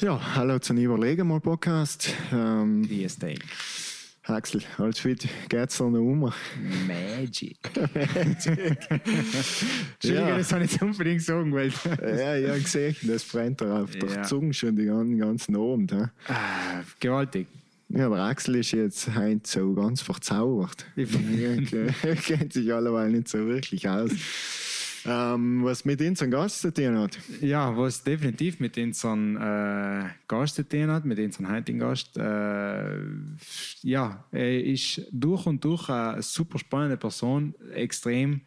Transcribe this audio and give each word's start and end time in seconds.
Ja, 0.00 0.20
hallo 0.36 0.58
zum 0.58 0.76
Überlegen 0.78 1.26
mal 1.28 1.40
Podcast. 1.40 2.10
Ähm, 2.32 2.86
Grüß 2.86 3.18
dich. 3.18 3.40
Axel, 4.24 4.62
alles 4.76 4.98
fit? 4.98 5.26
Geht's 5.48 5.80
noch 5.80 5.86
um? 5.86 6.20
Magic. 6.86 7.56
Entschuldigung, 8.14 8.76
Entschuldigung, 10.00 10.38
das 10.38 10.52
habe 10.52 10.64
ich 10.64 10.72
jetzt 10.72 10.82
unbedingt 10.82 11.22
sagen 11.22 11.50
wollen. 11.52 11.72
Ja, 12.02 12.36
ja, 12.36 12.54
gesehen, 12.54 12.94
das 13.02 13.24
brennt 13.24 13.60
er 13.62 13.82
auf 13.84 13.90
der 13.92 14.08
Ja. 14.10 14.22
Zunge 14.24 14.52
schon 14.52 14.76
den 14.76 15.18
ganzen 15.18 15.56
Abend. 15.56 15.92
Ah, 15.92 16.82
gewaltig. 17.00 17.46
Ja, 17.88 18.08
der 18.10 18.18
Axel 18.18 18.56
ist 18.56 18.72
jetzt 18.72 19.08
heute 19.16 19.40
so 19.44 19.72
ganz 19.72 20.02
verzaubert. 20.02 20.84
Ich- 20.94 21.08
Er 22.02 22.16
kennt 22.16 22.52
sich 22.52 22.72
alleweil 22.72 23.10
nicht 23.10 23.28
so 23.28 23.38
wirklich 23.46 23.88
aus. 23.88 24.10
Ähm, 25.08 25.64
was 25.64 25.84
mit 25.84 26.00
unserem 26.00 26.30
Gast 26.30 26.60
zu 26.60 26.72
tun 26.72 26.98
hat. 26.98 27.18
Ja, 27.40 27.76
was 27.76 28.02
definitiv 28.04 28.60
mit 28.60 28.76
unserem 28.76 29.36
äh, 29.36 30.04
Gast 30.26 30.56
zu 30.56 30.68
tun 30.68 30.90
hat, 30.90 31.04
mit 31.04 31.18
unserem 31.18 31.50
heutigen 31.50 31.78
Gast. 31.78 32.16
Äh, 32.16 32.98
ja, 33.82 34.24
er 34.32 34.64
ist 34.64 35.02
durch 35.10 35.46
und 35.46 35.64
durch 35.64 35.88
eine 35.88 36.20
super 36.22 36.58
spannende 36.58 36.96
Person, 36.96 37.54
extrem 37.74 38.40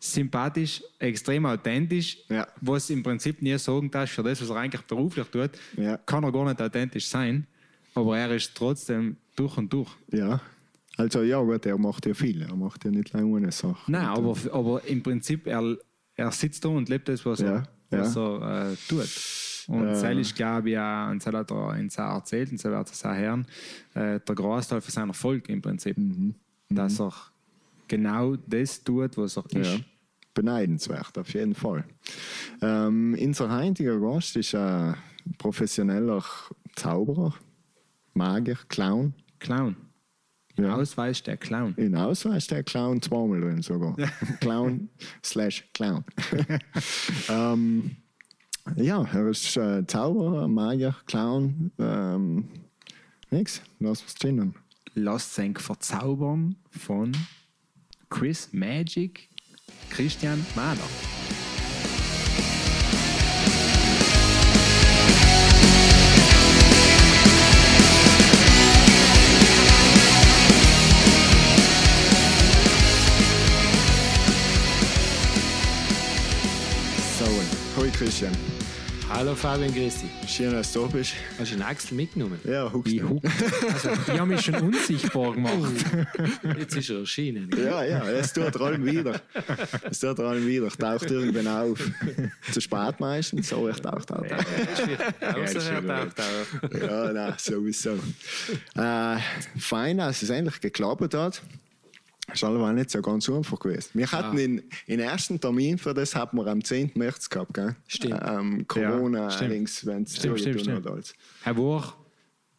sympathisch, 0.00 0.82
extrem 0.98 1.44
authentisch, 1.46 2.18
Ja. 2.28 2.46
was 2.60 2.88
im 2.90 3.02
Prinzip 3.02 3.42
nie 3.42 3.58
sagen 3.58 3.90
darf, 3.90 4.10
für 4.10 4.22
das, 4.22 4.40
was 4.40 4.50
er 4.50 4.56
eigentlich 4.56 4.82
beruflich 4.82 5.26
tut, 5.26 5.50
Ja. 5.76 5.96
kann 5.96 6.22
er 6.22 6.30
gar 6.32 6.44
nicht 6.44 6.62
authentisch 6.62 7.06
sein, 7.08 7.46
aber 7.94 8.16
er 8.18 8.34
ist 8.34 8.54
trotzdem 8.54 9.16
durch 9.34 9.56
und 9.56 9.72
durch. 9.72 9.90
Ja. 10.12 10.40
Also, 10.98 11.22
ja, 11.22 11.40
gut, 11.40 11.64
er 11.64 11.78
macht 11.78 12.06
ja 12.06 12.12
viel. 12.12 12.42
Er 12.42 12.56
macht 12.56 12.84
ja 12.84 12.90
nicht 12.90 13.12
lange 13.12 13.36
eine 13.36 13.52
Sache. 13.52 13.90
Nein, 13.90 14.04
aber, 14.04 14.36
aber 14.52 14.84
im 14.84 15.02
Prinzip, 15.02 15.46
er, 15.46 15.76
er 16.16 16.32
sitzt 16.32 16.64
da 16.64 16.68
und 16.68 16.88
lebt 16.88 17.08
das, 17.08 17.24
was 17.24 17.38
Ja, 17.38 17.62
er, 17.90 18.00
was 18.00 18.14
ja. 18.16 18.38
er 18.38 18.72
äh, 18.72 18.76
tut. 18.88 19.08
Und 19.68 19.86
Äh. 19.86 20.12
äh. 20.18 20.20
ist, 20.20 20.34
glaube 20.34 20.70
ich, 20.70 20.78
auch, 20.78 21.10
und 21.10 21.24
das 21.24 21.32
hat 21.32 21.50
er 21.50 21.76
in 21.76 21.88
seiner 21.88 22.14
erzählt, 22.14 22.50
und 22.50 22.58
so 22.60 22.68
wird 22.70 22.90
es 22.90 23.04
auch 23.04 23.14
hören, 23.14 23.46
äh, 23.94 24.18
der 24.18 24.34
Großteil 24.34 24.80
von 24.80 24.90
seinem 24.90 25.08
Erfolg 25.10 25.48
im 25.48 25.62
Prinzip. 25.62 25.96
Mhm. 25.96 26.34
Dass 26.68 27.00
er 27.00 27.12
genau 27.86 28.36
das 28.36 28.82
tut, 28.82 29.16
was 29.16 29.36
er 29.36 29.44
ist. 29.52 29.74
Ja. 29.74 29.80
Beneidenswert, 30.34 31.16
auf 31.18 31.32
jeden 31.34 31.54
Fall. 31.54 31.84
Ähm, 32.60 33.16
unser 33.20 33.56
heutiger 33.56 33.98
Gast 33.98 34.36
ist 34.36 34.54
ein 34.54 34.94
professioneller 35.36 36.24
Zauberer, 36.76 37.34
Magier, 38.14 38.58
Clown. 38.68 39.14
Clown. 39.40 39.76
Ja. 40.58 40.74
Ausweis 40.74 41.22
der 41.22 41.36
Clown. 41.36 41.74
In 41.76 41.94
Ausweis 41.94 42.46
der 42.48 42.62
Clown 42.64 43.00
zweimal 43.00 43.40
drin 43.40 43.62
sogar. 43.62 43.96
Clown 44.40 44.88
slash 45.24 45.64
Clown. 45.72 46.04
ähm, 47.28 47.96
ja, 48.76 49.04
er 49.12 49.28
ist 49.28 49.56
äh, 49.56 49.86
Zauberer, 49.86 50.48
Magier, 50.48 50.96
Clown. 51.06 51.70
Ähm, 51.78 52.48
nix, 53.30 53.62
lass 53.78 54.02
uns 54.02 54.14
drinnen. 54.14 54.54
Lasst 54.94 55.34
sich 55.34 55.58
verzaubern 55.58 56.56
von 56.70 57.12
Chris 58.10 58.52
Magic 58.52 59.28
Christian 59.90 60.44
Mahler. 60.56 61.17
Christian. 77.98 78.32
Hallo 79.08 79.34
Fabian, 79.34 79.72
grüß 79.72 80.02
dich. 80.02 80.30
Schön, 80.30 80.52
dass 80.52 80.70
du 80.72 80.82
da 80.82 80.86
bist. 80.88 81.14
Hast 81.38 81.50
du 81.50 81.54
einen 81.54 81.62
Axel 81.62 81.96
mitgenommen? 81.96 82.38
Ja, 82.44 82.70
huckst 82.70 82.92
Ich, 82.92 83.00
du. 83.00 83.08
huck- 83.08 83.24
also, 83.24 83.88
ich 84.12 84.18
habe 84.20 84.26
mich 84.26 84.40
schon 84.42 84.54
unsichtbar 84.56 85.32
gemacht. 85.32 85.72
Jetzt 86.58 86.76
ist 86.76 86.90
er 86.90 86.98
erschienen. 87.00 87.50
Ja, 87.56 87.82
ja, 87.84 88.06
es 88.10 88.34
tut 88.34 88.60
allem 88.60 88.84
wieder. 88.84 89.18
Es 89.90 90.00
tut 90.00 90.20
allem 90.20 90.46
wieder. 90.46 90.68
Taucht 90.68 91.10
irgendwann 91.10 91.46
auf. 91.48 91.90
Zu 92.52 92.60
spät 92.60 93.00
meistens, 93.00 93.48
so 93.48 93.66
ich 93.68 93.80
taucht 93.80 94.12
auch 94.12 94.18
auf. 94.18 94.26
Außer 94.26 95.72
er 95.72 95.86
taucht 95.86 96.20
auch. 96.20 96.80
Ja, 96.80 97.12
nein, 97.12 97.34
sowieso. 97.38 97.94
Äh, 98.76 99.16
fein, 99.58 99.96
dass 99.98 100.22
es 100.22 100.28
endlich 100.28 100.60
geklappt 100.60 101.14
hat. 101.14 101.40
Das 102.28 102.36
ist 102.36 102.44
allemal 102.44 102.74
nicht 102.74 102.90
so 102.90 103.00
ganz 103.00 103.28
einfach 103.28 103.58
gewesen. 103.58 103.90
Wir 103.94 104.10
hatten 104.12 104.36
den, 104.36 104.62
den 104.86 105.00
ersten 105.00 105.40
Termin 105.40 105.78
für 105.78 105.94
das 105.94 106.14
hatten 106.14 106.36
wir 106.36 106.46
am 106.46 106.62
10. 106.62 106.92
März 106.94 107.28
gehabt, 107.30 107.54
gell? 107.54 107.74
Stimmt. 107.86 108.20
Ähm, 108.24 108.66
Corona, 108.68 109.30
stimmt. 109.30 109.50
allerdings, 109.50 109.86
wenn 109.86 110.02
es 110.02 110.16
Stimmt, 110.16 110.40
stimmt, 110.40 110.60
stimmt. 110.60 110.84
hat. 110.84 110.92
Alles. 110.92 111.14
Herr 111.42 111.56
Woch, 111.56 111.94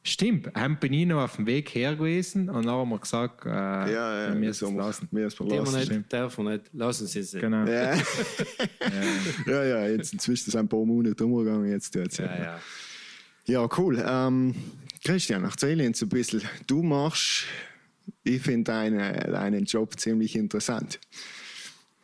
stimmt, 0.02 0.54
haben 0.56 0.78
bin 0.80 0.92
ich 0.94 1.06
noch 1.06 1.22
auf 1.24 1.36
dem 1.36 1.46
Weg 1.46 1.70
her 1.76 1.96
gewesen 1.96 2.50
und 2.50 2.66
dann 2.66 2.74
haben 2.74 2.90
wir 2.90 2.98
gesagt, 2.98 3.46
äh, 3.46 3.50
Ja, 3.50 3.86
ja, 3.86 4.28
wir 4.30 4.36
müssen 4.40 4.54
so 4.54 4.66
es 4.68 4.74
wir- 4.74 4.78
lassen. 4.82 5.08
Wir 5.12 5.24
müssen 5.26 5.50
wir 5.50 5.62
lassen. 5.62 5.98
nicht, 5.98 6.14
darf 6.14 6.38
man 6.40 6.54
nicht. 6.54 6.66
Lassen 6.74 7.06
Sie 7.08 7.20
es. 7.20 7.32
Genau. 7.34 7.66
Ja. 7.68 7.94
ja, 9.46 9.64
ja, 9.64 9.88
jetzt 9.88 10.14
inzwischen 10.14 10.50
sind 10.52 10.60
ein 10.62 10.68
paar 10.68 10.84
Monate 10.84 11.24
umgegangen, 11.26 11.70
jetzt 11.70 11.94
tut's 11.94 12.18
Ja, 12.18 12.26
ja. 12.26 12.60
Ja, 13.46 13.68
cool. 13.78 14.04
Ähm, 14.06 14.56
Christian, 15.04 15.44
erzähl 15.44 15.80
uns 15.86 16.02
ein 16.02 16.10
bisschen. 16.10 16.42
Du 16.68 16.84
machst, 16.84 17.46
ich 18.24 18.42
finde 18.42 18.72
deine, 18.72 19.14
deinen 19.32 19.66
Job 19.66 20.00
ziemlich 20.00 20.36
interessant. 20.36 21.00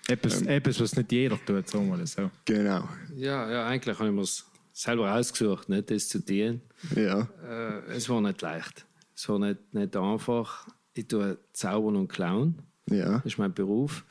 Etwas, 0.07 0.41
Ähm. 0.41 0.47
etwas, 0.49 0.79
was 0.79 0.95
nicht 0.95 1.11
jeder 1.11 1.39
tut, 1.43 1.67
sagen 1.67 1.89
wir 1.89 1.97
das 1.97 2.13
so. 2.13 2.29
Genau. 2.45 2.87
ja, 3.15 3.49
ja, 3.51 3.67
eigentlich 3.67 3.97
habe 3.97 4.09
ich 4.09 4.15
mir 4.15 4.21
es 4.21 4.45
selber 4.71 5.13
ausgesucht, 5.13 5.69
nicht 5.69 5.89
das 5.89 6.07
zu 6.09 6.23
tun. 6.23 6.61
Ja. 6.95 7.27
Äh, 7.43 7.93
es 7.93 8.07
war 8.09 8.21
nicht 8.21 8.41
leicht. 8.41 8.85
Es 9.15 9.27
war 9.29 9.39
nicht, 9.39 9.73
nicht 9.73 9.95
einfach. 9.95 10.67
Ich 10.93 11.07
tue 11.07 11.37
Zaubern 11.53 11.95
und 11.95 12.07
Clown. 12.07 12.55
Ja. 12.89 13.15
Das 13.17 13.25
ist 13.25 13.37
mein 13.37 13.53
Beruf. 13.53 14.03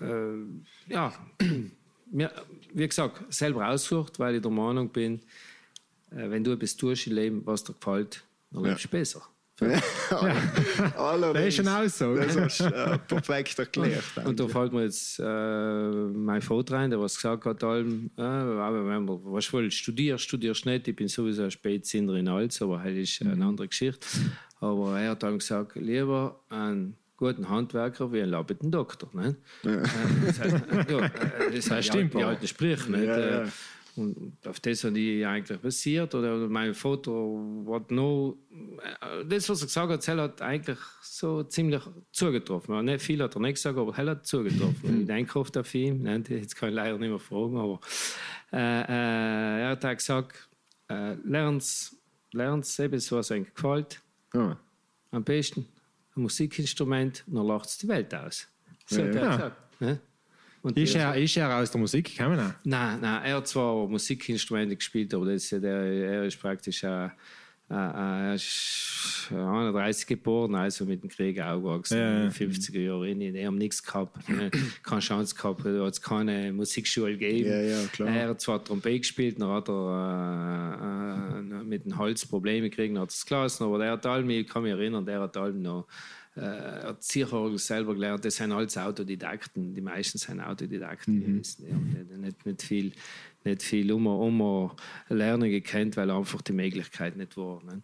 Äh, 0.00 0.92
ja, 0.92 1.12
mir, 2.10 2.32
wie 2.74 2.88
gesagt, 2.88 3.32
selber 3.32 3.68
ausgesucht, 3.68 4.18
weil 4.18 4.36
ich 4.36 4.42
der 4.42 4.50
Meinung 4.50 4.88
bin, 4.90 5.20
äh, 6.10 6.30
wenn 6.30 6.42
du 6.42 6.52
etwas 6.52 6.76
tust 6.76 7.06
im 7.06 7.14
Leben, 7.14 7.42
was 7.46 7.62
dir 7.64 7.74
gefällt, 7.74 8.24
dann 8.50 8.64
lebst 8.64 8.84
du 8.84 8.88
besser. 8.88 9.22
Allerdings. 10.96 11.56
Das 11.56 11.86
ist 11.86 12.02
auch 12.02 12.14
so. 12.14 12.14
Das 12.16 12.36
hast 12.36 12.60
du 12.60 12.64
äh, 12.66 12.98
perfekt 12.98 13.58
erklärt. 13.58 14.04
Und 14.24 14.38
da 14.38 14.46
fällt 14.48 14.72
mir 14.72 14.82
jetzt 14.84 15.18
äh, 15.18 15.22
mein 15.24 16.42
Vater 16.42 16.74
rein, 16.76 16.90
der 16.90 17.00
was 17.00 17.14
gesagt 17.16 17.44
hat, 17.46 17.64
allem, 17.64 18.10
äh, 18.16 18.20
wenn 18.22 19.04
man 19.04 19.08
was 19.24 19.50
will, 19.52 19.70
studierst, 19.70 20.24
studierst 20.24 20.66
nicht. 20.66 20.88
Ich 20.88 20.96
bin 20.96 21.08
sowieso 21.08 21.44
ein 21.44 21.50
Spätsinner 21.50 22.14
in 22.14 22.28
alles, 22.28 22.60
aber 22.60 22.78
das 22.84 22.92
ist 22.92 23.24
Mhm. 23.24 23.30
eine 23.32 23.44
andere 23.46 23.68
Geschichte. 23.68 24.06
Aber 24.60 24.98
er 25.00 25.10
hat 25.10 25.22
dann 25.22 25.38
gesagt, 25.38 25.76
lieber 25.76 26.38
einen 26.50 26.96
guten 27.16 27.48
Handwerker 27.48 28.12
wie 28.12 28.20
einen 28.22 28.30
labbeten 28.32 28.70
Doktor. 28.70 29.08
Ne? 29.14 29.36
Ja. 29.62 29.76
das 30.26 30.40
heißt, 30.40 30.56
ja, 30.90 30.98
äh, 31.06 31.10
das 31.54 31.70
heißt, 31.70 31.88
stimmt, 31.92 32.14
die 32.14 32.22
alten 32.22 32.46
Sprüche. 32.46 32.90
Nicht? 32.90 33.04
Ja, 33.04 33.18
ja. 33.44 33.44
Und 33.96 34.36
auf 34.46 34.60
das 34.60 34.84
habe 34.84 34.98
ich 34.98 35.26
eigentlich 35.26 35.58
basiert. 35.58 36.14
Oder 36.14 36.36
mein 36.48 36.74
Vater 36.74 37.12
hat 37.70 37.90
noch. 37.90 38.36
äh, 38.50 39.24
Das, 39.24 39.48
was 39.48 39.60
er 39.62 39.66
gesagt 39.66 40.08
hat, 40.08 40.18
hat 40.18 40.42
eigentlich 40.42 40.78
so 41.02 41.42
ziemlich 41.44 41.82
zugetroffen. 42.12 42.74
Ja, 42.74 42.82
Nicht 42.82 43.02
viel 43.02 43.22
hat 43.22 43.34
er 43.34 43.40
nicht 43.40 43.54
gesagt, 43.54 43.78
aber 43.78 43.96
er 43.96 44.06
hat 44.10 44.26
zugetroffen. 44.26 45.00
ich 45.00 45.06
denke 45.06 45.38
oft 45.38 45.56
auf 45.56 45.74
ihn. 45.74 46.02
Nein, 46.02 46.24
jetzt 46.28 46.54
kann 46.56 46.68
ich 46.70 46.74
leider 46.74 46.98
nicht 46.98 47.08
mehr 47.08 47.18
fragen. 47.18 47.56
Aber 47.56 47.80
äh, 48.52 48.56
äh, 48.56 49.60
er 49.62 49.68
hat 49.70 49.84
auch 49.84 49.96
gesagt, 49.96 50.48
äh, 50.88 51.14
lern's, 51.24 51.96
lern's 52.32 52.78
etwas, 52.78 53.10
was 53.12 53.30
euch 53.30 53.52
gefällt. 53.54 54.00
Ah, 54.34 54.56
Am 55.10 55.24
besten 55.24 55.66
ein 56.14 56.22
Musikinstrument, 56.22 57.24
dann 57.26 57.46
lacht 57.46 57.66
es 57.66 57.78
die 57.78 57.88
Welt 57.88 58.14
aus. 58.14 58.46
So 58.86 58.98
hat 59.02 59.14
er 59.14 59.22
Ja. 59.22 59.30
gesagt. 59.36 59.80
Ne? 59.80 60.00
Und 60.66 60.76
Ist 60.76 60.96
er, 60.96 61.14
ist 61.14 61.36
er 61.36 61.56
aus 61.58 61.70
der 61.70 61.80
Musik 61.80 62.16
gekommen? 62.16 62.40
auch? 62.40 62.52
Nein, 62.64 62.98
nein, 63.00 63.22
er 63.22 63.36
hat 63.36 63.46
zwar 63.46 63.86
Musikinstrumente 63.86 64.74
gespielt, 64.74 65.14
aber 65.14 65.26
das, 65.26 65.48
der, 65.48 65.62
er 65.62 66.24
ist 66.24 66.40
praktisch 66.40 66.82
äh, 66.82 67.08
er 67.68 68.34
ist 68.34 69.28
31 69.30 70.08
geboren, 70.08 70.56
also 70.56 70.84
mit 70.84 71.04
dem 71.04 71.08
Krieg 71.08 71.40
aufgewachsen, 71.40 71.98
Ja, 71.98 72.16
in 72.24 72.30
den 72.30 72.32
50er 72.32 72.80
Jahren. 72.80 73.20
Die 73.20 73.46
haben 73.46 73.58
nichts 73.58 73.80
gehabt, 73.80 74.28
ne, 74.28 74.50
keine 74.82 75.00
Chance 75.00 75.36
gehabt, 75.36 75.64
da 75.64 75.84
hat 75.86 75.92
es 75.92 76.02
keine 76.02 76.52
Musikschule 76.52 77.16
gegeben. 77.16 77.48
Ja, 77.48 77.60
ja. 77.60 78.06
Er 78.12 78.28
hat 78.30 78.40
zwar 78.40 78.64
Trompete 78.64 78.98
gespielt, 78.98 79.40
dann 79.40 79.50
hat 79.50 79.68
er 79.68 81.38
äh, 81.38 81.38
äh, 81.38 81.62
mit 81.62 81.84
dem 81.84 81.96
Hals 81.96 82.26
Probleme 82.26 82.70
gekriegt, 82.70 82.92
dann 82.96 83.02
hat 83.02 83.10
er 83.10 83.14
es 83.14 83.24
gelassen, 83.24 83.62
aber 83.62 83.78
der 83.78 83.92
hat 83.92 84.04
allem, 84.04 84.28
ich 84.30 84.48
kann 84.48 84.64
mich 84.64 84.72
erinnern, 84.72 85.06
der 85.06 85.20
hat 85.20 85.36
allem 85.36 85.62
noch 85.62 85.86
äh, 86.36 86.40
er 86.40 86.88
hat 86.88 87.02
Zierorgel 87.02 87.58
selber 87.58 87.94
gelernt. 87.94 88.24
Das 88.24 88.36
sind 88.36 88.52
alles 88.52 88.76
Autodidakten. 88.76 89.74
Die 89.74 89.80
meisten 89.80 90.18
sind 90.18 90.40
Autodidakten 90.40 91.20
gewesen. 91.20 91.64
Die 91.66 91.74
haben 91.74 91.92
nicht, 91.92 92.18
nicht, 92.18 92.46
nicht 92.46 92.62
viel, 92.62 92.92
nicht 93.44 93.62
viel 93.62 93.90
um, 93.92 94.06
um 94.06 94.70
lernen 95.08 95.50
gekannt, 95.50 95.96
weil 95.96 96.10
einfach 96.10 96.42
die 96.42 96.52
Möglichkeit 96.52 97.16
nicht 97.16 97.36
war. 97.36 97.62
Ne? 97.64 97.82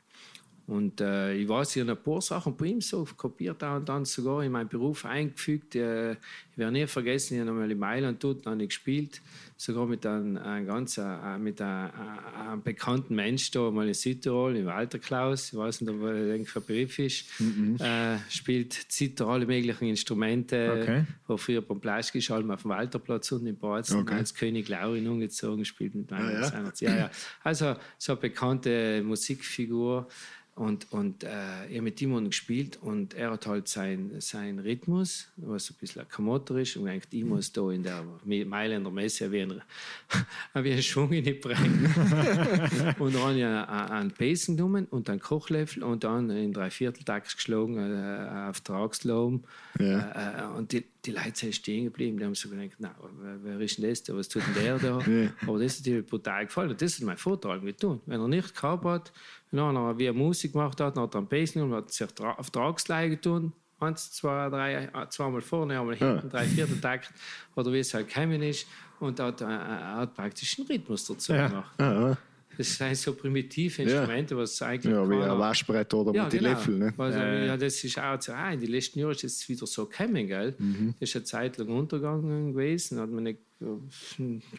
Und 0.66 1.00
äh, 1.00 1.34
ich 1.34 1.48
weiß, 1.48 1.76
ich 1.76 1.82
habe 1.82 1.92
ein 1.92 2.02
paar 2.02 2.20
Sachen 2.20 2.56
bei 2.56 2.66
ihm 2.66 2.80
so 2.80 3.06
kopiert 3.16 3.64
auch 3.64 3.76
und 3.76 3.88
dann 3.88 4.04
sogar 4.04 4.44
in 4.44 4.52
meinen 4.52 4.68
Beruf 4.68 5.04
eingefügt. 5.04 5.74
Äh, 5.74 6.12
ich 6.12 6.58
werde 6.58 6.72
nie 6.72 6.86
vergessen, 6.86 7.34
ich 7.34 7.40
habe 7.40 7.50
einmal 7.50 7.70
in 7.70 7.78
Mailand 7.78 8.22
dort 8.22 8.46
ich 8.46 8.68
gespielt, 8.68 9.20
sogar 9.56 9.86
mit 9.86 10.06
einem, 10.06 10.36
einem 10.36 10.66
ganz 10.66 10.98
äh, 10.98 11.38
mit 11.38 11.60
einem, 11.60 11.90
einem, 12.38 12.62
bekannten 12.62 13.14
Mensch 13.14 13.50
da 13.50 13.70
mal 13.70 13.88
in 13.88 13.94
Südtirol, 13.94 14.56
im 14.56 14.66
Walter 14.66 14.98
Klaus, 14.98 15.52
ich 15.52 15.58
weiß 15.58 15.80
nicht, 15.80 15.90
ob 15.90 16.02
er 16.02 16.34
ein 16.34 16.46
Begriff 16.66 16.98
ist, 16.98 17.40
mhm. 17.40 17.76
äh, 17.80 18.18
spielt 18.28 18.72
Zither 18.72 19.26
alle 19.26 19.46
möglichen 19.46 19.88
Instrumente, 19.88 20.80
okay. 20.80 21.04
wo 21.26 21.36
früher 21.36 21.62
beim 21.62 21.80
Pleischgeschalm 21.80 22.50
auf 22.50 22.62
dem 22.62 22.70
Walterplatz 22.70 23.32
unten 23.32 23.48
in 23.48 23.56
Bozen 23.56 24.00
okay. 24.00 24.14
als 24.14 24.34
König 24.34 24.68
Laurin 24.68 25.08
umgezogen 25.08 25.64
spielt 25.64 25.94
mit 25.94 26.10
meinem 26.10 26.42
ah, 26.42 26.72
ja? 26.80 26.90
ja, 26.90 26.96
ja. 26.96 27.10
Also 27.42 27.74
so 27.98 28.12
eine 28.12 28.20
bekannte 28.20 29.02
Musikfigur. 29.02 30.06
Und, 30.54 30.92
und 30.92 31.24
äh, 31.24 31.66
ich 31.68 31.76
habe 31.76 31.82
mit 31.82 32.02
ihm 32.02 32.24
gespielt 32.26 32.78
und 32.82 33.14
er 33.14 33.30
hat 33.30 33.46
halt 33.46 33.68
seinen 33.68 34.20
sein 34.20 34.58
Rhythmus, 34.58 35.28
was 35.36 35.70
ein 35.70 35.76
bisschen 35.80 36.06
Kamotter 36.06 36.56
ist. 36.56 36.76
Und 36.76 36.88
eigentlich 36.88 37.22
ich 37.22 37.26
muss 37.26 37.52
da 37.52 37.70
in 37.70 37.82
der 37.82 38.04
Mailänder 38.24 38.90
Messe 38.90 39.32
wie 39.32 39.40
ein, 39.40 39.62
wie 40.54 40.72
ein 40.72 40.82
Schwung 40.82 41.10
in 41.12 41.24
die 41.24 41.32
bringen. 41.32 41.86
und 42.98 43.14
dann 43.14 43.22
habe 43.22 43.38
ich 43.38 43.44
einen 43.44 44.10
Basen 44.10 44.58
genommen 44.58 44.86
und 44.90 45.08
einen 45.08 45.20
Kochlöffel 45.20 45.82
und 45.82 46.04
dann 46.04 46.28
in 46.28 46.52
drei 46.52 46.68
Vierteltakt 46.68 47.34
geschlagen 47.34 47.78
äh, 47.78 48.48
auf 48.50 48.60
Tragslom. 48.60 49.44
Ja. 49.78 50.50
Äh, 50.52 50.58
und 50.58 50.72
die, 50.72 50.84
die 51.04 51.10
Leute 51.10 51.32
sind 51.34 51.54
stehen 51.54 51.84
geblieben. 51.84 52.18
Die 52.18 52.24
haben 52.24 52.34
so 52.34 52.48
gedacht, 52.48 52.76
na, 52.78 52.94
wer 53.42 53.60
ist 53.60 53.78
denn 53.78 53.88
das? 53.88 54.02
Was 54.08 54.28
tut 54.28 54.42
denn 54.46 54.62
der 54.62 54.78
da? 54.78 54.98
Aber 55.46 55.58
das 55.58 55.74
ist 55.74 55.86
dir 55.86 56.02
brutal 56.02 56.46
gefallen. 56.46 56.70
Und 56.70 56.80
das 56.80 56.92
ist 56.92 57.02
mein 57.02 57.16
Vorteil 57.16 57.60
getan. 57.60 58.00
Wenn 58.06 58.20
er 58.20 58.28
nicht 58.28 58.54
gehabt 58.54 58.84
hat, 58.84 59.12
dann 59.50 59.66
hat 59.66 59.74
er 59.74 59.98
wie 59.98 60.06
er 60.06 60.12
Musik 60.12 60.52
gemacht 60.52 60.80
hat, 60.80 60.96
dann 60.96 61.04
hat 61.04 61.14
er 61.14 61.20
ein 61.20 61.26
Bass 61.26 61.56
und 61.56 61.72
hat 61.72 61.92
sich 61.92 62.06
auf 62.18 62.50
Tragsleih 62.50 63.08
getan. 63.08 63.52
Eins, 63.80 64.12
zwei, 64.12 64.48
drei, 64.48 64.84
äh, 64.84 65.08
zweimal 65.08 65.40
vorne, 65.40 65.78
einmal 65.78 65.96
hinten, 65.96 66.26
ja. 66.26 66.30
drei, 66.30 66.44
vierter 66.44 66.80
Takt. 66.80 67.12
Oder 67.56 67.72
wie 67.72 67.80
es 67.80 67.92
halt 67.92 68.06
gekommen 68.06 68.40
ist. 68.42 68.68
Und 69.00 69.18
hat, 69.18 69.40
äh, 69.40 69.46
hat 69.46 70.14
praktisch 70.14 70.56
einen 70.56 70.68
Rhythmus 70.68 71.04
dazu 71.04 71.32
ja. 71.32 71.48
gemacht. 71.48 71.74
Ja, 71.80 72.16
das 72.58 72.76
sind 72.76 72.96
so 72.96 73.14
primitive 73.14 73.82
Instrumente, 73.82 74.36
was 74.36 74.60
eigentlich. 74.62 74.92
Ja, 74.92 75.08
wie 75.08 75.14
ein 75.14 75.38
Waschbrett 75.38 75.92
oder 75.94 76.14
ja, 76.14 76.24
mit 76.24 76.32
genau. 76.32 76.42
den 76.42 76.52
Löffeln. 76.52 76.78
Ne? 76.78 76.94
Also, 76.96 77.18
äh. 77.18 77.46
Ja, 77.46 77.56
das 77.56 77.82
ist 77.82 77.98
auch 77.98 78.20
so. 78.20 78.32
Ah, 78.32 78.52
in 78.52 78.60
den 78.60 78.70
letzten 78.70 78.98
Jahren 78.98 79.12
ist 79.12 79.24
es 79.24 79.48
wieder 79.48 79.66
so 79.66 79.86
gekommen, 79.86 80.26
gell? 80.26 80.54
Mhm. 80.58 80.94
Das 81.00 81.08
ist 81.08 81.16
eine 81.16 81.24
Zeit 81.24 81.58
lang 81.58 81.68
untergegangen 81.68 82.52
gewesen. 82.52 82.98
Hat 83.00 83.10
man 83.10 83.24
nicht, 83.24 83.40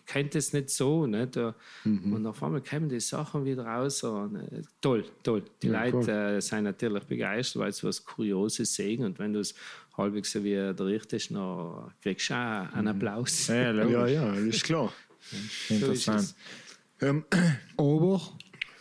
kennt 0.05 0.35
es 0.35 0.53
nicht 0.53 0.69
so. 0.69 1.05
Nicht? 1.05 1.35
Mhm. 1.83 2.13
Und 2.13 2.25
auf 2.25 2.41
einmal 2.41 2.61
kommen 2.61 2.89
die 2.89 2.99
Sachen 2.99 3.45
wieder 3.45 3.65
raus. 3.65 4.03
Und, 4.03 4.35
äh, 4.35 4.61
toll, 4.81 5.05
toll. 5.21 5.43
Die 5.61 5.67
ja, 5.67 5.85
Leute 5.85 5.97
cool. 5.97 6.37
äh, 6.37 6.41
sind 6.41 6.63
natürlich 6.63 7.03
begeistert, 7.03 7.61
weil 7.61 7.71
sie 7.71 7.83
was 7.83 8.03
Kurioses 8.03 8.73
sehen. 8.73 9.03
Und 9.03 9.19
wenn 9.19 9.33
du 9.33 9.39
es 9.39 9.53
halbwegs 9.97 10.31
so 10.31 10.43
wie 10.43 10.53
der 10.53 10.79
richtest, 10.79 11.31
dann 11.31 11.91
kriegst 12.01 12.29
du 12.29 12.33
auch 12.33 12.73
einen 12.73 12.81
mhm. 12.81 12.87
Applaus. 12.87 13.47
Ja, 13.47 13.71
ja, 13.71 14.07
ja, 14.07 14.33
ist 14.33 14.63
klar. 14.63 14.91
Interessant. 15.69 16.21
So 16.21 16.35
ähm, 17.03 17.25
aber 17.77 18.21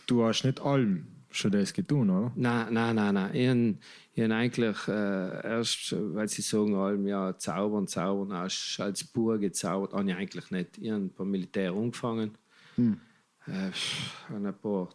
du 0.07 0.23
hast 0.23 0.43
nicht 0.43 0.61
allem 0.61 1.07
schon 1.31 1.51
das 1.51 1.73
getan, 1.73 2.09
oder? 2.09 2.31
Nein, 2.35 2.73
nein, 2.73 2.95
nein, 2.95 3.13
nein. 3.13 3.79
Ich 4.13 4.21
habe 4.21 4.35
eigentlich 4.35 4.87
äh, 4.87 5.47
erst, 5.47 5.95
weil 6.13 6.27
sie 6.27 6.43
sagen, 6.43 6.75
allem, 6.75 7.07
ja, 7.07 7.35
zaubern, 7.37 7.87
zaubern, 7.87 8.37
hast 8.37 8.79
als 8.79 9.03
Bauer 9.03 9.39
gezaubert, 9.39 9.93
habe 9.93 10.09
ich 10.09 10.15
eigentlich 10.15 10.51
nicht. 10.51 10.77
Ich 10.77 10.91
habe 10.91 11.09
beim 11.17 11.31
Militär 11.31 11.73
angefangen, 11.73 12.37
hm. 12.75 12.99
äh, 13.47 13.71
ein 14.33 14.53
paar 14.61 14.89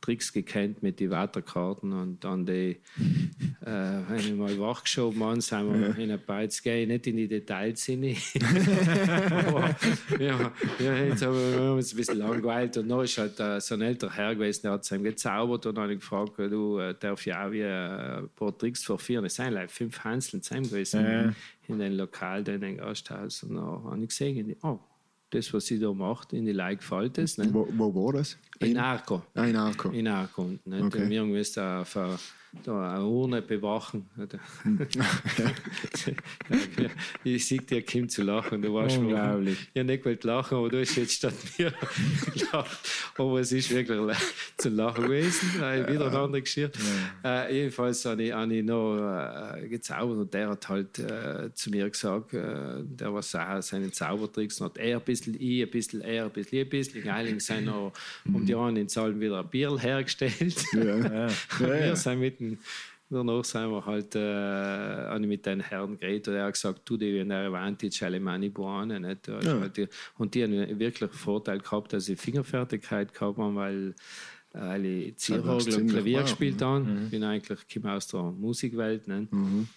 Tricks 0.00 0.32
gekannt 0.32 0.82
mit 0.82 1.00
den 1.00 1.10
Wetterkarten 1.10 1.92
und 1.92 2.24
dann 2.24 2.46
die, 2.46 2.78
äh, 3.60 3.98
wenn 4.08 4.18
ich 4.18 4.34
mal 4.34 4.58
wachgeschoben 4.58 5.22
habe, 5.22 5.40
sind 5.40 5.72
wir 5.72 5.88
ja. 5.88 5.94
in 5.94 6.10
ein 6.10 6.20
paar, 6.20 6.42
jetzt 6.42 6.62
gehe 6.62 6.82
ich 6.82 6.88
nicht 6.88 7.06
in 7.06 7.16
die 7.16 7.28
Details 7.28 7.84
hin. 7.84 8.00
aber, 9.46 9.76
ja, 10.18 10.52
ja, 10.78 10.96
jetzt 10.96 11.24
haben 11.24 11.34
wir 11.34 11.72
uns 11.72 11.92
ein 11.92 11.96
bisschen 11.96 12.18
langweilt 12.18 12.76
und 12.76 12.88
dann 12.88 13.04
ist 13.04 13.18
halt 13.18 13.38
äh, 13.40 13.60
so 13.60 13.74
ein 13.74 13.82
älterer 13.82 14.12
Herr 14.12 14.34
gewesen, 14.34 14.62
der 14.62 14.72
hat 14.72 14.82
es 14.82 14.90
ihm 14.90 15.02
gezaubert 15.02 15.66
und 15.66 15.74
dann 15.76 15.90
ich 15.90 16.00
gefragt, 16.00 16.32
du 16.38 16.78
äh, 16.78 16.94
darf 16.98 17.24
ja 17.26 17.46
auch 17.46 17.52
wie 17.52 17.64
ein 17.64 18.28
paar 18.36 18.56
Tricks 18.56 18.84
verführen. 18.84 19.24
Es 19.24 19.34
sind 19.34 19.52
like 19.52 19.70
fünf 19.70 20.02
Hanseln 20.04 20.42
zusammen 20.42 20.68
gewesen 20.68 21.04
ja. 21.04 21.32
in 21.68 21.78
den 21.78 21.94
Lokal, 21.94 22.46
in 22.48 22.60
den 22.60 22.76
Gasthaus 22.78 23.42
und 23.42 23.54
dann 23.54 23.64
habe 23.64 24.02
ich 24.02 24.08
gesehen, 24.08 24.56
oh, 24.62 24.78
das, 25.30 25.52
was 25.54 25.66
sie 25.66 25.78
da 25.78 25.92
macht, 25.92 26.32
in 26.32 26.44
die 26.44 26.52
Leute 26.52 26.76
gefällt 26.76 27.18
es. 27.18 27.38
Wo, 27.52 27.68
wo 27.72 27.94
war 27.94 28.14
das? 28.14 28.36
In, 28.58 28.72
in 28.72 28.78
Arco. 28.78 29.22
Ah, 29.34 29.44
in 29.44 29.56
Arco. 29.56 29.90
In 29.90 30.08
Arco. 30.08 30.44
Nicht? 30.64 30.84
Okay. 30.84 31.08
Wir 31.08 31.24
müssen 31.24 31.62
auf 31.62 31.96
eine, 31.96 32.18
da 32.64 32.94
eine 32.94 33.04
Urne 33.04 33.42
bewachen. 33.42 34.06
ich 37.24 37.46
sehe 37.46 37.60
dir, 37.60 37.82
Kim 37.82 38.08
zu 38.08 38.22
lachen. 38.22 38.60
Du 38.60 38.74
warst 38.74 38.98
Unglaublich. 38.98 39.58
Ich 39.72 39.78
habe 39.78 39.84
nicht 39.84 40.02
gewollt 40.02 40.24
lachen, 40.24 40.58
aber 40.58 40.68
du 40.68 40.80
hast 40.80 40.96
jetzt 40.96 41.12
statt 41.12 41.34
mir 41.58 41.72
gelacht. 42.34 42.90
Aber 43.16 43.38
es 43.40 43.52
ist 43.52 43.70
wirklich 43.70 44.16
zu 44.56 44.68
lachen 44.68 45.04
gewesen. 45.04 45.54
Wieder 45.54 46.08
eine 46.08 46.18
andere 46.18 46.42
Geschichte. 46.42 46.78
Ja. 47.22 47.44
Äh, 47.44 47.54
jedenfalls 47.54 48.04
habe 48.04 48.22
ich, 48.22 48.32
habe 48.32 48.52
ich 48.54 48.64
noch 48.64 48.96
äh, 48.96 49.68
gezaubert 49.68 50.18
und 50.18 50.34
der 50.34 50.48
hat 50.48 50.68
halt 50.68 50.98
äh, 50.98 51.54
zu 51.54 51.70
mir 51.70 51.88
gesagt, 51.88 52.34
äh, 52.34 52.82
der 52.82 53.14
war 53.14 53.22
seine 53.22 53.92
Zaubertricks, 53.92 54.60
hat 54.60 54.76
er 54.76 54.98
ein 54.98 55.04
bisschen, 55.04 55.40
ich 55.40 55.62
ein 55.62 55.70
bisschen, 55.70 56.00
er 56.00 56.24
ein 56.24 56.30
bisschen, 56.30 56.60
ein 56.60 56.68
bisschen. 56.68 57.04
Geiling 57.04 57.38
sind 57.38 57.66
noch 57.66 57.92
um 58.26 58.44
die 58.44 58.54
anderen 58.54 58.88
Zahlen 58.88 59.20
wieder 59.20 59.38
ein 59.40 59.48
Bier 59.48 59.78
hergestellt. 59.78 60.64
Ja. 60.72 60.96
ja. 61.28 61.30
Wir 61.60 61.96
sind 61.96 62.20
mit 62.20 62.39
dem 62.40 62.58
Danach 63.12 63.44
sind 63.44 63.68
wir 63.70 63.84
halt 63.84 64.14
äh, 64.14 65.18
mit 65.18 65.44
den 65.44 65.58
Herrn 65.58 65.98
geredet 65.98 66.28
und 66.28 66.34
er 66.34 66.44
hat 66.44 66.52
gesagt, 66.52 66.82
du, 66.84 66.96
die 66.96 67.18
in 67.18 67.28
der 67.28 67.48
Avantage 67.48 68.06
alle 68.06 68.20
meine 68.20 68.50
Buane. 68.50 69.00
Nicht? 69.00 69.26
Ja. 69.26 69.60
Halt 69.60 69.76
die, 69.76 69.88
und 70.16 70.32
die 70.32 70.44
haben 70.44 70.78
wirklich 70.78 71.10
einen 71.10 71.18
Vorteil 71.18 71.58
gehabt, 71.58 71.92
dass 71.92 72.04
sie 72.04 72.14
Fingerfertigkeit 72.14 73.12
gehabt 73.12 73.38
haben, 73.38 73.56
weil 73.56 73.94
weil 74.52 74.84
ich 74.84 75.30
und 75.30 75.88
Klavier 75.88 76.22
gespielt 76.22 76.60
habe. 76.60 76.84
Mhm. 76.84 77.04
Ich 77.04 77.10
bin 77.10 77.22
eigentlich 77.22 77.58
komme 77.72 77.94
aus 77.94 78.08
der 78.08 78.22
Musikwelt. 78.22 79.06
Nicht? 79.06 79.32
Mhm. 79.32 79.68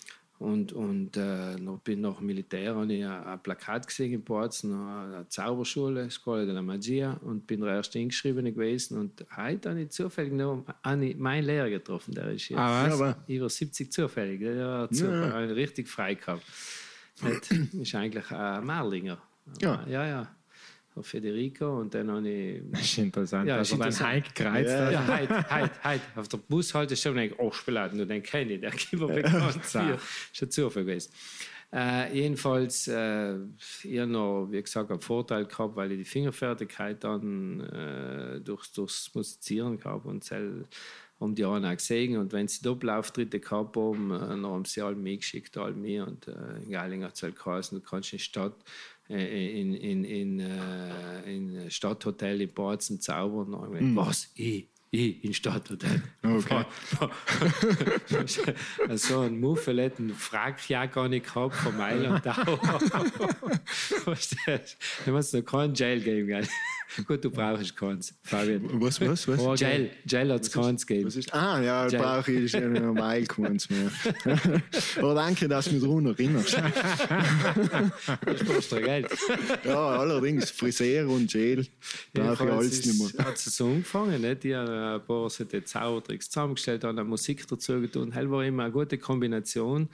Und, 0.44 0.74
und 0.74 1.16
äh, 1.16 1.56
noch, 1.56 1.80
bin 1.80 2.02
nach 2.02 2.18
dem 2.18 2.26
Militär 2.26 2.76
habe 2.76 2.94
ich 2.94 3.06
ein, 3.06 3.24
ein 3.24 3.42
Plakat 3.42 3.88
gesehen 3.88 4.12
in 4.12 4.24
Borzen, 4.26 4.74
eine 4.74 5.26
Zauberschule, 5.30 6.12
Scuola 6.12 6.44
della 6.44 6.62
Magia, 6.62 7.14
und 7.22 7.48
bin 7.48 7.62
der 7.62 7.76
erste 7.76 7.98
Eingeschriebene 8.00 8.52
gewesen. 8.52 8.98
Und 8.98 9.26
heute 9.38 9.70
habe 9.70 9.82
ich 9.82 9.92
zufällig 9.92 10.34
noch 10.34 10.66
einen, 10.82 11.18
meinen 11.18 11.46
Lehrer 11.46 11.70
getroffen, 11.70 12.14
der 12.14 12.32
ist 12.32 12.50
jetzt 12.50 12.60
ah, 12.60 13.00
was? 13.00 13.16
über 13.26 13.48
70 13.50 13.90
zufällig. 13.90 14.42
Der 14.42 14.68
hat 14.80 14.92
ja. 14.92 15.38
richtig 15.38 15.88
frei 15.88 16.16
gehabt. 16.16 16.44
Das 17.22 17.50
ist 17.72 17.96
eigentlich 17.96 18.30
ein 18.30 18.66
Merlinger. 18.66 19.22
Ja, 19.62 19.86
ja. 19.88 20.06
ja 20.06 20.36
auf 20.96 21.08
Federico 21.08 21.80
und 21.80 21.94
dann 21.94 22.12
habe 22.12 22.30
ich. 22.30 22.62
Das 22.72 22.82
ist 22.82 22.98
interessant. 22.98 23.48
Ja, 23.48 23.58
also 23.58 23.78
dann 23.78 24.00
Heik 24.00 24.36
gereizt. 24.36 24.72
Ja, 24.72 24.92
ja 24.92 25.08
Heid, 25.08 25.30
Heid, 25.30 25.84
Heid. 25.84 26.02
Auf 26.16 26.28
der 26.28 26.38
Bushaltestelle 26.38 27.16
denke 27.16 27.36
ich, 27.36 27.40
oh, 27.40 27.52
Spieler, 27.52 27.92
nur 27.94 28.06
den 28.06 28.24
kenne 28.24 28.54
ich, 28.54 28.62
der 28.62 28.72
gibt 28.72 28.94
mir 28.94 29.08
bekannt. 29.08 29.60
Ja. 29.74 29.98
Ist 30.32 30.42
ein 30.42 30.52
Zufall 30.52 30.84
gewesen. 30.84 31.12
Äh, 31.74 32.16
jedenfalls, 32.16 32.88
äh, 32.88 33.34
ich 33.84 34.00
habe 34.00 34.06
noch, 34.06 34.48
wie 34.52 34.62
gesagt, 34.62 34.92
einen 34.92 35.02
Vorteil 35.02 35.46
gehabt, 35.46 35.76
weil 35.76 35.92
ich 35.92 35.98
die 35.98 36.06
Fingerfertigkeit 36.06 37.04
dann 37.04 37.62
äh, 37.62 38.40
durch, 38.42 38.72
durchs 38.72 39.10
Musizieren 39.16 39.80
gehabt 39.80 40.06
und 40.06 40.24
selbst 40.24 40.68
um 41.24 41.34
die 41.34 41.44
anderen 41.46 41.66
auch 41.66 41.78
gesehen. 41.78 42.18
Und 42.18 42.34
wenn 42.34 42.48
sie 42.48 42.62
Doppelauftritte 42.62 43.40
gehabt 43.40 43.76
haben, 43.76 44.12
äh, 44.12 44.20
dann 44.20 44.46
haben 44.46 44.66
sie 44.66 44.82
alle 44.82 44.96
mitgeschickt, 44.96 45.58
alle 45.58 45.74
mir. 45.74 46.06
Und 46.06 46.28
äh, 46.28 46.58
in 46.64 46.70
Geiling 46.70 47.04
hat 47.04 47.16
es 47.16 47.24
halt 47.24 47.36
geheißen, 47.36 47.80
du 47.80 47.84
kannst 47.84 48.14
in 48.14 48.18
die 48.18 48.24
Stadt 48.24 48.54
äh, 48.54 48.93
in, 49.08 49.74
in, 49.76 50.04
in, 50.04 50.40
äh, 50.40 51.36
in 51.36 51.70
Stadthotel 51.70 52.42
in 52.42 52.54
Borzen 52.54 53.00
zaubern. 53.02 53.52
Mhm. 53.72 53.96
Was? 53.96 54.32
Ich? 54.36 54.73
Ich 54.96 55.24
in 55.24 55.34
Stadthotel. 55.34 56.04
Okay. 56.24 56.66
so 58.96 59.20
ein 59.20 59.40
muffeletten 59.40 60.14
Frack 60.16 60.70
ja 60.70 60.86
gar 60.86 61.10
nicht 61.10 61.26
gehabt 61.26 61.54
von 61.56 61.76
Mailand. 61.78 62.26
da 62.26 62.34
muss 64.06 65.26
es 65.26 65.34
noch 65.34 65.42
keinen 65.42 65.76
Jail 65.76 66.00
geben. 66.00 66.48
Gut, 67.08 67.26
du 67.26 67.32
brauchst 67.32 67.76
keins, 67.76 68.14
Fabian. 68.24 68.70
Was, 68.82 69.02
was, 69.02 69.28
was? 69.28 69.60
Gel, 69.60 69.90
Gel 70.06 70.32
hat 70.32 70.42
es 70.44 70.52
keins 70.52 70.86
gegeben. 70.86 71.12
Ah, 71.32 71.60
ja, 71.60 71.88
brauche 71.88 72.32
ich 72.32 72.54
normal 72.54 73.24
keins 73.26 73.68
mehr. 73.70 73.92
Aber 74.98 75.16
danke, 75.16 75.48
dass 75.48 75.66
du 75.66 75.74
mich 75.74 75.84
daran 75.84 76.06
erinnerst. 76.06 76.62
das 78.26 78.46
kostet 78.46 78.86
Geld. 78.86 79.10
Ja, 79.66 79.88
allerdings, 79.88 80.52
Friseur 80.52 81.10
und 81.10 81.32
Gel 81.32 81.68
brauche 82.14 82.46
ich 82.46 82.52
alles 82.52 82.86
nicht 82.86 83.16
mehr. 83.18 83.26
hat 83.26 83.36
es 83.36 83.46
so 83.46 83.66
angefangen, 83.66 84.22
ne? 84.22 84.36
die 84.36 84.56
haben 84.56 84.83
ein 84.84 85.06
paar 85.06 85.30
Zaubertricks 85.30 86.30
zusammengestellt, 86.30 86.84
haben 86.84 87.08
Musik 87.08 87.48
dazu 87.48 87.80
getan. 87.82 88.12
Das 88.12 88.30
war 88.30 88.44
immer 88.44 88.64
eine 88.64 88.72
gute 88.72 88.98
Kombination 88.98 89.90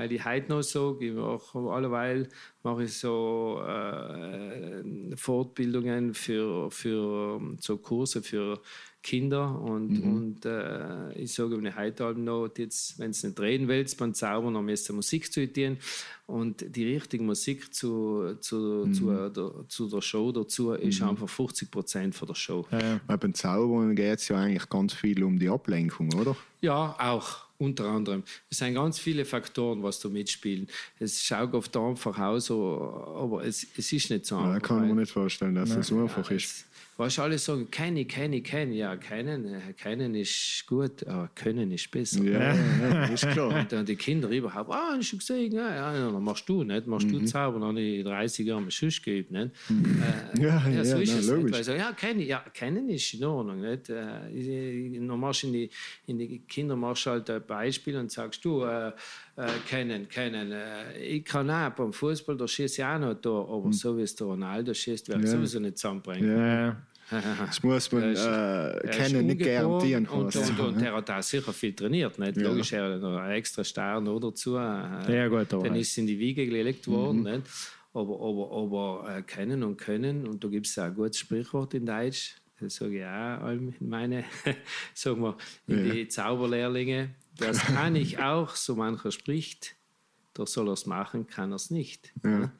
weil 0.00 0.12
ich 0.12 0.24
heute 0.24 0.48
noch 0.48 0.62
so, 0.62 0.98
mache 0.98 1.58
alleweil 1.70 2.28
mache 2.62 2.84
ich 2.84 2.94
so 2.94 3.62
äh, 3.66 4.82
Fortbildungen 5.16 6.14
für, 6.14 6.70
für 6.70 7.40
so 7.58 7.76
Kurse 7.78 8.22
für 8.22 8.60
Kinder 9.02 9.58
und, 9.60 9.88
Mhm. 10.04 10.12
und 10.14 10.44
äh, 10.44 11.12
ich 11.14 11.32
sage 11.32 11.54
Abend 12.02 12.24
noch, 12.24 12.48
jetzt, 12.58 12.98
wenn 12.98 13.12
du 13.12 13.26
nicht 13.26 13.40
reden 13.40 13.66
willst 13.68 13.96
beim 13.98 14.12
Zaubern, 14.14 14.52
müsst 14.64 14.90
ihr 14.90 14.94
Musik 14.94 15.32
zu 15.32 15.50
tun 15.50 15.78
und 16.26 16.64
die 16.76 16.86
richtige 16.94 17.22
Musik 17.24 17.72
zu, 17.74 18.34
zu, 18.40 18.84
Mhm. 18.86 18.94
zu, 18.94 19.28
der, 19.30 19.68
zu 19.68 19.88
der 19.88 20.02
Show 20.02 20.32
dazu 20.32 20.72
ist 20.72 21.00
einfach 21.02 21.28
50 21.28 21.70
Prozent 21.70 22.14
von 22.14 22.28
der 22.28 22.34
Show. 22.34 22.66
Weil 22.70 23.18
beim 23.18 23.32
Zaubern 23.34 23.96
geht 23.96 24.18
es 24.18 24.28
ja 24.28 24.36
eigentlich 24.36 24.68
ganz 24.68 24.92
viel 24.92 25.24
um 25.24 25.38
die 25.38 25.48
Ablenkung, 25.48 26.12
oder? 26.14 26.36
Ja, 26.60 26.94
auch 26.98 27.46
unter 27.56 27.86
anderem. 27.86 28.22
Es 28.50 28.58
sind 28.58 28.74
ganz 28.74 28.98
viele 28.98 29.24
Faktoren, 29.26 29.82
was 29.82 29.98
da 30.00 30.08
mitspielen. 30.08 30.66
Es 30.98 31.22
schaut 31.22 31.52
oft 31.54 31.74
einfach 31.76 32.18
aus, 32.18 32.50
aber 32.50 33.44
es, 33.44 33.66
es 33.76 33.92
ist 33.92 34.10
nicht 34.10 34.24
so 34.26 34.36
Ja, 34.36 34.52
einfach. 34.52 34.68
kann 34.68 34.76
ich 34.78 34.82
weil- 34.88 34.94
mir 34.94 35.00
nicht 35.02 35.12
vorstellen, 35.12 35.54
dass 35.54 35.74
das 35.74 35.88
so 35.88 36.00
einfach 36.00 36.30
ja, 36.30 36.36
ist. 36.36 36.66
Weißt 37.00 37.16
du, 37.16 37.22
alle 37.22 37.38
sagen, 37.38 37.70
kenne, 37.70 38.04
kenne, 38.04 38.42
kenne. 38.42 38.74
Ja, 38.74 38.94
kennen, 38.96 39.46
äh, 39.46 39.72
kennen 39.72 40.14
ist 40.14 40.64
gut, 40.66 41.06
aber 41.06 41.30
können 41.34 41.72
ist 41.72 41.90
besser. 41.90 42.22
Ja, 42.22 42.54
ja, 42.54 43.04
ist 43.14 43.26
klar. 43.30 43.58
Und 43.58 43.72
dann 43.72 43.86
die 43.86 43.96
Kinder 43.96 44.28
überhaupt, 44.28 44.70
ah, 44.70 44.96
hast 44.98 45.12
du 45.12 45.16
gesehen? 45.16 45.50
Ja, 45.52 45.74
ja, 45.74 45.94
ja, 45.96 46.10
dann 46.12 46.22
machst 46.22 46.46
du 46.46 46.62
nicht, 46.62 46.86
machst 46.86 47.10
du 47.10 47.18
Zaubern, 47.24 47.62
dann 47.62 47.70
habe 47.70 47.80
ich 47.80 48.04
30 48.04 48.46
Jahre 48.46 48.60
mit 48.60 48.74
Schuss 48.74 49.00
geübt. 49.00 49.30
Nicht? 49.30 49.50
Äh, 49.70 49.72
Mhm. 49.72 50.02
Ja, 50.42 50.68
ja, 50.68 50.84
so 50.84 50.96
ja, 50.96 51.02
ist 51.02 51.08
nein, 51.10 51.18
es. 51.20 51.26
logisch. 51.28 51.44
Nicht? 51.44 51.54
Weil 51.54 51.64
so, 51.64 51.72
ja, 51.72 51.92
kennen, 51.92 52.20
ja, 52.20 52.44
kennen 52.52 52.88
ist 52.90 53.14
in 53.14 53.24
Ordnung. 53.24 53.60
Nicht? 53.62 53.88
Äh, 53.88 54.98
dann 54.98 55.06
machst 55.20 55.42
du 55.42 55.46
in 55.46 55.52
die, 55.54 55.70
in 56.06 56.18
die 56.18 56.38
Kinder 56.40 56.76
machst 56.76 57.06
halt 57.06 57.30
ein 57.30 57.42
Beispiel 57.46 57.96
und 57.96 58.12
sagst 58.12 58.44
du, 58.44 58.62
äh, 58.64 58.88
äh, 59.36 59.46
kennen, 59.66 60.06
kennen. 60.06 60.52
Äh, 60.52 60.98
ich 61.02 61.24
kann 61.24 61.48
auch 61.50 61.70
beim 61.70 61.94
Fußball, 61.94 62.36
da 62.36 62.46
schieße 62.46 62.82
ich 62.82 62.84
auch 62.84 62.98
noch 62.98 63.14
da, 63.14 63.30
aber 63.30 63.72
so 63.72 63.96
wie 63.96 64.02
es 64.02 64.14
der 64.14 64.26
Ronaldo 64.26 64.74
schießt, 64.74 65.08
werde 65.08 65.24
ich 65.24 65.30
sowieso 65.30 65.60
nicht 65.60 65.78
zusammenbringen. 65.78 66.30
Mhm. 66.30 66.36
Ja, 66.38 66.60
Ja. 66.66 66.76
Das 67.10 67.62
muss 67.62 67.92
man 67.92 68.02
Er 68.14 68.82
äh, 68.82 68.86
Er 68.86 68.90
kennen, 68.90 69.26
nicht 69.26 69.40
garantieren. 69.40 70.06
Und, 70.06 70.34
was. 70.34 70.50
und, 70.50 70.60
und 70.60 70.80
der 70.80 70.94
hat 70.96 71.10
auch 71.10 71.22
sicher 71.22 71.52
viel 71.52 71.74
trainiert. 71.74 72.18
Nicht? 72.18 72.36
Logisch, 72.36 72.72
er 72.72 72.94
hat 72.94 73.00
noch 73.00 73.16
einen 73.16 73.32
extra 73.32 73.64
Stern 73.64 74.04
dazu. 74.04 74.56
äh, 74.56 74.58
Ja, 75.16 75.28
gut, 75.28 75.52
Dann 75.52 75.74
ist 75.74 75.96
in 75.98 76.06
die 76.06 76.18
Wiege 76.18 76.46
gelegt 76.46 76.86
worden. 76.88 77.22
Nicht? 77.22 77.42
Aber, 77.92 78.14
aber, 78.20 79.02
aber 79.02 79.16
äh, 79.18 79.22
kennen 79.22 79.62
und 79.64 79.76
können, 79.76 80.26
und 80.26 80.44
da 80.44 80.48
gibt 80.48 80.66
es 80.66 80.78
auch 80.78 80.84
ein 80.84 80.94
gutes 80.94 81.18
Sprichwort 81.18 81.74
in 81.74 81.86
Deutsch, 81.86 82.36
das 82.60 82.76
sage 82.76 82.98
ich 82.98 83.04
auch 83.04 83.48
in 83.48 83.74
meine, 83.80 84.24
sagen 84.94 85.22
wir, 85.22 85.36
in 85.66 85.90
die 85.90 86.06
Zauberlehrlinge. 86.06 87.10
Das 87.36 87.58
kann 87.58 87.96
ich 87.96 88.18
auch, 88.18 88.54
so 88.54 88.76
mancher 88.76 89.10
spricht, 89.10 89.74
doch 90.34 90.46
soll 90.46 90.68
er 90.68 90.74
es 90.74 90.86
machen, 90.86 91.26
kann 91.26 91.50
er 91.52 91.56
es 91.56 91.70
nicht. 91.70 92.12
Ja. 92.22 92.52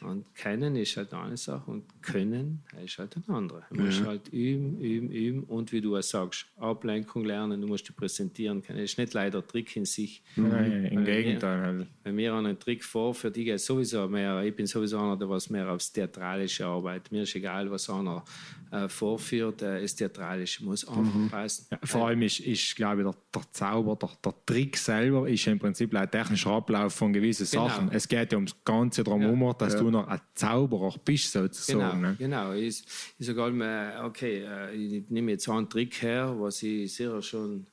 Und 0.00 0.34
kennen 0.34 0.76
ist 0.76 0.96
halt 0.96 1.12
eine 1.14 1.36
Sache 1.36 1.70
und 1.70 1.84
können 2.02 2.62
ist 2.84 2.98
halt 2.98 3.16
eine 3.16 3.36
andere. 3.36 3.62
Du 3.70 3.80
musst 3.82 4.04
halt 4.04 4.28
üben, 4.28 4.78
üben, 4.80 5.10
üben 5.10 5.42
und 5.44 5.72
wie 5.72 5.80
du 5.80 5.96
auch 5.96 6.02
sagst, 6.02 6.46
Ablenkung 6.56 7.24
lernen, 7.24 7.60
du 7.60 7.66
musst 7.66 7.88
dich 7.88 7.96
präsentieren 7.96 8.62
können. 8.62 8.78
Das 8.80 8.92
ist 8.92 8.98
nicht 8.98 9.12
leider 9.14 9.38
ein 9.38 9.46
Trick 9.48 9.74
in 9.76 9.84
sich. 9.84 10.22
Nein, 10.36 10.86
im 10.86 11.04
Gegenteil. 11.04 11.60
halt. 11.60 11.86
Wenn 12.04 12.14
mir 12.14 12.34
einen 12.34 12.58
Trick 12.58 12.84
vor, 12.84 13.14
für 13.14 13.30
die 13.30 13.44
geht 13.44 13.60
sowieso 13.60 14.08
mehr, 14.08 14.42
ich 14.42 14.54
bin 14.54 14.66
sowieso 14.66 14.98
einer, 14.98 15.16
der 15.16 15.28
was 15.28 15.50
mehr 15.50 15.68
aufs 15.70 15.92
Theatralische 15.92 16.66
arbeitet. 16.66 17.12
Mir 17.12 17.22
ist 17.22 17.34
egal, 17.34 17.70
was 17.70 17.88
einer 17.90 18.24
äh, 18.70 18.88
vorführt, 18.88 19.62
äh, 19.62 19.82
das 19.82 19.94
Theatralische 19.94 20.64
muss 20.64 20.86
einfach 20.86 21.30
passen. 21.30 21.66
Ja, 21.70 21.78
vor 21.84 22.08
allem 22.08 22.22
ist, 22.22 22.40
ist 22.40 22.74
glaube 22.76 23.02
ich, 23.02 23.08
der, 23.08 23.16
der 23.34 23.52
Zauber, 23.52 23.96
der, 23.96 24.10
der 24.24 24.34
Trick 24.46 24.76
selber 24.76 25.28
ist 25.28 25.46
im 25.46 25.58
Prinzip 25.58 25.94
ein 25.94 26.10
technischer 26.10 26.50
Ablauf 26.50 26.94
von 26.94 27.12
gewissen 27.12 27.46
Genau. 27.50 27.68
Sachen. 27.68 27.90
Es 27.92 28.08
geht 28.08 28.32
ja 28.32 28.38
ums 28.38 28.56
Ganze 28.64 29.04
drumherum, 29.04 29.54
dass 29.58 29.71
du 29.76 29.90
noch 29.90 30.08
ein 30.08 30.20
Zauberer 30.34 30.94
bist, 31.04 31.32
Genau, 31.32 31.46
sozusagen. 31.46 32.00
Ne? 32.00 32.16
genau. 32.18 32.52
Ich, 32.52 32.82
ich 33.18 33.26
sage 33.26 33.42
allem, 33.42 33.62
okay, 34.04 34.44
äh, 34.44 34.74
ich 34.74 35.10
nehme 35.10 35.32
jetzt 35.32 35.48
einen 35.48 35.68
Trick 35.68 36.02
her, 36.02 36.34
was 36.38 36.62
ich 36.62 36.94
sicher 36.94 37.20
schon 37.22 37.66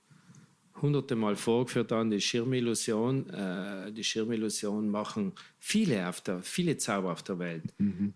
hunderte 0.82 1.16
Mal 1.16 1.36
vorgeführt 1.36 1.92
habe, 1.92 2.10
die 2.10 2.22
Schirmillusion. 2.22 3.30
Äh, 3.30 3.92
die 3.92 4.04
Schirmillusion 4.04 4.90
machen 4.90 5.34
viele, 5.60 6.08
auf 6.08 6.22
der, 6.22 6.42
viele 6.42 6.78
Zauber 6.78 7.12
auf 7.12 7.24
der 7.24 7.40
Welt. 7.40 7.64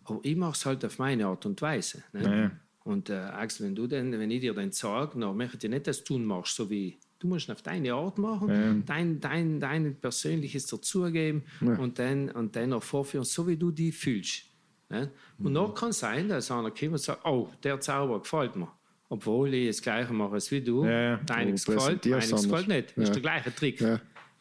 Aber 0.06 0.20
ich 0.24 0.36
mache 0.36 0.54
es 0.54 0.66
halt 0.66 0.86
auf 0.86 1.00
meine 1.00 1.26
Art 1.26 1.46
und 1.46 1.62
Weise. 1.62 2.04
Ne? 2.14 2.24
Ja, 2.24 2.36
ja. 2.36 2.52
Und 2.84 3.10
äh, 3.10 3.14
Axel, 3.14 3.66
wenn, 3.68 3.76
du 3.76 3.88
denn, 3.88 4.12
wenn 4.12 4.30
ich 4.30 4.42
dir 4.42 4.54
dann 4.54 4.72
sage, 4.72 5.18
dann 5.18 5.38
möchte 5.38 5.68
ich 5.68 5.72
nicht, 5.72 5.88
dass 5.88 6.04
du 6.04 6.18
machst, 6.20 6.56
so 6.56 6.70
wie 6.70 7.00
du 7.24 7.28
musst 7.30 7.48
ihn 7.48 7.54
auf 7.54 7.62
deine 7.62 7.94
Art 7.94 8.18
machen, 8.18 8.84
dein, 8.86 9.20
dein, 9.20 9.60
dein 9.60 9.96
persönliches 9.96 10.68
dazugeben 10.68 11.44
und, 11.62 11.98
dann, 11.98 12.30
und 12.30 12.56
dann 12.56 12.74
auch 12.74 12.84
vorführen, 12.84 13.24
so 13.24 13.48
wie 13.48 13.58
du 13.58 13.72
die 13.72 13.92
fühlst. 13.92 14.44
Ne? 14.90 15.10
Und 15.40 15.54
noch 15.54 15.74
kann 15.74 15.92
sein, 15.94 16.28
dass 16.30 16.52
einer 16.52 16.70
kommt 16.70 16.92
und 16.92 16.98
sagt, 17.00 17.26
oh, 17.26 17.50
der 17.64 17.80
Zauber 17.80 18.20
gefällt 18.20 18.56
mir. 18.56 18.68
Obwohl 19.10 19.54
ich 19.54 19.68
das 19.68 19.82
Gleiche 19.82 20.12
mache 20.14 20.34
als 20.34 20.52
wie 20.52 20.62
du. 20.62 20.86
Ja, 20.86 20.92
ja. 21.02 21.18
Deines 21.18 21.64
Du 21.66 21.74
gefällt, 21.74 22.06
meines 22.06 22.30
gefällt 22.44 22.68
nicht. 22.68 22.90
Das 22.98 23.04
ist 23.04 23.08
Ja. 23.10 23.14
der 23.14 23.22
gleiche 23.22 23.56
Trick. 23.56 23.80
Ja. 23.82 24.00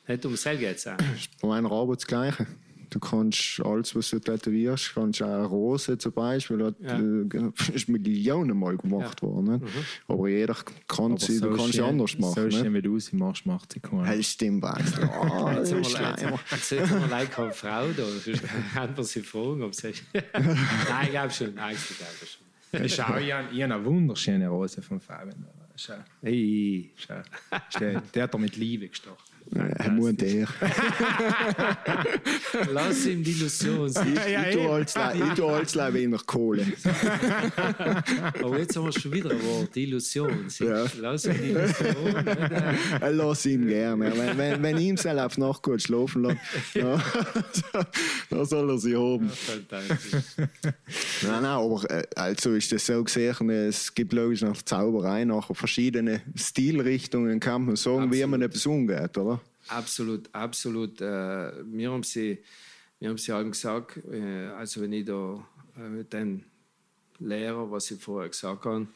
Nicht 0.08 0.26
um 0.26 0.36
selber 0.36 0.60
geht 0.60 0.76
es 0.76 0.86
auch. 0.86 0.96
Bei 1.40 1.48
meiner 1.48 1.70
Arbeit 1.70 1.98
das 1.98 2.06
Gleiche. 2.06 2.46
Du 2.92 2.98
kannst 3.00 3.58
alles, 3.64 3.96
was 3.96 4.10
du 4.10 4.18
tätowierst, 4.20 4.92
kannst 4.94 5.22
auch 5.22 5.26
eine 5.26 5.44
Rose 5.46 5.96
zum 5.96 6.12
Beispiel, 6.12 6.74
Ja. 6.80 6.98
äh, 6.98 7.50
ist 7.74 7.88
Millionen 7.88 8.58
Mal 8.58 8.76
gemacht 8.76 9.22
worden. 9.22 9.44
Ne? 9.46 9.60
Aber 10.08 10.28
jeder 10.28 10.54
kann 10.86 11.16
sie, 11.16 11.40
du 11.40 11.56
kannst 11.56 11.72
sie 11.72 11.80
anders 11.80 12.18
machen. 12.18 12.34
So 12.34 12.40
ne? 12.42 12.52
schön, 12.52 12.74
wie 12.74 12.82
du 12.82 12.98
sie 12.98 13.16
machst, 13.16 13.46
macht 13.46 13.72
sie 13.72 13.80
cool. 13.90 14.04
Hey, 14.04 14.22
stimmt, 14.22 14.62
Axel. 14.64 15.08
Oh, 15.08 15.50
das 15.54 15.70
Jetzt 15.70 15.72
haben 15.72 15.94
wir 15.94 16.00
leid- 16.02 16.18
schlimmer. 16.20 16.40
jetzt 16.50 16.90
haben 16.90 17.00
wir 17.00 17.08
leid 17.08 17.30
keine 17.32 17.52
Frau 17.52 17.86
da. 17.96 18.04
Sonst 18.04 18.42
kann 18.74 18.94
man 18.94 19.04
sie 19.04 19.22
fragen, 19.22 19.62
ob 19.62 19.74
sie. 19.74 19.92
Nein, 20.12 21.04
ich 21.04 21.10
glaube 21.10 21.30
schon. 21.30 21.54
Nein, 21.54 21.74
ich 21.74 21.96
glaube 21.98 22.12
schon. 22.26 22.84
Ich 22.84 23.00
habe 23.00 23.22
ich 23.22 23.32
habe 23.32 23.48
eine 23.74 23.84
wunderschöne 23.86 24.48
Rose 24.48 24.82
von 24.82 25.00
Fabian. 25.00 25.46
Schau, 25.76 25.94
Hey. 26.20 26.90
schau. 26.96 27.22
Der, 27.80 28.02
der 28.02 28.22
hat 28.24 28.34
er 28.34 28.38
mit 28.38 28.56
Liebe 28.56 28.86
gestochen. 28.88 29.16
Er 29.54 29.90
muss 29.90 30.14
der. 30.16 30.48
Lass 32.72 33.06
ihm 33.06 33.22
die 33.22 33.32
Illusion 33.32 33.88
sein. 33.90 34.14
Ich 34.48 34.54
tue 34.54 34.70
alles 34.70 34.94
le- 34.94 35.12
ich 35.28 35.34
tue 35.34 35.52
alles 35.52 35.74
nach 35.74 36.26
Kohle. 36.26 36.66
Aber 38.42 38.58
jetzt 38.58 38.76
haben 38.76 38.84
wir 38.86 38.92
schon 38.92 39.12
wieder 39.12 39.30
ein 39.30 39.42
Wort, 39.44 39.74
die 39.74 39.82
Illusion. 39.84 40.46
Ja. 40.58 40.84
Lass 41.00 41.26
ihm 41.26 41.34
die 41.34 41.50
Illusion. 41.50 42.24
Lass 43.16 43.46
ihn 43.46 43.66
gerne. 43.66 44.12
Wenn, 44.16 44.38
wenn, 44.38 44.62
wenn 44.62 44.78
ihm 44.78 44.96
selber 44.96 45.26
auf 45.26 45.36
Nacht 45.36 45.62
gut 45.62 45.82
schlafen 45.82 46.22
lässt, 46.22 46.38
ja, 46.74 47.02
dann 48.30 48.44
soll 48.46 48.70
er 48.70 48.78
sie 48.78 48.96
haben. 48.96 49.28
Fantastisch. 49.30 50.22
Nein, 51.22 51.42
nein, 51.42 51.44
aber 51.44 51.90
äh, 51.90 52.04
also 52.16 52.54
ist 52.54 52.72
das 52.72 52.86
so 52.86 53.02
gesehen, 53.04 53.50
es 53.50 53.94
gibt 53.94 54.12
logisch 54.12 54.42
nach 54.42 54.60
Zauberei 54.62 55.24
nachher 55.24 55.54
verschiedene 55.54 56.22
Stilrichtungen, 56.34 57.40
kann 57.40 57.66
man 57.66 57.76
sagen, 57.76 58.12
wie 58.12 58.24
man 58.24 58.42
etwas 58.42 58.64
umgeht, 58.66 59.16
oder? 59.18 59.40
Absolut, 59.76 60.28
absolut. 60.32 61.00
Äh, 61.00 61.52
wir 61.64 61.90
haben 61.90 62.02
sie, 62.02 62.42
wir 62.98 63.08
haben 63.08 63.18
sie 63.18 63.32
allem 63.32 63.50
gesagt, 63.50 63.98
äh, 64.10 64.48
also 64.48 64.80
wenn 64.80 64.92
ich 64.92 65.04
da 65.04 65.44
äh, 65.76 65.88
mit 65.88 66.12
dem 66.12 66.44
Lehrer, 67.18 67.70
was 67.70 67.90
ich 67.90 68.02
vorher 68.02 68.28
gesagt 68.28 68.64
habe, 68.64 68.86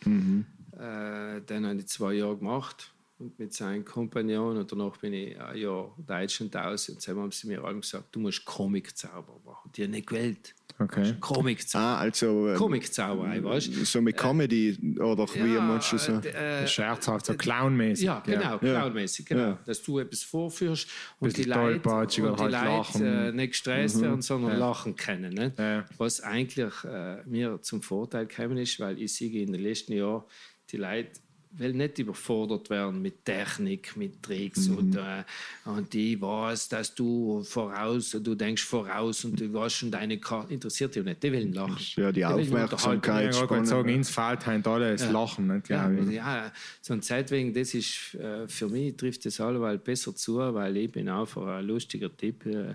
äh, 0.73 1.40
dann 1.47 1.66
habe 1.66 1.78
ich 1.78 1.87
zwei 1.87 2.14
Jahre 2.14 2.37
gemacht 2.37 2.92
und 3.18 3.38
mit 3.38 3.54
seinen 3.54 3.85
Kompagnon 3.85 4.58
und 4.58 4.70
danach 4.70 4.96
bin 4.99 5.14
ich 5.14 5.40
ein 5.40 5.56
Jahr 5.56 5.94
Deutschland 5.99 6.54
aus 6.56 6.88
und 6.90 7.06
dann 7.06 7.16
haben 7.16 7.30
sie 7.30 7.46
mir 7.46 7.64
allem 7.64 7.80
gesagt, 7.80 8.14
du 8.14 8.20
musst 8.20 8.44
Comic-Zauber 8.44 9.40
machen. 9.44 9.70
Die 9.75 9.85
haben 9.85 9.92
nicht 9.92 10.06
gewählt. 10.06 10.54
Okay. 10.78 11.14
Comic-Zauber. 11.18 11.82
Ah, 11.82 11.99
also 11.99 12.49
äh, 12.49 12.54
Comic-Zauberei, 12.56 13.42
weißt 13.42 13.68
du? 13.68 13.85
so 13.87 14.02
mit 14.02 14.18
Comedy 14.18 14.76
oder 14.99 15.26
wie 15.35 15.58
meinst 15.58 15.92
du 15.92 15.99
so? 15.99 16.12
äh, 16.12 16.66
Scherzhaft, 16.66 17.25
so 17.25 17.35
clownmäßig. 17.35 18.04
Ja, 18.04 18.20
genau, 18.20 18.58
clownmäßig, 18.58 19.25
genau. 19.25 19.40
Ja. 19.40 19.58
Dass 19.64 19.82
du 19.82 19.99
etwas 19.99 20.23
vorführst 20.23 20.90
und 21.18 21.35
die 21.35 21.44
Leute, 21.44 21.88
und 21.88 22.16
die 22.16 22.23
halt 22.23 22.38
Leute 22.38 23.04
äh, 23.04 23.32
nicht 23.32 23.52
gestresst 23.52 24.02
werden, 24.02 24.20
sondern 24.20 24.58
lachen 24.58 24.94
können. 24.94 25.32
Nicht? 25.32 25.58
Ja. 25.58 25.87
Was 25.96 26.20
eigentlich 26.20 26.75
äh, 26.85 27.23
mir 27.25 27.62
zum 27.62 27.80
Vorteil 27.80 28.26
gekommen 28.26 28.58
ist, 28.58 28.78
weil 28.78 29.00
ich 29.00 29.14
sehe 29.14 29.40
in 29.40 29.52
den 29.52 29.62
letzten 29.62 29.94
Jahren, 29.94 30.25
die 30.70 30.76
Leute 30.76 31.12
will 31.59 31.73
nicht 31.73 31.99
überfordert 31.99 32.71
werden 32.71 33.01
mit 33.03 33.25
Technik, 33.25 33.97
mit 33.97 34.23
Tricks 34.23 34.69
und, 34.69 34.97
äh, 34.97 35.25
und 35.65 35.93
die 35.93 36.21
weiß, 36.21 36.69
dass 36.69 36.95
du 36.95 37.43
voraus, 37.43 38.11
du 38.11 38.35
denkst 38.35 38.63
voraus 38.63 39.25
und 39.25 39.41
du 39.41 39.53
weißt 39.53 39.77
schon 39.77 39.91
deine 39.91 40.19
Karte, 40.19 40.53
interessiert 40.53 40.95
dich 40.95 41.05
nicht, 41.05 41.23
die 41.23 41.33
will 41.33 41.55
lachen. 41.55 41.77
Ja, 41.97 42.13
die 42.13 42.21
nur 42.21 42.35
Aufmerksamkeit. 42.35 43.35
Ich 43.35 43.49
wollte 43.49 43.67
sagen, 43.67 43.89
ins 43.89 44.11
Feld 44.11 44.47
haben 44.47 44.65
alle 44.67 44.93
das 44.93 45.11
Lachen, 45.11 45.47
nicht, 45.49 45.69
Ja, 45.69 45.89
glaube 45.89 46.11
ich. 46.11 46.17
ja, 46.17 46.53
so 46.81 46.95
ein 46.95 47.03
Zeitwegen, 47.03 47.53
das 47.53 47.75
ist 47.75 48.15
äh, 48.15 48.47
für 48.49 48.69
mich 48.69 48.97
trifft 48.97 49.25
das 49.27 49.41
alleweil 49.41 49.79
besser 49.79 50.15
zu, 50.15 50.39
weil 50.39 50.77
ich 50.77 50.91
bin 50.91 51.09
einfach 51.09 51.47
ein 51.47 51.67
lustiger 51.67 52.15
Typ 52.17 52.47
äh, 52.47 52.75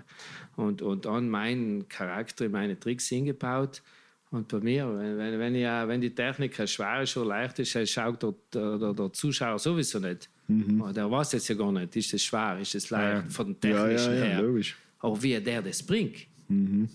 und, 0.56 0.82
und 0.82 1.06
an 1.06 1.28
meinen 1.28 1.88
Charakter, 1.88 2.48
meine 2.48 2.78
Tricks 2.78 3.08
hingebaut. 3.08 3.82
Und 4.32 4.48
bei 4.48 4.60
mir, 4.60 4.88
wenn, 4.88 5.18
wenn, 5.18 5.38
wenn, 5.38 5.54
ich, 5.54 5.62
äh, 5.62 5.86
wenn 5.86 6.00
die 6.00 6.14
Technik 6.14 6.56
schwer 6.66 7.02
ist 7.02 7.16
oder 7.18 7.28
leicht 7.28 7.58
ist, 7.58 7.74
dann 7.74 7.86
schaut 7.86 8.22
der, 8.22 8.34
der, 8.78 8.94
der, 8.94 9.12
Zuschauer 9.12 9.58
sowieso 9.58 9.98
nicht. 9.98 10.28
Aber 10.80 10.92
Der 10.92 11.10
weiß 11.10 11.32
jetzt 11.32 11.48
ja 11.48 11.54
gar 11.54 11.70
nicht, 11.70 11.94
ist 11.96 12.12
das 12.14 12.22
schwer, 12.22 12.58
ist 12.58 12.74
das 12.74 12.88
leicht, 12.90 13.30
von 13.30 13.54
dem 13.60 13.70
Ja, 13.70 13.76
ja, 13.76 13.96
Technischen 13.96 14.14
ja, 14.16 14.24
her. 14.24 14.42
logisch. 14.42 14.76
Aber 15.00 15.22
wie 15.22 15.38
der 15.38 15.60
das 15.62 15.82
bringt, 15.82 16.26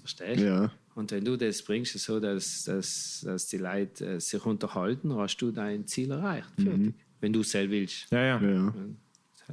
verstehst 0.02 0.42
du? 0.42 0.46
Ja. 0.46 0.72
Und 0.96 1.12
wenn 1.12 1.24
du 1.24 1.38
das 1.38 1.62
bringst, 1.62 1.98
so 2.00 2.20
dass, 2.20 2.64
dass, 2.64 3.22
dass 3.24 3.48
die 3.48 3.58
Leute 3.58 4.16
äh, 4.16 4.20
sich 4.20 4.44
unterhalten, 4.44 5.16
hast 5.16 5.38
du 5.38 5.52
dein 5.52 5.86
Ziel 5.86 6.10
erreicht. 6.10 6.50
Fertig. 6.58 6.96
Wenn 7.22 7.34
du 7.34 7.42
es 7.42 7.52
selbst 7.52 7.72
willst. 7.72 8.12
Ja, 8.12 8.24
ja. 8.24 8.42
Ja. 8.42 8.74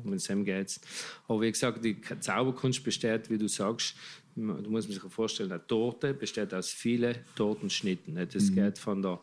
Mit 0.03 0.23
Sam 0.23 0.43
geht's. 0.43 0.81
Aber 1.29 1.43
wie 1.43 1.53
gesagt, 1.53 1.85
die 1.85 1.97
Zauberkunst 2.21 2.83
besteht, 2.83 3.29
wie 3.31 3.39
du 3.39 3.47
sagst, 3.47 3.95
du 4.37 4.71
musst 4.71 4.91
sich 4.91 5.01
vorstellen, 5.03 5.53
eine 5.53 5.67
Torte 5.67 6.15
besteht 6.15 6.53
aus 6.55 6.71
vielen 6.71 7.17
Tortenschnitten. 7.37 8.15
nicht? 8.15 8.35
Das 8.35 8.53
geht 8.53 8.79
von 8.79 9.03
der 9.03 9.21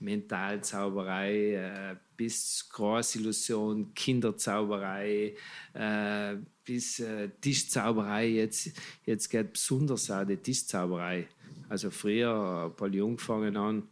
Mentalzauberei 0.00 1.54
äh, 1.54 1.96
bis 2.16 2.68
Großillusion, 2.70 3.92
Kinderzauberei, 3.94 5.34
äh, 5.74 6.36
bis 6.64 7.00
äh, 7.00 7.30
Tischzauberei. 7.40 8.28
Jetzt, 8.28 8.70
jetzt 9.04 9.28
geht 9.28 9.52
besonders 9.52 10.10
auch 10.10 10.24
die 10.24 10.36
Tischzauberei. 10.36 11.26
Also 11.68 11.90
früher, 11.90 12.66
ein 12.66 12.76
paar 12.76 12.88
Jung 12.88 13.16
gefangen 13.16 13.56
an, 13.56 13.82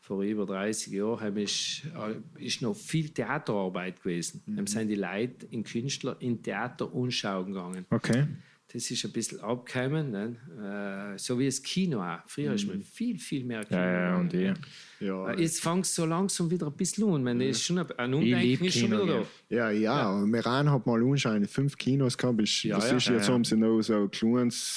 vor 0.00 0.22
über 0.22 0.44
30 0.44 0.92
Jahren, 0.92 1.36
ist, 1.38 1.82
äh, 1.96 2.44
ist 2.44 2.60
noch 2.60 2.76
viel 2.76 3.08
Theaterarbeit 3.08 4.02
gewesen. 4.02 4.42
Dann 4.46 4.66
sind 4.66 4.88
die 4.88 4.96
Leute, 4.96 5.46
in 5.50 5.64
Künstler, 5.64 6.16
in 6.20 6.42
Theater 6.42 6.90
anschauen 6.94 7.46
gegangen. 7.46 7.86
Okay. 7.88 8.26
Das 8.74 8.90
ist 8.90 9.04
ein 9.04 9.12
bisschen 9.12 9.38
abgekommen, 9.38 10.10
ne? 10.10 11.14
äh, 11.14 11.16
so 11.16 11.38
wie 11.38 11.46
das 11.46 11.62
Kino 11.62 12.02
auch. 12.02 12.18
Früher 12.26 12.54
ist 12.54 12.66
man 12.66 12.82
viel, 12.82 13.20
viel 13.20 13.44
mehr 13.44 13.64
Kino. 13.64 13.78
Ja, 13.78 14.00
ja, 14.00 14.16
und 14.16 14.32
die. 14.32 14.52
Ja, 14.98 15.30
Äh, 15.30 15.40
Jetzt 15.40 15.60
fängt 15.60 15.84
es 15.84 15.94
so 15.94 16.04
langsam 16.04 16.50
wieder 16.50 16.66
ein 16.66 16.72
bisschen 16.72 17.08
an. 17.08 17.22
Man 17.22 17.40
ist 17.40 17.62
schon 17.62 17.78
ein, 17.78 17.88
ein 17.92 18.12
Umdenken 18.12 18.64
ist 18.64 18.76
schon 18.76 18.90
wieder 18.90 19.06
ja. 19.06 19.22
da. 19.48 19.54
ja, 19.54 19.70
ja. 19.70 20.18
ja. 20.18 20.26
Meran 20.26 20.72
hat 20.72 20.86
mal 20.86 21.00
anscheinend 21.00 21.48
fünf 21.48 21.78
Kinos 21.78 22.18
gehabt. 22.18 22.42
Ist, 22.42 22.64
Ja, 22.64 22.74
das 22.74 22.90
ja. 22.90 22.96
ist 22.96 23.06
Ja, 23.06 23.12
jetzt 23.14 23.28
ja. 23.28 23.34
haben 23.34 23.44
sie 23.44 23.56
noch 23.56 23.80
so 23.80 24.08
kleines, 24.08 24.76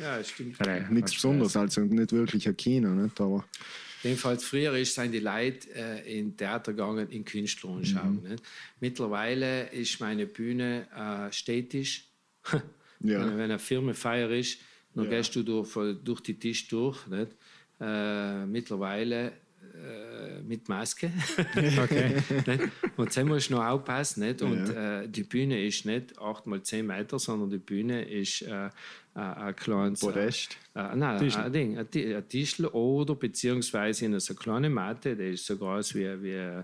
Ja, 0.00 0.22
stimmt. 0.22 0.64
Ja, 0.64 0.76
ja. 0.76 0.88
nichts 0.88 1.12
Besonderes, 1.14 1.56
also 1.56 1.80
nicht 1.80 2.12
wirklich 2.12 2.46
ein 2.46 2.56
Kino. 2.56 2.90
Nicht? 2.90 3.20
Aber 3.20 3.44
Jedenfalls 4.04 4.44
früher 4.44 4.72
ist, 4.76 4.94
sind 4.94 5.10
die 5.10 5.18
Leute 5.18 5.68
äh, 5.74 6.18
in 6.20 6.36
Theater 6.36 6.72
gegangen, 6.72 7.08
in 7.10 7.24
Künstler 7.24 7.70
anschauen. 7.70 8.20
Mhm. 8.22 8.28
Ne? 8.28 8.36
Mittlerweile 8.78 9.68
ist 9.72 9.98
meine 9.98 10.26
Bühne 10.26 10.86
äh, 10.94 11.32
städtisch. 11.32 12.04
Ja. 13.00 13.20
Wenn, 13.20 13.30
wenn 13.36 13.44
eine 13.44 13.58
Firmenfeier 13.58 14.30
ist, 14.30 14.58
dann 14.94 15.04
Ja. 15.04 15.10
gehst 15.10 15.34
du 15.36 15.42
durch, 15.42 15.70
durch 16.02 16.20
die 16.20 16.38
Tisch 16.38 16.68
durch. 16.68 17.06
Nicht? 17.06 17.32
Äh, 17.80 18.46
mittlerweile 18.46 19.32
äh, 19.74 20.40
mit 20.42 20.68
Maske. 20.68 21.10
Okay. 21.56 22.22
Und 22.96 23.14
jetzt 23.14 23.24
musst 23.26 23.50
du 23.50 23.54
noch 23.54 23.64
aufpassen. 23.66 24.20
Nicht? 24.26 24.40
Und 24.42 24.70
äh, 24.70 25.06
die 25.08 25.24
Bühne 25.24 25.62
ist 25.66 25.84
nicht 25.84 26.18
8 26.18 26.46
mal 26.46 26.62
10 26.62 26.86
Meter, 26.86 27.18
sondern 27.18 27.50
die 27.50 27.58
Bühne 27.58 28.02
ist 28.08 28.42
äh, 28.42 28.52
ein- 28.52 28.70
ein 29.14 29.56
kleines. 29.56 30.00
Podest? 30.00 30.56
Äh, 30.74 30.96
nein, 30.96 31.18
Tischl. 31.18 31.40
ein 31.40 31.52
Ding, 31.52 31.78
ein, 31.78 31.90
Ti- 31.90 32.14
ein 32.14 32.26
Tischl 32.28 32.66
oder 32.66 33.14
beziehungsweise 33.14 34.06
in 34.06 34.18
so 34.18 34.32
eine 34.32 34.38
kleine 34.38 34.70
Matte, 34.70 35.14
die 35.16 35.30
ist 35.34 35.44
so 35.46 35.56
groß 35.58 35.94
wie, 35.94 36.22
wie, 36.22 36.62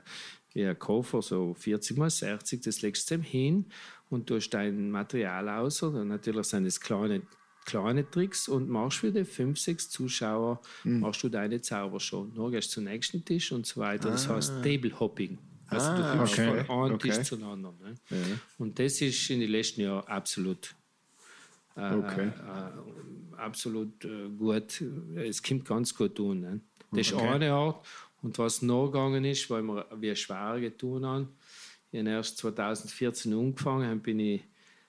wie 0.54 0.64
ein 0.66 0.78
Koffer, 0.78 1.20
so 1.22 1.52
40 1.54 1.96
mal 1.98 2.08
60, 2.10 2.62
das 2.62 2.80
legst 2.82 3.10
du 3.10 3.16
hin 3.18 3.66
und 4.12 4.26
tust 4.26 4.52
dein 4.54 4.90
Material 4.90 5.49
aus. 5.49 5.83
Und 5.83 6.07
natürlich 6.09 6.47
sind 6.47 6.64
das 6.64 6.81
kleine, 6.81 7.23
kleine 7.64 8.09
Tricks 8.09 8.49
und 8.49 8.69
machst 8.69 8.99
für 8.99 9.11
die 9.11 9.25
5, 9.25 9.59
6 9.59 9.90
Zuschauer 9.90 10.61
machst 10.85 11.23
du 11.23 11.28
deine 11.28 11.61
Zaubershow. 11.61 12.26
Dann 12.37 12.50
gehst 12.52 12.71
du 12.71 12.75
zum 12.75 12.85
nächsten 12.85 13.25
Tisch 13.25 13.50
und 13.52 13.66
so 13.66 13.81
weiter. 13.81 14.11
Das 14.11 14.28
heißt 14.28 14.62
Table 14.62 14.92
Hopping. 15.00 15.38
Also 15.69 15.87
Ah, 15.90 15.97
du 15.97 16.16
kommst 16.19 16.33
okay. 16.35 16.64
von 16.64 16.85
einem 16.87 16.95
Okay. 16.97 17.09
Tisch 17.11 17.23
zu 17.26 17.35
einem 17.37 17.49
anderen. 17.49 17.76
Ne? 17.81 17.97
Und 18.59 18.78
das 18.78 19.00
ist 19.00 19.31
in 19.31 19.40
den 19.40 19.50
letzten 19.50 19.81
Jahren 19.81 20.07
absolut 20.07 20.75
äh, 21.76 21.95
Okay. 21.95 22.28
äh, 22.28 23.37
absolut 23.40 24.04
äh, 24.04 24.28
gut. 24.38 24.83
Es 25.16 25.42
kommt 25.42 25.64
ganz 25.64 25.95
gut 25.95 26.14
tun. 26.14 26.40
Ne? 26.40 26.61
Das 26.90 27.07
ist 27.07 27.14
Okay. 27.14 27.26
eine 27.28 27.52
Art. 27.52 27.87
Und 28.21 28.38
was 28.38 28.62
noch 28.62 28.87
gegangen 28.87 29.25
ist, 29.25 29.49
weil 29.50 29.62
wir 29.62 29.87
wie 29.99 30.14
schwer 30.14 30.61
getan 30.61 31.04
haben, 31.07 31.28
ich 31.92 31.99
habe 32.00 32.08
erst 32.11 32.38
2014 32.38 33.32
angefangen, 33.32 33.88
dann 33.88 34.00
bin 34.00 34.18
ich 34.18 34.42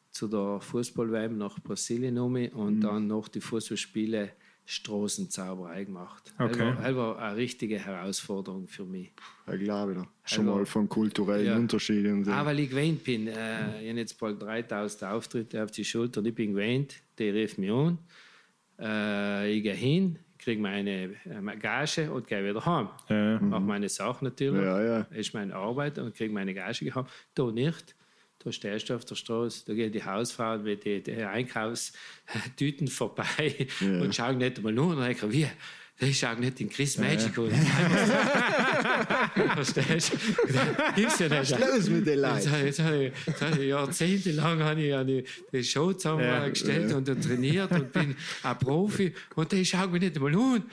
zu 0.10 0.28
der 0.28 0.60
Fußball-WM 0.62 1.38
nach 1.38 1.60
Brasilien 1.60 2.18
um 2.18 2.34
Mhm. 2.34 2.48
und 2.54 2.82
dann 2.82 3.08
noch 3.08 3.28
die 3.28 3.42
Fußballspiele 3.42 4.32
Straßenzauberei 4.66 5.84
gemacht. 5.84 6.34
Okay. 6.40 6.52
Das 6.52 6.60
war, 6.60 6.76
das 6.84 6.96
war 6.96 7.20
eine 7.20 7.36
richtige 7.36 7.80
Herausforderung 7.80 8.68
für 8.68 8.86
mich. 8.86 9.12
ich 9.52 9.60
glaube, 9.60 9.94
da. 9.96 10.08
schon 10.24 10.48
Also, 10.48 10.58
mal 10.60 10.66
von 10.66 10.88
kulturellen 10.88 11.46
ja. 11.46 11.56
Unterschieden. 11.58 12.28
Ah, 12.30 12.46
weil 12.46 12.60
ich 12.60 12.70
gewöhnt 12.70 13.04
bin. 13.04 13.28
Äh, 13.28 13.82
ich 13.84 13.90
habe 13.90 14.00
jetzt 14.00 14.18
bald 14.20 14.42
3000 14.42 15.04
Auftritte 15.12 15.64
auf 15.64 15.72
die 15.72 15.84
Schulter 15.84 16.20
und 16.22 16.28
ich 16.28 16.36
bin 16.36 16.52
gewöhnt. 16.54 16.96
Die 17.20 17.30
rief 17.30 17.58
mich 17.58 17.72
an. 17.72 17.98
Äh, 18.80 19.52
ich 19.58 19.64
gehe 19.64 19.74
hin, 19.74 20.20
kriege 20.44 20.62
meine 20.62 21.16
äh, 21.26 21.58
Gage 21.60 22.12
und 22.12 22.28
gehe 22.28 22.44
wieder 22.44 22.66
heim. 22.66 22.90
Ja. 23.10 23.40
Mache 23.40 23.62
meine 23.62 23.90
Sachen 23.90 24.26
natürlich. 24.26 24.62
Ja, 24.62 24.82
ja. 24.82 25.00
ist 25.12 25.34
meine 25.34 25.56
Arbeit 25.56 25.98
und 25.98 26.16
kriege 26.16 26.34
meine 26.34 26.54
Gage 26.54 26.86
gehabt. 26.86 27.12
Da 27.36 27.46
nicht. 27.52 27.96
Da 28.40 28.52
stehst 28.52 28.90
du 28.90 28.96
auf 28.96 29.06
der 29.06 29.16
Straße, 29.16 29.66
da 29.66 29.74
gehen 29.74 29.92
die 29.92 30.04
Hausfrauen 30.04 30.64
mit 30.64 30.84
den 30.84 31.26
Einkaufstüten 31.26 32.90
vorbei 32.90 33.68
und 33.80 34.14
schauen 34.14 34.38
nicht 34.38 34.58
einmal 34.58 34.74
nur 34.74 34.88
und 34.88 35.02
denken, 35.02 35.32
wie, 35.32 35.48
das 36.08 36.16
schaut 36.18 36.40
nicht 36.40 36.60
in 36.62 36.70
Chris 36.70 36.98
Magic 36.98 37.38
an. 37.38 37.52
Verstehst 39.56 40.14
du? 40.14 40.18
Gibt's 40.96 41.20
ja 41.20 41.30
nicht. 41.30 41.60
Los 41.60 41.90
mit 41.90 42.08
den 42.08 42.20
Leuten. 42.20 42.50
jetzt, 42.66 42.80
habe 42.80 43.06
ich- 43.06 43.28
jetzt 43.28 43.42
habe 43.42 43.62
ich 43.62 43.70
jahrzehntelang 43.70 44.60
habe 44.64 44.82
ich 44.82 44.94
eine 44.94 45.24
die 45.52 45.64
Show 45.64 45.94
zusammengestellt 45.94 46.92
Ja. 46.92 46.98
und 46.98 47.08
trainiert 47.22 47.72
und 47.72 47.92
bin 47.92 48.16
ein 48.44 48.60
Profi 48.60 49.14
und 49.36 49.52
die 49.52 49.66
schauen 49.66 49.92
mich 49.92 50.02
nicht. 50.02 50.16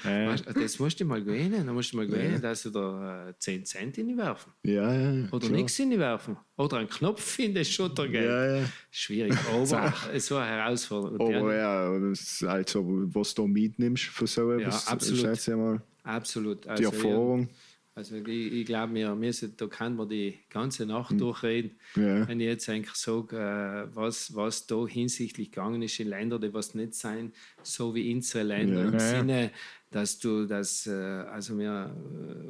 Ja. 0.04 0.26
Weißt 0.28 0.46
du, 0.46 0.52
Das 0.52 0.78
musst 0.78 1.00
du 1.00 1.04
mal 1.04 1.22
gewinnen. 1.22 1.66
Da 1.66 1.72
musst 1.72 1.92
du 1.92 1.96
mal 1.96 2.06
gewinnen, 2.06 2.40
dass 2.40 2.62
du 2.62 2.70
da 2.70 3.28
äh, 3.28 3.34
10 3.38 3.64
Cent 3.64 3.98
in 3.98 4.08
die 4.08 4.16
werfen. 4.16 4.52
Ja, 4.62 4.92
ja. 4.94 5.28
Oder 5.30 5.48
nichts 5.48 5.78
in 5.78 5.90
die 5.90 5.98
werfen. 5.98 6.36
Oder 6.60 6.76
einen 6.78 6.88
Knopf 6.90 7.38
in 7.38 7.54
das 7.54 7.68
Schuttergeld. 7.70 8.26
Ja, 8.28 8.56
ja. 8.58 8.64
Schwierig, 8.90 9.32
aber 9.50 9.94
es 10.12 10.30
war 10.30 10.42
eine 10.44 10.56
Herausforderung. 10.62 11.34
Aber 11.34 11.50
die- 11.52 11.56
ja, 11.58 12.50
also, 12.52 12.84
was 13.14 13.34
du 13.34 13.46
mitnimmst 13.46 14.04
für 14.04 14.26
so 14.26 14.52
etwas, 14.52 14.86
absolut. 14.86 15.20
schätze 15.20 15.52
ich 15.52 15.56
mal. 15.56 15.80
Absolut. 16.04 16.64
Die 16.64 16.68
Also, 16.68 16.84
Erfahrung. 16.84 17.48
Also 18.00 18.16
ich, 18.16 18.52
ich 18.52 18.64
glaube, 18.66 18.94
wir 18.94 19.14
müssen, 19.14 19.52
da 19.58 19.66
kann 19.66 19.94
man 19.94 20.08
die 20.08 20.38
ganze 20.48 20.86
Nacht 20.86 21.20
durchreden. 21.20 21.72
Hm. 21.94 22.02
Ja. 22.06 22.28
Wenn 22.28 22.40
ich 22.40 22.46
jetzt 22.46 22.68
eigentlich 22.70 22.94
sage, 22.94 23.36
äh, 23.36 23.94
was, 23.94 24.34
was 24.34 24.66
da 24.66 24.86
hinsichtlich 24.86 25.50
gegangen 25.52 25.82
ist 25.82 26.00
in 26.00 26.08
Ländern, 26.08 26.40
die 26.40 26.52
was 26.54 26.74
nicht 26.74 26.94
sein, 26.94 27.30
so 27.62 27.94
wie 27.94 28.12
unsere 28.14 28.44
Länder, 28.44 28.80
Ja. 28.84 28.88
im 28.88 28.92
Ja, 28.94 28.98
ja. 29.00 29.18
Sinne, 29.18 29.50
dass 29.90 30.18
du 30.18 30.46
das, 30.46 30.86
äh, 30.86 30.92
also 30.92 31.58
wir 31.58 31.94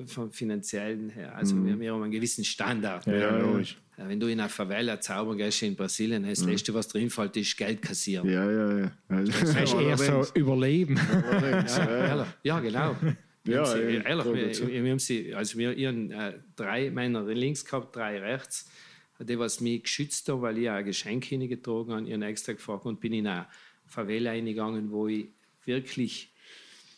äh, 0.01 0.07
vom 0.07 0.31
finanziellen 0.31 1.11
her, 1.11 1.35
also 1.35 1.57
wir, 1.67 1.81
wir 1.81 1.93
haben 1.95 2.03
einen 2.05 2.13
gewissen 2.13 2.45
Standard. 2.45 3.07
Ja, 3.07 3.13
ja, 3.15 3.21
Ja, 3.21 3.39
logisch. 3.39 3.77
Wenn 3.97 4.21
du 4.21 4.29
in 4.29 4.39
einer 4.41 4.49
Favela 4.49 4.99
zaubern 5.01 5.37
gehst 5.37 5.63
in 5.63 5.75
Brasilien, 5.77 6.23
das 6.27 6.43
Letzte, 6.45 6.73
was 6.73 6.89
drin 6.89 7.11
fällt, 7.11 7.37
ist 7.37 7.55
Geld 7.57 7.83
kassieren. 7.83 8.27
Ja, 8.31 8.51
ja, 8.51 8.79
ja. 8.79 8.93
Also, 9.09 9.33
Das 9.33 9.43
ist 9.43 9.75
eher 9.79 9.99
so 9.99 10.25
Überleben. 10.35 10.97
allerdings, 10.99 11.77
ja. 11.77 11.85
Ehrlich. 12.07 12.27
Ja, 12.45 12.61
genau. 12.61 12.97
Wir 13.45 13.55
Ja, 13.55 13.67
haben 13.67 13.73
sie, 13.73 13.95
ja, 13.95 14.03
ehrlich, 14.03 14.25
voll 14.25 14.37
wir, 14.37 14.69
wir, 14.69 14.85
wir 14.85 14.91
haben 14.91 14.99
sie, 14.99 15.35
also 15.35 15.59
wir 15.59 15.73
ihren 15.77 16.11
äh, 16.11 16.39
drei 16.57 16.91
Männer 16.91 17.25
links 17.25 17.65
gehabt, 17.65 17.97
drei 17.97 18.19
rechts. 18.19 18.71
Die, 19.19 19.39
was 19.39 19.61
mich 19.61 19.83
geschützt 19.83 20.29
haben, 20.31 20.41
weil 20.41 20.57
ich 20.57 20.71
auch 20.71 20.75
ein 20.75 20.85
Geschenk 20.85 21.25
hingetragen 21.27 21.93
habe, 21.93 22.09
ihren 22.09 22.23
extra 22.23 22.55
gefragt 22.55 22.87
und 22.87 23.01
bin 23.01 23.13
in 23.13 23.27
eine 23.27 23.47
Favela 23.87 24.31
eingegangen, 24.31 24.91
wo 24.91 25.09
ich 25.09 25.27
wirklich, 25.67 26.33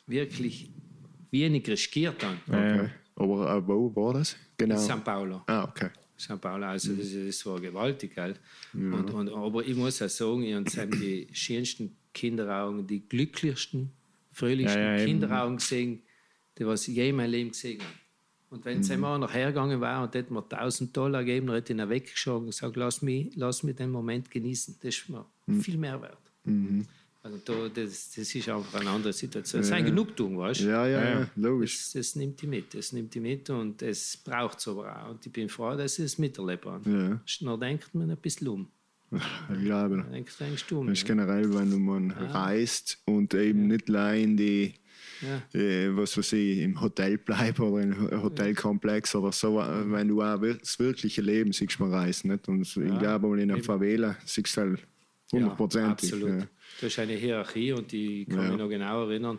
wirklich 0.06 0.70
wenig 1.32 1.66
riskiert 1.68 2.22
habe. 2.22 2.36
Okay. 2.46 2.90
Aber 3.16 3.56
äh, 3.56 3.66
wo 3.66 3.94
war 3.96 4.14
das? 4.14 4.36
Genau. 4.56 4.76
São 4.76 5.00
Paulo. 5.00 5.42
Ah, 5.48 5.64
okay. 5.64 5.90
São 6.16 6.36
Paulo, 6.38 6.66
also 6.66 6.94
das, 6.94 7.12
das 7.12 7.44
war 7.44 7.60
gewaltig. 7.60 8.14
Gell? 8.14 8.36
Und, 8.72 9.10
und, 9.10 9.28
aber 9.28 9.66
ich 9.66 9.74
muss 9.74 10.00
auch 10.00 10.08
sagen, 10.08 10.44
ich 10.44 10.54
habe 10.54 10.96
die 10.96 11.26
schönsten 11.32 11.96
Kinderaugen, 12.14 12.86
die 12.86 13.00
glücklichsten, 13.08 13.90
fröhlichsten 14.30 14.80
Ja, 14.80 14.96
ja. 14.96 15.04
Kinderaugen 15.04 15.56
gesehen, 15.56 16.02
die 16.58 16.66
was 16.66 16.86
ich 16.88 16.96
je 16.96 17.10
in 17.10 17.16
meinem 17.16 17.30
Leben 17.30 17.50
gesehen 17.50 17.80
habe. 17.80 17.92
Und 18.50 18.66
wenn 18.66 18.80
es 18.80 18.90
einmal 18.90 19.18
nachher 19.18 19.46
gegangen 19.46 19.80
war 19.80 20.02
und 20.02 20.14
hätte 20.14 20.30
mir 20.30 20.42
1000 20.42 20.94
Dollar 20.94 21.24
gegeben, 21.24 21.46
dann 21.46 21.56
hätte 21.56 21.72
ich 21.72 21.78
ihn 21.78 21.88
weggeschaut 21.88 22.40
und 22.40 22.46
gesagt, 22.46 22.76
lass 22.76 23.00
mich, 23.00 23.34
lass 23.34 23.62
mich 23.62 23.76
den 23.76 23.90
Moment 23.90 24.30
genießen. 24.30 24.76
Das 24.82 24.94
ist 24.94 25.08
mir 25.08 25.24
viel 25.60 25.78
mehr 25.78 26.00
wert. 26.02 26.18
Also 27.24 27.38
da, 27.44 27.68
das, 27.68 28.10
das 28.10 28.34
ist 28.34 28.48
einfach 28.48 28.80
eine 28.80 28.90
andere 28.90 29.12
Situation. 29.12 29.60
Das 29.60 29.68
ist 29.68 29.72
eine 29.72 29.86
Genugtuung, 29.86 30.38
weißt 30.38 30.60
du? 30.60 30.64
Ja, 30.64 30.86
ja, 30.86 30.98
Ja, 30.98 31.04
ja, 31.04 31.20
ja. 31.20 31.30
logisch. 31.36 31.78
Das, 31.78 31.92
das 31.92 32.16
nimmt 32.16 32.42
die 32.42 32.48
mit, 32.48 32.74
das 32.74 32.92
nimmt 32.92 33.14
die 33.14 33.20
mit 33.20 33.48
und 33.48 33.80
es 33.80 34.16
braucht 34.16 34.58
es 34.58 34.66
aber 34.66 35.02
auch. 35.02 35.10
Und 35.10 35.24
ich 35.24 35.32
bin 35.32 35.48
froh, 35.48 35.76
dass 35.76 35.98
ich 35.98 36.04
es 36.04 36.18
miterleben 36.18 36.72
habe. 36.72 36.90
Ja. 36.90 37.20
Dann 37.40 37.60
denkt 37.60 37.94
man 37.94 38.10
ein 38.10 38.16
bisschen 38.16 38.48
um. 38.48 38.68
Ich 39.52 39.64
glaube. 39.64 39.98
Dann 39.98 40.12
denkst, 40.12 40.36
denkst 40.38 40.66
du 40.66 40.80
um. 40.80 40.88
Das 40.88 40.98
ist 40.98 41.08
ja. 41.08 41.14
generell, 41.14 41.54
wenn 41.54 41.70
du 41.70 41.78
man 41.78 42.10
reist 42.10 43.00
und 43.04 43.32
eben 43.34 43.68
nicht 43.68 43.88
allein 43.88 44.36
die, 44.36 44.74
Ja. 45.22 45.58
äh, 45.60 45.96
was 45.96 46.16
weiß 46.16 46.32
ich, 46.34 46.58
im 46.58 46.80
Hotel 46.80 47.18
bleibt 47.18 47.60
oder 47.60 47.82
im 47.82 48.22
Hotelkomplex 48.22 49.14
oder 49.14 49.32
so, 49.32 49.60
äh, 49.60 49.90
wenn 49.90 50.08
du 50.08 50.20
auch 50.22 50.40
das 50.40 50.78
wirkliche 50.78 51.22
Leben 51.22 51.52
siehst, 51.52 51.78
man 51.80 51.92
reist 51.92 52.24
nicht. 52.24 52.48
Und 52.48 52.62
ich 52.62 52.98
glaube, 52.98 53.40
in 53.40 53.50
einer 53.50 53.62
Favela 53.62 54.16
siehst 54.24 54.56
du 54.56 54.60
halt 54.60 54.86
hundertprozentig. 55.32 56.12
absolut. 56.12 56.40
Ja. 56.40 56.46
Das 56.80 56.92
ist 56.92 56.98
eine 56.98 57.14
Hierarchie 57.14 57.72
und 57.72 57.92
die 57.92 58.24
kann 58.26 58.42
Ja. 58.42 58.48
mich 58.50 58.58
noch 58.58 58.68
genau 58.68 59.08
erinnern. 59.08 59.38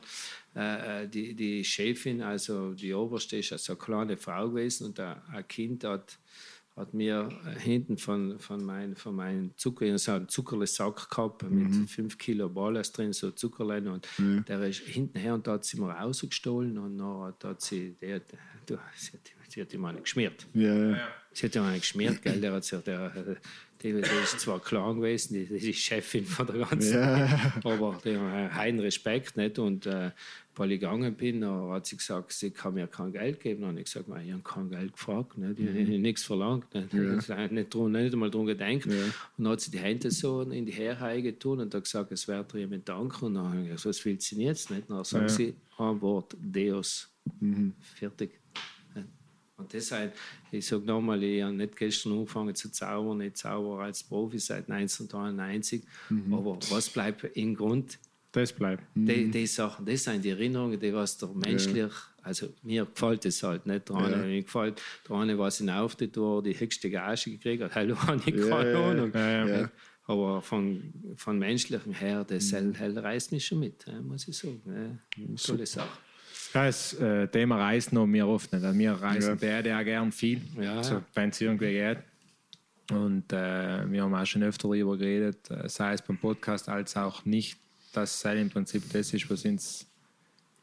Äh, 0.56 1.04
äh, 1.04 1.08
die, 1.10 1.34
die 1.36 1.64
Chefin, 1.64 2.22
also 2.22 2.74
die 2.74 2.94
Oberste, 2.94 3.38
ist 3.38 3.52
also 3.52 3.74
eine 3.74 3.80
kleine 3.80 4.18
Frau 4.18 4.50
gewesen 4.50 4.88
und 4.88 5.00
ein, 5.00 5.16
ein 5.32 5.48
Kind 5.48 5.84
hat, 5.84 6.20
hat 6.76 6.94
mir 6.94 7.30
äh, 7.46 7.60
hinten 7.60 7.98
von, 7.98 8.40
von 8.40 8.64
meinem 8.64 8.96
von 8.96 9.16
mein 9.16 9.52
Zucker, 9.58 9.86
ich 9.86 10.08
habe 10.08 10.18
einen 10.18 10.30
Zuckerlesack 10.30 11.10
gehabt 11.10 11.44
Mhm. 11.44 11.82
mit 11.82 11.90
fünf 11.90 12.18
Kilo 12.18 12.50
Ballas 12.50 12.92
drin, 12.92 13.14
so 13.14 13.32
Zuckerlein 13.32 13.88
und 13.88 14.08
der 14.48 14.62
ist 14.64 14.80
hinten 14.80 15.20
her 15.20 15.36
und 15.36 15.46
da 15.46 15.54
hat 15.54 15.66
sie 15.66 15.80
mir 15.80 15.92
rausgestohlen 15.92 16.78
und 16.78 16.98
dann 16.98 17.34
hat, 17.44 17.62
sie, 17.62 17.96
der, 18.02 18.22
du, 18.66 18.78
sie, 18.96 19.12
hat, 19.14 19.22
sie 19.50 19.62
hat 19.62 19.74
ihm 19.74 19.86
eine 19.86 20.02
geschmiert. 20.02 20.48
Ja, 20.54 20.74
ja. 20.92 21.08
Sie 21.32 21.46
hat 21.48 21.56
ja 21.56 21.66
einen 21.66 21.80
geschmiert, 21.80 22.22
gell? 22.22 22.40
Der, 22.42 22.54
hat 22.54 22.64
sich, 22.64 22.80
der, 22.82 23.10
der, 23.84 24.02
der 24.02 24.24
ist 24.24 24.40
zwar 24.40 24.60
klar 24.60 24.94
gewesen, 24.96 25.34
die, 25.34 25.46
die 25.46 25.74
Chefin 25.74 26.26
von 26.26 26.46
der 26.48 26.58
ganzen, 26.66 26.94
Ja. 26.94 27.54
aber 27.64 28.00
der 28.04 28.20
hat 28.52 28.60
einen 28.60 28.80
Respekt 28.80 29.36
nicht. 29.38 29.58
Und 29.60 29.86
äh, 29.88 30.12
weil 30.56 30.72
ich 30.72 30.80
gegangen 30.80 31.16
bin, 31.16 31.42
da 31.42 31.72
hat 31.72 31.88
sie 31.88 31.98
gesagt, 31.98 32.32
sie 32.32 32.52
kann 32.52 32.76
mir 32.76 32.88
kein 32.88 33.12
Geld 33.12 33.40
geben. 33.40 33.66
Habe 33.66 33.80
ich 33.80 33.86
gesagt, 33.86 34.08
ich 34.08 34.32
habe 34.32 34.44
kein 34.44 34.70
Geld 34.70 34.94
gefragt, 34.94 35.38
nicht? 35.38 35.60
ich 35.60 35.68
habe 35.68 36.00
nichts 36.00 36.24
verlangt, 36.24 36.74
nicht, 36.74 36.94
nicht, 36.94 37.52
nicht, 37.52 37.74
drum, 37.74 37.92
nicht 37.92 38.14
einmal 38.14 38.30
darum 38.30 38.46
gedacht. 38.46 38.86
Und 38.86 39.14
dann 39.38 39.48
hat 39.48 39.62
sie 39.62 39.72
die 39.72 39.80
Hände 39.80 40.12
so 40.12 40.42
in 40.42 40.66
die 40.66 40.74
Haare 40.74 41.22
getan 41.22 41.60
und 41.60 41.74
hat 41.74 41.84
gesagt, 41.84 42.12
es 42.12 42.28
ihr 42.28 42.46
jemand 42.54 42.88
danken. 42.88 43.26
Und 43.26 43.34
dann 43.36 43.50
habe 43.50 43.62
ich 43.62 43.68
gesagt, 43.70 43.86
was 43.86 44.06
will 44.06 44.20
sie 44.20 44.36
denn 44.36 44.46
jetzt 44.46 44.70
nicht? 44.70 44.90
Dann 44.90 45.04
sagt 45.04 45.32
sie 45.32 45.56
ein 45.78 46.02
Wort, 46.02 46.36
Deus. 46.40 47.10
Fertig. 47.96 48.40
Und 49.58 49.72
deshalb, 49.72 50.16
ich 50.52 50.66
sage 50.66 50.84
nochmal, 50.84 51.24
ich 51.24 51.42
habe 51.42 51.54
nicht 51.54 51.76
gestern 51.78 52.14
angefangen 52.14 52.54
zu 52.54 52.72
zaubern, 52.72 53.22
ich 53.22 53.36
zaubere 53.36 53.84
als 53.84 54.04
Profi 54.04 54.40
seit 54.40 54.70
1993. 54.70 55.84
Aber 56.32 56.58
was 56.70 56.90
bleibt 56.90 57.24
im 57.36 57.56
Grund? 57.56 57.98
Das 58.34 58.52
bleibt. 58.52 58.84
Die, 58.96 59.30
die 59.32 59.48
Sachen, 59.48 59.86
das 59.86 60.04
sind 60.04 60.26
die 60.26 60.32
Erinnerungen, 60.32 60.80
die 60.80 60.94
was 60.94 61.18
der 61.18 61.30
menschlich, 61.30 61.92
also 62.24 62.50
mir 62.64 62.86
gefällt 62.86 63.26
es 63.26 63.42
halt 63.44 63.66
nicht 63.66 63.88
dran. 63.90 64.12
Ja. 64.12 64.18
Mir 64.18 64.42
gefällt 64.42 64.82
dran, 65.06 65.38
was 65.38 65.62
in 65.62 65.70
Auftritt 65.70 66.18
war, 66.18 66.42
die 66.42 66.60
höchste 66.60 66.90
Gage 66.90 67.32
gekriegt 67.32 67.64
hat, 67.64 67.76
hallo, 67.76 67.96
habe 68.08 68.22
ich 68.26 68.36
keine 68.50 68.78
Ahnung. 68.78 69.12
ja, 69.14 69.48
ja. 69.48 69.70
Aber 70.06 70.42
von, 70.42 70.84
von 71.16 71.40
menschlichem 71.40 71.94
her, 71.94 72.26
das 72.28 72.52
hell 72.52 72.98
reißt 73.00 73.32
mich 73.32 73.46
schon 73.46 73.60
mit, 73.60 73.86
muss 74.02 74.28
ich 74.28 74.36
sagen. 74.36 75.00
Ja, 75.16 75.26
tolle 75.42 75.66
Sache. 75.66 75.88
Ja, 76.54 76.66
das 76.66 76.94
äh, 76.96 77.28
Thema 77.30 77.58
reisen 77.58 77.96
noch 77.96 78.06
mir 78.06 78.28
oft 78.28 78.52
nicht. 78.52 78.64
Also 78.66 78.78
wir 78.78 78.92
reisen 78.94 79.30
Ja. 79.30 79.36
der, 79.36 79.64
der 79.64 79.84
gern 79.86 80.12
viel, 80.12 80.42
Ja, 80.60 80.84
so, 80.84 81.02
wenn 81.14 81.30
es 81.30 81.40
irgendwie 81.40 81.72
geht. 81.72 82.00
Und 82.92 83.32
äh, 83.32 83.90
wir 83.90 84.04
haben 84.04 84.14
auch 84.14 84.26
schon 84.26 84.44
öfter 84.44 84.68
darüber 84.68 84.98
geredet, 84.98 85.50
äh, 85.50 85.70
sei 85.70 85.94
es 85.94 86.02
beim 86.02 86.18
Podcast 86.18 86.68
als 86.68 86.98
auch 86.98 87.24
nicht, 87.26 87.58
dass 87.94 88.16
es 88.18 88.26
halt 88.26 88.40
im 88.40 88.50
Prinzip 88.50 88.84
das 88.92 89.14
ist, 89.14 89.30
was 89.30 89.46
uns 89.46 89.86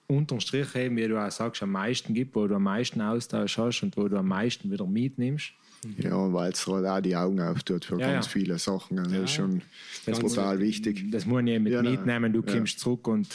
unterm 0.07 0.40
Strich 0.40 0.75
eben, 0.75 0.97
wie 0.97 1.07
du 1.07 1.16
auch 1.25 1.31
sagst, 1.31 1.62
am 1.62 1.71
meisten 1.71 2.12
gibt, 2.14 2.35
wo 2.35 2.47
du 2.47 2.57
am 2.57 2.64
meisten 2.64 3.01
Austausch 3.01 3.57
hast 3.59 3.83
und 3.83 3.97
wo 3.97 4.09
du 4.09 4.16
am 4.19 4.27
meisten 4.29 4.71
wieder 4.71 4.87
mitnimmst. 4.87 5.53
Ja, 5.97 6.31
weil 6.33 6.53
es 6.53 6.66
halt 6.66 6.85
auch 6.85 7.01
die 7.01 7.16
Augen 7.16 7.40
auftut 7.40 7.85
für 7.87 7.99
Ja, 7.99 8.12
ganz 8.12 8.27
ja. 8.27 8.33
viele 8.33 8.59
Sachen. 8.59 8.97
Das 8.99 9.12
ist 9.12 9.31
schon 9.31 9.62
Das 10.05 10.19
total 10.19 10.57
muss- 10.57 10.64
wichtig. 10.64 11.11
Das 11.11 11.25
muss 11.25 11.43
ich 11.47 11.59
mit 11.61 11.73
Ja, 11.73 11.81
mitnehmen. 11.83 12.33
Du 12.33 12.43
Ja. 12.45 12.53
kommst 12.55 12.81
zurück 12.81 13.07
und 13.09 13.29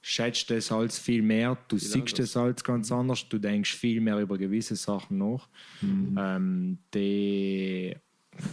schätzt 0.00 0.50
das 0.50 0.72
als 0.72 0.98
viel 0.98 1.22
mehr. 1.22 1.56
Du 1.68 1.76
siehst 1.78 1.94
anders. 1.94 2.12
das 2.14 2.36
als 2.36 2.64
ganz 2.64 2.90
anders. 2.90 3.28
Du 3.28 3.38
denkst 3.38 3.74
viel 3.76 4.00
mehr 4.00 4.18
über 4.18 4.38
gewisse 4.38 4.74
Sachen 4.76 5.18
nach, 5.18 5.46
Mhm. 5.82 6.16
ähm, 6.18 6.78
die 6.94 7.94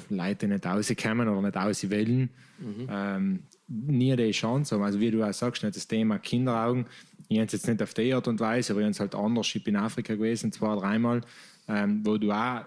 Leute 0.09 0.47
nicht 0.47 0.65
rauskommen 0.65 1.27
oder 1.27 1.41
nicht 1.41 1.55
raus 1.55 1.89
wollen. 1.89 2.29
Mhm. 2.59 2.87
Ähm, 2.89 3.39
nie 3.67 4.15
die 4.15 4.31
Chance 4.31 4.75
haben. 4.75 4.83
Also 4.83 4.99
wie 4.99 5.11
du 5.11 5.23
auch 5.23 5.33
sagst, 5.33 5.63
nicht 5.63 5.75
das 5.75 5.87
Thema 5.87 6.19
Kinderaugen. 6.19 6.85
Ich 7.27 7.37
habe 7.37 7.47
es 7.47 7.53
jetzt 7.53 7.67
nicht 7.67 7.81
auf 7.81 7.93
die 7.93 8.13
Art 8.13 8.27
und 8.27 8.39
Weise, 8.39 8.73
aber 8.73 8.81
ich 8.81 8.85
habe 8.85 8.91
es 8.91 8.99
halt 8.99 9.15
anders. 9.15 9.53
Ich 9.53 9.63
bin 9.63 9.75
in 9.75 9.81
Afrika 9.81 10.13
gewesen, 10.13 10.51
zwei, 10.51 10.75
dreimal, 10.75 11.21
ähm, 11.67 12.01
wo 12.03 12.17
du 12.17 12.31
auch 12.31 12.65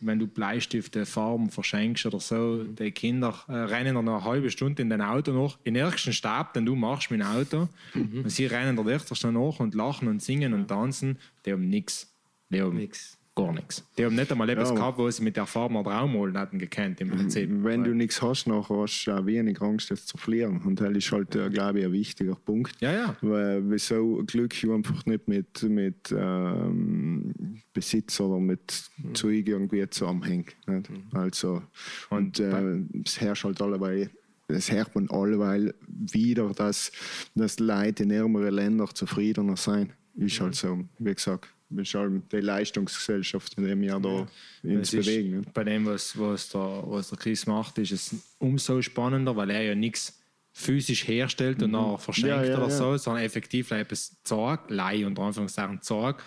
wenn 0.00 0.18
du 0.18 0.26
Bleistifte, 0.26 1.06
Farben 1.06 1.50
verschenkst 1.50 2.06
oder 2.06 2.20
so, 2.20 2.62
die 2.62 2.92
Kinder 2.92 3.34
äh, 3.48 3.52
rennen 3.52 3.96
dann 3.96 4.04
noch 4.04 4.18
eine 4.18 4.24
halbe 4.24 4.50
Stunde 4.50 4.82
in 4.82 4.90
dein 4.90 5.02
Auto 5.02 5.32
nach, 5.32 5.58
in 5.64 5.74
den 5.74 5.84
ersten 5.84 6.12
Stab, 6.12 6.54
den 6.54 6.64
du 6.66 6.76
machst 6.76 7.10
mit 7.10 7.20
dem 7.20 7.26
Auto, 7.26 7.68
und 7.94 8.30
sie 8.30 8.46
rennen 8.46 8.76
da 8.76 8.88
echt 8.88 9.16
schon 9.16 9.34
nach 9.34 9.58
und 9.58 9.74
lachen 9.74 10.06
und 10.06 10.22
singen 10.22 10.54
und 10.54 10.68
tanzen, 10.68 11.18
die 11.44 11.52
haben 11.52 11.68
nichts. 11.68 12.12
Die 12.50 12.62
haben 12.62 12.76
Nix. 12.76 13.17
Gar 13.38 13.52
nichts. 13.52 13.84
Die 13.96 14.04
haben 14.04 14.16
nicht 14.16 14.30
einmal 14.32 14.48
etwas 14.50 14.70
Ja. 14.70 14.74
gehabt, 14.74 14.98
wo 14.98 15.08
sie 15.10 15.22
mit 15.22 15.36
der 15.36 15.46
Farbe 15.46 15.74
noch 15.74 15.84
Traumholen 15.84 16.36
hatten 16.36 16.58
gekannt 16.58 17.00
im 17.00 17.10
Prinzip. 17.10 17.48
Wenn 17.62 17.84
du 17.84 17.94
nichts 17.94 18.20
hast, 18.20 18.46
nachher 18.46 18.76
hast 18.76 19.04
du 19.04 19.12
auch 19.12 19.24
wenig 19.26 19.60
Angst, 19.62 19.90
das 19.90 20.06
zu 20.06 20.16
verlieren. 20.18 20.60
Und 20.64 20.80
das 20.80 20.90
ist 20.90 21.12
halt, 21.12 21.34
äh, 21.36 21.48
glaube 21.48 21.78
ich, 21.80 21.84
ein 21.86 21.92
wichtiger 21.92 22.34
Punkt. 22.34 22.74
Ja, 22.80 22.92
ja. 22.92 23.16
Weil 23.20 23.62
wieso 23.70 24.22
Glück 24.26 24.54
einfach 24.64 25.06
nicht 25.06 25.28
mit, 25.28 25.62
mit 25.62 26.14
ähm, 26.16 27.32
Besitz 27.72 28.18
oder 28.20 28.40
mit 28.40 28.90
Zeug 29.14 29.46
irgendwie 29.48 29.88
zusammenhängt. 29.88 30.56
Nicht? 30.66 30.90
Also, 31.12 31.62
und 32.10 32.40
äh, 32.40 32.80
es 33.04 33.20
herrscht 33.20 33.44
halt 33.44 33.62
alleweil, 33.62 34.10
es 34.48 34.72
hört 34.72 34.94
man 34.94 35.08
alleweil 35.10 35.74
wieder, 35.86 36.48
dass, 36.54 36.90
dass 37.34 37.58
Leute 37.60 38.02
in 38.02 38.10
ärmeren 38.10 38.54
Ländern 38.54 38.88
zufriedener 38.92 39.56
sein. 39.56 39.92
Ist 40.16 40.40
halt 40.40 40.56
so, 40.56 40.80
wie 40.98 41.14
gesagt, 41.14 41.48
ist 41.76 41.94
halt 41.94 42.32
die 42.32 42.40
Leistungsgesellschaft, 42.40 43.54
in 43.58 43.64
der 43.64 43.78
wir 43.78 43.98
da 44.00 44.26
uns 44.62 44.88
Es 44.88 44.94
ist 44.94 45.06
bewegen. 45.06 45.40
Nicht? 45.40 45.52
Bei 45.52 45.64
dem, 45.64 45.86
was, 45.86 46.18
was, 46.18 46.48
der, 46.48 46.82
was 46.86 47.10
der 47.10 47.18
Chris 47.18 47.46
macht, 47.46 47.78
ist 47.78 47.92
es 47.92 48.14
umso 48.38 48.80
spannender, 48.82 49.36
weil 49.36 49.50
er 49.50 49.62
ja 49.62 49.74
nichts 49.74 50.18
physisch 50.52 51.06
herstellt 51.06 51.62
und 51.62 51.70
nachher 51.70 51.98
verschenkt 51.98 52.30
Ja, 52.30 52.44
ja, 52.44 52.56
oder 52.56 52.68
ja. 52.68 52.70
so, 52.70 52.96
sondern 52.96 53.22
effektiv 53.22 53.70
etwas 53.70 54.20
zeigt, 54.24 54.70
Leih 54.70 55.06
unter 55.06 55.22
Anführungszeichen 55.22 55.80
zeigt, 55.82 56.22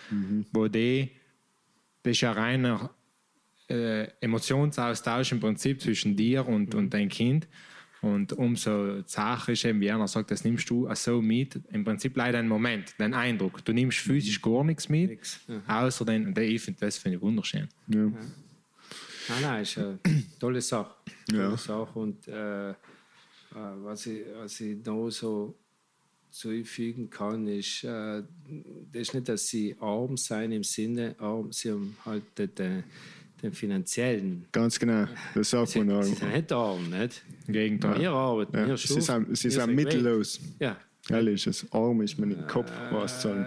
wo 0.52 0.68
die, 0.68 1.10
das 2.02 2.12
ist 2.12 2.20
ja 2.22 2.32
reiner 2.32 2.90
äh, 3.68 4.08
Emotionsaustausch 4.20 5.32
im 5.32 5.40
Prinzip 5.40 5.82
zwischen 5.82 6.16
dir 6.16 6.46
und, 6.46 6.74
und 6.74 6.94
dein 6.94 7.08
Kind. 7.08 7.46
Und 8.02 8.32
umso 8.32 9.02
zacher 9.02 9.52
ist 9.52 9.64
eben, 9.64 9.80
wie 9.80 9.90
einer 9.90 10.08
sagt, 10.08 10.32
das 10.32 10.44
nimmst 10.44 10.68
du 10.68 10.88
so 10.94 11.22
mit. 11.22 11.60
Im 11.70 11.84
Prinzip 11.84 12.16
leider 12.16 12.38
einen 12.38 12.48
Moment, 12.48 12.94
den 12.98 13.14
Eindruck. 13.14 13.64
Du 13.64 13.72
nimmst 13.72 13.98
physisch 13.98 14.42
gar 14.42 14.64
nichts 14.64 14.88
mit, 14.88 15.10
Nix. 15.10 15.40
außer 15.68 16.04
den, 16.04 16.26
und 16.26 16.38
ich 16.38 16.60
finde 16.60 16.80
das 16.80 16.98
finde 16.98 17.16
ich 17.18 17.22
wunderschön. 17.22 17.68
Ja. 17.86 18.00
Nein, 19.28 19.42
nein, 19.42 19.62
ist 19.62 19.78
eine 19.78 19.98
tolle 20.40 20.60
Sache. 20.60 20.94
Tolle 21.30 21.42
Ja. 21.42 21.56
Sache. 21.56 21.98
Und 21.98 22.26
äh, 22.26 22.70
äh, 22.70 22.74
was, 23.54 24.06
ich, 24.06 24.22
was 24.36 24.60
ich 24.60 24.82
da 24.82 25.10
so 25.10 25.54
zufügen 26.30 27.08
kann, 27.08 27.46
ist, 27.46 27.84
äh, 27.84 28.22
das 28.92 29.02
ist 29.02 29.14
nicht, 29.14 29.28
dass 29.28 29.46
sie 29.46 29.76
arm 29.78 30.16
sein 30.16 30.50
im 30.50 30.64
Sinne, 30.64 31.14
arm, 31.18 31.52
sie 31.52 31.70
haben 31.70 31.96
halt 32.04 32.24
den, 32.36 32.82
den, 33.42 33.52
finanziellen. 33.52 34.46
Ganz 34.52 34.78
genau, 34.78 35.06
das 35.34 35.50
sagt 35.50 35.68
Sie, 35.68 35.80
man 35.80 36.02
sie 36.02 36.12
auch. 36.12 36.16
sind 36.18 36.32
nicht 36.32 36.52
arm, 36.52 36.90
nicht? 36.90 37.22
Im 37.46 37.52
Gegenteil. 37.52 38.00
Wir 38.00 38.10
arbeiten, 38.12 38.56
Ja, 38.56 38.66
wir 38.68 38.76
sie 38.76 39.00
sind, 39.00 39.36
sie 39.36 39.50
sind 39.50 39.74
mittellos. 39.74 40.40
Ja, 40.60 40.76
Ehrlich, 41.10 41.42
das 41.42 41.66
Arm 41.72 42.00
ist 42.02 42.16
mir 42.16 42.28
nicht 42.28 42.46
Kopf, 42.46 42.70
was 42.92 43.20
zu 43.22 43.28
sagen. 43.28 43.46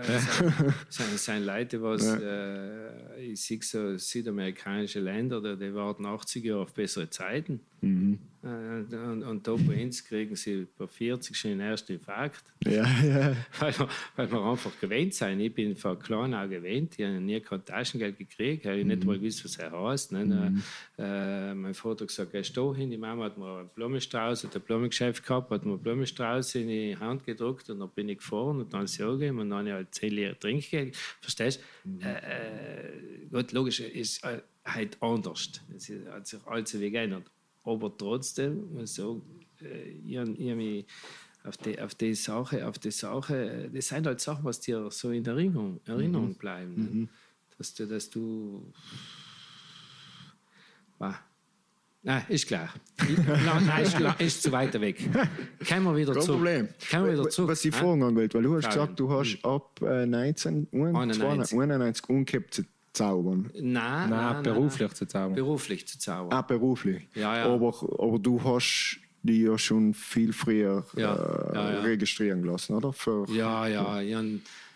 sind, 0.89 1.17
sind 1.17 1.45
Leute, 1.45 1.81
was 1.81 2.05
äh, 2.05 3.21
ich 3.31 3.41
sehe 3.41 3.59
so 3.61 3.97
südamerikanische 3.97 4.99
Länder, 4.99 5.39
die, 5.41 5.57
die 5.65 5.73
warten 5.73 6.05
80 6.05 6.43
Jahre 6.43 6.63
auf 6.63 6.73
bessere 6.73 7.09
Zeiten. 7.09 7.61
Mhm. 7.85 8.19
Äh, 8.43 8.95
und, 8.95 9.23
und 9.23 9.47
da 9.47 9.55
bei 9.55 9.83
uns 9.83 10.03
kriegen 10.03 10.35
sie 10.35 10.67
bei 10.77 10.85
40 10.85 11.35
schon 11.35 11.51
den 11.51 11.61
ersten 11.61 11.93
Infarkt, 11.93 12.43
Ja, 12.63 12.85
ja. 13.03 13.35
weil 13.59 13.79
wir, 13.79 13.89
weil 14.15 14.31
wir 14.31 14.43
einfach 14.43 14.71
gewöhnt 14.79 15.13
sind. 15.13 15.39
Ich 15.39 15.53
bin 15.53 15.75
von 15.75 15.97
klein 15.97 16.33
auch 16.33 16.47
gewöhnt, 16.47 16.93
ich 16.97 17.05
habe 17.05 17.19
nie 17.19 17.39
kein 17.39 17.65
Taschengeld 17.65 18.17
gekriegt, 18.17 18.65
ich 18.65 18.71
habe 18.71 18.85
nicht 18.85 19.03
mal 19.03 19.17
gewusst, 19.17 19.43
was 19.45 19.57
er 19.57 19.71
heißt. 19.71 20.11
Ne? 20.11 20.61
Äh, 20.97 21.53
mein 21.55 21.73
Vater 21.73 22.01
hat 22.01 22.09
gesagt, 22.09 22.31
gehst 22.31 22.55
da 22.55 22.73
hin, 22.73 22.91
die 22.91 22.97
Mama 22.97 23.25
hat 23.25 23.37
mir 23.37 23.59
einen 23.59 23.69
Blumenstrauß, 23.69 24.43
hat 24.43 24.55
ein 24.55 24.61
Blumengeschäft 24.61 25.25
gehabt, 25.25 25.49
hat 25.49 25.65
mir 25.65 25.73
einen 25.73 25.81
Blumenstrauß 25.81 26.55
in 26.55 26.67
die 26.67 26.97
Hand 26.97 27.25
gedruckt 27.25 27.69
und 27.69 27.79
dann 27.79 27.89
bin 27.89 28.09
ich 28.09 28.19
gefahren 28.19 28.59
und 28.61 28.73
dann 28.73 28.85
ist 28.85 28.93
sie 28.93 29.03
angegeben 29.03 29.39
und 29.39 29.49
dann 29.49 29.59
habe 29.59 29.69
ich 29.69 29.73
halt 29.73 29.95
10 29.95 30.11
Liter 30.11 30.39
Trinkgeld. 30.39 30.95
Verstehst 31.19 31.61
du? 31.83 32.05
Äh, 32.05 32.13
äh, 32.13 33.25
gut, 33.31 33.51
logisch, 33.53 33.79
ist 33.79 34.23
äh, 34.23 34.41
halt 34.65 35.01
anders. 35.01 35.49
Es 35.75 35.91
hat 36.11 36.27
sich 36.27 36.39
alles 36.45 36.69
so 36.69 36.79
geändert. 36.79 37.23
Aber 37.65 37.97
trotzdem, 37.97 38.71
muss 38.73 38.91
ich 38.91 38.95
sagen, 38.95 39.21
äh, 39.61 39.89
ich 40.05 40.17
habe 40.17 40.31
ich 40.31 40.49
hab 40.49 40.57
mich 40.57 40.85
auf 41.43 41.57
die, 41.57 41.79
auf 41.81 41.95
die 41.95 42.13
Sache, 42.15 42.67
auf 42.67 42.79
die 42.79 42.91
Sache, 42.91 43.69
das 43.73 43.87
sind 43.89 44.05
halt 44.07 44.19
Sachen, 44.21 44.45
was 44.45 44.59
dir 44.61 44.89
so 44.91 45.11
in 45.11 45.25
Erinnerung, 45.25 45.79
Erinnerung 45.85 46.33
bleiben. 46.35 47.01
Ne? 47.01 47.07
Dass 47.57 47.73
du, 47.73 47.85
dass 47.87 48.09
du 48.09 48.71
Bah. 50.97 51.19
Nein, 52.03 52.23
ist 52.29 52.45
klar. 52.47 52.69
Ich- 53.09 53.17
Nein, 53.17 53.83
ist, 53.83 53.97
klar, 53.97 54.19
ist 54.21 54.43
zu 54.43 54.51
weit 54.51 54.79
weg. 54.79 54.97
Kommen 55.67 55.83
wir 55.85 55.95
wieder 55.95 56.13
Kein 56.13 56.21
zurück. 56.21 56.37
Problem. 56.37 56.69
Wir 56.91 57.13
wieder 57.13 57.29
zurück. 57.29 57.49
was 57.51 57.65
ich 57.65 57.73
hä? 57.75 57.79
fragen 57.79 58.03
angeht, 58.03 58.33
weil 58.35 58.43
du 58.43 58.55
hast 58.55 58.65
Fragen. 58.65 58.75
gesagt, 58.95 58.99
du 58.99 59.11
hast 59.11 59.39
ab 59.43 59.81
äh, 59.81 60.05
19, 60.05 60.67
91. 60.71 61.57
91 61.59 62.09
umgekehrt 62.09 62.53
zu 62.53 62.63
zaubern. 62.95 63.49
Nein, 63.53 63.63
Nein, 63.63 64.09
nein, 64.09 64.43
beruflich 64.43 64.89
nein. 64.89 64.95
zu 64.95 65.05
zaubern. 65.07 65.35
Beruflich 65.35 65.87
zu 65.87 65.99
zaubern. 65.99 66.37
Auch 66.37 66.47
beruflich. 66.47 67.07
Ja, 67.15 67.37
ja. 67.37 67.45
Aber, 67.45 67.73
aber 67.99 68.19
du 68.19 68.43
hast 68.43 68.99
die 69.23 69.41
ja 69.41 69.57
schon 69.57 69.93
viel 69.93 70.31
früher 70.33 70.85
Ja, 70.95 71.15
äh, 71.15 71.55
ja, 71.55 71.73
ja. 71.73 71.81
registrieren 71.81 72.41
gelassen, 72.43 72.75
oder? 72.75 72.93
Für, 72.93 73.25
Ja, 73.31 73.65
ja, 73.67 73.99
ich 73.99 74.13
hab 74.13 74.23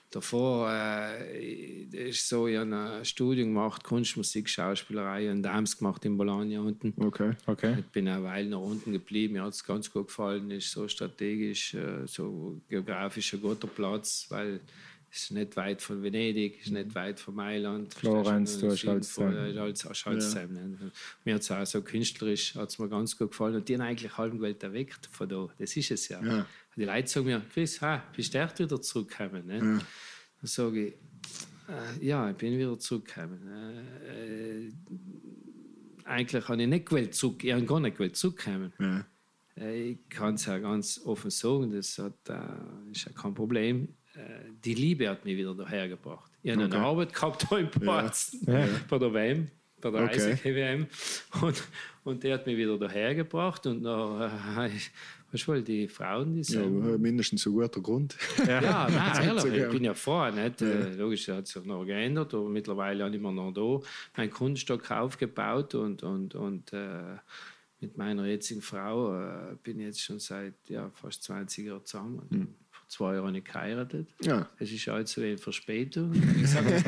davor 0.10 0.72
äh, 0.72 1.84
ist 1.92 2.28
so, 2.28 2.48
ich 2.48 2.58
habe 2.58 2.76
ein 2.76 3.06
Studium 3.06 3.50
gemacht, 3.50 3.84
Kunstmusik, 3.84 4.50
Schauspielerei 4.50 5.30
und 5.30 5.44
Dams 5.44 5.78
gemacht 5.78 6.04
in 6.06 6.18
Bologna 6.18 6.62
unten. 6.62 6.94
Okay. 7.00 7.34
Okay. 7.46 7.76
Ich 7.80 7.86
bin 7.86 8.08
eine 8.08 8.24
Weile 8.24 8.50
nach 8.50 8.60
unten 8.60 8.92
geblieben, 8.92 9.34
mir 9.34 9.44
hat 9.44 9.54
es 9.54 9.64
ganz 9.64 9.92
gut 9.92 10.08
gefallen, 10.08 10.50
ist 10.50 10.72
so 10.72 10.88
strategisch, 10.88 11.76
äh, 11.76 12.08
so 12.08 12.60
geografisch 12.70 13.34
ein 13.34 13.42
guter 13.42 13.68
Platz, 13.68 14.26
weil 14.30 14.62
ist 15.12 15.32
nicht 15.32 15.56
weit 15.58 15.82
von 15.82 16.02
Venedig, 16.04 16.62
ist 16.62 16.72
nicht 16.72 16.94
weit 16.96 17.20
von 17.20 17.36
Mailand. 17.36 17.94
Florenz, 17.94 18.60
du 18.60 18.70
von- 18.76 19.34
äh, 19.36 19.76
Schalzheim. 19.96 20.54
ne? 20.54 20.92
Mir 21.26 21.36
hat 21.36 21.42
es 21.42 21.52
auch 21.52 21.66
so 21.66 21.82
künstlerisch 21.82 22.56
hat's 22.56 22.78
mir 22.80 22.88
ganz 22.90 23.18
gut 23.18 23.32
gefallen 23.32 23.56
und 23.56 23.68
die 23.68 23.74
haben 23.76 23.82
eigentlich 23.82 24.18
halb 24.18 24.40
Welt 24.40 24.62
erweckt 24.64 25.08
von 25.12 25.28
da. 25.28 25.48
Das 25.58 25.76
ist 25.76 25.92
es 25.92 26.08
ja. 26.10 26.24
Ja. 26.24 26.46
Die 26.76 26.86
Leute 26.86 27.08
sagen 27.10 27.26
mir, 27.26 27.42
Chris, 27.54 27.82
ha, 27.82 28.04
bist 28.16 28.34
du 28.34 28.40
echt 28.40 28.60
wieder 28.60 28.82
zurückgekommen? 28.82 29.46
Ne? 29.48 29.60
Dann 29.60 29.82
sage 30.44 30.88
ich, 30.88 30.94
äh, 31.68 32.06
ja, 32.06 32.30
ich 32.30 32.38
bin 32.38 32.58
wieder 32.58 32.78
zurückgekommen. 32.80 33.40
Äh, 34.08 34.68
äh, 34.68 34.72
eigentlich 36.06 36.48
habe 36.48 36.62
ich 36.62 36.68
nicht 36.68 36.86
gewollt 36.86 37.14
zurück, 37.14 37.44
ich 37.44 37.52
habe 37.52 37.64
gar 37.66 37.80
nicht 37.80 37.98
gewollt 37.98 38.16
zurückkommen. 38.16 38.74
Ja. 38.80 39.06
Äh, 39.58 39.92
Ich 39.92 40.10
kann 40.10 40.36
es 40.36 40.46
ja 40.46 40.58
ganz 40.58 41.02
offen 41.04 41.30
sagen, 41.32 41.72
das 41.72 41.98
hat, 41.98 42.14
äh, 42.30 42.92
ist 42.92 43.06
ja 43.06 43.12
kein 43.12 43.34
Problem. 43.34 43.90
Äh, 44.20 44.52
Die 44.64 44.74
Liebe 44.74 45.10
hat 45.10 45.24
mich 45.26 45.38
wieder 45.38 45.54
daher 45.56 45.88
gebracht. 45.88 46.32
Ich 46.44 46.52
habe 46.52 46.64
Okay. 46.66 46.76
eine 46.76 46.86
Arbeit 46.86 47.14
gehabt 47.14 47.46
da 47.50 47.58
in 47.58 47.70
Boston, 47.70 48.40
Ja. 48.48 48.68
bei 48.90 48.98
der 48.98 49.14
WM, 49.14 49.48
bei 49.82 49.92
der 49.92 50.04
Okay. 50.04 50.14
Eishockey-WM. 50.32 50.88
Und, 51.42 51.64
und 52.04 52.24
der 52.24 52.34
hat 52.36 52.46
mich 52.46 52.58
wieder 52.58 52.78
daher 52.78 53.16
gebracht. 53.16 53.66
Und 53.68 53.84
dann, 53.84 54.22
äh, 54.22 54.70
weißt 55.32 55.44
du 55.44 55.48
wohl, 55.52 55.62
die 55.62 55.88
Frauen, 55.88 56.34
die 56.34 56.40
Ja, 56.42 56.62
sagen, 56.62 57.02
mindestens 57.02 57.46
ein 57.46 57.54
guter 57.54 57.82
Grund. 57.82 58.18
ja, 58.48 58.88
nein, 58.90 59.24
ehrlich, 59.28 59.64
ich 59.64 59.70
bin 59.70 59.84
ja 59.84 59.94
vorher 59.94 60.34
nicht. 60.44 60.62
Äh, 60.62 60.96
logisch, 60.96 61.28
hat 61.30 61.48
sich 61.48 61.64
noch 61.66 61.86
geändert, 61.86 62.34
aber 62.34 62.50
mittlerweile 62.50 63.04
habe 63.06 63.16
ich 63.16 63.22
mir 63.22 63.32
noch 63.32 63.52
da 63.54 63.88
meinen 64.18 64.32
Kunststock 64.32 64.90
aufgebaut 64.92 65.76
und, 65.76 66.04
und, 66.04 66.36
und 66.36 66.74
äh, 66.74 67.18
mit 67.82 67.96
meiner 67.98 68.26
jetzigen 68.26 68.62
Frau 68.62 69.16
äh, 69.18 69.56
bin 69.64 69.80
ich 69.80 69.86
jetzt 69.86 70.02
schon 70.02 70.20
seit 70.20 70.56
ja, 70.68 70.90
fast 70.94 71.24
20 71.24 71.66
Jahren 71.68 71.86
zusammen. 71.86 72.20
Vor 72.30 72.69
zwei 72.90 73.14
Jahren 73.14 73.28
habe 73.28 73.38
ich 73.38 73.46
geheiratet. 73.46 74.08
Ja. 74.22 74.50
Es 74.58 74.72
ist 74.72 74.88
allzu 74.90 75.22
wenig 75.22 75.42
Verspätung. 75.42 76.12
Ich 76.40 76.50
sage. 76.50 76.84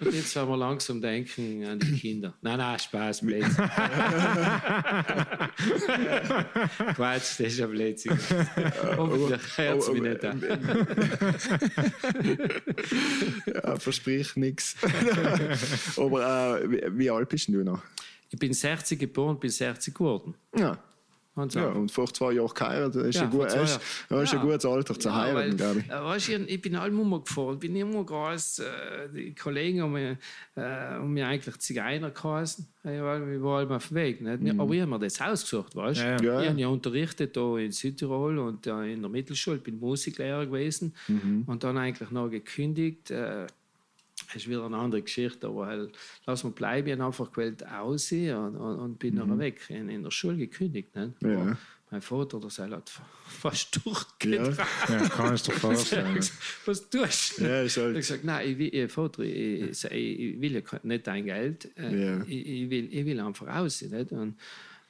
Und 0.00 0.14
jetzt 0.14 0.36
werden 0.36 0.48
wir 0.48 0.56
langsam 0.56 1.00
denken 1.00 1.64
an 1.64 1.78
die 1.78 1.98
Kinder. 1.98 2.34
Nein, 2.42 2.58
nein, 2.58 2.78
Spaß, 2.78 3.22
Blödsinn. 3.22 3.56
Quatsch, 6.94 7.22
das 7.22 7.40
ist 7.40 7.58
ja 7.58 7.66
Blödsinn. 7.66 8.18
Hoffentlich 8.96 9.58
hört 9.58 9.82
es 9.82 9.90
mich 9.90 10.02
nicht 10.02 10.24
an. 10.24 10.40
ja, 13.46 13.76
versprich 13.78 14.36
nichts. 14.36 14.76
Aber 15.96 16.60
äh, 16.60 16.70
wie, 16.70 16.98
wie 16.98 17.10
alt 17.10 17.28
bist 17.28 17.48
du 17.48 17.64
noch? 17.64 17.82
Ich 18.30 18.38
bin 18.38 18.52
60 18.52 18.98
geboren, 18.98 19.38
bin 19.38 19.50
60 19.50 19.94
geworden. 19.94 20.34
Ja. 20.56 20.78
Und 21.36 21.52
ja, 21.54 21.68
und 21.68 21.92
vor 21.92 22.12
zwei 22.12 22.32
Jahren 22.32 22.50
geheiratet. 22.54 22.96
Das 22.96 23.06
ist, 23.08 23.14
Ja, 23.16 23.22
ein, 23.24 23.30
gut, 23.30 23.44
ist, 23.46 23.54
das 23.54 23.72
ist 23.74 24.10
ein 24.10 24.24
Ja. 24.38 24.42
gutes 24.42 24.64
Alter 24.64 24.98
zu 24.98 25.14
heiraten, 25.14 25.34
weil, 25.36 25.54
glaube 25.56 25.80
ich. 25.80 25.86
äh, 25.90 26.02
weißt, 26.04 26.28
du, 26.28 26.32
ich 26.46 26.60
bin 26.62 26.74
allem 26.76 26.98
umgefahren, 26.98 27.58
bin 27.58 27.76
immer 27.76 28.02
groß. 28.04 28.60
Äh, 28.60 28.64
die 29.14 29.34
Kollegen 29.34 29.82
haben 29.82 29.92
mich, 29.92 30.16
äh, 30.56 30.60
haben 30.62 31.12
mich 31.12 31.22
eigentlich 31.24 31.58
Zigeuner 31.58 32.10
geheißen. 32.10 32.66
Ja, 32.84 33.04
weil 33.04 33.30
wir 33.30 33.42
waren 33.42 33.70
auf 33.70 33.88
dem 33.88 33.94
Weg. 33.96 34.22
Nicht? 34.22 34.58
Aber 34.58 34.72
ich 34.72 34.80
habe 34.80 34.90
mir 34.90 34.98
das 34.98 35.20
ausgesucht, 35.20 35.76
weißt 35.76 36.00
du? 36.00 36.04
Ja, 36.06 36.10
ja. 36.12 36.16
Mhm. 36.20 36.24
Ja, 36.24 36.38
Ich 36.38 36.44
ja. 36.44 36.50
habe 36.50 36.60
ja 36.62 36.68
unterrichtet 36.68 37.36
da 37.36 37.58
in 37.58 37.70
Südtirol 37.72 38.38
und 38.38 38.66
in 38.66 39.02
der 39.02 39.10
Mittelschule, 39.10 39.58
bin 39.58 39.78
Musiklehrer 39.78 40.46
gewesen 40.46 40.94
Mhm. 41.08 41.44
und 41.46 41.62
dann 41.64 41.76
eigentlich 41.76 42.10
noch 42.10 42.30
gekündigt. 42.30 43.10
Äh, 43.10 43.46
ist 44.34 44.48
wieder 44.48 44.64
eine 44.66 44.76
andere 44.76 45.02
Geschichte, 45.02 45.46
aber 45.46 45.66
halt, 45.66 45.92
lass 46.26 46.42
mal 46.44 46.50
bleiben, 46.50 46.88
ich 46.88 46.92
habe 46.94 47.04
einfach 47.04 47.30
gewählt 47.30 47.66
aus 47.66 48.10
und, 48.12 48.56
und, 48.56 48.78
und 48.80 48.98
bin 48.98 49.16
dann 49.16 49.38
weg, 49.38 49.60
in, 49.68 49.88
in 49.88 50.02
der 50.02 50.10
Schule 50.10 50.36
gekündigt. 50.36 50.94
Mhm. 50.96 51.14
Ja. 51.30 51.56
Mein 51.88 52.02
Vater, 52.02 52.40
der 52.40 52.50
sei 52.50 52.68
hat 52.68 52.90
fast 53.28 53.80
durchgetragen. 53.84 54.56
Ja, 54.88 55.08
kannst 55.08 55.46
du 55.46 55.52
dir 55.52 55.58
vorstellen. 55.58 56.18
Was 56.64 56.90
tust 56.90 57.38
du? 57.38 57.44
Ja, 57.44 57.62
Ich 57.62 57.76
habe 57.76 57.92
gesagt, 57.92 58.24
nein, 58.24 58.50
ich 58.50 58.58
will, 58.58 58.74
ich, 58.74 58.90
Vater, 58.92 59.22
ich, 59.22 59.84
ich, 59.84 59.92
ich 59.92 60.40
will 60.40 60.54
ja 60.56 60.62
nicht 60.82 61.06
dein 61.06 61.24
Geld, 61.24 61.70
äh, 61.78 62.06
Ja. 62.06 62.22
ich, 62.26 62.46
ich, 62.46 62.70
will, 62.70 62.88
ich 62.92 63.06
will 63.06 63.20
einfach 63.20 63.46
raus. 63.46 63.82
Nicht? 63.82 64.10
Und, 64.10 64.34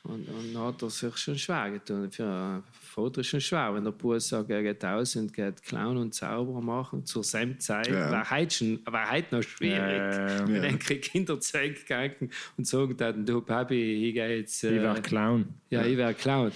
und, 0.08 0.28
und 0.28 0.54
dann 0.54 0.62
hat 0.64 0.82
er 0.82 0.90
sich 0.90 1.16
schon 1.16 1.36
schwer 1.38 1.70
getan. 1.70 2.10
Für 2.10 2.24
einen 2.24 2.62
Vater 2.70 3.20
ist 3.20 3.26
schon 3.26 3.40
schwer, 3.40 3.74
wenn 3.74 3.84
der 3.84 3.90
Bub 3.90 4.20
sagt, 4.20 4.48
er 4.50 4.62
geht 4.62 4.84
aus 4.84 5.16
und 5.16 5.32
geht 5.32 5.62
Clown 5.62 5.96
und 5.98 6.14
Zauberer 6.14 6.60
machen 6.60 7.04
zur 7.04 7.22
selben 7.24 7.58
Zeit. 7.60 7.88
Ja. 7.88 8.10
War, 8.10 8.30
heute 8.30 8.54
schon, 8.54 8.80
war 8.86 9.10
heute 9.10 9.34
noch 9.36 9.42
schwierig. 9.42 9.78
Ja, 9.78 10.10
ja, 10.28 10.38
ja. 10.38 10.48
Wenn 10.48 10.78
Ja. 10.78 10.96
Kinder 10.96 11.36
gegangen 11.36 12.30
und 12.56 12.66
sagen 12.66 12.96
dann, 12.96 13.26
du 13.26 13.40
Papi, 13.40 14.08
ich 14.08 14.14
gehe 14.14 14.38
jetzt... 14.38 14.64
Ich 14.64 14.70
Äh, 14.72 14.82
war 14.82 14.94
Clown. 15.00 15.46
ja, 15.70 15.84
ich 15.84 15.96
wäre 15.96 16.14
Clown. 16.14 16.52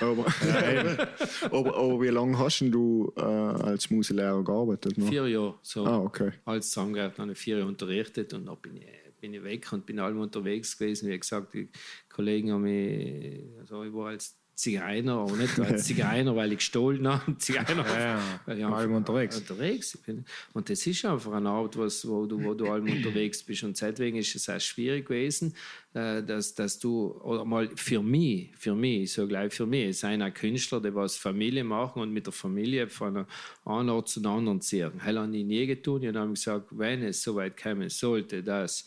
aber, 0.00 0.26
aber, 1.50 1.76
aber 1.76 2.00
wie 2.02 2.08
lange 2.08 2.38
hast 2.38 2.60
denn 2.60 2.70
du 2.70 3.12
äh, 3.16 3.20
als 3.22 3.90
Musiklehrer 3.90 4.44
gearbeitet? 4.44 4.96
Noch? 4.98 5.08
Vier 5.08 5.26
Jahre. 5.28 5.54
So. 5.62 5.84
Ah, 5.86 5.98
okay. 5.98 6.32
alles 6.44 6.70
zusammengehabt, 6.70 7.18
dann 7.18 7.24
habe 7.24 7.32
ich 7.32 7.38
vier 7.38 7.56
Jahre 7.58 7.68
unterrichtet 7.68 8.32
und 8.34 8.46
dann 8.46 8.56
bin 8.58 8.76
ich, 8.76 8.86
bin 9.20 9.34
ich 9.34 9.42
weg 9.44 9.72
und 9.72 9.86
bin 9.86 9.98
allem 9.98 10.18
unterwegs 10.20 10.76
gewesen. 10.78 11.08
Wie 11.10 11.18
gesagt, 11.18 11.54
die 11.54 11.68
Kollegen 12.08 12.52
haben 12.52 12.62
mich, 12.62 13.44
also 13.60 13.84
ich 13.84 13.92
war 13.92 14.08
als 14.08 14.40
Zigeuner, 14.60 15.14
aber 15.14 15.36
nicht 15.36 15.58
als 15.60 15.86
Zigeuner, 15.86 16.36
weil 16.36 16.52
ich 16.52 16.58
gestohlen 16.58 17.08
habe. 17.08 17.34
Zigeuner, 17.38 17.84
Ja, 17.98 18.40
weil 18.44 18.58
ich 18.58 18.64
allem 18.64 18.92
unterwegs. 18.94 19.38
unterwegs 19.38 19.96
bin. 20.04 20.24
Und 20.52 20.68
das 20.68 20.86
ist 20.86 21.02
einfach 21.06 21.32
eine 21.32 21.48
Art, 21.48 21.78
was, 21.78 22.06
wo 22.06 22.26
du, 22.26 22.42
wo 22.44 22.52
du 22.52 22.66
allem 22.70 22.92
unterwegs 22.92 23.42
bist. 23.42 23.62
Und 23.64 23.80
deswegen 23.80 24.18
ist 24.18 24.34
es 24.34 24.50
auch 24.50 24.60
schwierig 24.60 25.06
gewesen, 25.06 25.54
äh, 25.94 26.22
dass, 26.22 26.54
dass 26.54 26.78
du, 26.78 27.12
oder 27.22 27.44
mal 27.46 27.70
für 27.74 28.02
mich, 28.02 28.50
für 28.54 28.74
mich, 28.74 29.04
ich 29.04 29.12
sage 29.14 29.28
gleich 29.28 29.54
für 29.54 29.66
mich, 29.66 29.88
es 29.88 30.00
sind 30.00 30.20
auch 30.22 30.34
Künstler, 30.34 30.80
die 30.82 30.94
was 30.94 31.16
Familie 31.16 31.64
machen 31.64 32.02
und 32.02 32.12
mit 32.12 32.26
der 32.26 32.32
Familie 32.34 32.86
von 32.88 33.16
einem 33.64 33.88
Ort 33.88 34.10
zu 34.10 34.20
einem 34.20 34.32
anderen 34.32 34.60
ziehen. 34.60 34.92
Das 34.98 35.06
habe 35.06 35.36
ich 35.36 35.44
nie 35.44 35.66
getan. 35.66 36.02
Ich 36.02 36.14
habe 36.14 36.30
gesagt, 36.30 36.66
wenn 36.72 37.02
es 37.02 37.22
soweit 37.22 37.56
kommen 37.60 37.88
sollte, 37.88 38.42
dass 38.42 38.86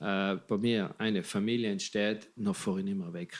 äh, 0.00 0.36
bei 0.46 0.56
mir 0.58 0.94
eine 0.98 1.22
Familie 1.22 1.70
entsteht, 1.70 2.28
dann 2.36 2.54
fahre 2.54 2.78
ich 2.80 2.84
nicht 2.84 2.98
mehr 2.98 3.12
weg. 3.12 3.36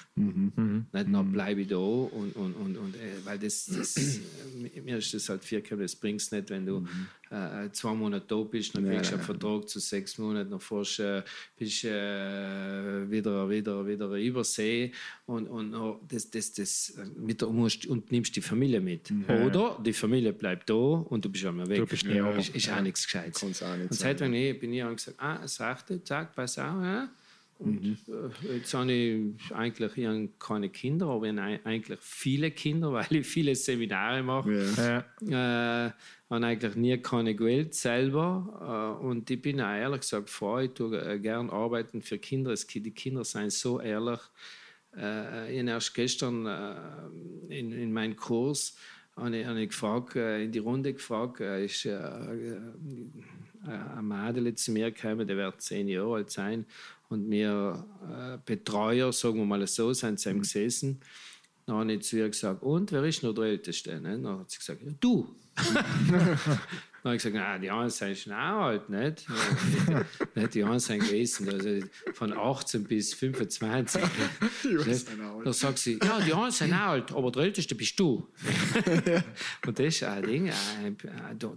Nicht, 0.92 1.14
dann 1.14 1.33
bleibe 1.33 1.61
ich 1.61 1.68
da 1.68 1.77
und, 1.77 2.35
und, 2.35 2.55
und, 2.55 2.77
und 2.77 2.97
äh, 2.97 3.25
weil 3.25 3.38
das, 3.38 3.66
das 3.66 3.97
äh, 3.97 4.81
mir 4.81 4.99
ist 4.99 5.14
das 5.14 5.29
halt 5.29 5.44
vier 5.44 5.62
das 5.62 5.94
bringt 5.94 6.21
es 6.21 6.33
nicht, 6.33 6.51
wenn 6.51 6.66
du 6.66 6.87
äh, 7.30 7.70
zwei 7.72 7.94
Monate 7.94 8.24
da 8.26 8.36
bist, 8.42 8.76
dann 8.76 8.84
kriegst 8.88 9.10
du 9.10 9.14
einen 9.16 9.24
Vertrag 9.24 9.68
zu 9.68 9.78
sechs 9.80 10.18
Monaten, 10.18 10.50
dann 10.50 10.60
fährst, 10.60 11.00
äh, 11.00 11.22
bist 11.56 11.84
äh, 11.84 13.10
wieder, 13.10 13.48
wieder, 13.48 13.86
wieder 13.86 14.08
übersee 14.10 14.92
und, 15.26 15.46
und 15.48 15.74
oh, 15.74 16.00
das, 16.08 16.30
das, 16.30 16.52
das, 16.52 16.90
äh, 16.90 17.04
mit 17.18 17.40
der, 17.40 17.48
musst, 17.48 17.86
und 17.86 18.10
nimmst 18.10 18.34
die 18.36 18.40
Familie 18.40 18.80
mit. 18.80 19.12
Oder 19.28 19.78
die 19.84 19.92
Familie 19.92 20.32
bleibt 20.32 20.70
da 20.70 20.74
und 20.74 21.24
du 21.24 21.28
bist 21.28 21.44
einmal 21.44 21.68
weg. 21.68 21.78
Du 21.78 21.86
bist 21.86 22.04
nie 22.04 22.18
ist, 22.38 22.54
ist 22.54 22.70
auch 22.70 22.80
nichts 22.80 23.04
Gescheites. 23.04 23.42
Auch 23.42 23.48
nicht 23.48 23.62
und 23.62 23.68
sein, 23.68 23.88
seit 23.90 24.20
wenn 24.20 24.34
ich 24.34 24.58
bin 24.58 24.72
ich 24.72 24.82
auch 24.82 24.94
gesagt, 24.94 25.20
ah, 25.20 25.46
sagte, 25.46 26.02
zack, 26.02 26.34
pass 26.34 26.58
auf, 26.58 26.82
ja. 26.82 27.08
Und 27.58 27.82
Mhm. 27.82 27.96
äh, 28.52 28.56
jetzt 28.56 28.72
habe 28.72 28.92
ich 28.92 29.54
eigentlich 29.54 29.96
ich 29.96 30.06
habe 30.06 30.28
keine 30.38 30.68
Kinder, 30.68 31.06
aber 31.06 31.26
ich 31.26 31.36
habe 31.36 31.60
eigentlich 31.64 31.98
viele 32.00 32.50
Kinder, 32.52 32.92
weil 32.92 33.06
ich 33.10 33.26
viele 33.26 33.54
Seminare 33.54 34.22
mache. 34.22 34.72
Ja. 34.76 35.04
Ja. 35.26 35.86
Äh, 35.86 35.90
habe 36.30 36.46
eigentlich 36.46 36.74
nie 36.76 36.98
keine 36.98 37.34
Geld 37.34 37.74
selber. 37.74 38.98
Äh, 39.00 39.04
und 39.04 39.30
ich 39.30 39.40
bin 39.40 39.60
auch 39.60 39.74
ehrlich 39.74 40.00
gesagt 40.00 40.30
froh, 40.30 40.58
ich 40.58 40.72
tue 40.72 41.00
äh, 41.00 41.18
gern 41.18 41.50
arbeiten 41.50 42.02
für 42.02 42.18
Kinder. 42.18 42.52
Es, 42.52 42.66
die 42.66 42.90
Kinder 42.90 43.24
sind 43.24 43.52
so 43.52 43.80
ehrlich. 43.80 44.20
Äh, 44.96 45.52
ich 45.52 45.60
habe 45.60 45.70
erst 45.70 45.94
gestern 45.94 46.46
in, 47.48 47.72
in 47.72 47.92
meinem 47.92 48.16
Kurs 48.16 48.76
habe 49.16 49.36
ich, 49.36 49.46
habe 49.46 49.60
ich 49.60 49.68
gefragt, 49.70 50.14
in 50.16 50.52
die 50.52 50.58
Runde 50.60 50.94
gefragt, 50.94 51.40
ist 51.40 51.86
äh, 51.86 51.98
ein 53.66 54.06
Mädel 54.06 54.54
zu 54.54 54.70
mir 54.70 54.92
gekommen, 54.92 55.26
der 55.26 55.36
wird 55.36 55.60
zehn 55.60 55.88
Jahre 55.88 56.16
alt 56.16 56.30
sein 56.30 56.64
und 57.08 57.32
äh, 57.32 57.72
Betreuer, 58.44 59.12
sagen 59.12 59.38
wir 59.38 59.44
mal 59.44 59.66
so, 59.66 59.92
sind 59.92 60.20
zu 60.20 60.30
ihm 60.30 60.40
gesessen. 60.40 61.00
Dann 61.68 61.76
habe 61.76 61.92
ich 61.92 62.02
zu 62.02 62.16
ihr 62.16 62.31
gesagt, 62.31 62.62
und 62.62 62.92
wer 62.92 63.04
ist 63.04 63.22
noch 63.22 63.35
der 63.35 63.44
Älteste? 63.44 64.00
Dann 64.00 64.26
hat 64.26 64.50
sie 64.50 64.57
gesagt, 64.57 64.81
du. 65.00 65.37
Dann 67.02 67.11
habe 67.11 67.16
ich 67.16 67.22
gesagt, 67.22 67.37
na, 67.37 67.58
die 67.58 67.70
anderen 67.70 67.90
sind 67.90 68.18
schon 68.18 68.32
auch 68.32 68.62
alt, 68.66 68.88
nicht? 68.90 69.24
Ja, 70.34 70.46
die 70.48 70.62
anderen 70.62 70.80
sind 70.80 71.04
gewesen, 71.04 71.48
also 71.48 71.87
von 72.12 72.32
18 72.32 72.84
bis 72.84 73.14
25. 73.14 74.02
Da 75.44 75.52
sagt 75.52 75.78
sie, 75.78 75.98
ja, 76.02 76.20
die 76.20 76.32
anderen 76.32 76.50
sind 76.50 76.72
auch 76.72 76.88
alt, 76.88 77.12
aber 77.12 77.30
der 77.30 77.44
Älteste 77.44 77.74
bist 77.74 77.98
du. 78.00 78.28
Und 79.66 79.78
das 79.78 79.87
ist 79.87 80.02
ein 80.02 80.22
Ding, 80.22 80.50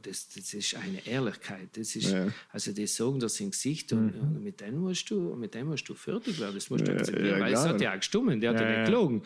das, 0.04 0.30
das 0.30 0.54
ist 0.54 0.76
eine 0.76 1.06
Ehrlichkeit. 1.06 1.70
Das 1.74 1.96
ist, 1.96 2.12
Ja. 2.12 2.28
Also 2.52 2.72
die 2.72 2.86
sagen 2.88 3.20
das 3.20 3.40
im 3.40 3.52
Gesicht 3.52 3.92
und, 3.94 4.14
und 4.16 4.44
mit 4.44 4.60
dem 4.62 4.78
musst 4.80 5.10
du, 5.10 5.36
mit 5.36 5.54
dem 5.54 5.68
musst 5.68 5.88
du 5.90 5.96
fertig 5.96 6.40
werden. 6.40 6.56
Das 6.56 6.70
musst 6.70 6.88
du 6.88 6.92
akzeptieren, 6.94 7.40
ja, 7.40 7.40
weil 7.40 7.54
es 7.54 7.66
hat 7.66 7.82
ja 7.82 7.92
auch 7.92 7.98
gestummen, 7.98 8.40
der 8.40 8.52
hat 8.52 8.60
ja, 8.60 8.70
nicht 8.70 8.86
gelogen. 8.86 9.22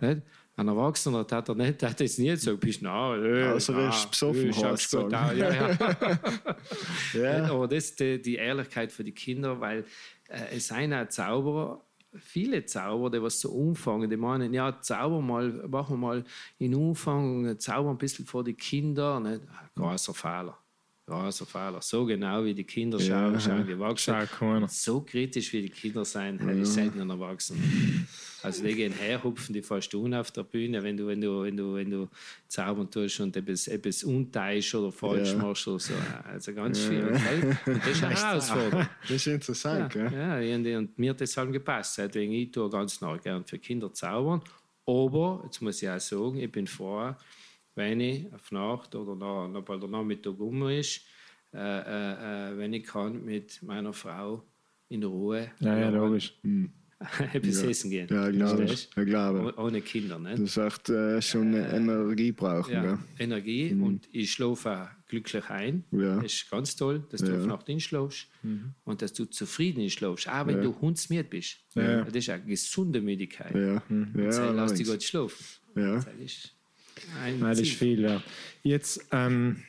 Nicht? 0.00 0.22
Ein 0.56 0.68
Erwachsener 0.68 1.26
hat 1.28 1.48
er 1.48 1.54
nicht, 1.56 1.82
hat 1.82 2.00
es 2.00 2.16
nie 2.16 2.28
gesagt, 2.28 2.60
bist 2.60 2.80
du 2.80 2.84
na, 2.84 3.16
äh, 3.16 3.52
Außer 3.54 3.74
er 3.76 3.88
ist 3.88 4.08
besoffen, 4.10 4.50
äh, 4.50 4.52
hast 4.52 4.92
du 4.92 5.00
aus. 5.00 5.10
Ja, 5.12 5.32
ja. 5.32 5.78
Ja. 7.14 7.44
Aber 7.50 7.66
das 7.66 7.84
ist 7.86 8.00
die, 8.00 8.22
die 8.22 8.36
Ehrlichkeit 8.36 8.92
für 8.92 9.02
die 9.02 9.12
Kinder, 9.12 9.60
weil 9.60 9.84
äh, 10.28 10.56
es 10.56 10.68
sind 10.68 10.92
auch 10.94 11.08
Zauberer, 11.08 11.80
viele 12.16 12.64
Zauberer, 12.64 13.10
die 13.10 13.22
was 13.22 13.40
so 13.40 13.50
umfangen, 13.50 14.08
die 14.08 14.16
meinen, 14.16 14.54
ja, 14.54 14.80
zauber 14.80 15.20
mal, 15.20 15.48
machen 15.68 15.94
wir 15.94 15.98
mal 15.98 16.24
in 16.58 16.74
Umfang, 16.74 17.58
zauber 17.58 17.90
ein 17.90 17.98
bisschen 17.98 18.24
vor 18.24 18.44
die 18.44 18.54
Kinder. 18.54 19.18
Nicht? 19.18 19.40
Großer 19.74 20.14
Fehler. 20.14 20.56
Großer 21.06 21.46
Fehler. 21.46 21.82
So 21.82 22.06
genau 22.06 22.44
wie 22.44 22.54
die 22.54 22.64
Kinder 22.64 22.98
schauen, 23.00 23.34
Ja. 23.34 23.40
schauen 23.40 23.66
die 23.66 23.72
Erwachsenen. 23.72 24.68
So 24.68 25.00
kritisch 25.00 25.52
wie 25.52 25.62
die 25.62 25.70
Kinder 25.70 26.04
sein, 26.04 26.40
habe 26.40 26.60
ich 26.60 26.68
selten 26.68 27.00
einen 27.00 27.10
Erwachsenen. 27.10 28.06
Also 28.44 28.62
die 28.62 28.74
gehen 28.74 28.92
herhupfen, 28.92 29.52
die 29.54 29.62
fährst 29.62 29.92
du 29.92 30.06
auf 30.14 30.30
der 30.30 30.42
Bühne, 30.44 30.82
wenn 30.82 30.96
du, 30.96 31.06
wenn 31.06 31.20
du, 31.20 31.42
wenn 31.42 31.56
du, 31.56 31.74
wenn 31.74 31.90
du 31.90 32.08
zaubern 32.46 32.90
tust 32.90 33.20
und 33.20 33.36
etwas, 33.36 33.66
etwas 33.68 34.04
unteisch 34.04 34.74
oder 34.74 34.92
falsch 34.92 35.32
Ja. 35.32 35.38
machst 35.38 35.66
oder 35.66 35.78
so. 35.78 35.94
Also 36.24 36.52
ganz 36.54 36.84
schwierig. 36.84 37.16
gell? 37.22 37.56
Und 37.66 37.78
das 37.78 37.88
ist 37.88 38.04
eine 38.04 38.14
Herausforderung. 38.14 38.86
Das 39.02 39.10
ist 39.10 39.26
interessant, 39.26 39.94
Ja, 39.94 40.08
gell? 40.08 40.40
ja, 40.46 40.56
und, 40.56 40.66
und 40.66 40.98
mir 40.98 41.10
hat 41.10 41.20
das 41.20 41.36
halt 41.36 41.52
gepasst. 41.52 41.98
Deswegen 41.98 42.32
ich 42.32 42.50
tue 42.50 42.68
ganz 42.70 43.00
nah 43.00 43.16
gern 43.16 43.44
für 43.44 43.58
Kinder 43.58 43.92
zaubern. 43.92 44.42
Aber, 44.86 45.40
jetzt 45.44 45.62
muss 45.62 45.82
ich 45.82 45.88
auch 45.88 45.98
sagen, 45.98 46.38
ich 46.38 46.52
bin 46.52 46.66
froh, 46.66 47.14
wenn 47.74 48.00
ich 48.00 48.32
auf 48.32 48.52
Nacht 48.52 48.94
oder 48.94 49.16
noch, 49.16 49.48
noch 49.48 49.62
bald 49.62 49.82
der 49.82 49.88
Nachmittag 49.88 50.38
um 50.38 50.68
ist, 50.68 51.00
äh, 51.54 51.58
äh, 51.58 52.50
äh, 52.52 52.58
wenn 52.58 52.72
ich 52.74 52.84
kann 52.84 53.24
mit 53.24 53.62
meiner 53.62 53.92
Frau 53.92 54.42
in 54.90 55.02
Ruhe 55.02 55.50
Ja, 55.60 55.78
ja, 55.78 55.88
logisch. 55.88 56.38
etwas 57.32 57.62
essen 57.62 57.90
gehen. 57.90 58.08
Ja, 58.10 58.30
glaube 58.30 58.64
ich. 58.64 58.88
Ja, 58.96 59.04
glaube. 59.04 59.54
Oh- 59.56 59.62
Ohne 59.64 59.80
Kinder. 59.80 60.18
Nicht? 60.18 60.34
Das 60.34 60.40
ist 60.40 60.56
echt 60.56 60.88
äh, 60.90 61.20
schon 61.20 61.54
Energie 61.54 62.32
brauchen, 62.32 62.72
ja, 62.72 62.82
gell? 62.82 62.98
Energie 63.18 63.72
und 63.74 64.08
ich 64.12 64.32
schlafe 64.32 64.70
auch 64.70 64.88
glücklich 65.08 65.48
ein. 65.50 65.84
Ja. 65.90 66.16
Das 66.16 66.32
ist 66.32 66.50
ganz 66.50 66.76
toll, 66.76 67.02
dass 67.10 67.20
du 67.22 67.30
Ja. 67.32 67.38
auf 67.40 67.46
Nacht 67.46 67.68
einschläfst 67.68 68.26
und 68.84 69.02
dass 69.02 69.12
du 69.12 69.24
zufrieden 69.26 69.82
einschläfst, 69.82 70.28
auch 70.28 70.46
wenn 70.46 70.62
du 70.62 70.74
hundsmüde 70.80 71.24
bist. 71.24 71.58
Ja. 71.74 72.04
Das 72.04 72.14
ist 72.14 72.30
eine 72.30 72.44
gesunde 72.44 73.00
Müdigkeit. 73.00 73.54
Ja, 73.54 73.82
ja, 74.22 74.32
Sei, 74.32 74.50
lass 74.50 74.74
dich 74.74 74.86
gut 74.88 75.02
schlafen. 75.02 75.44
ja. 75.76 75.96
Das 75.96 76.06
ist 76.24 76.52
ein 77.24 77.40
Nein, 77.40 77.50
das 77.50 77.60
ist 77.60 77.72
viel, 77.72 78.00
ja. 78.02 78.22
Jetzt, 78.62 79.04
ähm, 79.10 79.62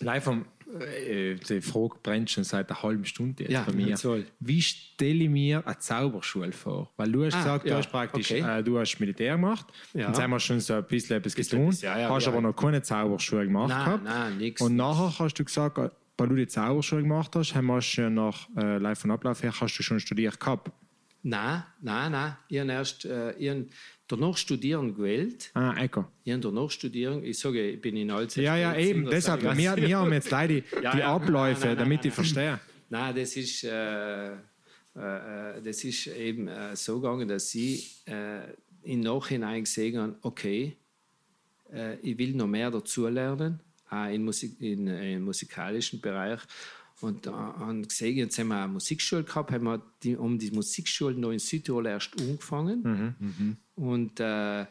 live 0.00 0.28
am, 0.28 0.44
äh, 0.80 1.34
die 1.34 1.60
Frage 1.60 1.96
brennt 2.02 2.30
schon 2.30 2.44
seit 2.44 2.70
einer 2.70 2.82
halben 2.82 3.04
Stunde 3.04 3.42
jetzt 3.44 3.52
Ja, 3.52 3.62
bei 3.64 3.72
mir. 3.72 3.96
toll. 3.96 4.26
Wie 4.40 4.62
stelle 4.62 5.24
ich 5.24 5.28
mir 5.30 5.66
eine 5.66 5.78
Zauberschule 5.78 6.52
vor? 6.52 6.90
Weil 6.96 7.12
du 7.12 7.24
hast 7.24 7.34
Ah, 7.34 7.38
gesagt, 7.38 7.64
du 7.66 7.70
ja, 7.70 7.76
hast 7.76 7.90
praktisch, 7.90 8.30
okay. 8.30 8.58
äh, 8.58 8.62
du 8.62 8.78
hast 8.78 8.98
Militär 8.98 9.32
gemacht. 9.36 9.66
Ja. 9.92 10.08
Jetzt 10.08 10.20
haben 10.20 10.30
wir 10.30 10.40
schon 10.40 10.60
so 10.60 10.74
ein 10.74 10.84
bisschen 10.86 11.16
etwas 11.18 11.34
getan. 11.34 11.70
ja, 11.80 11.98
ja, 11.98 12.08
hast 12.08 12.26
aber 12.28 12.40
noch 12.40 12.54
keine 12.54 12.80
Zauberschule 12.82 13.44
gemacht 13.46 13.68
Nein, 13.68 13.84
gehabt. 13.84 14.04
nein, 14.04 14.38
nix, 14.38 14.60
Und 14.62 14.76
nachher 14.76 15.18
hast 15.18 15.34
du 15.34 15.44
gesagt, 15.44 15.78
äh, 15.78 15.90
weil 16.18 16.28
du 16.28 16.34
die 16.36 16.46
Zauberschule 16.46 17.02
gemacht 17.02 17.34
hast, 17.34 17.54
haben 17.54 17.66
wir 17.66 17.80
schon 17.82 18.14
nach 18.14 18.48
äh, 18.56 18.78
Live 18.78 19.00
von 19.00 19.10
Ablauf 19.10 19.42
her, 19.42 19.52
hast 19.60 19.76
du 19.78 19.82
schon 19.82 19.98
studiert 20.00 20.38
gehabt. 20.38 20.70
Nein, 21.24 21.62
nein, 21.80 22.12
nein. 22.12 22.36
Ich 22.48 22.58
habe 22.58 22.72
erst 22.72 23.04
äh, 23.04 23.32
ich 23.32 23.48
danach 24.12 24.36
studieren 24.36 24.94
gewählt. 24.94 25.50
Ah, 25.54 25.72
Eiko. 25.72 26.04
Ich 26.24 26.32
habe 26.32 26.42
danach 26.42 26.70
studieren. 26.70 27.24
Ich 27.24 27.38
sage, 27.38 27.70
ich 27.70 27.80
bin 27.80 27.96
in 27.96 28.10
Alzey. 28.10 28.44
Ja, 28.44 28.56
ja, 28.56 28.76
eben. 28.76 29.08
Deshalb, 29.08 29.42
wir, 29.42 29.76
wir 29.76 29.98
haben 29.98 30.12
jetzt 30.12 30.30
leider 30.30 30.54
die, 30.60 30.64
Ja, 30.82 30.94
die. 30.94 31.02
Abläufe, 31.02 31.60
Nein, 31.60 31.68
nein, 31.68 31.78
damit 31.78 32.00
nein, 32.00 32.08
ich 32.08 32.14
verstehe. 32.14 32.60
Nein, 32.90 33.16
das 33.16 33.36
ist, 33.36 33.64
äh, 33.64 34.32
äh, 34.32 34.36
äh, 34.96 35.62
das 35.62 35.84
ist 35.84 36.06
eben 36.08 36.48
äh, 36.48 36.76
so 36.76 37.00
gegangen, 37.00 37.26
dass 37.26 37.54
ich 37.54 38.02
äh, 38.06 38.42
im 38.82 39.00
Nachhinein 39.00 39.64
gesehen 39.64 39.98
habe, 39.98 40.16
okay, 40.22 40.76
äh, 41.72 41.96
ich 42.00 42.18
will 42.18 42.34
noch 42.34 42.48
mehr 42.48 42.70
dazulernen, 42.70 43.60
auch 43.88 44.08
im, 44.08 44.24
Musik, 44.24 44.60
in, 44.60 44.86
im 44.88 45.22
musikalischen 45.24 46.00
Bereich. 46.00 46.40
Und 47.02 47.26
haben 47.26 47.82
gesehen, 47.86 48.16
jetzt 48.16 48.38
haben 48.38 48.48
wir 48.48 48.62
eine 48.62 48.72
Musikschule 48.72 49.24
gehabt, 49.24 49.50
haben 49.50 49.64
wir 49.64 49.82
die, 50.02 50.16
um 50.16 50.38
die 50.38 50.50
Musikschule 50.52 51.14
noch 51.16 51.32
in 51.32 51.38
Südtirol 51.40 51.86
erst 51.86 52.18
angefangen. 52.20 53.16
Und 53.74 54.20
äh, 54.20 54.62
äh, 54.62 54.66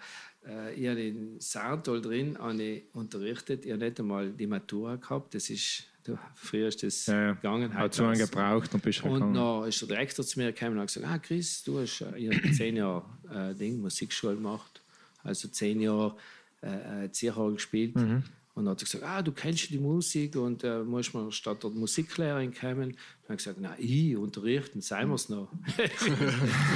ich 0.76 0.88
habe 0.88 1.02
in 1.02 1.40
Saartal 1.40 2.02
drin 2.02 2.38
habe 2.40 2.62
ich 2.62 2.84
unterrichtet, 2.94 3.66
ich 3.66 3.72
habe 3.72 3.84
nicht 3.84 4.00
einmal 4.00 4.32
die 4.32 4.48
Matura 4.48 4.96
gehabt, 4.96 5.36
das 5.36 5.50
ist, 5.50 5.84
du, 6.04 6.18
früher 6.36 6.68
ist 6.70 6.82
das 6.84 7.06
Ja, 7.08 7.22
ja. 7.22 7.34
gegangen. 7.34 7.74
Hat 7.74 7.94
zu 7.94 8.04
lange 8.04 8.18
gebraucht 8.18 8.74
und 8.74 8.82
bist 8.84 9.04
und 9.04 9.14
gegangen. 9.14 9.34
dann 9.34 9.68
ist 9.68 9.82
der 9.82 9.88
Direktor 9.90 10.26
zu 10.26 10.40
mir 10.40 10.52
gekommen 10.52 10.74
und 10.74 10.80
hat 10.80 10.88
gesagt, 10.88 11.06
ah 11.08 11.18
Chris, 11.20 11.64
du 11.64 11.80
hast 11.80 12.02
äh, 12.02 12.18
ich 12.18 12.56
zehn 12.56 12.78
Jahre 12.78 13.04
äh, 13.30 13.54
Ding, 13.56 13.80
Musikschule 13.82 14.36
gemacht, 14.36 14.82
also 15.24 15.48
zehn 15.48 15.82
Jahre 15.82 16.16
äh, 16.64 17.06
äh, 17.06 17.12
Zierhall 17.12 17.54
gespielt. 17.54 17.96
Mhm. 17.96 18.24
Und 18.54 18.66
dann 18.66 18.72
hat 18.72 18.82
er 18.82 18.86
gesagt, 18.86 19.04
ah, 19.04 19.22
du 19.22 19.32
kennst 19.32 19.70
die 19.70 19.78
Musik 19.78 20.36
und 20.36 20.64
äh, 20.64 20.84
musst 20.84 21.14
mal 21.14 21.32
statt 21.32 21.64
der 21.64 21.70
Musiklehrerin 21.70 22.54
kommen. 22.54 22.92
Dann 22.92 23.24
habe 23.24 23.34
ich 23.34 23.38
gesagt, 23.38 23.60
na, 23.62 23.76
ich 23.78 24.18
unterrichten, 24.18 24.82
seien 24.82 25.08
wir 25.08 25.16
es 25.16 25.30
noch. 25.30 25.48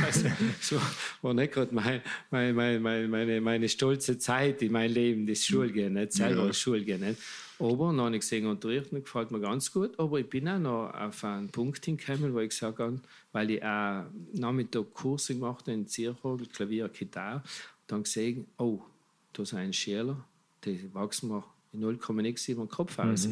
also, 0.05 0.27
so 0.61 0.81
war 1.21 1.33
nicht 1.33 1.53
gerade 1.53 1.75
mein, 1.75 2.01
mein, 2.31 2.55
mein, 2.55 2.81
mein, 2.81 3.09
meine, 3.09 3.41
meine 3.41 3.67
stolze 3.67 4.17
Zeit 4.17 4.61
in 4.61 4.71
meinem 4.71 4.93
Leben, 4.93 5.27
das 5.27 5.43
Schulgehen, 5.43 5.93
nicht 5.93 6.13
selber 6.13 6.45
Ja. 6.45 6.53
Schulgehen. 6.53 7.01
Nicht? 7.01 7.19
Aber 7.59 7.87
dann 7.87 8.01
habe 8.01 8.15
ich 8.15 8.21
gesehen, 8.21 8.47
unterrichten 8.47 9.03
gefällt 9.03 9.31
mir 9.31 9.41
ganz 9.41 9.71
gut. 9.71 9.99
Aber 9.99 10.19
ich 10.19 10.29
bin 10.29 10.47
auch 10.47 10.59
noch 10.59 10.93
auf 10.93 11.23
einen 11.25 11.49
Punkt 11.49 11.83
hingekommen, 11.83 12.33
wo 12.33 12.39
ich 12.39 12.49
gesagt 12.49 12.79
habe, 12.79 13.01
weil 13.33 13.51
ich 13.51 13.63
auch 13.63 14.05
Nachmittag 14.33 14.93
Kurse 14.93 15.33
gemacht 15.33 15.63
habe 15.63 15.73
in 15.73 15.87
Zierhagel, 15.87 16.47
Klavier, 16.47 16.87
Gitarre, 16.87 17.43
dann 17.87 18.03
gesehen, 18.03 18.47
oh, 18.57 18.81
da 19.33 19.43
ist 19.43 19.53
ein 19.53 19.73
Schüler, 19.73 20.23
die 20.63 20.93
wachsen 20.93 21.29
mir 21.29 21.43
in 21.75 21.81
0, 21.81 21.99
nichts 22.21 22.47
über 22.47 22.63
den 22.63 22.69
Kopf 22.69 22.97
aus. 22.99 23.27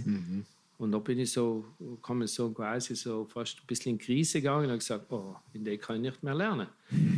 Und 0.80 0.92
da 0.92 1.00
bin 1.00 1.20
ich 1.20 1.32
so, 1.32 1.64
kann 2.02 2.18
man 2.18 2.28
so 2.28 2.50
quasi 2.50 2.96
so 2.96 3.26
fast 3.26 3.60
ein 3.60 3.68
bisschen 3.68 3.94
in 3.94 3.98
Krise 4.00 4.40
gegangen 4.42 4.66
und 4.66 4.70
habe 4.70 4.80
gesagt, 4.80 5.12
oh, 5.12 5.36
in 5.54 5.64
der 5.64 5.78
kann 5.78 5.98
ich 5.98 6.02
nicht 6.02 6.24
mehr 6.24 6.34
lernen. 6.34 6.68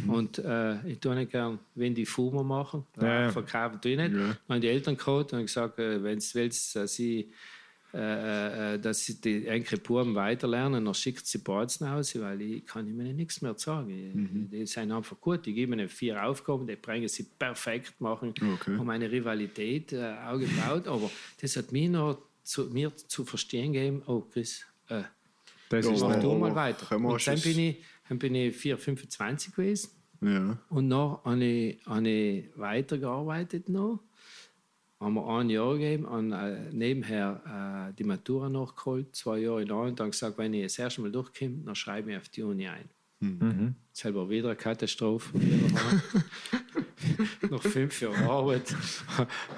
Und 0.08 0.38
äh, 0.40 0.86
ich 0.88 1.00
tue 1.00 1.16
nicht 1.16 1.32
gern, 1.32 1.58
wenn 1.74 1.96
die 1.96 2.06
Fumer 2.06 2.44
machen, 2.44 2.86
Ja, 3.02 3.28
äh, 3.28 3.32
verkaufen 3.32 3.82
tue 3.82 3.92
ich 3.92 3.98
nicht. 3.98 4.14
Ja. 4.14 4.20
Dann 4.20 4.38
haben 4.50 4.62
die 4.62 4.68
Eltern 4.68 4.98
gehabt 4.98 5.34
und 5.34 5.42
gesagt, 5.42 5.80
äh, 5.80 6.04
wenn 6.04 6.20
du 6.20 6.26
willst, 6.34 6.76
dass 6.76 6.94
sie 6.94 7.32
äh, 7.97 8.73
äh, 8.75 8.79
dass 8.79 9.05
sie 9.05 9.21
die 9.21 9.47
enkel 9.47 9.79
Buben 9.79 10.15
weiterlernen, 10.15 10.84
dann 10.84 10.93
schickt 10.93 11.25
sie 11.25 11.38
Bautzen 11.38 11.88
nach 11.88 11.93
Hause, 11.95 12.19
weil 12.21 12.41
ich 12.41 12.65
kann 12.65 12.86
ihnen 12.88 13.15
nichts 13.15 13.41
mehr 13.41 13.53
sagen. 13.58 14.49
Die 14.51 14.65
sind 14.65 14.91
einfach 14.91 15.19
gut, 15.21 15.45
die 15.45 15.53
geben 15.53 15.73
ihnen 15.73 15.88
vier 15.88 16.21
Aufgaben, 16.25 16.67
die 16.67 16.75
bringen 16.75 17.08
sie 17.08 17.23
perfekt 17.23 18.01
machen, 18.01 18.34
Okay. 18.55 18.77
haben 18.77 18.89
eine 18.89 19.10
Rivalität 19.10 19.93
äh, 19.93 20.13
aufgebaut, 20.27 20.88
aber 20.88 21.10
das 21.39 21.55
hat 21.55 21.71
mir 21.71 21.89
noch 21.89 22.17
zu, 22.43 22.65
mir 22.65 22.91
zu 22.95 23.23
verstehen 23.23 23.71
gegeben, 23.71 24.01
oh 24.08 24.21
Chris, 24.21 24.65
äh, 24.89 25.03
Das 25.69 25.86
ist 25.86 26.01
mach 26.01 26.19
du 26.19 26.34
mal 26.36 26.53
weiter. 26.53 26.97
Und 26.97 27.25
dann 27.27 27.39
bin 27.41 27.60
ich, 27.60 27.84
dann 28.10 28.19
bin 28.19 28.36
ich 28.36 28.55
4, 28.58 28.77
25 28.77 29.55
gewesen. 29.55 29.89
Ja. 30.21 30.58
Und 30.69 31.41
ich, 31.41 31.79
habe 31.86 32.10
ich 32.10 32.45
weitergearbeitet 32.55 33.69
noch. 33.69 33.99
Haben 34.99 35.15
wir 35.15 35.27
ein 35.27 35.49
Jahr 35.49 35.73
gegeben 35.73 36.05
und 36.05 36.31
äh, 36.31 36.71
nebenher 36.71 37.89
äh, 37.89 37.93
die 37.95 38.05
Matura 38.05 38.49
nachgeholt, 38.49 39.15
zwei 39.15 39.39
Jahre 39.39 39.65
lang. 39.65 39.89
Und 39.89 39.99
dann 39.99 40.12
gesagt, 40.12 40.38
wenn 40.38 40.53
ich 40.53 40.63
das 40.63 40.79
erste 40.79 41.01
Mal 41.01 41.12
durchkomme, 41.12 41.63
dann 41.65 41.75
schreibe 41.75 42.12
ich 42.12 42.17
auf 42.17 42.29
die 42.29 42.43
Uni 42.43 42.67
ein. 42.67 42.89
Selber 43.91 44.29
wieder 44.29 44.49
eine 44.49 44.55
Katastrophe. 44.55 45.38
Nach 47.49 47.62
fünf 47.62 48.01
Jahren 48.01 48.23
Arbeit, 48.23 48.75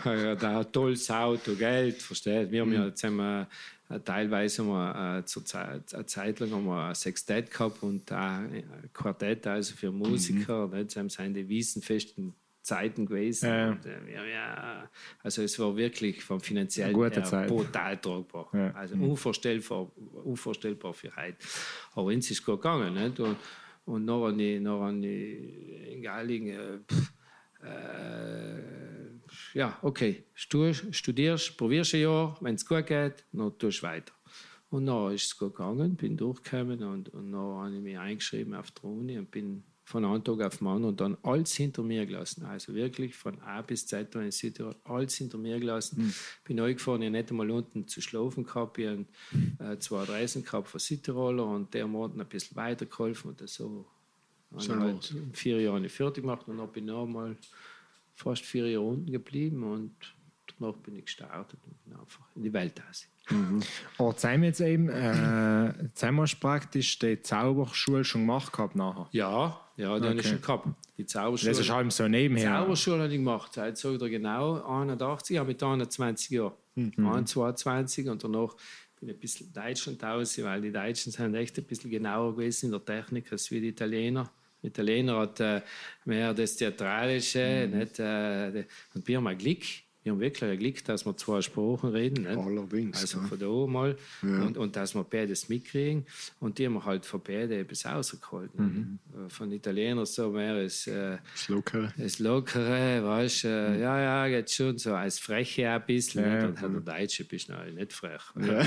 da 0.04 0.60
ein 0.60 0.72
tolles 0.72 1.10
Auto, 1.10 1.56
Geld, 1.56 2.02
versteht. 2.02 2.52
Wir 2.52 2.62
haben 2.62 2.74
ja 2.74 2.88
jetzt 2.88 3.04
haben 3.04 3.18
wir, 3.18 3.48
äh, 3.90 4.00
teilweise 4.00 4.64
haben 4.64 4.70
wir, 4.70 5.20
äh, 5.20 5.26
zur 5.26 5.46
Zeit, 5.46 5.94
eine 5.94 6.06
Zeit 6.06 6.40
lang 6.40 6.52
haben 6.52 6.66
wir 6.66 6.90
ein 6.90 6.96
Sextett 6.96 7.52
gehabt 7.52 7.84
und 7.84 8.12
ein 8.12 8.64
Quartett, 8.94 9.48
also 9.48 9.76
für 9.76 9.92
Musiker. 9.92 10.68
Mhm. 10.68 10.76
Jetzt 10.76 10.94
sind 10.94 11.34
die 11.34 11.48
wiesenfesten 11.48 12.34
Zeiten 12.68 13.06
gewesen. 13.06 13.50
Ja. 13.50 13.70
Und, 13.70 13.86
äh, 13.86 14.32
ja, 14.34 14.90
also 15.24 15.42
es 15.42 15.58
war 15.58 15.76
wirklich 15.78 16.22
vom 16.22 16.42
finanziellen 16.42 16.96
her 16.96 17.24
Zeit. 17.24 17.48
brutal 17.48 17.98
tragbar. 17.98 18.50
Ja. 18.54 18.72
Also 18.72 18.96
unvorstellbar, 18.96 19.90
unvorstellbar 20.26 20.94
für 20.94 21.16
heute. 21.16 21.38
Aber 21.94 22.08
uns 22.08 22.30
ist 22.30 22.40
es 22.40 22.46
gut 22.46 22.62
gegangen. 22.62 22.94
Nicht? 22.94 23.20
Und, 23.22 23.38
und 23.86 24.04
noch 24.04 24.28
an 24.28 24.38
die, 24.38 24.60
noch 24.60 24.82
an 24.84 25.02
die 25.02 25.94
in 25.94 26.02
Galling, 26.02 26.50
äh, 26.50 26.80
pff, 26.80 27.14
äh, 27.64 28.62
ja, 29.54 29.78
okay, 29.82 30.26
du 30.50 30.74
studierst, 30.74 31.58
probierst 31.58 31.96
ein 31.96 32.02
Jahr, 32.02 32.38
wenn 32.42 32.56
es 32.56 32.66
gut 32.66 32.86
geht, 32.86 33.26
dann 33.32 33.58
tust 33.58 33.82
du 33.82 33.88
weiter. 33.88 34.14
Und 34.70 34.88
dann 34.88 35.14
ist 35.14 35.26
es 35.26 35.38
gut 35.38 35.56
gegangen, 35.56 35.96
bin 35.96 36.18
durchgekommen 36.18 36.84
und, 36.84 37.10
und 37.10 37.32
dann 37.32 37.42
habe 37.42 37.76
ich 37.76 37.82
mich 37.82 37.98
eingeschrieben 37.98 38.54
auf 38.54 38.72
der 38.72 38.84
Uni 38.84 39.18
und 39.18 39.32
bin 39.32 39.64
von 39.88 40.04
einem 40.04 40.22
Tag 40.22 40.42
auf 40.42 40.58
den 40.58 40.68
anderen 40.68 40.90
und 40.90 41.00
dann 41.00 41.18
alles 41.24 41.56
hinter 41.56 41.82
mir 41.82 42.06
gelassen. 42.06 42.44
Also 42.44 42.76
wirklich 42.76 43.16
von 43.16 43.40
A 43.40 43.62
bis 43.62 43.88
Z 43.88 44.14
in 44.16 44.32
Südtirol, 44.32 44.76
alles 44.84 45.16
hinter 45.16 45.38
mir 45.38 45.58
gelassen. 45.62 46.08
Mhm. 46.08 46.14
Bin 46.44 46.58
gefahren, 46.58 47.04
ich 47.04 47.10
nicht 47.10 47.30
einmal 47.30 47.50
unten 47.50 47.88
zu 47.88 48.02
schlafen 48.02 48.44
gehabt. 48.44 48.78
Ich 48.80 48.86
habe 48.86 49.06
äh, 49.60 49.80
zwei 49.80 50.04
Reisen 50.04 50.44
gehabt 50.44 50.68
von 50.68 50.82
Südtiroler 50.82 51.46
und 51.46 51.74
der 51.74 51.88
Monat 51.88 52.20
ein 52.20 52.28
bisschen 52.28 52.58
weitergeholfen 52.58 53.30
und 53.32 53.50
so. 53.50 53.86
So 54.58 54.76
halt 54.76 55.16
vier 55.32 55.62
Jahre 55.62 55.88
fertig 55.88 56.24
gemacht 56.24 56.50
und 56.50 56.58
dann 56.58 56.70
bin 56.70 56.84
ich 56.84 56.92
noch 56.92 57.06
mal 57.06 57.38
fast 58.14 58.44
vier 58.44 58.70
Jahre 58.70 58.84
unten 58.84 59.10
geblieben 59.10 59.64
und 59.64 59.94
danach 60.60 60.76
bin 60.78 60.96
ich 60.96 61.06
gestartet 61.06 61.60
und 61.66 61.84
bin 61.84 62.00
einfach 62.00 62.26
in 62.36 62.44
die 62.44 62.54
Welt 62.54 62.82
aus. 62.90 63.08
Mhm. 63.30 63.62
Aber 63.98 64.12
jetzt 64.12 64.24
haben 64.24 64.42
wir 64.42 64.48
jetzt 64.48 64.62
eben, 64.62 64.90
äh, 64.90 65.74
haben 66.02 66.16
wir 66.16 66.26
praktisch 66.40 66.98
die 67.00 67.22
Zauberschule 67.22 68.04
schon 68.04 68.22
gemacht 68.22 68.54
gehabt 68.54 68.76
nachher. 68.76 69.08
Ja, 69.12 69.60
ja, 69.76 69.96
die 69.96 70.02
okay. 70.02 70.10
habe 70.10 70.20
ich 70.20 70.28
schon 70.28 70.42
gehabt. 70.42 70.68
Die 70.98 71.06
Zauberschule. 71.06 71.52
Das 71.52 71.60
ist 71.60 71.70
halt 71.70 71.92
so 71.92 72.08
nebenher. 72.08 72.50
Die 72.50 72.58
Zauberschule 72.58 73.04
habe 73.04 73.12
ich 73.12 73.20
gemacht, 73.20 73.54
seit 73.54 73.78
so 73.78 73.98
genau 73.98 74.64
81, 74.64 75.36
ich 75.36 75.40
habe 75.40 75.50
mit 75.50 75.62
21 75.62 76.30
Jahren. 76.32 76.54
Mhm. 76.76 77.26
22 77.26 78.08
und 78.08 78.24
danach 78.24 78.56
bin 79.00 79.10
ich 79.10 79.16
ein 79.16 79.20
bisschen 79.20 79.54
Deutschland 79.54 80.04
aus, 80.04 80.42
weil 80.44 80.62
die 80.62 80.72
Deutschen 80.72 81.12
sind 81.12 81.36
echt 81.36 81.58
ein 81.58 81.64
bisschen 81.66 81.90
genauer 81.90 82.36
gewesen 82.36 82.68
in 82.68 82.72
der 82.72 82.86
Technik 82.86 83.32
als 83.32 83.50
wie 83.52 83.62
die 83.62 83.70
Italiener. 83.70 84.32
Die 84.62 84.68
Italiener 84.68 85.20
hat 85.20 85.40
äh, 85.40 85.62
mehr 86.06 86.34
das 86.34 86.56
Theatralische, 86.56 87.68
mhm. 87.68 87.78
nicht, 87.78 88.00
äh, 88.00 88.66
und 88.94 89.08
wir 89.08 89.18
haben 89.18 89.38
Glück 89.38 89.64
wir 90.08 90.14
haben 90.14 90.20
wirklich 90.22 90.50
ein 90.50 90.58
Glück, 90.58 90.86
dass 90.86 91.06
wir 91.06 91.18
zwei 91.18 91.42
Sprachen 91.42 91.90
reden. 91.90 92.24
Nicht? 92.24 92.38
Allerdings. 92.38 93.02
Also 93.02 93.20
von 93.20 93.38
da 93.38 93.68
mal. 93.68 93.98
Ja. 94.24 94.44
Und, 94.44 94.58
und 94.58 94.76
dass 94.76 94.96
wir 94.96 95.04
beides 95.04 95.50
mitkriegen. 95.50 96.06
Und 96.40 96.58
die 96.58 96.66
haben 96.66 96.76
wir 96.76 96.86
halt 96.86 97.06
von 97.06 97.22
beiden 97.22 97.52
etwas 97.52 97.86
rausgeholt. 97.86 98.58
Mhm. 98.58 99.00
Äh, 99.14 99.30
von 99.30 99.52
Italienern 99.52 100.06
so 100.06 100.30
mehr 100.30 100.54
als 100.54 100.88
äh, 100.88 101.18
das 101.34 101.50
Lockere. 101.50 101.94
Das 101.98 102.20
Lockere, 102.20 103.04
weißt 103.04 103.44
du, 103.44 103.48
äh, 103.48 103.70
mhm. 103.70 103.82
ja, 103.82 104.00
ja, 104.00 104.28
geht 104.30 104.50
schon 104.50 104.78
so 104.78 104.94
als 104.94 105.20
Freche 105.20 105.70
ein 105.70 105.86
bisschen. 105.86 106.24
Ja, 106.24 106.48
und 106.48 106.62
mhm. 106.62 106.86
der 106.86 107.00
Deutsche 107.00 107.26
bist 107.26 107.50
du 107.50 107.74
nicht 107.74 107.92
frech. 107.92 108.22
Ja. 108.40 108.64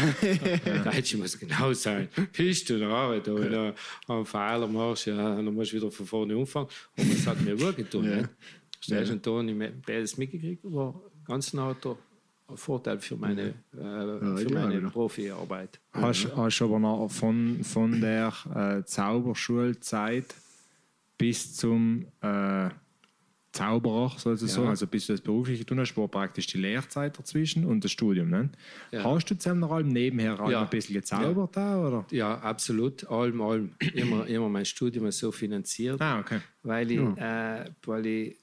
der 0.66 0.84
Deutsche 0.84 1.16
muss 1.16 1.38
genau 1.38 1.72
sein. 1.72 2.08
Bist 2.36 2.68
du 2.68 2.76
noch 2.76 2.90
Arbeit, 2.90 3.26
oder 3.28 3.74
am 4.08 4.26
Fehler 4.26 4.66
machst, 4.66 5.06
ja, 5.06 5.16
dann 5.36 5.54
musst 5.54 5.72
du 5.72 5.76
wieder 5.76 5.90
von 5.90 6.04
vorne 6.04 6.36
anfangen. 6.36 6.68
Und 6.98 7.14
das 7.14 7.26
hat 7.26 7.40
mir 7.40 7.56
gut 7.56 7.76
getan. 7.76 8.04
Ja. 8.04 8.28
Stellst 8.82 9.08
ja. 9.08 9.14
und 9.14 9.26
da 9.26 9.30
habe 9.30 9.50
ich 9.50 9.82
beides 9.86 10.16
mitgekriegt, 10.16 10.64
war 10.64 11.00
ganz 11.30 11.52
nah 11.52 11.74
der 11.74 11.96
Vorteil 12.54 12.98
für 12.98 13.16
meine, 13.16 13.54
äh, 13.72 13.80
ja, 13.80 14.36
für 14.36 14.50
meine 14.52 14.80
Profiarbeit. 14.90 15.80
Hast, 15.92 16.28
hast 16.36 16.62
aber 16.62 16.78
noch 16.78 17.08
von, 17.08 17.62
von 17.62 18.00
der 18.00 18.32
äh, 18.54 18.84
Zauberschulzeit 18.84 20.34
bis 21.16 21.54
zum 21.54 22.06
äh, 22.20 22.70
Zauberer 23.52 24.12
sozusagen, 24.16 24.64
ja. 24.64 24.70
also 24.70 24.86
bis 24.86 25.06
du 25.06 25.12
das 25.12 25.20
berufliche 25.20 25.66
tun 25.66 25.80
hast, 25.80 25.96
war 25.96 26.08
praktisch 26.08 26.46
die 26.46 26.58
Lehrzeit 26.58 27.18
dazwischen 27.18 27.64
und 27.64 27.84
das 27.84 27.90
Studium. 27.90 28.30
Ne? 28.30 28.50
Ja. 28.92 29.04
Hast 29.04 29.30
du 29.30 29.36
zusammen 29.36 29.60
noch 29.60 29.72
allem 29.72 29.88
nebenher 29.88 30.38
ja. 30.48 30.62
ein 30.62 30.70
bisschen 30.70 30.94
gezaubert? 30.94 31.56
Ja, 31.56 31.74
da, 31.74 31.86
oder? 31.86 32.06
ja 32.10 32.38
absolut. 32.38 33.08
Allem, 33.08 33.40
allem. 33.40 33.74
immer, 33.94 34.26
immer 34.26 34.48
mein 34.48 34.64
Studium 34.64 35.10
so 35.10 35.32
finanziert, 35.32 36.00
ah, 36.00 36.20
okay. 36.20 36.40
weil, 36.62 36.90
ich, 36.90 37.00
äh, 37.00 37.64
weil 37.84 38.06
ich 38.06 38.36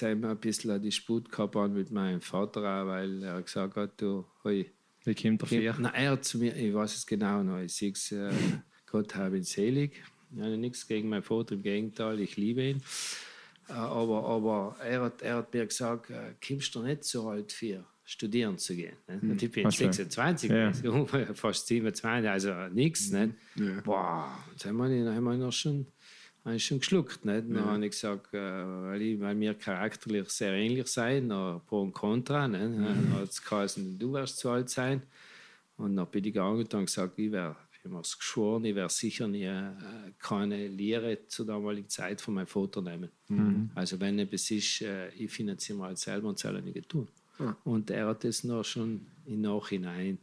wir 0.00 0.30
ein 0.30 0.38
bisschen 0.38 0.80
die 0.82 0.92
Sput 0.92 1.30
gehabt 1.30 1.54
mit 1.72 1.90
meinem 1.90 2.20
Vater 2.20 2.60
auch, 2.60 2.86
weil 2.86 3.22
er 3.22 3.42
gesagt 3.42 3.76
hat, 3.76 4.00
du, 4.00 4.24
hey, 4.42 4.70
wie 5.04 5.14
kommt 5.14 5.42
der 5.42 5.48
vier? 5.48 5.76
Na, 5.78 5.94
er 5.94 6.12
hat 6.12 6.24
zu 6.24 6.38
mir, 6.38 6.54
ich 6.56 6.74
weiß 6.74 6.94
es 6.94 7.06
genau 7.06 7.42
noch, 7.42 7.60
ich 7.60 7.74
sehe 7.74 7.92
es, 7.92 8.10
äh, 8.12 8.32
Gott 8.86 9.14
habe 9.14 9.36
ihn 9.36 9.44
selig. 9.44 10.02
Ich 10.34 10.40
habe 10.40 10.56
nichts 10.56 10.86
gegen 10.86 11.08
meinen 11.08 11.22
Vater, 11.22 11.54
im 11.54 11.62
Gegenteil, 11.62 12.20
ich 12.20 12.36
liebe 12.36 12.62
ihn. 12.62 12.82
Äh, 13.68 13.72
aber, 13.72 14.24
aber 14.24 14.76
er, 14.84 15.02
hat, 15.02 15.22
er 15.22 15.36
hat 15.36 15.54
mir 15.54 15.66
gesagt, 15.66 16.10
äh, 16.10 16.34
kommst 16.46 16.74
du 16.74 16.82
nicht 16.82 17.04
so 17.04 17.28
alt 17.28 17.52
für 17.52 17.84
studieren 18.04 18.56
zu 18.56 18.74
gehen. 18.74 18.96
Ne? 19.08 19.20
Hm. 19.20 19.36
Ich 19.40 19.50
bin 19.50 19.70
26, 19.70 20.50
ja. 20.50 20.72
fast 21.34 21.66
27, 21.66 22.30
also 22.30 22.52
nichts. 22.72 23.10
Ne? 23.10 23.34
Ja. 23.56 23.80
Boah, 23.84 24.38
jetzt 24.52 24.64
haben 24.64 24.76
wir, 24.76 25.12
haben 25.12 25.24
wir 25.24 25.36
noch 25.36 25.52
schon 25.52 25.86
habe 26.46 26.56
ich 26.56 26.64
schon 26.64 26.78
geschluckt. 26.78 27.24
Nicht? 27.24 27.48
Dann 27.48 27.54
ja. 27.54 27.64
habe 27.64 27.84
ich 27.84 27.90
gesagt, 27.90 28.32
äh, 28.32 28.38
weil, 28.38 29.02
ich, 29.02 29.20
weil 29.20 29.38
wir 29.38 29.54
charakterlich 29.54 30.28
sehr 30.30 30.52
ähnlich 30.52 30.86
sind, 30.86 31.28
Pro 31.28 31.82
und 31.82 31.92
Contra. 31.92 32.48
Nicht? 32.48 32.62
Mhm. 32.62 32.84
Dann 32.84 33.14
hat 33.14 33.30
es 33.30 33.44
geheißen, 33.44 33.98
du 33.98 34.12
wirst 34.12 34.38
zu 34.38 34.50
alt 34.50 34.70
sein. 34.70 35.02
Und 35.76 35.96
dann 35.96 36.06
bin 36.06 36.24
ich 36.24 36.32
gegangen 36.32 36.60
und 36.60 36.86
gesagt, 36.86 37.18
ich 37.18 37.30
wäre 37.30 37.56
ich 37.86 37.92
habe 37.92 38.00
es 38.02 38.18
geschworen, 38.18 38.64
ich 38.64 38.74
werde 38.74 38.92
sicher 38.92 39.28
nie, 39.28 39.44
äh, 39.44 39.70
keine 40.18 40.66
Lehre 40.68 41.26
zur 41.28 41.46
damaligen 41.46 41.88
Zeit 41.88 42.20
von 42.20 42.34
meinem 42.34 42.46
Vater 42.46 42.82
nehmen. 42.82 43.10
Mhm. 43.28 43.70
Also 43.74 44.00
wenn 44.00 44.18
etwas 44.18 44.50
ist, 44.50 44.82
äh, 44.82 45.08
ich 45.10 45.30
finanziere 45.30 45.78
mal 45.78 45.96
selber 45.96 46.28
und 46.28 46.38
soll 46.38 46.60
nicht 46.62 46.88
tun. 46.88 47.06
Ja. 47.38 47.56
Und 47.64 47.90
er 47.90 48.08
hat 48.08 48.24
das 48.24 48.44
noch 48.44 48.64
schon 48.64 49.06
im 49.26 49.40
Nachhinein, 49.42 50.18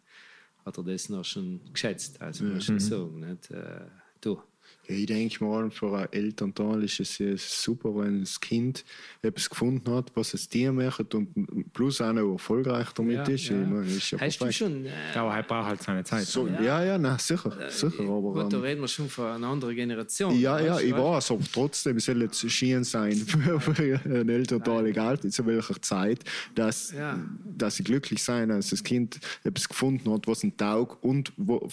hat 0.66 0.78
er 0.78 0.84
das 0.84 1.10
noch 1.10 1.24
schon 1.24 1.62
geschätzt. 1.72 2.22
Also 2.22 2.44
mhm. 2.44 2.56
muss 2.56 2.70
ich 2.70 2.82
sagen, 2.82 3.20
nicht? 3.20 3.52
Äh, 3.52 3.86
du, 4.20 4.42
ich 4.86 5.06
denke 5.06 5.44
mal, 5.44 5.72
für 5.72 5.98
ein 5.98 6.08
Elternteil 6.12 6.84
ist 6.84 7.00
es 7.00 7.64
super, 7.64 7.96
wenn 7.96 8.22
das 8.22 8.40
Kind 8.40 8.84
etwas 9.22 9.50
gefunden 9.50 9.90
hat, 9.94 10.12
was 10.16 10.34
es 10.34 10.50
dir 10.50 10.74
macht 10.74 11.16
und 11.16 11.74
plus 11.74 12.02
auch 12.02 12.12
noch 12.12 12.34
erfolgreich 12.34 12.90
damit 12.92 13.28
ja, 13.28 13.34
ist. 13.34 13.48
Ja. 13.48 13.56
Meine, 13.56 13.86
ist 13.86 14.12
ja 14.12 14.20
Hast 14.20 14.38
perfekt. 14.38 14.42
du 14.42 14.52
schon. 14.52 14.86
Äh, 14.86 14.92
aber 15.16 15.36
er 15.36 15.44
braucht 15.44 15.68
halt 15.68 15.84
seine 15.84 16.04
Zeit. 16.04 16.26
So, 16.26 16.48
ja. 16.48 16.62
ja, 16.62 16.84
ja, 16.84 16.98
nein, 16.98 17.18
sicher. 17.18 17.58
Äh, 17.60 17.72
sicher 17.72 18.04
aber, 18.04 18.44
gut, 18.44 18.52
da 18.52 18.60
reden 18.60 18.82
wir 18.82 18.88
schon 18.90 19.10
von 19.10 19.28
einer 19.28 19.48
anderen 19.48 19.76
Generation. 19.76 20.38
Ja, 20.38 20.60
ja, 20.60 20.80
ich 20.80 20.94
weiß, 20.94 21.32
aber 21.32 21.44
trotzdem 21.52 22.00
soll 22.00 22.24
es 22.24 22.40
schien 22.52 22.84
sein 22.84 23.16
für, 23.16 23.60
für 23.62 24.02
ein 24.06 24.30
Elternteil, 24.30 24.88
egal 24.88 25.20
zu 25.20 25.46
welcher 25.46 25.82
Zeit, 25.82 26.24
dass, 26.56 26.92
ja. 26.92 27.18
dass 27.46 27.78
sie 27.78 27.84
glücklich 27.84 28.22
sein, 28.22 28.50
dass 28.50 28.70
das 28.70 28.84
Kind 28.84 29.20
etwas 29.44 29.70
gefunden 29.70 30.12
hat, 30.12 30.28
was 30.28 30.44
ein 30.44 30.58
Taug 30.58 30.98
und 31.02 31.32
wo, 31.38 31.70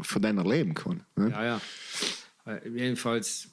von 0.00 0.22
denen 0.22 0.44
leben 0.46 0.74
kann. 0.74 1.02
Ne? 1.16 1.30
Ja, 1.30 1.44
ja. 1.44 1.60
Äh, 2.46 2.68
jedenfalls, 2.68 3.48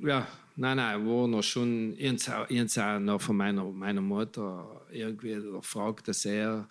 ja, 0.00 0.26
nein, 0.56 0.76
nein, 0.76 1.06
war 1.06 1.26
noch 1.28 1.42
schon 1.42 1.94
irgendwann 1.96 3.04
noch 3.04 3.20
von 3.20 3.36
meiner, 3.36 3.64
meiner 3.64 4.00
Mutter 4.00 4.86
irgendwie 4.90 5.34
gefragt, 5.34 6.08
dass 6.08 6.24
er 6.24 6.68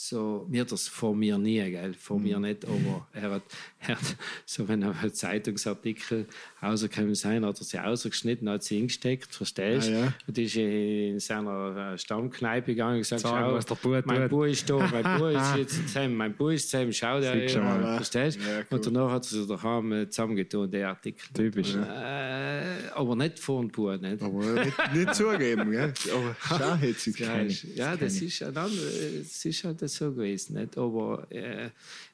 so, 0.00 0.46
mir 0.48 0.64
das 0.64 0.86
vor 0.86 1.14
mir 1.14 1.38
nie, 1.38 1.70
gell? 1.70 1.92
vor 1.94 2.18
mhm. 2.18 2.24
mir 2.24 2.38
nicht, 2.38 2.64
aber 2.64 3.08
er 3.12 3.30
hat, 3.32 3.42
er 3.80 3.96
hat 3.96 4.16
so, 4.46 4.68
wenn 4.68 4.82
er 4.82 4.96
einen 4.96 5.12
Zeitungsartikel 5.12 6.28
rausgekommen 6.62 7.14
sein, 7.14 7.44
hat 7.44 7.58
er 7.58 7.64
sie 7.64 7.78
ausgeschnitten, 7.78 8.48
hat 8.48 8.62
sie 8.62 8.76
hingesteckt, 8.76 9.34
verstehst 9.34 9.88
du? 9.88 9.92
Ja, 9.92 9.98
ja. 9.98 10.14
Und 10.26 10.38
ist 10.38 10.56
in 10.56 11.20
seiner 11.20 11.92
äh, 11.92 11.98
Stammkneipe 11.98 12.72
gegangen 12.72 12.96
und 12.96 13.00
gesagt, 13.00 13.22
Sagen, 13.22 13.46
schau, 13.46 13.54
was 13.54 13.66
der 13.66 13.74
Bub 13.76 14.06
mein 14.06 14.28
Bub 14.28 14.46
ist 14.46 14.68
da, 14.68 14.76
mein 14.76 15.18
Bub 15.18 15.30
ist 15.36 15.56
jetzt 15.56 15.88
zusammen, 15.88 16.16
mein 16.16 16.34
Bub 16.34 16.50
ist 16.50 16.70
zusammen, 16.70 16.92
schau 16.92 17.20
der, 17.20 17.46
ja, 17.48 17.96
verstehst 17.96 18.38
ja, 18.40 18.58
cool. 18.58 18.78
Und 18.78 18.86
danach 18.86 19.10
hat 19.12 19.22
er 19.24 19.28
sie 19.28 19.46
daheim 19.46 20.06
zusammengetan, 20.10 20.70
der 20.70 20.88
Artikel. 20.88 21.28
Typisch. 21.32 21.74
Äh, 21.74 22.88
aber 22.94 23.16
nicht 23.16 23.38
vor 23.38 23.60
dem 23.60 23.70
Bub, 23.70 24.00
nicht? 24.00 24.22
Aber 24.22 24.44
nicht, 24.44 24.94
nicht 24.94 25.14
zugeben, 25.14 25.70
gell? 25.70 25.92
Aber 26.12 26.36
schau, 26.40 26.74
hätte 26.76 26.98
sie 26.98 27.14
ja, 27.18 27.42
ja, 27.74 27.96
das 27.96 28.20
ist, 28.20 28.42
ein 28.42 28.54
das 28.54 29.44
ist 29.44 29.64
halt 29.64 29.88
so 29.88 30.12
gewesen, 30.12 30.54
nicht? 30.54 30.76
Aber 30.76 31.26
äh, 31.30 31.70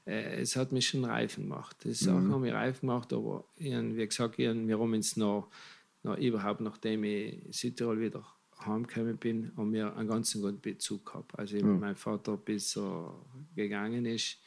äh, 0.07 0.41
es 0.41 0.57
hat 0.57 0.73
mich 0.73 0.89
schon 0.89 1.05
reif 1.05 1.37
gemacht. 1.37 1.77
Das 1.85 2.03
mhm. 2.03 2.07
Sachen 2.07 2.33
haben 2.33 2.41
mich 2.43 2.53
reif 2.53 2.81
gemacht, 2.81 3.13
aber 3.13 3.45
ihren, 3.57 3.97
wie 3.97 4.07
gesagt, 4.07 4.39
ihren, 4.39 4.69
wir 4.69 4.79
haben 4.79 4.93
uns 4.93 5.17
noch, 5.17 5.49
noch 6.03 6.17
überhaupt, 6.19 6.61
nachdem 6.61 7.05
ich 7.05 7.45
in 7.47 7.53
Südtirol 7.53 8.01
wieder 8.01 8.25
heimgekommen 8.65 9.17
bin, 9.17 9.53
haben 9.57 9.73
wir 9.73 9.97
einen 9.97 10.09
ganz 10.09 10.33
guten 10.35 10.61
Bezug 10.61 11.07
gehabt. 11.07 11.39
Also 11.39 11.57
mhm. 11.57 11.81
mein 11.81 11.97
Vater, 11.97 12.37
bis 12.37 12.77
er 12.77 13.15
gegangen 13.55 14.07
ist, 14.07 14.39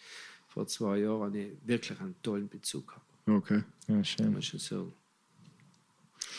vor 0.48 0.68
zwei 0.68 1.00
Jahren, 1.00 1.22
habe 1.22 1.40
ich 1.40 1.52
wirklich 1.66 2.00
einen 2.00 2.16
tollen 2.22 2.48
Bezug 2.48 2.88
gehabt. 2.88 3.06
Okay, 3.28 3.64
ja, 3.88 4.04
schön. 4.04 4.34
Muss 4.34 4.54
ich 4.54 4.64
sagen. 4.64 4.94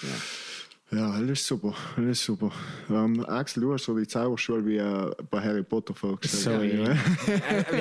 Ja. 0.03 0.48
Ja, 0.91 1.11
alles 1.11 1.47
super, 1.47 1.75
alles 1.97 2.25
super. 2.25 2.51
Um, 2.89 3.23
Axel, 3.27 3.63
du 3.63 3.75
hast 3.75 3.85
so 3.85 3.99
die 3.99 4.07
Zauberschule 4.07 4.65
wie 4.65 4.81
uh, 4.81 5.11
bei 5.31 5.43
Harry 5.43 5.63
Potter 5.63 5.95
vorgestellt. 5.95 6.43
Sorry. 6.43 6.83
Ja. 6.83 6.97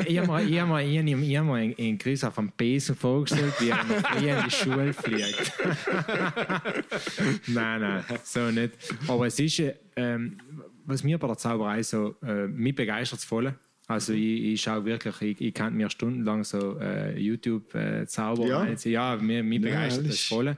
ich 0.06 0.18
habe 0.18 0.28
mir, 0.46 0.62
hab 0.62 0.68
mir, 0.68 1.40
hab 1.40 1.46
mir 1.46 1.64
in, 1.64 1.72
in 1.74 1.98
Chris 1.98 2.26
auf 2.26 2.36
dem 2.36 2.52
Besen 2.52 2.98
vorgestellt, 2.98 3.54
wie 3.60 3.70
er 3.70 4.40
in 4.40 4.44
die 4.44 4.52
Schule 4.52 4.92
fliegt. 4.92 5.54
nein, 7.48 7.80
nein, 7.80 8.04
so 8.26 8.52
nicht. 8.52 8.74
Aber 9.08 9.28
es 9.28 9.40
ist, 9.40 9.62
ähm, 9.96 10.38
was 10.86 11.02
mir 11.02 11.18
bei 11.18 11.28
der 11.28 11.38
Zauberei 11.38 11.84
so, 11.84 12.16
äh, 12.22 12.48
mich 12.48 12.76
begeistert 12.76 13.22
voll. 13.22 13.54
Also 13.88 14.14
ich, 14.14 14.44
ich 14.44 14.62
schaue 14.62 14.84
wirklich, 14.86 15.22
ich, 15.22 15.42
ich 15.42 15.54
kann 15.54 15.74
mir 15.74 15.90
stundenlang 15.90 16.44
so 16.44 16.78
äh, 16.80 17.18
YouTube 17.18 17.74
äh, 17.74 18.06
Zauber. 18.06 18.46
Ja, 18.46 18.60
also, 18.60 18.90
ja 18.90 19.16
mir, 19.16 19.44
mir 19.44 19.62
begeistert 19.62 20.04
ja, 20.04 20.10
das 20.10 20.22
voll. 20.24 20.58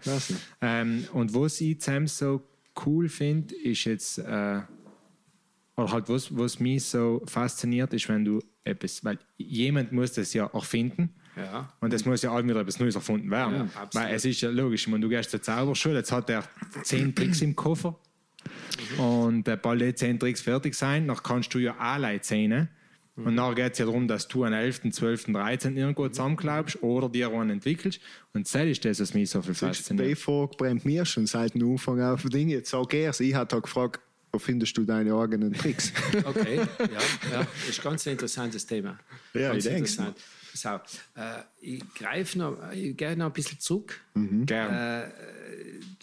Ähm, 0.62 1.06
und 1.14 1.34
was 1.34 1.62
ich 1.62 1.80
zusammen 1.80 2.08
so 2.08 2.42
cool 2.86 3.08
finde, 3.08 3.54
ist 3.56 3.86
jetzt 3.86 4.18
äh, 4.18 4.62
oder 5.80 5.92
halt 5.92 6.10
was, 6.10 6.36
was 6.36 6.60
mich 6.60 6.84
so 6.86 7.22
fasziniert, 7.26 7.94
ist, 7.94 8.10
wenn 8.10 8.26
du 8.26 8.42
etwas, 8.64 9.04
weil 9.04 9.18
jemand 9.38 9.92
muss 9.92 10.14
das 10.14 10.34
ja 10.34 10.46
erfinden. 10.48 11.14
Ja. 11.36 11.72
Und 11.80 11.94
es 11.94 12.06
muss 12.06 12.22
ja 12.22 12.32
auch 12.32 12.44
wieder 12.44 12.60
etwas 12.60 12.80
Neues 12.80 12.96
erfunden 12.96 13.32
werden. 13.32 13.70
Ja. 13.74 13.90
Weil 13.94 14.14
es 14.14 14.26
ist 14.26 14.42
ja 14.42 14.50
logisch, 14.50 14.88
meine, 14.88 15.02
du 15.02 15.10
gehst 15.10 15.32
zur 15.32 15.42
Zauberschule, 15.42 15.98
jetzt 15.98 16.12
hat 16.12 16.30
er 16.30 16.44
zehn 16.84 17.16
Tricks 17.16 17.42
im 17.42 17.56
Koffer. 17.56 17.98
Und 18.98 19.48
äh, 19.48 19.56
bald 19.56 19.82
die 19.82 19.96
zehn 19.96 20.20
Tricks 20.20 20.42
fertig 20.42 20.74
sein, 20.76 21.08
dann 21.08 21.18
kannst 21.18 21.54
du 21.54 21.60
ja 21.60 21.78
alle 21.78 22.20
zehn. 22.20 22.68
Und 23.26 23.36
nachher 23.36 23.56
geht 23.56 23.74
es 23.74 23.80
ja 23.80 23.86
darum, 23.86 24.08
dass 24.08 24.28
du 24.28 24.44
an 24.44 24.54
11., 24.54 24.92
12., 24.92 25.26
13. 25.34 25.78
irgendwo 25.78 26.08
zusammenklaubst 26.08 26.82
oder 26.84 27.10
dir 27.10 27.32
einen 27.32 27.52
entwickelst. 27.52 28.00
Und 28.34 28.54
das 28.54 28.66
ist 28.66 28.86
das, 28.86 29.00
was 29.00 29.14
mich 29.14 29.30
so 29.30 29.42
viel 29.42 29.54
Die 29.54 29.60
fasziniert. 29.60 30.18
Frage 30.18 30.56
brennt 30.58 30.86
mir 30.86 31.06
schon 31.06 31.26
seit 31.28 31.54
dem 31.54 31.70
Anfang 31.72 32.02
auf 32.02 32.22
den 32.22 32.32
Ding. 32.32 32.50
Jetzt 32.50 32.70
sag 32.70 32.94
erst, 32.94 33.22
ich 33.22 33.34
habe 33.34 33.62
gefragt, 33.62 34.02
wo 34.32 34.40
findest 34.40 34.78
du 34.78 34.84
deine 34.84 35.14
eigenen 35.16 35.54
Tricks? 35.54 35.92
Okay, 36.24 36.58
ja, 36.58 36.64
ja, 37.32 37.40
das 37.40 37.70
ist 37.70 37.84
ganz 37.84 38.06
ein 38.08 38.12
interessantes 38.12 38.66
Thema. 38.66 39.00
Ja, 39.34 39.52
ganz 39.52 39.66
ich 39.66 39.72
interessant. 39.74 40.18
So, 40.54 40.70
äh, 40.70 41.44
ich 41.62 41.84
greife 41.94 42.38
noch, 42.38 42.58
ich 42.74 42.96
gehe 42.98 43.16
noch 43.16 43.28
ein 43.28 43.34
bisschen 43.34 43.60
zurück. 43.60 44.02
Gern. 44.46 45.12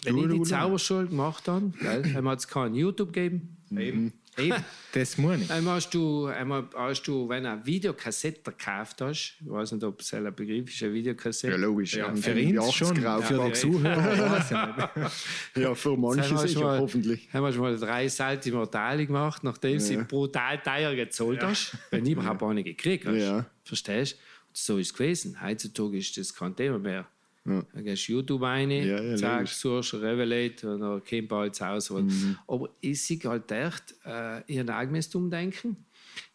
Wenn 0.03 0.15
Du, 0.15 0.25
ich 0.25 0.41
die. 0.41 0.43
Zauberschule 0.43 1.07
gemacht 1.07 1.47
habe, 1.47 1.71
einmal 2.15 2.33
hat 2.33 2.39
es 2.39 2.47
kein 2.47 2.73
YouTube 2.75 3.13
gegeben. 3.13 3.57
Eben. 3.71 4.13
Eben. 4.37 4.55
Das 4.93 5.15
muss 5.17 5.41
ich. 5.41 5.51
Einmal 5.51 5.75
hast 5.75 5.93
du, 5.93 6.25
einmal 6.25 6.63
hast 6.73 7.03
du, 7.03 7.29
wenn 7.29 7.43
du 7.43 7.51
eine 7.51 7.63
Videokassette 7.63 8.41
gekauft 8.41 8.99
hast, 9.01 9.35
ich 9.39 9.47
weiß 9.47 9.73
nicht, 9.73 9.83
ob 9.83 9.99
es 9.99 10.11
ein 10.13 10.33
Begriff 10.33 10.73
ist, 10.73 10.81
eine 10.81 10.93
Videokassette. 10.93 11.53
Ja, 11.53 11.59
logisch. 11.59 11.93
Ja, 11.95 12.07
Ja, 12.07 12.15
für 12.15 12.33
die 12.33 12.41
ihn 12.41 12.61
schon, 12.71 12.97
80er 12.97 13.21
für 13.21 13.45
die. 13.47 13.53
Zuhörer. 13.53 15.11
Ja, 15.55 15.75
für 15.75 15.95
manche 15.97 16.35
sicher, 16.37 16.61
mal- 16.61 16.79
hoffentlich. 16.79 17.27
Haben 17.31 17.43
wir 17.43 17.51
schon 17.51 17.61
mal 17.61 17.77
drei 17.77 18.07
Seiten 18.07 18.51
Mortale 18.53 19.05
gemacht, 19.05 19.43
nachdem 19.43 19.77
sie 19.79 19.95
Ja. 19.95 20.03
brutal 20.03 20.57
teuer 20.63 20.95
gezahlt 20.95 21.43
hast, 21.43 21.77
wenn 21.91 22.03
du 22.05 22.11
überhaupt 22.11 22.41
auch 22.41 22.53
nicht 22.53 22.65
gekriegt 22.65 23.05
hast. 23.05 23.15
Ja. 23.17 23.45
Verstehst 23.65 24.13
du? 24.13 24.17
So 24.53 24.77
ist 24.79 24.87
es 24.87 24.93
gewesen. 24.93 25.39
Heutzutage 25.39 25.97
ist 25.97 26.17
das 26.17 26.33
kein 26.33 26.55
Thema 26.55 26.79
mehr. 26.79 27.05
Ja. 27.47 27.63
Dann 27.73 27.83
gehst 27.83 28.07
du 28.07 28.11
YouTube 28.13 28.41
rein, 28.41 28.69
Ja, 28.71 29.01
ja, 29.01 29.35
logisch. 29.37 29.55
suchst 29.55 29.93
Revelate 29.95 30.73
und 30.73 30.81
dann 30.81 31.01
kommt 31.03 31.27
bald 31.29 31.59
Hause. 31.61 32.01
Mhm. 32.01 32.37
Aber 32.47 32.69
ich 32.81 33.01
sehe 33.01 33.19
halt 33.23 33.51
echt, 33.51 33.95
äh, 34.05 34.41
ich 34.51 34.59
habe 34.59 34.75
auch 34.75 34.89
müssen 34.91 35.17
umdenken. 35.17 35.77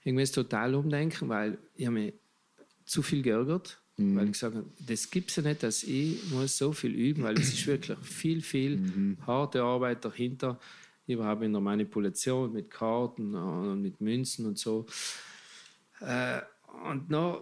Ich 0.04 0.12
müsste 0.12 0.42
total 0.42 0.74
umdenken, 0.74 1.28
weil 1.28 1.58
ich 1.76 1.86
habe 1.86 1.94
mich 1.94 2.14
zu 2.84 3.02
viel 3.02 3.22
geärgert. 3.22 3.78
Mhm. 3.98 4.16
Weil 4.16 4.24
ich 4.26 4.32
gesagt 4.32 4.56
habe, 4.56 4.66
das 4.86 5.10
gibt 5.10 5.30
es 5.30 5.36
ja 5.36 5.42
nicht, 5.42 5.62
dass 5.62 5.82
ich 5.84 6.30
muss 6.30 6.56
so 6.56 6.72
viel 6.72 6.92
üben, 6.94 7.22
weil 7.24 7.38
es 7.38 7.52
ist 7.52 7.66
wirklich 7.66 7.98
viel, 7.98 8.40
viel 8.40 8.76
Mhm. 8.78 9.18
harte 9.26 9.62
Arbeit 9.62 10.04
dahinter. 10.04 10.58
Überhaupt 11.06 11.42
in 11.42 11.52
der 11.52 11.60
Manipulation 11.60 12.52
mit 12.52 12.70
Karten 12.70 13.34
und 13.34 13.82
mit 13.82 14.00
Münzen 14.00 14.46
und 14.46 14.56
so. 14.58 14.86
Äh, 16.00 16.40
und 16.90 17.12
dann 17.12 17.38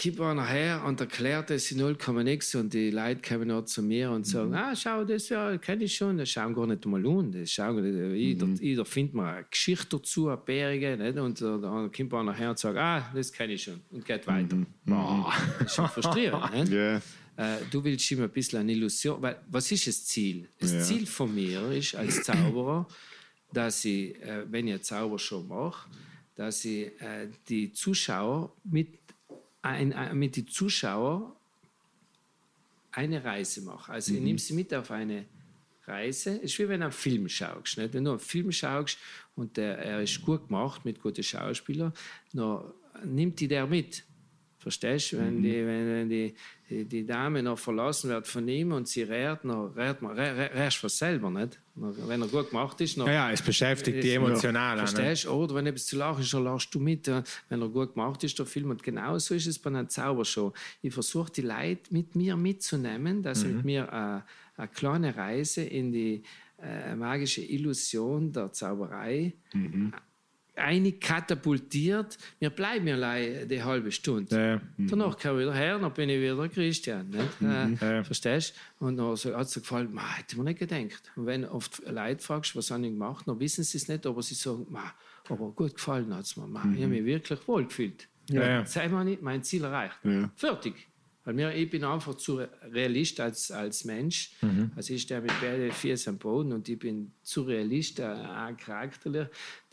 kommt 0.00 0.20
einer 0.20 0.46
her 0.46 0.82
und 0.84 1.00
erklärt 1.00 1.50
es 1.50 1.70
in 1.72 1.78
0, 1.78 1.96
nichts 2.22 2.54
und 2.54 2.72
die 2.74 2.90
Leute 2.90 3.22
kommen 3.26 3.48
noch 3.48 3.64
zu 3.64 3.82
mir 3.82 4.10
und 4.10 4.26
sagen, 4.26 4.54
ah, 4.54 4.76
schau, 4.76 5.04
das 5.04 5.28
ja, 5.30 5.56
kenne 5.56 5.84
ich 5.84 5.94
schon, 5.94 6.18
das 6.18 6.28
schauen 6.28 6.54
gar 6.54 6.66
nicht 6.66 6.84
mal 6.84 7.04
an. 7.06 7.32
Das 7.32 7.50
schauen, 7.50 8.14
jeder, 8.14 8.46
jeder 8.46 8.84
findet 8.84 9.14
mal 9.14 9.34
eine 9.36 9.46
Geschichte 9.50 9.96
dazu, 9.96 10.28
eine 10.28 10.36
Bärige, 10.36 10.96
nicht? 10.96 11.18
und 11.18 11.40
äh, 11.40 11.44
dann 11.44 11.90
kommt 11.90 12.12
einer 12.12 12.34
her 12.34 12.50
und 12.50 12.58
sagt, 12.58 12.76
ah, 12.76 13.10
das 13.14 13.32
kenne 13.32 13.54
ich 13.54 13.62
schon 13.62 13.80
und 13.90 14.04
geht 14.04 14.26
weiter. 14.26 14.58
Boah, 14.84 15.32
das 15.58 15.68
ist 15.68 15.74
schon 15.76 15.88
frustrierend. 15.88 16.52
nicht? 16.52 16.72
Ja. 16.72 17.00
Äh, 17.36 17.58
du 17.70 17.82
willst 17.84 18.10
immer 18.10 18.24
ein 18.24 18.30
bisschen 18.30 18.60
eine 18.60 18.72
Illusion, 18.72 19.20
weil 19.20 19.40
was 19.50 19.70
ist 19.70 19.86
das 19.86 20.04
Ziel? 20.04 20.48
Das 20.58 20.72
Ja. 20.72 20.80
Ziel 20.80 21.06
von 21.06 21.34
mir 21.34 21.70
ist 21.70 21.94
als 21.94 22.22
Zauberer, 22.22 22.86
dass 23.52 23.84
ich, 23.84 24.20
äh, 24.22 24.44
wenn 24.50 24.66
ich 24.66 24.74
eine 24.74 24.82
Zaubershow 24.82 25.42
mache, 25.42 25.88
dass 26.34 26.64
ich 26.64 26.86
äh, 27.00 27.28
die 27.48 27.72
Zuschauer 27.72 28.54
mit, 28.64 28.98
ein, 29.66 30.18
mit 30.18 30.36
die 30.36 30.46
Zuschauer 30.46 31.36
eine 32.92 33.22
Reise 33.22 33.62
mache. 33.62 33.92
Also 33.92 34.14
ich 34.14 34.20
nehme 34.20 34.38
sie 34.38 34.54
mit 34.54 34.72
auf 34.72 34.90
eine 34.90 35.26
Reise. 35.86 36.36
Es 36.36 36.52
ist 36.52 36.58
wie 36.58 36.68
wenn 36.68 36.80
du 36.80 36.86
einen 36.86 36.92
Film 36.92 37.28
schaust. 37.28 37.78
Nicht? 37.78 37.94
Wenn 37.94 38.04
du 38.04 38.10
einen 38.10 38.20
Film 38.20 38.50
schaust 38.52 38.98
und 39.34 39.56
der, 39.56 39.78
er 39.78 40.02
ist 40.02 40.22
gut 40.22 40.48
gemacht 40.48 40.84
mit 40.84 41.00
guten 41.00 41.22
Schauspielern, 41.22 41.92
dann 42.32 42.72
nimmt 43.04 43.38
die 43.38 43.48
der 43.48 43.66
mit. 43.66 44.04
Verstehst 44.58 45.12
du? 45.12 45.18
Wenn, 45.18 45.42
die, 45.42 45.54
wenn, 45.66 45.86
wenn 45.88 46.08
die, 46.08 46.34
die, 46.68 47.06
Dame 47.06 47.42
noch 47.42 47.58
verlassen 47.58 48.10
wird 48.10 48.26
von 48.26 48.46
ihm 48.48 48.72
und 48.72 48.88
sie 48.88 49.02
rät, 49.02 49.38
dann 49.44 49.68
rät 49.76 50.02
man, 50.02 50.16
rä- 50.18 50.34
rä- 50.34 50.52
rätst 50.54 50.82
du 50.82 50.88
selber 50.88 51.30
nicht. 51.30 51.60
Wenn 51.74 52.22
er 52.22 52.28
gut 52.28 52.50
gemacht 52.50 52.80
ist, 52.80 52.96
dann 52.98 53.06
Ja, 53.06 53.12
ja, 53.12 53.30
es 53.32 53.42
beschäftigt 53.42 54.02
die 54.02 54.10
emotional. 54.12 54.76
ne? 54.76 54.86
Verstehst 54.86 55.24
du? 55.26 55.30
Oder 55.30 55.54
wenn 55.56 55.66
etwas 55.66 55.86
zu 55.86 55.96
lachen 55.96 56.22
ist, 56.22 56.32
dann 56.32 56.44
lachst 56.44 56.74
du 56.74 56.80
mit, 56.80 57.06
wenn 57.06 57.60
er 57.62 57.68
gut 57.68 57.94
gemacht 57.94 58.24
ist, 58.24 58.38
der 58.38 58.46
Film. 58.46 58.70
Und 58.70 58.82
genau 58.82 59.18
so 59.18 59.34
ist 59.34 59.46
es 59.46 59.58
bei 59.58 59.68
einer 59.70 59.86
Zaubershow. 59.88 60.52
Ich 60.82 60.92
versuche 60.94 61.30
die 61.30 61.42
Leute 61.42 61.82
mit 61.92 62.16
mir 62.16 62.36
mitzunehmen, 62.36 63.22
dass 63.22 63.42
sie 63.42 63.48
mit 63.48 63.64
mir 63.64 63.82
äh, 63.84 64.60
eine 64.60 64.68
kleine 64.74 65.14
Reise 65.16 65.62
in 65.62 65.92
die 65.92 66.22
äh, 66.62 66.96
magische 66.96 67.42
Illusion 67.42 68.32
der 68.32 68.50
Zauberei 68.52 69.34
einig 70.56 71.00
katapultiert. 71.00 72.18
Wir 72.38 72.50
bleiben 72.50 72.88
allein 72.88 73.48
die 73.48 73.62
halbe 73.62 73.92
Stunde. 73.92 74.60
Ja. 74.78 74.86
Danach 74.88 75.18
komme 75.18 75.40
ich 75.40 75.46
wieder 75.46 75.54
her, 75.54 75.78
dann 75.78 75.92
bin 75.92 76.08
ich 76.08 76.20
wieder 76.20 76.48
Christian. 76.48 77.08
Nicht? 77.10 77.40
Äh, 77.42 77.96
Ja. 77.96 78.04
Verstehst 78.04 78.54
du? 78.78 78.86
Und 78.86 78.96
dann 78.96 79.16
so- 79.16 79.34
hat 79.36 79.46
es 79.46 79.52
so 79.52 79.60
gefallen, 79.60 79.92
ma, 79.92 80.16
hätte 80.16 80.36
man 80.36 80.46
nicht 80.46 80.58
gedacht. 80.58 81.12
Und 81.16 81.26
wenn 81.26 81.44
oft 81.44 81.82
Leute 81.86 82.22
fragst, 82.22 82.56
was 82.56 82.70
habe 82.70 82.84
ich 82.86 82.92
gemacht, 82.92 83.26
dann 83.28 83.38
wissen 83.40 83.64
sie 83.64 83.78
es 83.78 83.88
nicht, 83.88 84.06
aber 84.06 84.22
sie 84.22 84.34
sagen, 84.34 84.66
ma, 84.70 84.92
aber 85.28 85.50
gut 85.50 85.74
gefallen 85.74 86.14
hat 86.14 86.24
es 86.24 86.36
mir. 86.36 86.46
Ma, 86.46 86.60
Ich 86.74 86.82
habe 86.82 86.88
mich 86.88 87.04
wirklich 87.04 87.38
wohl 87.46 87.64
gefühlt. 87.64 88.08
Ja, 88.30 88.46
ja. 88.48 88.66
Sei 88.66 88.88
mal 88.88 89.04
nicht 89.04 89.22
mein 89.22 89.42
Ziel 89.42 89.62
erreicht. 89.64 89.96
Ja. 90.04 90.30
Fertig. 90.34 90.74
Weil 91.24 91.34
mir, 91.34 91.52
ich 91.54 91.68
bin 91.68 91.82
einfach 91.82 92.14
zu 92.14 92.40
Realist 92.72 93.18
als, 93.18 93.50
als 93.50 93.84
Mensch. 93.84 94.30
Also 94.76 94.94
ich 94.94 95.02
stehe 95.02 95.20
mit 95.20 95.32
beiden 95.40 95.72
Füßen 95.72 96.12
am 96.12 96.18
Boden 96.18 96.52
und 96.52 96.68
ich 96.68 96.78
bin 96.78 97.10
zu 97.24 97.42
Realist, 97.42 97.98
äh, 97.98 98.14
charakterlich, 98.56 99.26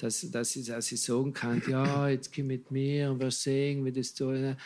dass, 0.03 0.29
dass, 0.29 0.55
ich, 0.57 0.65
dass 0.65 0.91
ich 0.91 1.01
sagen 1.01 1.31
kann, 1.31 1.61
ja, 1.69 2.09
jetzt 2.09 2.35
komm 2.35 2.47
mit 2.47 2.69
mir 2.69 3.09
und 3.09 3.21
wir 3.21 3.31
sehen, 3.31 3.85
wie 3.85 3.91
das 3.91 4.13
so. 4.13 4.31
Nein, 4.31 4.57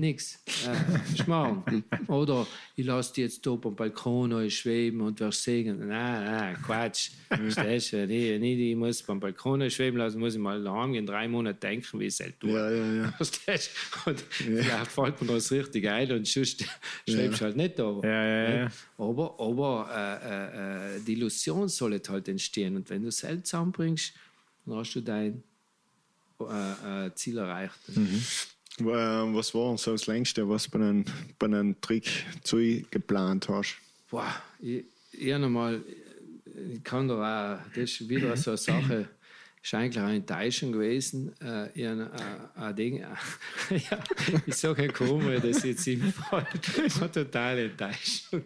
nix. 0.00 0.42
Äh, 0.66 1.16
Schmarrn. 1.22 1.84
Oder 2.08 2.44
ich 2.74 2.84
lasse 2.84 3.14
die 3.14 3.20
jetzt 3.20 3.46
oben 3.46 3.68
am 3.68 3.76
Balkon 3.76 4.30
neu 4.30 4.50
schweben 4.50 5.02
und 5.02 5.20
wir 5.20 5.30
singen. 5.30 5.86
Nein, 5.86 6.24
nein, 6.24 6.56
Quatsch. 6.64 7.10
Verstehst 7.28 7.92
du? 7.92 8.08
Wenn 8.08 8.42
ich, 8.42 8.58
ich 8.58 8.74
muss 8.74 9.04
beim 9.04 9.20
Balkon 9.20 9.70
schweben 9.70 9.98
lassen, 9.98 10.18
muss 10.18 10.34
ich 10.34 10.40
mal 10.40 10.60
daheim 10.60 10.94
in 10.94 11.06
drei 11.06 11.28
Monaten 11.28 11.60
denken, 11.60 12.00
wie 12.00 12.06
ich 12.06 12.14
es 12.14 12.20
halt 12.20 12.40
tue. 12.40 12.50
Ja, 12.50 12.68
ja, 12.68 12.92
ja. 13.04 13.12
Verstehst 13.12 13.70
du? 14.04 14.10
Und 14.10 14.20
vielleicht 14.20 14.90
fällt 14.90 15.22
mir 15.22 15.28
das 15.28 15.52
richtig 15.52 15.88
ein 15.88 16.10
und 16.10 16.26
sonst 16.26 16.64
schreibst 17.08 17.40
du 17.40 17.44
halt 17.44 17.56
nicht 17.56 17.78
da. 17.78 18.00
Ja, 18.02 18.26
ja, 18.26 18.56
ja. 18.62 18.68
Aber, 18.98 19.36
aber 19.38 20.18
äh, 20.24 20.96
äh, 20.96 21.00
die 21.06 21.12
Illusion 21.12 21.68
soll 21.68 22.00
halt 22.08 22.26
entstehen. 22.26 22.74
Und 22.74 22.90
wenn 22.90 23.02
du 23.02 23.08
es 23.08 23.18
selbst 23.18 23.50
zusammenbringst, 23.50 24.12
dann 24.66 24.76
hast 24.76 24.94
du 24.94 25.00
dein 25.00 25.42
äh, 26.40 27.06
äh, 27.06 27.14
Ziel 27.14 27.38
erreicht. 27.38 27.74
Äh, 28.78 28.84
Was 28.84 29.54
war 29.54 29.78
so 29.78 29.92
das 29.92 30.06
längste, 30.06 30.48
was 30.48 30.64
du 30.64 30.78
bei 30.78 30.84
einem, 30.84 31.04
bei 31.38 31.46
einem 31.46 31.80
Trick 31.80 32.10
zu 32.42 32.58
geplant 32.90 33.48
hast? 33.48 33.76
Boah, 34.10 34.34
ich, 34.60 34.84
ich 35.12 35.32
hab 35.32 35.40
noch 35.40 35.48
mal, 35.48 35.82
ich 36.72 36.84
kann 36.84 37.08
da 37.08 37.14
auch, 37.54 37.58
das 37.74 37.90
ist 37.90 38.08
wieder 38.08 38.36
so 38.36 38.50
eine 38.50 38.58
Sache, 38.58 39.08
ist 39.62 39.74
eigentlich 39.74 39.98
eine 40.02 40.16
Enttäuschung 40.16 40.72
gewesen. 40.72 41.32
Äh, 41.40 41.70
ich 41.74 41.86
hab, 41.86 41.98
äh, 41.98 42.60
ein 42.60 42.76
Ding, 42.76 42.98
ja, 43.70 44.04
ich 44.46 44.54
sage 44.54 44.92
warum, 44.98 45.26
weil 45.26 45.40
das 45.40 45.62
jetzt 45.64 45.86
im 45.86 46.12
Fall 46.12 46.46
eine 47.00 47.12
totale 47.12 47.64
Enttäuschung. 47.70 48.44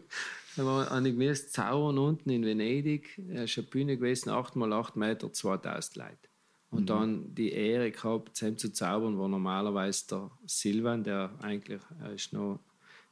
Da 0.57 0.65
war 0.65 0.91
eine 0.91 1.13
gewesen, 1.13 1.49
Zaubern 1.49 1.99
unten 1.99 2.31
in 2.31 2.45
Venedig, 2.45 3.21
er 3.29 3.45
ist 3.45 3.57
eine 3.59 3.67
Bühne 3.67 3.97
gewesen, 3.97 4.31
8 4.31 4.57
mal 4.57 4.73
8 4.73 4.97
Meter, 4.97 5.33
2000 5.33 5.97
Leute. 5.97 6.31
Und 6.71 6.89
dann 6.89 7.35
die 7.35 7.51
Ehre 7.51 7.91
gehabt, 7.91 8.37
zusammen 8.37 8.57
zu 8.57 8.73
zaubern, 8.73 9.19
war 9.19 9.29
normalerweise 9.29 10.07
der 10.09 10.31
Silvan, 10.47 11.03
der 11.03 11.31
eigentlich, 11.41 11.81
er 12.01 12.13
ist 12.13 12.33
noch, 12.33 12.61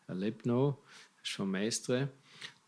er 0.07 0.15
lebt 0.15 0.47
noch, 0.47 0.79
ist 1.23 1.33
vom 1.33 1.51
Mestre. 1.51 2.09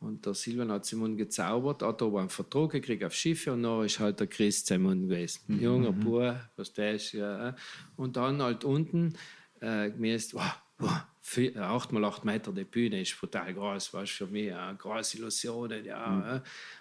Und 0.01 0.27
der 0.27 0.35
Silvan 0.35 0.73
hat 0.73 0.87
Simon 0.87 1.17
gezaubert, 1.17 1.83
hat 1.83 2.03
aber 2.03 2.21
einen 2.21 2.29
Vertrag 2.29 2.71
gekriegt 2.71 3.05
auf 3.05 3.15
Schiffe 3.15 3.53
und 3.53 3.63
dann 3.63 3.85
ist 3.85 4.01
halt 4.01 4.19
der 4.19 4.27
Christ 4.27 4.67
Simon 4.67 5.09
gewesen. 5.09 5.61
Junger 5.61 5.93
Bub, 5.93 6.35
verstehst 6.55 7.13
du? 7.13 7.19
Ja. 7.19 7.55
Und 7.97 8.17
dann 8.17 8.43
halt 8.43 8.65
unten 8.65 9.15
äh, 9.61 9.91
gemäß, 9.91 10.35
wow, 10.35 10.57
wow, 10.79 11.03
8 11.23 11.93
mal 11.93 12.05
8 12.05 12.25
Meter 12.25 12.53
die 12.53 12.65
Bühne 12.65 13.03
ist 13.03 13.19
total 13.19 13.53
groß, 13.55 13.93
was 13.93 14.11
für 14.11 14.27
mich 14.27 14.55
eine 14.55 14.77
große 14.77 15.19
Illusion. 15.19 15.85
Ja, 15.85 16.37
äh. 16.37 16.41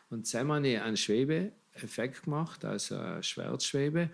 Und 0.10 0.34
dann 0.34 0.52
habe 0.52 0.68
ich 0.68 0.80
einen 0.80 0.98
Schwebeeffekt 0.98 2.24
gemacht, 2.24 2.64
also 2.66 2.98
eine 2.98 3.22
Schwertschwebe. 3.22 4.10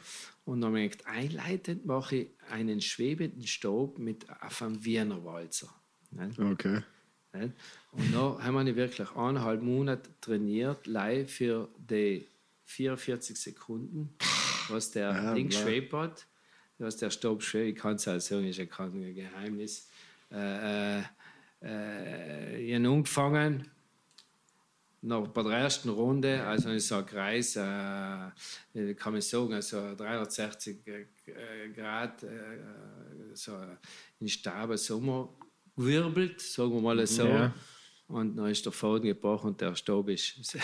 Und 0.46 0.62
dann 0.62 0.72
habe 0.72 0.82
ich 0.82 0.92
gedacht, 0.92 1.08
einleitend 1.08 1.86
mache 1.86 2.16
ich 2.16 2.28
einen 2.50 2.82
schwebenden 2.82 3.46
Stab 3.46 3.98
mit 3.98 4.26
auf 4.42 4.62
einem 4.62 4.84
Wiener 4.84 5.24
Walzer. 5.24 5.74
Ne? 6.12 6.32
Okay. 6.52 6.82
Nicht? 7.34 7.54
Und 7.92 8.14
da 8.14 8.38
haben 8.42 8.66
wir 8.66 8.76
wirklich 8.76 9.10
eineinhalb 9.12 9.62
Monate 9.62 10.10
trainiert, 10.22 10.88
live 10.88 11.32
für 11.32 11.70
die 11.78 12.28
44 12.66 13.38
Sekunden. 13.38 14.16
was 14.70 14.92
der 14.92 15.12
Ja, 15.12 15.34
links 15.34 15.56
klar. 15.56 15.68
schwebt 15.68 15.94
hat, 15.94 16.26
was 16.80 16.98
der 16.98 17.10
Staub 17.10 17.44
schwebt, 17.44 17.78
ich 17.78 17.82
kann 17.82 17.96
es 17.96 18.08
auch 18.08 18.20
sagen, 18.20 18.46
ist 18.48 18.70
kein 18.70 19.14
Geheimnis. 19.14 19.88
Äh, 20.36 21.00
äh, 21.00 21.04
äh, 21.62 22.76
angefangen, 22.76 23.70
noch 25.02 25.28
bei 25.30 25.44
der 25.44 25.54
ersten 25.54 25.90
Runde, 25.90 26.44
also 26.44 26.70
in 26.70 26.80
so 26.80 26.96
einem 26.96 27.06
Kreis, 27.06 27.56
äh, 27.56 27.62
kann 28.96 29.14
man 29.14 29.22
sagen, 29.22 29.54
also 29.54 29.96
360 29.96 30.86
äh, 30.88 31.70
Grad, 31.74 32.24
äh, 32.24 32.28
so 33.34 33.54
in 34.20 34.28
Stabe 34.28 34.78
Sommer 34.78 35.30
gewirbelt, 35.76 36.42
sagen 36.42 36.74
wir 36.74 36.82
mal 36.82 37.08
so. 37.08 37.28
Ja. 37.28 37.54
Und 38.08 38.36
dann 38.36 38.46
ist 38.52 38.64
der 38.64 38.72
Faden 38.72 39.08
gebrochen 39.08 39.48
und 39.48 39.62
der 39.62 39.76
Stab 39.76 40.08
ist 40.10 40.56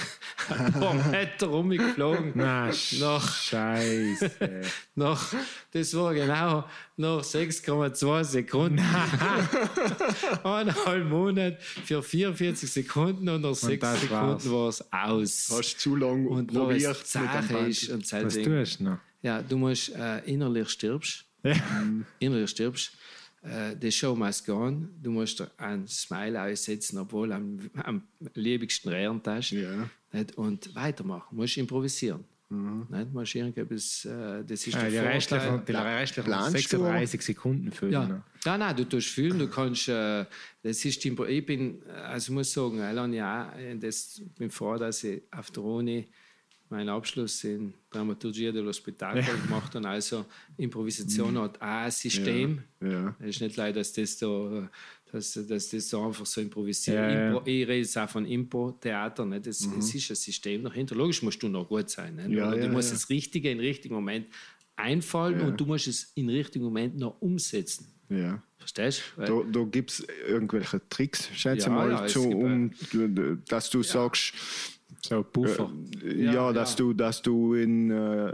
ein 0.50 0.74
paar 0.74 0.94
Meter 0.94 1.48
rumgeflogen. 1.48 2.34
Na, 2.36 2.68
Noch- 3.00 3.34
Scheiße. 3.36 4.30
Nach, 4.96 5.34
das 5.72 5.96
war 5.96 6.14
genau 6.14 6.66
nach 6.98 7.22
6,2 7.24 8.24
Sekunden. 8.26 8.80
Eineinhalb 10.44 11.10
Monate 11.10 11.58
für 11.60 12.04
44 12.04 12.72
Sekunden 12.72 13.28
und 13.28 13.42
nach 13.42 13.56
6 13.56 13.82
das 13.82 14.10
war's. 14.12 14.44
Sekunden 14.44 14.52
war 14.52 14.70
es 14.70 14.94
aus. 14.94 15.50
Hast 15.58 15.80
zu 15.80 15.96
lange 15.96 16.30
und 16.30 16.54
noch 16.54 16.68
probiert 16.70 17.08
Sache 17.08 17.58
ist 17.68 17.90
und 17.90 18.12
Was 18.12 18.34
tust 18.36 18.80
du 18.80 18.84
noch? 18.84 18.98
ja, 19.24 19.42
du 19.42 19.58
musst 19.58 19.90
äh, 19.96 20.20
innerlich 20.26 20.70
stirbst. 20.70 21.26
Ja. 21.44 21.56
Innerlich 22.20 22.52
stirbst. 22.52 22.92
Äh, 23.44 23.76
die 23.76 23.92
Show 23.92 24.16
must 24.16 24.46
go 24.46 24.54
on. 24.54 24.90
Du 25.02 25.12
musst 25.12 25.44
ein 25.58 25.88
Smile 25.88 26.42
aussetzen, 26.44 27.00
obwohl 27.00 27.32
am, 27.32 27.60
am 27.84 28.04
liebigsten 28.36 28.90
Rehren 28.90 29.22
hast. 29.26 29.52
Ja. 29.52 29.90
Nicht? 30.12 30.38
Und 30.38 30.74
weitermachen. 30.76 31.36
Du 31.36 31.42
musst 31.42 31.58
improvisieren. 31.58 32.24
Nicht? 32.50 33.08
Du 33.14 33.18
musst 33.18 33.34
irgendetwas, 33.34 34.06
äh, 34.06 34.44
das 34.44 34.68
ist 34.68 34.76
Ah, 34.76 34.84
die 34.84 34.92
der 34.92 35.06
restlichen, 35.06 35.66
die 35.66 35.72
restlichen 35.72 36.26
Planst 36.26 36.54
du? 36.74 36.78
36 36.78 37.22
Sekunden 37.22 37.72
füllen. 37.72 37.94
Ja. 37.94 38.08
noch. 38.08 38.24
ja, 38.46 38.58
nein, 38.58 38.76
du 38.76 38.84
tust 38.84 39.08
fühlen, 39.08 39.40
du 39.40 39.48
kannst, 39.48 39.88
äh, 39.88 40.26
das 40.62 40.84
ist 40.84 41.02
die, 41.04 41.16
ich 41.30 41.46
bin, 41.46 41.82
also 41.86 42.32
ich 42.32 42.36
muss 42.36 42.52
sagen, 42.52 42.82
Alan, 42.82 43.14
ja, 43.14 43.54
äh, 43.58 43.78
das, 43.78 44.22
bin 44.38 44.52
froh, 44.52 44.76
dass 44.78 45.04
ich 45.06 45.24
auf 45.32 45.50
der 45.52 45.64
Uni 45.64 46.10
meinen 46.72 46.90
Abschluss 46.90 47.44
in 47.44 47.74
Dramaturgia 47.90 48.52
dello 48.52 48.72
Spettacolo 48.74 49.38
gemacht 49.44 49.76
habe. 49.76 49.88
Also 49.88 50.26
Improvisation 50.58 51.38
hat 51.40 51.62
auch 51.62 51.66
ein 51.66 51.92
System. 51.92 52.64
Ja. 52.82 53.16
Es 53.20 53.36
ist 53.36 53.42
nicht 53.42 53.58
leider, 53.58 53.80
dass 53.80 53.94
das 53.94 54.18
da, 54.18 54.70
dass, 55.12 55.34
dass 55.34 55.70
das 55.70 55.90
so 55.90 56.06
einfach 56.06 56.26
so 56.26 56.42
improvisiert. 56.42 56.96
Ja, 56.96 57.12
ja. 57.12 57.28
Impro, 57.28 57.42
ich 57.46 57.68
rede 57.68 57.76
jetzt 57.76 57.98
auch 57.98 58.10
von 58.10 58.26
Impro-Theater. 58.26 59.26
Nicht? 59.26 59.48
Es, 59.48 59.66
es 59.66 59.96
ist 59.96 60.10
ein 60.12 60.16
System 60.16 60.64
dahinter. 60.64 60.96
Logisch 60.96 61.22
musst 61.22 61.44
du 61.44 61.50
noch 61.50 61.68
gut 61.68 61.90
sein. 61.90 62.16
Nicht? 62.16 62.30
Ja, 62.30 62.52
du 62.52 62.58
ja, 62.58 62.70
musst 62.70 62.90
ja. 62.90 62.96
das 62.96 63.10
Richtige 63.10 63.52
im 63.52 63.60
richtigen 63.60 63.94
Moment 63.94 64.28
einfallen 64.76 65.42
und 65.42 65.60
du 65.60 65.66
musst 65.66 65.88
es 65.88 66.12
im 66.16 66.30
richtigen 66.30 66.66
Moment 66.66 66.98
noch 66.98 67.22
umsetzen. 67.22 67.88
Ja. 68.10 68.42
Verstehst 68.58 69.02
du? 69.18 69.22
Da, 69.22 69.60
da 69.60 69.64
gibt 69.66 69.92
es 69.92 70.08
irgendwelche 70.28 70.82
Tricks, 70.90 71.30
schätze 71.34 71.68
Ja, 71.68 71.74
mal, 71.74 71.90
ja, 71.90 72.08
zu, 72.08 72.30
um, 72.30 72.72
dass 73.48 73.70
du 73.70 73.82
sagst, 73.82 74.34
So, 75.02 75.24
Puffer. 75.24 75.72
ja, 76.04 76.34
Ja, 76.34 76.54
dass, 76.54 76.72
ja. 76.72 76.78
Du, 76.78 76.94
dass 76.94 77.22
du 77.22 77.54
in, 77.56 77.92
äh, 77.92 78.30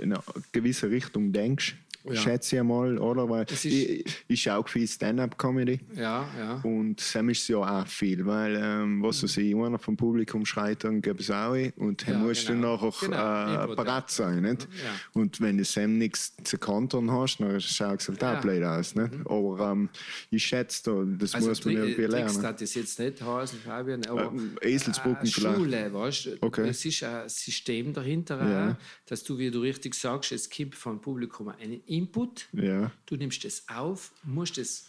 in 0.00 0.12
eine 0.12 0.22
gewisse 0.52 0.90
Richtung 0.90 1.32
denkst, 1.32 1.76
Ja. 2.04 2.14
schätze 2.16 2.56
ich 2.56 2.62
mal, 2.62 2.96
oder? 2.98 3.28
Weil 3.28 3.44
Es 3.50 3.64
ich, 3.64 3.88
ist- 4.06 4.16
ich 4.28 4.42
schaue 4.42 4.66
viel 4.66 4.88
Stand-Up-Comedy 4.88 5.80
ja, 5.94 6.26
ja. 6.38 6.54
und 6.64 6.98
Sam 7.00 7.28
ist 7.28 7.46
ja 7.48 7.58
auch 7.58 7.86
viel, 7.86 8.24
weil, 8.24 8.56
ähm, 8.62 9.02
was 9.02 9.22
weiß 9.22 9.36
ich, 9.36 9.54
einer 9.54 9.78
vom 9.78 9.96
Publikum 9.96 10.46
schreit, 10.46 10.82
dann 10.84 11.02
gibt 11.02 11.20
es 11.20 11.30
auch 11.30 11.54
und 11.76 12.06
dann 12.06 12.14
Ja, 12.14 12.18
musst 12.20 12.46
genau. 12.46 12.76
du 12.78 12.86
nachher 12.86 13.08
Genau, 13.08 13.46
äh, 13.60 13.64
Impro, 13.64 13.74
parat 13.76 14.10
sein, 14.10 14.42
nicht? 14.42 14.62
Ja. 14.62 14.90
Und 15.20 15.40
wenn 15.40 15.58
du 15.58 15.64
Sam 15.64 15.98
nichts 15.98 16.32
zu 16.44 16.56
kontern 16.58 17.10
hast, 17.10 17.38
dann 17.38 17.60
schaut 17.60 18.00
es 18.00 18.08
halt 18.08 18.24
auch. 18.24 18.36
Mhm. 18.36 18.40
blöd 18.40 18.64
aus, 18.64 18.94
nicht? 18.94 19.12
Aber 19.26 19.70
ähm, 19.72 19.88
ich 20.30 20.44
schätze, 20.44 20.82
da, 20.84 21.04
das 21.18 21.34
Also 21.34 21.48
muss 21.50 21.64
man 21.64 21.74
irgendwie 21.76 22.02
lernen. 22.02 22.42
das 22.42 22.62
ist 22.62 22.74
jetzt 22.76 22.98
nicht 22.98 23.20
heißen, 23.22 23.58
Fabian, 23.60 24.04
aber 24.06 24.28
Ähm, 24.32 24.56
Eselsbrücken 24.62 25.18
eine 25.18 25.28
vielleicht. 25.28 25.56
Schule, 25.56 25.92
weißt 25.92 26.26
du? 26.26 26.30
Okay. 26.40 26.68
Es 26.68 26.84
ist 26.84 27.02
ein 27.02 27.28
System 27.28 27.92
dahinter, 27.92 28.78
dass 29.06 29.22
du, 29.22 29.36
wie 29.36 29.50
du 29.50 29.60
richtig 29.60 29.94
sagst, 29.94 30.32
es 30.32 30.48
gibt 30.48 30.74
vom 30.74 31.00
Publikum 31.00 31.48
einen 31.48 31.82
Input, 31.90 32.48
Ja, 32.52 32.90
du 33.06 33.16
nimmst 33.16 33.44
es 33.44 33.64
auf, 33.68 34.12
musst 34.22 34.58
es 34.58 34.86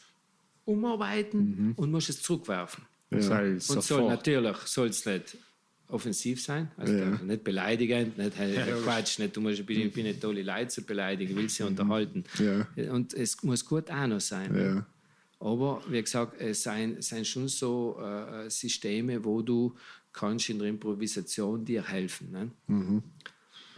umarbeiten 0.65 1.73
und 1.75 1.91
musst 1.91 2.09
es 2.09 2.21
zurückwerfen. 2.21 2.85
Das 3.09 3.25
soll 3.25 3.53
Und 3.53 3.83
soll 3.83 4.07
natürlich 4.07 4.57
soll 4.65 4.87
es 4.89 5.05
nicht 5.05 5.37
offensiv 5.89 6.41
sein, 6.41 6.71
also 6.77 6.93
Ja. 6.93 7.09
nicht 7.21 7.43
beleidigend, 7.43 8.17
nicht 8.17 8.37
hey, 8.37 8.71
Quatsch, 8.83 9.19
nicht, 9.19 9.35
du 9.35 9.41
musst, 9.41 9.59
ich 9.59 9.65
bin, 9.65 9.81
ich 9.81 9.91
bin 9.93 10.05
nicht 10.05 10.21
tolle 10.21 10.41
Leute 10.43 10.67
zu 10.69 10.83
beleidigen, 10.83 11.35
will 11.35 11.49
sie 11.49 11.63
unterhalten. 11.63 12.23
Ja. 12.39 12.65
Und 12.93 13.13
es 13.13 13.41
muss 13.43 13.65
gut 13.65 13.91
auch 13.91 14.07
noch 14.07 14.21
sein. 14.21 14.55
ja, 14.57 14.85
Aber 15.39 15.81
wie 15.89 16.01
gesagt, 16.01 16.39
es 16.39 16.63
sind, 16.63 17.03
sind 17.03 17.27
schon 17.27 17.47
so 17.49 17.99
äh, 17.99 18.49
Systeme, 18.49 19.21
wo 19.25 19.41
du 19.41 19.75
kannst 20.13 20.49
in 20.49 20.59
der 20.59 20.69
Improvisation 20.69 21.65
dir 21.65 21.83
helfen. 21.85 22.31
Ne? 22.31 22.51
Mhm. 22.67 23.03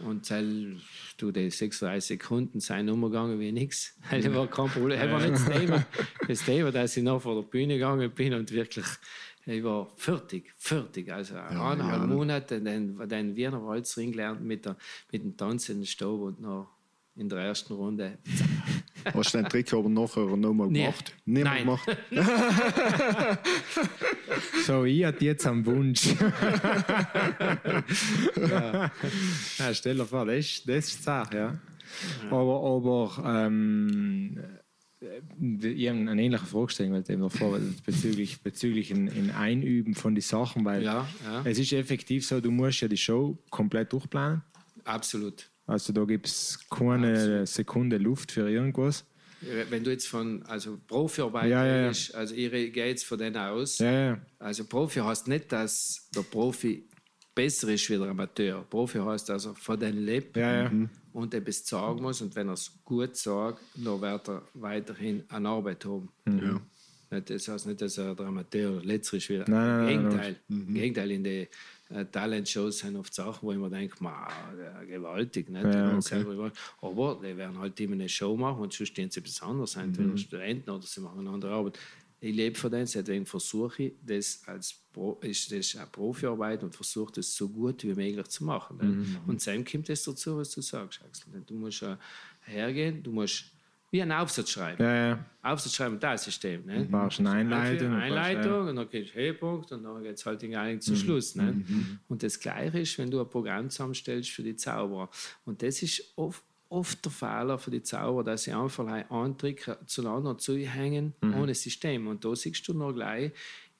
Und 0.04 0.30
weil 0.30 0.76
du 1.16 1.32
die 1.32 1.50
36 1.50 2.20
Sekunden 2.20 2.60
sind 2.60 2.90
umgegangen 2.90 3.40
wie 3.40 3.52
nichts. 3.52 3.98
Das 4.10 4.34
war 4.34 4.46
kein 4.46 4.68
Problem. 4.68 5.00
Das 5.00 5.10
war 5.10 5.20
nicht 5.20 5.32
das 5.32 5.44
Thema. 5.46 5.86
Das 6.28 6.44
Thema, 6.44 6.72
dass 6.72 6.96
ich 6.96 7.02
noch 7.02 7.22
vor 7.22 7.34
der 7.36 7.48
Bühne 7.48 7.74
gegangen 7.74 8.10
bin 8.10 8.34
und 8.34 8.52
wirklich, 8.52 8.86
ich 9.46 9.64
war 9.64 9.90
fertig, 9.96 10.52
fertig. 10.56 11.10
Also 11.10 11.36
eineinhalb 11.36 12.02
ja. 12.02 12.06
Monate 12.06 12.60
den, 12.60 12.98
den 13.08 13.34
Wiener 13.34 13.64
Walzring 13.64 14.12
gelernt 14.12 14.42
mit, 14.42 14.66
der, 14.66 14.76
mit 15.10 15.22
dem 15.22 15.36
Tanzen 15.36 15.84
Stab 15.86 16.20
und 16.20 16.40
noch 16.40 16.68
in 17.16 17.28
der 17.28 17.38
ersten 17.38 17.72
Runde 17.72 18.18
Hast 19.12 19.34
du 19.34 19.38
den 19.38 19.48
Trick 19.48 19.72
aber 19.72 19.88
nachher 19.88 20.24
nochmal 20.36 20.68
Nee. 20.68 20.82
gemacht? 20.84 21.12
Nicht 21.24 21.34
mehr 21.34 21.44
Nein. 21.44 21.64
gemacht? 21.64 21.88
So, 24.66 24.84
ich 24.84 25.04
hatte 25.04 25.24
jetzt 25.24 25.46
am 25.46 25.64
Wunsch. 25.66 26.06
ja. 28.48 28.90
ja, 29.58 29.74
stell 29.74 29.96
dir 29.96 30.06
vor, 30.06 30.24
das 30.26 30.36
ist, 30.38 30.68
das 30.68 30.86
ist 30.88 30.98
die 30.98 31.02
Sache, 31.02 31.36
ja. 31.36 31.58
Aber, 32.30 32.62
aber 33.18 33.46
ähm, 33.46 34.38
äh, 35.00 35.68
ich 35.68 35.88
habe 35.88 35.98
eine 35.98 36.22
ähnliche 36.22 36.46
Frage 36.46 36.70
stellen, 36.72 36.92
weil 36.92 37.04
eben 37.08 37.22
davor 37.22 37.58
bezüglich, 37.84 38.40
bezüglich 38.42 38.90
ein, 38.90 39.08
ein 39.08 39.30
Einüben 39.30 39.94
von 39.94 40.14
den 40.14 40.22
Sachen, 40.22 40.64
weil 40.64 40.82
Ja, 40.82 41.06
ja. 41.24 41.42
es 41.44 41.58
ist 41.58 41.72
effektiv 41.72 42.26
so, 42.26 42.40
du 42.40 42.50
musst 42.50 42.80
ja 42.80 42.88
die 42.88 42.96
Show 42.96 43.36
komplett 43.50 43.92
durchplanen. 43.92 44.42
absolut. 44.84 45.50
Also 45.66 45.92
da 45.92 46.04
gibt 46.04 46.26
es 46.26 46.58
keine 46.70 47.46
Sekunde 47.46 47.96
Luft 47.98 48.32
für 48.32 48.48
irgendwas. 48.50 49.04
Wenn 49.68 49.84
du 49.84 49.90
jetzt 49.90 50.08
von 50.08 50.42
also 50.44 50.78
Profiarbeit 50.86 51.50
Ja, 51.50 51.66
ja, 51.66 51.76
ja. 51.82 51.92
also 52.14 52.34
ich 52.34 52.50
gehe 52.72 52.86
jetzt 52.86 53.04
von 53.04 53.18
denen 53.18 53.36
aus. 53.36 53.78
Ja, 53.78 53.92
ja. 53.92 54.18
Also 54.38 54.64
Profi 54.64 55.00
heißt 55.00 55.28
nicht, 55.28 55.52
dass 55.52 56.08
der 56.14 56.22
Profi 56.22 56.88
besser 57.34 57.68
ist 57.68 57.88
wie 57.90 57.98
der 57.98 58.08
Amateur. 58.08 58.62
Profi 58.62 58.98
heißt 58.98 59.30
also 59.30 59.54
von 59.54 59.78
denen 59.78 60.04
lebt 60.04 60.36
Ja, 60.36 60.62
ja. 60.64 60.72
und 61.12 61.34
etwas 61.34 61.66
sagen 61.66 62.00
muss 62.00 62.22
und 62.22 62.34
wenn 62.34 62.48
er 62.48 62.54
es 62.54 62.72
gut 62.84 63.16
sagt, 63.16 63.60
dann 63.74 64.00
wird 64.00 64.28
er 64.28 64.42
weiterhin 64.54 65.24
eine 65.28 65.48
Arbeit 65.48 65.84
haben. 65.84 66.08
Mhm. 66.24 66.60
Das 67.26 67.46
heißt 67.46 67.66
nicht, 67.66 67.80
dass 67.80 67.98
er 67.98 68.14
der 68.14 68.26
Amateur 68.26 68.82
letzter 68.82 69.18
ist. 69.18 69.28
Wie 69.28 69.38
nein, 69.38 69.46
nein, 69.48 69.88
Im 69.88 70.02
nein, 70.02 70.08
Gegenteil. 70.08 70.36
Im 70.48 70.74
Gegenteil, 70.74 71.10
in 71.12 71.24
den 71.24 71.46
äh, 71.94 72.04
Talent-Shows 72.06 72.78
sind 72.80 72.96
oft 72.96 73.14
Sachen, 73.14 73.46
wo 73.46 73.52
ich 73.52 73.58
mir 73.58 73.70
denke, 73.70 73.96
ma, 74.02 74.28
gewaltig. 74.86 75.48
Nicht? 75.48 75.64
Ja, 75.64 75.96
okay. 75.96 76.50
Aber 76.80 77.20
die 77.22 77.36
werden 77.36 77.58
halt 77.58 77.78
immer 77.80 77.94
eine 77.94 78.08
Show 78.08 78.36
machen 78.36 78.62
und 78.62 78.72
sonst 78.72 78.88
stehen 78.88 79.10
sie 79.10 79.20
etwas 79.20 79.40
anderes, 79.42 79.76
entweder 79.76 80.08
Mhm. 80.08 80.18
Studenten 80.18 80.70
oder 80.70 80.86
sie 80.86 81.00
machen 81.00 81.20
eine 81.20 81.30
andere 81.30 81.52
Arbeit. 81.52 81.78
Ich 82.20 82.34
lebe 82.34 82.58
von 82.58 82.70
denen, 82.70 82.86
deswegen 82.86 83.26
versuche 83.26 83.82
ich 83.82 83.92
das 84.02 84.42
als 84.46 84.74
Pro, 84.92 85.18
ist 85.20 85.52
das 85.52 85.76
eine 85.76 85.86
Profiarbeit 85.88 86.62
und 86.62 86.74
versuche 86.74 87.12
das 87.12 87.34
so 87.36 87.48
gut 87.48 87.82
wie 87.84 87.94
möglich 87.94 88.26
zu 88.28 88.44
machen. 88.44 88.78
nicht? 88.78 89.08
Mhm. 89.10 89.16
Und 89.26 89.46
dann 89.46 89.64
kommt 89.64 89.88
das 89.90 90.02
dazu, 90.04 90.36
was 90.38 90.50
du 90.50 90.62
sagst, 90.62 91.02
Axel. 91.04 91.42
Du 91.46 91.54
musst 91.54 91.84
hergehen, 92.46 93.02
du 93.02 93.12
musst 93.12 93.44
wie 93.94 94.02
einen 94.02 94.10
Aufsatz 94.10 94.50
schreiben. 94.50 94.82
Ja, 94.82 95.08
ja. 95.10 95.24
Aufsatz 95.40 95.76
schreiben, 95.76 96.00
das 96.00 96.24
System. 96.24 96.66
Ne? 96.66 96.84
brauchst 96.90 97.20
eine 97.20 97.30
Einleitung, 97.30 97.68
Eine 97.68 97.78
du 97.78 97.88
brauchst, 97.88 98.02
Einleitung 98.02 98.68
und 98.68 98.76
dann 98.76 98.90
geht 98.90 99.06
es 99.06 99.14
Höhepunkt 99.14 99.70
und 99.70 99.84
dann 99.84 100.02
geht 100.02 100.16
es 100.16 100.26
halt 100.26 100.42
eigentlich 100.42 100.80
zum 100.80 100.96
Schluss. 100.96 101.36
Ne? 101.36 101.64
Und 102.08 102.24
das 102.24 102.40
Gleiche 102.40 102.80
ist, 102.80 102.98
wenn 102.98 103.08
du 103.08 103.20
ein 103.20 103.28
Programm 103.28 103.70
zusammenstellst 103.70 104.30
für 104.30 104.42
die 104.42 104.56
Zauberer. 104.56 105.08
Und 105.44 105.62
das 105.62 105.80
ist 105.80 106.12
oft, 106.16 106.42
oft 106.68 107.04
der 107.04 107.12
Fehler 107.12 107.56
für 107.56 107.70
die 107.70 107.84
Zauberer, 107.84 108.24
dass 108.24 108.42
sie 108.42 108.52
einfach 108.52 108.84
einen 108.84 109.38
Trick 109.38 109.70
zueinander 109.86 110.36
zuhängen 110.38 111.14
ohne 111.22 111.54
System. 111.54 112.08
Und 112.08 112.24
da 112.24 112.34
siehst 112.34 112.66
du 112.66 112.74
noch 112.74 112.92
gleich 112.92 113.30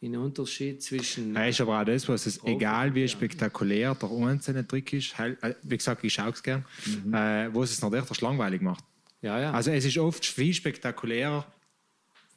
den 0.00 0.16
Unterschied 0.16 0.80
zwischen. 0.80 1.34
Ja, 1.34 1.46
ist 1.46 1.60
aber 1.60 1.80
auch 1.80 1.84
das, 1.84 2.08
was 2.08 2.26
es, 2.26 2.40
egal 2.44 2.94
wie 2.94 3.00
ja. 3.00 3.08
spektakulär 3.08 3.96
der 3.96 4.10
einzelne 4.12 4.64
Trick 4.64 4.92
ist, 4.92 5.18
heil- 5.18 5.38
äh, 5.42 5.54
wie 5.64 5.76
gesagt, 5.76 6.04
ich 6.04 6.12
schaue 6.14 6.30
es 6.30 6.40
gern, 6.40 6.64
äh, 7.12 7.48
was 7.52 7.72
es 7.72 7.82
noch 7.82 7.92
echt 7.92 8.20
langweilig 8.20 8.60
macht. 8.62 8.84
Ja, 9.24 9.40
ja. 9.40 9.50
Also 9.52 9.70
es 9.70 9.84
ist 9.86 9.96
oft 9.98 10.24
viel 10.26 10.52
spektakulärer, 10.52 11.46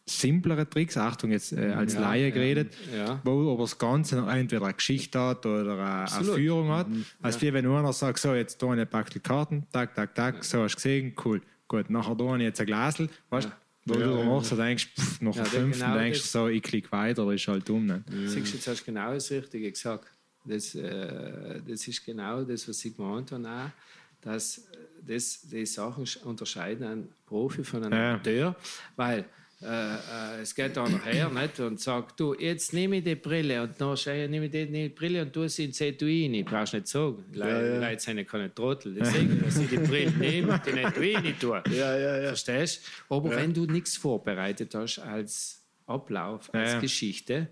simplere 0.06 0.70
Tricks, 0.70 0.96
Achtung, 0.96 1.32
jetzt 1.32 1.52
äh, 1.52 1.74
als 1.74 1.96
Ja, 1.96 2.00
Laie 2.02 2.28
ja, 2.30 2.34
geredet, 2.34 2.74
ja. 2.96 3.20
wo 3.26 3.52
aber 3.52 3.64
das 3.64 3.78
Ganze 3.78 4.16
noch 4.16 4.30
entweder 4.34 4.64
eine 4.64 4.74
Geschichte 4.74 5.20
hat 5.20 5.46
oder 5.46 5.74
eine, 5.74 5.82
eine 5.84 6.02
Absolut. 6.04 6.32
Mhm. 6.32 6.36
Führung 6.42 6.70
hat. 6.72 6.88
Als 7.22 7.42
wie 7.42 7.52
wenn 7.52 7.66
nur 7.66 7.78
einer 7.78 7.92
sagt, 7.92 8.20
so, 8.20 8.34
jetzt 8.34 8.62
da 8.62 8.72
eine 8.72 8.86
Packung 8.86 9.22
Karten, 9.22 9.68
tak, 9.74 9.94
tak, 9.96 10.16
tak, 10.16 10.44
so 10.46 10.64
hast 10.64 10.74
du 10.74 10.76
gesehen, 10.78 11.14
cool. 11.26 11.42
Gut, 11.68 11.90
nachher 11.90 12.16
da 12.16 12.24
habe 12.24 12.38
ich 12.38 12.44
jetzt 12.44 12.62
ein 12.62 12.68
Glasel, 12.68 13.10
weißt 13.32 13.50
du, 13.50 13.52
wo 13.86 13.94
du 13.96 14.00
dann 14.00 14.26
machst, 14.28 14.52
du 14.54 14.56
denkst, 14.56 14.88
pff, 14.98 15.22
nach 15.22 15.36
Ja, 15.36 15.44
dem 15.44 15.52
der 15.52 15.62
fünften 15.62 15.84
genau 15.84 15.98
denkst 15.98 16.20
du 16.20 16.24
das- 16.24 16.32
so, 16.32 16.48
ich 16.48 16.64
klicke 16.64 16.92
weiter, 16.94 17.26
das 17.26 17.36
ist 17.36 17.48
halt 17.50 17.68
dumm. 17.68 17.86
Ne? 17.86 18.04
Siehst 18.28 18.36
du, 18.54 18.56
jetzt 18.56 18.68
hast 18.68 18.80
du 18.82 18.86
genau 18.86 19.14
das 19.14 19.30
Richtige 19.30 19.70
gesagt. 19.70 20.06
Das, 20.46 20.74
äh, 20.76 21.60
das 21.68 21.86
ist 21.86 22.06
genau 22.06 22.44
das, 22.44 22.70
was 22.70 22.86
ich 22.86 22.96
gemeint 22.96 23.30
habe, 23.34 23.46
auch, 23.46 23.70
dass 24.28 24.68
das, 25.06 25.42
die 25.50 25.66
Sachen 25.66 26.06
sch- 26.06 26.22
unterscheiden 26.24 26.86
einen 26.88 27.10
Profi 27.26 27.64
von 27.64 27.84
einem 27.84 27.94
Ja. 27.94 28.14
Amateur, 28.16 28.56
weil 28.96 29.26
äh, 29.62 29.96
äh, 29.96 30.42
es 30.42 30.54
geht 30.54 30.78
da 30.78 30.88
nachher 30.88 31.30
nicht 31.42 31.60
und 31.60 31.80
sagt, 31.80 32.20
du, 32.20 32.36
jetzt 32.36 32.74
nehme 32.74 32.98
ich 32.98 33.04
die 33.04 33.16
Brille 33.16 33.64
und 33.64 33.80
dann 33.82 33.94
ich, 33.96 34.06
nehme 34.06 34.46
ich 34.46 34.52
die, 34.52 34.68
die 34.72 34.90
Brille 34.90 35.24
und 35.24 35.34
tue 35.34 35.50
sie 35.50 35.66
ins 35.66 35.82
Etui 35.82 36.30
rein. 36.32 36.46
Brauchst 36.46 36.74
nicht 36.74 36.88
sagen. 36.88 37.24
Leute, 37.34 37.68
ja. 37.82 37.90
Leute 37.90 38.00
sind 38.02 38.18
ja 38.20 38.24
keine 38.24 38.54
Trottel. 38.54 38.94
Die 39.00 39.04
sagen, 39.06 39.42
dass 39.44 39.58
ich 39.58 39.70
die 39.70 39.78
Brille 39.78 40.12
nehme 40.12 40.54
und 40.54 40.64
die 40.66 40.70
in 40.72 40.78
Etui 40.78 41.16
rein 41.16 41.36
tue. 41.40 41.64
Ja, 41.72 41.98
ja, 41.98 42.18
ja. 42.20 42.28
Verstehst 42.28 42.84
Aber 43.10 43.32
wenn 43.32 43.52
du 43.54 43.66
nichts 43.66 43.98
vorbereitet 43.98 44.76
hast 44.76 45.00
als 45.00 45.64
Ablauf, 45.88 46.54
als 46.54 46.74
Ja. 46.74 46.80
Geschichte, 46.80 47.48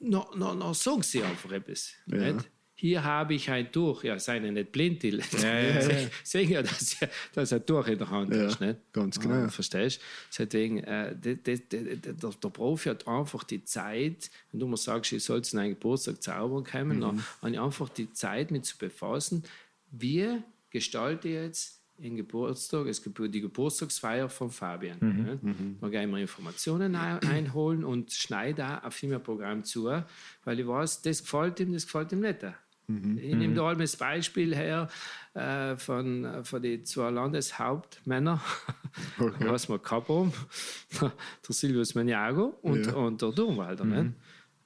no, 0.00 0.26
no, 0.34 0.54
no, 0.54 0.72
sag 0.72 1.04
sie 1.04 1.22
einfach 1.22 1.52
etwas. 1.52 1.92
Ja. 2.06 2.32
Nicht? 2.32 2.50
Hier 2.78 3.02
habe 3.02 3.32
ich 3.34 3.50
ein 3.50 3.72
Tuch. 3.72 4.04
Ja, 4.04 4.18
sei 4.18 4.36
ja 4.38 4.50
nicht 4.52 4.70
blind. 4.70 5.02
Die 5.02 5.08
Ja, 5.10 5.60
ja, 5.60 5.80
ja. 5.88 6.08
Sehen 6.22 6.50
ja, 6.50 6.62
dass 6.62 6.96
dass 7.32 7.52
ein 7.52 7.64
Tuch 7.64 7.86
in 7.86 7.96
der 7.98 8.10
Hand 8.10 8.34
Ja, 8.34 8.44
hast. 8.44 8.60
Nicht? 8.60 8.78
ganz 8.92 9.18
genau. 9.18 9.46
Ah, 9.46 9.48
verstehst 9.48 9.98
du? 9.98 10.44
Deswegen, 10.44 10.78
äh, 10.84 11.16
de, 11.16 11.36
de, 11.36 11.56
de, 11.58 11.82
de, 11.96 11.96
der, 11.96 12.12
der 12.30 12.48
Profi 12.50 12.90
hat 12.90 13.08
einfach 13.08 13.44
die 13.44 13.64
Zeit, 13.64 14.30
wenn 14.52 14.60
du 14.60 14.66
mir 14.68 14.76
sagst, 14.76 15.10
ich 15.12 15.24
soll 15.24 15.42
zu 15.42 15.56
einem 15.58 15.70
Geburtstag 15.70 16.22
zaubern 16.22 16.64
kommen, 16.64 17.00
dann 17.00 17.24
habe 17.40 17.50
ich 17.52 17.58
einfach 17.60 17.88
die 17.88 18.12
Zeit, 18.12 18.50
mit 18.50 18.66
zu 18.66 18.76
befassen, 18.76 19.42
wie 19.90 20.42
gestalte 20.70 21.28
ich 21.28 21.34
jetzt 21.34 21.80
den 21.98 22.14
Geburtstag, 22.18 22.86
es 22.88 23.02
gibt 23.02 23.18
die 23.34 23.40
Geburtstagsfeier 23.40 24.28
von 24.28 24.50
Fabian. 24.50 24.98
ne? 25.00 25.38
Da 25.80 25.88
gehen 25.88 26.10
wir 26.10 26.18
Informationen 26.18 26.94
ein- 26.94 27.20
einholen 27.20 27.84
und 27.84 28.12
schneide 28.12 28.66
auch 28.68 28.84
auf 28.88 29.02
mein 29.02 29.22
Programm 29.22 29.64
zu, 29.64 29.84
weil 30.44 30.60
ich 30.60 30.66
weiß, 30.66 31.00
das 31.00 31.22
gefällt 31.22 31.58
ihm, 31.60 31.72
das 31.72 31.86
gefällt 31.86 32.12
ihm 32.12 32.20
nicht. 32.20 32.44
Ich 32.88 33.34
nehme 33.34 33.54
da 33.54 33.62
allem 33.66 33.80
das 33.80 33.96
Beispiel 33.96 34.54
her 34.54 34.88
äh, 35.34 35.76
von, 35.76 36.44
von 36.44 36.62
den 36.62 36.84
zwei 36.84 37.10
Landeshauptmännern, 37.10 38.40
Okay. 39.18 39.44
was 39.50 39.68
wir 39.68 39.78
gehabt 39.78 40.08
haben, 40.08 40.32
der 41.00 41.12
Silvius 41.48 41.94
Maniago 41.94 42.54
und, 42.62 42.86
Ja. 42.86 42.94
und 42.94 43.20
der 43.20 43.32
Dornwalder. 43.32 43.84
Nicht? 43.84 44.12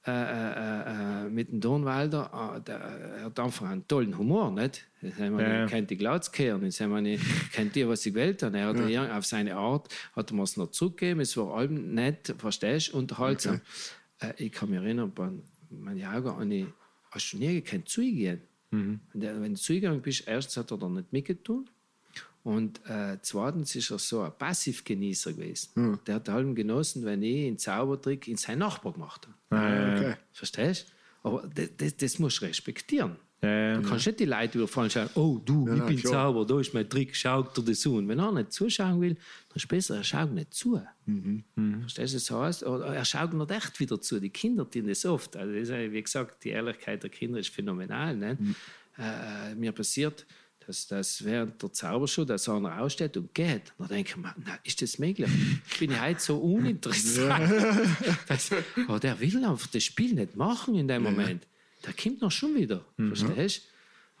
Äh, 0.05 0.11
äh, 0.11 1.25
äh, 1.25 1.29
mit 1.29 1.51
dem 1.51 1.59
Dornwalder, 1.61 2.55
äh, 2.57 2.61
der, 2.61 2.77
er 2.77 3.23
hat 3.25 3.39
einfach 3.39 3.69
einen 3.69 3.87
tollen 3.87 4.17
Humor. 4.17 4.49
Nicht? 4.51 4.87
Ich 5.01 5.17
meine, 5.17 5.41
Ja. 5.43 5.47
er 5.49 5.65
kennt 5.67 5.89
die 5.89 5.97
Glatz 5.97 6.31
kehren, 6.31 6.63
ich 6.65 6.79
meine, 6.79 7.19
kennt 7.53 7.75
die, 7.75 7.87
was 7.87 8.03
gewählt 8.03 8.41
habe. 8.43 8.57
Er 8.57 8.67
hat 8.67 8.89
ja. 8.89 9.17
auf 9.17 9.25
seine 9.25 9.55
Art 9.55 9.89
hat 10.15 10.31
er 10.31 10.35
mir 10.35 10.43
es 10.43 10.57
noch 10.57 10.71
zurückgegeben, 10.71 11.21
es 11.21 11.35
war 11.37 11.55
allem 11.55 11.93
nett, 11.93 12.33
verstehst 12.37 12.93
du, 12.93 12.97
unterhaltsam. 12.97 13.61
Äh, 14.19 14.33
ich 14.37 14.51
kann 14.51 14.69
mich 14.69 14.79
erinnern, 14.79 15.11
bei 15.13 15.29
Maniago, 15.69 16.31
und 16.31 16.51
ich, 16.51 16.67
hast 17.11 17.31
du 17.33 17.37
nie 17.37 17.53
gekannt, 17.61 17.87
zugehen. 17.89 18.41
Und 19.13 19.21
der, 19.21 19.39
wenn 19.41 19.53
du 19.53 19.59
zugegangen 19.59 20.01
bist, 20.01 20.23
erstens 20.27 20.57
hat 20.57 20.71
er 20.71 20.77
da 20.77 20.87
nicht 20.89 21.11
mitgetan. 21.13 21.69
Und 22.43 22.81
äh, 22.87 23.17
zweitens 23.21 23.75
ist 23.75 23.91
er 23.91 23.99
so 23.99 24.21
ein 24.21 24.31
Passivgenießer 24.35 25.33
gewesen. 25.33 25.99
Der 26.07 26.15
hat 26.15 26.27
allem 26.29 26.55
genossen, 26.55 27.05
wenn 27.05 27.21
ich 27.21 27.45
einen 27.47 27.57
Zaubertrick 27.59 28.27
in 28.27 28.37
seinen 28.37 28.59
Nachbar 28.59 28.93
gemacht 28.93 29.27
habe. 29.49 29.61
Äh, 29.61 29.97
Okay. 29.97 30.15
Verstehst 30.31 30.87
du? 31.23 31.27
Aber 31.29 31.47
das, 31.53 31.69
das, 31.77 31.97
das 31.97 32.17
musst 32.19 32.41
du 32.41 32.45
respektieren. 32.45 33.15
Ja, 33.43 33.77
Du 33.77 33.89
kannst 33.89 34.05
nicht 34.05 34.19
die 34.19 34.25
Leute 34.25 34.59
überfallen 34.59 34.85
und 34.85 34.91
sagen, 34.91 35.09
oh 35.15 35.39
du, 35.43 35.67
ich 35.67 35.77
nein, 35.77 35.87
bin 35.87 35.97
klar. 35.97 36.13
Zauber, 36.13 36.45
da 36.45 36.59
ist 36.59 36.73
mein 36.73 36.87
Trick, 36.87 37.15
schau 37.15 37.41
dir 37.41 37.63
das 37.63 37.85
an. 37.87 38.07
Wenn 38.07 38.19
er 38.19 38.31
nicht 38.31 38.51
zuschauen 38.51 39.01
will, 39.01 39.15
dann 39.15 39.55
ist 39.55 39.63
es 39.63 39.67
besser, 39.67 39.97
er 39.97 40.03
schaut 40.03 40.31
nicht 40.31 40.53
zu. 40.53 40.79
Verstehst 41.81 42.13
du, 42.13 42.17
das 42.17 42.31
heißt, 42.31 42.63
oder 42.63 42.85
er 42.87 43.05
schaut 43.05 43.33
nicht 43.33 43.51
echt 43.51 43.79
wieder 43.79 43.99
zu. 43.99 44.19
Die 44.19 44.29
Kinder 44.29 44.69
tun 44.69 44.87
das 44.87 45.05
oft. 45.05 45.35
Also 45.35 45.53
das 45.53 45.63
ist, 45.63 45.69
ja, 45.69 45.91
wie 45.91 46.03
gesagt, 46.03 46.43
die 46.43 46.49
Ehrlichkeit 46.49 47.01
der 47.01 47.09
Kinder 47.09 47.39
ist 47.39 47.49
phänomenal. 47.49 48.15
Ne? 48.15 48.37
Äh, 48.99 49.55
mir 49.55 49.71
passiert, 49.71 50.27
dass, 50.67 50.85
dass 50.85 51.23
während 51.25 51.61
der 51.63 51.73
Zaubershow 51.73 52.23
der 52.23 52.39
einer 52.47 52.79
aussteht 52.79 53.17
und 53.17 53.33
geht, 53.33 53.73
dann 53.79 53.87
denke 53.87 54.11
ich 54.11 54.17
mir, 54.17 54.35
na, 54.45 54.59
ist 54.63 54.81
das 54.81 54.99
möglich? 54.99 55.29
Bin 55.79 55.91
ich 55.91 56.01
heute 56.01 56.21
so 56.21 56.37
uninteressant? 56.37 57.51
das, 58.27 58.51
aber 58.87 58.99
der 58.99 59.19
will 59.19 59.43
einfach 59.43 59.67
das 59.67 59.83
Spiel 59.83 60.13
nicht 60.13 60.35
machen 60.35 60.75
in 60.75 60.87
dem 60.87 61.01
Moment. 61.01 61.47
Der 61.85 61.93
kommt 61.93 62.21
noch 62.21 62.31
schon 62.31 62.55
wieder. 62.55 62.85
Verstehst 62.97 63.63
du? 63.65 63.70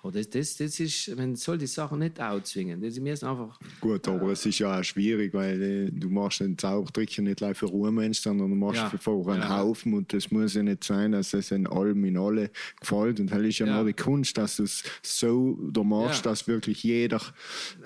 Aber 0.03 0.11
das, 0.13 0.29
das, 0.31 0.57
das 0.57 0.79
ist, 0.79 1.15
man 1.15 1.35
soll 1.35 1.59
die 1.59 1.67
Sachen 1.67 1.99
nicht 1.99 2.19
aufzwingen. 2.19 2.81
Das 2.81 2.97
ist 2.97 3.23
einfach. 3.23 3.59
Gut, 3.79 4.07
aber 4.07 4.31
es 4.31 4.43
ist 4.47 4.57
ja 4.57 4.79
auch 4.79 4.83
schwierig, 4.83 5.31
weil 5.33 5.61
äh, 5.61 5.91
du 5.91 6.09
machst 6.09 6.39
den 6.39 6.57
Zaubertrick 6.57 7.15
ja 7.17 7.23
nicht 7.23 7.37
gleich 7.37 7.55
für 7.55 7.67
Ruhemensch, 7.67 8.19
sondern 8.19 8.49
du 8.49 8.55
machst 8.55 8.77
Ja. 8.81 8.89
für 8.89 8.97
vor 8.97 9.31
einen 9.31 9.43
Ja. 9.43 9.59
Haufen 9.59 9.93
und 9.93 10.11
das 10.11 10.31
muss 10.31 10.55
ja 10.55 10.63
nicht 10.63 10.83
sein, 10.83 11.11
dass 11.11 11.33
es 11.35 11.51
in 11.51 11.67
allem 11.67 12.03
in 12.05 12.17
alle 12.17 12.49
gefällt. 12.79 13.19
Und 13.19 13.31
das 13.31 13.41
ist 13.43 13.59
ja, 13.59 13.67
Ja. 13.67 13.75
nur 13.75 13.85
die 13.85 13.93
Kunst, 13.93 14.35
dass 14.39 14.55
du 14.55 14.63
es 14.63 14.83
so 15.03 15.57
da 15.71 15.83
machst, 15.83 16.25
Ja. 16.25 16.31
dass 16.31 16.47
wirklich 16.47 16.83
jeder 16.83 17.21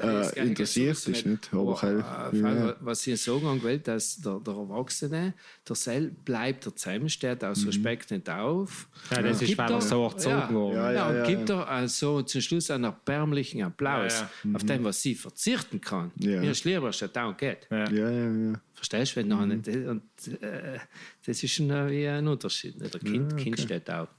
äh, 0.02 0.40
interessiert 0.48 0.96
ist. 1.08 1.26
Nicht? 1.26 1.50
Aber 1.52 1.62
Aber, 1.62 1.82
halt, 1.82 2.34
äh, 2.34 2.40
ja. 2.40 2.76
Was 2.80 3.06
ich 3.08 3.22
sagen 3.22 3.46
angewählt, 3.46 3.88
dass 3.90 4.22
der, 4.22 4.40
der 4.40 4.54
Erwachsene, 4.54 5.34
der 5.68 5.76
Sel 5.76 6.12
bleibt 6.24 6.66
er 6.66 6.76
zusammen, 6.76 7.10
steht 7.10 7.44
aus 7.44 7.66
Respekt 7.68 8.12
nicht 8.12 8.30
auf. 8.30 8.88
Ja, 9.12 9.22
das 9.22 9.42
ist, 9.42 9.48
gibt 9.50 9.58
weil 9.60 9.72
er 9.74 9.82
so 9.82 10.04
erzogen 10.06 10.72
ja. 10.74 10.74
Ja, 10.74 10.92
Ja, 10.94 11.10
und 11.10 11.16
ja, 11.16 11.26
gibt 11.26 11.50
er 11.50 11.68
also 11.68 12.05
zum 12.22 12.42
Schluss 12.42 12.72
einen 12.72 12.86
erbärmlichen 12.86 13.64
Applaus 13.64 14.20
Ja, 14.20 14.30
ja. 14.44 14.56
auf 14.56 14.64
dem, 14.64 14.84
was 14.84 15.02
sie 15.02 15.16
verzichten 15.16 15.82
kann. 15.82 16.12
Ja. 16.18 16.42
Mir 16.42 16.52
ist 16.52 16.64
lieber, 16.64 16.88
dass 16.88 17.02
er 17.02 17.10
da 17.10 17.28
und 17.28 17.38
geht. 17.38 17.68
Ja. 17.70 17.90
ja, 17.90 18.10
ja, 18.10 18.32
ja. 18.32 18.62
Verstehst 18.74 19.16
du? 19.16 19.16
Wenn 19.18 19.28
mhm. 19.30 19.48
nicht, 19.48 19.68
und, 19.68 20.04
äh, 20.42 20.80
das 21.26 21.44
ist 21.44 21.52
schon 21.52 21.70
äh, 21.70 21.90
wie 21.90 22.08
ein 22.08 22.28
Unterschied. 22.28 22.76
Der 22.82 23.00
kind, 23.00 23.38
kind 23.38 23.60
steht 23.60 23.90
auf. 23.90 24.10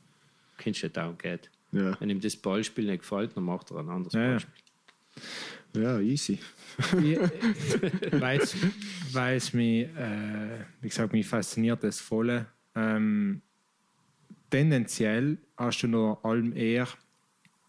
Kind 0.58 0.76
steht 0.76 0.98
auf 0.98 1.10
und 1.10 1.22
geht. 1.22 1.50
Ja. 1.72 1.98
Wenn 2.00 2.10
ihm 2.10 2.20
das 2.20 2.36
Ballspiel 2.36 2.86
nicht 2.86 3.00
gefällt, 3.00 3.36
dann 3.36 3.44
macht 3.44 3.70
er 3.70 3.78
ein 3.78 3.88
anderes. 3.88 4.12
Ballspiel. 4.12 4.52
ja, 5.82 6.00
easy. 6.00 6.38
weil 8.12 8.40
es 9.36 9.52
mich, 9.52 9.84
äh, 9.84 10.64
wie 10.80 10.88
gesagt, 10.88 11.12
mich 11.12 11.26
fasziniert 11.26 11.82
das 11.82 12.00
volle. 12.00 12.46
Ähm, 12.74 13.42
tendenziell 14.50 15.38
hast 15.56 15.82
du 15.82 15.88
noch 15.88 16.20
allem 16.22 16.54
eher, 16.54 16.86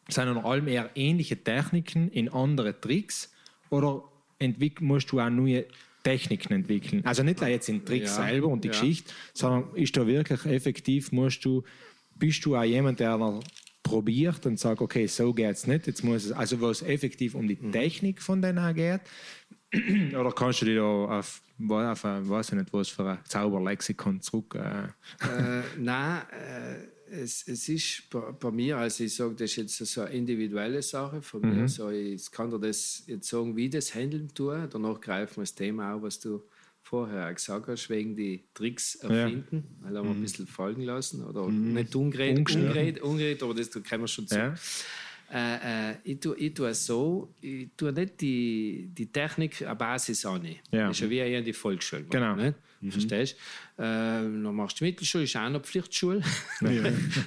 sind 0.10 0.34
noch 0.34 0.46
allem 0.46 0.68
eher 0.68 0.90
ähnliche 0.96 1.42
Techniken 1.44 2.10
in 2.10 2.30
andere 2.30 2.80
Tricks 2.80 3.32
oder 3.70 4.04
entwick 4.40 4.82
musst 4.82 5.12
du 5.12 5.20
auch 5.20 5.30
neue 5.30 5.66
Techniken 6.04 6.54
entwickeln? 6.54 7.04
Also 7.06 7.24
nicht 7.24 7.42
jetzt 7.42 7.70
in 7.70 7.84
Tricks 7.86 8.16
Ja, 8.16 8.28
selber 8.28 8.48
und 8.48 8.64
die 8.64 8.70
ja. 8.70 8.74
Geschichte, 8.74 9.14
sondern 9.34 9.74
ist 9.76 9.96
da 9.98 10.08
wirklich 10.08 10.46
effektiv, 10.46 11.12
musst 11.12 11.44
du, 11.44 11.64
bist 12.16 12.46
du 12.46 12.56
auch 12.56 12.64
jemand, 12.64 13.00
der 13.00 13.18
probiert 13.84 14.46
und 14.46 14.60
sagt, 14.60 14.82
okay, 14.82 15.08
so 15.08 15.34
geht 15.34 15.52
es 15.52 15.68
nicht, 15.68 15.88
jetzt 15.88 16.04
muss 16.04 16.26
es, 16.26 16.32
also 16.32 16.60
wo 16.60 16.70
es 16.70 16.82
effektiv 16.82 17.36
um 17.36 17.48
die 17.48 17.58
Mhm. 17.60 17.72
Technik 17.72 18.22
von 18.22 18.42
denen 18.42 18.74
geht, 18.76 19.02
oder 20.18 20.32
kannst 20.32 20.62
du 20.62 20.66
dich 20.66 20.76
da 20.78 20.84
auf, 20.84 21.42
auf 21.70 22.04
weiß 22.04 22.50
ich 22.50 22.56
nicht, 22.56 22.74
was 22.74 22.88
für 22.90 23.10
ein 23.10 23.20
Zauberlexikon 23.26 24.22
zurück? 24.22 24.56
Äh, 24.56 24.86
äh, 25.26 25.64
nein, 25.78 26.22
äh, 26.32 26.97
es, 27.12 27.48
es 27.48 27.70
ist 27.70 28.10
bei, 28.10 28.20
bei 28.32 28.52
mir, 28.52 28.78
also 28.78 29.04
ich 29.04 29.16
sage, 29.16 29.36
das 29.36 29.52
ist 29.52 29.80
jetzt 29.80 29.94
so 29.94 30.02
eine 30.02 30.12
individuelle 30.12 30.82
Sache 30.82 31.22
von 31.22 31.42
mir. 31.42 31.68
So, 31.68 31.90
ich 31.90 32.30
kann 32.32 32.50
dir 32.50 32.60
das 32.60 33.04
jetzt 33.08 33.30
sagen, 33.30 33.56
wie 33.56 33.70
das 33.70 33.94
handeln 33.94 34.30
tue. 34.34 34.68
Danach 34.72 35.00
greifen 35.00 35.38
wir 35.38 35.44
das 35.44 35.56
Thema 35.56 35.94
auf, 35.94 36.02
was 36.02 36.20
du 36.20 36.44
vorher 36.84 37.30
auch 37.30 37.34
gesagt 37.34 37.68
hast, 37.68 37.90
wegen 37.90 38.16
die 38.16 38.46
Tricks 38.54 38.96
erfinden, 38.96 39.64
weil 39.82 39.94
wir 39.94 40.02
ein 40.02 40.22
bisschen 40.22 40.48
folgen 40.48 40.84
lassen 40.84 41.24
oder 41.24 41.50
nicht 41.50 41.94
ungeredet, 41.96 42.38
Ungeschnitten. 42.38 42.70
ungeredet, 42.70 43.02
ungeredet, 43.04 43.44
aber 43.44 43.54
das 43.54 43.72
kommen 43.72 44.04
wir 44.04 44.08
schon 44.08 44.28
zu. 44.28 44.38
Ja. 44.38 44.56
Äh, 45.30 45.92
äh, 45.92 45.96
ich, 46.06 46.20
tue, 46.22 46.38
ich 46.38 46.54
tue 46.54 46.70
es 46.70 46.86
so, 46.86 47.34
ich 47.42 47.70
tue 47.76 47.92
nicht 47.92 48.22
die, 48.22 48.90
die 48.94 49.12
Technik 49.12 49.62
eine 49.62 49.76
Basis 49.76 50.26
an. 50.26 50.46
Ja. 50.72 50.88
Das 50.88 50.98
ist 50.98 51.02
ja 51.02 51.10
wie 51.10 51.18
eher 51.18 51.42
die 51.42 51.52
Volksschule. 51.52 52.04
Genau. 52.04 52.36
Nicht? 52.36 52.56
Verstehst 52.90 53.36
du? 53.78 53.84
Äh, 53.84 53.86
dann 53.86 54.56
machst 54.56 54.80
du 54.80 54.86
die 54.86 54.92
Mittelschule, 54.92 55.24
ist 55.24 55.36
auch 55.36 55.50
noch 55.50 55.62
Pflichtschule. 55.62 56.22
machst 56.62 56.80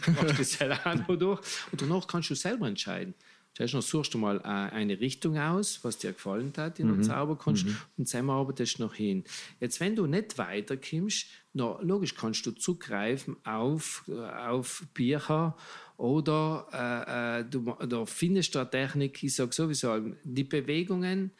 du 0.06 0.34
das 0.36 0.52
selber 0.52 0.80
auch 0.84 1.08
noch 1.08 1.16
durch. 1.16 1.40
Und 1.72 1.82
danach 1.82 2.06
kannst 2.06 2.30
du 2.30 2.34
selber 2.34 2.68
entscheiden. 2.68 3.14
Du? 3.18 3.66
Dann 3.66 3.82
suchst 3.82 4.14
du 4.14 4.18
mal 4.18 4.38
äh, 4.38 4.74
eine 4.74 5.00
Richtung 5.00 5.38
aus, 5.38 5.82
was 5.82 5.98
dir 5.98 6.12
gefallen 6.12 6.52
hat 6.56 6.78
in 6.78 6.94
der 6.94 7.02
Zauberkunst 7.02 7.66
und 7.96 8.06
zusammen 8.06 8.30
arbeitest 8.30 8.78
du 8.78 8.84
noch 8.84 8.94
hin. 8.94 9.24
Jetzt, 9.58 9.80
wenn 9.80 9.96
du 9.96 10.06
nicht 10.06 10.38
weiterkommst, 10.38 11.26
na, 11.52 11.78
logisch 11.82 12.14
kannst 12.14 12.46
du 12.46 12.52
zugreifen 12.52 13.36
auf, 13.44 14.04
äh, 14.08 14.12
auf 14.12 14.86
Bücher 14.94 15.56
oder 15.96 16.66
äh, 16.72 17.40
äh, 17.40 17.44
du, 17.44 17.76
da 17.86 18.06
findest 18.06 18.54
du 18.54 18.60
eine 18.60 18.70
Technik, 18.70 19.22
ich 19.22 19.34
sage 19.34 19.52
sowieso, 19.52 19.98
die 20.24 20.44
Bewegungen 20.44 21.32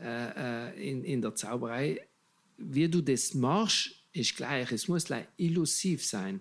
äh, 0.00 0.90
in, 0.90 1.04
in 1.04 1.22
der 1.22 1.34
Zauberei, 1.34 2.07
wie 2.58 2.88
du 2.88 3.00
das 3.00 3.34
machst, 3.34 3.90
ist 4.12 4.36
gleich. 4.36 4.70
Es 4.72 4.88
muss 4.88 5.04
gleich 5.04 5.26
illusiv 5.36 6.04
sein. 6.04 6.40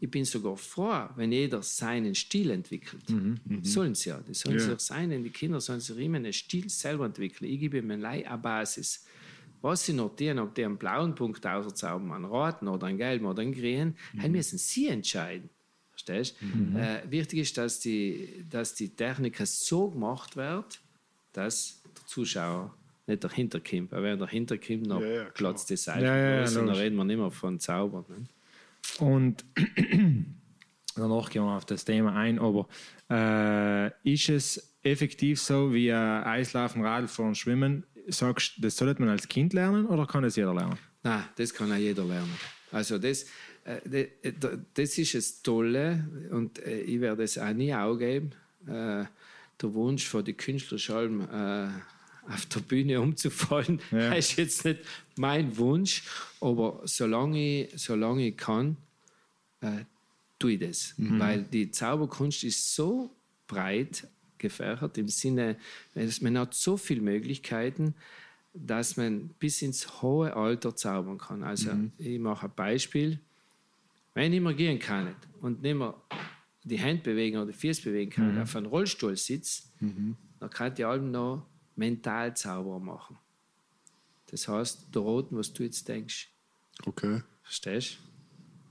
Ich 0.00 0.10
bin 0.10 0.24
sogar 0.24 0.56
froh, 0.56 1.08
wenn 1.14 1.30
jeder 1.30 1.62
seinen 1.62 2.14
Stil 2.14 2.50
entwickelt. 2.50 3.04
Sollen 3.62 3.94
sie 3.94 4.08
ja. 4.08 4.20
Die 4.20 4.34
sollen 4.34 4.58
Ja. 4.58 4.70
sich 4.70 4.80
seinen, 4.80 5.22
die 5.22 5.30
Kinder 5.30 5.60
sollen 5.60 5.78
sich 5.78 5.96
immer 5.96 6.16
einen 6.16 6.32
Stil 6.32 6.68
selber 6.68 7.06
entwickeln. 7.06 7.48
Ich 7.48 7.60
gebe 7.60 7.78
ihnen 7.78 8.04
eine 8.04 8.38
Basis. 8.38 9.04
Was 9.60 9.86
sie 9.86 9.92
notieren, 9.92 10.40
ob 10.40 10.56
die 10.56 10.64
einen 10.64 10.76
blauen 10.76 11.14
Punkt 11.14 11.46
auszaubern, 11.46 12.10
einen 12.10 12.24
roten 12.24 12.66
oder 12.66 12.88
einen 12.88 12.98
gelben 12.98 13.26
oder 13.26 13.42
einen 13.42 13.52
grünen, 13.54 13.96
mhm. 14.12 14.32
müssen 14.32 14.58
sie 14.58 14.88
entscheiden. 14.88 15.48
Verstehst 15.92 16.34
du? 16.40 16.78
Äh, 16.78 17.08
wichtig 17.08 17.38
ist, 17.40 17.56
dass 17.56 17.78
die, 17.78 18.44
dass 18.50 18.74
die 18.74 18.88
Technik 18.88 19.38
so 19.44 19.88
gemacht 19.88 20.34
wird, 20.34 20.80
dass 21.32 21.80
der 21.96 22.06
Zuschauer 22.06 22.74
nicht 23.12 23.24
dahinter 23.24 23.60
kommt. 23.60 23.92
Weil 23.92 24.02
wenn 24.02 24.10
er 24.10 24.16
dahinter 24.16 24.58
kommt, 24.58 24.90
dann 24.90 25.00
Ja, 25.00 25.06
ja, 25.08 25.24
platzt 25.24 25.70
die 25.70 25.76
Seite. 25.76 26.04
Ja, 26.04 26.16
ja, 26.16 26.34
ja, 26.42 26.48
und 26.48 26.54
dann 26.66 26.68
reden 26.76 26.96
wir 26.96 27.04
nicht 27.04 27.18
mehr 27.18 27.30
von 27.30 27.58
Zaubern. 27.60 28.04
Ne? 28.08 28.24
Und 29.06 29.44
danach 30.96 31.30
gehen 31.30 31.42
wir 31.44 31.56
auf 31.56 31.64
das 31.64 31.84
Thema 31.84 32.14
ein, 32.16 32.38
aber 32.38 32.68
äh, 33.10 33.90
ist 34.12 34.28
es 34.28 34.74
effektiv 34.82 35.40
so 35.40 35.72
wie 35.72 35.88
äh, 35.88 35.94
Eislaufen, 35.94 36.84
Radfahren, 36.84 37.34
Schwimmen? 37.34 37.84
Sagst 38.08 38.56
du, 38.56 38.62
das 38.62 38.76
sollte 38.76 39.00
man 39.00 39.10
als 39.10 39.28
Kind 39.28 39.52
lernen 39.52 39.86
oder 39.86 40.06
kann 40.06 40.22
das 40.24 40.36
jeder 40.36 40.52
lernen? 40.54 40.78
Nein, 41.04 41.24
das 41.36 41.54
kann 41.54 41.70
auch 41.72 41.76
jeder 41.76 42.04
lernen. 42.04 42.32
Also 42.72 42.98
das, 42.98 43.26
äh, 43.64 44.02
äh, 44.22 44.32
da- 44.38 44.58
das 44.74 44.98
ist 44.98 45.14
das 45.14 45.42
Tolle 45.42 46.04
und 46.30 46.58
äh, 46.64 46.80
ich 46.80 47.00
werde 47.00 47.22
es 47.22 47.38
auch 47.38 47.52
nie 47.52 47.72
aufgeben. 47.74 48.32
Äh, 48.66 49.04
der 49.60 49.74
Wunsch 49.74 50.06
von 50.08 50.24
den 50.24 50.36
Künstlerschalm 50.36 51.20
äh, 51.20 51.68
auf 52.28 52.46
der 52.46 52.60
Bühne 52.60 53.00
umzufallen, 53.00 53.80
Ja. 53.90 54.12
ist 54.14 54.36
jetzt 54.36 54.64
nicht 54.64 54.80
mein 55.16 55.56
Wunsch, 55.56 56.04
aber 56.40 56.80
solange 56.84 57.64
ich, 57.64 57.80
solange 57.80 58.28
ich 58.28 58.36
kann, 58.36 58.76
äh, 59.60 59.84
tue 60.38 60.52
ich 60.52 60.60
das. 60.60 60.94
Weil 60.96 61.42
die 61.42 61.70
Zauberkunst 61.70 62.44
ist 62.44 62.74
so 62.74 63.10
breit 63.46 64.06
gefächert 64.38 64.98
im 64.98 65.08
Sinne, 65.08 65.56
man 66.20 66.38
hat 66.38 66.54
so 66.54 66.76
viele 66.76 67.00
Möglichkeiten, 67.00 67.94
dass 68.54 68.96
man 68.96 69.28
bis 69.38 69.62
ins 69.62 70.02
hohe 70.02 70.34
Alter 70.36 70.74
zaubern 70.76 71.18
kann. 71.18 71.42
Also 71.42 71.70
ich 71.98 72.18
mache 72.18 72.46
ein 72.46 72.52
Beispiel. 72.54 73.18
Wenn 74.14 74.32
ich 74.32 74.38
immer 74.38 74.52
gehen 74.52 74.78
kann 74.78 75.14
und 75.40 75.62
nicht 75.62 75.74
mehr 75.74 75.94
die 76.64 76.78
Hände 76.78 77.02
bewegen 77.02 77.36
oder 77.38 77.46
die 77.52 77.58
Füße 77.58 77.82
bewegen 77.82 78.10
kann, 78.10 78.38
auf 78.42 78.54
einem 78.56 78.66
Rollstuhl 78.66 79.16
sitze, 79.16 79.62
dann 80.40 80.50
kann 80.50 80.72
ich 80.76 80.84
allem 80.84 81.10
noch 81.10 81.46
mental 81.76 82.36
Zauber 82.36 82.78
machen. 82.78 83.18
Das 84.30 84.48
heißt, 84.48 84.94
der 84.94 85.02
Roten, 85.02 85.36
was 85.36 85.52
du 85.52 85.62
jetzt 85.62 85.86
denkst, 85.88 86.28
Okay. 86.86 87.22
Verstehst 87.42 87.98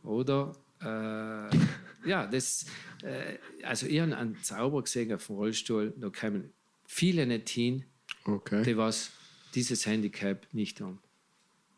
du? 0.04 0.10
Oder, 0.10 0.54
äh, 0.82 1.56
ja, 2.10 2.26
das, 2.26 2.66
äh, 3.04 3.38
also 3.64 3.86
ich 3.86 4.00
habe 4.00 4.16
einen 4.18 4.42
Zauber 4.44 4.82
gesehen 4.82 5.14
auf 5.14 5.28
dem 5.28 5.36
Rollstuhl, 5.36 5.94
da 5.98 6.10
kamen 6.10 6.52
viele 6.88 7.26
nicht 7.28 7.50
hin, 7.50 7.86
Okay. 8.26 8.64
die 8.64 8.76
was 8.76 9.12
dieses 9.54 9.86
Handicap 9.86 10.48
nicht 10.52 10.82
haben. 10.82 11.00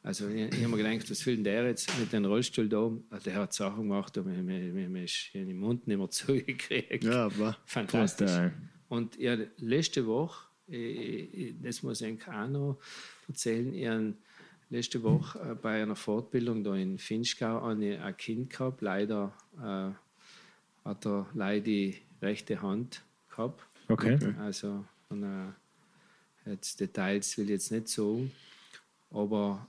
Also 0.01 0.27
ich, 0.29 0.53
ich 0.53 0.63
habe 0.63 0.75
mir 0.75 0.77
gedacht, 0.83 1.09
was 1.11 1.25
will 1.25 1.35
denn 1.35 1.43
der 1.43 1.65
jetzt 1.67 1.89
mit 1.99 2.11
dem 2.13 2.25
Rollstuhl 2.25 2.67
da 2.69 2.79
oben? 2.81 3.05
Ah, 3.09 3.19
Der 3.19 3.35
hat 3.35 3.53
Sachen 3.53 3.83
gemacht, 3.83 4.17
aber 4.17 4.29
mir, 4.29 4.71
mir, 4.73 4.89
mir, 4.89 5.03
ist 5.03 5.33
den 5.33 5.57
Mund 5.57 5.87
nicht 5.87 5.97
mehr 5.97 6.09
zugekriegt. 6.09 7.03
Ja, 7.03 7.25
aber. 7.25 7.57
Fantastisch. 7.65 8.31
Und 8.89 9.17
ja, 9.17 9.37
letzte 9.57 10.05
Woche, 10.05 10.47
das 10.67 11.83
muss 11.83 12.01
ich 12.01 12.27
auch 12.27 12.47
noch 12.47 12.77
erzählen, 13.27 13.73
ich 13.73 13.87
habe 13.87 14.13
letzte 14.73 15.03
Woche 15.03 15.39
äh, 15.39 15.55
bei 15.55 15.81
einer 15.81 15.95
Fortbildung 15.95 16.63
da 16.63 16.75
in 16.75 16.97
Finchgau 16.97 17.63
ein 17.63 18.17
Kind 18.17 18.49
gehabt. 18.49 18.81
Leider 18.81 19.31
äh, 19.57 19.91
hat 20.83 21.05
er 21.05 21.27
leider 21.33 21.63
die 21.63 21.97
rechte 22.21 22.61
Hand 22.61 23.03
gehabt. 23.29 23.63
Okay. 23.87 24.17
Also 24.39 24.83
und, 25.09 25.23
äh, 25.23 26.49
jetzt 26.49 26.79
Details 26.79 27.37
will 27.37 27.45
ich 27.45 27.51
jetzt 27.51 27.71
nicht 27.71 27.87
sagen, 27.87 28.31
aber 29.11 29.67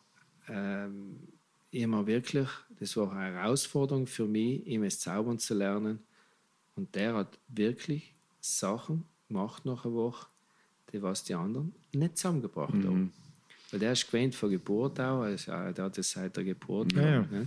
ähm, 0.48 1.18
ich 1.70 1.82
habe 1.82 1.96
mir 1.96 2.06
wirklich, 2.06 2.48
das 2.78 2.96
war 2.96 3.12
eine 3.12 3.36
Herausforderung 3.36 4.06
für 4.06 4.26
mich, 4.26 4.66
ihm 4.66 4.84
es 4.84 5.00
zaubern 5.00 5.38
zu 5.38 5.54
lernen. 5.54 5.98
Und 6.76 6.94
der 6.94 7.14
hat 7.14 7.38
wirklich 7.48 8.14
Sachen 8.40 9.04
gemacht 9.28 9.64
nach 9.64 9.84
einer 9.84 9.94
Woche, 9.94 10.26
die 10.94 11.02
was 11.02 11.22
die 11.24 11.34
anderen 11.34 11.74
nicht 11.92 12.16
zusammengebracht 12.16 12.74
Mhm. 12.74 12.86
haben. 12.86 13.12
Weil 13.70 13.80
der 13.80 13.92
ist 13.92 14.06
gewöhnt 14.10 14.34
von 14.34 14.50
Geburt 14.50 15.00
auch, 15.00 15.22
also, 15.22 15.50
äh, 15.52 15.72
der 15.74 15.84
hat 15.86 15.98
das 15.98 16.10
seit 16.10 16.36
der 16.36 16.44
Geburt. 16.44 16.92
Ja, 16.92 17.02
gehabt, 17.02 17.32
Ne? 17.32 17.46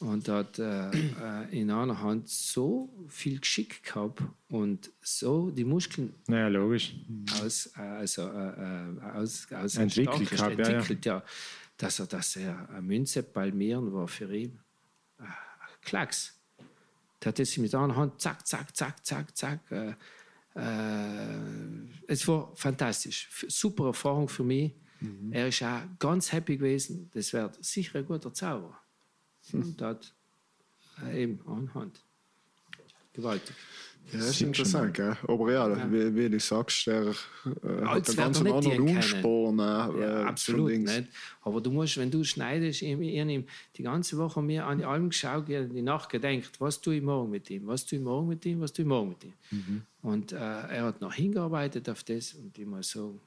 Und 0.00 0.28
hat 0.28 0.58
äh, 0.58 0.90
äh, 0.90 1.60
in 1.60 1.70
einer 1.70 2.00
Hand 2.00 2.28
so 2.28 2.88
viel 3.08 3.38
Geschick 3.38 3.84
gehabt 3.84 4.20
und 4.48 4.90
so 5.00 5.50
die 5.50 5.62
Muskeln 5.62 6.12
Naja, 6.26 6.48
logisch. 6.48 6.94
aus, 7.40 7.70
äh, 7.76 7.80
also, 7.82 8.22
äh, 8.22 8.48
äh, 8.96 9.00
aus, 9.14 9.46
aus 9.52 9.76
Entwickelt 9.76 10.28
gehabt, 10.30 10.58
ja, 10.58 10.64
ja. 10.64 10.70
entwickelt, 10.78 11.04
ja. 11.06 11.22
Dass 11.76 12.00
er, 12.00 12.06
er 12.36 12.68
eine 12.70 12.82
Münze 12.82 13.22
palmieren 13.22 13.92
war 13.92 14.08
für 14.08 14.34
ihn. 14.34 14.58
äh, 15.20 15.24
Klacks. 15.82 16.34
Der 17.22 17.28
hat 17.28 17.38
das 17.38 17.56
mit 17.58 17.72
einer 17.74 17.94
Hand, 17.94 18.20
zack, 18.20 18.44
zack, 18.46 18.76
zack, 18.76 19.06
zack, 19.06 19.36
zack. 19.36 19.60
Äh, 20.54 21.82
es 22.06 22.26
war 22.28 22.54
fantastisch. 22.56 23.28
Super 23.48 23.86
Erfahrung 23.86 24.28
für 24.28 24.44
mich. 24.44 24.72
Mhm. 25.00 25.32
Er 25.32 25.48
ist 25.48 25.62
auch 25.62 25.82
ganz 25.98 26.32
happy 26.32 26.56
gewesen. 26.56 27.10
Das 27.14 27.32
wird 27.32 27.62
sicher 27.64 27.98
ein 27.98 28.06
guter 28.06 28.32
Zauber. 28.32 28.78
Hm. 29.50 29.62
Und 29.62 29.82
hat 29.82 30.14
äh, 31.04 31.22
eben 31.22 31.40
anhand. 31.46 32.04
Gewaltig. 33.12 33.56
Ja, 34.10 34.18
das 34.18 34.30
ist 34.30 34.42
interessant, 34.42 34.94
gell? 34.94 35.16
Aber 35.26 35.52
ja, 35.52 35.90
Wie, 35.90 36.14
wie 36.14 36.28
du 36.28 36.38
sagst, 36.40 36.86
der 36.86 37.02
äh, 37.02 37.84
hat 37.84 38.08
einen 38.08 38.16
ganz 38.16 38.40
er 38.40 38.54
anderen 38.54 38.80
Umspur. 38.80 39.52
Ne, 39.52 39.62
Ja, 39.62 40.22
äh, 40.22 40.24
absolut 40.24 40.70
nicht. 40.70 41.04
Aber 41.42 41.60
du 41.60 41.70
musst, 41.70 41.96
wenn 41.96 42.10
du 42.10 42.22
schneidest, 42.24 42.82
ich, 42.82 42.98
ich, 42.98 43.44
die 43.76 43.82
ganze 43.82 44.18
Woche 44.18 44.42
mir 44.42 44.66
an 44.66 44.82
Alben 44.82 45.10
geschaut, 45.10 45.48
die 45.48 45.82
Nacht 45.82 46.10
gedacht, 46.10 46.60
was 46.60 46.80
tue 46.80 46.96
ich 46.96 47.02
morgen 47.02 47.30
mit 47.30 47.48
ihm, 47.48 47.66
was 47.66 47.86
tue 47.86 47.98
ich 47.98 48.04
morgen 48.04 48.28
mit 48.28 48.44
ihm, 48.44 48.60
was 48.60 48.72
tue 48.72 48.82
ich 48.82 48.88
morgen 48.88 49.10
mit 49.10 49.24
ihm. 49.24 49.32
Mhm. 49.50 49.82
Und 50.02 50.32
äh, 50.32 50.36
er 50.36 50.84
hat 50.84 51.00
noch 51.00 51.14
hingearbeitet 51.14 51.88
auf 51.88 52.02
das 52.04 52.34
und 52.34 52.58
ich 52.58 52.66
muss 52.66 52.90
sagen, 52.90 53.20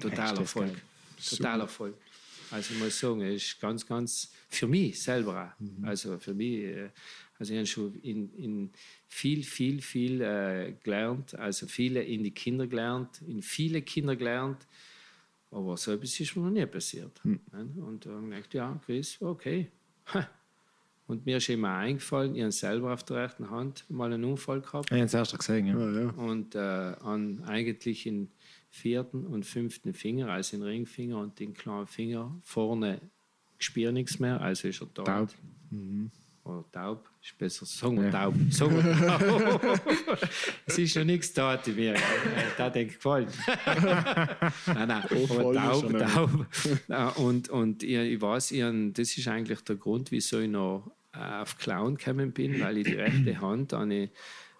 total 0.00 0.38
Erfolg. 0.38 0.72
Total 1.28 1.60
Erfolg. 1.60 1.94
Also 2.50 2.74
ich 2.74 2.80
muss 2.80 2.98
sagen, 2.98 3.20
er 3.22 3.32
ist 3.32 3.58
ganz, 3.60 3.86
ganz, 3.86 4.30
für 4.48 4.66
mich 4.66 5.02
selber. 5.02 5.54
Mhm. 5.58 5.84
Also 5.84 6.18
für 6.18 6.34
mich, 6.34 6.64
äh, 6.64 6.90
also 7.38 7.52
ich 7.52 7.58
habe 7.58 7.66
schon 7.66 7.94
in, 8.02 8.34
in 8.34 8.70
viel, 9.12 9.42
viel, 9.44 9.82
viel 9.82 10.22
äh, 10.22 10.74
gelernt, 10.82 11.34
also 11.34 11.66
viele 11.66 12.02
in 12.02 12.24
die 12.24 12.30
Kinder 12.30 12.66
gelernt, 12.66 13.20
in 13.28 13.42
viele 13.42 13.82
Kinder 13.82 14.16
gelernt, 14.16 14.66
aber 15.50 15.76
so 15.76 15.92
etwas 15.92 16.18
ist 16.18 16.34
mir 16.34 16.44
noch 16.44 16.50
nie 16.50 16.64
passiert. 16.64 17.22
Hm. 17.22 17.38
Und 17.76 18.06
dann 18.06 18.14
habe 18.14 18.24
ich 18.30 18.48
gedacht, 18.48 18.54
ja, 18.54 18.80
Chris, 18.86 19.20
okay. 19.20 19.68
Ha. 20.14 20.26
Und 21.06 21.26
mir 21.26 21.36
ist 21.36 21.48
immer 21.50 21.74
eingefallen, 21.76 22.34
ich 22.34 22.40
habe 22.40 22.52
selber 22.52 22.94
auf 22.94 23.04
der 23.04 23.18
rechten 23.18 23.50
Hand 23.50 23.84
mal 23.90 24.10
einen 24.10 24.24
Unfall 24.24 24.62
gehabt 24.62 24.90
Ich 24.90 24.96
habe 24.96 25.04
es 25.04 25.12
erst 25.12 25.38
gesehen. 25.38 25.66
Ja. 25.66 25.78
Ja, 25.78 26.00
ja. 26.04 26.08
und 26.12 26.54
äh, 26.54 26.58
an 26.58 27.44
eigentlich 27.44 28.04
den 28.04 28.30
vierten 28.70 29.26
und 29.26 29.44
fünften 29.44 29.92
Finger, 29.92 30.30
also 30.30 30.56
den 30.56 30.64
Ringfinger 30.64 31.18
und 31.18 31.38
den 31.38 31.52
kleinen 31.52 31.86
Finger 31.86 32.34
vorne 32.42 32.98
spüre 33.58 33.92
nichts 33.92 34.18
mehr, 34.18 34.40
also 34.40 34.68
ist 34.68 34.80
er 34.80 34.94
taub. 34.94 35.04
Taub. 35.04 35.28
Oder 36.44 36.64
taub, 36.72 37.08
ist 37.22 37.38
besser, 37.38 37.64
sagen 37.66 38.02
wir 38.02 38.10
taub. 38.10 38.34
Sagen 38.50 38.76
wir 38.84 39.18
taub. 39.18 39.80
es 40.66 40.78
ist 40.78 40.92
schon 40.92 41.06
nichts 41.06 41.32
da 41.32 41.54
in 41.54 41.76
mir. 41.76 41.94
Da 42.56 42.68
denke 42.68 42.90
ich 42.90 42.96
gefallen. 42.96 43.28
nein, 44.66 44.88
nein, 44.88 45.04
Oh, 45.10 45.26
voll 45.26 45.56
aber 45.56 45.98
taub, 45.98 45.98
taub. 45.98 46.46
Ja, 46.88 47.08
und 47.10 47.48
und 47.48 47.82
ich, 47.84 47.94
ich 47.94 48.20
weiß, 48.20 48.50
ich, 48.50 48.92
das 48.92 49.16
ist 49.16 49.28
eigentlich 49.28 49.60
der 49.60 49.76
Grund, 49.76 50.10
wieso 50.10 50.40
ich 50.40 50.50
noch 50.50 50.90
äh, 51.12 51.42
auf 51.42 51.58
Clown 51.58 51.96
gekommen 51.96 52.32
bin, 52.32 52.60
weil 52.60 52.78
ich 52.78 52.86
die 52.86 52.94
rechte 52.94 53.40
Hand 53.40 53.72
eine, 53.74 54.10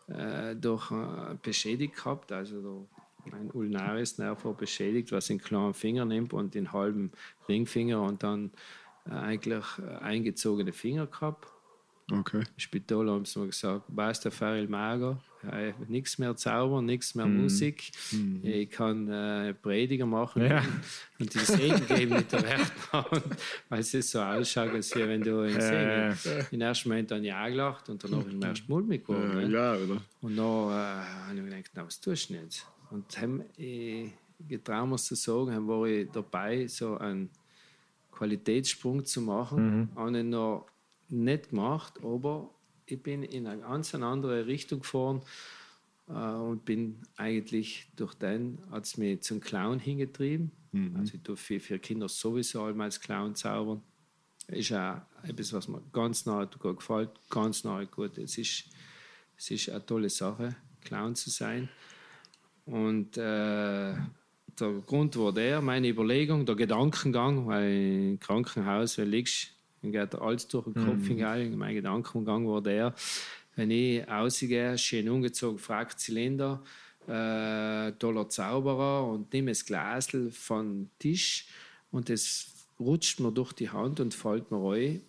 äh, 0.06 0.54
durch 0.54 0.90
äh, 0.92 1.34
beschädigt 1.42 1.96
gehabt, 1.96 2.30
also 2.30 2.62
da 2.62 3.02
mein 3.30 3.50
ulnaris 3.52 4.18
Nerv 4.18 4.44
war 4.44 4.54
beschädigt, 4.54 5.12
was 5.12 5.26
den 5.26 5.38
kleinen 5.38 5.74
Finger 5.74 6.04
nimmt 6.04 6.32
und 6.32 6.54
den 6.54 6.72
halben 6.72 7.12
Ringfinger 7.48 8.02
und 8.02 8.22
dann 8.22 8.50
äh, 9.08 9.14
eigentlich 9.14 9.64
äh, 9.78 9.96
eingezogene 9.98 10.72
Finger 10.72 11.06
gehabt. 11.06 11.48
Okay. 12.10 12.38
Im 12.40 12.58
Spital 12.58 13.08
haben 13.10 13.24
sie 13.24 13.38
mir 13.38 13.46
gesagt, 13.46 13.84
basta 13.88 14.30
fare 14.30 14.58
il 14.58 14.68
mago, 14.68 15.18
äh, 15.50 15.72
nichts 15.88 16.18
mehr 16.18 16.36
zaubern, 16.36 16.84
nichts 16.84 17.14
mehr 17.14 17.26
Musik. 17.26 17.90
Ich 18.42 18.70
kann 18.70 19.08
äh, 19.08 19.54
Prediger 19.54 20.04
machen 20.04 20.42
Ja. 20.44 20.62
und 21.18 21.32
die 21.32 21.38
Segen 21.38 21.86
geben 21.86 22.16
mit 22.16 22.30
der 22.32 22.58
Hand, 22.58 22.72
weil 23.68 23.80
es 23.80 23.92
so 24.10 24.20
ausschaut, 24.20 24.70
als 24.72 24.92
hier, 24.92 25.08
wenn 25.08 25.22
du 25.22 25.40
einen 25.40 25.54
Ja, 25.58 26.12
Segen. 26.14 26.46
Im 26.50 26.60
ersten 26.60 26.88
Moment 26.88 27.10
dann 27.10 27.24
ja 27.24 27.48
gelacht 27.48 27.88
und 27.88 28.02
danach 28.04 28.26
im 28.26 28.42
ersten 28.42 28.70
Mund 28.70 28.88
mitgekommen. 28.88 29.38
Äh, 29.38 29.48
ne? 29.48 29.52
ja, 29.54 29.74
oder? 29.74 30.02
Und 30.20 30.36
dann 30.36 30.70
äh, 30.70 30.72
habe 30.74 31.34
ich 31.36 31.40
mir 31.42 31.50
gedacht, 31.50 31.70
na, 31.74 31.86
was 31.86 32.00
tust 32.00 32.28
du 32.30 32.34
jetzt? 32.34 32.66
Und 32.90 33.18
haben, 33.20 33.42
ich 33.56 34.10
getraut 34.48 34.88
mir 34.88 34.96
zu 34.98 35.14
sagen, 35.14 35.54
haben 35.54 35.66
war 35.68 35.86
ich 35.86 36.10
dabei, 36.10 36.66
so 36.66 36.98
ein 36.98 37.30
Qualitätssprung 38.10 39.04
zu 39.04 39.20
machen. 39.22 39.80
Mhm. 39.80 39.96
Habe 39.96 40.18
ich 40.18 40.24
noch 40.24 40.66
nicht 41.12 41.50
gemacht, 41.50 41.94
aber 42.02 42.50
ich 42.86 43.02
bin 43.02 43.22
in 43.22 43.46
eine 43.46 43.62
ganz 43.62 43.94
andere 43.94 44.46
Richtung 44.46 44.80
gefahren 44.80 45.22
äh, 46.08 46.12
und 46.12 46.64
bin 46.64 47.02
eigentlich 47.16 47.88
durch 47.96 48.14
den, 48.14 48.58
hat 48.70 48.84
es 48.84 48.96
mich 48.96 49.22
zum 49.22 49.40
Clown 49.40 49.78
hingetrieben. 49.78 50.50
Mhm. 50.72 50.96
Also 50.96 51.14
ich 51.14 51.22
tue 51.22 51.36
für, 51.36 51.78
Kinder 51.78 52.08
sowieso 52.08 52.64
einmal 52.64 52.86
als 52.86 53.00
Clown 53.00 53.34
zaubern. 53.34 53.82
Ist 54.48 54.72
auch 54.72 55.02
etwas, 55.22 55.52
was 55.52 55.68
mir 55.68 55.82
ganz 55.92 56.26
nahe 56.26 56.48
gefällt, 56.48 57.10
ganz 57.30 57.62
nahe 57.62 57.86
gut. 57.86 58.18
Es 58.18 58.38
ist, 58.38 58.64
es 59.36 59.50
ist 59.50 59.68
eine 59.70 59.84
tolle 59.86 60.10
Sache, 60.10 60.56
Clown 60.80 61.14
zu 61.14 61.30
sein. 61.30 61.68
Und 62.66 63.16
äh, 63.16 63.94
der 64.60 64.72
Grund 64.86 65.16
war 65.16 65.32
der, 65.32 65.60
meine 65.60 65.88
Überlegung, 65.88 66.44
der 66.44 66.56
Gedankengang, 66.56 67.46
weil 67.46 68.10
im 68.10 68.20
Krankenhaus, 68.20 68.98
wenn 68.98 69.10
du 69.10 69.16
liegst, 69.16 69.51
dann 69.82 69.92
geht 69.92 70.14
alles 70.14 70.48
durch 70.48 70.64
den 70.64 70.74
Kopf 70.74 70.98
mhm. 70.98 71.06
hinein. 71.06 71.56
Mein 71.56 71.74
Gedankengang 71.74 72.48
war 72.48 72.62
der, 72.62 72.94
wenn 73.56 73.70
ich 73.70 74.06
rausgehe, 74.08 74.78
schön 74.78 75.08
umgezogen, 75.08 75.58
fragt 75.58 76.00
Zylinder, 76.00 76.62
äh, 77.06 77.92
toller 77.92 78.28
Zauberer 78.28 79.06
und 79.06 79.32
nehme 79.32 79.50
das 79.50 79.64
Glasl 79.64 80.30
vom 80.30 80.88
Tisch 80.98 81.46
und 81.90 82.08
es 82.10 82.66
rutscht 82.78 83.20
mir 83.20 83.32
durch 83.32 83.52
die 83.52 83.70
Hand 83.70 84.00
und 84.00 84.14
fällt 84.14 84.50
mir 84.50 84.58
rein. 84.58 85.02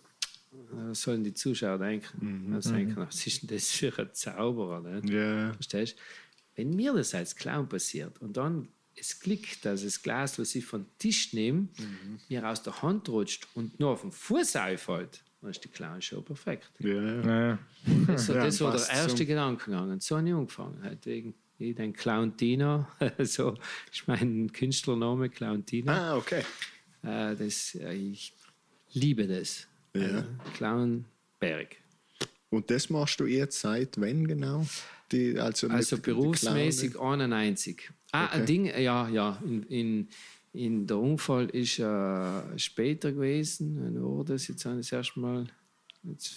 Sollen 0.92 1.24
die 1.24 1.34
Zuschauer 1.34 1.78
denken? 1.78 2.52
Mhm. 2.54 2.60
Denken, 2.60 2.96
was 2.96 3.26
ist 3.26 3.42
denn 3.42 3.56
das 3.56 3.70
für 3.70 3.96
ein 3.98 4.10
Zauberer? 4.12 4.80
Nicht? 4.80 5.12
Yeah. 5.12 5.52
Verstehst 5.54 5.96
Wenn 6.54 6.76
mir 6.76 6.92
das 6.92 7.14
als 7.14 7.34
Clown 7.34 7.68
passiert 7.68 8.20
und 8.20 8.36
dann 8.36 8.68
es 8.96 9.18
klickt, 9.18 9.64
dass 9.64 9.82
das 9.82 10.02
Glas, 10.02 10.38
was 10.38 10.54
ich 10.54 10.64
vom 10.64 10.86
Tisch 10.98 11.32
nehme, 11.32 11.68
mhm. 11.78 12.18
mir 12.28 12.48
aus 12.48 12.62
der 12.62 12.82
Hand 12.82 13.08
rutscht 13.08 13.46
und 13.54 13.78
nur 13.78 13.90
auf 13.90 14.02
den 14.02 14.12
Fuß 14.12 14.56
einfällt, 14.56 15.22
dann 15.40 15.50
ist 15.50 15.62
die 15.64 15.68
Clown-Show 15.68 16.22
perfekt. 16.22 16.70
Ja, 16.78 17.02
ja. 17.02 17.58
Das, 18.06 18.28
ja, 18.28 18.34
das 18.44 18.60
war 18.60 18.72
der 18.72 18.88
erste 18.88 19.18
so. 19.18 19.26
Gedankengang. 19.26 19.90
Und 19.90 20.02
so 20.02 20.16
habe 20.16 20.28
ich 20.28 20.34
angefangen. 20.34 20.82
Halt 20.82 21.04
wegen, 21.06 21.34
ich 21.58 21.74
den 21.74 21.92
Clown 21.92 22.36
Tino, 22.36 22.86
so 23.18 23.56
ist 23.92 24.06
mein 24.06 24.50
Künstlername, 24.52 25.28
Clown 25.28 25.64
Tino. 25.66 25.92
Ah, 25.92 26.16
okay. 26.16 26.42
Äh, 27.02 27.36
das, 27.36 27.74
ich 27.74 28.32
liebe 28.92 29.26
das. 29.26 29.66
Ja. 29.94 30.20
Äh, 30.20 30.24
Clown 30.54 31.04
Berg. 31.38 31.76
Und 32.50 32.70
das 32.70 32.88
machst 32.88 33.20
du 33.20 33.26
jetzt 33.26 33.60
seit 33.60 34.00
wann 34.00 34.26
genau? 34.26 34.64
Die, 35.12 35.38
also, 35.38 35.68
also 35.68 35.98
berufsmäßig 35.98 36.98
91. 36.98 37.90
Ah, 38.14 38.26
okay. 38.26 38.36
ein 38.36 38.46
Ding, 38.46 38.66
ja, 38.66 39.08
ja. 39.08 39.42
In, 39.44 39.62
in, 39.64 40.08
in 40.52 40.86
der 40.86 40.98
Unfall 40.98 41.46
ist 41.46 41.80
äh, 41.80 42.58
später 42.58 43.10
gewesen. 43.10 44.00
War 44.00 44.24
das 44.24 44.46
jetzt 44.46 44.64
das 44.64 44.92
erste 44.92 45.18
Mal? 45.18 45.46
Jetzt, 46.04 46.36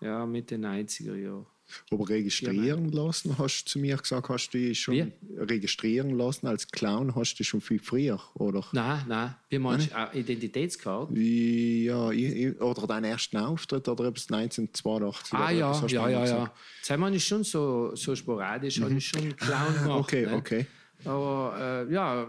ja, 0.00 0.24
Mitte 0.24 0.54
90er 0.54 1.16
Jahre. 1.16 1.46
Aber 1.90 2.08
registrieren 2.08 2.92
ja, 2.92 3.02
lassen, 3.04 3.38
hast 3.38 3.64
du 3.64 3.70
zu 3.70 3.78
mir 3.78 3.96
gesagt, 3.96 4.28
hast 4.28 4.50
du 4.50 4.58
dich 4.58 4.80
schon 4.80 4.94
Wie? 4.94 5.12
registrieren 5.36 6.16
lassen 6.16 6.46
als 6.48 6.66
Clown, 6.68 7.14
hast 7.14 7.36
du 7.36 7.44
schon 7.44 7.60
viel 7.60 7.78
früher, 7.78 8.20
oder? 8.34 8.64
Nein, 8.72 9.04
nein. 9.06 9.34
Wie 9.48 9.58
meinst 9.58 9.90
du, 9.90 10.18
Identitätskarte? 10.18 11.16
Ja, 11.16 12.08
oder 12.08 12.86
deinen 12.88 13.04
ersten 13.04 13.36
Auftritt 13.36 13.86
oder 13.88 14.06
etwas 14.06 14.30
1982. 14.30 15.32
Ah 15.32 15.50
ja, 15.50 15.86
ja, 15.86 16.08
ja, 16.08 16.26
ja. 16.26 16.54
Das 16.86 17.14
ist 17.14 17.24
schon 17.24 17.44
so, 17.44 17.94
so 17.94 18.16
sporadisch, 18.16 18.78
mhm. 18.78 18.84
habe 18.84 18.94
ich 18.94 19.06
schon 19.06 19.36
Clown 19.36 19.74
gemacht. 19.74 20.00
Okay, 20.00 20.26
ne? 20.26 20.34
okay. 20.34 20.66
Aber 21.04 21.86
äh, 21.88 21.92
ja, 21.92 22.26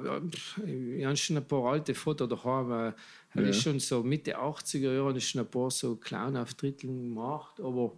ich 0.65 1.05
habe 1.05 1.17
schon 1.17 1.37
ein 1.37 1.47
paar 1.47 1.71
alte 1.71 1.93
Fotos 1.93 2.29
daheim. 2.29 2.71
Äh, 2.71 2.93
ja. 3.41 3.49
Ich 3.49 3.61
schon 3.61 3.79
so 3.79 4.03
Mitte 4.03 4.37
80er 4.37 4.93
Jahre 4.93 5.19
schon 5.21 5.41
ein 5.41 5.47
paar 5.47 5.71
so 5.71 5.95
Clown-Auftritte 5.95 6.87
gemacht, 6.87 7.59
aber 7.59 7.93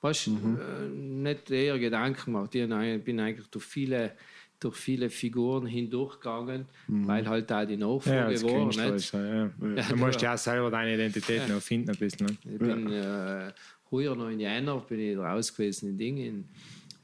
weißt, 0.00 0.28
mhm. 0.28 0.58
äh, 0.58 0.88
nicht 0.88 1.50
eher 1.50 1.78
Gedanken 1.78 2.32
gemacht. 2.32 2.54
Ich 2.54 2.68
bin 3.04 3.20
eigentlich 3.20 3.46
durch 3.48 3.64
viele, 3.64 4.12
durch 4.58 4.76
viele 4.76 5.10
Figuren 5.10 5.66
hindurchgegangen, 5.66 6.66
mhm. 6.86 7.06
weil 7.06 7.28
halt 7.28 7.50
da 7.50 7.64
die 7.64 7.76
Nachfrage 7.76 8.34
ja, 8.34 8.42
war. 8.42 8.92
Nicht? 8.92 9.12
Ja. 9.12 9.50
Ja, 9.76 9.82
du 9.88 9.96
musst 9.96 10.22
ja 10.22 10.36
selber 10.36 10.70
deine 10.70 10.94
Identität 10.94 11.48
noch 11.48 11.60
finden 11.60 11.90
ein 11.90 11.96
bisschen. 11.96 12.26
Ne? 12.26 12.36
Ich 12.52 12.58
bin 12.58 12.92
äh, 12.92 13.52
heuer 13.90 14.14
noch 14.14 14.28
in 14.28 14.40
Jänner 14.40 14.78
bin 14.80 15.00
ich 15.00 15.16
raus 15.16 15.54
gewesen 15.54 15.90
in 15.90 15.98
Dingen. 15.98 16.48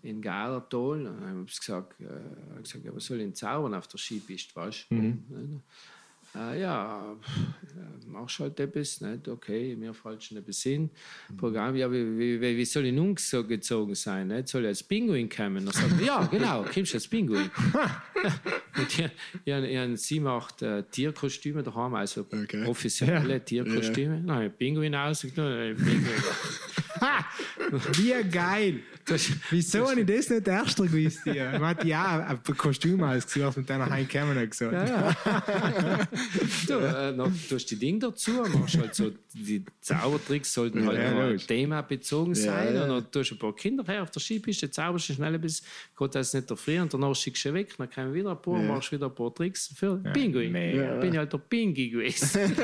In. 0.02 0.16
Und 0.16 0.24
dann 0.24 1.20
habe 1.20 1.44
ich 1.46 1.58
gesagt, 1.58 2.00
äh, 2.00 2.62
gesagt 2.62 2.84
ja, 2.84 2.94
was 2.94 3.06
soll 3.06 3.18
ich 3.18 3.24
denn 3.24 3.34
zaubern 3.34 3.74
auf 3.74 3.88
der 3.88 3.98
Skipiste, 3.98 4.54
weißt 4.54 4.86
du? 4.90 4.94
Mhm. 4.94 5.62
Äh, 6.36 6.60
ja, 6.60 7.16
machst 8.06 8.40
halt 8.40 8.60
etwas, 8.60 9.00
nicht? 9.00 9.28
okay, 9.28 9.74
mir 9.74 9.94
fällt 9.94 10.22
schon 10.22 10.36
etwas 10.36 10.62
hin. 10.62 10.90
Programm, 11.36 11.74
ja, 11.76 11.90
wie, 11.90 12.18
wie, 12.18 12.40
wie 12.40 12.64
soll 12.64 12.86
ich 12.86 12.92
nun 12.92 13.16
so 13.16 13.44
gezogen 13.44 13.94
sein? 13.94 14.28
Nicht? 14.28 14.48
Soll 14.48 14.62
ich 14.62 14.68
als 14.68 14.82
Pinguin 14.82 15.28
kommen? 15.28 15.64
Dann 15.64 15.72
sagt 15.72 16.00
ja, 16.04 16.24
genau, 16.26 16.64
kommst 16.64 16.92
du 16.92 16.96
als 16.96 17.08
Pinguin. 17.08 17.50
Und 18.76 18.98
ich, 18.98 19.10
ich, 19.44 19.54
ich 19.54 20.00
sieben, 20.00 20.26
acht 20.26 20.60
äh, 20.60 20.82
Tierkostüme 20.82 21.62
daheim, 21.62 21.94
also 21.94 22.22
okay. 22.30 22.66
offizielle 22.66 23.34
ja. 23.34 23.38
Tierkostüme. 23.38 24.16
Ja. 24.16 24.20
Nein, 24.20 24.52
Pinguin 24.56 24.94
ausgenommen, 24.94 25.76
Pinguin. 25.76 26.22
Wie 27.96 28.28
geil! 28.30 28.80
Das, 29.04 29.30
Wieso 29.50 29.88
habe 29.88 30.00
ich 30.00 30.06
das 30.06 30.30
nicht 30.30 30.48
erst 30.48 30.76
gewusst? 30.78 31.20
Ich 31.26 31.40
hatte 31.40 31.86
ja 31.86 32.26
ein 32.26 32.56
Kostüm 32.56 33.04
ausgesucht 33.04 33.56
und 33.58 33.70
dann 33.70 33.78
nach 33.78 33.90
Hause 33.90 34.04
gekommen 34.04 34.36
und 34.36 34.50
gesagt. 34.50 34.72
Ja, 34.72 34.84
ja. 34.84 36.08
du, 36.66 36.74
äh, 36.74 37.12
noch, 37.12 37.30
du 37.48 37.54
hast 37.54 37.66
die 37.66 37.76
Dinge 37.76 38.00
dazu, 38.00 38.32
machst 38.52 38.78
halt 38.78 38.96
so, 38.96 39.12
die 39.32 39.64
Zaubertricks 39.80 40.52
sollten 40.52 40.84
halt 40.86 40.98
ja, 40.98 41.30
ja, 41.30 41.36
Thema 41.36 41.82
bezogen 41.82 42.34
sein. 42.34 42.74
Ja, 42.74 42.88
ja. 42.88 42.94
Und 42.96 43.14
du 43.14 43.20
hast 43.20 43.30
ein 43.30 43.38
paar 43.38 43.54
Kinder 43.54 43.84
her 43.84 44.02
auf 44.02 44.10
der 44.10 44.20
Skipiste, 44.20 44.68
zauberst 44.72 45.08
du 45.08 45.12
schnell 45.12 45.38
bis 45.38 45.62
Gott 45.94 46.16
das 46.16 46.34
nicht 46.34 46.50
erfrieren 46.50 46.82
und 46.84 46.94
danach 46.94 47.14
schickst 47.14 47.44
du 47.44 47.54
weg, 47.54 47.74
dann 47.78 47.88
kommen 47.88 48.12
wieder 48.12 48.32
ein 48.32 48.42
paar, 48.42 48.60
ja. 48.60 48.66
machst 48.66 48.90
wieder 48.90 49.06
ein 49.06 49.14
paar 49.14 49.32
Tricks 49.32 49.72
für 49.76 50.00
ja, 50.04 50.10
Pinguin. 50.10 50.56
Ja. 50.56 50.96
Bin 50.96 51.12
ich 51.12 51.18
halt 51.18 51.32
der 51.32 51.38
Pingi 51.38 51.90
gewesen. 51.90 52.56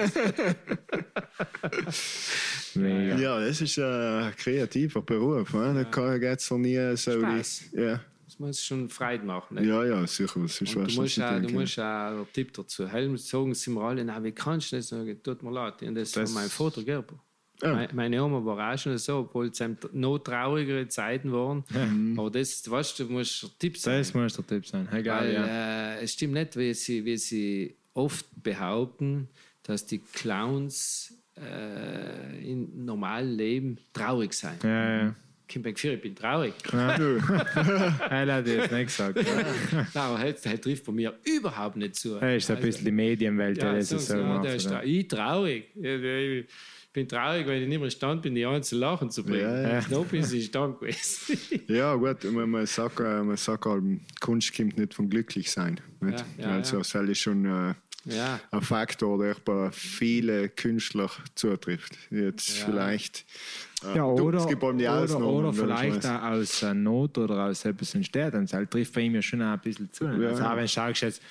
ja, 3.21 3.39
das 3.39 3.61
ist 3.61 3.79
ein 4.23 4.37
kreativer 4.37 5.03
Beruf. 5.03 5.53
Ne? 5.55 5.87
Da 5.91 6.19
geht 6.19 6.39
es 6.39 6.51
nie 6.51 6.97
so. 6.97 7.21
Spaß. 7.21 7.65
Ja. 7.73 8.01
Das 8.25 8.39
muss 8.39 8.65
schon 8.65 8.89
Freude 8.89 9.25
machen. 9.25 9.57
Nicht? 9.57 9.67
Ja, 9.67 9.85
ja, 9.85 10.07
sicher. 10.07 10.41
Das 10.41 10.59
ist 10.61 10.75
du 10.75 10.81
musst, 10.81 11.21
auch, 11.21 11.41
du 11.41 11.49
musst 11.51 11.79
auch 11.79 11.85
einen 11.85 12.33
Tipp 12.33 12.55
dazu. 12.55 12.89
Helm 12.89 13.17
sagen 13.19 13.55
sie 13.55 13.71
mir 13.71 13.83
alle, 13.83 14.05
na, 14.05 14.25
wie 14.25 14.33
kannst 14.33 14.73
du 14.73 14.77
das 14.77 14.89
sagen? 14.89 15.23
Tut 15.23 15.43
mir 15.43 15.51
leid. 15.51 15.83
Und 15.83 15.95
das, 15.95 16.13
das 16.13 16.35
war 16.35 16.41
mein 16.41 16.49
Fotogeber. 16.49 17.21
Ja. 17.63 17.89
Meine 17.93 18.25
Oma 18.25 18.45
war 18.45 18.75
auch 18.75 18.79
schon 18.79 18.97
so, 18.99 19.19
obwohl 19.19 19.49
es 19.49 19.63
noch 19.93 20.19
traurigere 20.19 20.89
Zeiten 20.89 21.31
waren. 21.31 21.63
Ja. 21.73 21.87
Aber 22.21 22.31
das, 22.31 22.69
weißt 22.69 23.01
du, 23.01 23.05
musst 23.05 23.43
der 23.43 23.51
Tipp 23.59 23.79
sein. 23.79 23.99
Das 23.99 24.15
muss 24.15 24.35
der 24.35 24.47
Tipp 24.47 24.67
sein. 24.67 24.89
Egal, 24.93 25.27
Weil, 25.27 25.35
ja. 25.35 25.47
äh, 25.97 26.03
es 26.03 26.13
stimmt 26.15 26.33
nicht, 26.33 26.57
wie 26.57 26.75
sie, 26.75 27.05
wie 27.05 27.17
sie 27.19 27.77
oft 27.95 28.27
behaupten, 28.43 29.29
dass 29.63 29.87
die 29.87 29.99
Clowns 29.99 31.13
äh, 31.37 32.51
im 32.51 32.85
normalen 32.85 33.37
Leben 33.37 33.79
traurig 33.93 34.35
sein. 34.35 34.59
Ja, 34.63 35.05
ja. 35.05 35.15
Kim 35.53 35.67
ich 35.67 36.01
bin 36.01 36.15
traurig. 36.15 36.55
Ja. 36.73 36.97
er 38.09 38.35
hat 38.35 38.47
jetzt 38.47 38.73
nicht 38.73 38.87
gesagt. 38.87 39.17
Nein, 39.17 39.87
aber 39.95 40.19
halt, 40.19 40.45
halt 40.47 40.63
trifft 40.63 40.85
bei 40.87 40.93
mir 40.93 41.15
überhaupt 41.25 41.77
nicht 41.77 41.97
zu. 41.97 42.17
Er 42.17 42.37
ist 42.37 42.51
ein 42.51 42.61
bisschen 42.61 42.87
die 42.87 42.93
Medienwelt, 42.93 43.59
ja, 43.59 43.73
der 43.73 43.83
so, 43.83 43.99
so 43.99 44.17
macht, 44.17 44.45
der 44.45 44.55
ist 44.55 44.69
tra 44.69 44.83
Ich 44.83 45.09
traurig. 45.09 45.75
Ich 45.77 46.47
bin 46.93 47.09
traurig, 47.09 47.47
weil 47.47 47.63
ich 47.63 47.69
nicht 47.69 47.81
mehr 47.81 47.91
stand 47.91 48.23
bin, 48.23 48.35
die 48.35 48.45
anderen 48.45 48.63
zu 48.63 48.77
lachen 48.77 49.11
zu 49.11 49.25
bringen. 49.25 49.43
Ja, 49.43 49.81
ja. 49.81 49.85
Noch 49.91 50.07
bin 50.07 50.23
ich 50.23 50.45
stand 50.47 50.79
gewesen. 50.79 51.39
ja, 51.69 51.95
gut, 51.95 52.25
man 52.33 52.67
sagt, 52.67 53.01
man 53.01 53.37
sagt 53.37 53.67
halt, 53.67 53.83
Kunst 54.21 54.57
kommt 54.57 54.79
nicht 54.79 54.95
vom 54.95 55.11
Glücklichsein. 55.11 55.81
Nicht? 56.01 56.25
Ja, 56.39 56.45
ja, 56.45 56.55
also, 56.57 56.79
das 56.79 56.95
ist 56.95 57.19
schon. 57.19 57.45
Äh, 57.45 57.75
ja. 58.05 58.41
ein 58.51 58.61
Faktor, 58.63 59.19
der 59.19 59.37
bei 59.45 59.71
vielen 59.71 60.55
Künstlern 60.55 61.11
zutrifft. 61.35 61.97
Jetzt 62.11 62.61
ja. 62.61 62.67
vielleicht. 62.67 63.25
Äh, 63.85 63.97
ja, 63.97 64.05
oder, 64.05 64.47
du, 64.47 64.67
oder, 64.67 65.21
oder 65.21 65.53
vielleicht 65.53 66.07
auch 66.07 66.23
aus 66.23 66.63
äh, 66.63 66.75
Not 66.75 67.19
oder 67.19 67.47
aus 67.47 67.65
etwas 67.65 67.95
entsteht. 67.95 68.35
Und 68.35 68.53
das 68.53 68.69
trifft 68.71 68.95
bei 68.95 69.03
ihm 69.03 69.15
ja 69.15 69.23
schon 69.23 69.43
auch 69.43 69.53
ein 69.53 69.61
bisschen 69.61 69.93
zu. 69.93 70.05
Ja. 70.05 70.29
Also 70.29 70.45
auch 70.45 70.57
wenn 70.57 70.63
du 70.63 70.69
schaust 70.69 71.03
jetzt, 71.03 71.23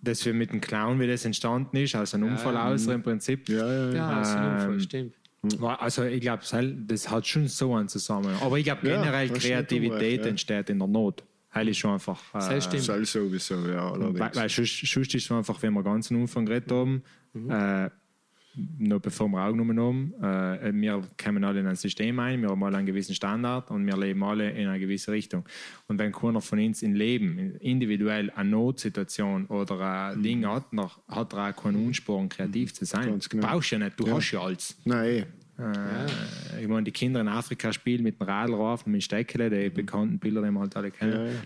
dass 0.00 0.24
wir 0.24 0.34
mit 0.34 0.52
dem 0.52 0.60
Clown, 0.60 0.98
wie 1.00 1.06
das 1.06 1.24
entstanden 1.24 1.76
ist, 1.76 1.94
aus 1.94 2.14
einem 2.14 2.28
Unfall 2.28 2.56
aus 2.56 2.86
im 2.86 3.02
Prinzip. 3.02 3.48
Ja, 3.48 3.66
ja, 3.66 3.86
ja. 3.86 3.94
ja 3.94 4.20
aus 4.20 4.28
einem 4.28 4.52
Unfall, 4.54 4.72
ähm, 4.72 4.80
stimmt. 4.80 5.14
Also 5.60 6.04
ich 6.04 6.20
glaube, 6.20 6.42
das 6.86 7.10
hat 7.10 7.26
schon 7.26 7.48
so 7.48 7.74
einen 7.74 7.88
Zusammenhang. 7.88 8.40
Aber 8.42 8.58
ich 8.58 8.64
glaube 8.64 8.82
generell 8.82 9.28
Kreativität 9.28 10.24
entsteht 10.24 10.70
in 10.70 10.78
der 10.78 10.86
Not. 10.86 11.24
Heil 11.54 11.68
ist 11.68 11.78
schon 11.78 11.92
einfach. 11.92 12.20
Äh, 12.34 12.54
das 12.54 12.64
stimmt. 12.64 12.82
Soll 12.82 13.04
sowieso, 13.04 13.66
ja. 13.68 13.92
Weil, 13.98 14.34
weil 14.34 14.48
sonst, 14.48 14.82
ist 14.82 15.14
es 15.14 15.30
einfach, 15.30 15.60
wenn 15.62 15.74
wir 15.74 15.82
ganz 15.82 16.10
am 16.10 16.22
Anfang 16.22 16.46
geredet 16.46 16.70
haben, 16.72 17.02
mhm. 17.34 17.50
äh, 17.50 17.90
noch 18.78 19.00
bevor 19.00 19.28
wir 19.28 19.42
aufgenommen 19.42 19.80
haben, 19.80 20.14
äh, 20.22 20.72
wir 20.74 21.02
kommen 21.22 21.42
alle 21.44 21.60
in 21.60 21.66
ein 21.66 21.76
System 21.76 22.18
ein, 22.18 22.42
wir 22.42 22.50
haben 22.50 22.62
alle 22.62 22.76
einen 22.76 22.86
gewissen 22.86 23.14
Standard 23.14 23.70
und 23.70 23.86
wir 23.86 23.96
leben 23.96 24.22
alle 24.22 24.50
in 24.50 24.68
einer 24.68 24.78
gewissen 24.78 25.10
Richtung. 25.10 25.44
Und 25.88 25.98
wenn 25.98 26.12
keiner 26.12 26.40
von 26.40 26.58
uns 26.58 26.82
im 26.82 26.94
Leben 26.94 27.56
individuell 27.56 28.30
eine 28.30 28.50
Notsituation 28.50 29.46
oder 29.46 29.80
ein 29.80 30.18
mhm. 30.18 30.22
Ding 30.22 30.46
hat, 30.46 30.64
dann 30.72 30.90
hat 31.08 31.32
er 31.32 31.50
auch 31.50 31.62
keinen 31.62 31.86
Ansporn, 31.86 32.28
kreativ 32.28 32.74
zu 32.74 32.84
sein. 32.84 33.06
Ganz 33.06 33.28
genau. 33.28 33.46
Brauchst 33.46 33.72
du 33.72 33.76
ja 33.76 33.84
nicht, 33.84 34.00
du 34.00 34.06
ja. 34.06 34.14
hast 34.14 34.30
ja 34.30 34.40
alles. 34.40 34.76
Nein, 34.84 35.26
äh, 35.58 36.62
ich 36.62 36.68
meine, 36.68 36.84
die 36.84 36.92
Kinder 36.92 37.20
in 37.20 37.28
Afrika 37.28 37.72
spielen 37.72 38.02
mit 38.02 38.18
dem 38.18 38.26
Radlrauf 38.26 38.86
und 38.86 38.92
mit 38.92 39.02
Steckele, 39.02 39.50
die 39.50 39.68
bekannten 39.70 40.18
Bilder, 40.18 40.42
die 40.42 40.50
wir 40.50 40.60
halt 40.60 40.76
alle 40.76 40.90
kennen, 40.90 41.36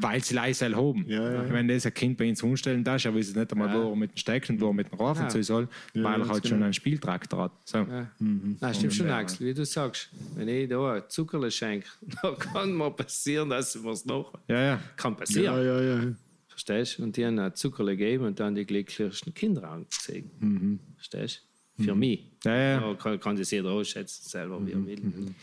weil 0.00 0.22
sie 0.22 0.34
leise 0.34 0.74
haben. 0.74 1.04
Ja, 1.08 1.50
Wenn 1.50 1.68
das 1.68 1.86
ein 1.86 1.94
Kind 1.94 2.18
bei 2.18 2.28
uns 2.28 2.42
umstellen 2.42 2.84
darf, 2.84 3.04
er 3.04 3.14
weiß 3.14 3.34
nicht 3.34 3.52
einmal, 3.52 3.74
wo 3.74 3.90
er 3.90 3.96
mit 3.96 4.12
dem 4.12 4.16
Stecken 4.16 4.56
und 4.56 4.60
wo 4.60 4.68
er 4.68 4.74
mit 4.74 4.90
dem 4.90 4.98
Rafen 4.98 5.28
ja. 5.28 5.42
soll, 5.42 5.68
weil 5.94 6.20
er 6.20 6.28
halt 6.28 6.42
genau. 6.42 6.54
schon 6.54 6.62
einen 6.62 6.72
Spieltraktor 6.72 7.44
hat. 7.44 7.52
So. 7.64 7.86
Mhm. 8.18 8.56
Nein, 8.60 8.74
stimmt 8.74 8.94
schon, 8.94 9.10
Axel, 9.10 9.46
wie 9.46 9.54
du 9.54 9.64
sagst. 9.64 10.10
Wenn 10.34 10.48
ich 10.48 10.68
da 10.68 11.08
Zuckerle 11.08 11.50
schenke, 11.50 11.86
dann 12.22 12.38
kann 12.38 12.72
mal 12.72 12.90
passieren, 12.90 13.48
dass 13.48 13.82
wir 13.82 13.92
es 13.92 14.04
noch. 14.04 14.32
Ja, 14.48 14.60
ja. 14.60 14.80
Kann 14.96 15.16
passieren. 15.16 16.16
Verstehst 16.48 16.98
du? 16.98 17.02
Und 17.02 17.16
die 17.16 17.26
haben 17.26 17.54
Zuckerle 17.54 17.96
gegeben 17.96 18.26
und 18.26 18.38
dann 18.38 18.54
die 18.54 18.64
glücklichsten 18.64 19.34
Kinder 19.34 19.68
angezogen. 19.68 20.30
Mhm. 20.38 20.80
Verstehst 20.96 21.42
du? 21.42 21.53
Für 21.76 21.94
mhm. 21.94 22.00
mich. 22.00 22.24
Ja, 22.44 22.56
ja. 22.56 22.94
kann, 22.94 23.18
kann 23.18 23.36
das 23.36 23.50
jeder 23.50 23.70
ausschätzen, 23.70 24.28
selber, 24.28 24.64
wie 24.66 24.72
er 24.72 24.78
mhm. 24.78 24.86
will. 24.86 25.00
Mhm. 25.00 25.34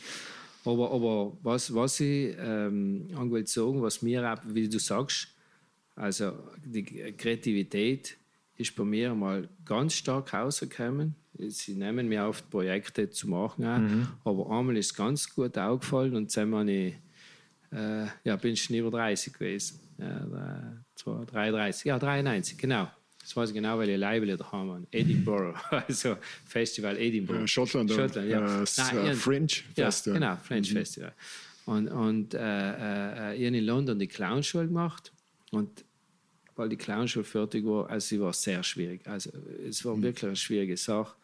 Aber, 0.63 0.91
aber 0.91 1.37
was, 1.41 1.73
was 1.73 1.99
ich 1.99 2.35
ähm, 2.39 3.07
will 3.31 3.47
sagen, 3.47 3.81
was 3.81 4.01
mir, 4.01 4.31
auch, 4.31 4.37
wie 4.45 4.69
du 4.69 4.79
sagst, 4.79 5.27
also 5.95 6.33
die 6.63 6.83
Kreativität 6.83 8.17
ist 8.57 8.75
bei 8.75 8.83
mir 8.83 9.13
mal 9.15 9.49
ganz 9.65 9.93
stark 9.93 10.33
rausgekommen. 10.33 11.15
Sie 11.47 11.73
nehmen 11.73 12.07
mir 12.07 12.25
auf, 12.25 12.47
Projekte 12.49 13.09
zu 13.09 13.27
machen, 13.27 13.65
auch, 13.65 13.77
mhm. 13.79 14.07
aber 14.23 14.51
einmal 14.51 14.77
ist 14.77 14.87
es 14.87 14.93
ganz 14.93 15.33
gut 15.33 15.57
aufgefallen 15.57 16.15
und 16.15 16.35
dann 16.35 16.51
bin 16.51 16.67
ich, 16.67 16.93
äh, 17.71 18.05
ja, 18.23 18.35
bin 18.35 18.55
schon 18.55 18.75
über 18.75 18.91
30 18.91 19.33
gewesen. 19.33 19.79
Ja, 19.97 21.23
33, 21.25 21.85
ja, 21.85 21.97
93, 21.97 22.57
genau. 22.57 22.87
Das 23.31 23.37
weiß 23.37 23.49
ich 23.51 23.55
genau, 23.55 23.77
weil 23.77 23.87
ich 23.87 23.97
Label 23.97 24.35
da 24.35 24.51
haben. 24.51 24.85
Edinburgh, 24.91 25.57
also 25.87 26.17
Festival 26.45 26.97
Edinburgh. 26.97 27.39
Ja, 27.39 27.47
Schottland, 27.47 27.89
Schottland 27.89 28.29
ja. 28.29 28.61
Äh, 28.61 28.65
Nein, 28.93 29.15
French 29.15 29.63
ja, 29.77 29.85
Festival. 29.85 30.19
genau, 30.19 30.35
French 30.35 30.71
mhm. 30.71 30.75
Festival. 30.75 31.13
Und, 31.65 31.87
und 31.87 32.33
äh, 32.33 32.39
äh, 32.39 33.37
ich 33.37 33.47
habe 33.47 33.57
in 33.57 33.63
London 33.63 33.97
die 33.99 34.07
Clownschule 34.07 34.67
gemacht. 34.67 35.13
Und 35.51 35.85
weil 36.57 36.67
die 36.67 36.75
Clownschule 36.75 37.23
fertig 37.23 37.63
war, 37.63 37.89
also 37.89 38.05
sie 38.05 38.19
war 38.19 38.33
sehr 38.33 38.61
schwierig. 38.63 39.07
Also 39.07 39.31
es 39.65 39.85
war 39.85 39.95
mhm. 39.95 40.03
wirklich 40.03 40.25
eine 40.25 40.35
schwierige 40.35 40.75
Sache. 40.75 41.15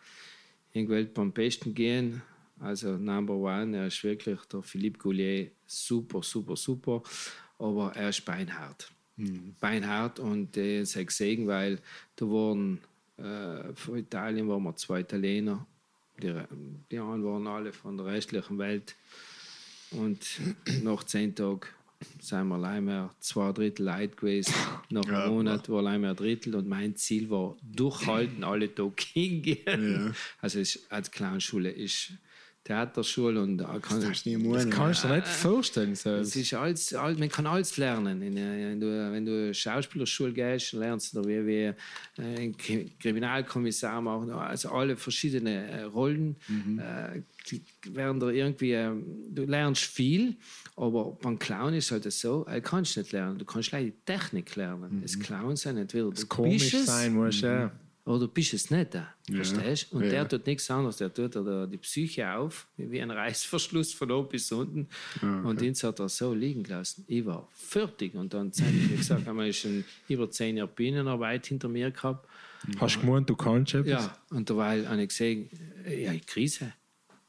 Ich 0.71 0.87
wollte 0.87 1.11
beim 1.11 1.33
Besten 1.33 1.73
gehen. 1.73 2.21
Also 2.61 2.95
Number 2.95 3.33
One, 3.33 3.75
er 3.75 3.87
ist 3.87 4.01
wirklich 4.05 4.39
der 4.45 4.63
Philippe 4.63 4.97
Goulier, 4.97 5.47
super, 5.65 6.23
super, 6.23 6.55
super. 6.55 7.03
Aber 7.59 7.91
er 7.97 8.07
ist 8.07 8.23
beinhart 8.23 8.93
mhm. 9.17 9.55
beinhart 9.59 10.19
und 10.19 10.55
das 10.55 10.93
habe 10.93 11.01
ich 11.01 11.07
gesehen, 11.07 11.47
weil 11.47 11.79
da 12.15 12.25
waren 12.25 12.79
äh, 13.17 13.73
von 13.75 13.97
Italien 13.97 14.47
waren 14.47 14.63
wir 14.63 14.75
zwei 14.75 15.01
Italiener, 15.01 15.65
die, 16.21 16.33
die 16.91 16.99
anderen 16.99 17.23
waren 17.23 17.47
alle 17.47 17.73
von 17.73 17.97
der 17.97 18.07
restlichen 18.07 18.57
Welt 18.57 18.95
und 19.91 20.39
nach 20.83 21.03
zehn 21.03 21.35
Tagen 21.35 21.61
sind 22.19 22.47
wir 22.47 22.55
allein 22.55 22.85
mehr 22.85 23.09
zwei 23.19 23.51
Drittel 23.51 23.85
Leute 23.85 24.15
gewesen. 24.15 24.53
Nach 24.89 25.03
einem 25.03 25.13
ja, 25.13 25.27
Monat 25.27 25.67
war 25.67 25.79
allein 25.79 26.01
mehr 26.01 26.11
ein 26.11 26.15
Drittel 26.15 26.55
und 26.55 26.67
mein 26.67 26.95
Ziel 26.95 27.29
war 27.29 27.57
durchhalten, 27.63 28.43
alle 28.43 28.73
Tage 28.73 29.03
hingehen. 29.13 30.05
Ja. 30.05 30.11
Also 30.39 30.59
es, 30.59 30.85
als 30.91 31.09
Clownschule 31.09 31.71
ist 31.71 32.13
Theaterschule 32.67 33.41
und 33.41 33.59
da 33.59 33.79
kann, 33.79 34.01
das, 34.01 34.23
das 34.23 34.69
kannst 34.69 35.03
du 35.05 35.07
dir 35.07 35.15
nicht 35.15 35.27
vorstellen. 35.27 35.95
So. 35.95 36.09
Es 36.09 36.35
ist 36.35 36.53
alles, 36.53 36.91
man 36.91 37.29
kann 37.29 37.47
alles 37.47 37.77
lernen. 37.77 38.19
Wenn 38.19 38.79
du, 38.81 39.11
wenn 39.11 39.25
du 39.25 39.53
Schauspielerschule 39.53 40.33
gehst, 40.33 40.73
lernst 40.73 41.15
du 41.15 41.23
wie, 41.23 41.45
wie 41.47 41.73
ein 42.21 42.53
Kriminalkommissar 42.99 44.01
machen, 44.01 44.31
also 44.31 44.69
alle 44.69 44.97
verschiedenen 44.97 45.69
äh, 45.69 45.83
Rollen. 45.83 46.35
Mhm. 46.49 46.79
Äh, 46.79 47.21
werden 47.93 48.19
da 48.19 48.27
irgendwie, 48.27 48.73
ähm, 48.73 49.05
du 49.29 49.45
lernst 49.45 49.85
viel, 49.85 50.35
aber 50.75 51.17
beim 51.21 51.39
Clown 51.39 51.73
ist 51.73 51.91
halt 51.91 52.11
so, 52.11 52.43
du 52.43 52.61
kannst 52.61 52.97
nicht 52.97 53.13
lernen, 53.13 53.39
du 53.39 53.45
kannst 53.45 53.71
leider 53.71 53.85
die 53.85 53.93
Technik 54.05 54.53
lernen. 54.57 54.97
Mhm. 54.97 55.01
Das 55.03 55.17
Clown 55.17 55.55
sein, 55.55 55.77
entweder 55.77 56.09
das 56.09 56.27
komisch 56.27 56.75
sein 56.75 57.13
muss, 57.13 57.39
ja. 57.39 57.71
Oder 58.07 58.19
du 58.19 58.27
bist 58.29 58.53
es 58.53 58.71
nicht. 58.71 58.95
Ja. 58.95 59.13
Verstehst 59.29 59.91
Und 59.91 60.03
ja. 60.03 60.09
der 60.09 60.29
tut 60.29 60.47
nichts 60.47 60.71
anderes. 60.71 60.97
Der 60.97 61.13
tut 61.13 61.35
der 61.35 61.67
die 61.67 61.77
Psyche 61.77 62.31
auf, 62.31 62.67
wie 62.77 63.01
ein 63.01 63.11
Reißverschluss 63.11 63.93
von 63.93 64.09
oben 64.11 64.29
bis 64.29 64.49
unten. 64.51 64.87
Okay. 65.17 65.25
Und 65.25 65.59
den 65.59 65.73
hat 65.75 65.99
er 65.99 66.07
so 66.07 66.33
liegen 66.33 66.63
gelassen. 66.63 67.03
Ich 67.07 67.25
war 67.25 67.49
fertig. 67.53 68.15
Und 68.15 68.33
dann, 68.33 68.51
wie 68.55 68.95
gesagt, 68.95 69.27
haben 69.27 69.37
wir 69.37 69.51
schon 69.51 69.83
über 70.07 70.31
zehn 70.31 70.55
Jahre 70.55 70.71
Bienenarbeit 70.73 71.47
hinter 71.47 71.67
mir 71.67 71.91
gehabt. 71.91 72.27
Hast 72.79 72.95
du 72.95 73.01
gemeint, 73.01 73.29
du 73.29 73.35
kannst 73.35 73.73
etwas? 73.73 74.05
Ja, 74.05 74.17
und 74.29 74.49
dabei 74.49 74.87
habe 74.87 75.01
ich 75.01 75.09
gesehen, 75.09 75.49
ja, 75.85 76.13
ich 76.13 76.25
Krise. 76.25 76.73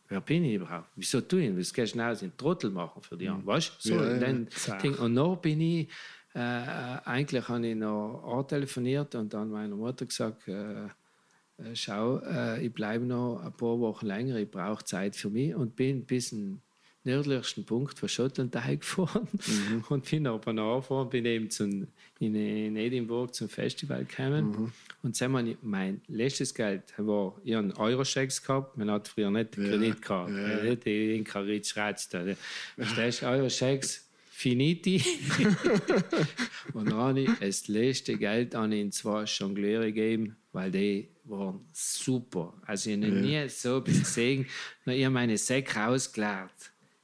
Wer 0.08 0.20
bin 0.22 0.44
ich 0.44 0.54
überhaupt? 0.54 0.88
Wieso 0.96 1.20
tue 1.20 1.48
ich? 1.48 1.56
Was 1.56 1.72
gehst 1.74 1.92
du 1.92 1.96
schnell 1.98 2.16
den 2.16 2.34
Trottel 2.36 2.70
machen 2.70 3.02
für 3.02 3.16
die? 3.16 3.28
Mhm. 3.28 3.44
Weißt 3.44 3.72
du? 3.84 3.88
So, 3.88 3.94
ja, 3.96 4.16
ja. 4.16 4.90
Und 5.00 5.12
noch 5.12 5.36
bin 5.36 5.60
ich 5.60 5.88
äh, 6.34 6.38
äh, 6.38 7.00
eigentlich 7.04 7.48
habe 7.48 7.66
ich 7.66 7.74
noch 7.74 8.22
antelefoniert 8.24 9.14
und 9.14 9.32
dann 9.32 9.50
meiner 9.50 9.76
Mutter 9.76 10.06
gesagt, 10.06 10.46
äh, 10.48 10.84
äh 10.84 11.74
schau, 11.74 12.18
äh, 12.18 12.64
ich 12.64 12.72
bleibe 12.72 13.04
noch 13.04 13.40
ein 13.42 13.52
paar 13.52 13.78
Wochen 13.80 14.06
länger, 14.06 14.36
ich 14.36 14.50
brauche 14.50 14.84
Zeit 14.84 15.16
für 15.16 15.30
mich 15.30 15.54
und 15.54 15.74
bin 15.74 16.04
bis 16.04 16.30
zum 16.30 16.60
nördlichsten 17.04 17.64
Punkt 17.64 17.98
von 17.98 18.08
Schottland 18.08 18.52
gefahren 18.80 19.28
mhm. 19.32 19.84
und 19.88 20.10
bin 20.10 20.26
aber 20.26 20.52
nachgefahren, 20.52 21.08
bin 21.08 21.24
eben 21.24 21.50
zum, 21.50 21.88
in, 22.18 22.34
in 22.34 22.76
Edinburgh 22.76 23.32
zum 23.32 23.48
Festival 23.48 24.04
gekommen 24.04 24.50
mhm. 24.50 24.72
und 25.02 25.20
dann 25.20 25.36
habe 25.36 25.56
mein 25.62 26.02
letztes 26.08 26.54
Geld 26.54 26.92
war, 26.98 27.36
ich 27.42 27.54
habe 27.54 27.74
Euro-Schecks 27.78 28.42
gehabt, 28.42 28.76
man 28.76 28.90
hat 28.90 29.08
früher 29.08 29.30
nicht 29.30 29.56
ja. 29.56 29.64
Kredit 29.64 30.02
gehabt, 30.02 30.30
ja. 30.30 30.62
nicht 30.62 30.86
in 30.86 31.24
Karitz 31.24 31.72
Verstehst 31.72 33.22
du, 33.22 33.26
Euro-Schecks 33.26 34.07
finiti. 34.38 35.02
und 36.72 36.88
dann 36.88 36.96
habe 36.96 37.20
ich 37.20 37.30
das 37.40 37.66
letzte 37.66 38.16
Geld 38.16 38.54
an 38.54 38.70
ihn 38.70 38.92
zwei 38.92 39.24
Jongleure 39.24 39.86
gegeben, 39.86 40.36
weil 40.52 40.70
die 40.70 41.08
waren 41.24 41.66
super. 41.72 42.54
Also 42.64 42.90
ich 42.90 42.96
habe 42.96 43.08
ja. 43.08 43.42
nie 43.42 43.48
so 43.48 43.78
etwas 43.78 43.98
gesehen. 43.98 44.46
Ich 44.86 45.04
habe 45.04 45.12
meine 45.12 45.36
Säcke 45.36 45.84
ausgeleert. 45.84 46.52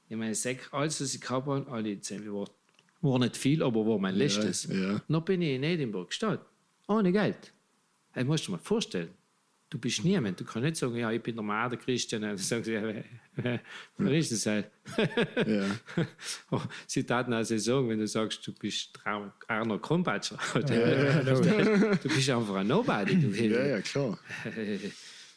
Ich 0.06 0.12
habe 0.12 0.20
meine 0.20 0.34
Säcke, 0.36 0.72
alles 0.72 1.00
was 1.00 1.12
ich 1.12 1.20
gehabt 1.20 1.48
habe, 1.48 1.68
alle 1.72 2.00
zehn 2.00 2.32
war, 2.32 2.48
war 3.00 3.18
nicht 3.18 3.36
viel, 3.36 3.64
aber 3.64 3.84
war 3.84 3.98
mein 3.98 4.14
letztes. 4.14 4.68
Ja, 4.68 4.74
ja. 4.74 5.02
Dann 5.08 5.24
bin 5.24 5.42
ich 5.42 5.56
in 5.56 5.64
Edinburgh 5.64 6.06
gestanden, 6.06 6.44
ohne 6.86 7.10
Geld. 7.10 7.52
Das 8.14 8.24
musst 8.24 8.46
du 8.46 8.52
dir 8.52 8.58
mal 8.58 8.62
vorstellen 8.62 9.10
du 9.74 9.80
bist 9.80 10.04
niemand. 10.04 10.38
Du 10.38 10.44
kannst 10.44 10.64
nicht 10.64 10.76
sagen, 10.76 10.94
ja, 10.94 11.10
ich 11.10 11.20
bin 11.20 11.34
der 11.34 11.42
Marder 11.42 11.76
Christian. 11.76 12.22
Dann 12.22 12.36
sagen 12.36 12.62
sie, 12.62 12.74
ja, 12.74 12.94
wer 13.98 14.12
ist 14.12 14.30
das 14.30 14.46
halt? 14.46 14.70
ja. 15.46 15.66
Oh, 16.52 16.60
sie 16.86 17.04
taten 17.04 17.32
also 17.32 17.58
sagen, 17.58 17.88
wenn 17.88 17.98
du 17.98 18.06
sagst, 18.06 18.46
du 18.46 18.52
bist 18.52 18.92
Arno 19.04 19.78
Krumpatscher. 19.80 20.38
Ja, 20.54 21.22
du 21.24 22.08
bist 22.08 22.30
einfach 22.30 22.54
ein 22.54 22.68
Nobody. 22.68 23.20
Du, 23.20 23.28
ja, 23.30 23.66
ja, 23.66 23.80
klar. 23.80 24.16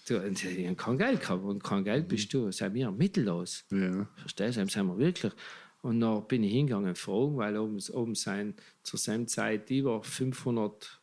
Du, 0.08 0.24
ich 0.24 0.66
habe 0.68 0.76
kein 0.76 0.98
Geld 1.00 1.22
gehabt 1.22 1.44
und 1.44 1.64
kein 1.64 1.84
Geld 1.84 2.08
bist 2.08 2.32
du. 2.32 2.52
Sei 2.52 2.70
mir 2.70 2.92
mittellos. 2.92 3.66
Ja. 3.72 4.08
Verstehst 4.18 4.60
du? 4.60 4.68
Sind 4.68 4.86
wir 4.86 5.00
wirklich. 5.00 5.34
Und 5.82 6.00
dann 6.00 6.28
bin 6.28 6.44
ich 6.44 6.52
hingegangen 6.52 6.94
fragen, 6.94 7.38
weil 7.38 7.58
oben, 7.58 7.80
oben 7.92 8.14
sein 8.14 8.54
zur 8.84 9.00
selben 9.00 9.28
Zeit 9.28 9.70
über 9.72 10.04
500 10.04 10.97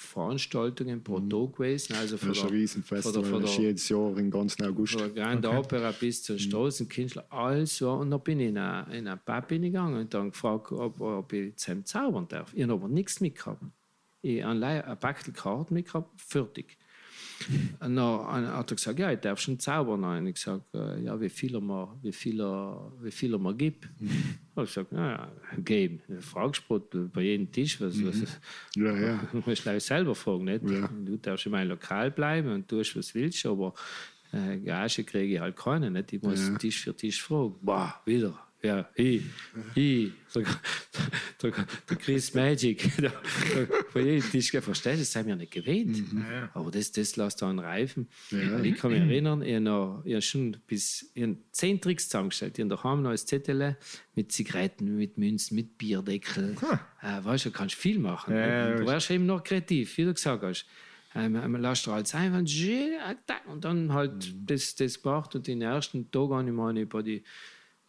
Veranstaltungen 0.00 1.02
pro 1.02 1.18
mhm. 1.18 1.30
Tag 1.30 1.56
gewesen. 1.56 1.94
Also 1.94 2.16
von 2.16 2.28
das 2.28 2.38
ist 2.38 2.44
ein 2.44 2.50
Riesenfestival, 2.50 3.12
von 3.12 3.22
der, 3.22 3.30
von 3.30 3.42
der, 3.42 3.66
jedes 3.66 3.88
Jahr 3.88 4.16
im 4.16 4.30
ganzen 4.30 4.64
August. 4.64 4.94
Von 4.94 5.14
der 5.14 5.24
Grand 5.24 5.46
okay. 5.46 5.56
Opera 5.56 5.92
bis 5.92 6.22
zum 6.22 6.36
mhm. 6.36 6.40
Straßenkünstler, 6.40 7.26
alles 7.30 7.76
so. 7.76 7.92
Und 7.92 8.10
dann 8.10 8.20
bin 8.20 8.40
ich 8.40 8.48
in 8.48 8.58
einen 8.58 9.20
Pub 9.24 9.48
gegangen 9.48 10.00
und 10.00 10.12
dann 10.12 10.30
gefragt, 10.30 10.72
ob, 10.72 11.00
ob 11.00 11.32
ich 11.32 11.56
zusammen 11.56 11.84
zaubern 11.84 12.26
darf. 12.28 12.52
Ich 12.54 12.62
habe 12.62 12.72
aber 12.72 12.88
nichts 12.88 13.20
mitgehabt. 13.20 13.62
Ich 14.22 14.42
habe 14.42 14.64
ein 14.64 14.98
Backel 14.98 15.32
Karten 15.32 15.74
mitgehabt, 15.74 16.20
fertig. 16.20 16.76
Und 17.80 17.96
dann 17.96 18.46
hat 18.48 18.70
er 18.70 18.74
gesagt, 18.74 18.98
ja, 18.98 19.12
ich 19.12 19.20
darf 19.20 19.40
schon 19.40 19.58
zaubern. 19.58 20.04
Und 20.04 20.26
ich 20.26 20.34
gesagt, 20.34 20.74
äh, 20.74 21.00
ja, 21.02 21.18
wie 21.20 21.30
viel 21.30 21.54
er 21.54 21.96
wie 22.02 22.12
viel 22.12 22.40
er, 22.40 22.92
wie 23.00 23.10
viel 23.10 23.32
er 23.32 23.38
mir 23.38 23.54
gibt. 23.54 23.88
Mhm. 24.00 24.38
Und 24.60 24.68
ich 24.68 24.74
gesagt, 24.74 24.92
naja, 24.92 25.30
geben. 25.58 26.00
Fragsport 26.20 27.12
bei 27.12 27.22
jedem 27.22 27.50
Tisch. 27.50 27.80
Was, 27.80 27.94
was, 28.04 28.16
mhm. 28.76 28.84
ja, 28.86 28.96
ja. 28.96 29.20
Du 29.32 29.42
musst 29.44 29.62
gleich 29.62 29.82
selber 29.82 30.14
fragen, 30.14 30.44
nicht? 30.44 30.68
Ja. 30.68 30.88
Du 30.88 31.16
darfst 31.16 31.46
in 31.46 31.52
meinem 31.52 31.70
Lokal 31.70 32.10
bleiben 32.10 32.52
und 32.52 32.68
tust, 32.68 32.96
was 32.96 33.12
du 33.12 33.20
willst, 33.20 33.44
aber 33.46 33.74
äh, 34.32 34.58
Gage 34.58 35.04
kriege 35.04 35.34
ich 35.34 35.40
halt 35.40 35.56
keine. 35.56 35.90
Nicht? 35.90 36.12
Ich 36.12 36.22
muss 36.22 36.48
ja. 36.48 36.56
Tisch 36.56 36.82
für 36.82 36.96
Tisch 36.96 37.22
fragen. 37.22 37.54
Boah, 37.60 38.00
wieder. 38.04 38.38
Ja, 38.62 38.88
ich, 38.94 39.22
ich, 39.74 40.12
der, 40.34 40.44
der, 41.42 41.50
der 41.88 41.96
Chris 41.96 42.34
Magic, 42.34 42.90
der, 43.00 43.12
jedem 44.02 44.30
Tisch 44.30 44.50
verstehst, 44.50 45.00
das 45.00 45.16
haben 45.16 45.28
wir 45.28 45.36
nicht 45.36 45.52
gewählt. 45.52 45.88
Mhm. 46.12 46.24
Aber 46.52 46.70
das, 46.70 46.92
das 46.92 47.16
lässt 47.16 47.42
einen 47.42 47.58
Reifen. 47.58 48.08
Ich 48.62 48.76
kann 48.76 48.92
mich 48.92 49.00
erinnern, 49.00 49.40
ich 49.42 49.54
habe 49.54 49.60
noch- 49.62 50.02
ich 50.04 50.12
habe 50.12 50.22
schon 50.22 50.56
bis 50.66 51.10
ich 51.14 51.22
habe 51.22 51.38
zehn 51.52 51.80
Tricks 51.80 52.08
zusammengestellt. 52.08 52.58
Ich 52.58 52.64
habe 52.64 52.76
daheim 52.76 53.02
noch 53.02 53.10
ein 53.10 53.16
Zettel 53.18 53.76
mit 54.14 54.30
Zigaretten, 54.30 54.94
mit 54.96 55.16
Münzen, 55.16 55.54
mit 55.54 55.78
Bierdeckel. 55.78 56.54
Äh, 57.02 57.24
weißt 57.24 57.46
du, 57.46 57.50
du 57.50 57.56
kannst 57.56 57.76
viel 57.76 57.98
machen. 57.98 58.34
Ja, 58.36 58.76
du 58.76 58.86
wärst 58.86 59.10
eben 59.10 59.24
noch 59.24 59.42
kreativ, 59.42 59.96
wie 59.96 60.04
du 60.04 60.12
gesagt 60.12 60.42
hast. 60.42 60.66
Ähm, 61.14 61.34
ähm, 61.34 61.56
lass 61.58 61.82
dir 61.82 61.92
alles 61.94 62.14
ein 62.14 62.34
und 63.48 63.64
dann 63.64 63.92
halt 63.92 64.12
Mhm. 64.32 64.46
das, 64.46 64.76
das 64.76 65.02
gemacht 65.02 65.34
und 65.34 65.46
den 65.46 65.60
ersten 65.62 66.08
Tag 66.10 66.30
habe 66.30 66.44
ich 66.46 66.52
meine 66.52 66.82
über 66.82 67.02
die 67.02 67.24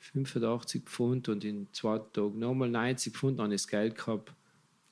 85 0.02 0.84
Pfund 0.86 1.30
und 1.30 1.44
in 1.46 1.68
zweiten 1.74 2.12
Tag 2.14 2.34
nochmal 2.36 2.70
90 2.70 3.14
Pfund 3.14 3.40
ich 3.56 3.62
das 3.62 3.68
Geld 3.68 3.96
gehabt. 3.96 4.34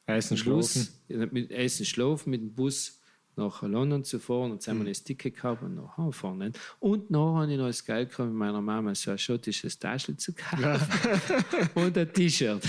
Essen, 0.05 0.37
Bus- 0.43 0.91
schlafen. 1.07 1.29
Mit 1.31 1.51
Essen, 1.51 1.85
Schlafen, 1.85 2.29
mit 2.31 2.41
dem 2.41 2.53
Bus 2.53 2.98
nach 3.35 3.61
London 3.63 4.03
zu 4.03 4.19
fahren 4.19 4.51
und 4.51 4.67
dann 4.67 4.79
Mhm. 4.79 4.85
das 4.87 5.01
Ticket 5.03 5.35
gehabt 5.35 5.63
und 5.63 5.75
nach 5.75 5.95
Hause 5.97 6.17
fahren. 6.17 6.37
Nicht? 6.39 6.59
Und 6.79 7.09
noch 7.09 7.37
habe 7.37 7.51
ich 7.51 7.57
noch 7.57 7.67
das 7.67 7.85
Geld 7.85 8.09
gehabt, 8.09 8.29
mit 8.29 8.37
meiner 8.37 8.61
Mama 8.61 8.93
so 8.95 9.11
ein 9.11 9.17
schottisches 9.17 9.79
Taschel 9.79 10.17
zu 10.17 10.33
kaufen 10.33 10.65
und 11.75 11.97
ein 11.97 12.11
T-Shirt. 12.13 12.61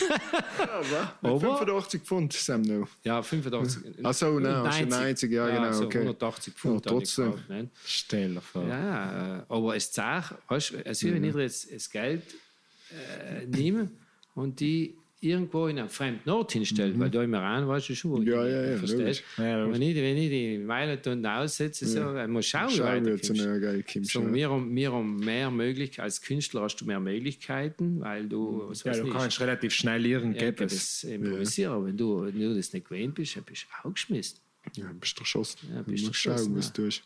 Aber- 1.20 1.40
85 1.40 2.02
Pfund, 2.02 2.32
Sam, 2.32 2.62
noch. 2.62 2.88
Ja, 3.04 3.22
85. 3.22 3.82
Ach 4.02 4.14
so, 4.14 4.38
nein, 4.38 4.72
schon 4.72 4.88
90, 4.88 5.32
ja, 5.32 5.48
genau, 5.48 5.72
so 5.72 5.84
okay. 5.86 5.98
180 5.98 6.54
Pfund. 6.54 6.84
Ja, 6.86 6.92
trotzdem. 6.92 7.32
gekauft? 7.32 7.68
Stell 7.84 8.34
dir 8.34 8.40
vor. 8.40 8.66
Ja, 8.68 9.44
aber 9.48 9.76
es 9.76 9.90
zeigt, 9.90 10.34
weißt 10.48 10.70
du, 10.72 10.86
also 10.86 11.06
wenn 11.08 11.24
ich 11.24 11.34
jetzt 11.34 11.72
das 11.72 11.90
Geld 11.90 12.22
äh, 12.92 13.46
nehme 13.46 13.90
und 14.34 14.60
die 14.60 14.96
irgendwo 15.22 15.66
in 15.66 15.78
einen 15.78 15.88
fremden 15.88 16.30
Ort 16.30 16.52
hinstelle, 16.52 16.98
weil 16.98 17.10
da 17.10 17.22
im 17.22 17.34
Iran 17.34 17.68
weißt 17.68 17.90
du 17.90 17.94
schon, 17.94 18.26
Ja, 18.26 18.46
ja, 18.46 18.70
ja, 18.70 18.76
verstehst? 18.78 19.22
Ja, 19.36 19.70
wenn, 19.70 19.82
ich, 19.82 19.94
wenn 19.94 20.16
ich 20.16 20.30
die 20.30 20.58
Meilen 20.58 20.98
dann 21.02 21.26
aussetze, 21.26 21.86
so, 21.86 22.16
ich 22.16 22.26
muss 22.28 22.46
schauen, 22.46 22.70
wie 22.70 22.76
Schau, 22.76 22.84
weit 22.84 23.00
wie 23.02 23.04
du 23.04 23.14
jetzt 23.16 23.26
kommst. 23.28 23.42
eine 23.46 23.60
geile 23.60 23.82
Kim 23.82 24.04
So, 24.04 24.32
wir, 24.34 24.50
haben, 24.50 24.74
wir 24.74 24.92
haben 24.92 25.16
mehr 25.16 25.50
Möglichkeiten, 25.50 26.02
als 26.02 26.22
Künstler 26.22 26.62
hast 26.62 26.76
du 26.76 26.86
mehr 26.86 27.00
Möglichkeiten, 27.00 28.00
weil 28.00 28.28
du, 28.28 28.64
was 28.68 28.82
Ja, 28.84 28.92
du 28.94 29.08
ich, 29.08 29.12
kannst 29.12 29.40
relativ 29.40 29.72
schnell 29.74 30.04
irgendetwas. 30.06 31.02
irgendetwas 31.04 31.04
improvisieren, 31.04 31.72
aber 31.74 31.86
wenn 31.86 31.96
du, 31.96 32.22
wenn 32.24 32.38
du 32.38 32.54
das 32.54 32.72
nicht 32.72 32.88
gewöhnt 32.88 33.14
bist, 33.14 33.36
dann 33.36 33.44
bist 33.44 33.66
du 33.82 33.88
auch 33.88 33.92
geschmissen. 33.92 34.38
Ja, 34.74 34.90
bist 34.98 35.16
du 35.18 35.22
erschossen. 35.22 35.58
Ja, 35.72 35.82
du 35.82 35.90
bist 35.90 36.06
musst 36.06 36.26
erschossen, 36.26 36.46
schauen, 36.46 36.56
was 36.56 36.66
ja. 36.66 36.72
du 36.74 36.82
tust. 36.84 37.02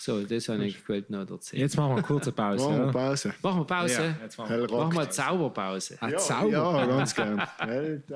So, 0.00 0.22
das 0.22 0.48
habe 0.48 0.64
ich 0.64 0.82
gewollt 0.82 1.10
noch 1.10 1.28
erzählen. 1.28 1.60
Jetzt 1.60 1.76
machen 1.76 1.90
wir 1.90 1.96
eine 1.96 2.02
kurze 2.02 2.32
Pause. 2.32 2.64
Machen 2.70 2.78
wir 2.78 2.86
ja? 2.86 2.92
Pause. 2.92 3.34
Machen 3.42 3.60
wir 3.60 3.64
Pause. 3.66 3.94
Ja, 3.94 4.16
jetzt 4.22 4.38
machen 4.38 4.56
wir. 4.56 4.70
Machen 4.70 4.92
wir 4.94 5.00
eine 5.00 5.10
Zauberpause. 5.10 5.98
Ja, 6.00 6.16
Zauber. 6.16 6.50
ja, 6.50 6.86
ganz 6.86 7.14
gern. 7.14 7.42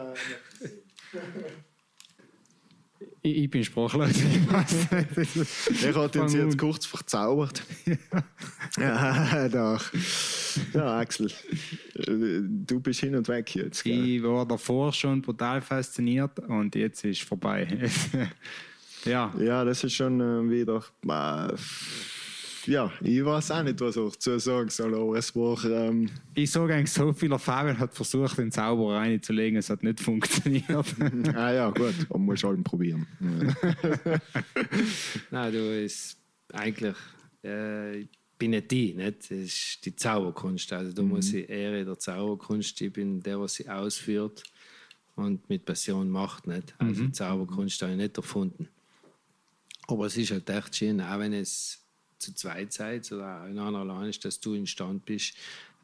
Ich, 3.27 3.36
ich 3.39 3.51
bin 3.51 3.65
sprachlos. 3.65 4.11
Ich 5.70 5.94
hatte 5.94 6.23
uns 6.23 6.35
jetzt 6.35 6.59
kurz 6.59 6.85
verzaubert. 6.85 7.62
ja, 8.78 9.48
doch. 9.48 9.82
Ja, 10.74 10.98
Axel, 10.98 11.31
du 11.97 12.81
bist 12.81 13.01
hin 13.01 13.16
und 13.16 13.27
weg 13.28 13.55
jetzt. 13.55 13.82
Gell? 13.82 14.16
ich 14.16 14.23
war 14.23 14.47
davor 14.47 14.93
schon 14.93 15.23
brutal 15.23 15.62
fasziniert 15.62 16.39
und 16.40 16.74
jetzt 16.74 17.02
ist 17.05 17.23
vorbei. 17.23 17.66
Ja, 19.05 19.32
Ja, 19.39 19.64
das 19.64 19.85
ist 19.85 19.94
schon 19.94 20.20
äh, 20.20 20.51
wieder. 20.51 20.82
Äh, 21.05 21.55
ja, 22.66 22.90
ich 23.02 23.22
weiß 23.24 23.51
auch 23.51 23.62
nicht, 23.62 23.81
was 23.81 23.97
ich 23.97 24.12
dazu 24.12 24.39
sagen 24.39 24.70
soll, 24.70 24.94
aber 24.94 25.16
es 25.18 25.35
war. 25.36 25.62
Ähm, 25.64 26.09
ich 26.35 26.51
sage 26.51 26.74
eigentlich 26.74 26.93
so 26.93 27.12
viel, 27.12 27.39
Fabian 27.39 27.78
hat 27.78 27.94
versucht, 27.94 28.39
den 28.39 28.51
Zauber 28.51 28.94
reinzulegen, 28.94 29.59
es 29.59 29.68
hat 29.68 29.82
nicht 29.82 30.01
funktioniert. 30.01 30.66
ah 31.35 31.52
ja, 31.52 31.70
gut, 31.70 31.94
aber 32.09 32.18
muss 32.18 32.43
halt 32.43 32.64
probieren. 32.64 33.06
Nein, 35.31 35.52
du 35.52 35.82
ist 35.82 36.16
eigentlich 36.52 36.97
äh, 37.44 37.98
ich 38.01 38.09
bin 38.39 38.51
nicht 38.51 38.70
die, 38.70 38.94
nicht? 38.94 39.31
Das 39.31 39.31
ist 39.31 39.85
die 39.85 39.94
Zauberkunst. 39.94 40.72
Also 40.72 40.93
da 40.93 41.02
muss 41.02 41.32
ich 41.32 41.48
Ehre 41.48 41.85
der 41.85 41.98
Zauberkunst. 41.98 42.81
Ich 42.81 42.93
bin 42.93 43.20
der, 43.22 43.40
was 43.40 43.55
sie 43.55 43.68
ausführt 43.68 44.43
und 45.14 45.48
mit 45.48 45.64
Passion 45.64 46.10
macht, 46.10 46.47
nicht? 46.47 46.74
Also 46.78 47.05
die 47.05 47.12
Zauberkunst 47.12 47.81
habe 47.82 47.93
ich 47.93 47.98
nicht 47.98 48.16
erfunden. 48.16 48.68
Aber 49.86 50.06
es 50.06 50.16
ist 50.16 50.31
halt 50.31 50.48
echt 50.48 50.77
schön, 50.77 51.01
auch 51.01 51.19
wenn 51.19 51.32
es 51.32 51.81
zu 52.19 52.35
zweit 52.35 52.73
seid 52.73 53.11
oder 53.12 53.47
in 53.48 53.59
einer 53.59 53.78
allein 53.78 54.09
ist, 54.09 54.24
dass 54.24 54.40
du 54.40 54.55
imstand 54.55 55.05
bist, 55.05 55.35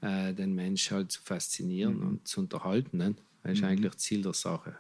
äh, 0.01 0.33
den 0.33 0.55
Mensch 0.55 0.91
halt 0.91 1.13
zu 1.13 1.21
faszinieren 1.23 2.03
und 2.03 2.27
zu 2.29 2.41
unterhalten. 2.41 2.97
Nicht? 2.99 3.19
Das 3.43 3.53
ist 3.53 3.65
eigentlich 3.65 3.95
Ziel 3.97 4.23
der 4.23 4.33
Sache. 4.35 4.77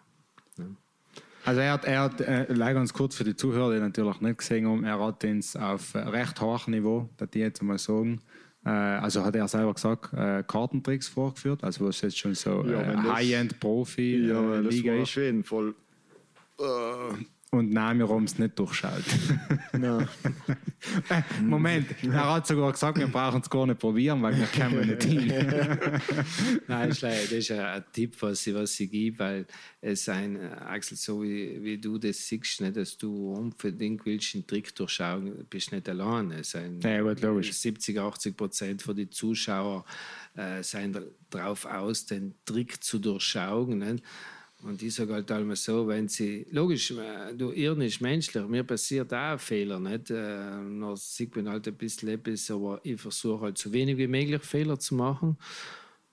Also 1.44 1.60
er 1.60 1.72
hat, 1.72 1.84
er 1.86 2.00
hat 2.02 2.20
äh, 2.20 2.52
leider 2.52 2.74
ganz 2.74 2.92
kurz 2.92 3.14
für 3.16 3.24
die 3.24 3.34
Zuhörer, 3.34 3.74
die 3.74 3.80
natürlich 3.80 4.20
nicht 4.20 4.38
gesehen 4.38 4.66
haben, 4.68 4.84
er 4.84 4.98
hat 5.00 5.24
uns 5.24 5.56
auf 5.56 5.94
äh, 5.94 5.98
recht 6.00 6.38
hohem 6.40 6.72
Niveau, 6.72 7.08
das 7.16 7.30
die 7.30 7.38
jetzt 7.38 7.62
mal 7.62 7.78
sagen, 7.78 8.20
äh, 8.64 8.68
also 8.68 9.24
hat 9.24 9.34
er 9.36 9.48
selber 9.48 9.72
gesagt, 9.72 10.12
äh, 10.12 10.44
Kartentricks 10.46 11.08
vorgeführt, 11.08 11.64
also 11.64 11.86
was 11.86 12.02
jetzt 12.02 12.18
schon 12.18 12.34
so 12.34 12.62
Ja, 12.66 12.82
äh, 12.82 12.88
wenn 12.88 12.96
das- 13.02 13.12
High-End-Profi 13.14 14.26
ja, 14.28 14.54
äh, 14.58 14.62
das 14.62 14.74
Liga 14.74 14.92
war 14.92 14.98
ist 14.98 15.08
auf 15.08 15.16
jeden 15.16 15.44
Fall. 15.44 15.74
Und 17.52 17.72
nein, 17.72 17.98
wir 17.98 18.08
haben 18.08 18.24
es 18.24 18.38
nicht 18.38 18.56
durchschaut. 18.58 19.02
nein. 19.72 20.08
Äh, 21.10 21.42
Moment, 21.42 21.88
er 22.02 22.34
hat 22.34 22.46
sogar 22.46 22.72
gesagt, 22.72 22.98
wir 22.98 23.06
brauchen 23.06 23.42
es 23.42 23.50
gar 23.50 23.66
nicht 23.66 23.78
probieren, 23.78 24.22
weil 24.22 24.34
wir 24.34 24.46
kommen 24.46 24.86
nicht 24.86 25.02
hin. 25.02 25.28
Nein, 26.66 26.88
das 26.88 27.02
ist 27.02 27.50
ein, 27.50 27.60
ein 27.60 27.84
Tipp, 27.92 28.16
was 28.20 28.46
ich, 28.46 28.54
was 28.54 28.80
ich 28.80 28.90
gebe, 28.90 29.18
weil 29.18 29.46
es 29.82 30.08
ein, 30.08 30.40
Axel, 30.40 30.96
so 30.96 31.22
wie, 31.22 31.62
wie 31.62 31.76
du 31.76 31.98
das 31.98 32.26
siehst, 32.26 32.62
nicht, 32.62 32.76
dass 32.76 32.96
du 32.96 33.34
unbedingt 33.34 34.06
willst, 34.06 34.34
einen 34.34 34.46
Trick 34.46 34.74
durchschauen, 34.74 35.44
bist 35.50 35.70
nicht 35.70 35.86
allein. 35.86 36.30
Es 36.30 36.52
sind 36.52 36.82
Ja, 36.82 37.02
gut, 37.02 37.20
logisch. 37.20 37.52
70, 37.52 37.98
80 37.98 38.34
Prozent 38.34 38.82
von 38.82 38.96
den 38.96 39.10
Zuschauern 39.12 39.84
äh, 40.34 40.62
sind 40.62 40.98
darauf 41.28 41.66
aus, 41.66 42.06
den 42.06 42.34
Trick 42.46 42.82
zu 42.82 42.98
durchschauen. 42.98 43.78
Nicht? 43.78 44.02
Und 44.62 44.82
ich 44.82 44.94
sage 44.94 45.14
halt 45.14 45.30
einmal 45.32 45.56
so, 45.56 45.88
wenn 45.88 46.08
sie, 46.08 46.46
logisch, 46.50 46.90
äh, 46.90 47.34
du 47.34 47.50
Irren 47.52 47.80
ist 47.80 48.00
menschlich, 48.00 48.46
mir 48.46 48.62
passiert 48.62 49.12
auch 49.14 49.40
Fehler, 49.40 49.80
nicht? 49.80 50.10
Äh, 50.10 50.14
dann 50.14 50.96
sieht 50.96 51.34
halt 51.36 51.66
ein 51.66 51.74
bisschen 51.74 52.10
etwas, 52.10 52.50
aber 52.50 52.80
ich 52.82 53.00
versuche 53.00 53.44
halt 53.44 53.58
so 53.58 53.72
wenig 53.72 53.96
wie 53.96 54.06
möglich 54.06 54.42
Fehler 54.42 54.78
zu 54.78 54.94
machen. 54.94 55.38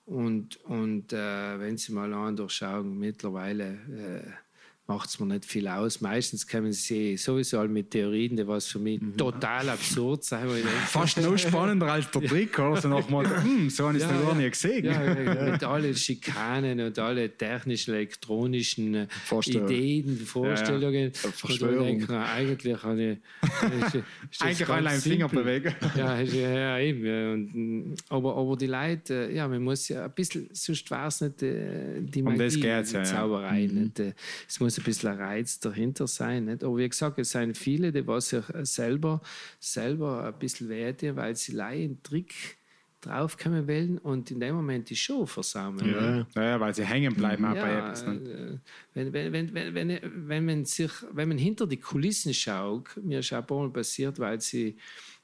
Und, 0.06 0.56
und 0.64 1.12
äh, 1.12 1.60
wenn 1.60 1.76
Sie 1.76 1.92
mal 1.92 2.12
an 2.14 2.34
durchschauen, 2.34 2.98
mittlerweile 2.98 3.74
äh, 3.90 4.47
macht 4.88 5.10
es 5.10 5.20
mir 5.20 5.26
nicht 5.26 5.44
viel 5.44 5.68
aus. 5.68 6.00
Meistens 6.00 6.48
kommen 6.48 6.72
Sie 6.72 7.18
sowieso 7.18 7.60
all 7.60 7.68
mit 7.68 7.90
Theorien, 7.90 8.36
die 8.36 8.46
was 8.48 8.66
für 8.66 8.78
mich 8.78 8.98
total 9.18 9.68
absurd 9.68 10.24
sein. 10.24 10.48
Fast 10.86 11.20
noch 11.20 11.36
spannender 11.36 11.92
als 11.92 12.10
der 12.10 12.22
Trick, 12.26 12.58
oder? 12.58 12.80
So 12.80 12.88
Motto, 12.88 13.28
hm, 13.42 13.68
so 13.68 13.86
habe 13.86 13.98
ich 13.98 14.02
es 14.02 14.10
noch 14.10 14.22
gar 14.22 14.34
nicht 14.34 14.52
gesehen. 14.52 14.86
Ja, 14.86 15.04
ja, 15.04 15.50
mit 15.52 15.62
allen 15.62 15.94
Schikanen 15.94 16.80
und 16.80 16.98
alle 16.98 17.28
technischen, 17.28 17.94
elektronischen 17.94 18.94
äh, 18.94 19.06
Vorstellungen. 19.26 19.70
Ideen, 19.70 20.16
Vorstellungen. 20.20 21.06
Und 21.08 21.34
Verschwörung. 21.34 21.98
denke, 21.98 22.18
eigentlich 22.18 22.82
habe 22.82 23.02
ich. 23.02 24.40
Eigentlich 24.40 24.68
alle 24.68 24.88
einen 24.88 25.00
Finger 25.02 25.28
bewegen. 25.28 25.74
Ja, 25.96 26.18
ja, 26.18 26.50
ja 26.50 26.78
eben. 26.78 27.04
ja. 27.04 27.32
Und, 27.34 27.54
mm, 27.54 27.94
aber, 28.08 28.36
aber 28.36 28.56
die 28.56 28.66
Leute, 28.66 29.28
äh, 29.28 29.36
ja, 29.36 29.46
man 29.46 29.62
muss 29.62 29.88
ja 29.88 30.06
ein 30.06 30.12
bisschen, 30.12 30.48
sonst 30.52 30.90
war 30.90 31.08
es 31.08 31.20
nicht 31.20 31.42
äh, 31.42 32.00
die 32.00 32.22
Um 32.22 32.28
Magie, 32.36 32.38
das 32.44 32.54
geht's 32.54 32.88
die 32.90 32.96
ja, 32.96 33.02
ja. 33.02 33.04
Zauberei. 33.04 33.66
Nicht? 33.66 34.00
Äh, 34.00 34.14
Es 34.46 34.58
muss 34.58 34.77
ein 34.78 34.84
bisschen 34.84 35.10
ein 35.10 35.18
Reiz 35.18 35.60
dahinter 35.60 36.06
sein. 36.06 36.46
Nicht? 36.46 36.64
Aber 36.64 36.76
wie 36.76 36.88
gesagt, 36.88 37.18
es 37.18 37.30
sind 37.30 37.56
viele, 37.56 37.92
die 37.92 38.06
was 38.06 38.30
sich 38.30 38.48
äh, 38.54 38.64
selber, 38.64 39.20
selber 39.60 40.24
ein 40.24 40.38
bisschen 40.38 40.68
werte, 40.68 41.16
weil 41.16 41.36
sie 41.36 41.52
leihen 41.52 41.90
einen 41.90 42.02
Trick 42.02 42.58
draufkommen 43.00 43.68
wollen 43.68 43.98
und 43.98 44.30
in 44.30 44.40
dem 44.40 44.56
Moment 44.56 44.90
die 44.90 44.96
Show 44.96 45.24
versammeln. 45.24 46.26
Ja. 46.34 46.42
Ja, 46.42 46.60
weil 46.60 46.74
sie 46.74 46.84
hängen 46.84 47.14
bleiben 47.14 47.44
auch 47.44 47.54
bei 47.54 47.72
Ja, 47.72 47.86
etwas. 47.86 48.06
Ne? 48.06 48.12
äh, 48.14 48.58
wenn, 48.94 49.12
wenn, 49.12 49.32
wenn, 49.32 49.54
wenn, 49.54 49.74
wenn, 49.74 50.28
wenn, 50.28 50.44
man 50.44 50.64
sich, 50.64 50.90
wenn 51.12 51.28
man 51.28 51.38
hinter 51.38 51.66
die 51.66 51.76
Kulissen 51.78 52.34
schaut, 52.34 52.96
mir 53.02 53.20
ist 53.20 53.32
auch 53.32 53.68
passiert, 53.72 54.18
weil, 54.18 54.40
sie, 54.40 54.76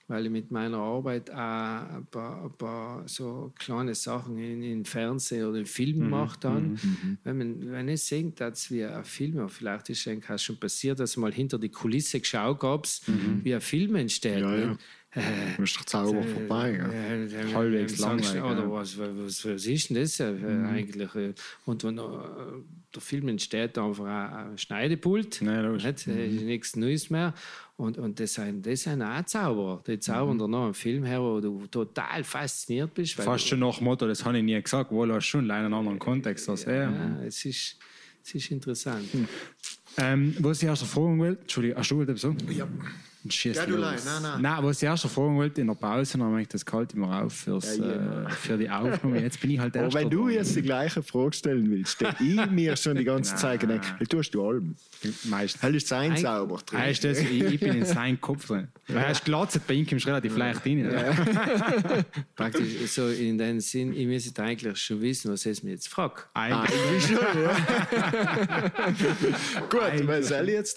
weil 0.06 0.26
ich 0.26 0.30
mit 0.32 0.50
meiner 0.50 0.78
Arbeit 0.78 1.30
auch 1.30 1.36
ein 1.36 2.06
paar, 2.10 2.44
ein 2.44 2.52
paar 2.52 3.08
so 3.08 3.52
kleine 3.58 3.94
Sachen 3.94 4.38
in, 4.38 4.62
in 4.62 4.84
Fernsehen 4.84 5.46
oder 5.46 5.58
in 5.58 5.66
Film 5.66 6.00
gemacht 6.00 6.44
habe. 6.44 6.74
Wenn, 7.24 7.38
man, 7.38 7.70
wenn 7.70 7.88
ich 7.88 8.02
sehe, 8.02 8.30
dass 8.30 8.70
wir 8.70 8.96
ein 8.96 9.04
Film, 9.04 9.48
vielleicht 9.48 9.90
ist 9.90 10.06
es 10.06 10.42
schon 10.42 10.58
passiert, 10.58 11.00
dass 11.00 11.16
mal 11.16 11.32
hinter 11.32 11.58
die 11.58 11.70
Kulisse 11.70 12.20
geschaut 12.20 12.60
gab, 12.60 12.86
wie 13.42 13.54
ein 13.54 13.60
Film 13.60 13.96
entsteht. 13.96 14.40
Ja, 14.40 14.56
ja. 14.56 14.76
Du 15.14 15.62
bist 15.62 15.76
doch 15.76 15.84
Zauber 15.84 16.22
vorbei. 16.24 16.76
Ja. 16.76 16.88
Äh, 16.88 17.24
äh, 17.26 17.54
Halbwegs 17.54 17.92
äh, 17.92 17.96
du, 17.96 18.02
langweilig, 18.02 18.42
Oder 18.42 18.72
was, 18.72 18.98
was, 18.98 19.44
was 19.44 19.66
ist 19.66 19.90
denn 19.90 19.96
das 19.96 20.18
äh, 20.18 20.34
eigentlich? 20.66 21.14
äh? 21.14 21.34
Und 21.66 21.84
wenn 21.84 21.98
äh, 21.98 22.02
der 22.92 23.00
Film 23.00 23.28
entsteht, 23.28 23.78
einfach 23.78 24.04
ein 24.06 24.58
Schneidepult. 24.58 25.40
Logisch. 25.40 25.84
nicht? 25.84 26.08
Äh, 26.08 26.26
ist 26.26 26.42
nichts 26.42 26.76
Neues 26.76 27.10
mehr. 27.10 27.32
Und, 27.76 27.98
und 27.98 28.20
das, 28.20 28.34
sind, 28.34 28.64
das 28.64 28.82
sind 28.82 29.02
auch 29.02 29.24
Zauberer. 29.24 29.82
Die 29.86 29.98
zaubern 29.98 30.36
mhm. 30.36 30.50
noch 30.50 30.64
einen 30.66 30.74
Film 30.74 31.04
her, 31.04 31.20
wo 31.20 31.40
du 31.40 31.66
total 31.66 32.22
fasziniert 32.22 32.94
bist. 32.94 33.14
Fast 33.14 33.48
schon 33.48 33.58
nach 33.58 33.80
Motto, 33.80 34.06
das 34.06 34.24
habe 34.24 34.38
ich 34.38 34.44
nie 34.44 34.60
gesagt, 34.62 34.92
wohl 34.92 35.12
hast 35.12 35.26
schon 35.26 35.46
leider 35.46 35.66
einen 35.66 35.74
anderen 35.74 35.98
Kontext 35.98 36.48
als 36.48 36.64
er. 36.64 36.90
Ja, 36.90 37.22
es 37.24 37.44
ist, 37.44 37.76
es 38.22 38.34
ist 38.34 38.50
interessant. 38.52 39.12
Hm. 39.12 39.28
Ähm, 39.96 40.36
was 40.38 40.62
ich 40.62 40.68
erst 40.68 40.84
fragen 40.84 41.18
wollte, 41.18 41.40
Entschuldigung, 41.40 41.78
hast 41.78 41.90
du 41.90 42.02
etwas 42.02 42.20
sagen? 42.20 42.38
Ja. 42.50 42.68
Schießt 43.26 43.56
Ja, 43.60 43.66
du 43.66 43.72
los. 43.76 43.80
leid, 43.80 44.00
nein, 44.04 44.22
nein. 44.22 44.42
Nein, 44.42 44.64
was 44.64 44.82
ich 44.82 44.86
erst 44.86 45.06
fragen 45.06 45.36
wollte 45.36 45.60
in 45.62 45.66
der 45.68 45.74
Pause, 45.74 46.18
dann 46.18 46.26
habe 46.28 46.42
ich 46.42 46.48
das 46.48 46.64
kalt 46.64 46.92
immer 46.92 47.22
auf 47.22 47.32
fürs, 47.32 47.78
Ja, 47.78 47.86
ja. 47.86 48.22
äh, 48.26 48.30
für 48.30 48.58
die 48.58 48.68
Aufnahme. 48.68 49.20
Jetzt 49.20 49.40
bin 49.40 49.50
ich 49.50 49.58
halt 49.58 49.74
Aber 49.76 49.84
erst. 49.86 49.96
wenn 49.96 50.10
du 50.10 50.28
jetzt 50.28 50.54
die 50.54 50.62
gleiche 50.62 51.02
Frage 51.02 51.32
stellen 51.32 51.70
willst, 51.70 52.00
dann 52.02 52.14
ich 52.20 52.46
mir 52.50 52.76
schon 52.76 52.96
die 52.96 53.04
ganze 53.04 53.34
Zeit 53.36 53.60
gedacht, 53.60 53.94
tust 54.10 54.34
du 54.34 54.46
Alben. 54.46 54.76
meistens. 55.24 55.62
Hell 55.62 55.74
ist 55.74 55.88
sein 55.88 56.16
Zauber 56.16 56.58
drin. 56.66 56.78
Weißt 56.80 57.04
du, 57.04 57.12
ich, 57.12 57.30
ich 57.30 57.60
bin 57.60 57.74
in 57.74 57.84
seinem 57.86 58.20
Kopf 58.20 58.46
drin. 58.46 58.68
Weil 58.88 58.98
er 59.04 59.10
ist 59.12 59.24
glatzt, 59.24 59.58
bei 59.66 59.72
ihm 59.74 59.86
kommst 59.86 60.04
du 60.04 60.08
relativ 60.10 60.36
leicht 60.36 60.66
rein. 60.66 60.84
Praktisch 62.36 62.90
so 62.92 63.08
in 63.08 63.38
dem 63.38 63.58
Sinn, 63.60 63.94
ich 63.94 64.06
müsste 64.06 64.42
eigentlich 64.42 64.76
schon 64.76 65.00
wissen, 65.00 65.32
was 65.32 65.46
es 65.46 65.62
mir 65.62 65.70
jetzt 65.70 65.88
fragt. 65.88 66.26
Eigentlich. 66.34 67.06
Schon, 67.06 67.14
ja. 67.16 67.56
Gut, 69.70 70.06
was 70.06 70.28
soll 70.28 70.48
ich 70.48 70.54
jetzt 70.54 70.76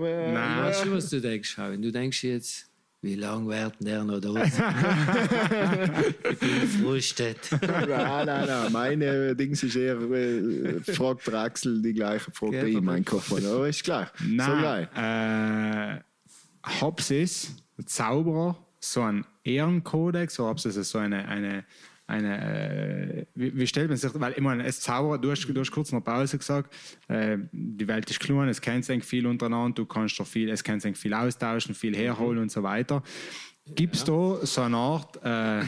wir. 0.00 0.32
Nein. 0.32 0.64
Weißt 0.64 0.84
du, 0.84 0.92
was 0.92 1.08
du 1.08 1.20
denkst, 1.20 1.53
Wenn 1.56 1.82
Du 1.82 1.92
denkst 1.92 2.24
jetzt, 2.24 2.66
wie 3.02 3.16
lange 3.16 3.48
wird 3.48 3.74
denn 3.80 3.86
der 3.86 4.04
noch 4.04 4.20
da 4.20 4.30
ich 6.30 6.38
bin 6.38 6.60
gefrustet. 6.60 7.38
Nein, 7.60 8.26
nein, 8.26 8.46
nein. 8.46 8.72
Meine 8.72 9.36
Dings 9.36 9.62
ist 9.62 9.76
eher, 9.76 10.00
äh, 10.00 10.80
fragt 10.80 11.26
der 11.26 11.34
Axel 11.34 11.82
die 11.82 11.92
gleiche 11.92 12.30
Frage 12.30 12.64
wie 12.64 12.70
ich, 12.70 12.76
aber- 12.76 12.84
mein 12.86 13.04
Kopf. 13.04 13.30
Aber 13.32 13.68
ist 13.68 13.84
klar. 13.84 14.10
So 14.18 14.24
Nein, 14.26 14.88
gleich. 14.94 14.96
äh, 14.96 16.00
Hobbs 16.80 17.10
ist 17.10 17.50
Zauberer, 17.84 18.56
so 18.80 19.02
ein 19.02 19.26
Ehrenkodex, 19.42 20.40
oder 20.40 20.50
ob 20.52 20.64
es 20.64 20.90
so 20.90 20.98
eine, 20.98 21.28
eine, 21.28 21.64
eine 22.06 23.22
äh, 23.22 23.26
wie, 23.34 23.56
wie 23.56 23.66
stellt 23.66 23.88
man 23.88 23.96
sich, 23.96 24.10
weil 24.14 24.32
ich 24.32 24.40
meine, 24.40 24.64
als 24.64 24.80
Zauberer, 24.80 25.18
du 25.18 25.30
hast, 25.30 25.46
du 25.46 25.58
hast 25.58 25.70
kurz 25.70 25.90
der 25.90 26.00
Pause 26.00 26.38
gesagt, 26.38 26.72
äh, 27.08 27.38
die 27.52 27.88
Welt 27.88 28.10
ist 28.10 28.20
klein, 28.20 28.48
es 28.48 28.60
kennt 28.60 28.84
sich 28.84 29.04
viel 29.04 29.26
untereinander, 29.26 29.74
du 29.74 29.86
kannst 29.86 30.18
doch 30.20 30.26
viel, 30.26 30.50
es 30.50 30.62
kann 30.62 30.80
sich 30.80 30.96
viel 30.96 31.14
austauschen, 31.14 31.74
viel 31.74 31.96
herholen 31.96 32.38
und 32.38 32.52
so 32.52 32.62
weiter. 32.62 33.02
Gibt 33.74 33.96
es 33.96 34.04
da 34.04 34.38
so 34.44 34.60
eine 34.60 34.76
Art 34.76 35.18
äh, 35.24 35.62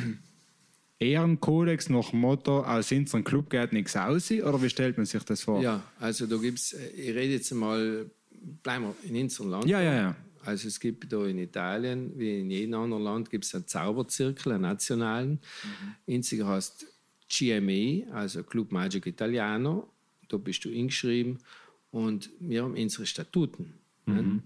Ehrenkodex 0.98 1.88
nach 1.88 2.10
dem 2.10 2.20
Motto, 2.20 2.62
aus 2.62 2.92
unserem 2.92 3.24
Club 3.24 3.48
geht 3.48 3.72
nichts 3.72 3.96
aus, 3.96 4.30
oder 4.30 4.62
wie 4.62 4.68
stellt 4.68 4.98
man 4.98 5.06
sich 5.06 5.22
das 5.22 5.42
vor? 5.42 5.62
Ja, 5.62 5.82
also 5.98 6.26
da 6.26 6.36
gibt 6.36 6.58
es, 6.58 6.74
ich 6.74 7.14
rede 7.14 7.32
jetzt 7.32 7.52
mal, 7.54 8.10
bleiben 8.62 8.84
wir 8.84 9.08
in 9.08 9.22
unserem 9.22 9.50
Land. 9.50 9.64
ja, 9.66 9.80
ja. 9.80 9.94
ja. 9.94 10.16
Also 10.46 10.68
es 10.68 10.78
gibt 10.78 11.12
da 11.12 11.26
in 11.26 11.38
Italien, 11.38 12.12
wie 12.16 12.40
in 12.40 12.50
jedem 12.50 12.74
anderen 12.74 13.02
Land, 13.02 13.30
gibt 13.30 13.44
es 13.44 13.54
einen 13.54 13.66
Zauberzirkel, 13.66 14.52
einen 14.52 14.62
nationalen. 14.62 15.40
Mhm. 16.06 16.14
Einziger 16.14 16.46
heißt 16.46 16.86
GME, 17.28 18.06
also 18.12 18.42
Club 18.42 18.70
Magico 18.70 19.08
Italiano. 19.08 19.90
Da 20.28 20.36
bist 20.36 20.64
du 20.64 20.70
eingeschrieben 20.70 21.38
und 21.90 22.30
wir 22.40 22.62
haben 22.62 22.74
unsere 22.74 23.06
Statuten. 23.06 23.74
Mhm. 24.06 24.42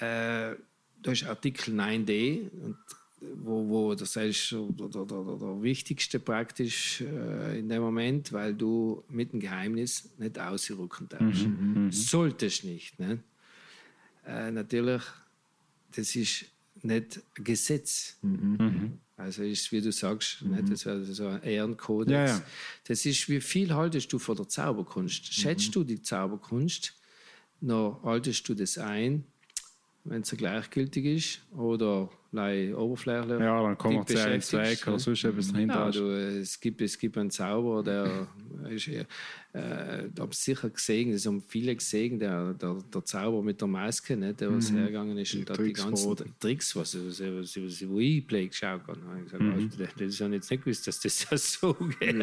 Ne? 0.00 0.54
Äh, 0.54 0.56
da 1.02 1.12
ist 1.12 1.24
Artikel 1.24 1.74
9d, 1.74 2.50
und 2.50 2.76
wo, 3.42 3.68
wo 3.68 3.94
das 3.94 4.16
ist 4.16 4.52
der, 4.52 4.88
der, 4.88 5.04
der, 5.04 5.24
der 5.24 5.62
wichtigste 5.62 6.18
praktisch 6.18 7.00
äh, 7.02 7.58
in 7.58 7.68
dem 7.68 7.82
Moment, 7.82 8.32
weil 8.32 8.54
du 8.54 9.04
mit 9.08 9.32
dem 9.32 9.40
Geheimnis 9.40 10.10
nicht 10.18 10.38
ausrücken 10.38 11.08
darfst. 11.08 11.46
Solltest 11.90 12.64
nicht. 12.64 12.98
Ne? 12.98 13.20
Äh, 14.26 14.50
natürlich, 14.50 15.02
das 15.94 16.14
ist 16.16 16.46
nicht 16.82 17.20
ein 17.36 17.44
Gesetz. 17.44 18.16
Also 19.16 19.42
ist, 19.42 19.70
wie 19.70 19.80
du 19.80 19.92
sagst, 19.92 20.42
nicht, 20.42 20.70
das 20.70 20.84
wäre 20.84 21.04
so 21.04 21.28
ein 21.28 21.42
Ehrenkodex. 21.42 22.10
Ja, 22.10 22.26
ja. 22.26 22.42
Das 22.84 23.06
ist, 23.06 23.28
wie 23.28 23.40
viel 23.40 23.72
haltest 23.72 24.12
du 24.12 24.18
von 24.18 24.36
der 24.36 24.48
Zauberkunst? 24.48 25.32
Schätzt 25.32 25.74
du 25.74 25.84
die 25.84 26.02
Zauberkunst? 26.02 26.94
Noch 27.60 28.02
haltest 28.02 28.48
du 28.48 28.54
das 28.54 28.78
ein, 28.78 29.24
wenn 30.04 30.22
es 30.22 30.30
gleichgültig 30.30 31.04
ist 31.04 31.56
oder 31.56 32.10
lei 32.32 32.74
oberflächlich? 32.74 33.38
Ja, 33.40 33.62
dann 33.62 33.78
kommen 33.78 33.98
wir 33.98 34.06
zu 34.06 34.22
einem 34.24 34.40
Zweck 34.40 34.86
oder 34.86 34.98
sonst 34.98 35.24
etwas 35.24 35.52
dahinter. 35.52 35.74
Ja, 35.84 35.90
du, 35.90 36.06
es, 36.40 36.58
gibt, 36.58 36.80
es 36.80 36.98
gibt 36.98 37.16
einen 37.18 37.30
Zauberer, 37.30 37.82
der 37.82 38.26
ist, 38.70 38.88
äh, 38.88 39.04
hab 40.18 40.34
sicher 40.34 40.70
gesehen, 40.70 41.12
es 41.12 41.26
haben 41.26 41.42
viele 41.46 41.76
gesehen, 41.76 42.18
der, 42.18 42.54
der, 42.54 42.78
der 42.92 43.04
Zauberer 43.04 43.42
mit 43.42 43.60
der 43.60 43.68
Maske, 43.68 44.16
ne, 44.16 44.32
der 44.32 44.50
was 44.54 44.72
hergegangen 44.72 45.16
ist 45.18 45.34
und 45.34 45.48
Die 45.48 45.62
die 45.64 45.72
ganzen 45.74 45.96
verraten. 46.16 46.34
Tricks, 46.40 46.74
was, 46.74 46.94
was, 46.96 47.20
was, 47.20 47.56
was, 47.56 47.88
wo 47.88 47.98
ich 48.00 48.26
Play 48.26 48.48
geschaut 48.48 48.80
habe. 48.88 48.98
hab 49.06 49.18
Ich 49.18 49.24
gesagt, 49.30 49.42
also, 49.42 50.06
das- 50.06 50.20
habe 50.20 50.30
ich 50.30 50.34
jetzt 50.36 50.50
nicht 50.50 50.64
gewusst, 50.64 50.86
dass 50.86 51.00
das 51.00 51.26
ja 51.30 51.36
so 51.36 51.74
geht. 52.00 52.16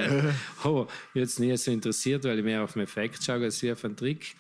Aber 0.64 0.88
jetzt 1.14 1.40
nie 1.40 1.56
so 1.56 1.72
interessiert, 1.72 2.24
weil 2.24 2.40
ich 2.40 2.44
mehr 2.46 2.64
auf 2.64 2.74
den 2.74 2.82
Effekt 2.82 3.24
schaue 3.24 3.44
als 3.44 3.62
wie 3.62 3.72
auf 3.72 3.86
einen 3.86 3.96
Trick. 3.96 4.36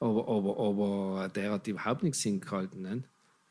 Aber, 0.00 0.26
aber, 0.26 0.58
aber 0.58 1.28
der 1.28 1.52
hat 1.52 1.66
überhaupt 1.68 2.02
nichts 2.02 2.22
hingehalten. 2.22 2.82
Ne? 2.82 3.04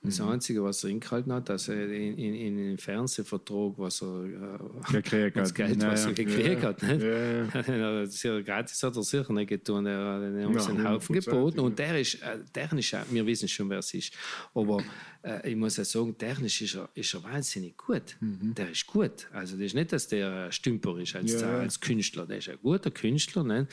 Das 0.03 0.19
Einzige, 0.19 0.63
was 0.63 0.83
er 0.83 0.89
hingehalten 0.89 1.31
hat, 1.31 1.47
dass 1.47 1.67
er 1.67 1.85
in, 1.91 2.17
in, 2.17 2.33
in 2.33 2.57
den 2.57 2.77
Fernsehvertrag, 2.79 3.73
was 3.77 4.01
er 4.01 4.23
äh, 4.25 4.91
Gekriegt 4.93 5.35
das 5.37 5.49
hat. 5.49 5.55
Geld, 5.55 5.79
Ja, 5.83 5.91
was 5.91 6.01
er 6.05 6.07
ja. 6.09 6.13
gekriegt 6.15 6.63
hat. 6.63 6.81
Nicht? 6.81 7.01
Ja, 7.03 7.75
ja. 7.99 8.05
Sehr 8.07 8.41
gratis 8.41 8.81
hat 8.81 8.95
er 8.95 9.03
sicher 9.03 9.31
nicht 9.31 9.49
getan. 9.49 9.85
Er 9.85 9.99
hat 9.99 10.23
einen 10.23 10.39
Ja, 10.55 10.65
einen 10.65 10.87
Haufen 10.87 11.15
100%, 11.15 11.25
geboten. 11.25 11.57
ja. 11.57 11.63
Und 11.63 11.77
der 11.77 11.99
ist, 12.01 12.15
äh, 12.15 12.39
technisch, 12.51 12.95
auch- 12.95 13.05
wir 13.11 13.23
wissen 13.27 13.47
schon, 13.47 13.69
wer 13.69 13.77
es 13.77 13.93
ist. 13.93 14.11
Aber 14.55 14.81
äh, 15.21 15.51
ich 15.51 15.55
muss 15.55 15.77
ja 15.77 15.85
sagen, 15.85 16.17
technisch 16.17 16.63
ist 16.63 16.75
er, 16.77 16.89
ist 16.95 17.13
er 17.13 17.23
wahnsinnig 17.23 17.77
gut. 17.77 18.17
Der 18.21 18.71
ist 18.71 18.87
gut. 18.87 19.27
Also, 19.31 19.55
das 19.55 19.67
ist 19.67 19.75
nicht, 19.75 19.91
dass 19.93 20.07
der 20.07 20.45
ein 20.45 20.51
Stümper 20.51 20.97
ist 20.97 21.15
als, 21.15 21.33
Ja, 21.33 21.41
ja. 21.41 21.59
als 21.59 21.79
Künstler. 21.79 22.25
Der 22.25 22.39
ist 22.39 22.49
ein 22.49 22.57
guter 22.59 22.89
Künstler. 22.89 23.43
Nicht? 23.43 23.67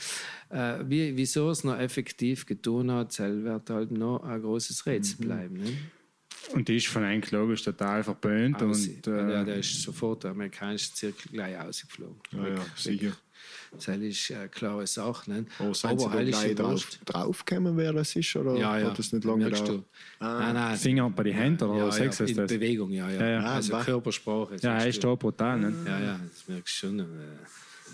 Äh, 0.51 0.75
wie, 0.85 1.17
wieso 1.17 1.47
er 1.47 1.51
es 1.53 1.63
noch 1.63 1.79
effektiv 1.79 2.45
getan 2.45 2.91
hat, 2.91 3.17
das 3.17 3.27
wird 3.43 3.67
halt 3.71 3.89
noch 3.89 4.23
ein 4.23 4.39
großes 4.43 4.85
Rätsel 4.85 5.25
bleiben. 5.25 5.55
Nicht? 5.55 5.77
Und 6.53 6.67
die 6.67 6.77
ist 6.77 6.87
von 6.87 7.03
eigentlich 7.03 7.31
logisch 7.31 7.63
total 7.63 8.03
verböhnt. 8.03 8.55
Aber 8.57 8.65
und, 8.67 8.73
sie- 8.73 8.99
äh, 9.05 9.31
ja, 9.33 9.43
der 9.43 9.57
ist 9.57 9.81
sofort 9.81 10.23
der 10.23 10.31
amerikanische 10.31 10.93
Zirkel 10.93 11.31
gleich 11.31 11.57
ausgeflogen. 11.59 12.19
Ja, 12.31 12.47
ja, 12.47 12.65
sicher. 12.75 13.11
Das 13.71 13.87
ist 13.87 14.31
eine 14.31 14.49
klare 14.49 14.87
Sache. 14.87 15.31
Nicht? 15.31 15.49
Oh, 15.59 15.73
sind 15.73 15.99
Sie 15.99 16.09
da 16.09 16.23
gleich 16.23 16.55
drauf, 16.55 16.87
draufgekommen, 17.05 17.77
wer 17.77 17.93
das 17.93 18.15
ist? 18.15 18.35
Oder 18.35 18.55
Ja, 18.55 18.77
ja. 18.79 18.89
hat 18.89 18.97
das 18.99 19.13
nicht 19.13 19.23
lange 19.23 19.43
Merkst 19.45 19.63
gedauert? 19.63 19.83
du? 20.19 20.25
Nein, 20.25 20.53
nein. 20.55 20.77
Finger 20.77 21.09
bei 21.11 21.23
die 21.23 21.33
Hände 21.33 21.67
oder 21.67 21.77
ja, 21.77 21.87
was 21.87 21.97
ja, 21.99 22.25
in 22.25 22.35
das? 22.35 22.49
Bewegung, 22.51 22.91
ja, 22.91 23.09
ja. 23.11 23.19
Ja, 23.21 23.29
ja. 23.29 23.39
Also 23.43 23.75
Ah, 23.75 23.83
Körpersprache. 23.83 24.55
Ja, 24.61 24.77
er 24.79 24.87
ist 24.87 25.03
da 25.03 25.13
brutal. 25.15 25.59
Ne? 25.59 25.73
Ja, 25.85 25.99
ja, 25.99 26.19
das 26.27 26.47
merkst 26.47 26.75
du 26.83 26.87
schon. 26.87 26.99
äh, 26.99 27.03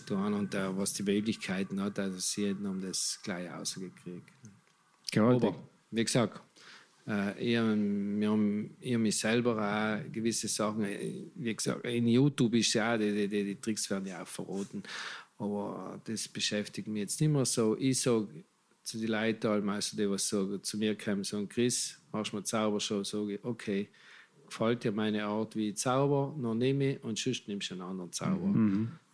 Du 0.06 0.16
und 0.16 0.54
der, 0.54 0.78
was 0.78 0.94
die 0.94 1.04
Möglichkeiten 1.04 1.82
hat, 1.82 1.98
also 2.00 2.20
sie 2.20 2.48
hätten 2.48 2.66
um 2.68 2.80
das 2.82 3.20
gleich 3.24 3.50
rausgekriegt. 3.52 4.30
Gewaltig. 5.12 5.50
Aber, 5.50 5.64
wie 5.92 6.04
gesagt, 6.04 6.42
äh, 7.08 7.40
ich, 7.40 7.54
wir 7.54 8.30
haben, 8.30 8.78
hab 8.82 9.00
mich 9.00 9.18
selber 9.18 9.56
auch 9.58 10.12
gewisse 10.12 10.48
Sachen, 10.48 10.84
äh, 10.84 11.26
wie 11.36 11.56
gesagt, 11.56 11.86
in 11.86 12.08
YouTube 12.08 12.56
ist 12.56 12.74
ja 12.74 12.94
auch, 12.96 12.98
die, 12.98 13.28
die, 13.28 13.44
die, 13.44 13.56
Tricks 13.56 13.90
werden 13.90 14.08
ja 14.08 14.24
auch 14.24 14.28
verraten. 14.28 14.84
Aber 15.38 16.02
das 16.06 16.28
beschäftigt 16.28 16.88
mich 16.88 17.02
jetzt 17.02 17.22
nicht 17.22 17.30
mehr 17.30 17.46
so. 17.46 17.76
Ich 17.78 18.02
sage 18.02 18.46
zu 18.84 19.00
den 19.00 19.10
Leuten, 19.10 19.70
also 19.70 19.98
die, 19.98 20.10
was 20.10 20.28
sagen, 20.28 20.64
zu 20.64 20.78
mir 20.78 20.98
kommen, 20.98 21.24
sagen, 21.24 21.50
Chris, 21.50 22.00
machst 22.12 22.32
du 22.32 22.38
mal 22.38 22.44
Zaubershow? 22.44 23.04
Sage 23.04 23.36
ich, 23.36 23.44
okay, 23.44 23.90
gefällt 24.46 24.84
dir 24.84 24.92
meine 24.92 25.26
Art, 25.26 25.56
wie 25.56 25.70
ich 25.70 25.78
zauber, 25.78 26.34
noch 26.38 26.56
nehme 26.56 26.94
ich 26.94 27.04
und 27.04 27.18
sonst 27.18 27.48
nimmst 27.48 27.70
du 27.70 27.74
einen 27.76 27.84
anderen 27.84 28.12
Zauber. 28.12 28.48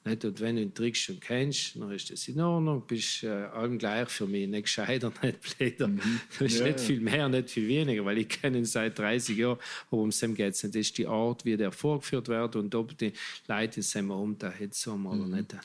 Nicht? 0.04 0.26
Und 0.26 0.40
wenn 0.40 0.56
du 0.56 0.64
den 0.64 0.74
Trick 0.74 0.98
schon 0.98 1.20
kennst, 1.20 1.76
dann 1.76 1.92
ist 1.92 2.10
das 2.10 2.28
in 2.28 2.40
Ordnung, 2.40 2.84
bist 2.88 3.24
äh, 3.24 3.28
allem 3.30 3.78
gleich 3.78 4.10
für 4.10 4.26
mich, 4.26 4.48
nicht 4.48 4.64
gescheiter, 4.64 5.14
nicht 5.22 5.58
blöder. 5.58 5.88
Du 5.88 6.00
bist 6.40 6.60
Ja, 6.60 6.66
nicht 6.66 6.80
ja. 6.80 6.86
viel 6.86 7.02
mehr, 7.02 7.30
nicht 7.30 7.52
viel 7.52 7.68
weniger, 7.68 8.04
weil 8.06 8.18
ich 8.18 8.30
kenne 8.30 8.58
ihn 8.58 8.66
seit 8.66 8.98
30 8.98 9.38
Jahren, 9.38 9.60
aber 9.92 10.02
um 10.02 10.10
dem 10.10 10.34
geht 10.34 10.54
es 10.56 10.64
nicht. 10.64 10.76
Das 10.76 10.80
ist 10.80 10.98
die 10.98 11.06
Art, 11.08 11.46
wie 11.46 11.56
der 11.56 11.72
vorgeführt 11.72 12.28
wird 12.30 12.56
und 12.56 12.74
ob 12.74 12.98
die 12.98 13.14
Leute 13.48 13.82
seinem 13.84 14.12
um 14.12 14.38
da 14.38 14.52
jetzt 14.60 14.82
so 14.82 14.94
oder 14.94 15.28
nicht. 15.28 15.56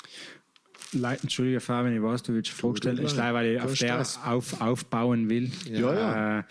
Leute, 0.92 1.22
Entschuldige, 1.22 1.60
Fabian, 1.60 1.96
ich 1.96 2.02
weiß, 2.02 2.22
du 2.22 2.34
willst 2.34 2.50
vorstellen. 2.50 2.96
klar. 2.96 3.06
Ist 3.06 3.16
leider, 3.16 3.34
weil 3.34 3.54
ich 3.54 3.60
auf 3.60 3.74
der 3.78 4.00
auf, 4.24 4.60
aufbauen 4.60 5.28
will. 5.30 5.50
Ja, 5.70 5.94
ja. 5.94 6.38
Äh, 6.40 6.44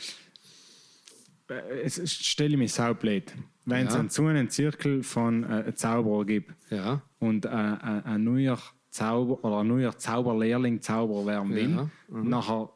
es 1.84 2.12
stelle 2.12 2.53
ich 2.53 2.57
mich 2.57 2.74
saublöd. 2.74 3.32
Wenn 3.65 3.87
es 3.87 3.93
Ja. 3.93 3.99
einen 3.99 4.09
so 4.09 4.25
einen 4.25 4.49
Zirkel 4.49 5.03
von 5.03 5.43
äh, 5.43 5.73
Zauberer 5.75 6.25
gibt 6.25 6.53
Ja, 6.69 7.01
und 7.19 7.45
äh, 7.45 7.49
ein, 7.49 8.05
ein 8.05 8.23
neuer 8.23 8.57
Zauber 8.89 9.43
oder 9.43 9.59
ein 9.61 9.67
neuer 9.67 9.97
Zauberlehrling 9.97 10.81
Zauberer 10.81 11.25
werden 11.25 11.53
will, 11.55 11.69
Ja, 11.71 11.89
mhm. 12.09 12.29
nachher 12.29 12.69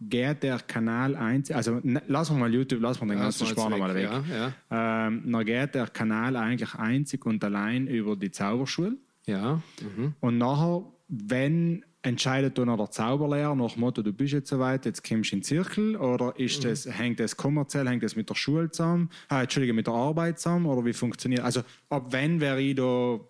geht 0.00 0.42
der 0.42 0.58
Kanal 0.58 1.14
eins, 1.14 1.50
also 1.52 1.78
ne, 1.82 2.02
lassen 2.08 2.34
wir 2.36 2.40
mal 2.40 2.52
YouTube, 2.52 2.80
lassen 2.82 3.06
wir 3.06 3.14
den 3.14 3.20
ganzen 3.22 3.46
Spannung 3.46 3.78
mal 3.78 3.94
weg. 3.94 4.10
Ja, 4.10 4.24
ja. 4.70 5.06
Ähm, 5.06 5.30
dann 5.30 5.44
geht 5.44 5.74
der 5.76 5.86
Kanal 5.86 6.34
eigentlich 6.36 6.74
einzig 6.74 7.24
und 7.24 7.44
allein 7.44 7.86
über 7.86 8.16
die 8.16 8.30
Zauberschule. 8.32 8.96
ja. 9.26 9.62
Mhm. 9.80 10.14
Und 10.20 10.38
nachher, 10.38 10.82
wenn 11.08 11.84
entscheidet 12.02 12.58
dann 12.58 12.76
der 12.76 12.90
Zauberlehrer 12.90 13.54
nach 13.54 13.72
dem 13.72 13.80
Motto, 13.80 14.02
du 14.02 14.12
bist 14.12 14.32
jetzt 14.32 14.50
soweit, 14.50 14.84
jetzt 14.84 15.08
kommst 15.08 15.30
du 15.30 15.36
in 15.36 15.40
den 15.40 15.44
Zirkel? 15.44 15.96
Oder 15.96 16.38
ist 16.38 16.64
das, 16.64 16.86
hängt 16.86 17.20
das 17.20 17.36
kommerziell, 17.36 17.88
hängt 17.88 18.02
das 18.02 18.16
mit 18.16 18.28
der 18.28 18.34
Schule 18.34 18.70
zusammen? 18.70 19.08
Ah, 19.28 19.42
Entschuldige, 19.42 19.72
mit 19.72 19.86
der 19.86 19.94
Arbeit 19.94 20.38
zusammen? 20.38 20.66
Oder 20.66 20.84
wie 20.84 20.92
funktioniert 20.92 21.42
Also, 21.42 21.62
ab 21.88 22.06
wann 22.10 22.40
wäre 22.40 22.60
ich 22.60 22.74
da 22.74 23.20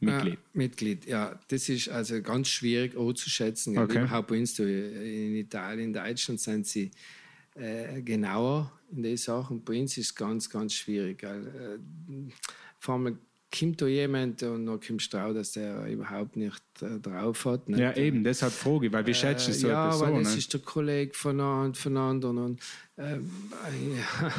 Mitglied? 0.00 0.34
Ja, 0.34 0.40
Mitglied, 0.52 1.06
ja. 1.06 1.40
Das 1.48 1.68
ist 1.68 1.88
also 1.88 2.20
ganz 2.22 2.48
schwierig 2.48 2.96
anzuschätzen. 2.96 3.78
Okay. 3.78 4.02
Überhaupt 4.02 4.28
bei 4.28 4.38
uns 4.38 4.54
da 4.54 4.62
in 4.64 5.34
Italien, 5.34 5.86
in 5.88 5.92
Deutschland 5.92 6.40
sind 6.40 6.66
sie 6.66 6.90
äh, 7.54 8.02
genauer 8.02 8.72
in 8.92 9.02
den 9.02 9.16
Sachen. 9.16 9.64
Bei 9.64 9.80
uns 9.80 9.96
ist 9.96 10.06
es 10.06 10.14
ganz, 10.14 10.48
ganz 10.48 10.74
schwierig. 10.74 11.18
Gell. 11.18 11.46
Äh, 11.46 12.32
vor 12.78 12.94
allem 12.94 13.18
kommt 13.56 13.80
da 13.80 13.86
jemand 13.86 14.42
und 14.42 14.66
dann 14.66 14.80
kommst 14.80 15.12
du 15.12 15.16
drauf, 15.16 15.34
dass 15.34 15.52
der 15.52 15.86
überhaupt 15.86 16.36
nicht 16.36 16.62
äh, 16.80 16.98
drauf 17.00 17.44
hat. 17.44 17.68
Nicht? 17.68 17.80
Ja, 17.80 17.96
eben, 17.96 18.22
deshalb 18.22 18.52
frage 18.52 18.86
ich, 18.86 18.92
weil 18.92 19.06
wie 19.06 19.14
schätzt 19.14 19.48
du 19.48 19.52
so 19.52 19.68
Äh, 19.68 19.70
ja, 19.70 19.90
eine 19.90 19.98
Person? 19.98 20.22
das 20.22 20.32
ne? 20.32 20.38
ist 20.38 20.52
der 20.52 20.60
Kollege 20.60 21.14
von, 21.14 21.40
an, 21.40 21.74
von 21.74 21.96
anderen. 21.96 22.38
Und, 22.38 22.60
ähm, 22.98 23.30
ja, 23.96 24.32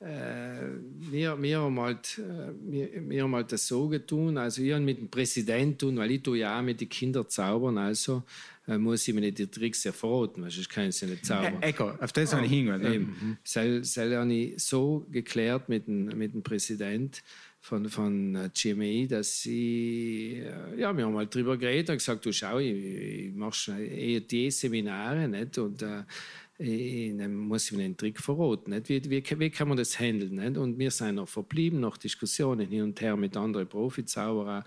äh, 0.06 0.68
wir, 1.10 1.42
wir, 1.42 1.60
haben 1.60 1.80
halt, 1.80 2.18
äh, 2.18 2.52
wir, 2.60 3.10
wir 3.10 3.22
haben 3.24 3.34
halt 3.34 3.50
das 3.50 3.66
so 3.66 3.88
getan, 3.88 4.38
also 4.38 4.62
ich 4.62 4.72
habe 4.72 4.84
mit 4.84 4.98
dem 4.98 5.08
Präsidenten 5.08 5.78
tun, 5.78 5.96
weil 5.96 6.12
ich 6.12 6.22
tue 6.22 6.38
ja 6.38 6.58
auch 6.58 6.62
mit 6.62 6.80
den 6.80 6.88
Kindern 6.88 7.28
zaubern, 7.28 7.78
also 7.78 8.22
äh, 8.68 8.78
muss 8.78 9.06
ich 9.06 9.14
mir 9.14 9.20
nicht 9.20 9.38
die 9.38 9.46
Tricks 9.46 9.84
ja 9.84 9.92
verraten, 9.92 10.42
weil 10.42 10.50
sonst 10.50 10.68
kann 10.70 10.88
ich 10.88 10.96
sie 10.96 11.06
nicht 11.06 11.26
zaubern. 11.26 11.60
Äh, 11.60 11.68
Echo, 11.68 11.90
auf 11.90 12.12
das 12.12 12.32
habe 12.32 12.46
ich 12.46 12.52
hingehört. 12.52 12.82
Ne? 12.82 12.94
Eben. 12.94 13.38
Das 13.42 13.56
habe 13.56 14.32
ich 14.32 14.62
so 14.62 15.06
geklärt 15.10 15.68
mit 15.68 15.86
dem, 15.86 16.06
mit 16.06 16.34
dem 16.34 16.42
Präsident 16.42 17.22
von, 17.64 17.88
von 17.88 18.34
äh, 18.36 18.50
GMI, 18.52 19.08
dass 19.08 19.40
sie, 19.40 20.42
äh, 20.44 20.78
ja, 20.78 20.94
wir 20.94 21.06
haben 21.06 21.16
halt 21.16 21.34
drüber 21.34 21.56
geredet 21.56 21.88
und 21.88 21.96
gesagt, 21.96 22.26
du 22.26 22.30
schau, 22.30 22.58
ich, 22.58 22.74
ich 22.74 23.34
mache 23.34 23.72
eher 23.82 24.20
die 24.20 24.50
Seminare 24.50 25.26
nicht? 25.26 25.56
und 25.56 25.80
äh, 25.80 26.02
ich, 26.58 27.16
dann 27.16 27.34
muss 27.34 27.70
ich 27.70 27.72
mir 27.72 27.84
einen 27.84 27.96
Trick 27.96 28.20
verraten. 28.20 28.70
Nicht? 28.70 28.90
Wie, 28.90 29.10
wie, 29.10 29.40
wie 29.40 29.48
kann 29.48 29.68
man 29.68 29.78
das 29.78 29.98
handeln? 29.98 30.34
Nicht? 30.34 30.58
Und 30.58 30.78
wir 30.78 30.90
sind 30.90 31.14
noch 31.14 31.26
verblieben, 31.26 31.80
nach 31.80 31.96
Diskussionen 31.96 32.68
hin 32.68 32.82
und 32.82 33.00
her 33.00 33.16
mit 33.16 33.34
anderen 33.34 33.66
Profizauberern, 33.66 34.62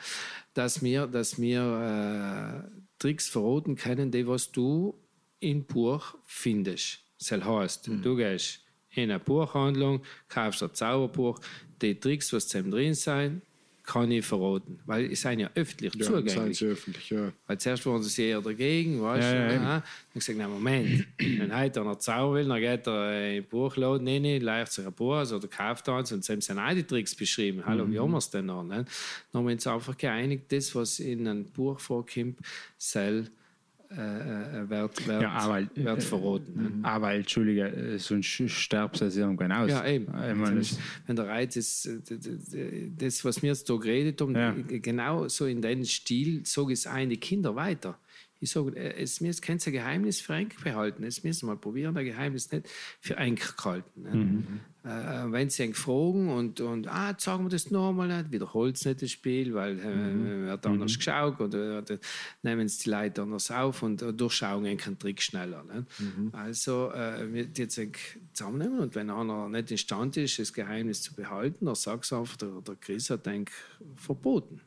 dass 0.55 0.81
wir, 0.81 1.05
dass 1.05 1.39
wir 1.39 2.65
äh, 2.65 2.79
Tricks 2.97 3.29
verraten 3.29 3.75
können, 3.75 4.09
die 4.09 4.25
was 4.25 4.51
du 4.51 4.99
im 5.39 5.65
Buch 5.65 6.15
findest. 6.25 7.01
Das 7.19 7.31
heißt, 7.31 7.87
du 7.87 8.15
gehst 8.15 8.66
in 8.97 9.11
eine 9.11 9.19
Buchhandlung, 9.19 10.01
kaufst 10.29 10.63
ein 10.63 10.73
Zauberbuch, 10.73 11.39
die 11.81 11.99
Tricks, 11.99 12.33
was 12.33 12.47
zusammen 12.47 12.71
drin 12.71 12.93
sind, 12.93 13.41
kann 13.83 14.11
ich 14.11 14.25
verraten. 14.25 14.79
Weil 14.85 15.07
sie 15.07 15.15
sind 15.15 15.39
ja 15.39 15.49
öffentlich 15.55 15.93
Ja, 15.95 16.03
sind 16.07 16.29
zugänglich. 16.29 16.57
sie 16.57 16.65
öffentlich, 16.65 17.09
ja. 17.09 17.31
Weil 17.45 17.57
zuerst 17.57 17.85
waren 17.85 18.03
sie 18.03 18.23
eher 18.25 18.41
dagegen, 18.41 19.01
weißt 19.01 19.23
Ja, 19.23 19.31
du? 19.33 19.37
ja, 19.39 19.53
Ja. 19.53 19.59
Dann 19.79 19.83
gesagt, 20.13 20.37
na 20.37 20.47
Moment, 20.49 21.07
wenn 21.17 21.57
heute 21.57 21.79
einer 21.81 21.97
Zauber 21.97 22.35
will, 22.35 22.45
dann 22.49 22.59
geht 22.59 22.85
er 22.85 23.11
äh, 23.11 23.37
in 23.37 23.43
den 23.43 23.49
Buchladen, 23.49 24.03
nee, 24.03 24.39
leiht 24.39 24.69
sich 24.73 24.85
ein 24.85 24.91
Buch 24.91 25.21
oder 25.31 25.47
kauft 25.47 25.87
eins 25.87 26.11
und 26.11 26.25
sie 26.25 26.33
haben 26.33 26.59
auch 26.59 26.73
die 26.73 26.83
Tricks 26.83 27.15
beschrieben. 27.15 27.63
Hallo, 27.65 27.85
Mhm. 27.85 27.93
wie 27.93 27.99
haben 27.99 28.11
wir 28.11 28.17
es 28.17 28.29
denn 28.29 28.47
noch? 28.47 28.63
Ne? 28.63 28.83
Dann 29.31 29.39
haben 29.39 29.45
wir 29.47 29.53
uns 29.53 29.65
einfach 29.67 29.97
geeinigt, 29.97 30.45
das, 30.49 30.75
was 30.75 30.99
in 30.99 31.25
einem 31.25 31.45
Buch 31.45 31.79
vorkommt, 31.79 32.39
soll 32.77 33.29
äh, 33.89 34.59
äh, 34.63 34.69
wird, 34.69 35.07
wird, 35.07 35.21
Ja, 35.21 35.29
aber, 35.31 35.59
äh, 35.61 35.67
wird 35.75 36.03
verraten. 36.03 36.53
Ne? 36.81 36.87
Aber, 36.87 37.13
Entschuldige, 37.13 37.67
äh, 37.67 37.97
sonst 37.99 38.27
stirbst 38.27 39.01
du 39.01 39.05
es 39.05 39.15
irgendwann 39.17 39.51
aus. 39.51 39.69
Ja, 39.69 39.85
eben. 39.85 40.05
Meine, 40.11 40.61
Wenn 41.05 41.15
der 41.15 41.27
Reiz 41.27 41.55
ist, 41.55 41.85
äh, 41.85 42.89
das, 42.97 43.23
was 43.23 43.41
wir 43.41 43.49
jetzt 43.49 43.69
da 43.69 43.75
geredet 43.75 44.19
haben, 44.21 44.35
Ja. 44.35 44.53
genau 44.67 45.27
so 45.27 45.45
in 45.45 45.61
den 45.61 45.85
Stil, 45.85 46.45
ich 46.73 46.79
es 46.79 46.87
die 47.09 47.17
Kinder 47.17 47.55
weiter. 47.55 47.97
Ich 48.39 48.51
sage, 48.51 48.75
äh, 48.75 49.01
es 49.01 49.21
müsst 49.21 49.41
kein 49.41 49.57
Geheimnis 49.57 50.21
für 50.21 50.33
Enkel 50.33 50.59
behalten. 50.63 51.03
Es 51.03 51.23
müssen 51.23 51.47
mal 51.47 51.57
probieren, 51.57 51.97
ein 51.97 52.05
Geheimnis 52.05 52.51
nicht 52.51 52.69
für 52.99 53.17
Enkel 53.17 53.49
halten. 53.63 54.01
Ne? 54.03 54.15
Mhm. 54.15 54.59
Äh, 54.83 55.31
wenn 55.31 55.49
sie 55.49 55.65
ihn 55.65 55.73
fragen 55.73 56.29
und, 56.29 56.61
und 56.61 56.87
ah, 56.87 57.13
sagen 57.17 57.43
wir 57.45 57.49
das 57.49 57.71
nochmal 57.71 58.07
nicht, 58.07 58.31
wiederholt 58.31 58.77
es 58.77 58.85
nicht 58.85 59.01
das 59.01 59.11
Spiel, 59.11 59.53
weil 59.53 59.79
äh, 59.79 60.07
Mhm. 60.07 60.45
wird 60.45 60.65
anders 60.65 60.95
geschaut 60.95 61.41
oder 61.41 61.79
äh, 61.89 61.97
nehmen 62.43 62.67
es 62.67 62.77
die 62.77 62.89
Leute 62.89 63.21
anders 63.21 63.51
auf 63.51 63.83
und 63.83 64.01
äh, 64.01 64.13
durchschauen 64.13 64.65
einen 64.65 64.99
Trick 64.99 65.21
schneller. 65.21 65.63
Ne? 65.63 65.85
Mhm. 65.99 66.29
Also 66.31 66.91
äh, 66.93 67.31
wir 67.33 67.47
jetzt 67.55 67.81
zusammennehmen 68.33 68.79
und 68.79 68.95
wenn 68.95 69.09
einer 69.09 69.49
nicht 69.49 69.71
imstande 69.71 70.21
ist, 70.21 70.39
das 70.39 70.53
Geheimnis 70.53 71.01
zu 71.01 71.13
behalten, 71.15 71.65
dann 71.65 71.75
sagst 71.75 72.11
du 72.11 72.17
einfach, 72.17 72.37
der, 72.37 72.61
der 72.61 72.75
Chris 72.75 73.09
hat 73.09 73.25
denk, 73.25 73.51
verboten, 73.95 74.61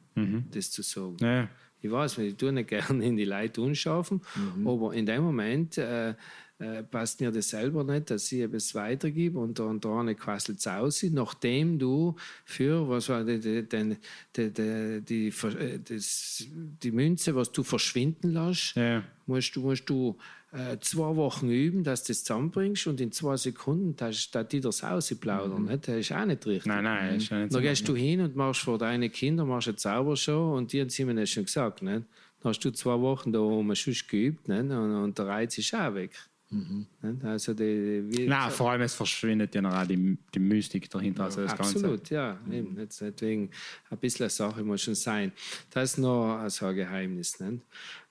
das 0.51 0.71
zu 0.71 0.83
sagen. 0.83 1.17
Mhm. 1.21 1.27
ja. 1.27 1.49
Ich 1.83 1.91
weiß, 1.91 2.19
ich 2.19 2.37
tue 2.37 2.53
nicht 2.53 2.69
gerne 2.69 3.05
in 3.05 3.17
die 3.17 3.25
Leute 3.25 3.63
unschaffen, 3.63 4.21
aber 4.65 4.93
in 4.95 5.07
dem 5.07 5.23
Moment 5.23 5.79
äh, 5.79 6.15
äh, 6.61 6.83
passt 6.83 7.21
mir 7.21 7.31
das 7.33 7.49
selber 7.49 7.83
nicht, 7.85 8.11
dass 8.11 8.31
ich 8.31 8.43
etwas 8.43 8.75
weitergebe 8.75 9.39
und 9.39 9.59
da 9.59 9.65
und 9.65 9.85
da 9.85 10.01
eine 10.01 10.15
quasselt 10.15 10.59
es 10.59 10.67
aus, 10.67 11.03
nachdem 11.05 11.79
du 11.79 12.15
für 12.45 12.87
was 12.89 13.09
war 13.09 13.25
die, 13.25 13.41
die, 13.41 13.63
die, 13.67 13.97
die, 14.37 15.01
die, 15.03 15.29
äh, 15.29 15.79
das, 15.83 16.45
die 16.83 16.93
Münze, 16.93 17.35
was 17.35 17.51
du 17.51 17.63
verschwinden 17.63 18.33
lässt, 18.35 18.77
Ja. 18.77 19.03
musst 19.27 19.57
du, 19.57 19.63
musst 19.63 19.89
du 19.89 20.17
äh, 20.53 20.77
zwei 20.81 21.15
Wochen 21.17 21.49
üben, 21.49 21.83
dass 21.85 22.03
du 22.05 22.09
das 22.13 22.25
zusammenbringst 22.25 22.89
und 22.89 23.01
in 23.01 23.13
zwei 23.13 23.37
Sekunden 23.37 23.97
darfst 23.97 24.35
du 24.35 24.45
die 24.45 24.61
das 24.61 24.83
ausplaudern. 24.85 25.65
nicht? 25.65 25.89
Das 25.89 25.97
ist 25.97 26.13
auch 26.13 26.25
nicht 26.27 26.45
richtig. 26.45 26.67
Nein, 26.67 26.85
nein, 26.85 27.17
ist 27.17 27.31
nicht 27.31 27.55
Dann 27.55 27.63
gehst 27.63 27.89
du 27.89 27.95
hin 27.97 28.21
und 28.21 28.37
machst 28.37 28.63
vor 28.63 28.77
deinen 28.77 29.11
Kindern 29.11 29.49
machst 29.49 29.69
eine 29.69 29.77
Zaubershow 29.77 30.57
und 30.57 30.73
die 30.73 30.81
haben 30.81 30.91
sie 30.91 31.05
mir 31.05 31.15
das 31.15 31.31
schon 31.31 31.45
gesagt. 31.45 31.83
Nicht? 31.83 32.05
Dann 32.43 32.51
hast 32.51 32.61
du 32.65 32.71
zwei 32.73 32.99
Wochen 33.01 33.33
da 33.33 33.39
oben 33.39 33.75
schon 33.77 33.95
geübt 34.09 34.49
nicht? 34.49 34.61
Und, 34.63 34.71
und 34.73 35.17
der 35.19 35.27
Reiz 35.27 35.57
ist 35.57 35.73
auch 35.75 35.95
weg. 35.95 36.13
Nicht? 36.53 37.25
Also 37.25 37.55
die, 37.55 38.05
wie, 38.09 38.27
Nein, 38.27 38.51
vor 38.51 38.73
allem 38.73 38.83
es 38.83 38.95
verschwindet 38.95 39.55
ja 39.55 39.63
noch 39.63 39.73
auch 39.73 39.87
die, 39.87 40.19
die 40.35 40.39
Mystik 40.41 40.91
dahinter. 40.91 41.25
Also 41.25 41.43
das 41.43 41.57
Ganze. 41.57 41.77
Absolut, 41.77 42.11
ja. 42.11 42.39
Eben, 42.51 42.77
jetzt 42.77 43.01
deswegen 43.01 43.51
ein 43.89 43.99
bisschen 43.99 44.25
eine 44.25 44.31
Sache 44.31 44.65
muss 44.65 44.83
schon 44.83 44.97
sein. 44.97 45.31
Das 45.71 45.93
ist 45.93 45.99
noch 45.99 46.39
also 46.39 46.67
ein 46.67 46.75
Geheimnis. 46.75 47.39
Nicht? 47.39 47.63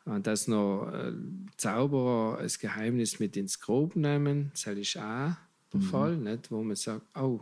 Und 0.06 0.26
das 0.26 0.48
noch 0.48 0.90
äh, 0.94 1.12
Zauberer 1.58 2.38
als 2.38 2.60
Geheimnis 2.60 3.20
mit 3.20 3.36
ins 3.36 3.60
Grob 3.60 3.98
nehmen, 3.98 4.52
das 4.54 4.68
ist 4.68 4.98
auch 4.98 5.34
der 5.74 5.82
Fall, 5.82 6.16
nicht? 6.16 6.50
wo 6.50 6.64
man 6.64 6.78
sagt, 6.78 7.06
oh, 7.18 7.42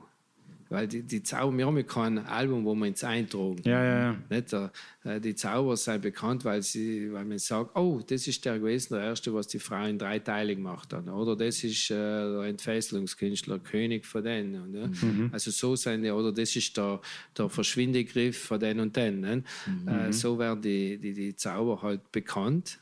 weil 0.70 0.88
die, 0.88 1.04
die 1.04 1.24
Zauber, 1.24 1.58
wir 1.58 1.66
haben 1.66 1.78
ja 1.78 1.84
kein 1.84 2.20
Album, 2.20 2.66
wo 2.66 2.76
wir 2.76 2.88
ins 2.88 3.04
eintragen. 3.04 3.62
Ja, 3.64 3.84
ja, 3.84 4.00
ja. 4.00 4.16
Nicht? 4.30 4.52
Der, 4.52 4.72
äh, 5.04 5.20
die 5.20 5.36
Zauberer 5.36 5.78
sind 5.78 6.02
bekannt, 6.02 6.46
weil, 6.46 6.62
sie, 6.62 7.12
weil 7.12 7.26
man 7.26 7.40
sagt, 7.40 7.76
oh, 7.76 8.02
das 8.06 8.28
ist 8.28 8.44
der 8.46 8.60
gewesen, 8.60 8.96
der 8.96 9.04
erste, 9.04 9.34
was 9.34 9.48
die 9.48 9.60
Frau 9.60 9.86
in 9.86 9.98
drei 9.98 10.20
Teile 10.20 10.56
gemacht 10.56 10.94
hat. 10.94 11.08
Oder 11.08 11.36
das 11.36 11.64
ist 11.64 11.92
äh, 11.92 11.96
der 11.96 12.44
Entfesselungskünstler, 12.44 13.60
König 13.60 14.06
von 14.06 14.24
denen. 14.24 14.62
Und, 14.62 14.74
ja. 14.74 15.30
Also 15.32 15.52
so 15.52 15.76
sind 15.76 16.04
die, 16.04 16.12
oder 16.12 16.32
das 16.32 16.56
ist 16.56 16.76
der, 16.78 17.02
der 17.38 17.50
Verschwindegriff 17.50 18.38
von 18.46 18.60
den 18.60 18.80
und 18.80 18.96
den. 18.96 19.22
Ne? 19.22 19.44
Äh, 19.86 20.12
so 20.12 20.38
werden 20.40 20.62
die, 20.62 20.98
die, 20.98 21.14
die 21.14 21.36
Zauber 21.36 21.82
halt 21.82 22.12
bekannt. 22.12 22.80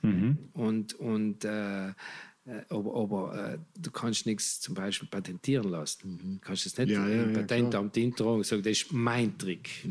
Und, 0.54 0.94
und 0.94 1.46
äh, 1.46 1.90
äh, 1.90 1.94
aber, 2.70 2.96
aber 2.96 3.54
äh, 3.54 3.58
du 3.80 3.92
kannst 3.92 4.26
nichts 4.26 4.60
zum 4.62 4.76
Beispiel 4.76 5.08
patentieren 5.10 5.70
lassen. 5.70 6.20
Du 6.22 6.40
kannst 6.40 6.66
es 6.66 6.78
nicht 6.78 6.90
Ja, 6.90 7.08
ja, 7.08 7.24
im 7.24 7.34
ja, 7.34 7.40
Patentamt 7.40 7.98
eintragen 7.98 8.38
und 8.38 8.46
sagen, 8.46 8.62
das 8.62 8.72
ist 8.74 8.94
mein 8.94 9.38
Trick. 9.38 9.88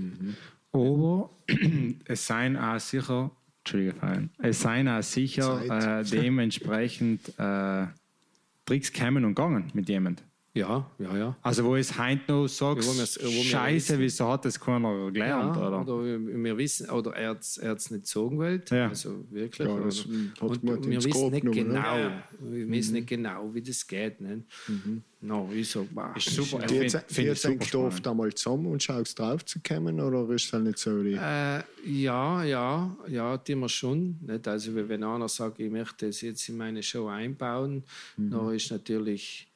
Aber 0.72 1.30
es 2.04 2.26
seien 2.26 2.56
auch 2.56 2.78
sicher, 2.78 3.30
Entschuldige, 3.58 3.94
Fabian, 3.94 4.30
es 4.38 4.60
seien 4.60 4.88
auch 4.88 5.02
sicher 5.02 6.00
äh, 6.00 6.04
dementsprechend 6.10 7.32
äh, 7.38 7.86
Tricks 8.66 8.92
kämen 8.92 9.24
und 9.24 9.34
gegangen 9.34 9.70
mit 9.74 9.88
jemand. 9.88 10.22
Ja, 10.56 10.88
ja, 11.00 11.16
ja. 11.16 11.36
Also 11.42 11.64
wo 11.64 11.74
es 11.74 11.98
heute 11.98 12.20
noch 12.30 12.46
sagst, 12.46 12.86
Ja, 12.86 12.94
wo 12.94 12.96
wir's- 12.98 13.18
wo 13.20 13.42
Scheiße, 13.42 13.88
wissen. 13.94 13.98
wieso 13.98 14.28
hat 14.28 14.44
das 14.44 14.60
keiner 14.60 15.10
gelernt? 15.10 15.56
ja, 15.56 15.66
oder? 15.66 15.80
oder 15.80 16.04
wir 16.04 16.56
wissen, 16.56 16.88
oder 16.90 17.10
er 17.16 17.30
hat 17.30 17.40
es 17.42 17.90
nicht 17.90 18.06
sagen 18.06 18.38
wollt. 18.38 18.70
Ja. 18.70 18.88
Also 18.88 19.24
wirklich. 19.32 19.66
Ja, 19.68 19.76
das 19.80 20.06
oder, 20.06 20.52
hat 20.52 20.62
man 20.62 20.76
und 20.76 20.88
wir 20.88 21.02
wissen 21.04 21.30
nicht 21.32 21.40
genommen, 21.42 21.58
ne? 21.72 21.74
genau, 21.74 21.98
Ja. 21.98 22.22
wir 22.40 22.68
wissen 22.70 22.92
nicht 22.94 23.06
genau, 23.08 23.52
wie 23.52 23.62
das 23.62 23.84
geht. 23.84 24.20
Ne? 24.20 24.44
No, 25.20 25.50
ich 25.52 25.68
sag, 25.70 25.86
wow, 25.92 26.16
Ist 26.16 26.30
super. 26.30 26.64
Die 26.66 26.74
Ich 26.76 26.82
jetzt, 26.92 27.12
find- 27.12 27.26
jetzt 27.28 27.42
super 27.42 27.52
eigentlich 27.54 27.74
oft 27.74 28.06
einmal 28.06 28.32
zusammen 28.34 28.66
und 28.66 28.80
schaust 28.80 29.18
drauf 29.18 29.44
zu 29.44 29.58
kommen 29.58 29.98
oder 29.98 30.28
ist 30.30 30.52
das 30.52 30.62
nicht 30.62 30.78
so? 30.78 31.02
Die, 31.02 31.14
Äh, 31.14 31.62
ja, 31.84 32.44
ja, 32.44 32.96
ja, 33.08 33.36
die 33.38 33.56
wir 33.56 33.68
schon. 33.68 34.18
Nicht? 34.20 34.46
Also 34.46 34.72
wenn 34.76 35.02
einer 35.02 35.28
sagt, 35.28 35.58
ich 35.58 35.70
möchte 35.70 36.06
das 36.06 36.20
jetzt 36.20 36.48
in 36.48 36.58
meine 36.58 36.80
Show 36.80 37.08
einbauen, 37.08 37.82
dann 38.16 38.54
ist 38.54 38.70
natürlich 38.70 39.48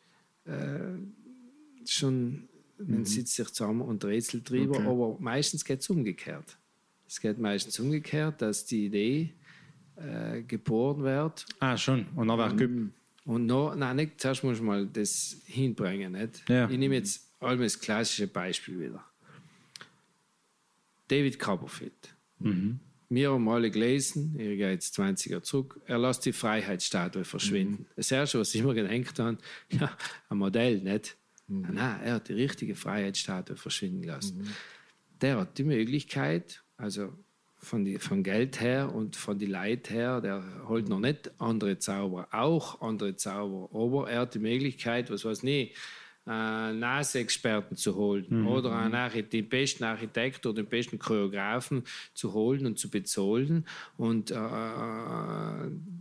äh, 0.48 1.86
schon, 1.86 2.48
man 2.78 3.04
sitzt 3.04 3.34
sich 3.34 3.48
zusammen 3.48 3.82
und 3.82 4.04
rätselt 4.04 4.48
drüber, 4.48 4.76
Okay. 4.78 4.86
aber 4.86 5.16
meistens 5.20 5.64
geht 5.64 5.80
es 5.80 5.90
umgekehrt. 5.90 6.56
Es 7.06 7.20
geht 7.20 7.38
meistens 7.38 7.78
umgekehrt, 7.80 8.42
dass 8.42 8.66
die 8.66 8.86
Idee 8.86 9.32
äh, 9.96 10.42
geboren 10.42 11.02
wird 11.02 11.46
Ah, 11.58 11.76
schon. 11.76 12.06
Und 12.14 12.28
dann 12.28 12.38
war 12.38 12.52
mhm. 12.54 12.92
und 13.24 13.46
noch, 13.46 13.74
nein, 13.74 13.96
nicht, 13.96 14.20
zuerst 14.20 14.44
muss 14.44 14.58
man 14.58 14.66
mal 14.66 14.86
das 14.86 15.36
hinbringen. 15.46 16.12
Nicht? 16.12 16.48
Ja. 16.48 16.68
Ich 16.68 16.78
nehme 16.78 16.96
jetzt 16.96 17.32
einmal 17.40 17.58
das 17.66 17.78
klassische 17.80 18.26
Beispiel 18.28 18.78
wieder. 18.78 19.04
David 21.08 21.38
Copperfield. 21.38 22.14
wir 22.38 22.52
haben 23.10 23.48
alle 23.48 23.70
gelesen, 23.70 24.34
ich 24.38 24.58
gehe 24.58 24.70
jetzt 24.70 24.94
20 24.94 25.32
Jahre 25.32 25.42
zurück, 25.42 25.80
er 25.86 25.98
lässt 25.98 26.26
die 26.26 26.32
Freiheitsstatue 26.32 27.24
verschwinden. 27.24 27.82
Mhm. 27.82 27.94
Das 27.96 28.10
Erste, 28.10 28.38
was 28.38 28.54
ich 28.54 28.62
mir 28.62 28.74
gedacht 28.74 29.18
habe, 29.18 29.38
ja, 29.70 29.96
ein 30.28 30.38
Modell, 30.38 30.80
nicht? 30.80 31.16
Mhm. 31.46 31.68
Nein, 31.72 32.00
er 32.04 32.14
hat 32.14 32.28
die 32.28 32.34
richtige 32.34 32.74
Freiheitsstatue 32.74 33.56
verschwinden 33.56 34.04
lassen. 34.04 34.38
Mhm. 34.38 34.48
Der 35.20 35.38
hat 35.38 35.58
die 35.58 35.64
Möglichkeit, 35.64 36.62
also 36.76 37.12
von, 37.56 37.84
die, 37.84 37.98
von 37.98 38.22
Geld 38.22 38.60
her 38.60 38.94
und 38.94 39.16
von 39.16 39.38
die 39.38 39.46
Leid 39.46 39.90
her, 39.90 40.20
der 40.20 40.44
holt 40.68 40.88
noch 40.88 41.00
nicht 41.00 41.30
andere 41.38 41.78
Zauber, 41.78 42.28
auch 42.30 42.80
andere 42.80 43.16
Zauber, 43.16 43.68
aber 43.72 44.10
er 44.10 44.20
hat 44.20 44.34
die 44.34 44.38
Möglichkeit, 44.38 45.10
was 45.10 45.24
weiß 45.24 45.42
nicht, 45.42 45.76
äh, 46.28 46.72
NAS-Experten 46.72 47.76
zu 47.76 47.96
holen 47.96 48.26
mhm. 48.28 48.46
oder 48.46 48.76
einen 48.76 49.28
den 49.30 49.48
besten 49.48 49.84
Architekt 49.84 50.44
oder 50.44 50.62
den 50.62 50.68
besten 50.68 50.98
Choreografen 50.98 51.84
zu 52.14 52.32
holen 52.34 52.66
und 52.66 52.78
zu 52.78 52.90
bezahlen 52.90 53.64
und 53.96 54.30
äh, 54.30 54.34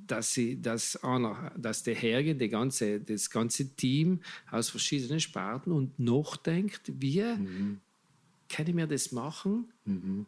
dass 0.08 0.34
sie 0.34 0.62
dass 0.62 1.02
einer, 1.04 1.52
dass 1.58 1.84
der 1.84 1.96
hergeht, 1.96 2.42
die 2.42 2.50
ganze, 2.50 3.00
das 3.00 3.30
ganze 3.30 3.76
Team 3.76 4.20
aus 4.52 4.70
verschiedenen 4.70 5.20
Sparten 5.20 5.72
und 5.72 5.98
noch 6.00 6.36
denkt, 6.36 6.82
wie 7.00 7.22
mhm. 7.22 7.80
kann 8.50 8.68
ich 8.68 8.74
mir 8.74 8.88
das 8.88 9.12
machen? 9.12 9.72
Mhm 9.86 10.26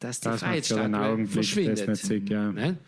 dass 0.00 0.20
die 0.20 0.28
das 0.28 0.40
Freiheitsstatue 0.40 1.26
verschwindet. 1.26 2.28
Ja. 2.28 2.50
ne? 2.50 2.78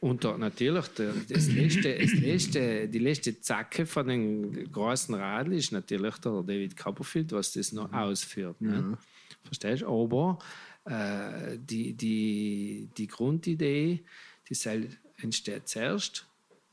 Und 0.00 0.24
da 0.24 0.36
natürlich 0.36 0.88
der, 0.88 1.12
das 1.28 1.48
letzte, 1.48 1.98
das 1.98 2.12
letzte, 2.14 2.88
die 2.88 2.98
letzte 2.98 3.40
Zacke 3.40 3.86
von 3.86 4.08
den 4.08 4.72
großen 4.72 5.14
Radl 5.14 5.52
ist 5.52 5.72
natürlich 5.72 6.16
der 6.16 6.42
David 6.42 6.76
Copperfield, 6.76 7.32
was 7.32 7.52
das 7.52 7.72
noch 7.72 7.90
mhm. 7.90 7.94
ausführt. 7.94 8.60
Ne? 8.60 8.74
Ja. 8.74 8.98
Verstehst 9.44 9.82
du? 9.82 9.88
Aber 9.88 10.38
äh, 10.86 11.58
die, 11.58 11.92
die, 11.92 12.88
die 12.96 13.06
Grundidee, 13.06 14.02
die 14.48 14.54
soll, 14.54 14.88
entsteht 15.18 15.68
zuerst 15.68 16.26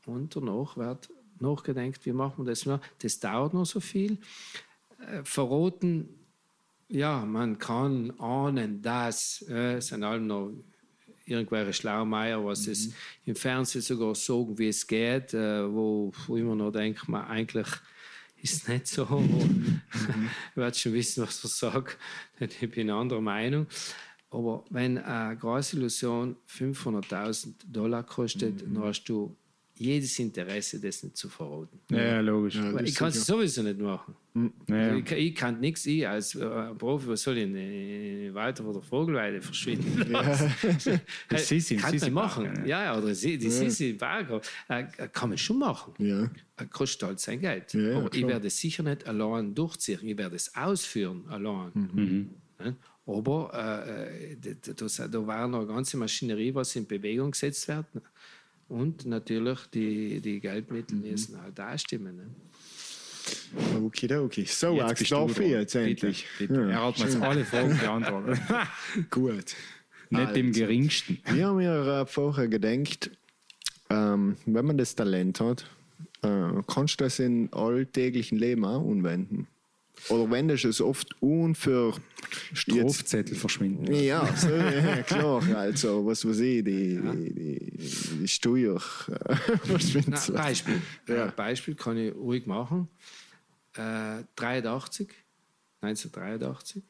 und 0.06 0.34
danach 0.34 0.76
wird 0.76 1.10
nachgedacht, 1.38 2.04
wie 2.04 2.12
machen 2.12 2.44
wir 2.44 2.50
das 2.50 2.66
noch. 2.66 2.80
Das 3.00 3.20
dauert 3.20 3.52
noch 3.52 3.66
so 3.66 3.80
viel. 3.80 4.18
Äh, 5.06 5.22
verroten 5.24 6.08
ja, 6.92 7.24
man 7.24 7.58
kann 7.58 8.12
ahnen, 8.18 8.82
dass 8.82 9.44
äh, 9.48 9.76
es 9.76 9.88
sind 9.88 10.04
allem 10.04 10.26
noch 10.26 10.52
irgendwelche 11.24 11.72
Schlaumeier, 11.72 12.44
was 12.44 12.66
mhm. 12.66 12.72
es 12.72 12.92
im 13.24 13.34
Fernsehen 13.34 13.80
sogar 13.80 14.14
sagen, 14.14 14.58
wie 14.58 14.68
es 14.68 14.86
geht, 14.86 15.32
äh, 15.32 15.72
wo, 15.72 16.12
wo 16.26 16.36
immer 16.36 16.54
noch 16.54 16.70
denkt, 16.70 17.08
man 17.08 17.26
eigentlich 17.26 17.68
ist 18.42 18.54
es 18.54 18.68
nicht 18.68 18.86
so. 18.88 19.06
mhm. 19.06 19.80
ich 20.50 20.56
werde 20.56 20.76
schon 20.76 20.92
wissen, 20.92 21.22
was 21.22 21.42
ich 21.42 21.50
sage. 21.50 21.92
Ich 22.38 22.70
bin 22.70 22.90
anderer 22.90 23.20
Meinung. 23.20 23.66
Aber 24.30 24.64
wenn 24.70 24.98
eine 24.98 25.36
große 25.36 25.76
Illusion 25.76 26.36
500.000 26.48 27.54
Dollar 27.66 28.02
kostet, 28.02 28.66
mhm. 28.66 28.74
dann 28.74 28.84
hast 28.84 29.04
du 29.04 29.34
jedes 29.82 30.18
Interesse, 30.18 30.80
das 30.80 31.02
nicht 31.02 31.16
zu 31.16 31.28
verraten. 31.28 31.78
Ja, 31.90 32.20
logisch. 32.20 32.56
Ja, 32.56 32.80
ich 32.80 32.94
kann 32.94 33.08
es 33.08 33.26
sowieso 33.26 33.62
nicht 33.62 33.78
machen. 33.78 34.14
Hm. 34.34 34.52
Ja. 34.68 34.76
Also 34.76 34.96
ich, 34.96 35.12
ich, 35.12 35.34
kann 35.34 35.60
nichts, 35.60 35.84
ich 35.86 36.08
als 36.08 36.34
äh, 36.34 36.74
Profi, 36.74 37.08
was 37.08 37.22
soll 37.22 37.36
ich 37.36 37.44
in, 37.44 37.54
in 37.54 38.34
Walter 38.34 38.64
oder 38.64 38.80
Vogelweide 38.80 39.42
verschwinden? 39.42 40.06
Ja. 40.12 40.22
das 41.28 41.48
Sissi, 41.48 41.76
kann 41.76 41.96
man 41.96 42.12
machen. 42.12 42.66
Ja. 42.66 42.84
ja, 42.84 42.98
oder 42.98 43.12
die 43.12 43.36
ja. 43.36 43.50
Sissi 43.50 43.94
Park, 43.94 44.44
äh, 44.68 44.84
kann 45.12 45.28
man 45.30 45.38
schon 45.38 45.58
machen. 45.58 45.94
Ja. 45.98 46.24
Äh, 46.56 46.66
kostet 46.70 47.08
halt 47.08 47.20
sein 47.20 47.40
Geld. 47.40 47.74
Ja, 47.74 47.98
Aber 47.98 48.12
ich 48.12 48.26
werde 48.26 48.46
es 48.46 48.56
sicher 48.58 48.82
nicht 48.82 49.06
allein 49.06 49.54
durchziehen. 49.54 50.00
Ich 50.02 50.16
werde 50.16 50.36
es 50.36 50.54
ausführen 50.54 51.24
allein. 51.28 51.70
Mhm. 51.74 52.30
Mhm. 52.58 52.76
Aber 53.06 53.52
äh, 53.52 54.36
da, 54.36 54.72
da, 54.72 55.08
da 55.08 55.26
war 55.26 55.48
noch 55.48 55.60
eine 55.60 55.68
ganze 55.68 55.96
Maschinerie, 55.96 56.54
was 56.54 56.76
in 56.76 56.86
Bewegung 56.86 57.32
gesetzt 57.32 57.66
wird. 57.68 57.86
Und 58.72 59.04
natürlich 59.04 59.58
die, 59.74 60.22
die 60.22 60.40
Geldmittel 60.40 60.96
mhm. 60.96 61.10
müssen 61.10 61.42
halt 61.42 61.58
da 61.58 61.76
stimmen. 61.76 62.16
Ne? 62.16 62.30
Okay, 63.84 64.46
So, 64.46 64.72
jetzt 64.72 64.82
Axel, 64.82 65.06
darf 65.08 65.38
ich 65.38 65.50
jetzt 65.50 65.74
endlich. 65.74 66.26
Bitte, 66.38 66.54
bitte. 66.54 66.68
Ja. 66.70 66.70
Er 66.70 66.86
hat 66.86 66.98
mir 66.98 67.04
jetzt 67.04 67.20
alle 67.20 67.44
Fragen 67.44 67.78
beantwortet. 67.78 68.40
Gut. 69.10 69.54
Nicht 70.08 70.20
also, 70.26 70.40
im 70.40 70.52
geringsten. 70.52 71.18
Wir 71.26 71.48
haben 71.48 71.56
mir 71.58 72.06
vorher 72.06 72.48
gedacht, 72.48 73.10
ähm, 73.90 74.38
wenn 74.46 74.64
man 74.64 74.78
das 74.78 74.94
Talent 74.94 75.40
hat, 75.40 75.66
äh, 76.22 76.62
kannst 76.66 76.98
du 76.98 77.04
das 77.04 77.18
in 77.18 77.52
alltäglichen 77.52 78.38
Leben 78.38 78.64
auch 78.64 78.90
anwenden. 78.90 79.48
Oder 80.08 80.30
wendest 80.30 80.64
du 80.64 80.68
es 80.68 80.80
oft 80.80 81.14
un 81.20 81.54
für 81.54 81.94
Strafzettel 82.52 83.36
verschwinden. 83.36 83.92
Ja, 83.94 84.34
so, 84.36 84.48
ja, 84.48 85.02
klar. 85.02 85.42
Also, 85.56 86.04
was 86.04 86.26
weiß 86.26 86.40
ich, 86.40 86.64
die, 86.64 86.94
ja. 86.94 87.12
die, 87.12 87.34
die, 87.34 88.18
die 88.20 88.28
Steuer 88.28 88.80
verschwinden. 89.64 90.14
Na, 90.14 90.34
Beispiel. 90.34 90.80
Ja. 91.08 91.26
Äh, 91.26 91.32
Beispiel 91.34 91.74
kann 91.74 91.96
ich 91.96 92.14
ruhig 92.14 92.46
machen. 92.46 92.88
Äh, 93.74 94.24
83, 94.36 95.08
1983, 95.80 96.82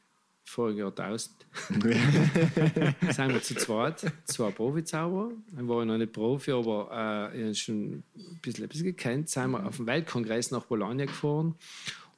voriges 0.44 0.80
Jahrtausend. 0.80 1.36
sind 1.68 3.32
wir 3.32 3.42
zu 3.42 3.54
zweit, 3.56 4.10
zwei 4.24 4.50
Profizauber. 4.50 5.32
Ich 5.54 5.68
war 5.68 5.84
noch 5.84 5.98
nicht 5.98 6.12
Profi, 6.12 6.52
aber 6.52 7.30
äh, 7.32 7.38
ich 7.38 7.44
habe 7.44 7.54
schon 7.54 7.92
ein 7.92 8.04
bisschen, 8.40 8.64
ein 8.64 8.68
bisschen 8.68 8.86
gekannt. 8.86 9.28
Sind 9.28 9.50
wir 9.50 9.66
auf 9.66 9.76
dem 9.76 9.86
Weltkongress 9.86 10.50
nach 10.50 10.64
Bologna 10.64 11.04
gefahren 11.04 11.54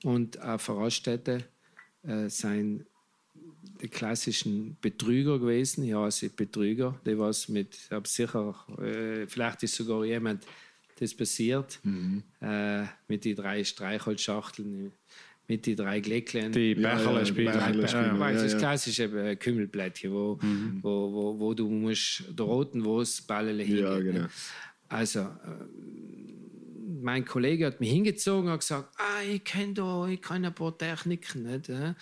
und 0.04 0.36
äh, 0.36 0.58
Vorausstädte 0.58 1.44
äh, 2.02 2.28
sind 2.28 2.84
die 3.80 3.88
klassischen 3.88 4.76
Betrüger 4.80 5.38
gewesen. 5.38 5.84
Ja, 5.84 6.10
sie 6.10 6.28
Betrüger, 6.28 7.00
die 7.04 7.18
was 7.18 7.48
mit, 7.48 7.74
ich 7.74 7.90
habe 7.90 8.06
sicher, 8.06 8.54
äh, 8.80 9.26
vielleicht 9.26 9.62
ist 9.62 9.74
sogar 9.74 10.04
jemand 10.04 10.46
das 11.00 11.12
passiert, 11.14 11.80
mhm. 11.82 12.22
äh, 12.40 12.84
mit 13.08 13.24
den 13.24 13.34
drei 13.34 13.64
Streichholzschachteln, 13.64 14.92
mit 15.48 15.66
den 15.66 15.76
drei 15.76 16.00
Glecklen. 16.00 16.52
Die 16.52 16.74
Becherle 16.74 17.20
ja, 17.20 17.26
spielen. 17.26 17.54
Ja, 17.54 18.30
ja, 18.30 18.42
das 18.42 18.56
klassische 18.56 19.04
äh, 19.04 19.36
Kümmelblättchen, 19.36 20.12
wo, 20.12 20.38
mhm. 20.40 20.78
wo, 20.82 21.12
wo, 21.12 21.38
wo, 21.40 21.54
du 21.54 21.68
musst 21.68 22.24
der 22.30 22.46
roten 22.46 22.84
Wurst 22.84 23.20
es 23.20 23.26
Ballele 23.26 23.64
hingehen. 23.64 23.84
Ja, 23.84 23.98
genau. 23.98 24.26
Also, 24.88 25.20
äh, 25.20 25.26
mein 27.04 27.26
Kollege 27.26 27.66
hat 27.66 27.80
mich 27.80 27.90
hingezogen 27.90 28.50
und 28.50 28.58
gesagt, 28.58 28.94
ah, 28.96 29.22
ich 29.22 29.44
kenne 29.44 29.74
da, 29.74 30.06
ich 30.08 30.22
kann 30.22 30.44
ein 30.44 30.54
paar 30.54 30.76
Techniken 30.76 31.42
nicht. 31.42 31.68
Äh? 31.68 31.92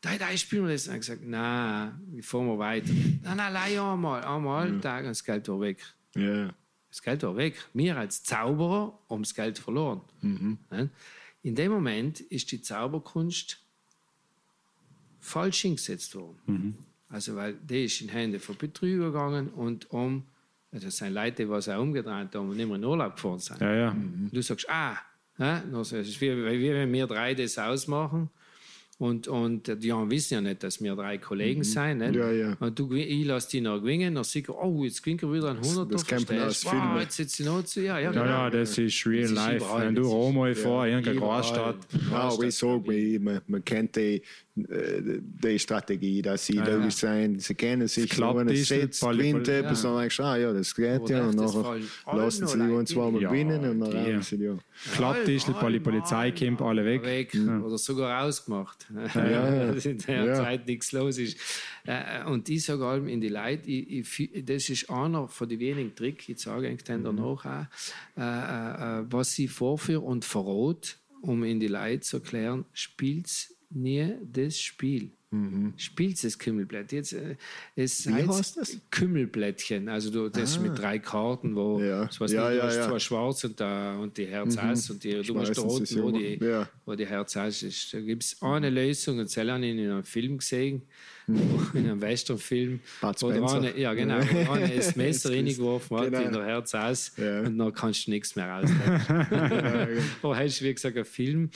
Da, 0.00 0.16
da 0.16 0.36
spielen 0.36 0.66
wir 0.66 0.72
das. 0.72 0.86
Und 0.86 0.94
ich 0.94 1.00
gesagt, 1.00 1.22
nein, 1.24 2.00
wir 2.12 2.22
fahren 2.22 2.46
wir 2.46 2.58
weiter. 2.58 2.92
Nein, 2.92 3.36
nein, 3.36 3.52
nein, 3.52 3.78
einmal, 3.78 4.22
einmal, 4.22 4.72
ja. 4.72 4.78
Tag 4.78 5.00
und 5.00 5.10
das 5.10 5.24
Geld 5.24 5.48
war 5.48 5.60
weg. 5.60 5.82
Ja. 6.14 6.54
Das 6.88 7.02
Geld 7.02 7.22
war 7.24 7.36
weg. 7.36 7.56
Wir 7.74 7.96
als 7.96 8.22
Zauberer 8.22 8.96
haben 9.10 9.22
das 9.24 9.34
Geld 9.34 9.58
verloren. 9.58 10.00
Mhm. 10.20 10.58
In 11.42 11.56
dem 11.56 11.72
Moment 11.72 12.20
ist 12.20 12.52
die 12.52 12.62
Zauberkunst 12.62 13.58
falsch 15.18 15.62
hingesetzt 15.62 16.14
worden. 16.14 16.38
Mhm. 16.46 16.74
Also, 17.08 17.34
weil 17.34 17.54
die 17.54 17.84
ist 17.86 18.00
in 18.00 18.10
Hände 18.10 18.38
von 18.38 18.56
Betrüger 18.56 19.06
gegangen 19.06 19.48
und 19.48 19.90
um 19.90 20.24
das 20.72 20.84
also, 20.84 21.04
sind 21.04 21.14
Leute, 21.14 21.44
die 21.44 21.52
auch 21.52 21.78
umgedreht 21.80 22.34
haben 22.34 22.48
und 22.48 22.56
nicht 22.56 22.66
mehr 22.66 22.76
in 22.76 22.84
Urlaub 22.84 23.16
gefahren 23.16 23.38
sind. 23.38 23.60
Ja, 23.60 23.74
ja. 23.74 23.90
Mhm. 23.92 24.30
Du 24.32 24.40
sagst, 24.40 24.68
ah, 24.70 24.96
ja, 25.38 25.62
es 25.80 25.92
ist 25.92 26.20
wie, 26.20 26.30
wie 26.34 26.72
wenn 26.72 26.92
wir 26.92 27.06
drei 27.06 27.34
das 27.34 27.58
ausmachen 27.58 28.30
und, 29.02 29.26
und 29.26 29.82
die 29.82 29.92
haben 29.92 30.10
wissen 30.10 30.34
ja 30.34 30.40
nicht, 30.40 30.62
dass 30.62 30.80
wir 30.80 30.94
drei 30.94 31.18
Kollegen 31.18 31.60
mhm. 31.60 31.64
sind. 31.64 31.98
Nicht? 31.98 32.14
Ja, 32.14 32.30
ja. 32.30 32.56
Und 32.60 32.78
du, 32.78 32.92
ich 32.94 33.24
lasse 33.24 33.50
die 33.50 33.60
noch 33.60 33.80
gewinnen, 33.80 34.14
dann 34.14 34.24
sieht 34.24 34.48
oh, 34.48 34.84
jetzt 34.84 35.02
gewinnt 35.02 35.22
er 35.24 35.32
wieder 35.32 35.50
ein 35.50 35.56
100 35.56 35.92
Das 35.92 36.06
kennt 36.06 36.30
man 36.30 36.42
aus 36.42 36.62
Filmen. 36.62 36.94
Wow, 36.94 37.00
jetzt 37.00 37.16
sitzt 37.16 37.36
sie 37.36 37.44
noch 37.44 37.64
zu, 37.64 37.80
ja, 37.82 37.98
ja, 37.98 38.12
genau. 38.12 38.24
ja, 38.24 38.44
ja, 38.44 38.50
das 38.50 38.78
ist 38.78 39.04
real 39.04 39.22
das 39.22 39.32
life. 39.32 39.64
Ist 39.64 39.78
wenn 39.78 39.94
du 39.94 40.02
Roma 40.02 40.54
vor, 40.54 40.86
ja, 40.86 40.92
irgendeine 40.92 41.18
Großstadt. 41.18 41.76
Ja, 42.10 42.40
wie 42.40 42.50
so, 42.50 42.82
man, 43.20 43.40
man 43.46 43.64
kennt 43.64 43.96
die 43.96 44.22
äh, 44.54 45.20
die 45.22 45.58
Strategie, 45.58 46.20
dass 46.20 46.44
sie 46.44 46.56
da 46.56 46.90
sein, 46.90 47.38
sie 47.38 47.54
kennen 47.54 47.88
sich, 47.88 48.18
wenn 48.18 48.48
es 48.48 48.68
sitzt, 48.68 49.00
gewinnt 49.00 49.48
etwas, 49.48 49.80
dann 49.80 49.98
denkst 49.98 50.16
du, 50.18 50.22
ah 50.24 50.36
ja, 50.36 50.52
das 50.52 50.74
geht 50.74 51.08
ja, 51.08 51.24
und 51.24 51.38
dann 51.38 51.88
lassen 52.12 52.46
sie 52.46 52.60
uns 52.60 52.90
zweimal 52.90 53.20
gewinnen 53.20 53.64
und 53.70 53.80
dann 53.80 53.96
haben 53.96 54.22
sie 54.22 54.36
ja. 54.36 54.58
Klappt 54.94 55.28
ist, 55.28 55.48
die 55.48 55.80
Polizei 55.80 56.32
kommt 56.32 56.60
alle 56.60 56.84
weg. 56.84 57.02
weg. 57.02 57.34
Oder 57.34 57.78
sogar 57.78 58.24
ausgemacht. 58.24 58.86
Ja, 59.14 59.54
ja. 59.54 59.72
dass 59.72 59.86
in 59.86 59.98
der 59.98 60.24
ja. 60.24 60.34
Zeit 60.34 60.66
nichts 60.66 60.92
los 60.92 61.18
ist. 61.18 61.38
Äh, 61.84 62.24
und 62.24 62.48
ich 62.48 62.64
sage 62.64 62.84
allem 62.84 63.08
in 63.08 63.20
die 63.20 63.28
Leute, 63.28 63.70
ich, 63.70 64.20
ich, 64.20 64.44
das 64.44 64.68
ist 64.68 64.90
einer 64.90 65.28
von 65.28 65.48
den 65.48 65.60
wenigen 65.60 65.94
Tricks, 65.94 66.28
ich 66.28 66.38
sage 66.38 66.68
eigentlich 66.68 66.84
dann 66.84 67.04
danach 67.04 67.44
auch, 67.44 67.66
äh, 68.16 69.04
was 69.10 69.32
sie 69.32 69.48
vorführen 69.48 70.02
und 70.02 70.24
verrät, 70.24 70.98
um 71.20 71.44
in 71.44 71.60
die 71.60 71.68
Leute 71.68 72.00
zu 72.00 72.16
erklären, 72.18 72.64
spielt 72.72 73.51
nie 73.74 74.14
das 74.32 74.58
Spiel. 74.58 75.10
Mhm. 75.34 75.72
Spielst 75.78 76.24
das 76.24 76.38
Kümmelblatt. 76.38 76.92
Jetzt, 76.92 77.14
äh, 77.14 77.36
es 77.74 78.06
Wie 78.06 78.12
heißt 78.12 78.58
das? 78.58 78.76
Kümmelblättchen. 78.90 79.88
Also 79.88 80.10
du, 80.10 80.28
das 80.28 80.58
mit 80.60 80.76
drei 80.78 80.98
Karten, 80.98 81.56
wo 81.56 81.80
Ja. 81.80 82.06
so 82.12 82.20
was 82.20 82.32
Ja, 82.32 82.50
nicht, 82.50 82.58
ja, 82.58 82.62
du 82.64 82.66
hast 82.68 82.76
ja. 82.76 82.82
Mhm. 82.86 82.90
zwei 82.90 82.98
schwarz 82.98 83.44
und, 83.44 83.58
da, 83.58 83.96
und 83.96 84.18
die 84.18 84.26
Herz 84.26 84.58
Ass 84.58 84.90
und 84.90 85.02
die, 85.02 85.22
du 85.22 85.38
ist 85.40 85.58
unten, 85.58 86.02
wo 86.02 86.10
die, 86.10 86.38
ja. 86.38 86.68
wo 86.84 86.94
die 86.94 87.06
Herz 87.06 87.34
Ass 87.38 87.62
ist. 87.62 87.94
Da 87.94 88.00
gibt 88.00 88.24
es 88.24 88.42
eine 88.42 88.68
Lösung 88.68 89.20
und 89.20 89.24
das 89.24 89.36
habe 89.38 89.48
ich 89.64 89.70
in 89.74 89.78
einem 89.80 90.04
Film 90.04 90.36
gesehen, 90.38 90.82
Mhm. 91.28 91.70
in 91.74 91.84
einem 91.88 92.00
Westernfilm. 92.02 92.80
Wo 93.00 93.26
eine, 93.28 93.78
ja, 93.78 93.94
genau. 93.94 94.18
Wo 94.18 94.52
eine 94.52 94.68
das 94.74 94.96
Messer 94.96 95.30
reingeworfen 95.30 95.96
hat 95.96 96.06
Genau. 96.10 96.20
in 96.26 96.32
der 96.32 96.44
Herz 96.44 96.72
Ja. 96.72 97.40
und 97.40 97.56
dann 97.56 97.72
kannst 97.72 98.06
du 98.06 98.10
nichts 98.10 98.36
mehr 98.36 98.48
rausnehmen. 98.50 99.00
da 100.22 100.36
hast 100.36 100.60
du, 100.60 100.64
wie 100.66 100.74
gesagt, 100.74 100.96
einen 100.96 101.04
Film. 101.06 101.50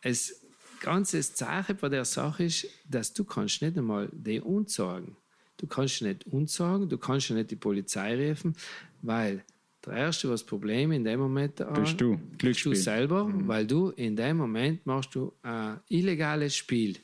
Es 0.00 0.45
ganze 0.80 1.22
Sache 1.22 1.74
bei 1.74 1.88
der 1.88 2.04
Sache 2.04 2.44
ist, 2.44 2.66
dass 2.88 3.12
du 3.12 3.24
kannst 3.24 3.62
nicht 3.62 3.76
einmal 3.76 4.08
die 4.12 4.40
unsagen. 4.40 5.16
Du 5.58 5.66
kannst 5.66 6.02
nicht 6.02 6.26
unsagen, 6.26 6.88
du 6.88 6.98
kannst 6.98 7.30
nicht 7.30 7.50
die 7.50 7.56
Polizei 7.56 8.28
rufen, 8.30 8.54
weil 9.02 9.42
der 9.84 9.94
Erste, 9.94 10.28
was 10.28 10.44
Problem 10.44 10.92
in 10.92 11.04
dem 11.04 11.20
Moment 11.20 11.60
hat, 11.60 11.72
Bist 11.74 12.00
du. 12.00 12.18
bist 12.38 12.64
du 12.64 12.74
selber, 12.74 13.30
weil 13.46 13.66
du 13.66 13.90
in 13.90 14.16
dem 14.16 14.36
Moment 14.36 14.84
machst 14.84 15.14
du 15.14 15.32
ein 15.42 15.80
illegales 15.88 16.54
Spiel. 16.56 16.96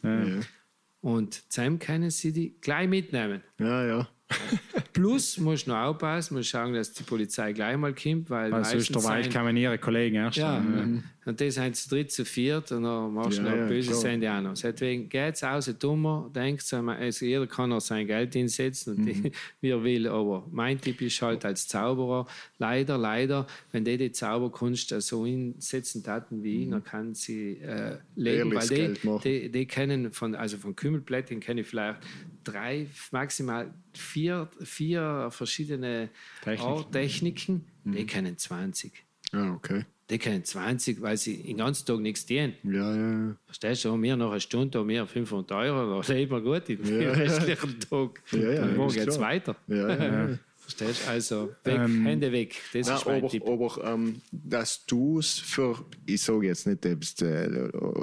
Und 1.01 1.51
zusammen 1.53 1.79
können 1.79 2.11
sie 2.11 2.33
die 2.33 2.55
gleich 2.61 2.89
mitnehmen. 2.89 3.43
Ja, 3.59 3.87
ja. 3.87 4.09
Plus 4.93 5.39
musst 5.39 5.67
du 5.67 5.71
noch 5.71 5.79
aufpassen, 5.79 6.35
musst 6.37 6.49
schauen, 6.51 6.73
dass 6.75 6.93
die 6.93 7.03
Polizei 7.03 7.53
gleich 7.53 7.77
mal 7.77 7.95
kommt, 7.95 8.31
weil 8.31 8.51
Weil 8.53 8.65
sonst 8.65 9.31
kann 9.31 9.45
man 9.45 9.57
ihre 9.57 9.79
Kollegen 9.79 10.17
erst. 10.17 10.37
ja, 10.39 10.55
dann, 10.59 11.05
und 11.25 11.41
das 11.41 11.55
sind 11.55 11.77
zu 11.77 11.89
dritt, 11.89 12.11
zu 12.11 12.25
viert 12.25 12.73
und 12.73 12.83
dann 12.83 13.15
machst 13.15 13.39
du 13.39 13.43
Ja, 13.43 13.51
noch 13.51 13.59
ja, 13.59 13.67
böse. 13.67 13.95
Sende 13.95 14.33
auch 14.33 14.41
noch. 14.41 14.55
Deswegen 14.55 15.09
geht 15.09 15.35
es 15.35 15.45
aus, 15.45 15.67
dummer, 15.79 16.31
denkt 16.35 16.63
so, 16.63 16.79
also 16.79 17.25
jeder 17.25 17.47
kann 17.47 17.73
auch 17.73 17.81
sein 17.81 18.07
Geld 18.07 18.35
einsetzen 18.35 18.97
und 18.97 19.07
die, 19.07 19.33
wie 19.61 19.71
er 19.71 19.85
will, 19.85 20.09
aber 20.09 20.47
mein 20.51 20.81
Tipp 20.81 21.01
ist 21.01 21.23
halt 21.23 21.45
als 21.45 21.69
Zauberer, 21.69 22.27
leider, 22.59 22.99
leider, 22.99 23.47
wenn 23.71 23.85
die 23.85 23.97
die 23.97 24.11
Zauberkunst 24.11 24.89
so 25.01 25.25
einsetzen 25.25 26.03
taten 26.03 26.43
wie 26.43 26.65
ich, 26.65 26.71
dann 26.71 26.83
kann 26.83 27.15
sie 27.15 27.59
äh, 27.59 27.99
leben, 28.17 28.53
Ehrliches 28.53 28.71
weil 28.71 29.21
die, 29.23 29.43
die, 29.43 29.53
die 29.53 29.67
kennen 29.67 30.13
von, 30.13 30.35
also 30.35 30.57
von 30.57 30.75
Kümmelblättchen 30.75 31.39
kenne 31.39 31.61
ich 31.61 31.69
vielleicht 31.69 32.01
drei, 32.45 32.87
maximal 33.13 33.73
vier, 33.95 34.49
vier 34.61 35.29
verschiedene 35.31 36.09
Techniken. 36.43 36.91
Techniken, 36.91 37.65
die 37.85 38.07
kennen 38.07 38.37
20. 38.37 38.93
Ja, 39.33 39.53
okay. 39.53 39.85
Die 40.13 40.19
kennen 40.19 40.45
20, 40.45 41.01
weil 41.01 41.17
sie 41.17 41.43
den 41.43 41.57
ganzen 41.57 41.87
Tag 41.87 41.99
nichts 42.01 42.27
tun. 42.27 42.53
Ja, 42.65 42.95
ja. 42.95 43.35
Verstehst 43.47 43.87
du? 43.87 43.93
Und 43.93 44.03
wir 44.03 44.15
noch 44.15 44.31
eine 44.31 44.41
Stunde, 44.41 44.79
und 44.83 44.89
wir 44.89 45.07
500 45.07 45.51
Euro, 45.53 46.03
da 46.03 46.13
leben 46.13 46.33
wir 46.33 46.41
gut 46.43 46.69
den 46.69 46.85
Ja, 47.01 47.13
restlichen 47.13 47.81
Tag. 47.81 48.23
Ja, 48.33 48.39
ja, 48.53 48.63
und 48.65 48.77
morgen 48.77 48.93
geht 48.93 49.09
es 49.09 49.19
weiter. 49.19 49.57
Ja, 49.69 49.89
ja, 49.89 50.29
ja. 50.29 50.39
Verstehst 50.59 51.07
du? 51.07 51.11
Also, 51.11 51.49
weg, 51.65 51.79
Ähm, 51.79 52.05
Hände 52.05 52.31
weg. 52.31 52.55
Das 52.75 52.89
Ja, 52.89 52.97
ist 52.97 53.07
mein 53.07 53.19
aber, 53.23 53.29
Tipp. 53.31 53.43
aber 53.47 53.85
ähm, 53.85 54.21
dass 54.31 54.85
du 54.85 55.19
es 55.19 55.39
für, 55.39 55.83
ich 56.05 56.21
sage 56.21 56.47
jetzt 56.47 56.67
nicht, 56.67 56.85
dass, 56.85 57.15
äh, 57.23 57.49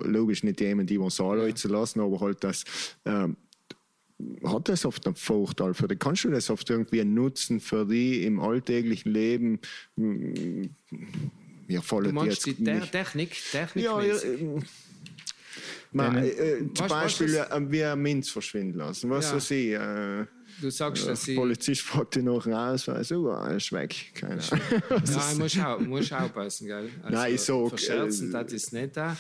logisch 0.04 0.44
nicht 0.44 0.60
jemand, 0.62 0.90
die 0.90 1.00
was 1.00 1.22
anleiten 1.22 1.58
zu 1.58 1.68
lassen, 1.68 2.00
aber 2.02 2.20
halt 2.20 2.44
das, 2.44 2.64
ähm, 3.06 3.38
hat 4.44 4.68
das 4.68 4.84
oft 4.84 5.06
einen 5.06 5.16
Vorteil 5.16 5.74
für 5.74 5.88
dich? 5.88 6.00
Kannst 6.00 6.26
du 6.26 6.30
das 6.32 6.50
oft 6.50 6.70
irgendwie 6.70 7.06
nutzen 7.06 7.60
für 7.62 7.86
dich 7.86 8.24
im 8.24 8.40
alltäglichen 8.42 9.14
Leben? 9.14 9.60
Du 11.78 11.82
fallen 11.82 12.16
die 12.16 12.26
jetzt 12.26 12.44
Te 12.44 12.56
nicht. 12.58 12.92
Technik, 12.92 13.36
Ja, 13.54 13.60
ja, 13.60 13.66
technikmäßig. 13.68 14.42
ähm, 14.42 14.64
äh, 16.00 16.30
äh, 16.30 16.58
zum 16.60 16.70
was- 16.76 16.80
was 16.80 16.90
Beispiel 16.90 17.28
ist- 17.28 17.36
äh, 17.52 17.72
wie 17.72 17.84
ein 17.84 18.00
Minz 18.02 18.30
verschwinden 18.30 18.78
lassen. 18.78 19.10
Was 19.10 19.30
Ja. 19.30 19.36
weiß 19.36 19.52
ich? 19.52 19.72
Äh, 19.72 20.26
Du 20.62 20.70
sagst, 20.70 21.08
dass 21.08 21.24
der. 21.24 21.36
Polizist 21.36 21.82
fragt 21.84 22.16
dich 22.16 22.24
nach 22.24 22.44
dem 22.44 22.52
Ausweis, 22.54 23.10
oh, 23.14 23.30
er 23.30 23.56
ist 23.56 23.72
weg. 23.72 24.12
Keine 24.14 24.42
Ahnung. 24.44 24.44
Ich 25.32 25.38
muss, 25.40 25.58
auch, 25.60 25.80
muss 25.80 26.12
aufpassen, 26.12 26.68
gell? 26.68 26.90
Also, 27.02 27.16
Nein, 27.18 27.34
ich 27.36 27.42
sag, 27.42 27.70
Verscherzen, 27.70 28.30
äh, 28.30 28.32
das 28.34 28.52
ist 28.54 28.74
nicht 28.74 28.98
da. 28.98 29.16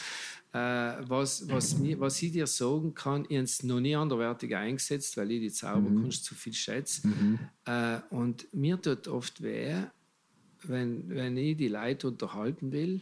Äh, 0.51 0.97
was, 1.07 1.47
was, 1.47 1.77
mir, 1.77 1.97
was 1.99 2.21
ich 2.21 2.33
dir 2.33 2.45
sagen 2.47 2.93
kann, 2.93 3.23
ich 3.29 3.37
habe 3.37 3.43
es 3.45 3.63
noch 3.63 3.79
nie 3.79 3.95
anderweitig 3.95 4.53
eingesetzt, 4.53 5.15
weil 5.15 5.31
ich 5.31 5.39
die 5.41 5.51
Zauberkunst 5.51 6.25
zu 6.25 6.35
viel 6.35 6.53
schätze. 6.53 7.03
Äh, 7.65 7.99
und 8.09 8.53
mir 8.53 8.81
tut 8.81 9.07
oft 9.07 9.41
weh, 9.41 9.75
wenn, 10.63 11.09
wenn 11.09 11.37
ich 11.37 11.57
die 11.57 11.67
Leute 11.67 12.07
unterhalten 12.07 12.71
will 12.71 13.01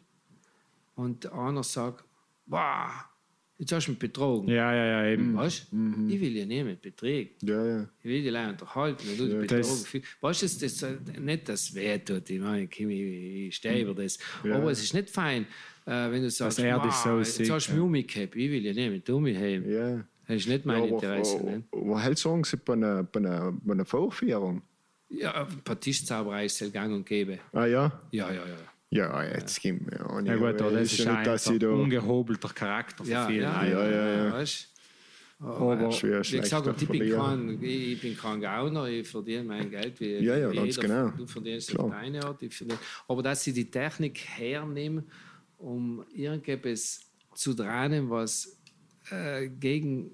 und 0.95 1.31
einer 1.31 1.63
sagt, 1.63 2.03
wow, 2.47 2.89
jetzt 3.57 3.71
hast 3.71 3.87
du 3.87 3.91
mich 3.91 3.99
betrogen. 3.99 4.49
ja, 4.49 4.73
ja, 4.73 4.85
ja, 5.03 5.11
eben. 5.13 5.35
Weißt 5.35 5.67
du? 5.71 6.07
Ich 6.07 6.19
will 6.21 6.35
ja 6.37 6.45
niemand 6.45 6.81
betrügen. 6.81 7.31
Ja, 7.41 7.65
ja. 7.65 7.89
Ich 7.99 8.05
will 8.05 8.21
die 8.23 8.29
Leute 8.29 8.49
unterhalten. 8.49 9.09
Und 9.09 9.19
du 9.19 9.25
Ja, 9.27 9.45
das- 9.45 9.83
betrogen. 9.83 10.07
Weißt 10.21 10.41
du, 10.41 10.45
das, 10.45 10.57
das, 10.59 10.83
äh, 10.83 11.19
nicht, 11.19 11.49
dass 11.49 11.61
es 11.69 11.75
weh 11.75 11.97
tut. 11.99 12.29
Ich 12.29 12.39
meine, 12.39 12.63
ich, 12.63 12.79
ich 12.79 13.55
stehe 13.55 13.81
über 13.83 13.93
das. 14.01 14.17
Ja. 14.43 14.55
Aber 14.57 14.71
es 14.71 14.83
ist 14.83 14.93
nicht 14.93 15.09
fein, 15.09 15.45
äh, 15.85 16.11
wenn 16.11 16.21
du 16.23 16.29
sagst, 16.29 16.59
er 16.59 16.79
dich 16.79 16.93
so 16.93 17.17
jetzt 17.17 17.35
sieht, 17.35 17.49
hast 17.49 17.67
du 17.69 17.73
mich 17.73 17.81
umgekehrt. 17.81 18.35
Ich 18.35 18.51
will 18.51 18.65
ja 18.65 18.73
niemand 18.73 19.09
um 19.09 19.23
mich 19.23 19.37
haben. 19.37 19.69
ja. 19.69 20.05
Das 20.27 20.35
ist 20.41 20.49
nicht 20.49 20.65
mein 20.65 20.79
Ja, 20.79 20.83
aber, 20.83 20.95
Interesse. 20.95 21.41
ne? 21.45 21.63
halt 22.03 22.17
sagen 22.17 22.43
Sie 22.43 22.57
bei 22.57 22.73
einer, 22.73 23.03
bei 23.03 23.21
einer, 23.21 23.53
bei 23.63 23.71
einer 23.73 23.85
Vorführung. 23.85 24.61
Ja, 25.09 25.45
ein 25.45 25.61
paar 25.63 25.79
Tischzauberei 25.79 26.45
ist 26.45 26.61
es 26.61 26.71
gang 26.71 26.93
und 26.93 27.05
gäbe. 27.05 27.39
Ah 27.53 27.65
ja? 27.65 28.01
Ja, 28.11 28.31
ja, 28.31 28.45
ja. 28.45 28.57
Ja, 28.89 29.23
jetzt 29.23 29.59
gibt 29.61 29.85
mir 29.89 30.05
auch 30.09 30.21
nicht. 30.21 30.29
Ja 30.29 30.35
gut, 30.37 30.61
aber 30.61 30.71
das 30.71 30.93
ist 30.93 30.99
ja 30.99 31.13
nicht, 31.13 31.27
dass 31.27 31.47
ein 31.47 31.63
ungehobelter 31.63 32.49
Charakter 32.49 33.03
für 33.03 33.11
Ja, 33.11 33.27
viele. 33.27 33.41
ja, 33.43 33.65
ja, 33.65 33.89
ja, 33.89 34.25
ja. 34.25 34.33
Weißt? 34.33 34.73
Aber 35.39 35.91
schwer, 35.91 36.23
Wie 36.23 36.39
gesagt, 36.39 36.81
ich 36.81 36.87
bin, 36.89 37.11
kein, 37.11 37.61
ich 37.61 37.91
ich 37.93 38.01
bin 38.01 38.17
kein 38.17 38.41
Gauner, 38.41 38.87
ich 38.87 39.07
verdiene 39.07 39.43
mein 39.43 39.69
Geld 39.69 39.99
wie, 39.99 40.17
Ja, 40.19 40.35
ja, 40.35 40.51
ganz 40.51 40.75
jeder. 40.77 40.81
genau. 40.87 41.09
Du 41.15 41.27
verdienst 41.27 41.69
Klar. 41.69 41.85
auf 41.85 41.91
deine 41.91 42.23
Art. 42.23 42.41
Ich 42.41 42.55
verdiene. 42.55 42.79
Aber 43.07 43.21
dass 43.21 43.45
ich 43.45 43.53
die 43.53 43.69
Technik 43.69 44.17
hernehme, 44.19 45.03
um 45.59 46.03
irgendetwas 46.11 47.01
zu 47.35 47.53
drehen, 47.53 48.09
was 48.09 48.57
äh, 49.11 49.47
gegen 49.47 50.09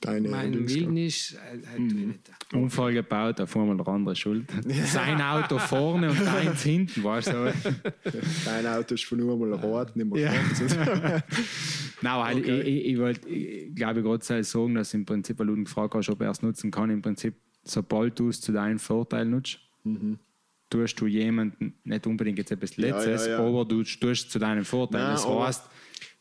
Deine 0.00 0.30
Willen 0.30 0.96
ist, 0.98 1.32
äh, 1.34 1.66
halt 1.66 1.76
tue 1.76 1.86
ich 1.86 2.06
nicht. 2.06 2.20
Unfall 2.52 2.92
gebaut, 2.92 3.40
auf 3.40 3.56
einmal 3.56 3.76
der 3.76 3.88
andere 3.88 4.14
schuld. 4.14 4.44
Sein 4.86 5.20
Auto 5.20 5.58
vorne 5.58 6.10
und 6.10 6.20
deins 6.24 6.62
hinten, 6.62 7.02
weißt 7.02 7.28
du? 7.28 7.52
Dein 8.44 8.66
Auto 8.66 8.94
ist 8.94 9.04
von 9.04 9.18
nur 9.18 9.36
mal 9.38 9.52
rot, 9.54 9.96
nicht 9.96 10.06
mehr 10.12 10.22
Ja. 10.24 10.32
schwarz. 10.32 11.22
Nein, 12.02 12.20
weil 12.20 12.38
Okay. 12.38 12.60
ich, 12.60 12.66
ich, 12.68 12.86
ich 12.92 12.98
wollte, 12.98 13.28
ich 13.28 13.74
glaube, 13.74 14.02
gerade 14.02 14.22
soll 14.24 14.44
sagen, 14.44 14.74
dass 14.74 14.92
im 14.94 15.04
Prinzip, 15.06 15.38
weil 15.38 15.46
du 15.46 15.54
ihn 15.54 15.64
gefragt 15.64 15.94
hast, 15.94 16.08
ob 16.10 16.20
er 16.20 16.30
es 16.30 16.42
nutzen 16.42 16.70
kann, 16.70 16.90
im 16.90 17.00
Prinzip, 17.02 17.34
sobald 17.64 18.18
du 18.18 18.28
es 18.28 18.40
zu 18.40 18.52
deinem 18.52 18.78
Vorteil 18.78 19.24
nutzt, 19.24 19.58
tust 20.68 21.00
du 21.00 21.06
jemanden 21.06 21.74
nicht 21.84 22.06
unbedingt 22.06 22.38
jetzt 22.38 22.50
etwas 22.50 22.76
Mhm. 22.76 22.84
Ja, 22.84 22.96
Letztes, 22.96 23.26
ja, 23.26 23.32
ja. 23.32 23.38
aber 23.38 23.64
du 23.64 23.82
tust 23.82 24.02
es 24.02 24.28
zu 24.28 24.38
deinem 24.38 24.64
Vorteil. 24.64 25.00
Nein, 25.02 25.12
das 25.12 25.24
aber- 25.24 25.46
heißt, 25.46 25.62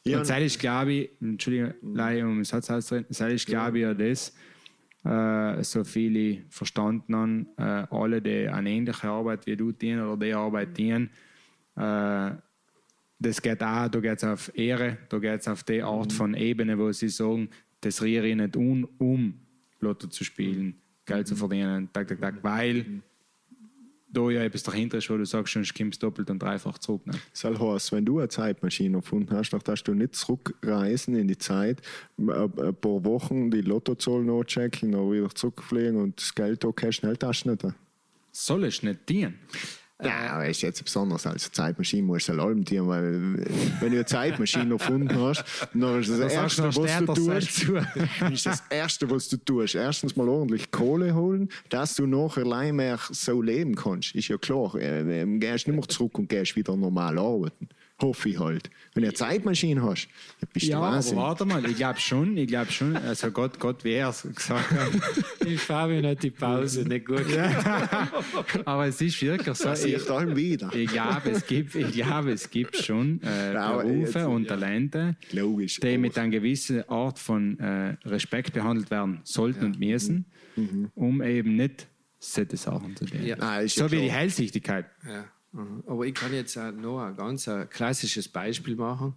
Ja, 0.07 0.19
und 0.19 0.30
das 0.30 0.40
ist, 0.40 0.60
glaube 0.60 0.94
ich, 0.94 1.10
Entschuldigung, 1.19 1.73
leider, 1.82 2.27
um 2.27 2.36
den 2.36 2.44
Satz 2.44 2.69
auszureden, 2.69 3.07
das 3.10 3.19
ist, 3.22 3.48
glaube 3.48 3.80
ich, 3.80 3.84
ja 3.84 3.94
das, 3.94 4.34
äh, 5.03 5.64
so 5.64 5.84
viele 5.84 6.44
verstanden 6.49 7.15
haben, 7.15 7.48
äh, 7.57 7.88
alle, 7.90 8.22
die 8.22 8.48
eine 8.48 8.69
ähnliche 8.69 9.07
Arbeit 9.07 9.48
wie 9.48 9.57
du 9.57 9.72
tun 9.72 9.99
oder 10.02 10.26
die 10.26 10.34
Arbeit 10.34 10.76
tun, 10.77 11.10
äh, 11.76 12.32
das 13.18 13.41
geht 13.41 13.64
auch, 13.64 13.88
da 13.88 13.99
geht 13.99 14.18
es 14.18 14.23
auf 14.23 14.52
Ehre, 14.56 14.99
da 15.10 15.18
geht 15.18 15.41
es 15.41 15.48
auf 15.48 15.64
die 15.64 15.82
Art 15.82 16.14
von 16.14 16.36
Ebene, 16.36 16.77
wo 16.77 16.91
sie 16.91 17.10
sagen, 17.10 17.49
das 17.82 18.02
rühre 18.02 18.27
ich 18.27 18.36
nicht 18.36 18.56
un, 18.56 18.88
um 18.99 19.34
Lotto 19.80 20.07
zu 20.07 20.23
spielen, 20.23 20.82
Geld 21.06 21.27
zu 21.27 21.36
verdienen, 21.36 21.90
tak, 21.91 22.07
tak, 22.07 22.22
tak, 22.22 22.44
weil 22.44 23.02
da 24.15 24.29
ja 24.29 24.43
etwas 24.43 24.63
dahinter 24.63 24.97
ist, 24.97 25.09
wo 25.09 25.17
du 25.17 25.25
sagst, 25.25 25.53
sonst 25.53 25.75
kommst 25.75 26.01
du 26.01 26.07
doppelt 26.07 26.29
und 26.29 26.39
dreifach 26.39 26.77
zurück. 26.77 27.05
Ne? 27.05 27.13
Das 27.31 27.43
heißt, 27.43 27.91
wenn 27.91 28.05
du 28.05 28.19
eine 28.19 28.29
Zeitmaschine 28.29 28.97
erfunden 28.97 29.35
hast, 29.35 29.51
dann 29.51 29.61
darfst 29.63 29.87
du 29.87 29.93
nicht 29.93 30.15
zurückreisen 30.15 31.15
in 31.15 31.27
die 31.27 31.37
Zeit, 31.37 31.81
ein 32.17 32.29
ein 32.29 32.75
paar 32.75 33.03
Wochen 33.05 33.51
die 33.51 33.61
Lottozahl 33.61 34.23
nachchecken, 34.23 34.91
dann 34.91 35.11
wieder 35.11 35.29
zurückfliegen 35.29 35.97
und 35.97 36.19
das 36.19 36.33
Geld 36.33 36.65
cash 36.75 36.97
schnell 36.97 37.17
das 37.17 37.45
nicht. 37.45 37.65
Soll 38.31 38.65
es 38.65 38.83
nicht 38.83 39.07
dienen? 39.07 39.39
Ja, 40.03 40.34
aber 40.34 40.49
ist 40.49 40.61
jetzt 40.61 40.84
besonders 40.84 41.26
als 41.26 41.45
eine 41.45 41.51
Zeitmaschine 41.53 42.03
musst 42.03 42.27
du 42.27 42.34
allem 42.34 42.65
tun, 42.65 42.88
weil 42.89 43.13
wenn 43.80 43.91
du 43.91 43.97
eine 43.97 44.05
Zeitmaschine 44.05 44.73
erfunden 44.73 45.17
hast, 45.17 45.45
dann 45.73 46.01
ist 46.01 46.09
das, 46.09 46.19
Das 46.19 46.34
Erste, 46.34 46.61
du 46.63 46.67
was 46.67 46.99
du 46.99 47.05
tust, 47.05 47.65
ist 48.34 48.45
das 48.45 48.63
Erste, 48.69 49.09
was 49.09 49.30
du 49.30 49.38
tust. 49.38 49.76
Erstens 49.76 50.17
mal 50.17 50.27
ordentlich 50.27 50.69
Kohle 50.69 51.15
holen, 51.15 51.47
dass 51.69 51.95
du 51.95 52.07
nachher 52.07 52.43
allein 52.43 52.76
mehr 52.76 52.99
so 53.09 53.41
leben 53.41 53.76
kannst. 53.76 54.13
Ist 54.15 54.27
ja 54.27 54.38
klar. 54.38 54.76
Äh, 54.76 55.22
äh, 55.22 55.38
gehst 55.38 55.67
nicht 55.67 55.77
mehr 55.77 55.88
zurück 55.88 56.17
und 56.19 56.27
gehst 56.27 56.57
wieder 56.57 56.76
normal 56.76 57.17
arbeiten. 57.17 57.69
Hoffe 58.01 58.27
ich 58.27 58.39
halt. 58.39 58.69
Wenn 58.93 59.03
du 59.03 59.07
eine 59.07 59.13
Zeitmaschine 59.13 59.81
hast, 59.81 60.09
dann 60.41 60.49
bist 60.53 60.65
du 60.65 60.72
Ja, 60.72 60.80
aber 60.80 60.95
Wahnsinn. 60.97 61.15
warte 61.17 61.45
mal, 61.45 61.65
ich 61.65 61.77
glaube 61.77 61.97
schon, 61.99 62.35
ich 62.35 62.47
glaube 62.47 62.69
schon, 62.69 62.97
also 62.97 63.31
Gott, 63.31 63.57
Gott 63.57 63.84
wäre 63.85 64.09
es 64.09 64.23
gesagt. 64.23 64.65
Ich 65.45 65.61
Fabian 65.61 66.05
hat 66.05 66.22
die 66.23 66.31
Pause 66.31 66.88
nicht 66.88 67.05
gut 67.05 67.23
aber 68.65 68.88
es 68.88 68.99
ist 68.99 69.22
wirklich 69.22 69.55
so. 69.55 69.65
Das 69.65 69.85
ich 69.85 69.93
Ich, 69.95 70.05
dann 70.05 70.35
wieder. 70.35 70.73
ich 70.73 70.89
glaube, 70.89 71.30
es 71.31 71.45
gibt, 71.45 71.76
ich 71.76 71.91
glaube, 71.93 72.31
es 72.31 72.49
gibt 72.49 72.76
schon 72.77 73.22
äh, 73.22 73.53
Ja, 73.53 73.61
aber 73.65 73.84
Berufe 73.84 74.19
jetzt- 74.19 74.27
und 74.27 74.47
Talente, 74.47 75.15
Logisch. 75.31 75.80
die 75.80 75.97
mit 75.97 76.17
einer 76.17 76.30
gewissen 76.30 76.88
Art 76.89 77.19
von 77.19 77.59
äh, 77.59 77.95
Respekt 78.05 78.53
behandelt 78.53 78.89
werden 78.91 79.22
sollten 79.23 79.65
und 79.65 79.80
müssen, 79.80 80.26
um 80.95 81.22
eben 81.22 81.55
nicht 81.55 81.88
solche 82.19 82.57
Sachen 82.57 82.95
zu 82.95 83.05
tun. 83.05 83.23
Ja. 83.23 83.38
Ah, 83.39 83.61
ja 83.61 83.67
so 83.67 83.89
wie 83.91 83.97
die 83.97 84.05
klar. 84.07 84.17
Hellsichtigkeit. 84.19 84.85
Ja. 85.07 85.26
Mhm. 85.56 85.84
Aber 85.88 86.06
ich 86.06 86.14
kann 86.14 86.34
jetzt 86.34 86.57
auch 86.57 86.72
noch 86.72 86.99
ein 86.99 87.15
ganz 87.15 87.48
ein 87.48 87.69
klassisches 87.69 88.27
Beispiel 88.27 88.76
machen. 88.76 89.15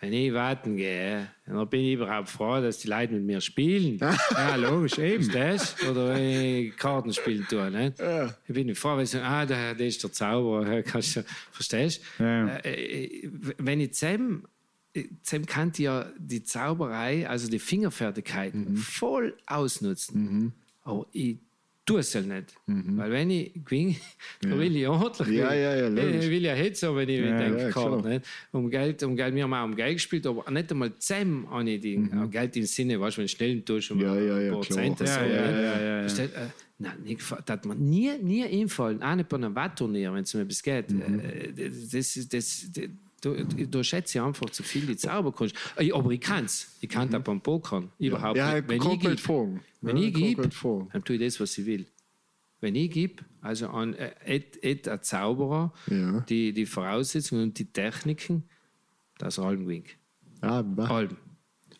Wenn 0.00 0.14
ich 0.14 0.32
warten 0.32 0.76
gehe, 0.76 1.28
dann 1.44 1.68
bin 1.68 1.80
ich 1.82 1.92
überhaupt 1.92 2.30
froh, 2.30 2.58
dass 2.60 2.78
die 2.78 2.88
Leute 2.88 3.12
mit 3.12 3.24
mir 3.24 3.40
spielen. 3.40 4.00
Ja, 4.30 4.56
logisch, 4.56 4.98
eben. 4.98 5.24
Verstehst 5.24 5.76
du? 5.82 5.90
Oder 5.90 6.14
wenn 6.14 6.22
ich 6.22 6.76
Karten 6.76 7.12
spielen 7.12 7.46
tue. 7.48 7.70
Nicht? 7.70 8.00
Ich 8.46 8.54
bin 8.54 8.68
nicht 8.68 8.78
froh, 8.78 8.96
wenn 8.96 9.04
sie 9.04 9.18
sagen, 9.18 9.26
ah, 9.26 9.44
der, 9.44 9.74
der 9.74 9.86
ist 9.86 10.02
der 10.02 10.10
Zauberer. 10.10 10.82
Kannst 10.84 11.16
du, 11.16 11.24
verstehst 11.50 12.02
du? 12.18 12.24
Ja. 12.24 12.56
Äh, 12.58 13.04
äh, 13.04 13.30
wenn 13.58 13.80
ich 13.80 13.92
zusammen, 13.92 14.44
zusammen 15.22 15.46
kann 15.46 15.70
ich 15.74 15.80
ja 15.80 16.06
die 16.18 16.42
Zauberei, 16.42 17.28
also 17.28 17.50
die 17.50 17.58
Fingerfertigkeiten, 17.58 18.78
voll 18.78 19.36
ausnutzen. 19.46 20.54
Aber 20.82 21.06
ich 21.12 21.38
tue 21.90 22.00
es 22.00 22.12
ja 22.12 22.20
nicht. 22.20 22.54
Weil 22.66 23.10
wenn 23.10 23.30
ich 23.30 23.52
gewinne, 23.64 23.96
dann 24.42 24.58
will 24.58 24.76
ich 24.76 24.86
ordentlich 24.86 25.28
Ja, 25.38 25.52
ja, 25.52 25.74
ja, 25.76 25.88
logisch. 25.88 26.24
Ich 26.24 26.30
will 26.30 26.42
ja 26.44 26.54
jetzt 26.54 26.82
wenn 26.82 27.08
ich 27.08 27.18
Ja, 27.20 27.38
denke, 27.38 27.62
ja, 27.62 27.70
klar. 27.70 28.08
nicht? 28.08 28.26
Um 28.52 28.70
Geld, 28.70 29.02
um 29.02 29.16
Geld, 29.16 29.34
wir 29.34 29.42
haben 29.44 29.54
auch 29.54 29.64
um 29.64 29.74
Geld 29.76 29.94
gespielt, 29.94 30.26
aber 30.26 30.50
nicht 30.50 30.70
einmal 30.70 30.96
zusammen 30.98 31.46
ich 31.68 31.80
die, 31.80 31.96
Mhm. 31.98 32.30
Geld 32.30 32.56
im 32.56 32.64
Sinne, 32.66 33.00
weißt 33.00 33.16
du, 33.16 33.18
wenn 33.20 33.24
du 33.26 33.28
schnell 33.28 33.62
tust, 33.62 33.90
um 33.90 34.00
Ja, 34.00 34.14
ja, 34.16 34.40
ja, 34.40 34.46
ein 34.46 34.50
paar 34.52 34.60
klar. 34.62 34.78
Cent, 34.78 35.00
Ja, 35.00 35.24
ja, 35.26 35.46
nicht? 35.50 35.60
ja, 35.60 35.80
ja, 35.80 36.02
ja. 36.02 36.24
Äh, 36.24 36.48
Nein, 36.82 37.02
nicht, 37.04 37.20
das 37.20 37.44
hat 37.46 37.66
mir 37.66 37.74
nie, 37.74 38.10
nie 38.22 38.42
einfallen, 38.44 39.02
auch 39.02 39.14
nicht 39.14 39.28
bei 39.28 39.36
einem 39.36 39.54
Wettturnier, 39.54 40.14
wenn 40.14 40.22
es 40.22 40.34
um 40.34 40.40
etwas 40.40 40.62
geht. 40.62 40.90
Mhm. 40.90 41.20
Äh, 41.20 41.52
Das, 41.52 42.16
ist- 42.16 42.32
das, 42.32 42.70
das, 42.72 42.84
du, 43.20 43.44
du 43.44 43.82
schätzt 43.84 44.14
ja 44.14 44.26
einfach 44.26 44.50
zu 44.50 44.62
viel 44.62 44.86
die 44.86 44.96
Zauberkunst. 44.96 45.54
Äh, 45.76 45.92
Aber 45.92 46.10
ich 46.10 46.20
kann 46.20 46.44
es. 46.44 46.76
Ich 46.80 46.88
kann 46.88 47.10
das 47.10 47.22
beim 47.22 47.40
Pokern 47.40 47.90
überhaupt 47.98 48.34
Mhm. 48.36 48.38
Ja, 48.38 48.54
nicht. 48.54 48.68
Wenn 48.68 48.82
ich 48.82 48.98
gebe, 49.00 49.16
fragen. 49.18 49.60
wenn 49.80 49.96
Ja, 49.96 50.02
ich 50.08 50.14
gebe, 50.14 50.48
dann 50.92 51.04
tue 51.04 51.16
ich 51.16 51.22
das, 51.22 51.40
was 51.40 51.56
ich 51.58 51.66
will. 51.66 51.86
Wenn 52.62 52.74
ich 52.74 52.90
gebe, 52.90 53.22
also 53.40 53.68
an 53.68 53.94
äh, 53.94 54.12
ein 54.24 55.02
Zauberer, 55.02 55.72
Ja. 55.90 56.20
die, 56.28 56.52
die 56.52 56.66
Voraussetzungen 56.66 57.44
und 57.44 57.58
die 57.58 57.64
Techniken, 57.72 58.44
das 59.18 59.38
ist 59.38 59.44
allem 59.44 59.60
gewinnt. 59.64 59.86
Ah, 60.42 60.62
bah. 60.62 60.86
Allem. 60.88 61.16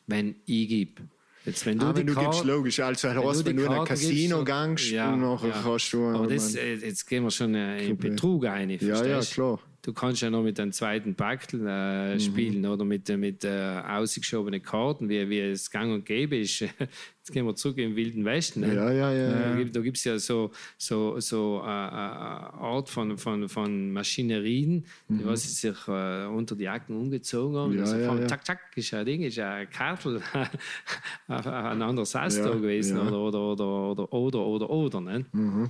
Wenn 0.06 0.36
ich 0.46 0.68
gebe. 0.68 1.02
Jetzt, 1.46 1.64
wenn 1.64 1.78
du 1.78 1.86
Ah, 1.86 1.96
wenn 1.96 2.06
du 2.06 2.14
gibst, 2.14 2.44
logisch. 2.44 2.80
Also, 2.80 3.08
wenn 3.08 3.16
hast, 3.24 3.40
du 3.40 3.46
wenn 3.46 3.56
du 3.56 3.64
in 3.64 3.72
ein 3.72 3.84
Casino 3.86 4.44
gehst 4.44 4.90
Ja, 4.90 5.12
und 5.14 5.20
nachher 5.22 5.48
ja. 5.48 5.60
kannst 5.62 5.92
du. 5.92 6.04
Aber 6.06 6.26
das, 6.26 6.54
äh, 6.54 6.74
jetzt 6.74 7.06
gehen 7.06 7.24
wir 7.24 7.30
schon 7.30 7.54
in 7.54 7.96
Betrug 7.96 8.44
ein. 8.46 8.68
ja, 8.70 8.78
verstehst? 8.78 9.32
klar. 9.34 9.58
Du 9.82 9.94
kannst 9.94 10.20
ja 10.20 10.28
noch 10.28 10.42
mit 10.42 10.60
einem 10.60 10.72
zweiten 10.72 11.14
Packel 11.14 11.64
äh, 11.66 12.14
Mhm. 12.14 12.20
spielen 12.20 12.66
oder 12.66 12.84
mit, 12.84 13.08
mit 13.16 13.44
äh, 13.44 13.80
ausgeschobenen 13.88 14.62
Karten, 14.62 15.08
wie, 15.08 15.28
wie 15.30 15.40
es 15.40 15.70
gang 15.70 15.92
und 15.94 16.04
gäbe 16.04 16.36
ist. 16.36 16.60
Jetzt 17.20 17.32
gehen 17.32 17.46
wir 17.46 17.54
zurück 17.54 17.78
im 17.78 17.96
Wilden 17.96 18.24
Westen. 18.24 18.60
Ne? 18.60 18.74
Ja, 18.74 18.90
ja, 18.92 19.12
ja. 19.12 19.50
Da 19.50 19.56
gibt- 19.56 19.76
Da 19.76 19.80
gibt 19.80 19.96
es 19.96 20.04
ja 20.04 20.18
so, 20.18 20.50
so, 20.76 21.18
so 21.20 21.62
äh, 21.64 21.68
äh, 21.68 21.70
Art 21.70 22.88
von, 22.90 23.16
von, 23.16 23.48
von 23.48 23.92
Maschinerien, 23.92 24.84
die 25.08 25.24
was 25.24 25.60
sich 25.60 25.76
äh, 25.88 26.26
unter 26.26 26.56
die 26.56 26.64
Jacken 26.64 26.96
umgezogen 26.96 27.56
haben. 27.56 27.72
Mhm. 27.72 27.78
Ja, 27.78 27.84
also 27.84 27.96
ja, 27.96 28.18
ja. 28.20 28.26
Zack, 28.26 28.44
zack, 28.46 28.58
ist 28.76 28.92
ein 28.92 29.06
Ding, 29.06 29.22
ist 29.22 29.38
ein 29.38 29.68
Kartel, 29.70 30.20
ein 31.28 31.82
anderes 31.82 32.10
Sass 32.10 32.36
Ja, 32.38 32.50
gewesen 32.50 32.96
ja. 32.98 33.04
Mhm. 33.04 33.08
oder, 33.12 33.18
oder, 33.40 33.64
oder, 33.66 34.12
oder, 34.12 34.12
oder, 34.12 34.46
oder, 34.46 34.70
oder. 34.70 35.00
Ne? 35.00 35.24
Äh, 35.34 35.68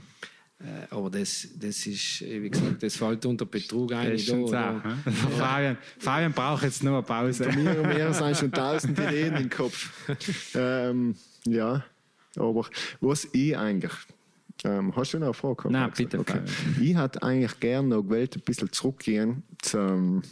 aber 0.91 1.09
das, 1.09 1.49
das 1.59 1.87
ist, 1.87 2.23
äh, 2.23 2.43
wie 2.43 2.51
gesagt, 2.51 2.83
das 2.83 2.97
fällt 2.97 3.25
unter 3.25 3.47
Betrug 3.47 3.93
ein. 3.93 4.17
Da, 4.51 4.83
hä? 4.85 5.11
Fabian, 5.39 5.79
Fabian 5.99 6.33
braucht 6.33 6.65
jetzt 6.65 6.83
nur 6.83 6.95
eine 6.95 7.03
Pause. 7.03 7.49
Mir 7.49 7.81
und 7.81 7.89
mir 7.89 8.13
sind 8.13 8.37
schon 8.37 8.53
tausend 8.53 8.99
Ideen 8.99 9.37
im 9.37 9.49
Kopf. 9.49 9.91
ähm, 10.55 11.15
ja, 11.47 11.83
aber 12.37 12.67
was 13.01 13.27
ich 13.33 13.57
eigentlich. 13.57 13.93
Ähm, 14.63 14.95
hast 14.95 15.15
du 15.15 15.19
noch 15.19 15.29
eine 15.29 15.35
Frage? 15.35 15.73
Nein, 15.73 15.91
bitte, 15.97 16.19
Okay. 16.19 16.41
Ich 16.79 16.95
hätte 16.95 17.23
eigentlich 17.23 17.59
gerne 17.61 17.89
noch 17.89 18.03
gewählt, 18.03 18.37
ein 18.37 18.43
bisschen 18.43 18.71
zurückgehen 18.71 19.43
zum. 19.63 20.23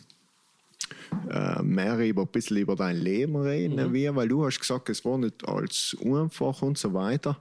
Äh, 1.31 1.63
mehr 1.63 1.99
über 1.99 2.23
ein 2.23 2.29
bisschen 2.29 2.59
über 2.59 2.77
dein 2.77 2.97
Leben 2.97 3.37
reden, 3.37 3.93
wie, 3.93 4.15
weil 4.15 4.29
du 4.29 4.45
hast 4.45 4.59
gesagt, 4.61 4.89
es 4.89 5.05
war 5.05 5.19
nicht 5.19 5.47
als 5.47 5.97
einfach 6.03 6.63
und 6.63 6.79
so 6.79 6.93
weiter. 6.95 7.39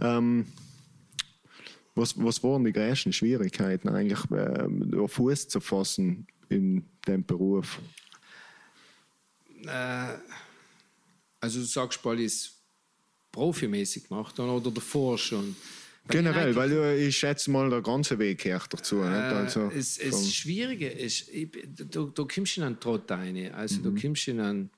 Ähm, 0.00 0.46
was, 1.94 2.14
was 2.22 2.42
waren 2.42 2.64
die 2.64 2.72
größten 2.72 3.12
Schwierigkeiten 3.12 3.88
eigentlich, 3.88 4.20
äh, 4.30 5.08
Fuß 5.08 5.48
zu 5.48 5.60
fassen 5.60 6.26
in 6.48 6.84
dem 7.06 7.24
Beruf? 7.24 7.78
Äh, 9.66 10.18
also 11.40 11.60
du 11.60 11.64
sagst, 11.66 12.04
weil 12.04 12.20
ich 12.20 12.26
es 12.26 12.62
profimäßig 13.32 14.08
gemacht 14.08 14.38
habe 14.38 14.50
oder 14.50 14.70
davor 14.70 15.18
schon. 15.18 15.56
Weil 16.06 16.16
Generell, 16.18 16.50
ich 16.50 16.56
weil 16.56 16.68
du, 16.68 16.96
ich 16.96 17.16
schätze 17.16 17.50
mal, 17.50 17.70
der 17.70 17.80
ganze 17.80 18.18
Weg 18.18 18.42
gehört 18.42 18.72
dazu. 18.72 18.96
nicht? 18.96 19.32
Also, 19.32 19.68
Äh, 19.70 19.78
es, 19.78 19.96
es 19.98 20.34
Schwierige 20.34 20.88
ist, 20.88 21.28
ich, 21.30 21.50
du, 21.90 22.10
du 22.10 22.26
kommst 22.26 22.58
in 22.58 22.62
einen 22.64 22.78
Trott 22.78 23.10
rein. 23.10 23.52
Also 23.54 23.80
Mhm. 23.80 23.82
du 23.96 24.02
kommst 24.02 24.28
in 24.28 24.40
einen, 24.40 24.70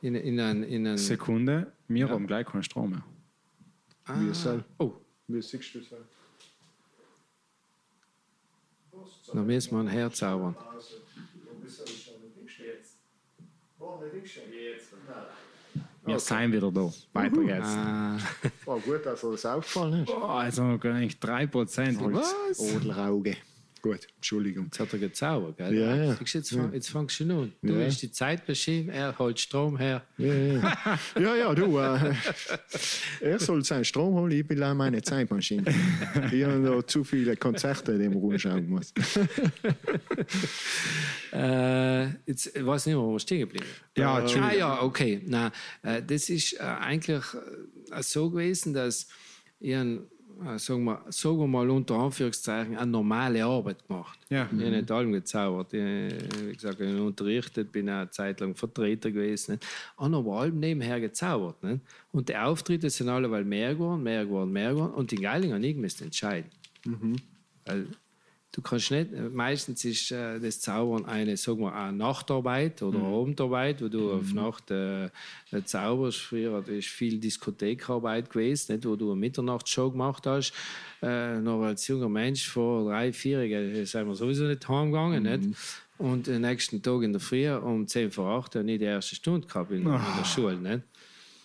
in, 0.00 0.14
in 0.14 0.40
einen, 0.40 0.62
in 0.62 0.86
einen 0.86 0.98
Sekunde, 0.98 1.72
wir 1.88 2.08
haben 2.08 2.26
gleich 2.26 2.46
keinen 2.46 2.62
Strom 2.62 2.90
mehr. 2.90 4.34
Soll. 4.34 4.64
Oh, 4.78 4.94
Wie 5.28 5.42
siehst 5.42 5.74
du 5.74 5.78
es? 5.80 5.86
dann 9.32 9.46
müssen 9.46 9.72
wir 9.72 9.80
ein 9.80 9.88
Herz 9.88 10.18
zaubern. 10.18 10.56
Wir 16.04 16.20
sind 16.20 16.52
wieder 16.52 16.70
da. 16.70 16.92
Weiter 17.12 17.42
geht's. 17.42 17.66
Ah, 17.66 18.16
Oh, 18.66 18.78
gut, 18.78 19.04
dass 19.04 19.20
dir 19.20 19.32
das 19.32 19.44
aufgefallen 19.44 20.04
ist. 20.04 20.10
Oh, 20.10 20.40
jetzt 20.42 20.58
haben 20.58 20.80
wir 20.82 20.94
eigentlich 20.94 21.16
3%. 21.18 22.12
was? 22.12 22.34
Odlerauge. 22.58 23.36
Gut, 23.86 24.08
Entschuldigung. 24.16 24.64
Jetzt 24.64 24.80
hat 24.80 24.92
er 24.92 24.98
gezaubert, 24.98 25.56
gell? 25.58 25.74
Ja, 25.74 25.94
ja. 25.96 26.14
Du, 26.14 26.24
Jetzt, 26.24 26.50
fang, 26.52 26.72
jetzt 26.74 26.88
fangst 26.90 27.20
du 27.20 27.24
schon 27.24 27.30
an. 27.30 27.52
Du 27.62 27.74
Ja. 27.74 27.84
bist 27.84 28.02
die 28.02 28.10
Zeitmaschine, 28.10 28.92
er 28.92 29.16
holt 29.18 29.38
Strom 29.38 29.76
her. 29.78 30.02
Ja, 30.18 30.34
ja, 30.34 30.98
ja, 31.20 31.36
ja 31.36 31.54
du. 31.54 31.78
Äh, 31.78 32.14
er 33.20 33.38
soll 33.38 33.64
seinen 33.64 33.84
Strom 33.84 34.14
holen, 34.14 34.32
ich 34.32 34.46
bin 34.46 34.60
auch 34.62 34.74
meine 34.74 35.00
Zeitmaschine. 35.02 35.64
Ich 36.32 36.42
habe 36.42 36.58
noch 36.58 36.82
zu 36.82 37.04
viele 37.04 37.36
Konzerte, 37.36 37.96
die 37.98 38.08
man 38.08 38.18
rumschauen 38.18 38.68
muss. 38.68 38.92
Äh, 41.32 42.04
jetzt 42.26 42.46
ich 42.56 42.64
weiß 42.64 42.86
nicht 42.86 42.94
mehr, 42.94 43.04
wo 43.04 43.12
wir 43.12 43.18
stehen 43.20 43.40
geblieben. 43.40 43.66
Ja, 43.96 44.14
Ah, 44.14 44.20
Entschuldigung. 44.20 44.58
ja, 44.58 44.82
okay. 44.82 45.20
Na, 45.26 45.52
äh, 45.82 46.02
das 46.02 46.30
ist 46.30 46.54
äh, 46.54 46.58
eigentlich 46.62 47.24
äh, 47.92 48.02
so 48.02 48.30
gewesen, 48.30 48.72
dass 48.72 49.08
ich, 49.60 49.74
ein, 49.74 49.98
äh, 49.98 50.00
sagen, 50.56 50.84
wir, 50.84 51.04
sagen 51.08 51.38
wir 51.38 51.46
mal 51.46 51.68
unter 51.70 51.94
Anführungszeichen, 51.94 52.76
eine 52.76 52.90
normale 52.90 53.44
Arbeit 53.44 53.86
gemacht. 53.86 54.18
Ja. 54.28 54.44
Ich 54.44 54.60
habe 54.60 54.70
nicht 54.70 54.90
allem 54.90 55.12
gezaubert. 55.12 55.72
Ich, 55.72 55.80
wie 55.80 56.52
gesagt, 56.52 56.80
ich 56.80 56.88
habe 56.88 57.02
unterrichtet, 57.02 57.72
bin 57.72 57.88
auch 57.88 57.94
eine 58.00 58.10
Zeit 58.10 58.40
lang 58.40 58.54
Vertreter 58.54 59.10
gewesen. 59.10 59.52
Nicht? 59.52 59.66
Und 59.96 60.14
aber 60.14 60.40
allem 60.40 60.58
nebenher 60.58 61.00
gezaubert. 61.00 61.62
Nicht? 61.62 61.80
Und 62.12 62.28
die 62.28 62.36
Auftritte 62.36 62.90
sind 62.90 63.08
alle 63.08 63.30
weil 63.30 63.44
mehr 63.44 63.74
geworden, 63.74 64.02
mehr 64.02 64.24
geworden, 64.24 64.52
mehr 64.52 64.70
geworden. 64.70 64.94
Und 64.94 65.10
die 65.10 65.16
Geiling 65.16 65.52
und 65.52 65.62
ich 65.62 65.76
müssen 65.76 66.04
entscheiden. 66.04 66.50
Weil 67.64 67.86
du 68.56 68.62
kannst 68.62 68.90
nicht, 68.90 69.10
meistens 69.32 69.84
ist 69.84 70.10
äh, 70.10 70.40
das 70.40 70.60
Zaubern 70.60 71.04
eine, 71.04 71.36
sagen 71.36 71.60
wir, 71.60 71.74
eine 71.74 71.94
Nachtarbeit 71.94 72.82
oder 72.82 72.98
eine 72.98 73.08
Abendarbeit, 73.08 73.82
wo 73.82 73.88
du 73.88 74.12
auf 74.12 74.32
Nacht 74.32 74.70
äh, 74.70 75.04
äh, 75.04 75.10
zauberst. 75.62 76.20
Früher 76.20 76.66
ist 76.66 76.88
viel 76.88 77.18
Diskothekarbeit 77.18 78.30
gewesen, 78.30 78.72
nicht, 78.72 78.86
wo 78.86 78.96
du 78.96 79.12
eine 79.12 79.20
Mitternachtsshow 79.20 79.90
gemacht 79.90 80.26
hast. 80.26 80.54
Äh, 81.02 81.38
noch 81.40 81.62
als 81.62 81.86
junger 81.86 82.08
Mensch 82.08 82.48
vor 82.48 82.88
drei, 82.88 83.12
vier 83.12 83.46
Jahren 83.46 83.84
sind 83.84 84.08
wir 84.08 84.14
sowieso 84.14 84.44
nicht 84.44 84.66
heimgegangen. 84.66 85.22
Nicht? 85.24 85.58
Und 85.98 86.26
den 86.26 86.40
nächsten 86.40 86.80
Tag 86.82 87.02
in 87.02 87.12
der 87.12 87.20
Früh 87.20 87.50
um 87.50 87.86
10 87.86 88.10
vor 88.10 88.38
8 88.38 88.56
habe 88.56 88.70
ich 88.70 88.78
die 88.78 88.84
erste 88.84 89.14
Stunde 89.14 89.46
gehabt 89.46 89.70
in, 89.70 89.82
in 89.82 89.84
der 89.84 90.24
Schule. 90.24 90.56
Nicht? 90.56 90.82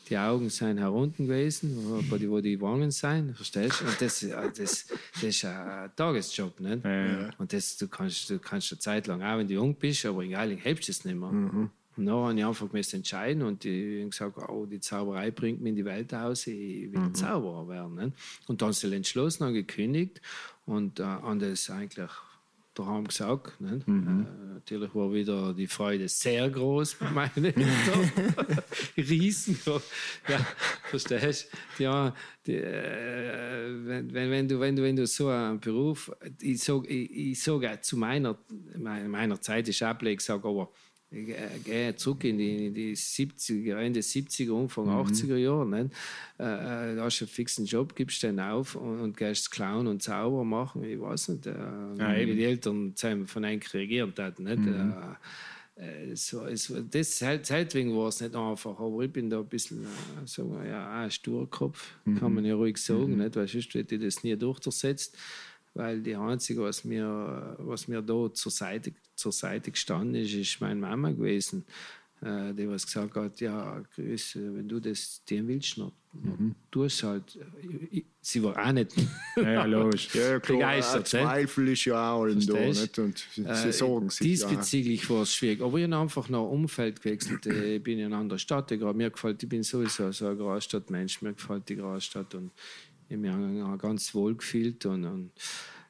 Die 0.10 0.18
Augen 0.18 0.50
sind 0.50 0.78
herunten 0.78 1.28
gewesen, 1.28 1.78
wo 2.10 2.18
die, 2.18 2.30
wo 2.30 2.42
die 2.42 2.60
Wangen 2.60 2.92
sind, 2.92 3.36
verstehst 3.36 3.82
du? 3.82 3.86
Und 3.86 4.02
das, 4.02 4.24
äh, 4.24 4.52
das, 4.56 4.88
das 5.14 5.24
ist 5.24 5.46
ein 5.46 5.90
Tagesjob, 5.96 6.60
nicht? 6.60 6.84
Ja. 6.84 7.30
Und 7.38 7.54
das, 7.54 7.78
du 7.78 7.88
kannst, 7.88 8.30
du 8.30 8.40
kannst 8.40 8.72
eine 8.72 8.80
Zeit 8.80 9.08
lang, 9.08 9.22
auch 9.22 9.38
wenn 9.38 9.48
du 9.48 9.54
jung 9.54 9.76
bist, 9.76 10.06
aber 10.06 10.24
egal, 10.24 10.52
ich 10.52 10.64
hebst 10.64 10.90
es 10.90 11.06
nicht 11.06 11.18
mehr. 11.18 11.30
Und 11.98 12.06
dann 12.06 12.16
habe 12.16 12.40
ich 12.40 12.46
einfach 12.46 12.72
müssen 12.72 12.98
entscheiden 12.98 13.44
und 13.44 13.66
ich 13.66 14.00
habe 14.00 14.10
gesagt, 14.10 14.50
oh, 14.50 14.66
die 14.66 14.80
Zauberei 14.80 15.30
bringt 15.30 15.62
mich 15.62 15.72
in 15.72 15.76
die 15.76 15.86
Welt 15.86 16.14
aus, 16.14 16.48
ich 16.48 16.92
will 16.92 17.14
Zauberer 17.14 17.68
werden. 17.68 17.96
Nicht? 17.96 18.18
Und 18.48 18.62
dann 18.62 18.72
sind 18.74 18.92
sie 18.92 18.96
entschlossen 18.96 19.44
und 19.44 19.54
gekündigt 19.54 20.22
und 20.66 21.00
äh, 21.00 21.04
haben 21.04 21.40
das 21.40 21.70
eigentlich 21.70 22.10
daheim 22.74 23.08
gesagt. 23.08 23.60
Ne? 23.60 23.82
Mhm. 23.86 24.26
Äh, 24.26 24.54
natürlich 24.54 24.94
war 24.96 25.12
wieder 25.14 25.54
die 25.54 25.68
Freude 25.68 26.08
sehr 26.08 26.50
groß 26.50 26.96
bei 26.96 27.12
meinen 27.12 27.46
Eltern. 27.46 28.12
Riesen. 28.98 29.58
Ja, 30.28 30.40
verstehst 30.90 31.50
du? 31.78 31.84
Ja, 31.84 32.16
die, 32.46 32.56
äh, 32.56 33.86
wenn, 33.86 34.14
wenn, 34.14 34.48
du, 34.48 34.60
wenn, 34.60 34.76
du, 34.76 34.84
wenn 34.84 34.96
du 34.96 35.06
so 35.08 35.28
einen 35.28 35.60
Beruf, 35.60 36.12
ich 36.40 36.64
sage 36.64 36.88
ich, 36.88 37.32
ich 37.32 37.44
sag 37.44 37.84
zu 37.84 37.98
meiner, 37.98 38.38
meiner 38.78 39.42
Zeit 39.42 39.68
ist 39.68 39.84
Ableg, 39.84 40.22
sage 40.22 40.48
aber, 40.48 40.72
gehe 41.12 41.96
zurück 41.96 42.24
in 42.24 42.38
die, 42.38 42.68
in 42.68 42.74
die 42.74 42.96
70er, 42.96 43.76
Ende 43.76 44.00
70er, 44.00 44.62
Anfang 44.62 44.86
mhm. 44.86 45.08
80er 45.08 45.36
Jahre. 45.36 45.68
Ne? 45.68 45.90
Äh, 46.40 46.44
äh, 46.44 46.96
da 46.96 47.04
hast 47.04 47.20
du 47.20 47.26
einen 47.26 47.30
fixen 47.30 47.66
Job, 47.66 47.96
gibst 47.96 48.24
den 48.24 48.40
auf 48.40 48.76
und, 48.76 49.00
und 49.02 49.18
gehst 49.18 49.52
Clown 49.52 49.88
und 49.88 50.02
Zauber 50.02 50.46
machen. 50.46 50.84
Ich 50.84 51.00
weiß 51.00 51.30
nicht, 51.30 51.48
äh, 51.48 51.52
ja, 51.52 52.16
wie 52.18 52.36
die 52.36 52.46
Eltern 52.46 52.94
von 53.28 53.44
einem 53.44 53.62
reagiert 53.74 54.18
hatten. 54.20 54.44
Nicht? 54.44 54.60
Mhm. 54.60 54.94
Äh, 55.76 56.16
so, 56.16 56.46
es, 56.46 56.74
das 56.92 57.20
deswegen 57.20 57.96
war 57.96 58.08
es 58.08 58.22
nicht 58.22 58.36
einfach, 58.36 58.80
aber 58.80 59.02
ich 59.02 59.12
bin 59.12 59.30
da 59.30 59.40
ein 59.40 59.48
bisschen 59.48 59.84
äh, 59.84 60.26
so, 60.26 60.60
ja, 60.66 61.02
ein 61.02 61.12
Sturkopf, 61.12 61.94
mhm. 62.06 62.20
kann 62.20 62.34
man 62.34 62.46
ja 62.46 62.56
ruhig 62.56 62.78
sagen, 62.78 63.14
mhm. 63.14 63.24
nicht? 63.24 63.36
weil 63.36 63.48
sonst 63.48 63.74
hätte 63.74 63.96
ich 63.96 64.02
das 64.02 64.24
nie 64.24 64.36
durchgesetzt 64.36 65.18
weil 65.74 66.02
die 66.02 66.16
einzige, 66.16 66.62
was 66.62 66.84
mir, 66.84 67.56
was 67.60 67.88
mir 67.88 68.02
da 68.02 68.34
zur 68.34 68.52
Seite, 68.52 68.94
zur 69.16 69.32
Seite 69.32 69.72
gestanden 69.72 70.16
ist, 70.16 70.34
ist 70.34 70.62
meine 70.62 70.80
Mama 70.80 71.12
gewesen, 71.12 71.66
äh, 72.22 72.54
die 72.54 72.70
was 72.70 72.86
gesagt 72.86 73.16
hat, 73.16 73.40
ja, 73.42 73.82
Chris, 73.96 74.36
wenn 74.36 74.68
du 74.68 74.80
das 74.80 75.24
tun 75.26 75.48
willst, 75.48 75.78
noch, 75.80 75.92
mhm. 76.14 76.54
tu 76.70 76.84
es 76.84 77.02
halt. 77.02 77.40
Sie 78.22 78.44
war 78.44 78.64
auch 78.64 78.72
nicht 78.72 78.94
ja, 79.36 79.66
logisch. 79.66 80.14
ja, 80.14 80.40
klar, 80.40 80.58
begeistert. 80.60 81.08
Zweifel 81.08 81.70
ist 81.70 81.86
ja 81.86 82.12
auch 82.12 82.28
da, 82.28 82.34
nicht? 82.34 83.00
und 83.00 83.28
sie 83.34 83.42
äh, 83.44 83.72
sorgen 83.72 84.12
sich. 84.12 84.28
Diesbezüglich 84.28 85.04
ja. 85.04 85.10
war 85.10 85.22
es 85.24 85.34
schwierig, 85.34 85.62
aber 85.62 85.80
ich 85.80 85.86
habe 85.86 85.98
einfach 85.98 86.30
noch 86.30 86.48
Umfeld 86.48 87.02
gewechselt. 87.02 87.46
ich 87.48 87.82
bin 87.82 87.98
in 87.98 88.06
einer 88.06 88.18
anderen 88.18 88.40
Stadt, 88.40 88.70
mir 88.70 89.10
gefällt, 89.10 89.42
ich 89.42 89.50
bin 89.50 89.64
sowieso 89.64 90.12
so 90.12 90.28
ein 90.28 90.38
Großstadtmensch, 90.38 91.24
mir 91.24 91.34
gefällt 91.34 91.70
die 91.70 91.78
Großstadt 91.78 92.36
und 92.36 92.52
ich 93.12 93.30
habe 93.30 93.48
mich 93.48 93.82
ganz 93.82 94.14
wohl 94.16 94.36
gefühlt 94.36 94.86
und, 94.86 95.06
und 95.06 95.32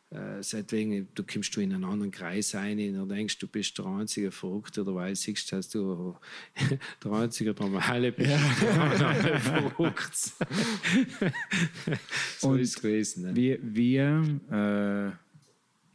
äh, 0.09 0.41
seitdem 0.41 1.07
du 1.13 1.23
kommst 1.23 1.55
du 1.55 1.61
in 1.61 1.73
einen 1.73 1.85
anderen 1.85 2.11
Kreis 2.11 2.53
ein 2.55 2.99
und 2.99 3.09
denkst, 3.09 3.37
du 3.39 3.47
bist 3.47 3.77
der 3.77 3.85
einzige 3.85 4.31
Verrückte 4.31 4.81
oder 4.81 4.95
weil 4.95 5.15
siehst, 5.15 5.51
dass 5.53 5.69
du 5.69 6.17
der 7.03 7.11
einzige 7.11 7.53
Normale 7.57 8.11
bist. 8.11 8.31
Ja. 8.31 8.37
verrückt. 9.39 10.15
so 12.39 12.49
und 12.49 12.59
ist 12.59 12.75
es 12.75 12.81
gewesen. 12.81 13.23
Ne? 13.23 13.35
Wir, 13.35 13.59
wir 13.61 15.15
äh 15.15 15.30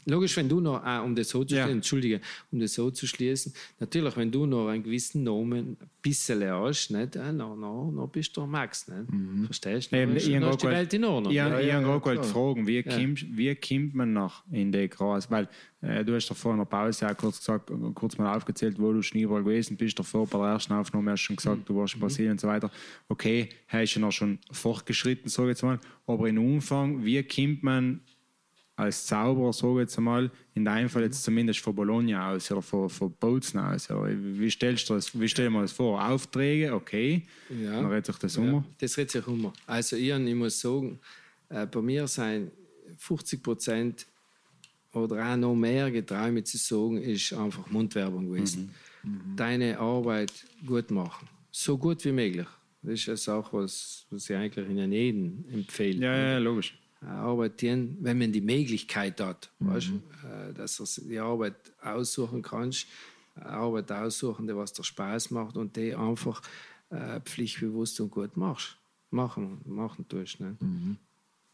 Logisch, 0.09 0.37
wenn 0.37 0.49
du 0.49 0.61
noch, 0.61 0.85
ah, 0.85 1.01
um 1.01 1.17
das 1.17 1.29
so 1.29 1.43
zu 1.43 1.49
schließen, 1.49 1.69
ja. 1.69 1.75
entschuldige, 1.75 2.21
um 2.53 2.61
das 2.61 2.75
so 2.75 2.93
zu 2.93 3.09
schließen, 3.09 3.53
natürlich, 3.81 4.17
wenn 4.17 4.31
du 4.31 4.47
noch 4.47 4.69
einen 4.69 4.85
gewissen 4.85 5.25
Namen 5.25 5.77
ein 5.81 5.89
bisschen 6.01 6.49
hast, 6.49 6.91
nicht, 6.91 7.17
äh, 7.17 7.33
noch, 7.33 7.57
noch, 7.57 7.91
noch 7.91 8.09
bist 8.09 8.37
du 8.37 8.47
Max, 8.47 8.87
nicht? 8.87 9.11
Mhm. 9.11 9.47
Verstehst 9.47 9.91
du? 9.91 9.97
Eben, 9.97 10.17
ich 10.17 10.33
habe 10.37 10.57
die 10.57 10.67
Welt 10.67 10.95
in 10.95 11.05
Ordnung. 11.05 11.33
Ich, 11.33 11.37
ja, 11.37 11.59
ich 11.59 11.67
ja, 11.67 11.83
habe 11.83 12.01
gerade 12.01 12.23
fragen, 12.23 12.69
wie, 12.69 12.77
ja. 12.77 12.83
kommt, 12.83 13.37
wie 13.37 13.55
kommt 13.57 13.95
man 13.97 14.13
noch 14.13 14.45
in 14.53 14.71
den 14.71 14.89
Kreis? 14.89 15.29
Weil 15.29 15.49
äh, 15.81 16.05
du 16.05 16.15
hast 16.15 16.29
davor 16.29 16.53
in 16.53 16.59
der 16.59 16.67
Pause 16.67 17.11
auch 17.11 17.17
kurz, 17.17 17.39
gesagt, 17.39 17.73
kurz 17.95 18.17
mal 18.17 18.37
aufgezählt, 18.37 18.79
wo 18.79 18.93
du 18.93 19.03
schon 19.03 19.21
überall 19.21 19.43
gewesen 19.43 19.77
bist. 19.77 19.99
Davor 19.99 20.27
bei 20.29 20.39
der 20.39 20.49
ersten 20.49 20.73
Aufnahme 20.73 21.11
hast 21.11 21.23
du 21.23 21.27
schon 21.27 21.37
gesagt, 21.37 21.59
mhm. 21.59 21.65
du 21.65 21.77
warst 21.77 21.95
in 21.95 22.01
Brasilien 22.01 22.29
mhm. 22.29 22.35
und 22.35 22.41
so 22.41 22.49
weiter. 22.49 22.71
Okay, 23.09 23.49
hast 23.67 23.95
du 23.95 24.01
noch 24.01 24.13
schon 24.13 24.39
fortgeschritten, 24.53 25.29
sage 25.29 25.51
ich 25.51 25.57
jetzt 25.57 25.63
mal. 25.63 25.81
Aber 26.07 26.29
im 26.29 26.39
Umfang, 26.39 27.05
wie 27.05 27.21
kommt 27.25 27.65
man 27.65 28.01
als 28.77 29.07
Zauberer, 29.07 29.55
sage 29.55 29.81
jetzt 29.81 29.97
einmal, 29.97 30.31
in 30.55 30.65
deinem 30.65 30.91
Fall 30.91 31.05
jetzt 31.05 31.25
zumindest 31.25 31.61
von 31.61 31.75
Bologna 31.75 32.31
aus 32.31 32.51
oder 32.53 32.61
von, 32.61 32.91
von 32.91 33.11
Bozen 33.13 33.59
aus. 33.59 33.89
Wie 33.89 34.51
stellst 34.51 34.89
du 34.91 34.95
das, 34.95 35.19
wie 35.19 35.29
stellen 35.29 35.55
wir 35.55 35.63
das 35.63 35.73
vor? 35.73 36.07
Aufträge, 36.07 36.75
okay, 36.75 37.23
ja. 37.49 37.73
dann 37.73 37.87
redet 37.87 38.07
sich 38.07 38.17
das 38.17 38.37
um. 38.37 38.47
Ja, 38.47 38.65
das 38.79 38.99
redet 38.99 39.13
sich 39.13 39.27
um. 39.27 39.51
Also 39.67 39.97
ich, 39.97 40.11
ich 40.11 40.35
muss 40.35 40.61
sagen, 40.61 41.01
äh, 41.49 41.67
bei 41.67 41.81
mir 41.81 42.07
sind 42.07 42.51
50 42.99 43.43
Prozent 43.43 44.07
oder 44.93 45.33
auch 45.33 45.37
noch 45.37 45.55
mehr 45.55 45.91
getraut 45.91 46.47
zu 46.47 46.59
sagen, 46.59 46.99
ist 46.99 47.33
einfach 47.33 47.67
Mundwerbung 47.71 48.31
gewesen. 48.31 48.75
Mhm. 49.03 49.11
Mhm. 49.11 49.37
Deine 49.37 49.79
Arbeit 49.79 50.33
gut 50.67 50.91
machen. 50.91 51.27
So 51.51 51.79
gut 51.79 52.05
wie 52.05 52.13
möglich. 52.13 52.47
Das 52.83 53.09
ist 53.09 53.29
auch 53.29 53.53
was, 53.55 54.07
was 54.11 54.29
ich 54.29 54.37
eigentlich 54.37 54.69
in 54.69 54.93
jedem 54.93 55.45
empfehle. 55.51 56.05
Ja, 56.05 56.33
ja, 56.33 56.39
logisch 56.39 56.79
arbeiten, 57.07 57.97
wenn 58.01 58.19
man 58.19 58.33
die 58.33 58.41
Möglichkeit 58.41 59.21
hat, 59.21 59.51
mhm. 59.59 59.69
weißt, 59.69 59.89
äh, 59.91 60.53
dass 60.55 60.77
du 60.77 61.09
die 61.09 61.19
Arbeit 61.19 61.55
aussuchen 61.81 62.43
kannst, 62.43 62.87
Arbeit 63.35 63.93
aussuchen, 63.93 64.47
die 64.47 64.57
was 64.57 64.73
dir 64.73 64.85
Spaß 64.85 65.31
macht 65.31 65.57
und 65.57 65.77
die 65.77 65.95
einfach 65.95 66.43
äh, 66.91 67.21
pflichtbewusst 67.21 68.01
und 68.01 68.11
gut 68.11 68.37
machst, 68.37 68.77
machen, 69.11 69.61
machen 69.65 70.07
tust. 70.09 70.41
Ne? 70.41 70.57
Mhm. 70.61 70.97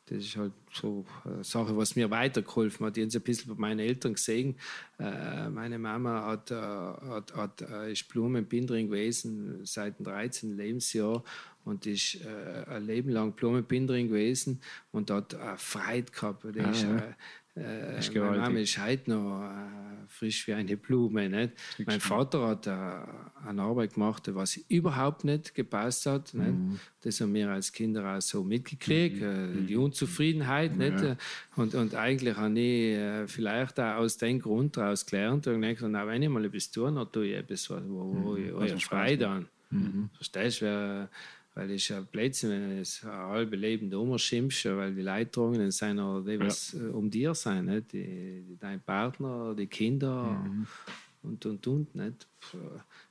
Das 0.07 0.19
ist 0.19 0.37
halt 0.37 0.53
so 0.73 1.07
eine 1.24 1.45
Sache, 1.45 1.77
was 1.77 1.95
mir 1.95 2.11
weitergeholfen 2.11 2.85
hat. 2.85 2.97
Ich 2.97 3.03
habe 3.03 3.09
es 3.09 3.16
ein 3.16 3.23
bisschen 3.23 3.55
bei 3.55 3.61
meinen 3.61 3.79
Eltern 3.79 4.15
gesehen. 4.15 4.57
Äh, 4.99 5.49
meine 5.49 5.79
Mama 5.79 6.27
hat, 6.27 6.51
äh, 6.51 6.55
hat, 6.55 7.35
hat, 7.35 7.62
äh, 7.62 7.93
ist 7.93 8.09
Blumenbinderin 8.09 8.89
gewesen 8.89 9.65
seit 9.65 9.99
dem 9.99 10.05
13. 10.05 10.57
Lebensjahr 10.57 11.23
und 11.64 11.86
ist 11.86 12.18
äh, 12.24 12.70
ein 12.70 12.86
Leben 12.86 13.10
lang 13.10 13.32
Blumenbinderin 13.32 14.09
gewesen 14.09 14.60
und 14.90 15.10
hat 15.10 15.34
äh, 15.34 15.56
Freude 15.56 16.10
gehabt. 16.10 16.44
Die 16.44 16.60
ah, 16.60 16.70
ist, 16.70 16.82
ja. 16.82 17.14
Äh, 17.55 17.98
ist 17.98 18.14
mein 18.14 18.39
Name 18.39 18.62
ist 18.62 18.82
heute 18.82 19.10
noch 19.10 19.43
äh, 19.43 20.06
frisch 20.09 20.47
wie 20.48 20.55
eine 20.55 20.76
Blume. 20.76 21.28
Nicht? 21.28 21.52
Mein 21.84 22.01
Vater 22.01 22.48
hat 22.48 22.66
äh, 22.66 22.70
eine 23.47 23.62
Arbeit 23.62 23.94
gemacht, 23.94 24.34
was 24.34 24.56
überhaupt 24.68 25.24
nicht 25.24 25.55
gepasst 25.55 26.06
hat. 26.06 26.32
Mhm. 26.32 26.80
Das 27.02 27.20
haben 27.20 27.34
wir 27.34 27.51
als 27.51 27.70
Kinder 27.70 28.16
auch 28.16 28.22
so 28.22 28.43
mitgekriegt, 28.43 29.20
mhm. 29.20 29.64
Äh, 29.64 29.66
die 29.66 29.76
Unzufriedenheit. 29.76 30.72
Ja. 30.78 30.90
Nicht? 30.90 31.16
Und, 31.56 31.74
und 31.74 31.94
eigentlich 31.94 32.36
habe 32.36 32.59
ich 32.59 32.94
äh, 32.94 33.28
vielleicht 33.28 33.78
auch 33.78 33.97
aus 33.97 34.16
dem 34.16 34.40
Grund 34.40 34.78
daraus 34.78 35.05
gelernt 35.05 35.47
und 35.47 35.60
gedacht, 35.60 35.84
na, 35.89 36.06
wenn 36.06 36.22
ich 36.22 36.30
mal 36.30 36.44
etwas 36.47 36.70
tue, 36.70 36.90
dann 36.90 37.12
tue 37.12 37.26
ich 37.26 37.34
etwas, 37.34 37.68
wo, 37.68 37.76
wo, 37.76 38.36
wo 38.36 38.60
mhm. 38.60 38.64
ich 38.64 38.84
Freude 38.86 39.28
an. 39.28 39.48
Mhm. 39.70 40.09
Verstehst 40.14 40.62
du? 40.62 41.09
Weil 41.55 41.70
ist 41.70 41.89
ja 41.89 42.01
Blödsinn, 42.01 42.51
wenn 42.51 42.70
du 42.70 42.79
das 42.79 43.03
halbe 43.03 43.57
Leben 43.57 43.91
da 43.91 43.99
umschimpfst, 43.99 44.65
weil 44.65 44.95
die 44.95 45.03
Leidtragenden 45.03 45.70
sind 45.70 45.99
auch 45.99 46.23
die, 46.23 46.41
was 46.41 46.73
ja. 46.73 46.81
Äh, 46.81 46.91
um 46.91 47.11
dir 47.11 47.35
sein, 47.35 47.66
nicht? 47.66 47.93
Die, 47.93 48.43
die, 48.49 48.57
dein 48.59 48.81
Partner, 48.81 49.55
die 49.55 49.66
Kinder 49.66 50.43
mhm. 50.45 50.66
und 51.23 51.45
und 51.45 51.66
und. 51.66 51.95
Nicht? 51.95 52.27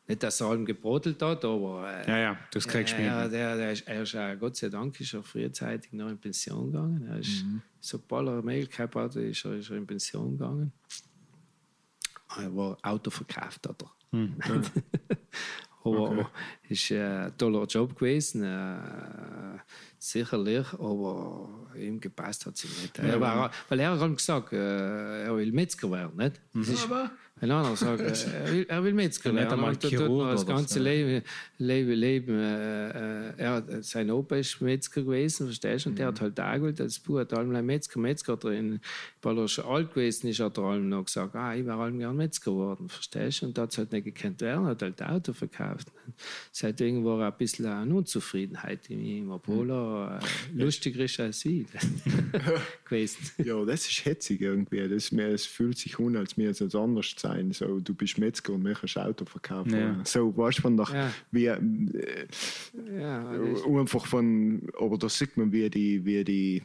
nicht, 0.07 0.23
dass 0.23 0.41
er 0.41 0.47
allem 0.47 0.65
gebrodelt 0.65 1.21
hat, 1.21 1.45
aber. 1.45 1.87
Äh, 1.87 2.09
ja, 2.09 2.17
ja, 2.17 2.39
das 2.51 2.67
kriegst 2.67 2.93
du 2.93 2.97
äh, 2.97 3.29
der, 3.29 3.57
der 3.57 3.73
ist, 3.73 3.87
er 3.87 4.01
ist 4.01 4.15
auch, 4.15 4.39
Gott 4.39 4.55
sei 4.55 4.69
Dank 4.69 4.99
ist 4.99 5.13
er 5.13 5.21
frühzeitig 5.21 5.93
noch 5.93 6.09
in 6.09 6.17
Pension 6.17 6.71
gegangen. 6.71 7.05
Er 7.07 7.19
ist, 7.19 7.43
mhm. 7.43 7.61
Sobald 7.79 8.27
er 8.27 8.41
Möglichkeit 8.41 8.95
hatte, 8.95 9.21
ist 9.21 9.45
er, 9.45 9.53
ist 9.53 9.69
er 9.69 9.77
in 9.77 9.85
Pension 9.85 10.31
gegangen. 10.31 10.71
Er 12.37 12.55
war 12.55 12.77
Auto 12.81 13.11
verkauft, 13.11 13.67
hat 13.67 13.83
er. 13.83 13.91
Mhm. 14.13 14.35
Aber 15.83 16.11
okay. 16.11 16.25
ist 16.69 16.91
ein 16.91 17.33
toller 17.37 17.65
Job 17.65 17.95
gewesen, 17.95 18.43
äh, 18.43 19.57
sicherlich, 19.97 20.71
aber 20.73 21.49
ihm 21.75 21.99
gepasst 21.99 22.45
hat 22.45 22.55
es 22.55 22.63
nicht. 22.63 22.99
Er 22.99 23.19
war, 23.19 23.51
weil 23.67 23.79
er 23.79 23.99
hat 23.99 24.17
gesagt, 24.17 24.53
äh, 24.53 25.23
er 25.23 25.35
will 25.35 25.51
Metzger 25.51 25.91
werden, 25.91 26.17
nicht? 26.17 26.39
Das 26.53 26.67
ist, 26.67 26.87
ein 27.41 27.49
anderer 27.49 27.75
sagt, 27.75 28.01
er 28.45 28.51
will, 28.51 28.65
er 28.69 28.83
will 28.83 28.93
Metzger 28.93 29.33
werden. 29.33 29.63
Er 29.63 29.79
tut 29.79 30.21
das 30.31 30.45
ganze 30.45 30.75
so. 30.75 30.79
Leben, 30.79 31.23
Leben, 31.57 31.91
Leben 31.91 32.39
äh, 32.39 33.29
äh, 33.29 33.33
er 33.37 33.83
sein 33.83 34.11
Opa 34.11 34.35
ist 34.35 34.61
Metzger 34.61 35.01
gewesen, 35.01 35.47
verstehst 35.47 35.85
du? 35.85 35.89
Und 35.89 35.95
mhm. 35.95 35.97
der 35.97 36.07
hat 36.07 36.21
halt 36.21 36.39
angelt, 36.39 36.79
als 36.79 36.99
Bub 36.99 37.17
hat 37.17 37.33
allem 37.33 37.65
Metzger, 37.65 37.99
Metzger 37.99 38.37
drin. 38.37 38.79
Weil 39.23 39.37
er 39.39 39.47
schon 39.47 39.65
alt 39.65 39.93
gewesen 39.93 40.27
ist, 40.27 40.39
hat 40.39 40.57
er 40.59 40.63
allem 40.65 40.89
noch 40.89 41.05
gesagt, 41.05 41.35
ah, 41.35 41.55
ich 41.55 41.65
wäre 41.65 41.77
allem 41.77 41.97
gern 41.97 42.15
Metzger 42.15 42.51
geworden, 42.51 42.89
verstehst 42.89 43.41
du? 43.41 43.47
Und 43.47 43.57
da 43.57 43.63
hat 43.63 43.71
es 43.71 43.77
halt 43.79 43.91
nicht 43.91 44.03
gekannt 44.03 44.39
werden, 44.41 44.65
hat 44.65 44.83
halt 44.83 45.01
Auto 45.01 45.33
verkauft. 45.33 45.91
Seitdem 46.51 47.03
war 47.03 47.21
er 47.21 47.31
ein 47.31 47.37
bisschen 47.39 47.65
eine 47.65 47.95
Unzufriedenheit 47.95 48.87
in 48.89 49.03
ihm, 49.03 49.31
obwohl 49.31 49.71
er 49.71 50.19
äh, 50.21 50.61
lustiger 50.63 51.03
ist 51.05 51.19
als 51.19 51.43
ich 51.45 51.65
gewesen. 52.85 53.31
Ja, 53.43 53.65
das 53.65 53.87
ist 53.87 54.05
hetzig 54.05 54.41
irgendwie. 54.41 54.87
Das, 54.87 55.11
es 55.11 55.45
fühlt 55.47 55.79
sich 55.79 55.97
an, 55.97 56.15
als 56.15 56.37
mir 56.37 56.51
es 56.51 56.61
anders 56.75 57.15
sein 57.17 57.30
sein. 57.31 57.51
So, 57.51 57.79
du 57.79 57.93
bist 57.93 58.17
Metzger 58.17 58.53
und 58.53 58.63
möchtest 58.63 58.97
Auto 58.97 59.25
verkaufen. 59.25 59.75
Ja. 59.75 59.99
So, 60.03 60.35
weißt 60.35 60.59
du, 60.59 60.61
von 60.61 60.77
der, 60.77 60.87
ja. 60.93 61.11
wie, 61.31 61.45
äh, 61.45 62.27
ja, 62.99 63.29
einfach 63.79 64.05
von, 64.05 64.67
aber 64.79 64.97
da 64.97 65.09
sieht 65.09 65.37
man, 65.37 65.51
wie 65.51 65.69
die, 65.69 66.05
wie 66.05 66.23
die, 66.23 66.63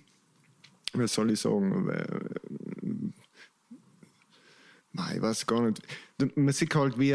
was 0.92 1.14
soll 1.14 1.30
ich 1.30 1.40
sagen, 1.40 1.88
äh, 1.88 2.06
ich 5.14 5.22
weiß 5.22 5.46
gar 5.46 5.62
nicht. 5.62 5.82
Man 6.36 6.52
sieht 6.52 6.74
halt, 6.74 6.98
wie, 6.98 7.12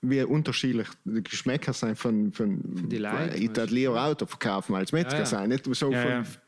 wie 0.00 0.22
unterschiedlich 0.22 0.86
die 1.04 1.22
Geschmäcker 1.22 1.72
sein 1.72 1.96
von, 1.96 2.32
von, 2.32 2.60
die 2.88 2.98
Leute, 2.98 3.36
ich 3.36 3.48
würde 3.48 3.74
lieber 3.74 4.02
Auto 4.02 4.26
verkaufen 4.26 4.74
als 4.74 4.92
Metzger 4.92 5.12
Ja, 5.14 5.18
ja. 5.20 5.26
sein. 5.26 5.48
Nicht 5.48 5.64
so 5.74 5.92
Ja, 5.92 6.24
von, 6.24 6.38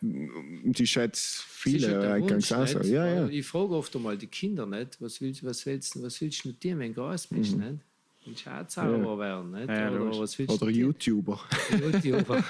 die 0.73 0.87
schätzt 0.87 1.43
viele 1.43 2.21
Wunsch, 2.21 2.53
auch 2.53 2.67
so. 2.67 2.79
Ja, 2.81 3.07
ja. 3.07 3.29
Ich 3.29 3.47
frage 3.47 3.75
oft 3.75 3.95
einmal 3.97 4.17
die 4.17 4.29
Kinder 4.29 4.67
nicht, 4.67 5.01
was 5.01 5.21
willst, 5.21 5.45
was 5.45 5.67
willst, 5.67 6.01
was 6.01 6.21
willst 6.21 6.45
du 6.45 6.49
mit 6.49 6.63
dir, 6.63 6.79
wenn 6.79 6.95
du 6.95 7.01
groß 7.03 7.27
bist? 7.27 7.57
Mhm. 7.57 7.65
Nicht? 7.65 7.81
Du 8.25 8.33
auch 8.33 8.67
Zauberer 8.67 9.19
werden? 9.19 9.51
Nicht? 9.53 9.69
Ja, 9.69 9.91
Oder 9.91 10.19
was 10.21 10.39
Oder 10.41 10.57
du 10.59 10.69
YouTuber. 10.69 11.41
YouTuber. 11.81 12.45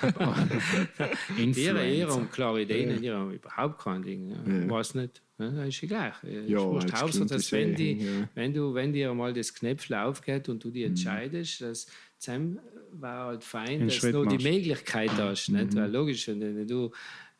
Ihre 1.56 2.10
haben 2.10 2.30
klare 2.30 2.62
Ideen, 2.62 3.00
die 3.00 3.10
haben 3.10 3.32
überhaupt 3.32 3.78
kein 3.82 4.02
Ding. 4.02 4.30
Ja. 4.30 4.52
Ja. 4.52 4.68
Weiß 4.70 4.94
nicht. 4.94 5.22
Ja, 5.38 5.50
das 5.50 5.68
ist 5.68 5.80
ja 5.82 5.88
gleich. 5.88 6.14
Ja, 6.24 6.40
Ja, 6.40 6.70
als 6.70 6.92
Hauptsache, 6.92 7.18
Kind 7.18 7.30
dass 7.30 7.52
wenn, 7.52 7.74
die, 7.74 7.92
ja. 7.92 8.28
wenn, 8.34 8.52
du, 8.52 8.74
wenn 8.74 8.92
dir 8.92 9.14
mal 9.14 9.32
das 9.32 9.54
Knöpfchen 9.54 9.96
aufgeht 9.96 10.48
und 10.48 10.62
du 10.62 10.70
dich 10.70 10.82
Mhm. 10.82 10.90
entscheidest, 10.90 11.60
dass 11.62 11.86
zusammen 12.18 12.58
war 12.92 13.26
halt 13.28 13.44
fein, 13.44 13.84
dass 13.86 13.94
Schritt 13.94 14.14
du 14.14 14.24
die. 14.26 14.42
Möglichkeit 14.42 15.12
hast. 15.16 15.48
Nicht? 15.50 15.72
Mhm. 15.72 15.76
Weil 15.76 15.90
logisch, 15.92 16.26
wenn 16.28 16.66
du 16.66 16.90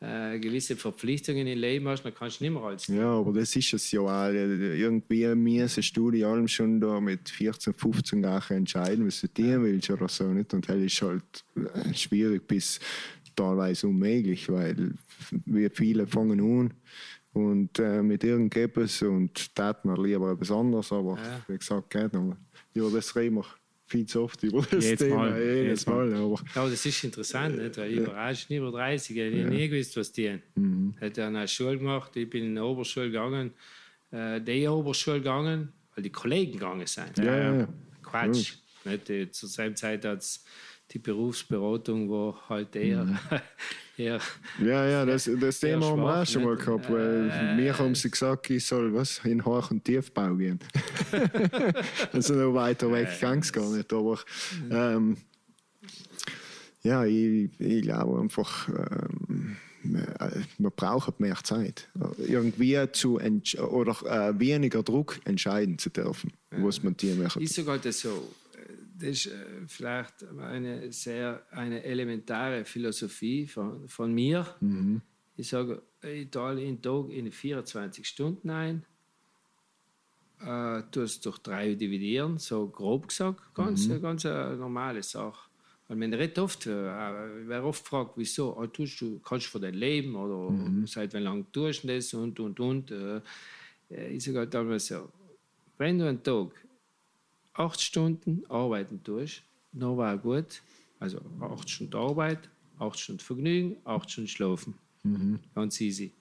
äh, 0.01 0.39
gewisse 0.39 0.75
Verpflichtungen 0.75 1.45
im 1.47 1.59
Leben 1.59 1.87
hast, 1.87 2.03
dann 2.03 2.13
kannst 2.13 2.39
du 2.39 2.43
nicht 2.43 2.53
mehr 2.53 2.63
als 2.63 2.87
Ja, 2.87 3.11
aber 3.19 3.33
das 3.33 3.55
ist 3.55 3.71
es 3.73 3.91
ja 3.91 4.01
auch. 4.01 4.29
Irgendwie 4.31 5.33
müssen 5.35 5.83
du 5.93 6.11
die 6.11 6.23
allem 6.25 6.47
schon 6.47 6.81
da 6.81 6.99
mit 6.99 7.29
14, 7.29 7.73
15 7.73 8.23
Jahren 8.23 8.57
entscheiden, 8.57 9.05
was 9.05 9.21
du 9.21 9.27
dir 9.27 9.61
willst 9.61 9.89
oder 9.91 10.07
so. 10.07 10.25
Nicht? 10.25 10.53
Und 10.53 10.67
das 10.67 10.77
ist 10.77 11.01
halt 11.01 11.43
äh, 11.55 11.93
schwierig 11.93 12.47
bis 12.47 12.79
teilweise 13.35 13.87
unmöglich, 13.87 14.49
weil 14.51 14.93
wir 15.45 15.69
viele 15.71 16.05
fangen 16.07 16.39
an 16.41 16.73
und 17.33 17.79
äh, 17.79 18.01
mit 18.01 18.23
irgendetwas 18.23 19.01
und 19.03 19.55
taten 19.55 19.87
wir 19.89 20.01
lieber 20.03 20.31
etwas 20.33 20.51
anderes, 20.51 20.91
aber 20.91 21.15
Ja. 21.17 21.41
wie 21.47 21.57
gesagt, 21.57 21.89
geht 21.91 22.11
mehr. 22.13 22.35
Ja, 22.73 22.89
das 22.89 23.15
reden 23.15 23.35
wir 23.35 23.45
viel 23.91 24.05
zu 24.05 24.23
oft 24.23 24.41
über 24.43 24.61
das 24.71 24.83
Jedes 24.83 24.99
Thema. 24.99 25.15
Mal, 25.17 25.39
Jedes 25.41 25.55
jedes 25.63 25.85
Mal. 25.85 26.07
Mal. 26.07 26.15
Aber 26.21 26.35
Ja, 26.55 26.61
aber 26.61 26.69
das 26.69 26.85
ist 26.85 27.03
interessant, 27.03 27.57
nicht? 27.57 27.77
weil 27.77 27.91
ich 27.91 27.97
überrascht 27.97 28.47
bin 28.47 28.57
über 28.57 28.71
30, 28.71 29.15
ich 29.15 29.21
hätte 29.21 29.49
nie 29.49 29.67
gewusst, 29.67 29.97
was 29.97 30.11
die 30.11 30.29
haben. 30.29 30.41
Mhm. 30.55 30.95
Ich 30.99 31.03
habe 31.03 31.23
eine 31.25 31.47
Schule 31.47 31.77
gemacht, 31.77 32.15
ich 32.15 32.29
bin 32.29 32.45
in 32.45 32.55
die 32.55 32.61
Oberschule 32.61 33.07
gegangen, 33.07 33.51
äh, 34.11 34.39
die 34.41 34.67
Oberschule 34.67 35.17
gegangen, 35.17 35.71
weil 35.93 36.03
die 36.03 36.09
Kollegen 36.11 36.53
gegangen 36.53 36.87
sind. 36.87 37.17
ja, 37.17 37.23
ja, 37.25 37.55
ja. 37.59 37.67
Quatsch. 38.03 38.53
Nicht? 38.83 39.35
Zur 39.35 39.47
selben 39.47 39.75
Zeit 39.75 40.05
als 40.07 40.43
die 40.91 40.99
Berufsberatung, 40.99 42.09
wo 42.09 42.35
halt 42.49 42.75
eher, 42.75 43.05
Mhm. 43.05 43.17
eher 43.97 44.19
Ja, 44.59 44.85
ja, 44.87 45.05
das, 45.05 45.29
das 45.39 45.59
Thema 45.59 45.85
haben 45.87 46.01
wir 46.01 46.21
auch 46.21 46.25
schon 46.25 46.43
mal 46.43 46.55
gehabt, 46.55 46.89
weil 46.91 47.29
Äh, 47.31 47.55
mir 47.55 47.77
haben 47.77 47.95
sie 47.95 48.09
gesagt, 48.11 48.49
ich 48.49 48.65
soll 48.65 48.93
was 48.93 49.21
in 49.23 49.43
Hoch- 49.45 49.71
und 49.71 49.83
Tiefbau 49.85 50.35
gehen. 50.35 50.59
also 52.13 52.33
noch 52.35 52.53
weiter 52.53 52.91
weg 52.91 53.09
kann 53.19 53.39
es 53.39 53.51
gar 53.53 53.69
nicht, 53.71 53.91
aber 53.93 54.19
ähm, 54.69 55.17
ja, 56.83 57.05
ich, 57.05 57.49
ich 57.59 57.81
glaube 57.83 58.19
einfach, 58.19 58.67
ähm, 58.69 59.55
äh, 59.83 60.29
man 60.57 60.71
braucht 60.75 61.19
mehr 61.19 61.37
Zeit. 61.43 61.89
Irgendwie 62.17 62.77
zu 62.91 63.19
oder 63.19 63.95
äh, 64.05 64.39
weniger 64.39 64.83
Druck 64.83 65.19
entscheiden 65.25 65.77
zu 65.77 65.89
dürfen, 65.89 66.33
was 66.51 66.83
man 66.83 66.97
dir 66.97 67.15
möchte. 67.15 67.41
ist 67.41 67.53
sogar 67.55 67.77
das 67.77 67.99
so. 67.99 68.33
Das 69.01 69.09
ist 69.09 69.27
äh, 69.27 69.67
vielleicht 69.67 70.23
eine 70.39 70.91
sehr 70.91 71.45
eine 71.51 71.83
elementare 71.83 72.65
Philosophie 72.65 73.47
von, 73.47 73.87
von 73.87 74.13
mir. 74.13 74.45
Ich 75.37 75.49
sage, 75.49 75.81
ich 76.03 76.29
teile 76.29 76.61
jeden 76.61 76.81
Tag 76.81 77.09
in 77.09 77.31
24 77.31 78.07
Stunden 78.07 78.49
ein, 78.49 78.85
äh, 80.39 80.83
tu 80.91 81.01
es 81.01 81.19
durch 81.19 81.39
drei 81.39 81.73
dividieren, 81.75 82.37
so 82.37 82.67
grob 82.67 83.07
gesagt, 83.07 83.53
ganz, 83.53 83.87
ganz 84.01 84.25
eine 84.25 84.55
normale 84.57 85.01
Sache. 85.01 85.49
Weil 85.87 85.97
man 85.97 86.13
redet 86.13 86.39
oft, 86.39 86.67
äh, 86.67 86.71
wer 87.47 87.65
oft 87.65 87.85
fragt, 87.85 88.13
wieso, 88.15 88.57
ah, 88.57 88.67
tust 88.67 89.01
du, 89.01 89.19
kannst 89.19 89.47
du 89.47 89.51
für 89.51 89.59
dein 89.59 89.73
Leben 89.73 90.15
oder 90.15 90.53
seit 90.85 91.13
wie 91.13 91.17
lange 91.17 91.51
tust 91.51 91.83
du 91.83 91.87
das 91.87 92.13
und 92.13 92.39
und 92.39 92.59
und. 92.59 92.91
Äh, 92.91 93.21
äh, 93.89 94.15
ich 94.15 94.23
sage 94.23 94.39
halt 94.39 94.55
einmal 94.55 94.79
so, 94.79 95.09
wenn 95.77 95.99
du 95.99 96.07
einen 96.07 96.23
Tag 96.23 96.49
acht 97.53 97.81
Stunden 97.81 98.43
arbeiten 98.49 99.03
tust, 99.03 99.43
dann 99.71 99.97
war 99.97 100.17
gut. 100.17 100.61
Also 100.99 101.19
acht 101.39 101.69
Stunden 101.69 101.95
Arbeit, 101.95 102.49
acht 102.79 102.99
Stunden 102.99 103.19
Vergnügen, 103.21 103.77
acht 103.85 104.09
Stunden 104.11 104.27
Schlafen. 104.27 104.75
Ganz 105.55 105.81
easy. 105.81 106.13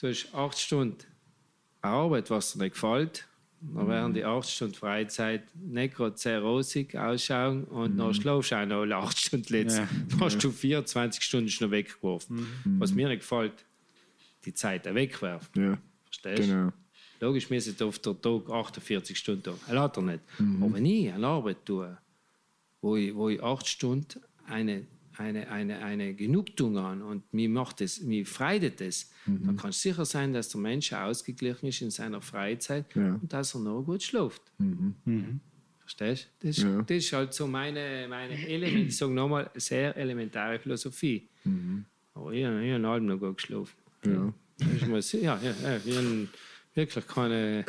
Du 0.00 0.08
hast 0.08 0.32
acht 0.34 0.58
Stunden 0.58 1.04
Arbeit, 1.82 2.30
was 2.30 2.52
dir 2.52 2.62
nicht 2.62 2.74
gefällt. 2.74 3.26
Dann 3.60 3.88
werden 3.88 4.14
die 4.14 4.24
acht 4.24 4.48
Stunden 4.48 4.74
Freizeit 4.74 5.42
nicht 5.56 5.96
gerade 5.96 6.16
sehr 6.16 6.40
rosig 6.40 6.94
ausschauen 6.96 7.64
und 7.64 7.96
dann 7.98 8.14
schlafst 8.14 8.52
du 8.52 8.56
auch 8.56 8.66
noch 8.66 8.80
alle 8.82 8.96
acht 8.96 9.18
Stunden 9.18 9.52
letzt. 9.52 9.78
Ja. 9.78 9.88
Dann 10.10 10.20
hast 10.20 10.42
du 10.44 10.52
24 10.52 11.22
Stunden 11.22 11.48
schon 11.48 11.70
weggeworfen. 11.72 12.46
Was 12.78 12.92
mir 12.92 13.08
nicht 13.08 13.20
gefällt, 13.20 13.64
die 14.44 14.54
Zeit 14.54 14.84
wegwerfen. 14.84 15.62
Ja, 15.62 15.78
Verstehst 16.04 16.38
du? 16.38 16.46
genau. 16.46 16.72
Logisch 17.20 17.50
müssen 17.50 17.74
auf 17.82 17.98
der 17.98 18.20
Tag 18.20 18.48
48 18.50 19.18
Stunden 19.18 19.50
haben. 19.50 19.60
Er 19.68 19.80
hat 19.82 19.96
er 19.96 20.02
nicht. 20.02 20.20
Mhm. 20.38 20.62
Aber 20.62 20.74
wenn 20.74 20.86
ich 20.86 21.12
eine 21.12 21.26
Arbeit 21.26 21.64
tue, 21.66 21.96
wo 22.80 22.96
ich, 22.96 23.14
wo 23.14 23.28
ich 23.28 23.42
acht 23.42 23.66
Stunden 23.66 24.20
eine, 24.46 24.86
eine, 25.16 25.48
eine, 25.50 25.78
eine 25.78 26.14
Genugtuung 26.14 26.78
an 26.78 27.02
und 27.02 27.34
mir 27.34 27.48
macht 27.48 27.80
es, 27.80 28.00
mir 28.00 28.24
freidet 28.24 28.80
es, 28.80 29.10
Mhm. 29.26 29.46
dann 29.46 29.56
kann 29.58 29.70
es 29.70 29.82
sicher 29.82 30.04
sein, 30.06 30.32
dass 30.32 30.48
der 30.48 30.60
Mensch 30.60 30.92
ausgeglichen 30.92 31.66
ist 31.66 31.82
in 31.82 31.90
seiner 31.90 32.22
Freizeit 32.22 32.86
Ja. 32.94 33.14
und 33.20 33.30
dass 33.32 33.54
er 33.54 33.60
noch 33.60 33.82
gut 33.82 34.02
schläft. 34.02 34.40
Verstehst 35.80 36.28
du? 36.40 36.46
Das, 36.46 36.56
ist- 36.58 36.64
Ja. 36.64 36.82
das 36.82 36.96
ist 36.96 37.12
halt 37.12 37.34
so 37.34 37.46
meine, 37.46 38.06
meine 38.08 38.46
Element, 38.46 38.88
ich 38.88 38.96
sage 38.96 39.12
nochmal, 39.12 39.50
sehr 39.54 39.96
elementare 39.96 40.58
Philosophie. 40.58 41.28
Aber 42.14 42.32
ich, 42.32 42.44
habe- 42.44 42.64
ich 42.64 42.72
habe 42.72 42.88
allem 42.88 43.06
noch 43.06 43.18
gut 43.18 43.36
geschlafen. 43.36 43.74
Mhm. 44.04 44.12
Ja. 44.12 44.32
Ja, 44.60 45.38
ja, 45.40 45.54
ja, 45.62 45.84
wir 45.84 45.96
haben 45.96 46.28
wirklich 46.78 47.06
keine, 47.06 47.64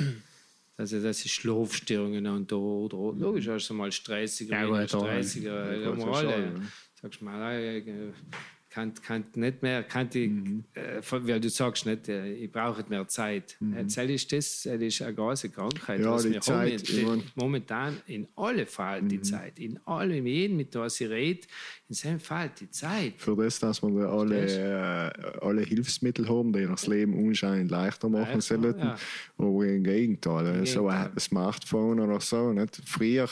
also 0.77 1.01
das 1.01 1.25
ist 1.25 1.31
Schlafstörungen 1.31 2.25
und 2.27 2.51
da 2.51 2.55
oder 2.55 2.97
logisch, 3.19 3.47
hast 3.47 3.69
du 3.69 3.73
mal 3.73 3.91
stressiger, 3.91 4.65
Ja, 4.67 4.87
stressiger, 4.87 5.75
Ja, 5.75 5.91
ja, 5.93 6.13
alle. 6.13 6.53
Sagst 7.01 7.21
mal, 7.21 7.59
äh, 7.61 8.11
kann, 8.69 8.93
kann 8.93 9.25
nicht 9.35 9.61
mehr, 9.63 9.83
kann 9.83 10.09
die, 10.09 10.27
Mhm. 10.27 10.63
äh, 10.73 11.01
weil 11.09 11.39
du 11.39 11.49
sagst 11.49 11.85
nicht, 11.87 12.07
äh, 12.07 12.33
ich 12.33 12.51
brauche 12.51 12.85
mehr 12.87 13.07
Zeit. 13.07 13.57
Äh, 13.75 13.83
Das 13.85 13.97
ist 13.97 14.31
das, 14.31 14.63
das 14.63 14.81
ist 14.81 15.01
eine 15.01 15.15
große 15.15 15.49
Krankheit, 15.49 15.99
Mhm. 15.99 16.05
Ja, 16.05 16.11
was 16.11 16.23
die 16.23 16.29
wir 16.33 16.41
Zeit, 16.41 16.73
haben. 16.73 16.99
ich 16.99 17.05
mein- 17.05 17.23
Momentan 17.35 18.01
in 18.05 18.27
alle 18.35 18.65
Fall 18.67 19.01
die 19.01 19.21
Zeit, 19.21 19.57
in 19.59 19.79
allem, 19.87 20.27
jeden, 20.27 20.55
mit 20.57 20.75
dem 20.75 20.85
ich 20.85 21.01
rede, 21.01 21.47
in 21.89 21.95
seinem 21.95 22.19
Fall 22.19 22.51
die 22.59 22.69
Zeit. 22.69 23.13
Für 23.17 23.35
das, 23.35 23.59
dass 23.59 23.81
wir 23.81 24.07
alle, 24.07 24.45
äh, 24.45 25.39
alle 25.41 25.63
Hilfsmittel 25.63 26.29
haben, 26.29 26.53
die 26.53 26.65
das 26.67 26.85
Leben 26.85 27.15
unscheinend 27.15 27.71
leichter 27.71 28.09
machen 28.09 28.35
Leichter, 28.35 28.61
sollten. 28.61 28.79
ja. 28.79 28.95
Aber 29.39 29.65
im 29.65 29.83
Gegenteil, 29.83 30.45
Im 30.59 30.65
so 30.67 30.83
Gegenteil. 30.83 31.11
ein 31.11 31.19
Smartphone 31.19 31.99
oder 31.99 32.19
so. 32.19 32.53
Nicht? 32.53 32.79
Früher 32.85 33.27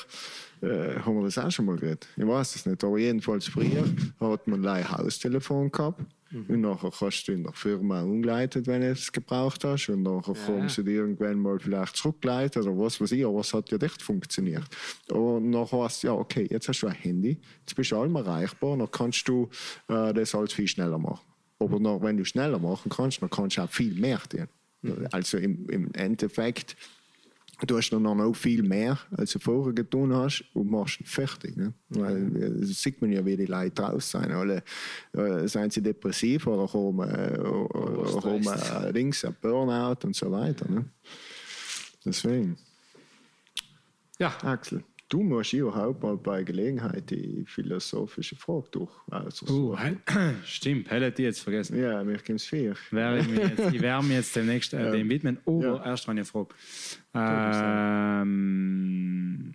äh, 0.61 0.99
haben 0.99 1.17
wir 1.17 1.25
das 1.25 1.37
auch 1.37 1.51
schon 1.51 1.65
mal 1.65 1.75
geredet. 1.75 2.07
Ich 2.17 2.25
weiß 2.25 2.55
es 2.55 2.65
nicht, 2.65 2.83
aber 2.83 2.97
jedenfalls 2.97 3.47
früher 3.47 3.85
hat 4.19 4.47
man 4.47 4.65
ein 4.65 4.91
Haustelefon 4.91 5.71
gehabt. 5.71 6.01
Mhm. 6.31 6.45
Und 6.49 6.61
nachher 6.61 6.91
hast 6.91 7.25
du 7.25 7.31
in 7.31 7.43
der 7.43 7.53
Firma 7.53 8.01
umgeleitet, 8.01 8.67
wenn 8.67 8.81
du 8.81 8.91
es 8.91 9.11
gebraucht 9.11 9.63
hast. 9.63 9.89
Und 9.89 10.03
nachher 10.03 10.33
Ja. 10.35 10.47
haben 10.47 10.69
sie 10.69 10.83
dir 10.83 10.93
irgendwann 11.01 11.39
mal 11.39 11.59
vielleicht 11.59 11.95
zurückgeleitet 11.95 12.63
oder 12.65 12.77
was 12.77 12.99
weiß 12.99 13.11
ich. 13.13 13.25
Aber 13.25 13.39
es 13.39 13.53
hat 13.53 13.71
ja 13.71 13.77
echt 13.77 14.01
funktioniert. 14.01 14.65
Und 15.11 15.49
nachher 15.49 15.79
hast 15.83 16.03
du, 16.03 16.07
ja, 16.07 16.13
okay, 16.13 16.47
jetzt 16.49 16.67
hast 16.67 16.81
du 16.81 16.87
ein 16.87 16.93
Handy, 16.93 17.39
jetzt 17.61 17.75
bist 17.75 17.91
du 17.91 17.97
allem 17.97 18.15
erreichbar, 18.15 18.77
dann 18.77 18.91
kannst 18.91 19.27
du 19.27 19.49
äh, 19.87 20.13
das 20.13 20.35
alles 20.35 20.53
viel 20.53 20.67
schneller 20.67 20.97
machen. 20.97 21.25
Aber 21.59 21.79
noch, 21.79 22.01
wenn 22.03 22.17
du 22.17 22.25
schneller 22.25 22.59
machen 22.59 22.89
kannst, 22.89 23.21
dann 23.21 23.29
kannst 23.29 23.57
du 23.57 23.61
auch 23.61 23.69
viel 23.69 23.93
mehr 23.99 24.19
tun. 24.29 24.47
Also 25.11 25.37
im, 25.37 25.67
im 25.69 25.91
Endeffekt, 25.93 26.77
du 27.65 27.77
hast 27.77 27.89
dann 27.89 28.03
noch 28.03 28.33
viel 28.33 28.61
mehr, 28.61 28.99
als 29.15 29.31
du 29.31 29.39
vorher 29.39 29.73
getan 29.73 30.13
hast 30.13 30.43
und 30.53 30.69
machst 30.69 30.99
fertig. 31.05 31.57
Ne? 31.57 31.73
Weil 31.89 32.35
äh, 32.35 32.59
das 32.59 32.81
sieht 32.81 33.01
man 33.01 33.11
ja, 33.11 33.25
wie 33.25 33.35
die 33.35 33.45
Leute 33.45 33.71
draußen 33.71 34.21
sind. 34.21 34.31
Alle 34.31 34.63
äh, 35.13 35.47
sind 35.47 35.73
sie 35.73 35.81
depressiv 35.81 36.45
oder 36.47 36.71
haben, 36.71 36.99
äh, 37.01 37.37
haben 38.23 38.93
links 38.93 39.25
ein 39.25 39.35
Burnout 39.41 40.05
und 40.05 40.15
so 40.15 40.31
weiter. 40.31 40.69
Ne? 40.69 40.85
Deswegen, 42.05 42.57
Ja, 44.19 44.35
Axel, 44.43 44.83
du 45.09 45.23
musst 45.23 45.53
überhaupt 45.53 46.03
mal 46.03 46.17
bei 46.17 46.43
Gelegenheit 46.43 47.09
die 47.09 47.43
philosophische 47.47 48.35
Frage 48.35 48.67
durch. 48.71 48.91
Also, 49.09 49.45
Uh, 49.73 49.77
stimmt, 50.45 50.89
hätte 50.91 51.07
ich 51.07 51.17
jetzt 51.19 51.39
vergessen. 51.41 51.79
ja, 51.79 52.03
mir 52.03 52.17
gibt 52.17 52.29
es 52.41 52.45
vier. 52.45 52.75
Wäre 52.91 53.19
ich, 53.19 53.27
jetzt, 53.27 53.73
ich 53.73 53.81
werde 53.81 54.05
mir 54.05 54.15
jetzt 54.15 54.35
demnächst 54.35 54.73
äh, 54.73 54.91
dem 54.91 55.09
widmen. 55.09 55.37
Aber 55.45 55.61
Ja. 55.63 55.85
erst 55.85 56.07
eine 56.09 56.25
Frage. 56.25 56.49
Ähm, 58.27 59.53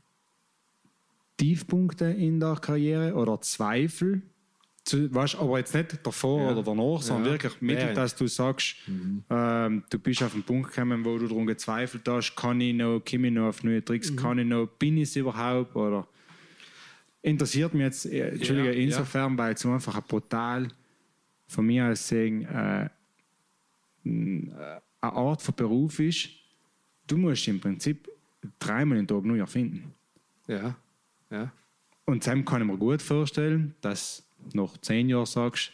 Tiefpunkte 1.36 2.06
in 2.06 2.40
der 2.40 2.56
Karriere 2.56 3.14
oder 3.14 3.40
Zweifel 3.40 4.22
zu, 4.84 5.14
weißt, 5.14 5.36
aber 5.36 5.58
jetzt 5.58 5.74
nicht 5.74 6.04
davor 6.04 6.52
oder 6.52 6.62
danach, 6.62 7.00
sondern 7.02 7.26
Ja. 7.26 7.32
wirklich 7.32 7.60
mittel, 7.60 7.94
dass 7.94 8.16
du 8.16 8.26
sagst, 8.26 8.76
ähm, 9.30 9.84
du 9.88 9.98
bist 9.98 10.22
auf 10.22 10.32
den 10.32 10.42
Punkt 10.42 10.70
gekommen, 10.72 11.04
wo 11.04 11.18
du 11.18 11.28
darum 11.28 11.46
gezweifelt 11.46 12.02
hast, 12.08 12.34
kann 12.34 12.60
ich 12.60 12.74
noch, 12.74 13.00
komme 13.00 13.28
ich 13.28 13.32
noch 13.34 13.48
auf 13.48 13.62
neue 13.62 13.84
Tricks, 13.84 14.14
kann 14.16 14.38
ich 14.38 14.46
noch, 14.46 14.66
bin 14.66 14.96
ich 14.96 15.04
es 15.04 15.16
überhaupt 15.16 15.76
oder 15.76 16.06
interessiert 17.22 17.72
mich 17.74 17.82
jetzt, 17.82 18.06
äh, 18.06 18.30
Entschuldige, 18.30 18.68
Ja, 18.70 18.74
ja. 18.74 18.80
insofern, 18.82 19.38
weil 19.38 19.54
es 19.54 19.64
einfach 19.64 19.94
ein 19.96 20.02
brutal 20.08 20.68
von 21.46 21.64
mir 21.66 21.86
aus 21.86 22.08
sagen, 22.08 22.44
äh, 22.44 22.84
äh, 22.84 22.88
eine 24.04 24.80
Art 25.00 25.42
von 25.42 25.54
Beruf 25.54 26.00
ist, 26.00 26.28
du 27.06 27.16
musst 27.16 27.46
im 27.46 27.60
Prinzip 27.60 28.08
dreimal 28.58 28.98
im 28.98 29.06
Tag 29.06 29.24
neu 29.24 29.38
erfinden. 29.38 29.94
Ja, 30.48 30.74
ja. 31.30 31.52
Und 32.04 32.26
dann 32.26 32.44
kann 32.44 32.62
ich 32.62 32.66
mir 32.66 32.76
gut 32.76 33.00
vorstellen, 33.00 33.74
dass 33.80 34.24
nach 34.52 34.76
zehn 34.78 35.08
Jahren 35.08 35.26
sagst, 35.26 35.72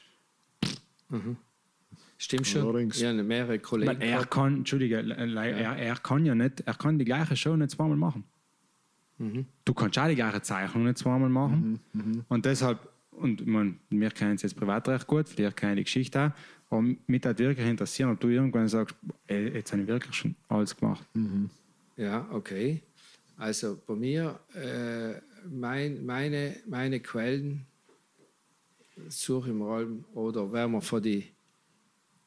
Stimmt 2.21 2.47
schon. 2.49 2.91
Ja, 2.91 3.13
mehrere 3.13 3.59
Kollegen. 3.61 3.93
weil 3.93 4.03
er 4.03 4.27
kann, 4.27 4.57
Entschuldige, 4.59 4.97
er, 4.97 5.77
er 5.77 5.97
kann 5.97 6.27
ja 6.27 6.35
nicht, 6.35 6.61
er 6.61 6.75
kann 6.75 6.99
die 6.99 7.05
gleiche 7.05 7.37
Show 7.37 7.57
nicht 7.57 7.71
zweimal 7.71 7.97
machen. 7.97 8.25
Du 9.65 9.75
kannst 9.75 9.99
auch 9.99 10.09
die 10.09 10.15
gleiche 10.15 10.43
Zeichnung 10.43 10.85
nicht 10.85 10.99
zweimal 10.99 11.29
machen. 11.29 11.81
Und 12.29 12.45
deshalb, 12.45 12.89
und 13.13 13.41
ich 13.41 13.47
mein, 13.47 13.79
wir 13.91 14.11
kennen 14.11 14.35
es 14.35 14.43
jetzt 14.43 14.57
privat 14.57 14.89
recht 14.89 15.07
gut, 15.07 15.29
vielleicht 15.29 15.57
kenne 15.57 15.73
ich 15.73 15.79
die 15.79 15.85
Geschichte 15.85 16.21
auch, 16.71 16.77
aber 16.77 16.83
mich 17.07 17.25
hat 17.25 17.39
wirklich 17.39 17.67
interessieren, 17.67 18.11
ob 18.11 18.21
du 18.21 18.29
irgendwann 18.29 18.69
sagst, 18.69 18.95
ey, 19.27 19.55
jetzt 19.55 19.73
habe 19.73 19.83
ich 19.83 19.89
wirklich 19.89 20.15
schon 20.15 20.35
alles 20.49 20.77
gemacht. 20.77 21.05
Ja, 21.97 22.29
okay. 22.31 22.83
Also 23.37 23.81
bei 23.87 23.95
mir, 23.95 24.39
äh, 24.55 25.21
mein, 25.49 26.05
meine, 26.05 26.57
meine 26.69 27.01
Quellen 27.01 27.67
suche 29.09 29.51
im 29.51 29.63
Raum 29.63 30.05
oder 30.15 30.53
werden 30.53 30.73
wir 30.73 30.81
von 30.81 31.03
die 31.03 31.25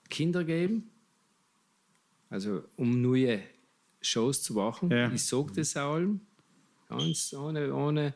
Kinder 0.10 0.44
geben, 0.44 0.90
also 2.30 2.64
um 2.76 3.02
neue 3.02 3.42
Shows 4.02 4.42
zu 4.44 4.54
machen. 4.54 4.92
Ja. 4.92 5.12
Ich 5.12 5.24
sage 5.26 5.54
das 5.56 5.76
allem, 5.78 6.22
ganz 6.90 7.34
ohne, 7.34 7.74
ohne, 7.74 8.14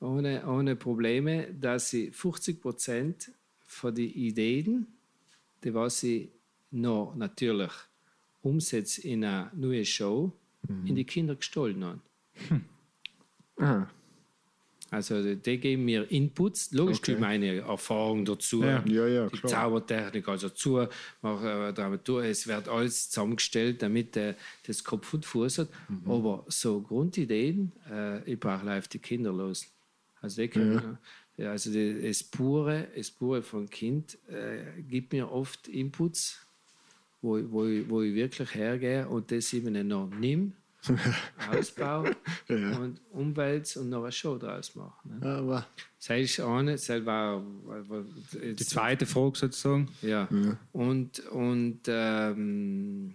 ohne, 0.00 0.46
ohne 0.46 0.76
Probleme, 0.76 1.52
dass 1.54 1.90
sie 1.90 2.10
50 2.10 2.60
Prozent 2.60 3.30
von 3.64 3.94
den 3.94 4.10
Ideen, 4.10 4.86
die 5.62 5.72
was 5.74 6.02
ich 6.02 6.30
noch 6.70 7.14
natürlich 7.14 7.72
umsetze 8.42 9.02
in 9.02 9.24
eine 9.24 9.50
neue 9.54 9.84
Show, 9.84 10.32
in 10.84 10.94
die 10.94 11.04
Kinder 11.04 11.36
gestohlen 11.36 11.84
haben. 11.84 12.02
Ah, 13.58 13.86
Also 14.92 15.22
die, 15.34 15.56
geben 15.58 15.86
mir 15.86 16.08
Inputs, 16.10 16.70
logisch 16.72 16.98
Okay. 16.98 17.16
meine 17.18 17.56
Erfahrung 17.60 18.26
dazu, 18.26 18.62
Ja. 18.62 18.84
ja, 18.86 19.06
ja, 19.06 19.26
die 19.26 19.38
klar. 19.38 19.50
Zaubertechnik 19.50 20.28
also 20.28 20.50
zu, 20.50 20.86
mach, 21.22 21.42
äh, 21.42 21.72
Dramatur, 21.72 22.24
es 22.24 22.46
wird 22.46 22.68
alles 22.68 23.08
zusammengestellt, 23.08 23.80
damit 23.80 24.14
äh, 24.18 24.34
das 24.66 24.84
Kopf 24.84 25.14
und 25.14 25.24
Fuß 25.24 25.58
hat. 25.58 25.68
Mhm. 25.88 26.10
Aber 26.10 26.44
so 26.48 26.82
Grundideen, 26.82 27.72
äh, 27.90 28.22
ich 28.30 28.38
brauche 28.38 28.66
live 28.66 28.86
die 28.88 28.98
Kinder 28.98 29.32
los. 29.32 29.66
Also 30.20 30.42
die 30.42 30.48
können, 30.48 30.98
ja. 31.38 31.50
also 31.52 31.72
die, 31.72 32.02
das 32.02 32.22
pure, 32.22 32.86
das 32.94 33.10
pure 33.10 33.40
von 33.42 33.70
Kind 33.70 34.18
äh, 34.28 34.82
gibt 34.82 35.14
mir 35.14 35.32
oft 35.32 35.68
Inputs, 35.68 36.38
wo, 37.22 37.38
ich- 37.38 37.46
wo, 37.50 37.60
wo 37.88 38.02
ich 38.02 38.14
wirklich 38.14 38.54
hergehe 38.54 39.08
und 39.08 39.32
das 39.32 39.54
eben 39.54 39.88
noch 39.88 40.10
nimm, 40.10 40.52
ausbaue 41.50 42.16
Ja. 42.48 42.76
und 42.78 43.00
umwälze 43.12 43.80
und 43.80 43.90
noch 43.90 44.02
eine 44.02 44.12
Show 44.12 44.36
draus 44.38 44.74
mache. 44.74 45.08
Ne? 45.08 45.26
Aber 45.26 45.66
Das 46.06 46.18
ist 46.20 46.40
eine, 46.40 46.72
das 46.72 46.88
war, 47.06 47.42
war, 47.64 48.04
Die 48.42 48.56
zweite 48.56 49.06
Frage 49.06 49.38
sozusagen. 49.38 49.88
ja. 50.02 50.28
Und, 50.72 51.20
und 51.30 51.80
ähm, 51.86 53.14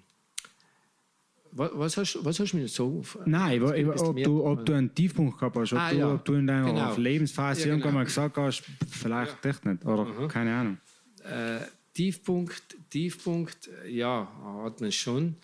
was, 1.51 1.71
was, 1.73 1.97
hast, 1.97 2.19
was 2.23 2.39
hast 2.39 2.51
du 2.53 2.57
mir 2.57 2.67
so 2.67 3.03
Nein, 3.25 3.63
ich, 3.63 3.71
ich, 3.71 3.87
ob, 4.01 4.15
du, 4.23 4.45
ob 4.45 4.65
du 4.65 4.73
einen 4.73 4.93
Tiefpunkt 4.93 5.39
gehabt 5.39 5.55
hast, 5.55 5.73
ob, 5.73 5.79
Ah, 5.79 5.91
du, 5.91 5.97
ja. 5.97 6.13
ob 6.13 6.23
du 6.25 6.33
in 6.35 6.45
deiner 6.47 6.67
Genau. 6.71 6.95
Lebensphase 6.95 7.61
Ja, 7.61 7.65
genau. 7.65 7.75
irgendwann 7.77 7.93
mal 7.95 8.03
gesagt 8.05 8.37
hast, 8.37 8.63
vielleicht 8.89 9.43
echt 9.45 9.65
nicht, 9.65 9.83
oder 9.85 10.27
keine 10.27 10.55
Ahnung. 10.55 10.77
Äh, 11.23 11.59
Tiefpunkt, 11.93 12.77
Tiefpunkt, 12.91 13.69
ja, 13.87 14.27
hat 14.63 14.79
man 14.81 14.91
schon. 14.91 15.35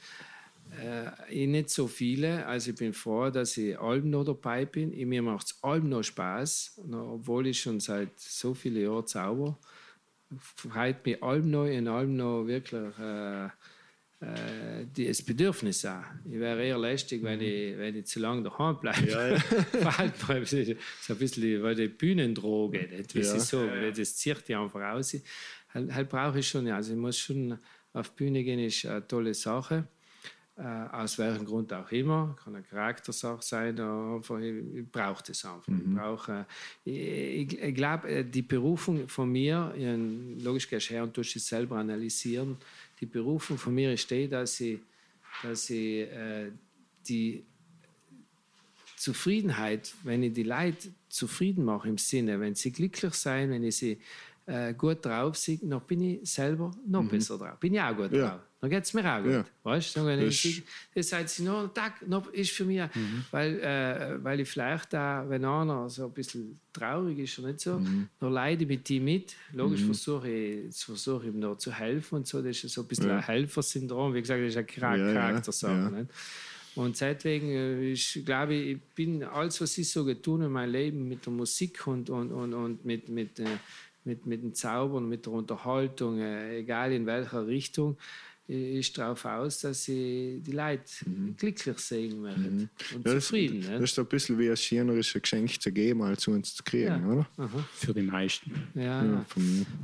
Äh, 0.79 1.11
ich 1.29 1.47
nicht 1.47 1.69
so 1.69 1.87
viele. 1.87 2.45
Also 2.45 2.71
ich 2.71 2.77
bin 2.77 2.93
froh, 2.93 3.29
dass 3.29 3.57
ich 3.57 3.77
allem 3.79 4.09
noch 4.09 4.23
dabei 4.23 4.65
bin. 4.65 4.93
Ich, 4.93 5.05
mir 5.05 5.21
macht 5.21 5.47
es 5.47 5.63
allem 5.63 5.89
noch 5.89 6.03
Spaß, 6.03 6.81
obwohl 6.91 7.47
ich 7.47 7.61
schon 7.61 7.79
seit 7.79 8.19
so 8.19 8.53
vielen 8.53 8.81
Jahren 8.81 9.07
zauber. 9.07 9.57
Freut 10.37 11.05
mich 11.05 11.21
allem 11.21 11.51
noch, 11.51 11.65
in 11.65 11.87
allem 11.87 12.15
noch 12.15 12.47
wirklich 12.47 12.97
äh, 12.97 13.49
äh, 14.23 14.85
das 15.07 15.21
Bedürfnis 15.21 15.85
auch. 15.85 16.03
Ich 16.25 16.39
wäre 16.39 16.63
eher 16.63 16.77
lästig, 16.77 17.23
wenn, 17.23 17.41
ich, 17.41 17.77
wenn 17.77 17.95
ich 17.95 18.05
zu 18.05 18.19
lange 18.19 18.43
daheim 18.43 18.79
bleibe. 18.79 19.09
Ja, 19.09 19.37
so 20.15 20.33
ein 20.33 21.19
bisschen 21.19 21.63
wie 21.63 21.75
die 21.75 21.87
Bühnendroge, 21.87 22.87
nicht? 22.89 23.13
Ja. 23.13 23.39
so, 23.39 23.67
das 23.95 24.15
zieht 24.15 24.47
die 24.47 24.55
einfach 24.55 24.93
aus. 24.93 25.15
Halt, 25.73 25.93
halt 25.93 26.09
brauche 26.09 26.39
ich 26.39 26.47
schon, 26.47 26.67
ja. 26.67 26.75
also 26.75 26.93
ich 26.93 26.99
muss 26.99 27.17
schon 27.17 27.57
auf 27.93 28.11
Bühne 28.11 28.43
gehen, 28.43 28.59
ist 28.59 28.85
eine 28.85 29.05
tolle 29.07 29.33
Sache. 29.33 29.87
Äh, 30.55 30.61
aus 30.91 31.17
welchem 31.17 31.45
Grund 31.45 31.73
auch 31.73 31.91
immer, 31.91 32.35
kann 32.43 32.53
eine 32.53 32.63
Charaktersache 32.63 33.41
sein, 33.41 33.80
einfach, 33.80 34.38
ich, 34.38 34.53
ich 34.75 34.91
brauche 34.91 35.23
das 35.25 35.43
einfach. 35.45 35.67
Ich, 35.67 35.95
brauche, 35.95 36.45
ich, 36.85 36.95
ich, 36.95 37.59
ich 37.59 37.73
glaube, 37.73 38.23
die 38.23 38.43
Berufung 38.43 39.07
von 39.07 39.31
mir, 39.31 39.73
logisch 40.38 40.69
gehst 40.69 40.91
du 40.91 40.93
her 40.93 41.03
und 41.03 41.13
tust 41.15 41.35
es 41.35 41.47
selber 41.47 41.77
analysieren, 41.77 42.57
die 42.99 43.07
Berufung 43.07 43.57
von 43.57 43.73
mir 43.73 43.93
ist 43.93 44.11
die, 44.11 44.27
dass 44.27 44.59
ich, 44.59 44.80
dass 45.41 45.71
ich 45.71 46.01
äh, 46.11 46.51
die 47.07 47.43
Zufriedenheit, 48.95 49.91
wenn 50.03 50.21
ich 50.21 50.34
die 50.34 50.43
Leute 50.43 50.93
zufrieden 51.09 51.65
mache 51.65 51.89
im 51.89 51.97
Sinne, 51.97 52.39
wenn 52.39 52.53
sie 52.53 52.71
glücklich 52.71 53.15
sein, 53.15 53.49
wenn 53.49 53.63
ich 53.63 53.77
sie 53.77 53.99
äh, 54.45 54.74
gut 54.74 55.06
drauf 55.06 55.38
sehe, 55.38 55.60
dann 55.61 55.82
bin 55.82 56.02
ich 56.02 56.30
selber 56.30 56.72
noch 56.88 57.03
besser 57.07 57.38
drauf. 57.38 57.57
Bin 57.60 57.74
ich 57.74 57.82
auch 57.82 57.95
gut 57.95 58.11
Ja. 58.11 58.30
drauf. 58.30 58.40
Dann 58.60 58.70
geht 58.70 58.84
es 58.84 58.94
mir 58.94 59.03
auch 59.14 59.22
gut. 59.22 59.32
Ja. 59.32 59.45
Weißt 59.64 59.95
du, 59.98 60.06
wenn 60.06 60.22
Das- 60.26 60.45
ich 60.45 60.64
das 60.95 61.10
sagt 61.10 61.28
sie 61.30 61.44
noch 61.44 61.68
Tag, 61.74 62.07
noch 62.07 62.32
ist 62.32 62.52
für 62.52 62.64
mich, 62.64 62.82
weil, 63.32 63.60
äh, 63.60 64.24
weil 64.24 64.40
ich 64.40 64.49
vielleicht 64.49 64.94
da, 64.94 65.26
wenn 65.28 65.44
einer 65.44 65.90
so 65.90 66.06
ein 66.06 66.14
bisschen 66.14 66.60
traurig 66.72 67.20
ist 67.20 67.40
oder 67.40 67.49
nicht 67.49 67.60
so, 67.60 67.82
dann 68.20 68.32
leide 68.34 68.64
ich 68.64 68.70
mit 68.70 68.90
ihm 68.90 69.03
mit. 69.03 69.36
Logisch 69.52 69.84
versuche 69.84 70.30
ich, 70.30 70.76
versuche 70.78 71.28
ihm 71.28 71.40
noch 71.40 71.57
zu 71.57 71.74
helfen 71.74 72.15
und 72.15 72.28
so. 72.28 72.41
Das 72.41 72.64
ist 72.64 72.74
so 72.74 72.82
ein 72.82 72.88
bisschen 72.88 73.10
Ja. 73.10 73.18
ein 73.18 73.24
Helfersyndrom. 73.26 74.14
Wie 74.14 74.22
gesagt, 74.22 74.41
das 74.41 74.49
ist 74.49 74.57
ein 74.57 74.68
Charaktersache. 74.68 76.07
Und 76.76 76.99
deswegen, 76.99 77.49
äh, 77.52 77.91
ich 77.91 78.24
glaube, 78.26 78.56
ich 78.56 78.82
bin 78.95 79.24
alles, 79.24 79.61
was 79.61 79.78
ich 79.78 79.88
so 79.91 80.03
getan 80.03 80.41
in 80.41 80.52
meinem 80.52 80.72
Leben 80.72 81.07
mit 81.07 81.24
der 81.24 81.32
Musik 81.32 81.86
und, 81.86 82.10
und, 82.10 82.32
und, 82.32 82.53
und 82.56 82.84
mit, 82.84 83.10
mit, 83.10 83.40
äh, 83.40 83.45
mit, 84.05 84.25
mit 84.25 84.43
dem 84.43 84.53
Zaubern, 84.53 85.07
mit 85.07 85.25
der 85.25 85.34
Unterhaltung, 85.34 86.19
äh, 86.19 86.59
egal 86.59 86.91
in 86.91 87.05
welcher 87.05 87.45
Richtung, 87.47 87.97
äh, 88.49 88.80
ist 88.80 88.97
darauf 88.97 89.23
aus, 89.25 89.61
dass 89.61 89.88
ich 89.88 90.43
die 90.43 90.51
Leute 90.51 90.84
glücklich 91.38 91.77
sehen 91.80 92.21
möchte 92.21 92.39
und 92.41 92.55
Mhm. 92.55 92.69
ja, 93.05 93.13
das, 93.13 93.25
zufrieden. 93.27 93.61
das 93.61 93.69
ne? 93.71 93.84
ist 93.84 93.99
ein 93.99 94.05
bisschen 94.07 94.39
wie 94.39 94.49
ein 94.49 94.57
schöneres 94.57 95.13
Geschenk 95.13 95.61
zu 95.61 95.71
geben, 95.71 96.01
als 96.01 96.21
zu 96.21 96.31
uns 96.31 96.53
zu 96.55 96.63
kriegen, 96.63 96.88
Ja. 96.88 97.07
oder? 97.07 97.49
Für 97.73 97.93
die 97.93 98.01
meisten. 98.01 98.51
Ja, 98.75 99.05
ja. 99.05 99.25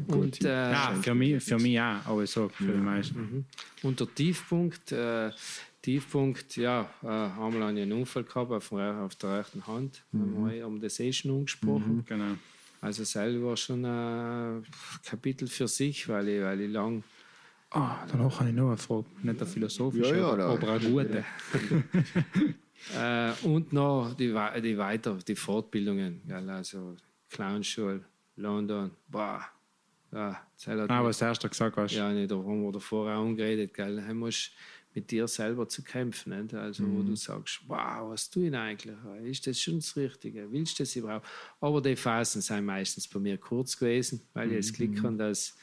Und, 0.08 0.44
äh, 0.44 0.72
Ja, 0.72 0.94
für 1.02 1.16
mich, 1.16 1.42
für 1.44 1.58
mich 1.58 1.80
auch, 1.80 2.06
aber 2.06 2.28
sage 2.28 2.50
für 2.54 2.74
die 2.74 2.78
meisten. 2.80 3.46
Und 3.84 4.00
der 4.00 4.14
Tiefpunkt, 4.14 4.92
äh, 4.92 5.32
Tiefpunkt, 5.82 6.58
ja, 6.58 6.90
äh, 7.02 7.08
einmal 7.08 7.40
habe 7.64 7.74
ich 7.78 7.84
einen 7.84 7.94
Unfall 7.94 8.26
gehabt 8.26 8.52
auf, 8.52 8.68
der- 8.70 8.98
auf 9.00 9.16
der 9.16 9.40
rechten 9.40 9.66
Hand, 9.66 10.04
haben 10.12 10.50
wir 10.52 10.68
um 10.68 10.82
das 10.82 11.00
eh 11.00 11.14
schon 11.14 11.32
angesprochen. 11.32 12.04
Genau. 12.06 12.36
Also 12.82 13.04
selber 13.04 13.58
schon 13.58 13.86
ein 13.86 14.64
Kapitel 15.04 15.48
für 15.48 15.68
sich, 15.68 16.08
weil 16.08 16.28
ich, 16.30 16.42
weil 16.42 16.62
ich 16.62 16.72
lang 16.72 17.04
Ah, 17.72 18.04
danach 18.12 18.40
habe 18.40 18.50
ich 18.50 18.56
noch 18.56 18.68
eine 18.70 18.78
Frage. 18.78 19.06
Nicht 19.22 19.42
eine 19.42 19.46
philosophische, 19.46 20.16
Ja, 20.18 20.38
ja, 20.38 20.48
aber, 20.48 20.72
eine 20.72 20.90
gute. 20.90 21.24
äh, 22.98 23.32
und 23.46 23.72
noch 23.74 24.16
die, 24.18 24.34
die 24.64 24.78
weiter, 24.78 25.18
die 25.28 25.36
Fortbildungen, 25.36 26.22
gell, 26.28 26.50
also 26.50 26.96
Clownschule, 27.30 28.04
London, 28.38 28.90
boah, 29.08 29.44
ja, 30.12 30.32
hat 30.66 30.90
Ah, 30.90 31.04
was 31.04 31.20
du 31.20 31.26
erst 31.26 31.48
gesagt 31.48 31.78
hast. 31.78 31.94
Ja, 31.94 32.12
nicht, 32.12 32.32
da 32.32 32.38
haben 32.38 32.64
wir 32.64 32.72
davor 32.72 33.14
auch 33.14 33.22
angeredet, 33.22 33.72
gell? 33.72 34.04
Du 34.08 34.14
musst 34.16 34.52
mit 34.96 35.12
dir 35.12 35.28
selber 35.28 35.68
zu 35.70 35.84
kämpfen. 35.84 36.40
Nicht? 36.42 36.54
Also, 36.54 36.84
wo 36.88 37.02
du 37.04 37.16
sagst, 37.16 37.62
wow, 37.68 38.10
was 38.10 38.30
tue 38.30 38.48
ich 38.48 38.56
eigentlich? 38.56 38.96
Ist 39.24 39.46
das 39.48 39.62
schon 39.62 39.76
das 39.76 39.96
Richtige? 39.96 40.52
Willst 40.52 40.80
du 40.80 40.84
das 40.84 40.96
überhaupt? 40.96 41.28
Aber 41.62 41.82
die 41.82 41.96
Phasen 41.96 42.42
sind 42.42 42.66
meistens 42.66 43.08
bei 43.08 43.20
mir 43.20 43.38
kurz 43.38 43.78
gewesen, 43.78 44.22
weil 44.34 44.50
ich 44.50 44.56
jetzt 44.56 44.74
Glück 44.74 45.02
habe, 45.04 45.16
dass 45.18 45.56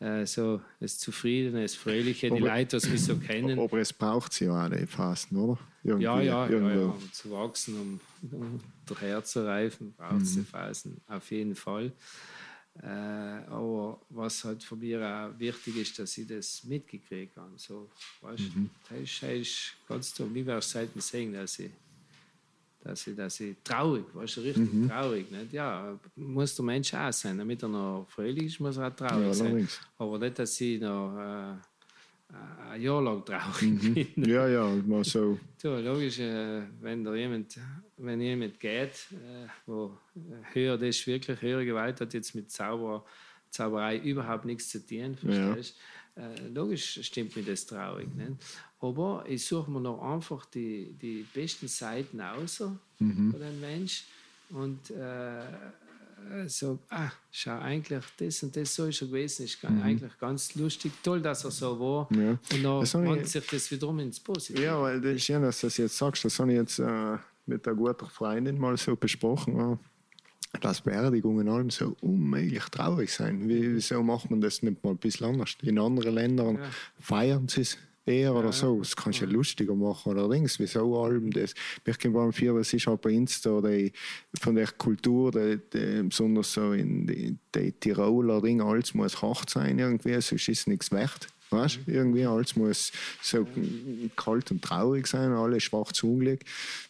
äh, 0.00 0.26
so 0.26 0.60
das 0.80 0.98
Zufriedene, 0.98 1.62
das 1.62 1.74
Fröhliche, 1.74 2.28
die 2.30 2.36
Aber- 2.42 2.48
Leute, 2.56 2.78
die 2.78 2.88
mich 2.88 3.02
so 3.04 3.16
kennen, 3.18 3.58
Aber 3.58 3.78
es 3.78 3.92
braucht 3.92 4.32
sie 4.32 4.46
ja 4.46 4.66
auch, 4.66 4.70
die 4.70 4.86
Phasen, 4.86 5.36
oder? 5.36 5.58
Irgendwie, 5.84 6.04
ja, 6.04 6.20
ja, 6.20 6.48
ja, 6.48 6.74
ja, 6.74 6.84
um 6.86 7.12
zu 7.12 7.30
wachsen, 7.32 7.74
um, 7.80 8.00
um 8.32 8.60
daher 8.86 9.22
zu 9.24 9.44
reifen, 9.44 9.92
braucht 9.96 10.22
es 10.22 10.34
die 10.34 10.42
Phasen 10.42 11.00
auf 11.08 11.30
jeden 11.32 11.56
Fall. 11.56 11.92
Äh, 12.80 12.86
aber 12.86 14.00
was 14.08 14.44
halt 14.44 14.62
für 14.62 14.76
mich 14.76 14.96
auch 14.96 15.38
wichtig 15.38 15.76
ist, 15.76 15.98
dass 15.98 16.16
ich 16.16 16.26
das 16.26 16.64
mitgekriegt 16.64 17.36
habe. 17.36 17.52
So, 17.56 17.90
weißt, 18.22 18.56
mhm. 18.56 18.70
das, 18.88 18.98
ist, 19.00 19.22
das 19.22 19.30
ist 19.30 19.72
ganz 19.86 20.14
toll. 20.14 20.28
Mir 20.28 20.46
wäre 20.46 20.58
es 20.58 20.70
selten 20.70 21.00
sehen, 21.00 21.34
dass 21.34 21.58
ich, 21.58 21.70
dass 22.82 23.06
ich, 23.06 23.14
dass 23.14 23.40
ich 23.40 23.56
traurig, 23.62 24.06
weißt 24.14 24.38
du, 24.38 24.40
richtig 24.40 24.72
mhm. 24.72 24.88
traurig. 24.88 25.30
Nicht? 25.30 25.52
Ja, 25.52 25.98
muss 26.16 26.56
der 26.56 26.64
Mensch 26.64 26.94
auch 26.94 27.12
sein. 27.12 27.36
Damit 27.36 27.62
er 27.62 27.68
noch 27.68 28.06
fröhlich 28.08 28.46
ist, 28.46 28.60
muss 28.60 28.78
er 28.78 28.88
auch 28.88 28.96
traurig 28.96 29.26
ja, 29.26 29.34
sein. 29.34 29.68
Aber 29.98 30.18
nicht, 30.18 30.38
dass 30.38 30.60
ich 30.60 30.80
noch. 30.80 31.18
Äh, 31.18 31.56
ein 32.70 32.80
Jahr 32.80 33.02
lang 33.02 33.24
traurig 33.24 33.82
mhm. 33.82 33.94
bin. 33.94 34.24
Ja, 34.24 34.48
ja, 34.48 34.66
mal 34.86 35.04
so. 35.04 35.38
so 35.58 35.76
logisch, 35.76 36.18
äh, 36.18 36.62
wenn 36.80 37.04
da 37.04 37.14
jemand, 37.14 37.58
wenn 37.96 38.20
jemand 38.20 38.58
geht, 38.60 39.06
äh, 39.12 39.48
wo 39.66 39.96
höher, 40.52 40.76
das 40.78 40.88
ist 40.90 41.06
wirklich 41.06 41.40
höhere 41.40 41.64
Gewalt 41.64 42.00
hat 42.00 42.14
jetzt 42.14 42.34
mit 42.34 42.50
Zauber, 42.50 43.04
Zauberei 43.50 43.98
überhaupt 43.98 44.44
nichts 44.44 44.70
zu 44.70 44.84
tun, 44.84 45.16
verstehst 45.16 45.76
ja. 46.16 46.22
äh, 46.22 46.48
Logisch 46.48 47.00
stimmt 47.02 47.36
mir 47.36 47.42
das 47.42 47.66
traurig. 47.66 48.08
Nicht? 48.14 48.32
Aber 48.80 49.24
ich 49.28 49.44
suche 49.44 49.70
mir 49.70 49.80
noch 49.80 50.02
einfach 50.02 50.44
die, 50.46 50.94
die 51.00 51.26
besten 51.34 51.68
Seiten 51.68 52.20
außer 52.20 52.76
mhm. 52.98 53.30
von 53.30 53.40
dem 53.40 53.60
Mensch 53.60 54.04
und 54.50 54.90
äh, 54.90 55.44
äh, 56.30 56.48
so, 56.48 56.78
ah, 56.90 57.10
schau, 57.30 57.58
eigentlich 57.58 58.04
das 58.16 58.42
und 58.42 58.56
das 58.56 58.74
so 58.74 58.86
ist 58.86 59.00
er 59.02 59.08
gewesen, 59.08 59.44
ist 59.44 59.62
mhm. 59.62 59.82
eigentlich 59.82 60.18
ganz 60.18 60.54
lustig, 60.54 60.92
toll, 61.02 61.20
dass 61.20 61.44
er 61.44 61.50
so 61.50 61.78
war. 61.78 62.08
Ja. 62.12 62.38
Und 62.52 62.62
dann 62.62 63.06
wandelt 63.06 63.28
sich 63.28 63.46
das 63.46 63.70
wiederum 63.70 63.98
ins 64.00 64.20
Positive. 64.20 64.62
Ja, 64.62 64.80
weil 64.80 65.00
das 65.00 65.14
ist 65.14 65.24
schön, 65.24 65.42
dass 65.42 65.60
du 65.60 65.66
das 65.66 65.76
jetzt 65.76 65.96
sagst. 65.96 66.24
Das 66.24 66.38
habe 66.38 66.52
ich 66.52 66.58
jetzt 66.58 66.78
äh, 66.78 67.18
mit 67.46 67.66
einer 67.66 67.76
guten 67.76 68.06
Freundin 68.06 68.58
mal 68.58 68.76
so 68.76 68.96
besprochen. 68.96 69.56
Ja 69.56 69.78
dass 70.60 70.82
Beerdigungen 70.82 71.48
allem 71.48 71.70
so 71.70 71.96
unmöglich 72.02 72.64
traurig 72.64 73.10
sein. 73.10 73.48
Wieso 73.48 74.02
macht 74.02 74.30
man 74.30 74.40
das 74.40 74.62
nicht 74.62 74.84
mal 74.84 74.90
ein 74.90 74.98
bisschen 74.98 75.28
anders? 75.28 75.56
In 75.62 75.78
anderen 75.78 76.14
Ländern 76.14 76.56
ja. 76.56 76.70
feiern 77.00 77.48
sie 77.48 77.62
es 77.62 77.78
eher 78.04 78.34
oder 78.34 78.52
so. 78.52 78.78
Das 78.78 78.94
kannst 78.96 79.20
du 79.20 79.24
ja 79.24 79.30
lustiger 79.30 79.74
machen. 79.74 80.16
Allerdings, 80.16 80.58
wieso 80.58 81.02
allem 81.02 81.30
das? 81.30 81.54
Ich 81.84 81.98
kann 81.98 82.12
beim 82.12 82.32
Vier, 82.32 82.54
das 82.54 82.72
ist 82.72 82.86
bei 83.00 83.10
Insta 83.10 83.50
oder 83.50 83.70
von 84.40 84.54
der 84.54 84.68
Kultur, 84.72 85.30
die, 85.30 85.58
die, 85.72 86.02
besonders 86.02 86.52
so 86.52 86.72
in 86.72 87.06
die, 87.06 87.36
die 87.54 87.72
Tiroler 87.72 88.40
Dinge, 88.40 88.64
alles 88.64 88.94
muss 88.94 89.22
hart 89.22 89.50
sein 89.50 89.78
irgendwie, 89.78 90.12
sonst 90.20 90.32
ist 90.32 90.48
es 90.48 90.66
nichts 90.66 90.90
wert. 90.90 91.28
Weißt? 91.52 91.80
Irgendwie 91.86 92.24
alles 92.24 92.56
muss 92.56 92.92
so 93.20 93.46
kalt 94.16 94.50
und 94.50 94.62
traurig 94.62 95.06
sein, 95.06 95.32
alle 95.32 95.60
schwarz 95.60 96.02
unglück. 96.02 96.40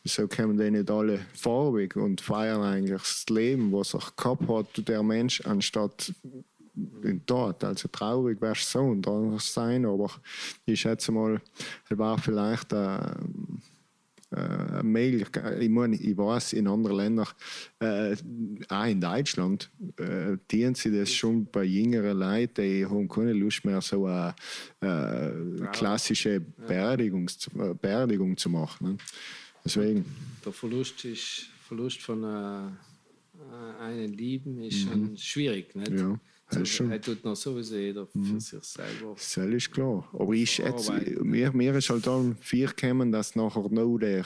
So 0.05 0.29
kommen 0.29 0.57
die 0.59 0.71
nicht 0.71 0.91
alle 0.91 1.21
farbig 1.35 1.97
und 1.97 2.21
feiern 2.21 2.63
eigentlich 2.63 3.01
das 3.03 3.25
Leben, 3.29 3.73
was 3.73 3.95
er 3.95 4.03
gehabt 4.17 4.49
hat, 4.49 4.89
der 4.89 5.03
Mensch, 5.03 5.41
anstatt 5.43 6.13
dort. 7.27 7.65
Also 7.65 7.89
traurig 7.89 8.41
wärst 8.41 8.71
so 8.71 8.81
und 8.81 9.07
anders 9.07 9.53
sein, 9.53 9.85
aber 9.85 10.11
ich 10.65 10.81
schätze 10.81 11.13
mal, 11.13 11.41
es 11.89 11.99
war 11.99 12.19
vielleicht 12.19 12.73
äh, 12.73 12.99
äh, 14.35 14.83
Möglichkeit, 14.83 15.61
ich, 15.61 15.69
meine, 15.69 15.97
ich 15.97 16.17
weiß, 16.17 16.55
in 16.55 16.67
anderen 16.67 16.97
Ländern, 16.97 17.29
äh, 17.81 18.17
auch 18.69 18.87
in 18.87 19.01
Deutschland, 19.01 19.71
äh, 19.99 20.37
dienen 20.51 20.75
sie 20.75 20.97
das 20.97 21.13
schon 21.13 21.47
bei 21.47 21.65
jüngeren 21.65 22.19
Leuten, 22.19 22.63
die 22.63 22.85
haben 22.85 23.09
keine 23.09 23.33
Lust 23.33 23.65
mehr, 23.65 23.81
so 23.81 24.07
eine 24.07 24.35
äh, 24.81 25.67
klassische 25.73 26.41
Beerdigung, 26.41 27.29
äh, 27.59 27.75
Beerdigung 27.75 28.37
zu 28.37 28.51
machen. 28.51 28.89
Ne? 28.89 28.97
Deswegen. 29.65 30.05
Der 30.45 30.53
Verlust, 30.53 31.05
ist, 31.05 31.49
Verlust 31.67 32.01
von 32.01 32.25
äh, 32.25 33.83
einem 33.83 34.13
Lieben 34.13 34.63
ist 34.63 34.87
mhm. 34.87 34.91
schon 34.91 35.17
schwierig. 35.17 35.75
Nicht? 35.75 35.93
Ja. 35.93 36.19
Das 36.61 36.69
schon. 36.69 36.91
Er 36.91 37.01
tut 37.01 37.25
noch 37.25 37.37
sowieso 37.37 37.77
jeder 37.77 38.07
für 38.07 38.19
mhm. 38.19 38.41
sich 38.41 38.63
selber. 38.63 39.15
Das 39.15 39.37
ist 39.37 39.73
klar. 39.73 40.09
Aber 40.13 40.33
ich 40.33 40.51
schätze, 40.51 40.93
mir, 41.23 41.53
mir 41.53 41.75
ist 41.75 41.91
halt 41.91 42.07
dann 42.07 42.37
vier 42.41 42.69
gekommen, 42.69 43.13
dass 43.13 43.37
nachher 43.37 43.69
noch 43.71 43.99
der 43.99 44.25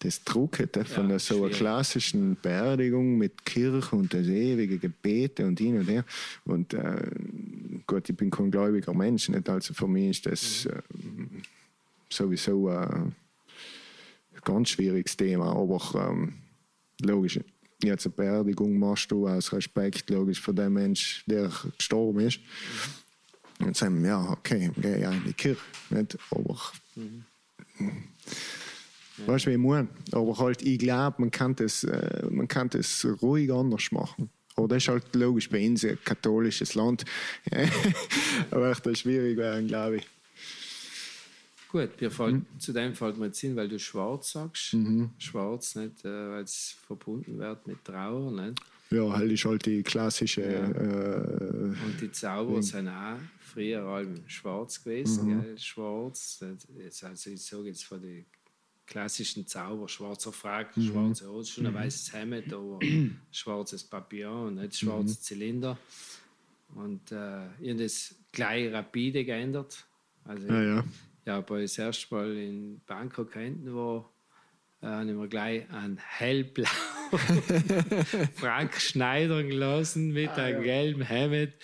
das 0.00 0.22
Druck 0.22 0.58
hätte 0.58 0.84
von 0.84 1.08
ja, 1.08 1.18
so 1.18 1.44
einer 1.44 1.54
klassischen 1.54 2.36
Beerdigung 2.40 3.16
mit 3.16 3.44
Kirche 3.44 3.96
und 3.96 4.12
das 4.12 4.26
ewige 4.26 4.78
Gebete 4.78 5.46
und 5.46 5.58
hin 5.58 5.78
und 5.78 5.88
her. 5.88 6.04
Und 6.44 6.74
äh, 6.74 7.10
Gott, 7.86 8.08
ich 8.08 8.16
bin 8.16 8.30
kein 8.30 8.50
gläubiger 8.50 8.92
Mensch, 8.92 9.28
nicht? 9.28 9.48
also 9.48 9.72
für 9.72 9.88
mich 9.88 10.10
ist 10.10 10.26
das 10.26 10.66
äh, 10.66 10.82
sowieso 12.10 12.68
äh, 12.68 12.86
ein 12.86 13.14
ganz 14.44 14.70
schwieriges 14.70 15.16
Thema, 15.16 15.56
aber 15.56 16.10
ähm, 16.10 16.34
logisch 17.00 17.40
jetzt 17.82 18.06
eine 18.06 18.14
Beerdigung 18.14 18.78
machst 18.78 19.10
du 19.10 19.26
aus 19.28 19.52
Respekt 19.52 20.10
logisch 20.10 20.40
für 20.40 20.54
den 20.54 20.72
Mensch, 20.72 21.24
der 21.26 21.50
gestorben 21.76 22.20
ist. 22.20 22.40
Mhm. 23.58 23.66
Und 23.66 23.76
sagen, 23.76 24.04
ja, 24.04 24.30
okay, 24.30 24.70
gehe 24.76 24.98
ich 24.98 25.04
in 25.04 25.24
die 25.24 25.32
Kirche. 25.32 25.60
Nicht? 25.90 26.18
Aber, 26.30 26.60
mhm. 26.96 27.24
Ja. 29.18 29.28
Weißt 29.28 29.46
du, 29.46 29.50
wie 29.50 29.54
ich 29.54 29.60
meine? 29.60 29.88
Aber 30.12 30.36
halt, 30.38 30.62
ich 30.62 30.78
glaube, 30.78 31.16
man, 31.20 31.30
kann 31.30 31.54
das, 31.54 31.84
äh, 31.84 32.26
man 32.30 32.48
kann 32.48 32.68
das 32.68 33.06
ruhig 33.22 33.52
anders 33.52 33.92
machen. 33.92 34.28
Aber 34.56 34.68
das 34.68 34.84
ist 34.84 34.88
halt 34.88 35.14
logisch 35.14 35.48
bei 35.48 35.66
uns 35.66 35.84
ein 35.84 35.98
katholisches 36.04 36.74
Land. 36.74 37.04
Aber 38.50 38.70
echt 38.70 38.98
schwierig 38.98 39.36
wäre, 39.36 39.62
glaube 39.64 39.96
ich. 39.96 40.08
Gut, 41.74 42.00
mir 42.00 42.08
fällt, 42.12 42.34
mhm. 42.34 42.60
zu 42.60 42.72
dem 42.72 42.94
fällt 42.94 43.18
mir 43.18 43.26
jetzt 43.26 43.40
hin, 43.40 43.56
weil 43.56 43.68
du 43.68 43.80
schwarz 43.80 44.30
sagst. 44.30 44.74
Mhm. 44.74 45.10
Schwarz, 45.18 45.74
nicht, 45.74 46.04
äh, 46.04 46.30
weil 46.30 46.44
es 46.44 46.76
verbunden 46.86 47.36
wird 47.36 47.66
mit 47.66 47.84
Trauer. 47.84 48.30
Nicht? 48.30 48.60
Ja, 48.90 49.12
halt 49.12 49.32
ist 49.32 49.44
halt 49.44 49.66
die 49.66 49.82
klassische. 49.82 50.42
Ja. 50.42 50.70
Äh, 50.70 51.74
Und 51.84 52.00
die 52.00 52.12
Zauber 52.12 52.62
sind 52.62 52.86
auch 52.86 53.18
früher 53.40 53.82
allem 53.82 54.22
schwarz 54.28 54.84
gewesen. 54.84 55.26
Mhm. 55.26 55.42
Gell? 55.42 55.58
Schwarz, 55.58 56.44
jetzt, 56.78 57.02
also 57.02 57.30
ich 57.30 57.44
sage 57.44 57.66
jetzt 57.66 57.84
von 57.84 58.00
den 58.00 58.24
klassischen 58.86 59.44
Zauber, 59.44 59.88
schwarzer 59.88 60.30
Frack, 60.30 60.76
mhm. 60.76 60.82
schwarze 60.82 61.28
Hose, 61.28 61.50
schon 61.50 61.66
ein 61.66 61.72
mhm. 61.72 61.78
weißes 61.78 62.12
Hemd, 62.12 62.52
aber 62.52 62.78
schwarzes 63.32 63.82
Papillon, 63.82 64.54
nicht 64.54 64.76
schwarzer 64.76 65.08
mhm. 65.08 65.20
Zylinder. 65.20 65.78
Und 66.76 67.10
äh, 67.10 67.46
ich 67.60 67.70
habe 67.70 67.82
das 67.82 68.14
gleich 68.30 68.72
rapide 68.72 69.24
geändert. 69.24 69.84
Also 70.24 70.46
ja, 70.46 70.62
ja 70.62 70.84
ja, 71.26 71.40
bei 71.40 71.62
das 71.62 71.78
erste 71.78 72.14
Mal 72.14 72.36
in 72.36 72.80
Bangkok 72.86 73.32
hinten 73.34 73.74
war, 73.74 74.10
äh, 74.82 74.86
haben 74.86 75.18
wir 75.18 75.28
gleich 75.28 75.70
einen 75.70 75.98
hellblau 75.98 76.68
Frank 78.34 78.74
Schneider 78.80 79.42
gelassen 79.42 80.12
mit 80.12 80.30
ah, 80.30 80.44
einem 80.44 80.58
ja. 80.58 80.62
gelben 80.62 81.02
Hemd. 81.02 81.54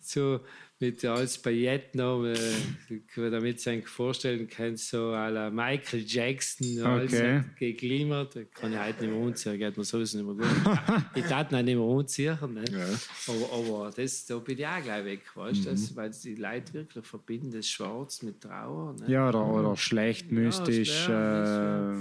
So, 0.00 0.40
mit 0.82 1.04
als 1.04 1.38
Pailletten, 1.38 2.00
äh, 2.00 3.30
damit 3.30 3.56
du 3.58 3.60
sich 3.60 3.86
vorstellen 3.86 4.48
kannst, 4.48 4.90
so 4.90 5.12
à 5.12 5.30
la 5.30 5.48
Michael 5.48 6.04
Jackson, 6.04 6.82
alles 6.84 7.12
okay. 7.12 7.42
geglimmert. 7.56 8.36
Kann 8.52 8.72
ich 8.72 8.78
heute 8.78 9.04
nicht 9.04 9.14
mehr 9.14 9.22
umziehen, 9.22 9.58
geht 9.58 9.76
mir 9.76 9.84
sowieso 9.84 10.18
nicht 10.18 10.26
mehr 10.26 10.34
gut. 10.34 10.78
ich 11.14 11.24
darf 11.24 11.52
ihn 11.52 11.64
nicht 11.64 11.76
mehr 11.76 11.84
umziehen. 11.84 12.36
Ne? 12.52 12.64
Ja. 12.70 13.32
Aber, 13.32 13.70
aber 13.70 13.90
das, 13.94 14.26
da 14.26 14.38
bin 14.38 14.58
ich 14.58 14.66
auch 14.66 14.82
gleich 14.82 15.04
weg, 15.04 15.20
weißt 15.36 15.66
mhm. 15.66 15.96
weil 15.96 16.10
die 16.10 16.34
Leute 16.34 16.74
wirklich 16.74 17.06
verbinden 17.06 17.52
das 17.52 17.68
Schwarz 17.68 18.22
mit 18.22 18.40
Trauer. 18.40 18.96
Ne? 18.98 19.12
Ja, 19.12 19.28
oder, 19.28 19.46
oder 19.46 19.76
schlecht, 19.76 20.32
mystisch. 20.32 21.06
Ja, 21.08 21.92
äh, 21.92 21.96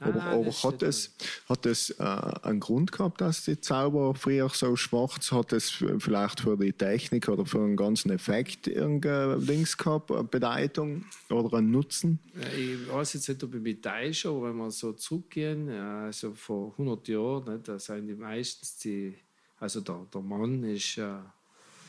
aber 0.00 0.22
ah, 0.22 0.32
aber 0.32 0.50
hat, 0.50 0.82
es, 0.82 1.14
hat 1.48 1.66
es 1.66 1.90
äh, 1.90 2.02
einen 2.02 2.58
Grund 2.58 2.90
gehabt, 2.90 3.20
dass 3.20 3.44
die 3.44 3.60
Zauber 3.60 4.16
früher 4.16 4.48
so 4.48 4.74
schwarz 4.74 5.30
hat? 5.30 5.52
Es 5.52 5.70
vielleicht 5.70 6.40
für 6.40 6.56
die 6.56 6.72
Technik 6.72 7.28
oder 7.28 7.46
für 7.46 7.58
einen 7.58 7.76
ganzen 7.76 8.10
Effekt? 8.10 8.23
Effekt 8.28 8.66
irgendein 8.66 9.44
Dings 9.44 9.76
gehabt, 9.76 10.10
eine 10.10 10.24
Bedeutung 10.24 11.04
oder 11.30 11.58
einen 11.58 11.70
Nutzen? 11.70 12.18
Ich 12.56 12.88
weiß 12.88 13.14
jetzt 13.14 13.28
nicht, 13.28 13.44
ob 13.44 13.54
ich 13.54 13.60
mit 13.60 13.82
täusche, 13.82 14.28
aber 14.28 14.48
wenn 14.48 14.56
wir 14.56 14.70
so 14.70 14.92
zurückgehen, 14.92 15.68
also 15.68 16.32
vor 16.34 16.72
100 16.72 17.08
Jahren, 17.08 17.44
ne, 17.44 17.60
da 17.62 17.78
sind 17.78 18.06
die 18.06 18.14
meistens 18.14 18.78
die, 18.78 19.14
also 19.58 19.80
der, 19.80 20.06
der 20.12 20.20
Mann 20.20 20.64
ist 20.64 20.96
ja 20.96 21.32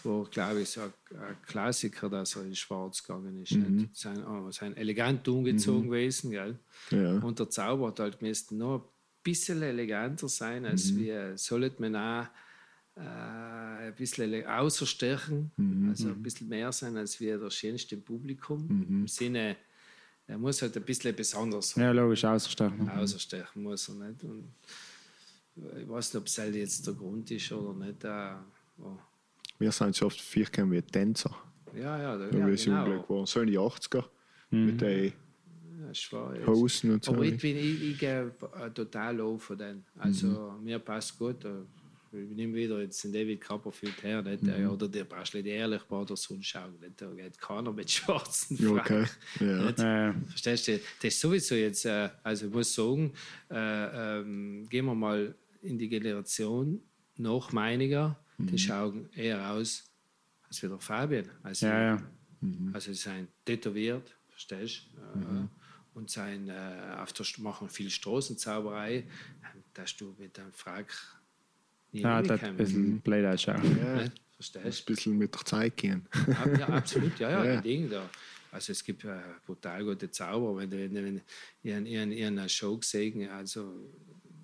war, 0.06 0.26
glaube 0.26 0.62
ich, 0.62 0.70
so 0.70 0.82
ein, 0.82 0.94
ein, 1.18 1.36
Klassiker, 1.48 2.10
dass 2.10 2.36
er 2.36 2.44
in 2.44 2.56
Schwarz 2.56 3.02
gegangen 3.02 3.41
ist. 3.41 3.53
Mhm. 3.53 3.90
Sein, 3.91 4.24
oh, 4.24 4.52
sein 4.52 4.78
elegant 4.78 5.28
umgezogen 5.28 5.88
mhm. 5.88 5.90
gewesen, 5.90 6.30
gell? 6.30 6.60
Ja. 6.91 7.18
Und 7.20 7.40
der 7.40 7.49
Zauber 7.49 7.88
hat 7.88 7.99
halt 7.99 8.22
noch 8.52 8.76
ein 8.76 8.82
bisschen 9.24 9.64
eleganter 9.64 10.30
sein, 10.30 10.66
als 10.66 10.91
mhm. 10.91 10.99
wir 10.99 11.38
sollte 11.40 11.82
man 11.82 11.95
auch 11.95 12.28
äh, 12.96 13.88
ein 13.88 13.96
bisschen 13.96 14.46
außerstechen, 14.46 15.52
mhm, 15.58 15.90
also 15.90 16.08
ein 16.08 16.18
mhm. 16.18 16.24
bisschen 16.24 16.48
mehr 16.48 16.72
sein 16.72 16.96
als 16.98 17.20
wir 17.20 17.38
das 17.38 17.56
schönste 17.56 17.98
Publikum. 17.98 18.66
Mhm. 18.68 19.02
Im 19.02 19.08
Sinne, 19.08 19.58
er 20.28 20.38
muss 20.38 20.62
halt 20.62 20.76
ein 20.78 20.84
bisschen 20.84 21.16
besonders 21.16 21.72
sein. 21.72 21.84
Ja, 21.84 21.92
logisch, 21.92 22.24
außerstechen. 22.24 22.84
Mhm. 22.84 22.90
Außerstechen 22.90 23.62
muss 23.64 23.90
er 23.90 23.96
nicht. 23.96 24.24
Und 24.24 24.54
ich 25.78 25.88
weiß 25.88 26.14
nicht, 26.14 26.22
ob 26.22 26.28
es 26.28 26.38
halt 26.38 26.56
jetzt 26.56 26.88
der 26.88 26.94
Grund 26.94 27.30
ist 27.32 27.52
oder 27.52 27.74
nicht. 27.86 28.04
Äh, 28.04 28.34
oh. 28.82 28.98
Wir 29.60 29.72
sind 29.72 29.96
so 29.96 30.08
oft 30.08 30.20
vier 30.20 30.48
wie 30.70 30.82
Tänzer. 30.82 31.36
Ja, 31.76 32.02
ja, 32.02 32.18
da, 32.18 32.38
ja, 32.38 32.48
genau. 32.48 33.10
War. 33.10 33.28
So 33.28 33.42
in 33.42 33.48
die 33.48 33.60
80er 33.60 34.04
mhm. 34.52 34.66
mit 34.66 34.82
den 34.82 35.14
ja, 35.92 36.48
Hosen 36.48 36.92
und 36.92 37.04
so. 37.04 37.14
Aber 37.14 37.24
ich, 37.24 37.38
bin, 37.38 37.58
ich, 37.58 37.84
ich 37.84 38.00
gehe 38.00 38.32
total 38.74 39.20
auf 39.22 39.44
von 39.44 39.58
denen. 39.58 39.86
Also 39.98 40.28
mhm. 40.28 40.64
mir 40.64 40.80
passt 40.80 41.18
gut. 41.18 41.46
Ich 42.18 42.36
nehme 42.36 42.54
wieder 42.56 42.82
jetzt 42.82 43.04
den 43.04 43.14
David 43.14 43.42
Copperfield 43.42 44.02
her, 44.04 44.22
nicht? 44.22 44.44
Mhm. 44.44 44.70
oder 44.70 44.88
der 44.88 45.04
nicht 45.06 45.46
ehrlich 45.46 45.82
bei 45.84 46.04
der 46.06 46.16
nicht? 46.80 47.02
da 47.02 47.12
geht 47.12 47.40
keiner 47.40 47.72
mit 47.72 47.90
schwarzen 47.92 48.58
Frack. 48.58 48.92
okay. 48.92 49.06
Ja. 49.40 50.10
Äh, 50.10 50.14
Verstehst 50.28 50.68
du? 50.68 50.78
Das 50.78 51.14
ist 51.14 51.20
sowieso 51.22 51.56
jetzt, 51.56 51.86
äh, 51.86 52.10
also 52.24 52.48
ich 52.48 52.54
muss 52.54 52.74
sagen, 52.74 53.14
äh, 53.50 54.20
ähm, 54.20 54.68
gehen 54.70 54.86
wir 54.86 54.96
mal 54.96 55.36
in 55.62 55.78
die 55.78 55.90
Generation 55.90 56.82
nach 57.18 57.52
meiniger, 57.52 58.20
Mhm. 58.38 58.48
die 58.48 58.60
schauen 58.60 59.10
eher 59.14 59.52
aus 59.52 59.84
als 60.48 60.62
wieder 60.62 60.80
Fabian. 60.80 61.30
Also, 61.44 61.68
ja, 61.68 61.96
ja. 61.96 62.04
also 62.74 62.94
sie 62.94 63.00
sind 63.00 63.30
tätowiert, 63.46 64.16
verstehst 64.30 64.88
du? 64.94 65.20
Mhm. 65.20 65.50
Und 65.94 66.10
sein, 66.10 66.50
äh, 66.50 66.96
auf 66.98 67.14
der, 67.14 67.26
machen 67.38 67.70
viel 67.70 67.90
Straßenzauberei, 67.90 68.98
ähm, 68.98 69.64
dass 69.74 69.96
du 69.96 70.14
mit 70.20 70.38
einem 70.38 70.52
Frack 70.52 70.94
Ja, 72.02 72.22
das 72.22 72.42
hat 72.42 72.50
ein 72.50 72.58
bisschen 72.58 73.00
blöd 73.02 73.26
ausschauen. 73.26 73.78
Ja. 73.78 74.06
Verstehst 74.36 74.82
Ein 74.82 74.96
bisschen 74.96 75.18
mit 75.18 75.34
der 75.34 75.46
Zeit 75.46 75.78
gehen. 75.78 76.08
Ja, 76.60 76.68
absolut, 76.68 77.18
ja, 77.20 77.30
ja, 77.30 77.54
Ja. 77.54 77.62
Ding 77.62 77.90
da. 77.90 78.10
Also 78.52 78.72
es 78.72 78.84
gibt 78.84 79.04
äh, 79.06 79.18
brutal 79.46 79.84
gute 79.84 80.10
Zauberer. 80.12 80.58
Wenn 80.58 80.70
du, 80.70 80.78
wenn, 80.78 81.22
wenn, 81.64 82.14
eine 82.40 82.50
Show 82.50 82.78
gesehen, 82.78 83.30
also 83.30 83.74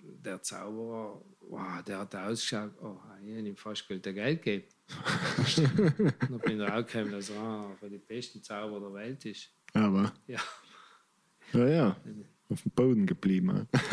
der 0.02 0.42
Zauberer, 0.42 1.22
wow, 1.42 1.84
der 1.86 2.00
hat 2.00 2.16
ausgeschaut, 2.16 2.72
oh, 2.82 2.98
ich 3.24 3.32
habe 3.32 3.48
ihm 3.48 3.56
fast 3.56 3.88
Geld 3.88 4.04
Geld 4.04 4.42
gegeben. 4.42 4.66
Dann 6.20 6.40
bin 6.40 6.62
ich 6.62 6.70
rausgekommen, 6.70 7.12
dass 7.12 7.30
er 7.30 7.42
einer 7.42 7.90
den 7.90 8.02
besten 8.02 8.42
Zauberer 8.44 8.80
der 8.82 8.94
Welt 8.94 9.26
ist. 9.26 9.50
Aber, 9.74 10.14
Ja, 10.28 10.40
ja, 11.54 11.68
ja, 11.68 11.98
auf 12.52 12.62
dem 12.64 12.72
Boden 12.72 13.06
geblieben. 13.06 13.68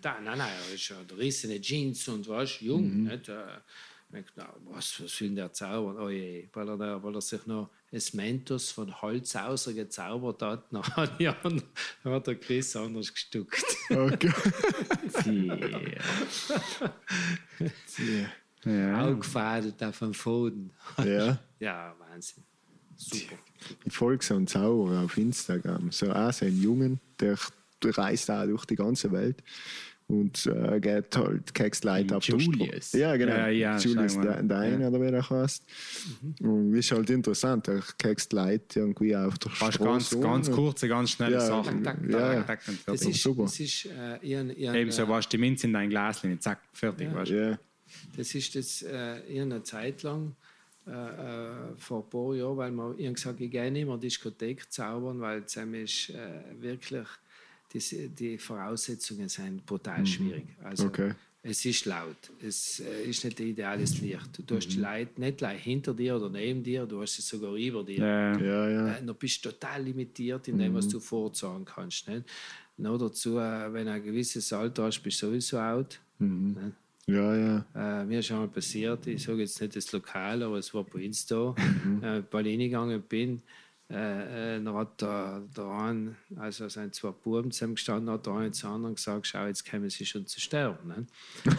da, 0.00 0.20
nein, 0.20 0.38
nein, 0.38 0.52
er 0.68 0.74
ist 0.74 0.88
ja 0.88 0.96
der 1.08 1.18
rissene 1.18 1.60
Jeans 1.60 2.06
und 2.08 2.28
was, 2.28 2.60
jung. 2.60 2.98
Mhm. 3.02 3.04
Nicht? 3.04 3.28
Äh, 3.28 3.42
ich 4.08 4.14
denk, 4.14 4.26
na, 4.36 4.54
was, 4.66 5.02
was 5.02 5.20
will 5.20 5.34
der 5.34 5.52
zaubern? 5.52 5.96
Oh 5.98 6.08
je, 6.10 6.48
weil 6.52 6.68
er, 6.68 6.76
da- 6.76 7.02
weil 7.02 7.14
er 7.14 7.20
sich 7.22 7.44
noch 7.46 7.70
das 7.90 8.12
Mentos 8.14 8.70
von 8.70 9.00
Holz 9.02 9.36
gezaubert 9.74 10.42
hat, 10.42 10.70
nach 10.78 10.96
einem 10.98 11.18
Jahr 11.18 11.36
dann 11.42 11.62
hat 12.04 12.26
der 12.26 12.34
Chris 12.36 12.76
anders 12.76 13.12
gestuckt. 13.12 13.64
Okay. 13.90 14.32
Ja. 18.64 19.08
Aufgefadelt 19.08 19.82
auf 19.82 19.98
dem 19.98 20.12
Boden. 20.12 20.70
ja. 21.04 21.36
Ja, 21.58 21.96
Wahnsinn. 21.98 22.44
Super. 22.96 23.34
Ich 23.84 23.92
folge 23.92 24.24
so 24.24 24.34
einen 24.34 24.46
Zauberer 24.46 25.04
auf 25.04 25.16
Instagram. 25.16 25.90
So 25.90 26.10
auch 26.12 26.32
so 26.32 26.44
einen 26.46 26.60
Jungen, 26.62 27.00
der 27.20 27.36
reist 27.84 28.30
auch 28.30 28.44
durch 28.46 28.64
die 28.64 28.76
ganze 28.76 29.10
Welt 29.12 29.42
und 30.08 30.46
äh, 30.46 30.78
geht 30.80 31.16
halt 31.16 31.54
kekst 31.54 31.84
Leute 31.84 32.16
auf 32.16 32.24
Julius. 32.24 32.92
Ja, 32.92 33.16
genau. 33.16 33.32
Ja, 33.34 33.48
ja, 33.48 33.78
Julius. 33.78 34.14
Dein 34.20 34.80
Ja. 34.80 34.88
oder 34.88 35.00
wie 35.00 35.10
der 35.10 35.28
heißt. 35.28 35.64
Und 36.40 36.74
ist 36.74 36.90
halt 36.92 37.08
interessant, 37.10 37.66
der 37.66 37.82
kekst 37.98 38.32
Leute 38.32 38.80
irgendwie 38.80 39.16
auf 39.16 39.38
der 39.38 39.50
Fast 39.50 39.74
Straße. 39.74 40.16
ganz, 40.16 40.20
ganz 40.22 40.48
um. 40.48 40.54
kurze, 40.54 40.86
ganz 40.88 41.10
schnelle 41.12 41.34
Ja, 41.36 41.40
Sachen. 41.40 41.82
tak, 41.82 41.98
Tak, 42.02 42.10
ja. 42.10 42.42
tak, 42.42 42.60
und 42.68 42.76
Das 42.86 43.00
fertig. 43.00 43.08
ist, 43.16 43.22
super. 43.22 43.42
das 43.44 43.58
ist 43.60 43.86
äh, 43.86 44.18
ihren, 44.22 44.50
ihren, 44.54 44.74
Eben 44.74 44.90
so, 44.90 45.02
äh, 45.02 45.08
was 45.08 45.28
die 45.28 45.38
Minze 45.38 45.66
in 45.66 45.72
dein 45.72 45.88
Glas, 45.88 46.20
zack, 46.40 46.60
fertig. 46.72 47.12
weißt 47.14 47.30
du. 47.30 47.50
Ja, 47.50 47.58
Das 48.16 48.34
ist 48.34 48.54
das 48.54 48.82
äh, 48.82 49.34
eher 49.34 49.42
eine 49.44 49.62
Zeit 49.62 50.02
lang, 50.02 50.36
äh, 50.86 50.90
äh, 50.90 51.76
vor 51.76 52.02
ein 52.02 52.10
paar 52.10 52.34
Jahren, 52.34 52.56
weil 52.56 52.72
man 52.72 52.98
ich 52.98 53.06
hab 53.06 53.14
gesagt, 53.14 53.40
ich 53.40 53.50
gehe 53.50 53.70
nicht 53.70 53.86
mehr 53.86 53.96
Diskothek 53.96 54.70
zaubern, 54.72 55.20
weil 55.20 55.42
es 55.44 55.56
ist 55.56 56.10
äh, 56.10 56.60
wirklich, 56.60 57.06
die, 57.72 58.08
die 58.08 58.38
Voraussetzungen 58.38 59.28
sind 59.28 59.64
brutal 59.64 60.04
schwierig. 60.06 60.46
Also, 60.62 60.86
Okay. 60.86 61.14
Es 61.44 61.64
ist 61.64 61.86
laut, 61.86 62.30
es 62.40 62.78
äh, 62.78 63.02
ist 63.02 63.24
nicht 63.24 63.40
ideales 63.40 64.00
Licht. 64.00 64.40
Du 64.46 64.54
hast 64.54 64.68
die 64.68 64.78
Leute 64.78 65.20
nicht 65.20 65.38
gleich 65.38 65.60
hinter 65.60 65.92
dir 65.92 66.14
oder 66.14 66.30
neben 66.30 66.62
dir, 66.62 66.86
du 66.86 67.02
hast 67.02 67.16
sie 67.16 67.22
sogar 67.22 67.54
über 67.54 67.82
dir. 67.82 67.98
Ja. 67.98 68.38
ja, 68.38 68.68
ja. 68.70 68.96
Äh, 68.96 69.04
du 69.04 69.12
bist 69.12 69.42
total 69.42 69.82
limitiert 69.82 70.46
in 70.46 70.58
dem, 70.58 70.72
was 70.74 70.86
du 70.86 71.00
vorzagen 71.00 71.64
kannst. 71.64 72.06
Nicht? 72.06 72.26
Noch 72.76 72.96
dazu, 72.96 73.34
wenn 73.34 73.86
du 73.86 73.92
ein 73.92 74.04
gewisses 74.04 74.52
Alter 74.52 74.84
hast, 74.84 75.00
bist 75.00 75.20
du 75.20 75.26
sowieso 75.26 75.58
out. 75.58 75.98
Nicht? 76.20 76.76
Ja, 77.08 77.34
ja. 77.34 77.66
Äh, 77.74 78.04
mir 78.04 78.20
ist 78.20 78.26
schon 78.26 78.38
mal 78.38 78.48
passiert, 78.48 79.06
ich 79.08 79.24
sage 79.24 79.40
jetzt 79.40 79.60
nicht 79.60 79.74
das 79.74 79.90
Lokal, 79.92 80.42
aber 80.42 80.58
es 80.58 80.72
war 80.72 80.84
bei 80.84 81.04
uns 81.04 81.26
da, 81.26 81.54
Mhm. 81.84 82.02
äh, 82.02 82.22
weil 82.30 82.46
ich 82.46 82.52
hingegangen 82.52 83.02
bin, 83.02 83.42
äh, 83.92 84.56
äh, 84.56 84.64
dann 84.64 84.74
hat 84.74 85.02
der, 85.02 85.42
der 85.54 85.64
eine, 85.66 86.16
also 86.36 86.66
sind 86.68 86.94
zwei 86.94 87.10
Buben 87.10 87.50
zusammen 87.50 87.74
gestanden, 87.74 88.10
hat 88.10 88.24
der 88.24 88.32
eine 88.32 88.50
zu 88.50 88.66
anderen 88.66 88.94
gesagt, 88.94 89.26
schau, 89.26 89.46
jetzt 89.46 89.70
kommen 89.70 89.90
sie 89.90 90.06
schon 90.06 90.26
zu 90.26 90.40
sterben. 90.40 90.88
Ne? 90.88 91.06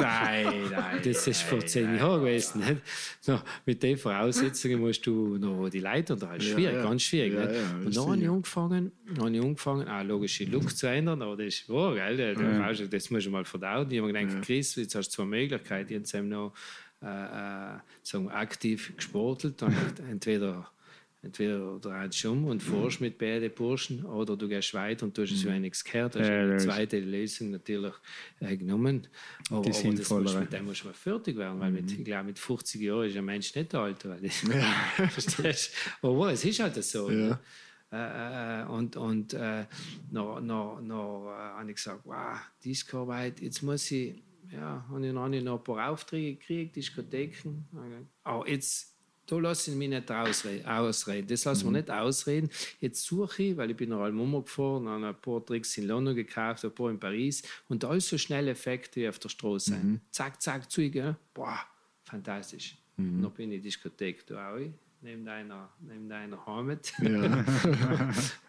Nein, 0.00 0.70
nein. 0.70 1.00
Das 1.04 1.26
ist 1.26 1.42
vor 1.42 1.60
zehn 1.66 1.94
Jahren 1.98 2.20
gewesen. 2.20 2.60
Nicht? 2.60 2.80
No, 3.26 3.38
mit 3.66 3.82
den 3.82 3.98
Voraussetzungen 3.98 4.80
musst 4.80 5.06
du 5.06 5.36
noch 5.36 5.68
die 5.68 5.80
Leute 5.80 6.14
unterhalten. 6.14 6.42
Schwierig, 6.42 6.76
ja. 6.76 6.82
ganz 6.82 7.02
schwierig. 7.02 7.34
Ja, 7.34 7.52
ja, 7.52 7.70
und 7.84 7.94
dann 7.94 8.06
habe 8.06 8.16
ich 8.16 8.28
angefangen, 8.30 8.92
habe 9.18 9.30
ich 9.30 9.42
angefangen 9.42 9.88
ah, 9.88 10.00
logisch 10.00 10.38
den 10.38 10.52
Look 10.52 10.74
zu 10.74 10.86
ändern, 10.86 11.20
aber 11.20 11.36
das 11.36 11.48
ist 11.48 11.68
wahr, 11.68 11.94
gell? 11.94 12.88
Das 12.88 13.10
musst 13.10 13.26
du 13.26 13.30
mal 13.30 13.44
verdauen. 13.44 13.90
Ich 13.90 13.98
habe 13.98 14.10
mir 14.10 14.20
gedacht, 14.20 14.42
Chris, 14.42 14.76
jetzt 14.76 14.94
hast 14.94 15.10
du 15.10 15.16
zwei 15.16 15.24
Möglichkeiten. 15.26 15.92
Jetzt 15.92 16.14
haben 16.14 16.30
wir 16.30 16.36
noch 16.36 16.54
äh, 17.02 17.74
äh, 17.74 17.78
sagen 18.02 18.30
aktiv 18.30 18.94
gesportelt. 18.96 19.60
Dann 19.60 19.74
entweder 20.10 20.70
Entweder 21.22 21.78
du 21.78 21.88
rennst 21.90 22.24
um 22.24 22.46
und 22.46 22.62
fährst 22.62 23.00
mit 23.02 23.18
beiden 23.18 23.50
Burschen 23.54 24.04
oder 24.06 24.36
du 24.38 24.48
gehst 24.48 24.72
weiter 24.72 25.04
und 25.04 25.16
du 25.18 25.22
hast 25.22 25.36
so 25.36 25.50
nichts 25.50 25.84
gehört. 25.84 26.14
Das 26.14 26.22
ist 26.22 26.28
Ja, 26.28 26.54
ist- 26.54 26.64
zweite 26.64 26.98
Lösung 27.00 27.50
natürlich 27.50 27.92
äh, 28.40 28.56
genommen. 28.56 29.06
Aber, 29.50 29.60
Die 29.60 29.70
aber 29.70 29.94
das 29.94 30.10
muss, 30.10 30.34
mit 30.36 30.52
dem 30.52 30.64
muss 30.64 30.82
man 30.84 30.94
fertig 30.94 31.36
werden, 31.36 31.60
weil 31.60 31.72
mit, 31.72 31.92
ich 31.92 32.04
glaube, 32.04 32.24
mit 32.24 32.38
50 32.38 32.80
Jahren 32.80 33.06
ist 33.06 33.16
ein 33.18 33.24
Mensch 33.26 33.54
nicht 33.54 33.74
alt. 33.74 34.02
Weil 34.08 34.20
das, 34.22 34.36
Verstehst 35.12 35.74
du? 36.00 36.08
Aber 36.08 36.32
es 36.32 36.42
ist 36.44 36.58
halt 36.60 36.82
so. 36.82 37.10
Ne? 37.10 37.38
Äh, 37.92 38.62
äh, 38.62 38.64
und 38.66 38.96
und 38.96 39.34
äh, 39.34 39.66
noch, 40.12 40.40
noch, 40.40 40.80
noch 40.80 41.26
äh, 41.36 41.58
habe 41.58 41.70
ich 41.70 41.76
gesagt, 41.76 42.00
wow, 42.04 42.38
Disco-Arbeit, 42.64 43.40
jetzt 43.40 43.62
muss 43.62 43.90
ich, 43.90 44.14
ja, 44.52 44.86
habe 44.88 45.06
ich 45.06 45.12
noch, 45.12 45.28
noch 45.28 45.58
ein 45.58 45.64
paar 45.64 45.90
Aufträge 45.90 46.36
gekriegt, 46.36 46.76
Diskotheken. 46.76 47.64
Aber 48.22 48.48
jetzt, 48.48 48.89
da 49.30 49.38
lasse 49.38 49.70
ich 49.70 49.76
mich 49.76 49.88
nicht 49.88 50.10
ausreden. 50.10 51.26
Das 51.28 51.44
lassen 51.44 51.66
wir 51.66 51.72
nicht 51.72 51.90
ausreden. 51.90 52.50
Jetzt 52.80 53.04
suche 53.04 53.42
ich, 53.44 53.56
weil 53.56 53.70
ich 53.70 53.76
bin 53.76 53.90
nach 53.90 54.00
Almummer 54.00 54.42
gefahren, 54.42 54.88
habe 54.88 55.06
ein 55.06 55.14
paar 55.14 55.44
Tricks 55.44 55.78
in 55.78 55.86
London 55.86 56.16
gekauft, 56.16 56.64
ein 56.64 56.74
paar 56.74 56.90
in 56.90 56.98
Paris 56.98 57.42
und 57.68 57.84
alles 57.84 58.08
so 58.08 58.18
schnelle 58.18 58.50
Effekte 58.50 59.00
wie 59.00 59.08
auf 59.08 59.20
der 59.20 59.28
Straße 59.28 59.70
sein. 59.70 60.00
Zack, 60.10 60.42
zack, 60.42 60.70
zu, 60.70 60.90
gell? 60.90 61.14
Boah, 61.32 61.60
fantastisch. 62.02 62.76
Und 62.96 63.22
dann 63.22 63.32
bin 63.32 63.50
ich 63.50 63.56
in 63.56 63.62
die 63.62 63.68
Diskothek 63.68 64.26
da 64.26 64.52
auch, 64.52 64.58
neben 65.00 65.24
deiner, 65.24 65.70
neben 65.80 66.08
deiner 66.08 66.44
Heimat. 66.44 66.92
ja. 67.00 67.44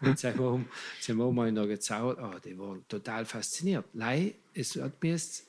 Und 0.00 0.18
sie 0.18 0.28
haben, 0.28 0.66
sie 1.00 1.12
haben 1.12 1.34
mal 1.34 1.52
noch 1.52 1.66
gezaubert. 1.66 2.18
Oh, 2.20 2.38
die 2.44 2.58
waren 2.58 2.84
total 2.88 3.24
fasziniert. 3.24 3.84
Lei, 3.94 4.34
es 4.52 4.74
hat 4.76 5.00
mir 5.02 5.12
jetzt 5.12 5.46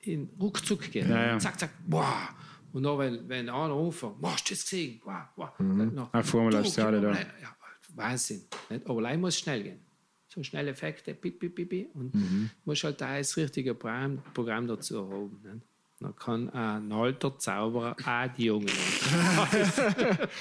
in 0.00 0.28
ruckzuck 0.38 0.90
gehen. 0.92 1.08
Ja, 1.10 1.26
ja. 1.28 1.38
Zack, 1.38 1.58
zack, 1.58 1.70
wow. 1.86 2.28
Und 2.76 2.82
dann, 2.82 2.98
wenn, 2.98 3.26
wenn 3.26 3.48
einer 3.48 3.74
wow, 4.20 4.32
hast 4.32 4.50
du 4.50 4.54
das 4.54 4.64
gesehen? 4.64 5.00
Wow, 5.02 5.14
wow. 5.36 5.48
Noch, 5.58 6.12
du, 6.12 6.58
lässt 6.58 6.74
sie 6.74 6.82
alle 6.82 7.00
gib 7.00 7.08
mir 7.08 7.14
da. 7.14 7.20
Ja, 7.40 7.56
Wahnsinn. 7.94 8.42
Nicht? 8.68 8.86
Aber 8.86 9.00
Lei 9.00 9.16
muss 9.16 9.38
schnell 9.38 9.62
gehen. 9.62 9.80
So 10.28 10.42
schnelle 10.42 10.72
Effekte, 10.72 11.14
piep, 11.14 11.40
piep, 11.40 11.54
piep, 11.54 11.70
piep. 11.70 11.94
Und 11.94 12.14
Mhm. 12.14 12.50
muss 12.66 12.84
halt 12.84 13.00
da 13.00 13.16
das 13.16 13.34
richtige 13.38 13.74
Programm, 13.74 14.22
Programm 14.34 14.66
dazu 14.66 15.10
haben. 15.10 15.40
Nicht? 15.42 15.66
Dann 15.98 16.14
kann 16.14 16.50
ein 16.50 16.92
alter 16.92 17.38
Zauberer 17.38 17.96
auch 18.04 18.26
die 18.36 18.44
Jungen 18.44 18.68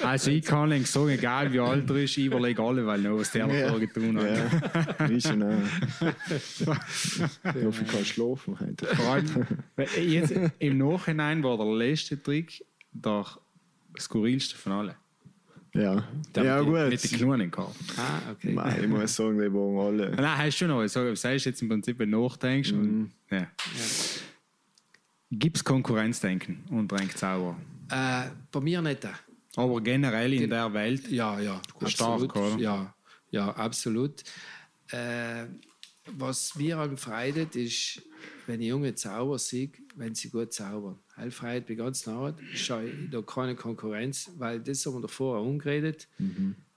Also 0.03 0.29
ich 0.31 0.43
kann 0.43 0.67
nicht 0.67 0.87
sagen, 0.87 1.09
egal 1.09 1.53
wie 1.53 1.61
alt 1.61 1.89
er 1.89 1.95
ist, 1.95 2.17
ich 2.17 2.25
überlege 2.25 2.61
alle, 2.61 2.85
weil 2.85 2.99
noch 2.99 3.17
was 3.19 3.31
der 3.31 3.47
Ja. 3.47 3.53
ja. 3.71 3.77
getan 3.77 4.17
hat. 4.17 4.99
Ja. 4.99 5.05
Ist 5.05 5.27
schon 5.29 5.43
auch. 5.43 5.53
Ich 6.01 6.67
hoffe, 7.63 7.83
ich 7.83 7.91
kann 7.91 8.05
schlafen 8.05 8.59
heute. 8.59 8.85
Vor 8.85 9.05
allem, 9.13 9.47
jetzt, 9.97 10.33
im 10.59 10.77
Nachhinein 10.77 11.41
war 11.41 11.55
der 11.57 11.67
letzte 11.73 12.21
Trick 12.21 12.65
der 12.91 13.25
skurrilste 13.97 14.57
von 14.57 14.71
allen. 14.73 14.95
Ja, 15.73 16.03
Der 16.33 16.43
ja 16.43 16.57
mit, 16.63 16.65
gut. 16.67 16.89
Mit 16.89 17.11
den 17.11 17.17
kleinen 17.17 17.51
Karten. 17.51 17.85
Ah, 17.97 18.31
okay. 18.31 18.53
Nein, 18.53 18.75
ich 18.83 18.87
muss 18.87 19.15
sagen, 19.15 19.37
die 19.39 19.51
waren 19.53 19.77
alle. 19.87 20.09
Nein, 20.15 20.37
hast 20.37 20.59
du 20.59 20.67
noch. 20.67 20.83
Ich 20.83 20.91
sage, 20.91 21.11
was 21.11 21.23
heißt 21.23 21.45
jetzt 21.45 21.61
im 21.61 21.69
Prinzip, 21.69 21.99
wenn 21.99 22.11
du 22.11 22.21
nachdenkst? 22.21 22.71
Mhm. 22.71 22.79
Und, 22.79 23.11
ja. 23.29 23.47
Gibt 25.31 25.57
es 25.57 25.63
Konkurrenzdenken 25.63 26.63
unter 26.69 26.97
einem 26.97 27.09
Zauberer? 27.09 27.57
Äh, 27.89 28.29
bei 28.51 28.59
mir 28.59 28.81
nicht. 28.81 29.07
Aber 29.55 29.81
generell 29.81 30.33
in 30.33 30.49
der 30.49 30.73
Welt. 30.73 31.09
Ja, 31.09 31.39
ja, 31.39 31.61
Stark, 31.85 32.21
absolut. 32.21 32.35
oder? 32.35 32.61
Ja, 32.61 32.95
ja, 33.31 33.49
absolut. 33.51 34.23
Äh, 34.91 35.45
was 36.05 36.55
mir 36.55 36.77
am 36.77 36.97
Freudet 36.97 37.55
ist, 37.55 38.01
wenn 38.45 38.61
ich 38.61 38.67
junge 38.67 38.93
Zauber 38.93 39.39
sehe, 39.39 39.71
wenn 39.95 40.13
sie 40.13 40.29
gut 40.29 40.53
zaubern. 40.53 40.99
Heilfreiheit 41.17 41.65
bei 41.67 41.75
ganz 41.75 42.05
nah, 42.05 42.35
schaue 42.53 42.89
ich 42.89 43.09
da 43.09 43.21
keine 43.21 43.55
Konkurrenz, 43.55 44.29
weil 44.37 44.59
das 44.59 44.85
haben 44.85 44.95
wir 44.95 45.01
davor 45.01 45.39
auch 45.39 45.45
umgeredet. 45.45 46.07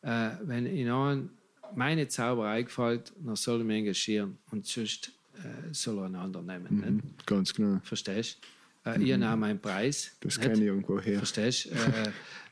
Äh, 0.03 0.31
wenn 0.43 0.66
ihnen 0.66 1.31
meine 1.75 2.09
Zauberei 2.09 2.62
gefällt, 2.62 3.12
dann 3.19 3.37
soll 3.37 3.61
ich 3.61 3.66
mich 3.66 3.79
engagieren 3.79 4.39
und 4.51 4.66
sonst 4.66 5.12
äh, 5.39 5.73
soll 5.73 5.98
er 5.98 6.05
einen 6.05 6.16
anderen 6.16 6.47
nehmen. 6.47 7.01
Nicht? 7.02 7.27
Ganz 7.27 7.52
genau. 7.55 7.81
Verstehst 7.82 8.39
Äh, 8.85 9.02
Ich 9.02 9.12
habe 9.12 9.28
auch 9.28 9.36
meinen 9.36 9.60
Preis. 9.60 10.12
Das 10.20 10.36
nicht? 10.36 10.47
kenne 10.47 10.60
ich 10.60 10.66
irgendwo 10.66 11.01
her. 11.01 11.19
Verstehst 11.19 11.66
du? 11.66 11.70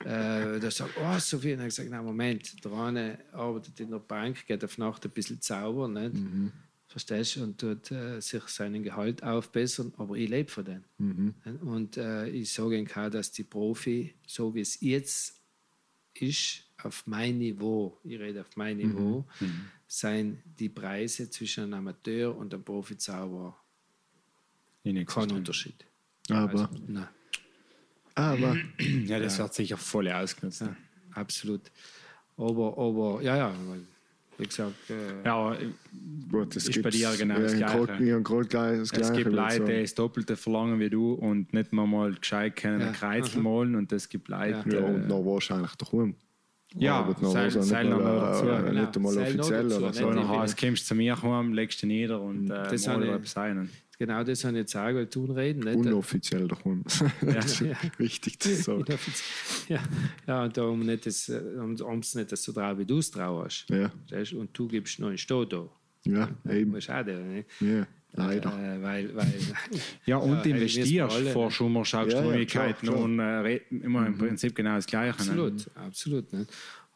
Äh, 0.04 0.56
äh, 0.56 0.60
da 0.60 0.70
sagt, 0.70 0.92
oh, 1.00 1.18
so 1.18 1.38
viel. 1.38 1.54
Und 1.54 1.60
ich 1.60 1.66
gesagt, 1.66 1.88
na 1.90 2.02
Moment, 2.02 2.64
der 2.64 2.72
eine 2.72 3.18
arbeitet 3.32 3.78
in 3.80 3.90
der 3.90 3.98
Bank, 3.98 4.46
geht 4.46 4.64
auf 4.64 4.76
Nacht 4.78 5.04
ein 5.04 5.10
bisschen 5.10 5.40
zaubern, 5.40 5.92
nicht? 5.94 6.14
Mhm. 6.14 6.52
Verstehst 6.88 7.36
du? 7.36 7.42
Und 7.44 7.58
tut 7.58 7.90
äh, 7.90 8.20
sich 8.20 8.42
seinen 8.44 8.82
Gehalt 8.82 9.22
aufbessern, 9.22 9.92
aber 9.98 10.16
ich 10.16 10.28
lebe 10.30 10.50
von 10.50 10.64
dem. 10.64 10.84
Mhm. 10.98 11.34
Und 11.62 11.96
äh, 11.96 12.28
ich 12.28 12.52
sage 12.52 12.78
Ihnen 12.78 12.88
auch, 12.90 13.10
dass 13.10 13.32
die 13.32 13.44
Profi, 13.44 14.14
so 14.26 14.54
wie 14.54 14.60
es 14.60 14.80
jetzt 14.80 15.40
ist, 16.14 16.62
auf 16.82 17.06
mein 17.06 17.38
Niveau, 17.38 17.98
ich 18.04 18.18
rede 18.18 18.40
auf 18.40 18.56
mein 18.56 18.76
Niveau, 18.76 19.24
seien 19.86 20.42
die 20.58 20.68
Preise 20.68 21.30
zwischen 21.30 21.64
einem 21.64 21.74
Amateur 21.74 22.36
und 22.36 22.52
einem 22.52 22.64
Profizauberer 22.64 23.56
kein. 25.06 25.30
Unterschied. 25.32 25.84
Aber, 26.30 26.68
Nein. 26.86 27.08
aber, 28.14 28.56
Ja, 29.04 29.18
das 29.18 29.38
wird 29.38 29.54
sicher 29.54 29.76
voll 29.76 30.08
ausgenutzt. 30.10 30.60
Ja, 30.62 30.76
absolut. 31.12 31.62
Aber, 32.36 32.76
aber 32.76 33.22
ja, 33.22 33.36
ja, 33.36 33.54
weil, 33.68 33.80
wie 34.38 34.46
gesagt, 34.46 34.90
äh, 34.90 35.24
Ja, 35.24 35.56
gut, 36.30 36.54
das 36.54 36.68
Ist 36.68 36.82
bei 36.82 36.90
dir 36.90 37.14
genau 37.16 37.38
das 37.40 37.52
ja, 37.52 37.58
Gleiche. 37.58 37.86
grad- 37.86 38.00
Ja, 38.00 38.18
gleich 38.18 38.78
das 38.78 38.80
es 38.80 38.90
Gleiche. 38.92 39.12
gibt 39.14 39.26
würde 39.32 39.46
ich 39.54 39.58
Leute, 39.60 39.72
die 39.76 39.80
das 39.82 39.94
Doppelte 39.94 40.36
verlangen 40.36 40.78
wie 40.80 40.90
du 40.90 41.12
und 41.14 41.52
nicht 41.52 41.72
mal, 41.72 41.86
mal 41.86 42.12
gescheit 42.14 42.56
können 42.56 42.80
Ja. 42.80 42.88
ein 42.88 42.92
Kreuzel 42.92 43.40
malen 43.42 43.74
und 43.76 43.92
es 43.92 44.08
gibt 44.08 44.28
Leute, 44.28 44.50
Ja, 44.50 44.62
die- 44.64 44.76
und 44.76 45.08
noch 45.08 45.24
wahrscheinlich 45.24 45.74
daheim. 45.76 46.16
Ja, 46.74 47.02
noch 47.20 47.30
sei- 47.32 47.84
noch 47.84 47.98
mal, 48.02 48.16
dazu. 48.20 48.48
äh, 48.48 48.62
Genau, 48.70 48.80
Nicht 48.82 48.96
einmal 48.96 49.18
offiziell 49.18 49.66
oder 49.72 49.92
so. 49.92 50.42
jetzt 50.42 50.60
kommst 50.60 50.82
du 50.82 50.86
zu 50.88 50.94
mir 50.94 51.22
heim, 51.22 51.52
legst 51.52 51.80
dich 51.82 51.88
nieder 51.88 52.20
und 52.20 52.50
äh, 52.50 52.68
Das 52.70 52.86
mal 52.86 53.02
etwas 53.04 53.36
ein. 53.36 53.70
genau 53.98 54.22
das 54.24 54.44
habe 54.44 54.54
ich 54.56 54.60
jetzt 54.62 54.76
auch 54.76 54.84
weil 54.84 55.06
tun 55.06 55.30
reden. 55.30 55.60
Nicht? 55.60 55.76
Unoffiziell 55.76 56.48
daheim. 56.48 56.84
Das 57.22 57.60
ist 57.60 57.98
wichtig 57.98 58.40
zu 58.40 58.54
sagen. 58.56 58.84
ja, 59.68 59.80
ja, 60.26 60.44
und 60.44 60.56
darum 60.56 60.80
nicht 60.84 61.06
das, 61.06 61.28
äh, 61.28 61.40
um 61.58 61.76
um 61.76 61.98
es 62.00 62.14
nicht 62.14 62.36
so 62.36 62.52
drauf, 62.52 62.76
wie 62.78 62.84
du 62.84 62.98
es 62.98 63.10
trauerst. 63.10 63.66
Ja? 63.70 63.90
Und 64.36 64.50
du 64.58 64.66
gibst 64.68 64.98
noch 64.98 65.08
einen 65.08 65.18
Stoto. 65.18 65.70
ja, 66.04 66.28
eben. 66.50 66.72
Das 66.72 66.78
ist 66.78 66.84
schade, 66.84 67.16
nicht? 67.18 67.48
Ja, 67.60 67.86
leider. 68.16 68.50
Äh, 68.50 68.82
weil, 68.82 69.14
weil, 69.14 69.32
Ja, 70.06 70.16
und 70.18 70.34
Ja, 70.36 70.42
investierst 70.42 71.16
vor 71.28 71.46
ne? 71.46 71.50
Schummer, 71.50 71.84
schaust 71.84 72.12
Ja, 72.12 72.22
ja, 72.24 72.90
und 72.92 73.18
äh, 73.20 73.56
immer 73.70 74.06
im 74.06 74.18
Prinzip 74.18 74.54
genau 74.54 74.74
das 74.76 74.86
Gleiche. 74.86 75.08
Ne? 75.16 75.30
absolut, 75.30 75.66
absolut. 75.74 76.32
Nicht? 76.32 76.50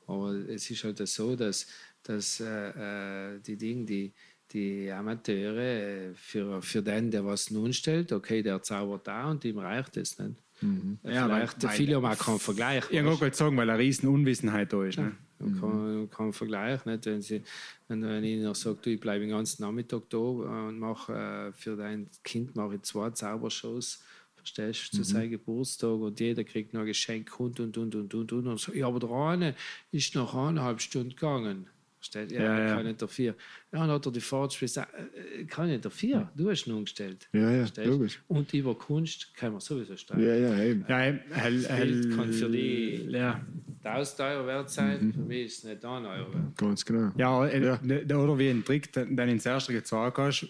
Aber 0.06 0.32
es 0.48 0.70
ist 0.70 0.82
halt 0.84 1.06
so, 1.06 1.36
dass, 1.36 1.66
dass 2.02 2.40
äh, 2.40 3.34
äh, 3.34 3.40
die 3.40 3.56
Dinge, 3.56 3.84
die, 3.84 4.12
die 4.52 4.90
Amateure, 4.90 5.58
äh, 5.58 6.14
für, 6.14 6.60
für 6.62 6.82
den, 6.82 7.10
der 7.10 7.24
was 7.24 7.50
nun 7.50 7.72
stellt, 7.72 8.12
okay, 8.12 8.42
der 8.42 8.60
zaubert 8.62 9.06
da 9.06 9.30
und 9.30 9.44
ihm 9.44 9.58
reicht 9.58 9.96
es 9.96 10.18
nicht. 10.18 10.42
Äh, 10.62 11.14
Ja, 11.14 11.26
Vielleicht, 11.26 11.62
weil- 11.62 11.70
viele 11.70 11.96
haben 11.96 12.04
auch 12.04 12.18
keinen 12.18 12.38
Vergleich. 12.38 12.84
Ich 12.90 13.04
wollte 13.04 13.20
gerade 13.20 13.36
sagen, 13.36 13.56
weil 13.56 13.70
eine 13.70 13.78
riesen 13.78 14.08
Unwissenheit 14.08 14.72
da 14.72 14.84
ist. 14.84 14.98
Ne? 14.98 15.12
Man 15.40 15.60
kann, 15.60 16.10
kann 16.10 16.32
Vergleich, 16.32 16.84
nicht? 16.84 17.06
Wenn, 17.06 17.22
sie, 17.22 17.42
wenn, 17.88 18.02
wenn 18.02 18.24
ich 18.24 18.42
noch 18.42 18.54
sage, 18.54 18.90
ich 18.90 19.00
bleibe 19.00 19.20
den 19.20 19.30
ganzen 19.30 19.62
Nachmittag 19.62 20.02
da 20.10 20.18
und 20.18 20.78
mache 20.78 21.12
äh, 21.12 21.52
für 21.52 21.76
dein 21.76 22.08
Kind 22.22 22.54
mache 22.54 22.76
ich 22.76 22.82
zwei 22.82 23.10
Zaubershows, 23.10 24.02
verstehst 24.36 24.92
du, 24.92 24.98
zu 24.98 25.04
seinem 25.04 25.30
Geburtstag 25.30 25.98
und 25.98 26.20
jeder 26.20 26.44
kriegt 26.44 26.74
noch 26.74 26.80
ein 26.80 26.86
Geschenk 26.86 27.38
und 27.40 27.58
und 27.60 27.76
und 27.78 27.94
und 27.94 28.14
und 28.14 28.32
und 28.32 28.46
und 28.46 28.60
so, 28.60 28.72
ja, 28.72 28.86
aber 28.86 29.00
der 29.00 29.10
eine 29.10 29.54
ist 29.92 30.14
nach 30.14 30.34
eineinhalb 30.34 30.80
Stunden 30.80 31.10
gegangen. 31.10 31.68
Du? 32.00 32.18
Ja, 32.18 32.24
Ja, 32.42 32.58
ja, 32.58 32.66
ja. 32.68 32.74
kann 32.76 32.86
nicht 32.86 33.02
dafür. 33.02 33.34
Ja, 33.72 33.78
dann 33.80 33.90
hat 33.90 34.06
er 34.06 34.12
die 34.12 34.20
Fahrt 34.20 34.58
gesagt, 34.58 34.92
äh, 34.94 35.44
kann 35.44 35.68
nicht 35.68 35.84
dafür, 35.84 36.30
du 36.34 36.50
hast 36.50 36.66
ihn 36.66 36.72
umgestellt. 36.72 37.28
Ja, 37.32 37.50
ja, 37.50 37.64
du? 37.66 37.82
logisch. 37.84 38.20
Und 38.28 38.52
über 38.54 38.74
Kunst 38.74 39.34
kann 39.34 39.52
man 39.52 39.60
sowieso 39.60 39.96
streiten. 39.96 40.22
Ja, 40.22 40.34
ja, 40.34 40.62
eben. 40.64 40.84
Ja, 40.88 40.98
hell, 40.98 41.64
hell, 41.68 42.10
kann 42.16 42.32
für 42.32 42.48
die- 42.48 43.06
ja. 43.10 43.40
1000 43.82 44.20
Euro 44.20 44.46
wert 44.46 44.70
sein, 44.70 45.12
für 45.12 45.20
mich 45.20 45.46
ist 45.46 45.58
es 45.58 45.64
nicht 45.64 45.84
1 45.84 46.06
Euro 46.06 46.32
wert. 46.34 46.56
Ganz 46.56 46.84
genau. 46.84 47.12
Ja, 47.16 47.46
äh, 47.46 47.64
Ja. 47.64 47.78
ne- 47.82 48.04
oder 48.18 48.38
wie 48.38 48.48
ein 48.50 48.64
Trick, 48.64 48.92
den 48.92 49.18
ins 49.18 49.46
erste 49.46 49.72
gesagt 49.72 50.18
hast, 50.18 50.46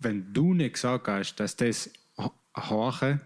wenn 0.00 0.32
du 0.32 0.54
nicht 0.54 0.74
gesagt 0.74 1.08
hast, 1.08 1.36
dass 1.40 1.56
das 1.56 1.90
hohe 2.68 3.20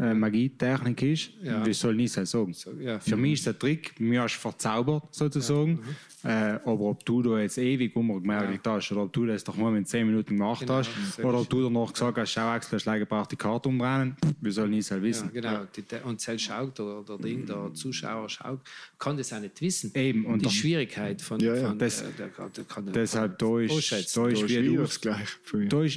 äh, 0.00 0.14
Magietechnik 0.14 1.02
ist, 1.02 1.30
Ja. 1.42 1.64
wie 1.66 1.72
soll 1.74 2.00
ich 2.00 2.16
es 2.16 2.30
sagen? 2.30 2.54
ja. 2.80 2.98
Für 2.98 3.16
mich 3.16 3.34
ist 3.34 3.46
der 3.46 3.58
Trick, 3.58 3.98
mir 4.00 4.24
ist 4.24 4.34
verzaubert 4.34 5.14
sozusagen, 5.14 5.80
äh, 6.24 6.28
aber 6.64 6.80
ob 6.80 7.04
du 7.04 7.22
da 7.22 7.38
jetzt 7.40 7.58
ewig 7.58 7.94
umgemerkt 7.96 8.66
hast 8.66 8.92
oder 8.92 9.02
ob 9.02 9.12
du 9.12 9.26
das 9.26 9.44
doch 9.44 9.56
mal 9.56 9.76
in 9.76 9.84
10 9.84 10.06
Minuten 10.06 10.36
gemacht 10.36 10.60
Genau, 10.60 10.74
hast 10.74 10.90
das 11.16 11.24
oder 11.24 11.40
ob 11.40 11.48
du 11.50 11.62
danach 11.68 11.92
gesagt 11.92 12.16
hast, 12.18 12.30
schau 12.32 12.48
Axel, 12.48 12.78
hast 12.78 12.86
du 12.86 12.98
gebraucht 12.98 13.32
die 13.32 13.36
Karte 13.36 13.68
umdrehen, 13.68 14.16
wie 14.40 14.50
soll 14.50 14.72
ich 14.72 14.80
es 14.80 14.90
halt 14.90 15.02
Ja, 15.02 15.08
wissen? 15.08 15.30
genau. 15.32 15.60
Und 16.04 16.20
selbst 16.20 16.42
schaut 16.44 16.78
der, 16.78 17.02
der 17.06 17.18
Ding, 17.18 17.44
der 17.46 17.74
Zuschauer 17.74 18.28
schaut, 18.28 18.60
kann 18.98 19.16
das 19.16 19.32
auch 19.32 19.40
nicht 19.40 19.60
wissen. 19.60 19.90
Eben, 19.94 20.24
und 20.24 20.38
die 20.40 20.44
dann- 20.44 20.52
Schwierigkeit 20.52 21.20
von, 21.20 21.40
Ja, 21.40 21.54
ja, 21.56 21.68
von 21.68 21.78
das- 21.78 22.02
äh, 22.02 22.06
der, 22.18 22.28
der, 22.28 22.48
der 22.48 22.64
kann 22.64 22.84
der, 22.86 22.94
Deshalb 22.94 23.38
da 23.38 23.58
ist, 23.60 23.92
da 24.16 24.28
ist 24.28 24.48
wie 24.48 24.66
du 24.66 24.76
das 24.76 25.00
Da 25.00 25.16
ist, 25.20 25.38
da 25.72 25.80
nicht 25.82 25.96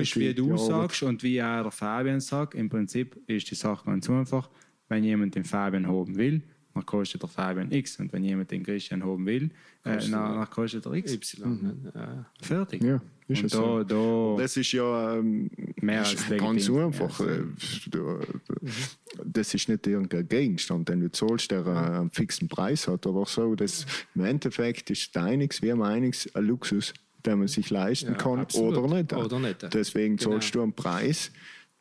ist, 0.00 0.16
wie 0.16 0.34
du 0.34 0.56
sagst 0.56 1.02
und 1.02 1.22
wie 1.22 1.42
auch 1.42 1.62
der 1.62 1.70
Fabian 1.70 2.20
sagt, 2.20 2.54
im 2.54 2.68
Prinzip 2.68 2.97
ist 3.26 3.50
die 3.50 3.54
Sache 3.54 3.84
ganz 3.86 4.08
einfach. 4.10 4.48
Wenn 4.88 5.04
jemand 5.04 5.34
den 5.34 5.44
Fabian 5.44 5.86
haben 5.86 6.16
will, 6.16 6.42
dann 6.74 6.86
kostet 6.86 7.22
der 7.22 7.28
Fabian 7.28 7.70
X. 7.72 7.98
Und 7.98 8.12
wenn 8.12 8.22
jemand 8.24 8.50
den 8.50 8.62
Christian 8.62 9.02
haben 9.04 9.26
will, 9.26 9.50
äh, 9.84 9.94
Kostet 9.94 10.12
dann, 10.14 10.50
kostet 10.50 10.86
er 10.86 10.92
X. 10.94 11.12
Y. 11.14 11.62
ne? 11.62 11.92
Ja. 11.94 12.26
Fertig. 12.40 12.82
Ja, 12.82 13.00
ist 13.26 13.40
und 13.40 13.44
es 13.46 13.52
da, 13.52 13.58
so. 13.58 13.82
da 14.36 14.42
Das 14.42 14.56
ist 14.56 14.72
ja 14.72 15.16
ähm, 15.16 15.50
Mehr 15.80 16.02
ist 16.02 16.10
als 16.10 16.28
ganz 16.38 16.66
legitim. 16.68 16.78
einfach. 16.86 17.20
Äh, 17.20 17.42
du- 17.90 18.20
Das 19.24 19.54
ist 19.54 19.68
nicht 19.68 19.86
irgendein 19.86 20.28
Gegenstand, 20.28 20.88
den 20.88 21.00
du 21.00 21.10
zahlst, 21.10 21.50
der 21.50 21.66
äh, 21.66 21.70
einen 21.98 22.10
fixen 22.10 22.48
Preis 22.48 22.86
hat. 22.88 23.06
Aber 23.06 23.24
so, 23.26 23.54
das, 23.54 23.84
im 24.14 24.24
Endeffekt 24.24 24.90
ist 24.90 25.14
deiniges 25.16 25.60
wie 25.62 25.72
meiniges 25.74 26.32
ein 26.34 26.44
Luxus, 26.44 26.94
den 27.26 27.40
man 27.40 27.48
sich 27.48 27.70
leisten 27.70 28.12
Ja, 28.12 28.16
kann 28.16 28.38
absolut. 28.38 28.76
oder 28.78 28.94
nicht. 28.96 29.12
Oder 29.12 29.38
nicht. 29.40 29.74
Deswegen 29.74 30.16
Genau. 30.16 30.30
zahlst 30.32 30.54
du 30.54 30.62
einen 30.62 30.72
Preis, 30.72 31.30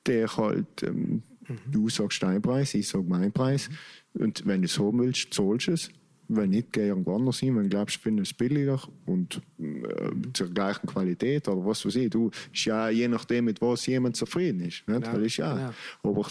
der 0.07 0.37
halt, 0.37 0.83
ähm, 0.83 1.23
du 1.71 1.89
sagst 1.89 2.21
deinen 2.23 2.41
Preis, 2.41 2.73
ich 2.73 2.87
sage 2.87 3.05
meinen 3.05 3.31
Preis. 3.31 3.69
Und 4.13 4.45
wenn 4.45 4.61
du 4.61 4.65
es 4.65 4.79
haben 4.79 4.99
willst, 4.99 5.33
zahlst 5.33 5.67
du 5.67 5.71
es. 5.73 5.89
Wenn 6.29 6.49
nicht, 6.49 6.73
geh 6.73 6.87
irgendwo 6.87 7.15
anders 7.15 7.39
hin. 7.39 7.55
Wenn 7.55 7.63
du 7.63 7.69
glaubst, 7.69 7.97
findest 7.97 8.31
du 8.31 8.33
es 8.33 8.37
billiger 8.37 8.81
und 9.05 9.41
äh, 9.59 10.11
zur 10.33 10.49
gleichen 10.49 10.85
Qualität 10.87 11.47
oder 11.47 11.65
was 11.65 11.85
weiß 11.85 11.95
ich. 11.95 12.09
Du, 12.09 12.31
ist 12.53 12.65
ja 12.65 12.89
je 12.89 13.07
nachdem, 13.07 13.45
mit 13.45 13.61
was 13.61 13.85
jemand 13.85 14.17
zufrieden 14.17 14.59
ist. 14.59 14.85
Nicht? 14.85 14.87
Genau, 14.87 15.13
Weil 15.13 15.25
ist 15.25 15.37
ja. 15.37 15.73
Aber 16.03 16.27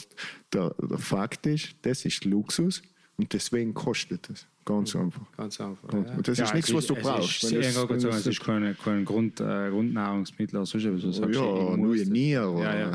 der, 0.53 0.75
der 0.79 0.99
Fakt 0.99 1.47
ist, 1.47 1.77
das 1.81 2.05
ist 2.05 2.27
Luxus 2.27 2.83
und 3.17 3.33
deswegen 3.33 3.73
kostet 3.73 4.29
es. 4.29 4.47
Ganz 4.67 4.97
einfach. 4.97 5.23
Ganz 5.37 5.61
einfach. 5.61 5.93
Und, 5.93 6.09
Ja. 6.09 6.15
und 6.17 6.27
das 6.27 6.39
Ja, 6.39 6.45
ist 6.47 6.55
nichts, 6.55 6.71
es 6.71 6.75
was 6.77 6.87
du 6.89 6.95
es 6.97 7.03
brauchst. 7.03 7.45
Ist, 7.45 7.53
wenn 7.55 7.73
sagen, 7.73 7.95
es 8.17 8.27
ist 8.27 8.41
kein, 8.45 8.77
kein 8.85 9.05
Grund, 9.05 9.41
äh, 9.41 9.71
Grundnahrungsmittel 9.71 10.57
oder 10.57 10.67
so. 10.67 10.79
So 10.79 11.13
sagst 11.13 11.35
du, 11.37 11.39
ja, 11.39 11.77
nur 11.77 11.77
muss 11.77 12.01
das- 12.01 12.09
nie. 12.09 12.37
Oder, 12.37 12.79
Ja, 12.81 12.91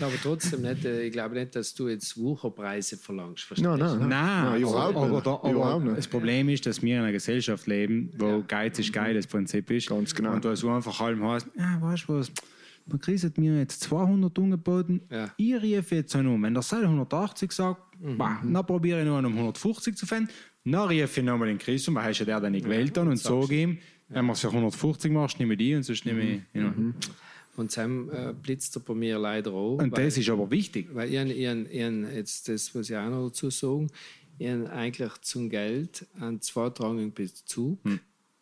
aber 0.00 0.14
trotzdem 0.20 0.62
nicht, 0.62 0.84
äh, 0.84 1.02
ich 1.04 1.12
glaube 1.12 1.36
nicht, 1.36 1.54
dass 1.54 1.72
du 1.74 1.88
jetzt 1.88 2.18
Wucherpreise 2.18 2.96
verlangst. 2.96 3.44
verstehst 3.44 3.70
Nein, 3.70 3.78
nein, 3.78 4.08
nein. 4.08 4.60
Überhaupt 4.62 4.94
nicht. 4.96 5.26
aber, 5.28 5.64
aber 5.64 5.94
das 5.94 6.08
Problem 6.08 6.48
ist, 6.48 6.66
dass 6.66 6.82
wir 6.82 6.96
in 6.96 7.02
einer 7.02 7.12
Gesellschaft 7.12 7.68
leben, 7.68 8.10
wo 8.18 8.42
Geiz 8.46 8.80
ist 8.80 8.92
geil, 8.92 9.14
das 9.14 9.28
Prinzip 9.28 9.70
ist. 9.70 9.88
Ganz 9.88 10.12
genau. 10.12 10.32
Und 10.32 10.44
da 10.44 10.56
so 10.56 10.68
einfach 10.70 11.00
allem 11.00 11.24
heißt, 11.24 11.46
ja, 11.56 11.78
weißt 11.80 12.08
du 12.08 12.14
was, 12.18 12.32
man 12.86 13.00
kriegt 13.00 13.38
mir 13.38 13.58
jetzt 13.58 13.80
200 13.82 14.38
angeboten, 14.38 15.00
Ja. 15.10 15.32
ich 15.36 15.54
rief 15.62 15.90
jetzt 15.92 16.14
einen 16.16 16.28
um. 16.28 16.42
Wenn 16.42 16.54
der 16.54 16.62
Seil 16.62 16.84
180 16.84 17.52
sagt, 17.52 18.00
Mhm. 18.00 18.18
bah, 18.18 18.40
dann 18.42 18.66
probiere 18.66 19.00
ich 19.00 19.06
noch 19.06 19.18
einen 19.18 19.26
um 19.28 19.34
150 19.34 19.96
zu 19.96 20.06
finden, 20.06 20.28
dann 20.64 20.88
rief 20.88 21.16
ich 21.16 21.24
nochmal 21.24 21.48
den 21.48 21.58
Chris 21.58 21.86
um, 21.88 21.94
weil 21.94 22.10
ist 22.10 22.18
ja 22.20 22.24
der, 22.26 22.40
der 22.40 22.50
nicht 22.50 22.64
gewählt 22.64 22.96
hat 22.98 23.06
und 23.06 23.16
sage 23.16 23.54
ihm, 23.62 23.78
wenn 24.08 24.24
man 24.26 24.34
es 24.34 24.40
für 24.40 24.48
150 24.52 25.10
machst, 25.12 25.38
nehme 25.38 25.54
ich 25.54 25.58
die 25.58 25.74
und 25.74 25.82
sonst 25.84 26.04
nehme 26.04 26.22
ich... 26.22 26.40
Ja. 26.54 26.70
Mhm. 26.70 26.94
Und 27.54 27.76
dann 27.76 28.08
äh, 28.08 28.32
blitzt 28.40 28.76
er 28.76 28.80
bei 28.80 28.94
mir 28.94 29.18
leider 29.18 29.52
auch. 29.52 29.76
Und 29.76 29.92
weil- 29.92 30.06
das 30.06 30.16
ist 30.16 30.28
aber 30.30 30.50
wichtig. 30.50 30.88
Weil 30.94 31.12
ich, 31.12 31.36
ich, 31.36 31.46
ich, 31.70 32.14
jetzt, 32.14 32.48
das 32.48 32.72
muss 32.74 32.88
ich 32.88 32.96
auch 32.96 33.10
noch 33.10 33.26
dazu 33.28 33.50
sagen, 33.50 33.88
ich 34.38 34.48
eigentlich 34.48 35.12
zum 35.20 35.50
Geld 35.50 36.06
einen 36.18 36.40
zweitrangig 36.40 37.14
Bezug. 37.14 37.78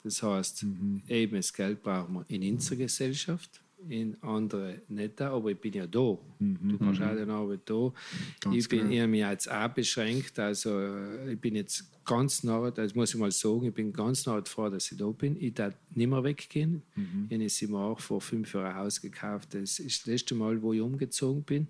Das 0.04 0.22
heißt, 0.22 0.64
eben 1.08 1.36
das 1.36 1.52
Geld 1.52 1.82
brauchen 1.82 2.14
wir 2.14 2.24
in 2.28 2.54
unserer 2.54 2.76
Gesellschaft, 2.78 3.60
in 3.88 4.16
andere 4.22 4.82
nicht 4.88 5.20
da, 5.20 5.32
aber 5.32 5.50
ich 5.50 5.58
bin 5.58 5.72
ja 5.72 5.86
da. 5.86 6.16
Du 6.38 6.78
kannst 6.78 7.02
auch 7.02 7.14
den 7.14 7.30
Arbeit 7.30 7.60
da. 7.64 7.92
ich, 8.52 8.68
bin, 8.68 8.90
ich 8.90 9.00
habe 9.00 9.08
mich 9.08 9.20
jetzt 9.20 9.50
auch 9.50 9.68
beschränkt, 9.68 10.38
also 10.38 10.78
äh, 10.78 11.32
ich 11.32 11.40
bin 11.40 11.56
jetzt 11.56 11.90
ganz 12.10 12.42
nah, 12.42 12.70
das 12.72 12.94
muss 12.96 13.14
ich 13.14 13.20
mal 13.20 13.30
sagen, 13.30 13.64
ich 13.64 13.74
bin 13.74 13.92
ganz 13.92 14.26
nah 14.26 14.42
froh, 14.44 14.68
dass 14.68 14.90
ich 14.90 14.98
da 14.98 15.06
bin. 15.06 15.36
Ich 15.40 15.54
darf 15.54 15.74
nicht 15.94 16.08
mehr 16.08 16.24
weggehen. 16.24 16.82
Ich 17.28 17.34
habe 17.34 17.44
es 17.44 17.62
mir 17.62 17.78
auch 17.78 18.00
vor 18.00 18.20
fünf 18.20 18.52
Jahren 18.52 18.66
ein 18.66 18.74
Haus 18.74 19.00
gekauft. 19.00 19.54
Das 19.54 19.78
ist 19.78 20.00
das 20.00 20.06
letzte 20.06 20.34
Mal, 20.34 20.60
wo 20.60 20.72
ich 20.72 20.80
umgezogen 20.80 21.44
bin. 21.44 21.68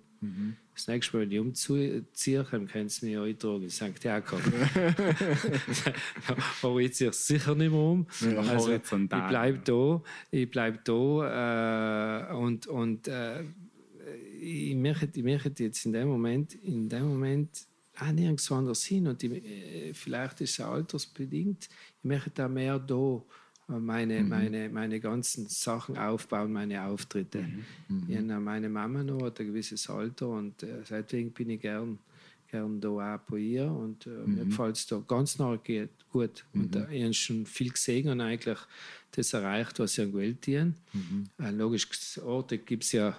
Das 0.73 0.87
nächste 0.87 1.15
Mal, 1.15 1.23
wenn 1.23 1.31
ich 1.31 1.39
umziehe, 1.39 2.05
dann 2.51 2.67
kannst 2.67 3.01
du 3.01 3.05
mich 3.05 3.13
ja 3.13 3.23
eintragen 3.23 3.63
in 3.63 3.69
St. 3.69 4.03
Jakob. 4.03 4.41
Aber 6.63 6.79
ich 6.79 6.93
ziehe 6.95 7.13
sicher 7.13 7.53
nicht 7.53 7.71
mehr 7.71 7.79
um. 7.79 8.07
also, 8.37 8.71
ich 8.71 8.81
bleibe 9.29 9.59
da, 9.63 10.01
ich 10.31 10.49
bleibe 10.49 10.79
da 10.83 12.31
äh, 12.31 12.35
und, 12.35 12.65
und 12.65 13.07
äh, 13.07 13.43
ich 14.39 14.75
möchte, 14.75 15.07
ich 15.13 15.23
möchte 15.23 15.63
jetzt 15.63 15.85
in 15.85 15.93
dem 15.93 16.07
Moment, 16.07 16.55
in 16.55 16.89
dem 16.89 17.09
Moment 17.09 17.67
auch 18.01 18.11
nirgends 18.11 18.51
anders 18.51 18.83
hin 18.83 19.07
und 19.07 19.23
ich, 19.23 19.31
äh, 19.31 19.93
vielleicht 19.93 20.41
ist 20.41 20.59
es 20.59 20.65
auch 20.65 20.73
altersbedingt. 20.73 21.69
Ich 21.99 22.03
möchte 22.03 22.31
da 22.31 22.47
mehr 22.47 22.79
da 22.79 23.21
äh, 23.69 23.73
meine, 23.79 24.23
meine, 24.23 24.69
meine 24.69 24.99
ganzen 24.99 25.47
Sachen 25.47 25.97
aufbauen, 25.97 26.51
meine 26.51 26.83
Auftritte. 26.83 27.45
Ich 28.07 28.17
habe 28.17 28.39
meine 28.39 28.69
Mama 28.69 29.03
noch 29.03 29.23
hat 29.23 29.39
ein 29.39 29.47
gewisses 29.47 29.89
Alter 29.89 30.29
und 30.29 30.63
äh, 30.63 30.81
seitdem 30.83 31.31
bin 31.31 31.51
ich 31.51 31.61
gern, 31.61 31.99
gern 32.49 32.81
da 32.81 32.89
auch 32.89 33.19
bei 33.19 33.37
ihr 33.37 33.71
und 33.71 34.07
äh, 34.07 34.09
mir 34.25 34.45
gefällt 34.45 34.77
es 34.77 34.87
da 34.87 35.01
ganz 35.07 35.37
nah 35.37 35.55
geht, 35.57 35.91
gut. 36.11 36.45
Und 36.53 36.75
äh, 36.75 36.95
ich 36.95 37.03
habe 37.03 37.13
schon 37.13 37.45
viel 37.45 37.71
gesehen 37.71 38.09
und 38.09 38.21
eigentlich 38.21 38.59
das 39.11 39.33
erreicht, 39.33 39.79
was 39.79 39.97
ich 39.97 40.11
gewählt 40.11 40.47
habe. 40.47 40.73
Äh, 41.39 41.51
logisch, 41.51 42.17
Orte 42.19 42.57
gibt 42.57 42.83
es 42.83 42.93
ja 42.93 43.15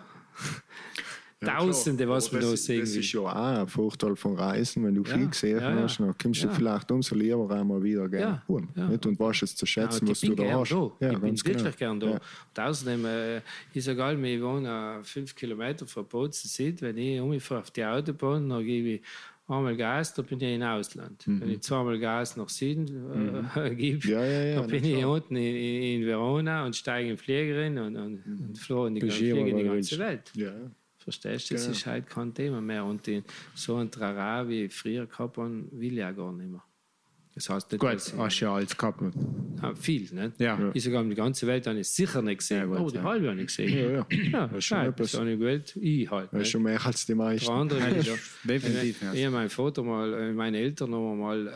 Tausende, 1.44 2.09
was 2.09 2.32
man 2.32 2.40
da 2.40 2.56
sehen 2.56 2.81
Das 2.81 2.97
ist 2.97 3.12
ja 3.12 3.20
auch 3.20 3.35
ein 3.35 3.69
Vorteil 3.69 4.16
von 4.16 4.36
Reisen, 4.36 4.85
wenn 4.85 4.94
du 4.94 5.02
Ja, 5.02 5.16
viel 5.16 5.28
gesehen 5.28 5.60
ja, 5.60 5.74
hast, 5.82 6.01
dann 6.01 6.14
kommst 6.20 6.44
du 6.44 6.48
vielleicht 6.48 6.90
umso 6.90 7.14
lieber 7.14 7.51
einmal 7.51 7.82
wieder 7.82 8.09
gerne 8.09 8.43
Ja, 8.48 8.59
ja. 8.77 8.89
Nicht? 8.89 9.06
Und 9.06 9.19
weißt 9.19 9.43
es 9.43 9.56
zu 9.56 9.66
schätzen, 9.66 10.09
was 10.09 10.20
du 10.20 10.35
da 10.35 10.60
hast. 10.60 10.73
Da. 10.73 10.93
Ja, 11.01 11.12
ich 11.12 11.19
bin 11.19 11.28
ganz 11.28 11.44
wirklich 11.44 11.77
genau. 11.77 11.98
gern 11.98 12.01
da. 12.01 12.10
Und 12.12 12.69
außerdem 12.69 13.05
äh, 13.05 13.40
ist 13.74 13.89
egal, 13.89 14.24
ich 14.24 14.43
wohne 14.43 15.01
fünf 15.02 15.35
Kilometer 15.35 15.86
von 15.86 16.06
Bozen 16.06 16.48
Süd. 16.48 16.82
Wenn 16.82 16.97
ich 16.98 17.20
umfahre 17.20 17.60
auf 17.60 17.70
die 17.70 17.85
Autobahn, 17.85 18.48
dann 18.48 18.64
gebe 18.64 18.89
ich 18.89 19.02
einmal 19.48 19.77
Gas, 19.77 20.14
da 20.14 20.23
bin 20.23 20.40
ich 20.40 20.55
im 20.55 20.62
Ausland. 20.62 21.24
Wenn 21.27 21.51
ich 21.51 21.60
zweimal 21.60 21.98
Gas 21.98 22.36
nach 22.36 22.48
Süden 22.48 23.51
äh, 23.56 23.74
gebe, 23.74 24.06
Ja, 24.09 24.24
ja, 24.24 24.44
ja, 24.44 24.60
dann 24.60 24.70
bin 24.70 24.85
ich 24.85 24.98
klar. 24.98 25.10
unten 25.10 25.36
in, 25.36 25.56
in, 25.56 26.01
in 26.01 26.06
Verona 26.06 26.64
und 26.64 26.77
steige 26.77 27.10
in 27.10 27.16
den 27.16 27.19
Flieger 27.19 27.66
und, 27.66 27.97
und, 27.97 28.24
und 28.24 28.59
fliege 28.59 28.86
in 28.86 28.94
die, 28.94 29.10
fliege 29.10 29.51
in 29.51 29.56
die 29.56 29.64
ganze 29.64 29.98
Welt. 29.98 30.32
Ja. 30.35 30.52
Verstehst 31.03 31.51
du? 31.51 31.55
Das 31.55 31.65
Genau. 31.65 31.77
ist 31.77 31.87
halt 31.87 32.07
kein 32.09 32.33
Thema 32.33 32.61
mehr. 32.61 32.85
Und 32.85 33.07
in, 33.09 33.24
so 33.55 33.77
ein 33.77 33.91
Trara, 33.91 34.49
wie 34.49 34.69
früher 34.69 35.07
gehabt 35.07 35.37
will 35.37 36.03
auch 36.03 36.15
gar 36.16 36.33
nicht 36.33 36.51
mehr. 36.51 36.62
Das 37.35 37.49
heißt 37.49 37.71
Gut, 37.79 37.95
ich- 37.95 38.13
hast 38.19 38.41
du 38.41 38.45
ja 38.45 38.55
alles 38.55 38.77
gehabt. 38.77 39.01
Ah, 39.63 39.75
viel, 39.75 40.03
nicht? 40.13 40.39
Ja. 40.39 40.59
Ich 40.75 40.83
sogar 40.85 41.03
die 41.05 41.15
ganze 41.15 41.47
Welt 41.47 41.67
habe 41.67 41.79
ich 41.79 41.89
sicher 41.89 42.21
nicht 42.21 42.39
gesehen. 42.39 42.69
gut, 42.69 42.79
oh, 42.79 42.91
die 42.91 42.97
ja. 42.97 43.03
halbe 43.05 43.31
habe 43.31 43.41
ich 43.41 43.47
gesehen. 43.47 43.75
Ja, 43.75 43.91
ja. 43.91 44.07
ja 44.33 44.45
ist 44.57 44.65
schon 44.65 44.79
nein, 44.79 44.91
etwas. 44.91 45.11
das 45.13 45.21
habe 45.21 45.31
ich 45.33 45.39
gewählt. 45.39 45.77
Ich 45.81 46.11
halt. 46.11 46.25
Das 46.27 46.33
ist 46.33 46.39
Nicht? 46.39 46.51
schon 46.51 46.63
mehr 46.65 46.85
als 46.87 47.07
die 47.07 47.15
meisten. 47.15 47.47
Der 47.47 47.55
andere 47.55 47.81
will 47.87 47.95
das 47.95 48.07
ist 48.09 48.19
definitiv, 48.45 49.03
ja. 49.03 49.13
Ich 49.15 49.25
habe 49.25 49.35
mein 49.35 49.49
Vater 49.49 49.83
mal, 49.83 50.13
äh, 50.13 50.33
meine 50.33 50.59
Eltern 50.59 50.95
haben 50.95 51.19
mal 51.19 51.47
äh, 51.47 51.51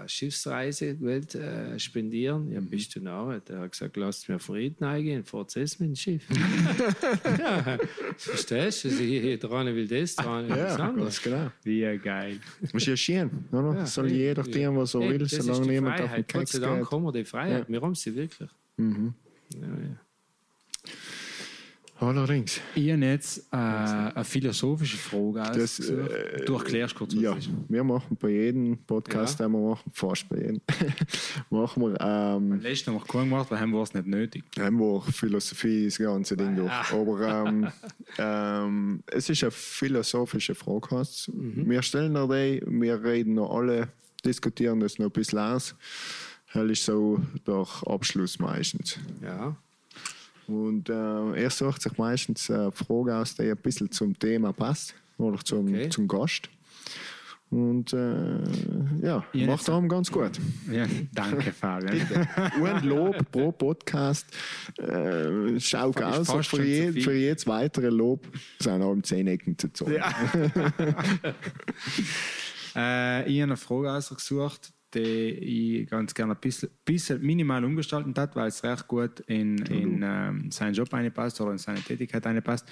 eine 0.00 0.08
Schiffsreise 0.08 0.96
gewählt, 0.96 1.34
äh, 1.36 1.78
spendieren. 1.78 2.50
Ja, 2.50 2.60
bist 2.60 2.96
du 2.96 3.00
nah? 3.00 3.38
Der 3.48 3.60
hat 3.60 3.72
gesagt, 3.72 3.96
lasst 3.96 4.28
mir 4.28 4.38
Frieden 4.40 4.82
eingehen, 4.84 5.24
fahrt 5.24 5.54
es 5.56 5.78
mit 5.78 5.90
dem 5.90 5.94
Schiff. 5.96 6.24
ja, 7.38 7.78
verstehst 8.16 8.84
du? 8.84 8.88
Also, 8.88 9.02
hier- 9.02 9.38
Der 9.38 9.52
eine 9.52 9.74
will 9.74 9.86
das, 9.86 10.16
will 10.16 10.48
das 10.48 10.78
Ja, 10.78 10.84
andere. 10.84 11.04
ganz 11.04 11.22
genau. 11.22 11.50
Wie 11.62 11.98
geil. 11.98 12.40
Das 12.60 12.72
ist 12.74 12.86
ja 12.86 12.96
schön, 12.96 13.30
oder? 13.52 13.74
Ja, 13.74 13.86
Soll 13.86 14.08
ja, 14.10 14.16
jeder 14.16 14.44
ja. 14.46 14.66
tun, 14.68 14.76
was 14.78 14.94
er 14.94 15.00
Hey, 15.02 15.11
will, 15.12 15.18
das 15.18 15.32
ist 15.32 15.44
solange 15.44 15.62
die 15.64 15.70
niemand 15.70 15.94
auf 15.94 15.98
den 16.00 16.08
Freiheit. 16.08 16.28
Gott 16.32 16.40
Keks 16.40 16.52
sei 16.52 16.58
Dank 16.60 16.80
geht. 16.82 16.90
haben 16.90 17.02
wir 17.04 17.12
die 17.12 17.24
Freiheit. 17.24 17.68
Wir 17.68 17.80
haben 17.80 17.94
sie 17.94 18.14
wirklich. 18.14 18.50
Mhm. 18.76 19.14
Ja, 19.54 19.66
ja. 19.68 19.96
Allerdings. 22.00 22.60
Ich 22.74 22.90
habe 22.90 23.04
jetzt 23.04 23.46
äh, 23.52 23.56
eine 23.56 24.24
philosophische 24.24 24.96
Frage 24.96 25.34
Das, 25.56 25.78
ausgesucht. 25.78 26.10
äh, 26.10 26.44
du 26.44 26.54
erklärst 26.56 26.96
kurz, 26.96 27.14
was 27.14 27.22
Ja, 27.22 27.32
ist. 27.36 27.48
wir 27.68 27.84
machen 27.84 28.16
bei 28.20 28.30
jedem 28.30 28.76
Podcast, 28.78 29.38
Ja. 29.38 29.46
den 29.46 29.52
wir 29.52 29.68
machen, 29.70 29.88
fast 29.94 30.28
bei 30.28 30.38
jedem, 30.38 30.60
machen 31.50 31.80
wir, 31.80 31.96
ähm, 32.00 32.60
Letztes 32.60 32.88
Mal 32.88 32.94
haben 32.94 33.02
wir 33.02 33.06
keinen 33.06 33.30
gemacht, 33.30 33.50
weil 33.52 33.60
haben 33.60 33.70
wir 33.70 33.82
es 33.82 33.94
nicht 33.94 34.06
nötig. 34.08 34.42
haben 34.58 34.78
wir 34.80 35.00
Philosophie 35.02 35.84
das 35.84 35.98
ganze 35.98 36.36
Ding 36.36 36.56
durch. 36.56 36.72
Aber 36.92 37.46
ähm, 37.46 37.68
ähm, 38.18 39.02
es 39.06 39.28
ist 39.30 39.44
eine 39.44 39.52
philosophische 39.52 40.56
Frage. 40.56 40.88
hast. 40.90 41.30
Wir 41.32 41.82
stellen 41.82 42.14
dir 42.14 42.26
die, 42.26 42.62
wir 42.66 43.00
reden 43.04 43.34
noch 43.34 43.54
alle, 43.54 43.86
diskutieren 44.24 44.80
das 44.80 44.98
noch 44.98 45.06
ein 45.06 45.12
bisschen 45.12 45.38
aus. 45.38 45.74
Das 46.54 46.64
ist 46.70 46.84
so 46.84 47.20
der 47.46 47.66
Abschluss 47.86 48.38
meistens. 48.38 48.98
ja. 49.22 49.56
Und 50.48 50.88
äh, 50.90 51.40
er 51.40 51.50
sucht 51.50 51.82
sich 51.82 51.96
meistens 51.96 52.50
eine 52.50 52.72
Frage 52.72 53.14
aus, 53.16 53.36
die 53.36 53.48
ein 53.48 53.56
bisschen 53.56 53.90
zum 53.92 54.18
Thema 54.18 54.52
passt 54.52 54.92
oder 55.16 55.38
zum, 55.42 55.68
Okay. 55.68 55.88
zum 55.88 56.08
Gast. 56.08 56.50
Und 57.48 57.92
äh, 57.92 59.06
ja, 59.06 59.24
Ja, 59.32 59.46
macht 59.46 59.68
darum 59.68 59.88
ganz 59.88 60.10
gut. 60.10 60.32
Ja, 60.70 60.84
danke, 61.12 61.52
Fabian. 61.52 62.00
Und 62.60 62.82
Lob 62.84 63.30
pro 63.30 63.52
Podcast. 63.52 64.26
Äh, 64.78 65.60
schau 65.60 65.90
aus, 65.92 66.46
für, 66.48 66.64
je, 66.64 66.92
für 66.92 67.12
jedes 67.14 67.46
weitere 67.46 67.90
Lob 67.90 68.26
sind 68.58 68.82
auch 68.82 68.96
zehn 69.02 69.26
Ecken 69.28 69.56
zu 69.56 69.72
zahlen. 69.72 70.02
Äh, 72.74 73.28
ich 73.28 73.40
habe 73.40 73.52
eine 73.52 73.56
Frage 73.56 73.92
ausgesucht, 73.92 74.72
die 74.94 75.80
ich 75.80 75.88
ganz 75.88 76.14
gerne 76.14 76.34
ein 76.34 76.40
bisschen, 76.40 76.70
bisschen 76.84 77.20
minimal 77.22 77.64
umgestalten 77.64 78.14
hat, 78.16 78.36
weil 78.36 78.48
es 78.48 78.62
recht 78.62 78.88
gut 78.88 79.20
in, 79.20 79.58
in 79.66 80.02
ähm, 80.02 80.50
seinen 80.50 80.74
Job 80.74 80.92
einpasst 80.92 81.40
oder 81.40 81.52
in 81.52 81.58
seine 81.58 81.80
Tätigkeit 81.80 82.26
einpasst. 82.26 82.68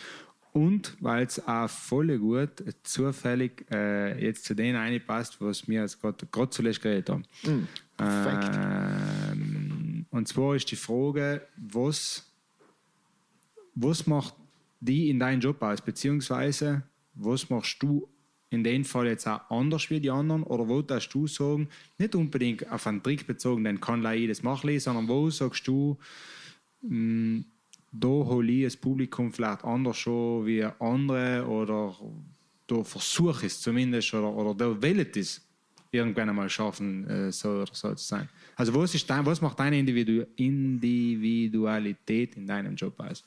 Und 0.52 0.97
weil 1.01 1.27
es 1.27 1.47
auch 1.47 1.70
voll 1.70 2.18
gut 2.18 2.51
zufällig 2.82 3.66
äh, 3.70 4.22
jetzt 4.22 4.44
zu 4.44 4.55
denen 4.55 4.77
einpasst, 4.77 5.40
was 5.40 5.68
wir 5.68 5.82
jetzt 5.82 6.01
gerade 6.01 6.27
gerade 6.27 6.51
zuletzt 6.51 6.82
geredet 6.82 7.09
haben. 7.09 7.24
perfekt. 7.97 8.59
Ähm, 8.60 10.06
und 10.10 10.27
zwar 10.27 10.56
ist 10.56 10.70
die 10.70 10.77
Frage, 10.77 11.47
was, 11.56 12.27
was 13.77 14.09
macht 14.09 14.35
die 14.81 15.09
in 15.09 15.20
deinem 15.20 15.40
Job 15.40 15.62
aus? 15.62 15.81
Beziehungsweise, 15.81 16.82
was 17.14 17.48
machst 17.48 17.81
du 17.81 18.09
in 18.51 18.64
dem 18.64 18.85
Fall 18.85 19.06
jetzt 19.06 19.27
auch 19.27 19.48
anders 19.48 19.89
wie 19.90 20.01
die 20.01 20.10
anderen? 20.10 20.43
Oder 20.43 20.68
wo 20.68 20.82
darfst 20.82 21.14
du 21.14 21.27
sagen, 21.27 21.68
nicht 21.98 22.14
unbedingt 22.14 22.70
auf 22.70 22.86
einen 22.86 23.02
Trick 23.02 23.27
bezogen, 23.27 23.64
den 23.64 23.81
kann 23.81 24.01
gleich 24.01 24.20
jedes 24.20 24.43
machen, 24.43 24.78
sondern 24.78 25.09
wo 25.09 25.31
sagst 25.31 25.66
du, 25.66 25.97
mh, 26.82 27.44
da 27.93 28.09
hole 28.09 28.52
ich 28.52 28.64
das 28.64 28.77
Publikum 28.77 29.32
vielleicht 29.32 29.64
anders 29.64 29.98
schon 29.98 30.47
wie 30.47 30.64
andere 30.78 31.47
oder 31.47 31.97
da 32.66 32.85
versuche 32.85 33.47
es 33.47 33.60
zumindest 33.60 34.14
oder, 34.14 34.32
oder 34.32 34.55
da 34.55 34.89
ich 34.89 35.16
es 35.16 35.44
irgendwann 35.90 36.28
einmal 36.28 36.48
schaffen, 36.48 37.09
äh, 37.09 37.32
so 37.32 37.62
oder 37.62 37.74
so 37.74 37.93
zu 37.94 38.05
sein. 38.05 38.28
Also 38.55 38.72
was, 38.74 38.94
ist 38.94 39.10
dein, 39.10 39.27
was 39.27 39.40
macht 39.40 39.59
deine 39.59 39.78
Individu 39.78 40.24
Individualität 40.36 42.36
in 42.36 42.47
deinem 42.47 42.77
Job 42.77 42.98
aus? 43.01 43.24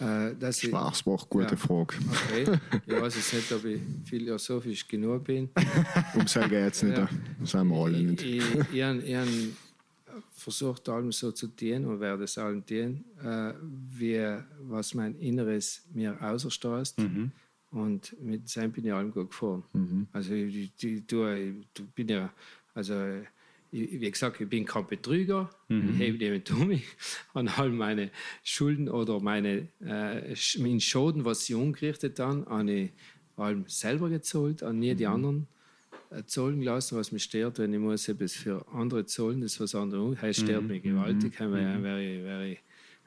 Äh, 0.00 0.48
ich, 0.50 0.56
Sprachspruch, 0.62 1.28
gute 1.28 1.50
Ja. 1.50 1.56
Frage. 1.56 1.94
okay. 2.10 2.58
Ich 2.86 2.92
weiß 3.00 3.16
jetzt 3.16 3.34
nicht, 3.34 3.52
ob 3.52 3.64
ich 3.64 3.80
philosophisch 4.04 4.86
genug 4.86 5.24
bin. 5.24 5.48
Um 6.14 6.26
sein 6.26 6.48
geht 6.48 6.72
es 6.74 6.82
nicht. 6.82 6.96
Ja. 6.98 7.08
Das 7.40 7.50
sind 7.50 7.68
wir 7.68 7.76
alle 7.76 7.98
Ich, 7.98 8.06
nicht. 8.06 8.22
ich, 8.22 8.44
ich, 8.72 8.82
han- 8.82 9.02
ich 9.04 9.14
han 9.16 9.56
versucht, 10.32 10.88
allem 10.88 11.12
so 11.12 11.32
zu 11.32 11.48
tun 11.48 11.84
und 11.84 12.00
werde 12.00 12.24
es 12.24 12.38
allem 12.38 12.64
tun, 12.64 13.04
äh, 13.24 13.52
wie 13.90 14.36
was 14.62 14.94
mein 14.94 15.14
Inneres 15.16 15.82
mir 15.92 16.16
außerstößt. 16.20 16.96
Und 17.70 18.16
mit 18.22 18.54
dem 18.56 18.72
bin 18.72 18.86
ich 18.86 18.92
allem 18.92 19.10
gut 19.12 19.30
gefahren. 19.30 19.62
Also, 20.12 20.32
ich, 20.32 20.54
ich, 20.56 20.84
ich, 20.84 21.02
ich 21.10 21.84
bin 21.94 22.08
ja, 22.08 22.32
also, 22.74 22.94
ich, 22.94 23.28
wie 23.70 24.10
gesagt, 24.10 24.40
ich 24.40 24.48
bin 24.48 24.64
kein 24.64 24.86
Betrüger, 24.86 25.50
ich 25.68 25.98
hebe 25.98 26.18
dem 26.18 26.68
mich 26.68 26.84
an 27.34 27.48
all 27.48 27.70
meine 27.70 28.10
Schulden 28.42 28.88
oder 28.88 29.20
meine 29.20 29.68
äh, 29.80 30.34
meinen 30.58 30.80
Schaden, 30.80 31.24
was 31.24 31.44
sie 31.44 31.54
umgerichtet 31.54 32.18
haben, 32.18 32.46
habe 32.46 32.70
ich 32.70 32.90
allem 33.36 33.64
selber 33.68 34.08
gezahlt, 34.08 34.62
an 34.62 34.78
nie 34.78 34.94
die 34.94 35.06
anderen 35.06 35.46
äh, 36.10 36.24
zahlen 36.24 36.60
gelassen, 36.60 36.96
was 36.98 37.12
mich 37.12 37.24
stört, 37.24 37.58
wenn 37.58 37.72
ich 37.72 37.78
muss 37.78 38.08
etwas 38.08 38.34
für 38.34 38.64
andere 38.72 39.04
zahlen, 39.06 39.40
das 39.40 39.52
ist 39.52 39.60
was 39.60 39.74
anderes. 39.74 40.18
Das 40.20 40.36
stört 40.38 40.64
mich 40.64 40.82
gewaltig, 40.82 41.38
mhm. 41.38 41.52
wäre, 41.52 41.82
wäre, 41.82 42.24
wäre, 42.24 42.56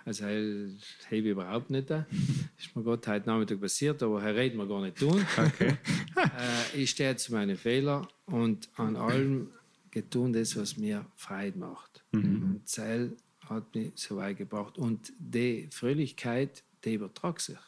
also 0.05 0.23
das 0.25 1.09
hebe 1.09 1.27
ich 1.27 1.31
überhaupt 1.31 1.69
nicht. 1.69 1.89
da. 1.89 2.05
ist 2.59 2.75
mir 2.75 2.83
Gott 2.83 3.07
heute 3.07 3.27
Nachmittag 3.27 3.59
passiert, 3.59 4.01
aber 4.03 4.21
Herr 4.21 4.35
reden 4.35 4.57
wir 4.57 4.67
gar 4.67 4.81
nicht 4.81 4.97
tun. 4.97 5.25
Okay. 5.37 5.69
äh, 6.15 6.81
ich 6.81 6.91
stehe 6.91 7.15
zu 7.15 7.33
meinen 7.33 7.55
Fehlern 7.55 8.07
und 8.25 8.69
an 8.77 8.95
allem 8.95 9.49
getun 9.91 10.33
das, 10.33 10.55
was 10.55 10.77
mir 10.77 11.05
Freude 11.15 11.59
macht. 11.59 12.03
Und 12.11 12.61
Zeil 12.65 13.15
hat 13.47 13.75
mich 13.75 13.91
so 13.95 14.17
weit 14.17 14.37
gebracht. 14.37 14.77
Und 14.77 15.11
die 15.19 15.67
Fröhlichkeit, 15.71 16.63
die 16.83 16.95
übertragt 16.95 17.41
sich. 17.41 17.59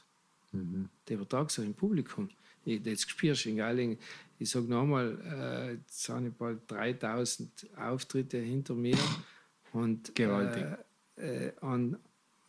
Die 1.08 1.14
übertragt 1.14 1.52
sich 1.52 1.66
im 1.66 1.74
Publikum. 1.74 2.30
Ich, 2.66 2.82
das 2.82 3.02
spürst 3.02 3.46
du 3.46 3.50
in 3.50 3.58
Geiling. 3.58 3.98
Ich 4.40 4.50
sage 4.50 4.68
nochmal, 4.68 5.18
äh, 5.26 5.74
jetzt 5.74 6.08
habe 6.10 6.28
ich 6.28 6.34
bald 6.34 6.60
3000 6.72 7.68
Auftritte 7.78 8.38
hinter 8.38 8.74
mir. 8.74 8.98
Und, 9.74 10.16
Gewaltig. 10.16 10.64
Äh, 11.18 11.48
äh, 11.48 11.54
an, 11.62 11.98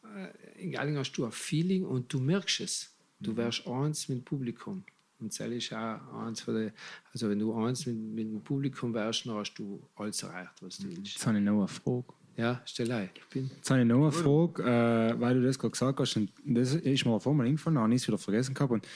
äh, 0.05 0.63
in 0.63 0.73
Geiling 0.73 0.97
hast 0.99 1.13
du 1.13 1.25
ein 1.25 1.33
Feeling 1.33 1.85
und 1.85 2.13
du 2.13 2.21
merkst 2.21 2.61
es. 2.61 2.91
Du 3.21 3.37
wärst 3.37 3.67
eins 3.67 4.09
mit 4.09 4.19
dem 4.19 4.25
Publikum. 4.25 4.85
Und 5.20 5.39
das 5.39 5.47
ist 5.49 5.73
auch 5.73 6.01
eins 6.27 6.41
von 6.41 6.55
der, 6.55 6.73
also 7.12 7.31
wenn 7.31 7.39
du 7.39 7.55
eins 7.55 7.86
mit, 7.86 7.97
mit 7.97 8.27
dem 8.27 8.43
Publikum 8.43 8.93
wärst, 8.93 9.27
dann 9.27 9.35
hast 9.35 9.55
du 9.55 9.81
alles 9.97 10.23
erreicht, 10.23 10.53
was 10.61 10.78
du 10.78 10.89
willst. 10.89 11.15
Jetzt 11.15 11.27
habe 11.27 11.39
ich 11.39 11.45
noch 11.45 11.59
eine 11.59 11.69
Frage. 11.69 12.05
Ja, 12.36 12.61
stell 12.65 12.91
ein. 12.91 13.11
Ich 13.15 13.24
bin 13.32 13.49
Jetzt 13.57 13.70
habe 13.70 13.81
ich 13.82 13.86
noch 13.86 14.03
eine 14.03 14.12
Frage, 14.12 14.62
äh, 14.65 15.20
weil 15.20 15.35
du 15.36 15.43
das 15.47 15.59
gerade 15.59 15.70
gesagt 15.70 16.01
hast, 16.01 16.16
und 16.16 16.31
das 16.45 16.74
ist 16.74 17.05
mir 17.07 17.20
vorher 17.20 17.36
mal 17.39 17.47
eingefallen, 17.47 17.78
habe 17.78 17.95
ich 17.95 18.03
es 18.03 18.09
wieder 18.09 18.19
vergessen 18.19 18.55
gehabt. 18.55 18.73
Und, 18.73 18.86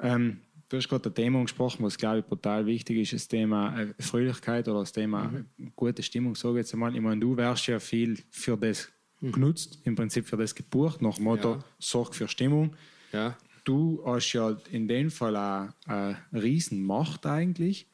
ähm, 0.00 0.40
du 0.68 0.76
hast 0.76 0.88
gerade 0.88 1.08
ein 1.08 1.14
Thema 1.14 1.38
angesprochen, 1.38 1.84
was 1.84 1.96
glaube 1.96 2.18
ich 2.18 2.24
brutal 2.24 2.66
wichtig 2.66 2.98
ist, 2.98 3.12
das 3.12 3.28
Thema 3.28 3.78
äh, 3.80 3.94
Fröhlichkeit 4.00 4.66
oder 4.66 4.80
das 4.80 4.90
Thema 4.92 5.30
gute 5.76 6.02
Stimmung, 6.02 6.34
sage 6.34 6.54
ich 6.54 6.66
jetzt 6.66 6.74
einmal. 6.74 6.92
Ich 6.94 7.00
meine, 7.00 7.20
du 7.20 7.36
wärst 7.36 7.68
ja 7.68 7.78
viel 7.78 8.18
für 8.30 8.56
das 8.56 8.88
genutzt, 9.22 9.78
im 9.84 9.94
Prinzip 9.94 10.26
für 10.26 10.36
das 10.36 10.52
gebucht, 10.54 11.00
nach 11.00 11.14
dem 11.14 11.24
Motto, 11.24 11.52
Ja. 11.54 11.64
sorg 11.78 12.14
für 12.16 12.26
Stimmung. 12.26 12.74
ja, 13.12 13.36
Du 13.66 14.00
hast 14.06 14.32
ja 14.32 14.56
in 14.70 14.86
dem 14.86 15.10
Fall 15.10 15.36
auch 15.36 15.68
eine 15.86 16.16
Riesenmacht 16.32 17.26
eigentlich, 17.26 17.88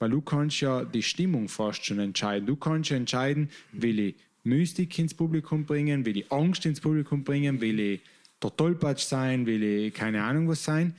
weil 0.00 0.10
du 0.10 0.20
kannst 0.20 0.60
ja 0.60 0.84
die 0.84 1.04
Stimmung 1.04 1.48
fast 1.48 1.84
schon 1.84 2.00
entscheiden. 2.00 2.44
Du 2.44 2.56
kannst 2.56 2.90
ja 2.90 2.96
entscheiden, 2.96 3.48
will 3.70 4.00
ich 4.00 4.16
Mystik 4.42 4.98
ins 4.98 5.14
Publikum 5.14 5.64
bringen, 5.64 6.04
will 6.04 6.16
ich 6.16 6.32
Angst 6.32 6.66
ins 6.66 6.80
Publikum 6.80 7.22
bringen, 7.22 7.60
will 7.60 7.78
ich 7.78 8.00
der 8.42 8.56
Tollpatsch 8.56 9.04
sein, 9.04 9.46
will 9.46 9.62
ich 9.62 9.94
keine 9.94 10.24
Ahnung 10.24 10.48
was 10.48 10.64
sein. 10.64 10.92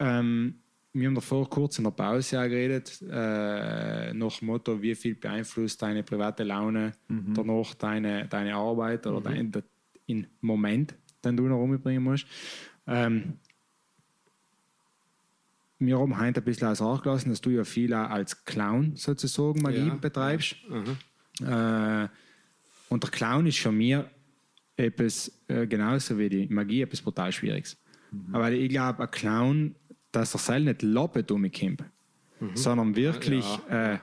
Ähm, 0.00 0.56
wir 0.92 1.06
haben 1.06 1.14
davor 1.14 1.48
kurz 1.48 1.78
in 1.78 1.84
der 1.84 1.92
Pause 1.92 2.34
ja 2.34 2.46
geredet, 2.48 3.00
äh, 3.08 4.12
nach 4.12 4.38
dem 4.38 4.46
Motto, 4.46 4.82
wie 4.82 4.96
viel 4.96 5.14
beeinflusst 5.14 5.80
deine 5.80 6.02
private 6.02 6.42
Laune 6.42 6.92
danach 7.36 7.74
deine, 7.74 8.26
deine 8.26 8.56
Arbeit 8.56 9.06
oder 9.06 9.20
dein 9.20 9.52
der, 9.52 9.62
in 10.06 10.26
Moment, 10.40 10.96
den 11.24 11.36
du 11.36 11.44
noch 11.44 11.58
rumbringen 11.58 12.02
musst. 12.02 12.26
Ähm, 12.90 13.38
wir 15.78 15.98
haben 15.98 16.18
heute 16.20 16.40
ein 16.40 16.44
bisschen 16.44 16.68
als 16.68 16.80
gelassen, 16.80 17.30
dass 17.30 17.40
du 17.40 17.50
ja 17.50 17.64
viel 17.64 17.94
als 17.94 18.44
Clown 18.44 18.96
sozusagen 18.96 19.62
Magie 19.62 19.86
Ja. 19.88 19.94
betreibst. 19.94 20.56
aha. 20.70 22.04
Äh, 22.04 22.08
und 22.90 23.02
der 23.02 23.10
Clown 23.10 23.46
ist 23.46 23.58
für 23.58 23.72
mich 23.72 23.96
etwas, 24.76 25.32
äh, 25.48 25.66
genauso 25.66 26.18
wie 26.18 26.28
die 26.28 26.46
Magie, 26.48 26.82
etwas 26.82 27.00
brutal 27.00 27.32
Schwieriges. 27.32 27.76
Aber 28.32 28.50
ich 28.50 28.68
glaube, 28.68 29.04
ein 29.04 29.10
Clown, 29.10 29.74
dass 30.10 30.34
er 30.34 30.38
selber 30.40 30.64
nicht 30.70 30.82
loppet 30.82 31.30
umkommt, 31.30 31.84
sondern 32.54 32.96
wirklich 32.96 33.46
äh, 33.68 33.98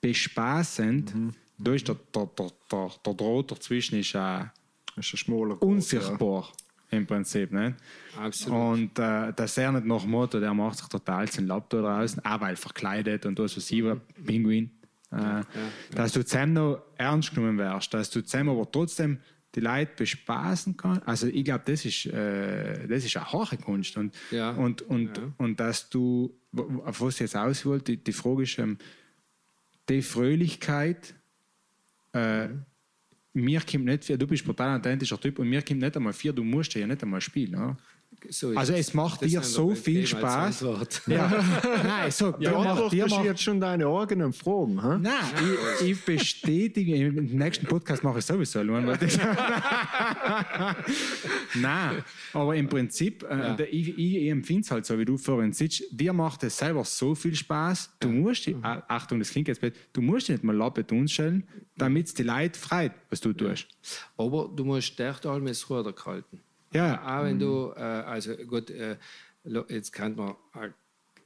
bespaßend. 0.00 1.14
Da 1.58 1.72
ist 1.72 1.86
der, 1.86 1.94
der, 2.12 2.26
der, 2.36 2.50
der, 2.70 2.90
der 3.06 3.14
Draht 3.14 3.50
dazwischen 3.52 4.00
ist 4.00 4.14
äh, 4.16 4.40
ist 4.96 5.14
ein 5.14 5.16
schmaler 5.16 5.62
unsichtbar 5.62 6.52
im 6.92 7.06
Prinzip. 7.06 7.50
Nicht? 7.52 7.74
Absolut. 8.16 8.58
Und 8.78 8.98
äh, 8.98 9.32
dass 9.32 9.56
er 9.58 9.72
nicht 9.72 9.86
nach 9.86 10.02
dem 10.02 10.10
Motto, 10.10 10.38
der 10.38 10.54
macht 10.54 10.78
sich 10.78 10.88
total 10.88 11.26
seinen 11.30 11.48
Laptop 11.48 11.80
draußen, 11.80 12.24
auch 12.24 12.40
weil 12.40 12.56
verkleidet 12.56 13.26
und 13.26 13.38
was 13.38 13.56
weiß 13.56 13.70
ich, 13.70 13.82
war 13.84 13.96
Pinguin. 14.24 14.70
Äh, 15.10 15.42
Dass 15.94 16.12
du 16.12 16.24
zusammen 16.24 16.54
noch 16.54 16.82
ernst 16.96 17.34
genommen 17.34 17.58
wärst, 17.58 17.92
dass 17.92 18.08
du 18.10 18.22
zusammen 18.22 18.50
aber 18.50 18.70
trotzdem 18.70 19.18
die 19.54 19.60
Leute 19.60 19.92
bespaßen 19.96 20.74
kannst. 20.78 21.06
Also 21.06 21.26
ich 21.26 21.44
glaube, 21.44 21.64
das 21.66 21.84
ist, 21.84 22.06
äh, 22.06 22.86
das 22.88 23.04
ist 23.04 23.16
eine 23.18 23.30
hohe 23.32 23.58
Kunst. 23.58 23.96
Und, 23.98 24.14
Ja. 24.30 24.52
und, 24.52 24.80
und, 24.82 25.18
Ja. 25.18 25.24
und 25.36 25.60
dass 25.60 25.90
du, 25.90 26.34
auf 26.84 27.00
was 27.02 27.14
ich 27.14 27.20
jetzt 27.20 27.36
aus 27.36 27.66
wollte, 27.66 27.92
die, 27.92 28.02
die 28.04 28.12
Frage 28.12 28.44
ist, 28.44 28.58
ähm, 28.58 28.78
die 29.90 30.00
Fröhlichkeit, 30.00 31.14
äh, 32.14 32.48
mir 33.34 33.60
kommt 33.60 33.84
nicht 33.84 34.04
viel, 34.04 34.18
du 34.18 34.26
bist 34.26 34.44
ein 34.44 34.46
total 34.48 34.78
authentischer 34.78 35.20
Typ 35.20 35.38
und 35.38 35.48
mir 35.48 35.62
kommt 35.62 35.80
nicht 35.80 35.96
einmal 35.96 36.12
viel, 36.12 36.32
du 36.32 36.44
musst 36.44 36.74
ja 36.74 36.86
nicht 36.86 37.02
einmal 37.02 37.20
spielen. 37.20 37.54
Oder? 37.54 37.76
So 38.28 38.50
Also 38.54 38.72
es 38.72 38.94
macht 38.94 39.22
Das 39.22 39.30
dir 39.30 39.42
so 39.42 39.74
viel 39.74 40.06
Spaß. 40.06 40.64
Ja. 41.06 41.44
Nein, 41.84 42.10
so, 42.10 42.34
Ja, 42.38 42.50
dir 42.50 42.58
macht, 42.58 42.92
dir 42.92 43.06
macht, 43.08 43.24
jetzt 43.24 43.42
schon 43.42 43.60
deine 43.60 43.86
eigenen 43.86 44.32
Fragen. 44.32 44.82
Hä? 44.82 44.98
Nein, 45.00 45.14
ich, 45.80 45.88
ich 45.90 46.04
bestätige, 46.04 46.94
im 46.96 47.36
nächsten 47.36 47.66
Podcast 47.66 48.04
mache 48.04 48.18
ich 48.20 48.24
sowieso. 48.24 48.62
Nein, 51.54 52.04
aber 52.32 52.56
im 52.56 52.68
Prinzip, 52.68 53.22
äh, 53.24 53.56
der, 53.56 53.72
ich, 53.72 53.88
ich, 53.90 54.16
ich 54.16 54.28
empfinde 54.28 54.62
es 54.62 54.70
halt 54.70 54.86
so, 54.86 54.98
wie 54.98 55.04
du 55.04 55.18
vorhin 55.18 55.52
sitzt, 55.52 55.82
dir 55.90 56.12
macht 56.12 56.42
es 56.44 56.56
selber 56.58 56.84
so 56.84 57.14
viel 57.14 57.34
Spaß, 57.34 57.96
du 58.00 58.08
musst, 58.08 58.46
die, 58.46 58.56
ah, 58.62 58.82
Achtung, 58.88 59.18
das 59.18 59.30
klingt 59.30 59.48
jetzt 59.48 59.60
blöd, 59.60 59.74
du 59.92 60.00
musst 60.00 60.28
nicht 60.28 60.42
mal 60.44 60.56
Lappe 60.56 60.86
tun 60.86 61.08
stellen, 61.08 61.44
damit 61.76 62.06
es 62.06 62.14
die 62.14 62.22
Leute 62.22 62.58
freut, 62.58 62.92
was 63.10 63.20
du 63.20 63.32
tust. 63.32 63.66
Aber 64.16 64.50
du 64.54 64.64
musst 64.64 64.98
echt 65.00 65.26
allem 65.26 65.46
das 65.46 65.68
Ruder 65.68 65.94
halten. 66.04 66.40
Ja, 66.72 67.18
Auch 67.20 67.24
wenn 67.24 67.38
du, 67.38 67.72
äh, 67.76 67.80
also 67.80 68.34
gut, 68.36 68.70
äh, 68.70 68.96
jetzt 69.68 69.92
kann 69.92 70.14
man 70.16 70.34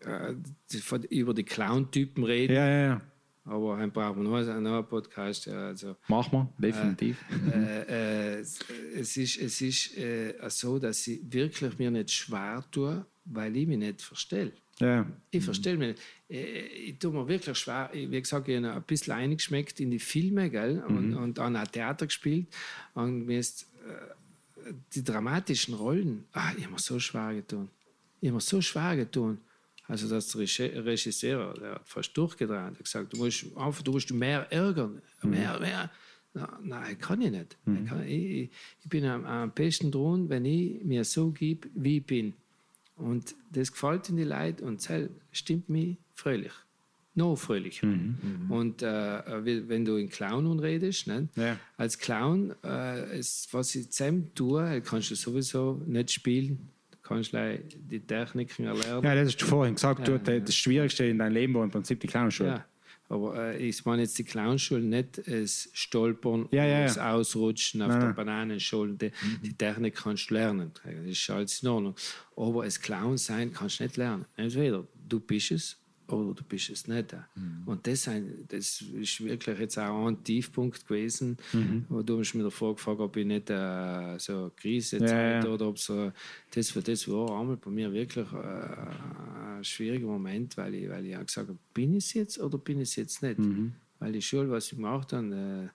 äh, 0.04 0.30
äh, 0.30 0.78
von- 0.80 1.02
über 1.04 1.34
die 1.34 1.44
Clown-Typen 1.44 2.24
reden, 2.24 2.54
ja, 2.54 2.68
ja, 2.68 2.86
ja. 2.86 3.00
aber 3.44 3.78
dann 3.78 3.90
brauchen 3.92 4.22
wir 4.22 4.28
noch 4.42 4.48
einen 4.54 4.62
neuen 4.62 4.86
Podcast. 4.86 5.46
ja, 5.46 5.68
Also, 5.68 5.96
Mach 6.08 6.30
mal, 6.32 6.48
definitiv. 6.58 7.16
äh, 7.52 8.36
äh, 8.36 8.40
es 8.40 9.16
ist, 9.16 9.38
es 9.38 9.60
ist 9.60 9.96
äh, 9.98 10.34
so, 10.48 10.78
dass 10.78 11.06
ich 11.06 11.20
wirklich 11.32 11.78
mir 11.78 11.90
nicht 11.90 12.10
schwer 12.10 12.64
tue, 12.70 13.04
weil 13.24 13.56
ich 13.56 13.66
mich 13.66 13.78
nicht 13.78 14.02
verstelle. 14.02 14.52
ja. 14.80 15.06
Ich 15.30 15.44
verstehe 15.44 15.76
mich 15.76 15.88
nicht. 15.88 16.02
Äh, 16.28 16.66
Ich 16.90 16.98
tue 16.98 17.12
mir 17.12 17.26
wirklich 17.26 17.56
schwer. 17.58 17.90
Ich, 17.92 18.10
wie 18.10 18.20
gesagt, 18.20 18.48
ich 18.48 18.56
habe 18.56 18.72
ein 18.72 18.82
bisschen 18.82 19.12
eingeschmeckt 19.14 19.80
in 19.80 19.90
die 19.90 19.98
Filme 19.98 20.50
gell? 20.50 20.82
Und, 20.86 21.14
und 21.14 21.38
dann 21.38 21.56
auch 21.56 21.66
Theater 21.66 22.06
gespielt. 22.06 22.46
Und 22.94 23.26
mir 23.26 23.38
ist 23.40 23.66
äh, 23.88 24.12
die 24.94 25.04
dramatischen 25.04 25.74
Rollen, 25.74 26.24
ah, 26.32 26.52
ich 26.56 26.68
mir 26.68 26.78
so 26.78 26.98
schwer 26.98 27.34
getan. 27.34 27.68
Ich 28.20 28.32
so 28.42 28.60
schwer 28.60 28.96
getan. 28.96 29.38
Also, 29.88 30.08
dass 30.08 30.28
der 30.28 30.40
Regie- 30.40 30.76
Regisseur, 30.78 31.54
der 31.54 31.70
hat 31.76 31.88
fast 31.88 32.16
durchgedreht, 32.16 32.58
hat 32.58 32.78
gesagt, 32.82 33.12
du 33.12 33.18
musst 33.18 33.44
einfach, 33.56 33.82
du 33.82 33.92
musst 33.92 34.10
mehr 34.12 34.50
ärgern. 34.50 35.00
Mehr, 35.22 35.60
mehr. 35.60 35.90
Na, 36.34 36.58
nein, 36.62 36.98
kann 36.98 37.22
ich 37.22 37.30
nicht. 37.30 37.56
Ich, 37.66 37.88
kann, 37.88 38.02
ich, 38.06 38.24
ich- 38.42 38.50
bin 38.90 39.04
am, 39.06 39.24
am 39.24 39.50
besten 39.52 39.90
dran, 39.90 40.28
wenn 40.28 40.44
ich 40.44 40.82
mir 40.84 41.04
so 41.04 41.30
gebe, 41.30 41.68
wie 41.74 41.98
ich 41.98 42.04
bin. 42.06 42.34
Und 42.96 43.34
das 43.52 43.70
gefällt 43.72 44.08
in 44.08 44.16
die 44.16 44.24
Leute 44.24 44.64
und 44.64 44.88
das 44.88 45.08
stimmt 45.32 45.68
mich 45.68 45.96
fröhlich. 46.14 46.52
Noch 47.16 47.34
fröhlicher. 47.36 47.88
Und 48.50 48.82
äh, 48.82 49.66
wenn 49.68 49.84
du 49.84 49.96
in 49.96 50.08
Clown 50.10 50.58
redest, 50.60 51.06
ne? 51.06 51.28
Ja. 51.34 51.58
als 51.78 51.98
Clown, 51.98 52.54
äh, 52.62 53.18
es, 53.18 53.48
was 53.52 53.74
ich 53.74 53.90
zusammen 53.90 54.30
tue, 54.34 54.82
kannst 54.82 55.10
du 55.10 55.14
sowieso 55.14 55.80
nicht 55.86 56.12
spielen. 56.12 56.68
Du 56.90 56.98
kannst 57.02 57.30
gleich 57.30 57.60
die 57.74 58.00
Techniken 58.00 58.66
erlernen. 58.66 59.02
ja, 59.02 59.14
das 59.14 59.28
hast 59.28 59.38
du 59.42 59.46
vorhin 59.46 59.74
gesagt, 59.76 60.06
du, 60.06 60.18
das 60.18 60.54
Schwierigste 60.54 61.04
in 61.06 61.18
deinem 61.18 61.32
Leben 61.32 61.54
war 61.54 61.64
im 61.64 61.70
Prinzip 61.70 62.00
die 62.00 62.06
Clownschule. 62.06 62.48
Ja, 62.50 62.64
aber 63.08 63.54
äh, 63.54 63.66
ich 63.66 63.82
meine 63.86 64.02
jetzt 64.02 64.18
die 64.18 64.24
Clownschule, 64.24 64.82
nicht 64.82 65.22
das 65.26 65.70
Stolpern, 65.72 66.48
Ja, 66.50 66.64
ja, 66.64 66.80
ja. 66.80 66.82
das 66.84 66.98
Ausrutschen 66.98 67.80
auf 67.80 67.88
Nein, 67.88 68.00
der. 68.00 68.12
Bananenschule. 68.12 68.92
Die, 68.94 69.10
die 69.42 69.54
Technik 69.54 69.94
kannst 69.94 70.28
du 70.28 70.34
lernen. 70.34 70.70
Das 70.84 70.92
ist 71.06 71.30
alles 71.30 71.62
in 71.62 71.68
Ordnung. 71.70 71.94
Aber 72.36 72.64
als 72.64 72.78
Clown 72.78 73.16
sein 73.16 73.52
kannst 73.54 73.80
du 73.80 73.84
nicht 73.84 73.96
lernen. 73.96 74.26
Entweder 74.36 74.84
du 75.08 75.18
bist 75.20 75.52
es 75.52 75.78
oder 76.08 76.34
du 76.34 76.44
bist 76.44 76.70
es 76.70 76.86
nicht. 76.86 77.14
Und 77.66 77.86
das, 77.86 78.08
das 78.48 78.80
ist 78.80 79.24
wirklich 79.24 79.58
jetzt 79.58 79.78
auch 79.78 80.06
ein 80.06 80.22
Tiefpunkt 80.22 80.86
gewesen, 80.86 81.36
wo 81.88 82.02
du 82.02 82.18
mich 82.18 82.32
davor 82.32 82.74
gefragt, 82.76 83.00
ob 83.00 83.16
ich 83.16 83.26
nicht 83.26 83.50
äh, 83.50 84.18
so 84.18 84.32
eine 84.38 84.50
Krise 84.56 84.98
Ja, 84.98 85.40
ja. 85.42 85.46
oder 85.48 85.68
ob 85.68 85.78
so, 85.78 86.12
das, 86.50 86.74
war- 86.76 86.82
das 86.82 87.08
war 87.08 87.40
einmal 87.40 87.56
bei 87.56 87.70
mir 87.70 87.92
wirklich 87.92 88.32
äh, 88.32 88.36
ein 89.56 89.64
schwieriger 89.64 90.06
Moment, 90.06 90.56
weil 90.56 90.74
ich, 90.74 90.88
weil 90.88 91.06
ich 91.06 91.16
auch 91.16 91.24
gesagt 91.26 91.48
habe, 91.48 91.58
bin 91.74 91.94
ich 91.94 92.04
es 92.04 92.14
jetzt 92.14 92.38
oder 92.38 92.58
bin 92.58 92.78
ich 92.80 92.90
es 92.90 92.96
jetzt 92.96 93.22
nicht? 93.22 93.38
Weil 93.98 94.12
die 94.12 94.22
Schule, 94.22 94.50
was 94.50 94.66
ich 94.66 94.76
gemacht 94.76 95.12
habe, 95.12 95.70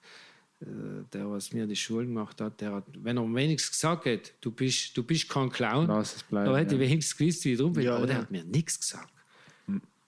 äh, 0.61 0.63
äh, 0.63 1.03
der, 1.11 1.29
was 1.31 1.51
mir 1.53 1.65
die 1.65 1.75
Schule 1.75 2.05
gemacht 2.05 2.39
hat, 2.39 2.61
der 2.61 2.71
hat, 2.73 2.85
wenn 3.03 3.17
er 3.17 3.23
wenigstens 3.33 3.71
gesagt 3.71 4.05
hat, 4.05 4.31
du 4.41 4.51
bist, 4.51 4.95
du 4.95 5.03
bist 5.03 5.27
kein 5.27 5.49
Clown, 5.49 5.87
Lass 5.87 6.15
es 6.17 6.23
bleiben, 6.23 6.51
da 6.51 6.57
hätte 6.57 6.75
ich 6.75 6.81
ja. 6.81 6.87
wenigstens 6.87 7.17
gewusst, 7.17 7.43
wie 7.45 7.53
ich 7.53 7.57
drum 7.57 7.73
bin. 7.73 7.87
Aber 7.87 8.05
der 8.05 8.17
hat 8.19 8.29
mir 8.31 8.43
nichts 8.43 8.79
gesagt. 8.79 9.11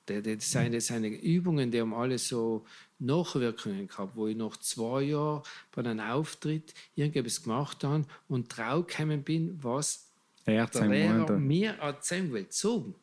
Der, 0.07 0.21
der, 0.21 0.39
seine, 0.39 0.81
seine 0.81 1.07
Übungen, 1.07 1.71
die 1.71 1.79
haben 1.79 1.93
alle 1.93 2.17
so 2.17 2.65
Nachwirkungen 2.99 3.87
gehabt, 3.87 4.15
wo 4.15 4.27
ich 4.27 4.35
nach 4.35 4.57
zwei 4.57 5.03
Jahren 5.03 5.43
bei 5.73 5.81
einem 5.83 5.99
Auftritt 5.99 6.73
irgendetwas 6.95 7.43
gemacht 7.43 7.83
habe 7.83 8.05
und 8.27 8.55
draufgekommen 8.55 9.23
bin, 9.23 9.57
was 9.61 10.09
Er 10.45 10.67
der 10.67 10.87
Lehrer 10.87 11.37
mir 11.37 11.71
erzählen 11.75 12.31
will, 12.33 12.49
zogen. 12.49 12.95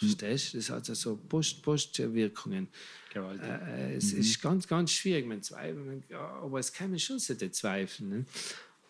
Verstehst? 0.00 0.54
Das 0.54 0.70
hat 0.70 0.88
also 0.88 1.16
Post 1.16 1.62
Postwirkungen. 1.62 2.68
Gewaltig. 3.12 3.44
Äh, 3.44 3.96
es 3.96 4.12
ist 4.14 4.40
ganz, 4.40 4.66
ganz 4.66 4.92
schwierig. 4.92 5.26
Man 5.26 5.42
zweifelt, 5.42 6.10
aber 6.12 6.58
es 6.58 6.72
kann 6.72 6.90
man 6.90 6.98
schon 6.98 7.18
so 7.18 7.34
zweifeln. 7.34 8.08
Ne? 8.08 8.24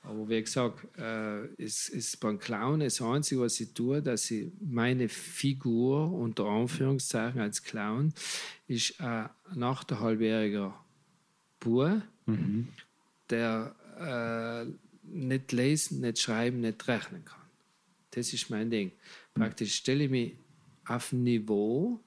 Aber 0.03 0.29
wie 0.29 0.43
gesagt, 0.43 0.87
äh, 0.99 1.45
es 1.63 1.89
ist 1.89 2.21
beim 2.21 2.39
Clown 2.39 2.81
das 2.81 3.03
Einzige, 3.03 3.43
was 3.43 3.61
ich 3.61 3.75
tue, 3.75 4.01
dass 4.01 4.31
ich 4.31 4.51
meine 4.61 5.09
Figur 5.09 6.11
unter 6.13 6.47
Anführungszeichen 6.47 7.41
als 7.41 7.63
Clown 7.63 8.15
ist 8.67 9.01
ein 9.01 9.63
achterhalbjähriger 9.63 10.75
Bub, 11.59 12.03
der 13.29 13.75
äh, 13.99 14.73
nicht 15.05 15.53
lesen, 15.53 16.01
nicht 16.01 16.19
schreiben, 16.21 16.61
nicht 16.61 16.89
rechnen 16.89 17.25
kann. 17.25 17.41
Das 18.13 18.33
ist 18.33 18.49
mein 18.51 18.71
Ding. 18.71 18.93
Praktisch 19.35 19.75
stelle 19.75 20.05
ich 20.05 20.11
mich 20.11 20.37
auf 20.87 21.13
ein 21.13 21.23
Niveau 21.25 22.01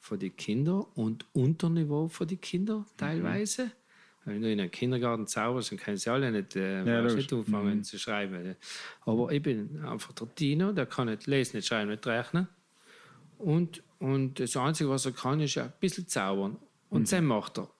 für 0.00 0.16
die 0.16 0.30
Kinder 0.30 0.86
und 0.96 1.26
Unterniveau 1.34 2.08
für 2.08 2.26
die 2.26 2.36
Kinder 2.36 2.86
teilweise. 2.96 3.72
Wenn 4.26 4.42
du 4.42 4.50
in 4.50 4.60
einem 4.60 4.70
Kindergarten 4.72 5.26
zauberst, 5.28 5.70
dann 5.70 5.78
können 5.78 5.96
sie 5.96 6.10
alle 6.10 6.32
nicht, 6.32 6.56
äh, 6.56 6.84
Ja, 6.84 7.00
nicht 7.00 7.32
anfangen 7.32 7.84
zu 7.84 7.96
schreiben. 7.96 8.56
Aber 9.02 9.30
ich 9.30 9.40
bin 9.40 9.84
einfach 9.84 10.12
der 10.14 10.26
Dino, 10.26 10.72
der 10.72 10.86
kann 10.86 11.06
nicht 11.06 11.28
lesen, 11.28 11.56
nicht 11.56 11.68
schreiben, 11.68 11.90
nicht 11.90 12.04
rechnen. 12.06 12.48
Und, 13.38 13.84
und 14.00 14.40
das 14.40 14.56
Einzige, 14.56 14.90
was 14.90 15.06
er 15.06 15.12
kann, 15.12 15.38
ist 15.40 15.56
ein 15.56 15.72
bisschen 15.78 16.08
zaubern. 16.08 16.56
Und 16.90 17.10
dann 17.12 17.24
macht 17.24 17.58
er 17.58 17.70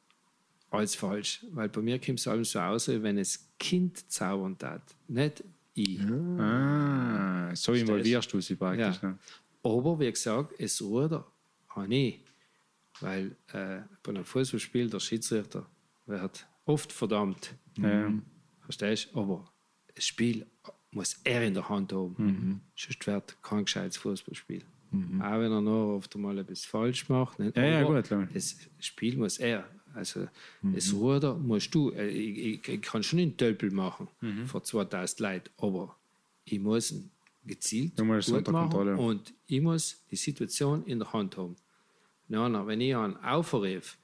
alles 0.70 0.94
falsch. 0.94 1.44
Weil 1.50 1.68
bei 1.68 1.83
mir 1.83 1.99
kommt 1.99 2.20
es 2.20 2.28
allem 2.28 2.44
so 2.44 2.60
aus, 2.60 2.86
wenn 2.89 3.18
es 3.18 3.49
Kind 3.58 4.08
zaubern 4.10 4.57
tat, 4.57 4.83
nicht 5.08 5.42
ich. 5.75 6.00
Ah, 6.39 7.50
so 7.55 7.73
involvierst 7.73 8.33
du 8.33 8.41
sie 8.41 8.55
praktisch. 8.55 9.02
Ja. 9.02 9.08
Ne? 9.08 9.18
Aber 9.65 9.99
wie 9.99 10.10
gesagt, 10.10 10.55
es 10.58 10.81
Ruder 10.81 11.26
habe 11.70 11.92
ich. 11.92 12.20
Weil 13.00 13.36
äh, 13.52 13.81
bei 14.02 14.10
einem 14.10 14.25
Fußballspiel 14.25 14.89
der 14.89 15.00
Schiedsrichter 15.00 15.66
wird 16.07 16.47
oft 16.65 16.93
verdammt. 16.93 17.55
Ja. 17.78 18.12
Verstehst 18.62 19.10
du? 19.12 19.20
Aber 19.20 19.52
das 19.94 20.05
Spiel 20.07 20.47
muss 20.91 21.20
er 21.25 21.43
in 21.47 21.55
der 21.55 21.68
Hand 21.68 21.93
haben. 21.93 22.15
Mhm. 22.18 22.60
Sonst 22.75 23.07
wird 23.07 23.43
kein 23.43 23.65
gescheites 23.65 23.97
Fußballspiel. 23.99 24.62
Auch 25.20 25.39
wenn 25.41 25.52
er 25.52 25.60
noch 25.60 25.97
oft 25.97 26.15
einmal 26.15 26.39
etwas 26.39 26.65
falsch 26.65 27.09
macht. 27.09 27.39
Nicht? 27.39 27.57
Ja, 27.57 27.65
ja, 27.65 27.83
gut. 27.83 28.10
Das 28.33 28.57
Spiel 28.81 29.17
muss 29.17 29.39
er. 29.39 29.68
Also 29.94 30.28
Mhm. 30.62 30.75
das 30.75 30.93
Ruder 30.93 31.35
musst 31.35 31.75
du. 31.75 31.91
Äh, 31.91 32.09
Ich, 32.09 32.39
ich, 32.39 32.68
ich 32.68 32.83
kann 32.83 33.02
schon 33.02 33.18
einen 33.18 33.36
Tölpel 33.36 33.70
machen 33.70 34.09
Mhm. 34.20 34.47
vor 34.47 34.62
2000 34.62 35.20
Leuten, 35.20 35.51
aber 35.59 35.97
ich 36.44 36.59
muss 36.60 36.93
ihn 36.93 37.10
gezielt 37.47 37.97
gut 37.97 38.49
machen 38.52 38.70
und 38.99 39.35
ich 39.47 39.60
muss 39.60 40.02
die 40.10 40.17
Situation 40.17 40.85
in 40.85 40.99
der 40.99 41.12
Hand 41.12 41.36
haben. 41.36 41.57
Nein, 42.28 42.67
wenn 42.67 42.81
ich 42.81 42.94
einen 42.97 43.17
aufrief 43.18 43.97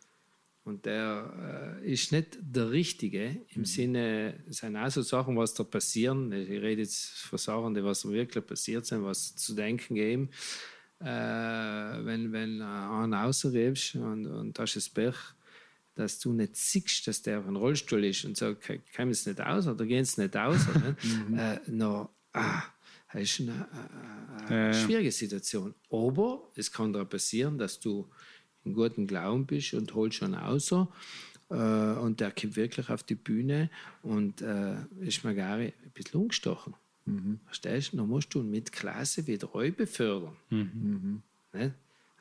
und 0.65 0.87
der 0.87 1.79
äh, 1.83 1.93
ist 1.93 2.13
nicht 2.13 2.39
der 2.41 2.71
Richtige 2.71 3.31
Mhm. 3.31 3.47
im 3.57 3.65
Sinne, 3.65 4.45
es 4.49 4.59
sind 4.59 4.77
auch 4.77 4.91
so 4.91 5.03
Sachen, 5.03 5.37
was 5.37 5.55
da 5.55 5.65
passieren. 5.65 6.31
Ich 6.33 6.49
rede 6.49 6.83
jetzt 6.83 7.11
von 7.23 7.39
Sachen, 7.39 7.75
die 7.75 7.83
was 7.83 8.09
wirklich 8.09 8.47
passiert 8.47 8.87
sind, 8.87 9.03
was 9.05 9.35
zu 9.35 9.55
denken 9.55 9.95
geben. 9.97 10.31
Äh, 11.01 11.05
wenn, 12.05 12.33
wenn 12.33 12.61
äh, 12.61 12.65
einen 12.65 13.15
rausriefst 13.15 13.97
und, 13.97 14.27
und 14.27 14.57
da 14.59 14.63
ist 14.65 14.77
das 14.77 14.89
Pech, 14.89 15.17
dass 15.97 16.21
du 16.21 16.33
nicht 16.33 16.55
siehst, 16.57 17.07
dass 17.09 17.23
der 17.23 17.41
auf 17.41 17.47
einem 17.47 17.57
Rollstuhl 17.57 18.05
ist 18.05 18.25
und 18.25 18.37
sagst, 18.37 18.71
kann 18.95 19.11
es 19.11 19.27
nicht 19.27 19.41
aus 19.41 19.67
oder 19.67 19.85
gehen 19.85 20.03
es 20.03 20.17
nicht 20.17 20.37
aus. 20.37 20.61
Mhm. 21.29 21.39
äh, 21.39 21.59
no, 21.67 22.09
ah, 22.33 22.63
das 23.13 23.23
ist 23.23 23.41
eine, 23.41 23.69
eine, 23.73 24.47
eine 24.47 24.57
Ja, 24.57 24.67
ja. 24.69 24.73
schwierige 24.75 25.11
Situation. 25.13 25.75
Aber 25.91 26.49
es 26.55 26.71
kann 26.71 26.93
da 26.93 27.05
passieren, 27.05 27.59
dass 27.59 27.81
du 27.81 28.09
in 28.65 28.75
guten 28.75 29.07
Glauben 29.07 29.47
bist 29.47 29.75
und 29.75 29.95
holst 29.95 30.19
schon 30.19 30.35
aus. 30.35 30.73
Äh, 30.73 31.55
und 31.55 32.21
der 32.21 32.31
kommt 32.31 32.57
wirklich 32.57 32.89
auf 32.89 33.03
die 33.03 33.15
Bühne 33.15 33.71
und 34.03 34.41
äh, 34.43 34.77
ist 35.01 35.25
mir 35.25 35.35
gar 35.35 35.57
ein 35.57 35.73
bisschen 35.95 36.21
umgestochen. 36.21 36.75
Verstehst 37.47 37.93
du? 37.93 37.97
Dann 37.97 38.09
musst 38.09 38.33
du 38.33 38.43
mit 38.43 38.71
Klasse 38.71 39.27
wieder 39.27 39.49
neu 39.53 39.73
befördern. 39.73 40.37
Nicht? 41.53 41.73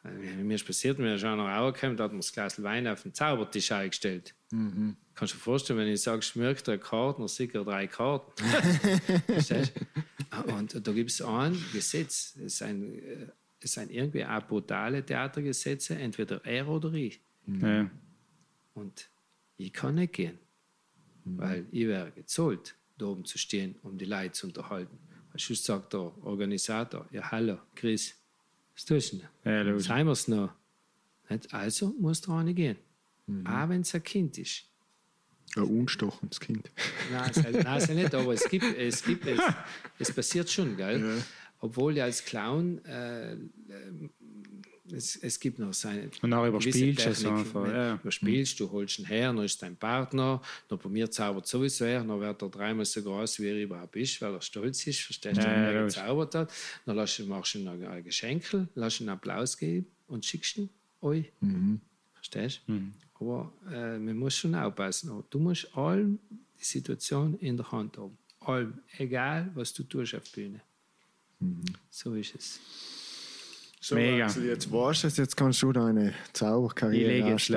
Äh, 0.04 0.44
Mir 0.44 0.56
ist 0.56 0.66
passiert, 0.66 0.98
mir 0.98 1.14
ist 1.16 1.24
einer 1.24 1.44
rausgekommen, 1.48 1.96
da 1.96 2.06
hat 2.06 2.12
man 2.12 2.22
das 2.22 2.34
Glas 2.34 2.62
Wein 2.64 2.88
auf 2.88 3.04
den 3.04 3.14
Zaubertisch 3.14 3.72
eingestellt. 3.72 4.34
Kannst 5.14 5.36
du 5.36 5.38
dir 5.38 5.44
vorstellen, 5.44 5.80
wenn 5.80 5.88
ich 5.88 6.02
sage, 6.02 6.24
schmeckt 6.24 6.68
drei 6.68 6.80
Karten, 6.80 7.22
dann 7.22 7.28
sicher 7.28 7.64
drei 7.64 7.86
Karten. 7.86 8.32
Verstehst 9.28 9.74
du? 9.76 10.54
Und 10.56 10.88
da 10.88 10.92
gibt 10.94 11.12
es 11.12 11.22
ein 11.22 11.56
Gesetz, 11.74 12.36
es 12.44 12.58
sind, 12.58 12.96
äh, 12.98 13.28
es 13.64 13.74
sind 13.74 13.92
irgendwie 13.92 14.26
auch 14.26 14.46
brutale 14.48 15.06
Theatergesetze, 15.06 15.96
entweder 15.96 16.44
er 16.46 16.68
oder 16.68 16.92
ich. 16.94 17.20
Ja. 17.46 17.90
Und 18.74 19.10
ich 19.58 19.72
kann 19.72 19.96
nicht 19.96 20.14
gehen, 20.14 20.40
weil 21.26 21.66
ich 21.72 21.88
wäre 21.88 22.12
gezahlt, 22.12 22.76
da 22.98 23.06
oben 23.08 23.26
zu 23.26 23.38
stehen, 23.38 23.76
um 23.84 23.98
die 23.98 24.06
Leute 24.06 24.32
zu 24.32 24.48
unterhalten. 24.48 24.98
Sonst 25.36 25.64
sagt 25.64 25.94
der 25.94 26.12
Organisator, 26.24 27.08
ja 27.12 27.32
hallo, 27.32 27.58
Chris, 27.76 28.16
was 28.74 28.86
tust 28.86 29.14
du 29.14 29.22
denn? 29.44 29.68
Ja. 29.68 29.80
Sagen 29.80 30.06
wir 30.08 30.12
es 30.12 30.28
noch. 30.28 30.54
Nicht? 31.30 31.54
Also 31.54 31.96
muss 32.00 32.28
eine 32.28 32.54
gehen. 32.54 32.78
Auch 33.46 33.70
wenn 33.70 33.82
es 33.82 33.96
ein 33.96 34.04
Kind 34.04 34.38
ist. 34.38 34.66
Ein 35.56 35.64
unstochendes 35.64 36.40
Kind. 36.40 36.70
Nein, 37.12 37.30
es, 37.30 37.44
nein, 37.44 37.78
es 37.78 37.90
nicht, 37.90 38.16
aber 38.16 38.34
es 38.34 38.48
gibt, 38.50 38.78
es 38.78 39.04
gibt, 39.04 39.26
es, 39.28 39.40
es 40.00 40.12
passiert 40.12 40.50
schon, 40.50 40.78
gell? 40.78 41.22
Obwohl 41.62 41.96
ja 41.96 42.06
als 42.06 42.26
Clown, 42.26 42.84
äh, 42.86 43.34
äh, 43.34 43.38
es, 44.92 45.16
es 45.16 45.40
gibt 45.40 45.60
noch 45.60 45.74
seine. 45.74 46.10
Und 46.22 46.32
gewisse 46.32 46.48
überspielst 46.50 47.06
du 47.06 47.10
es 47.12 47.26
einfach, 47.26 47.68
ja. 47.68 47.96
Du 47.96 48.02
überspielst, 48.02 48.60
du 48.60 48.72
holst 48.72 49.00
ihn 49.00 49.06
her, 49.06 49.32
dann 49.32 49.46
ist 49.46 49.62
dein 49.62 49.78
Partner, 49.78 50.42
dann 50.68 50.80
bei 50.80 50.90
mir 50.90 51.10
zaubert 51.10 51.48
sowieso 51.48 51.86
er, 51.86 52.04
dann 52.04 52.20
wird 52.20 52.42
er 52.42 52.50
dreimal 52.50 52.84
so 52.84 53.02
groß, 53.02 53.40
wie 53.40 53.48
er 53.48 53.64
überhaupt 53.64 53.96
ist, 53.96 54.20
weil 54.22 54.34
er 54.34 54.42
stolz 54.42 54.86
ist, 54.88 55.00
verstehst 55.02 55.38
du, 55.38 55.44
Ja, 55.44 55.50
ja, 55.54 55.60
er 55.72 55.80
logisch. 55.82 55.96
gezaubert 55.96 56.36
hat. 56.36 56.52
Dann 56.86 56.96
lass, 56.98 57.20
ihn- 57.20 57.28
machst 57.30 57.54
du 57.54 57.60
ihm 57.60 57.68
ein, 57.68 58.04
Geschenk, 58.04 58.44
lass 58.76 59.00
ihm 59.00 59.08
einen 59.08 59.18
Applaus 59.18 59.56
geben 59.58 59.86
und 60.08 60.26
schickst 60.26 60.58
ihn 60.58 60.70
euch. 61.02 61.32
Verstehst 62.14 62.62
du? 62.68 62.82
Aber 63.20 63.54
äh, 63.72 63.98
man 64.00 64.18
muss 64.18 64.36
schon 64.36 64.56
aufpassen. 64.56 65.24
Du 65.30 65.40
musst 65.40 65.78
allem 65.78 66.18
die 66.60 66.66
Situation 66.66 67.38
in 67.40 67.56
der 67.56 67.72
Hand 67.72 67.98
haben. 67.98 68.18
Allem. 68.40 68.80
Egal, 68.98 69.52
was 69.54 69.72
du 69.74 69.84
tust 69.84 70.16
auf 70.16 70.24
der 70.30 70.42
Bühne. 70.42 70.62
So 71.90 72.14
ist 72.14 72.36
es. 72.36 72.60
So, 73.84 73.96
Mega. 73.96 74.26
Axel, 74.26 74.46
jetzt 74.46 74.72
weißt 74.72 75.04
du 75.04 75.08
es, 75.08 75.18
jetzt 75.18 75.36
kannst 75.36 75.62
du 75.64 75.74
deine 75.74 76.10
Ich 76.10 76.34
Zauberkarriere 76.34 77.12
lege 77.14 77.30
jetzt 77.30 77.50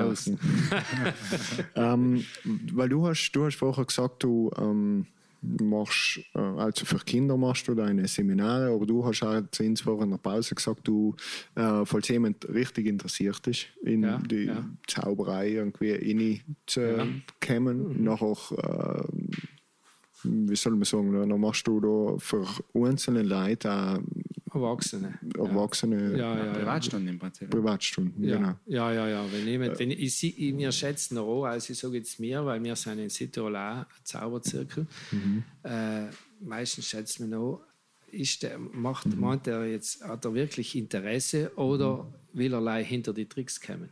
ähm, 1.75 2.25
weil 2.73 2.89
du 2.89 3.07
hast, 3.07 3.31
du 3.33 3.45
hast 3.45 3.57
vorher 3.57 3.85
gesagt, 3.85 4.23
du 4.23 4.51
ähm, 4.57 5.07
machst, 5.43 6.21
äh, 6.35 6.39
also 6.39 6.87
für 6.87 6.97
Kinder 6.99 7.37
machst 7.37 7.69
du 7.69 7.75
deine 7.75 8.09
Seminare, 8.09 8.73
aber 8.73 8.87
du 8.87 9.05
hast 9.05 9.23
auch 9.23 9.43
vorher 9.83 10.05
in 10.05 10.11
der 10.11 10.17
Pause 10.19 10.55
gesagt, 10.55 10.89
du, 10.89 11.15
äh, 11.57 11.85
falls 11.85 12.09
jemand 12.09 12.49
richtig 12.49 12.87
interessiert 12.87 13.47
ist, 13.47 13.67
in 13.85 14.05
Ja, 14.05 14.19
die 14.19 14.45
ja. 14.45 14.65
Zauberei 14.87 15.51
irgendwie 15.51 15.93
reinzukommen, 15.93 18.03
nachher, 18.03 18.37
äh, 18.57 19.03
wie 20.25 20.57
soll 20.57 20.73
man 20.73 20.85
sagen, 20.85 21.13
dann 21.29 21.41
machst 21.41 21.67
du 21.67 21.81
da 21.81 22.19
für 22.19 22.47
einzelne 22.75 23.23
Leute 23.23 23.71
auch 23.73 24.01
Erwachsene. 24.55 25.19
Erwachsene 25.37 26.17
Ja, 26.17 26.37
ja, 26.37 26.47
ja. 26.47 26.53
Privatstunden 26.53 27.09
im 27.09 27.19
Prinzip. 27.19 27.51
Privatstunden. 27.51 28.23
Ja, 28.23 28.37
Genau. 28.37 28.55
ja, 28.67 28.93
ja, 28.93 29.09
ja. 29.09 29.25
Wenn 29.33 29.47
jemand, 29.49 29.79
wenn 29.81 29.91
ich, 29.91 30.23
ich, 30.23 30.57
wir 30.57 30.71
schätzen 30.71 31.19
auch, 31.19 31.45
also 31.45 31.73
ich 31.73 31.79
sage 31.79 31.97
jetzt 31.97 32.21
mir, 32.21 32.45
weil 32.47 32.63
wir 32.63 32.77
sind 32.77 33.01
in 33.01 33.11
Südtirol 33.11 33.57
auch 33.57 33.79
ein 33.79 33.87
Zauberzirkel. 34.05 34.87
Äh, 35.65 36.05
meistens 36.41 36.87
schätzt 36.87 37.19
man 37.21 37.35
auch, 37.35 37.63
ist 38.15 38.43
der, 38.43 38.59
macht, 38.59 39.07
meint 39.17 39.47
er 39.47 39.67
jetzt, 39.67 40.03
hat 40.05 40.25
er 40.25 40.35
wirklich 40.35 40.77
Interesse 40.77 41.51
oder 41.57 42.07
will 42.33 42.53
er 42.53 42.59
allein 42.59 42.85
hinter 42.85 43.13
die 43.13 43.27
Tricks 43.27 43.61
kommen? 43.61 43.89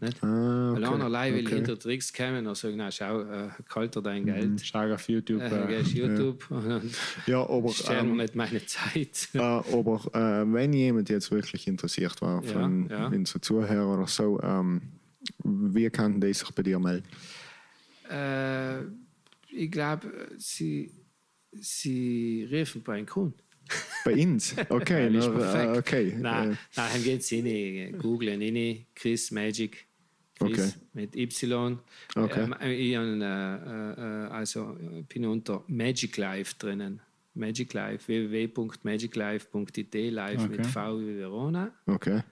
Nicht? 0.00 0.22
Ah, 0.22 0.72
Weil 0.74 0.84
okay. 0.84 0.94
einer 0.94 1.04
allein 1.04 1.34
will 1.34 1.46
okay. 1.46 1.54
hinter 1.56 1.74
die 1.74 1.80
Tricks 1.80 2.12
kommen 2.12 2.46
und 2.46 2.56
sagt, 2.56 2.74
na 2.76 2.90
schau, 2.90 3.20
äh, 3.22 3.48
kalt 3.68 3.94
er 3.96 4.02
dein 4.02 4.24
Geld, 4.24 4.60
Schau 4.64 4.92
auf 4.92 5.08
YouTube. 5.08 5.40
äh, 5.42 5.64
Äh, 5.64 5.66
gehst 5.78 5.92
YouTube 5.94 6.44
und 6.50 6.90
Ja, 7.26 7.40
aber, 7.48 7.72
ähm, 7.90 8.16
nicht 8.16 8.34
meine 8.34 8.64
Zeit. 8.66 9.28
äh, 9.34 9.38
aber 9.38 10.00
äh, 10.14 10.52
wenn 10.52 10.72
jemand 10.72 11.08
jetzt 11.08 11.30
wirklich 11.30 11.66
interessiert 11.68 12.20
war 12.22 12.42
Ja, 12.44 12.52
von 12.52 12.88
ja. 12.88 13.06
unseren 13.08 13.42
Zuhörern 13.42 13.98
oder 13.98 14.06
so, 14.08 14.40
ähm, 14.42 14.80
wie 15.44 15.88
kann 15.90 16.20
der 16.20 16.32
sich 16.34 16.50
bei 16.52 16.62
dir 16.62 16.78
melden? 16.78 17.06
Äh, 18.10 18.82
ich 19.50 19.70
glaube, 19.70 20.28
sie, 20.38 20.90
sie 21.52 22.46
riefen 22.50 22.82
bei 22.82 22.96
einem 22.96 23.06
Kunden. 23.06 23.38
Bei 24.04 24.14
uns? 24.14 24.54
Okay, 24.68 25.10
na, 25.10 25.18
äh, 25.26 25.30
perfekt. 25.30 25.76
okay. 25.78 26.14
Nein, 26.18 26.52
Äh, 26.52 26.56
nein 26.76 27.02
geht 27.02 27.20
es 27.20 27.32
rein. 27.32 27.98
Googlen 27.98 28.40
rein. 28.42 28.86
Chris 28.94 29.30
Magic. 29.30 29.86
Chris 30.38 30.50
Okay. 30.50 30.72
mit 30.94 31.16
Y. 31.16 31.78
Okay. 32.14 32.42
Ähm, 32.44 32.54
ich 32.70 32.96
hab, 32.96 33.04
äh, 33.04 34.26
äh, 34.26 34.28
also, 34.30 34.76
ich 35.00 35.06
bin 35.08 35.24
unter 35.26 35.64
Magic 35.66 36.16
Life 36.16 36.54
drinnen. 36.58 37.00
Magic 37.34 37.72
Life, 37.72 38.06
www.magiclife.it, 38.08 39.94
live 40.12 40.48
mit 40.48 40.60
Okay. 40.60 40.68
V 40.68 41.00
wie 41.00 41.16
Verona, 41.18 41.72
okay. 41.86 42.22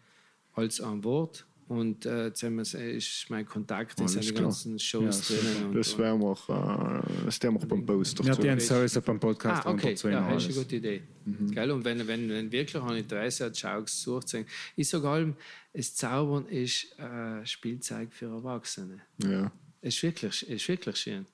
als 0.55 0.81
ein 0.81 1.03
Wort. 1.05 1.47
Und 1.69 2.07
äh, 2.07 2.27
jetzt 2.27 2.43
haben 2.45 2.57
wir, 2.57 2.63
ist 2.63 3.27
mein 3.29 3.45
Kontakt, 3.45 3.99
die 3.99 4.05
klar. 4.05 4.43
ganzen 4.43 4.79
Shows 4.79 5.29
Ja, 5.29 5.37
drinnen. 5.37 5.67
Und, 5.67 5.75
Das 5.75 5.99
werden 5.99 6.21
wir, 6.21 6.33
äh, 6.33 7.25
das 7.25 7.43
werden 7.43 7.61
wir 7.61 7.67
beim 7.67 7.85
Post 7.85 8.21
ja, 8.25 8.37
die 8.37 8.51
haben 8.51 8.61
sowieso 8.61 9.01
beim 9.01 9.19
Podcast 9.19 9.67
Ah, 9.67 9.71
okay, 9.71 9.97
ja, 10.05 10.31
das 10.33 10.45
ist 10.45 10.51
eine 10.51 10.65
gute 10.65 10.77
Idee. 10.77 11.03
Gell? 11.51 11.71
Und 11.73 11.85
wenn, 11.85 12.07
wenn, 12.07 12.29
wenn 12.29 12.53
wirklich 12.53 12.81
ein 12.83 12.97
Interesse 12.99 13.47
hat, 13.47 13.59
schau 13.59 13.83
gesucht 13.83 14.29
sein. 14.29 14.47
Ich 14.77 14.89
sage 14.89 15.09
allem, 15.09 15.35
das 15.73 15.93
Zaubern 15.95 16.47
ist 16.47 16.97
äh, 17.01 17.45
Spielzeug 17.45 18.13
für 18.13 18.27
Erwachsene. 18.27 19.01
Ja. 19.25 19.51
Es 19.81 19.97
ist 19.97 20.03
wirklich, 20.05 20.43
es 20.43 20.49
ist 20.49 20.69
wirklich 20.69 20.97
schön. 20.97 21.27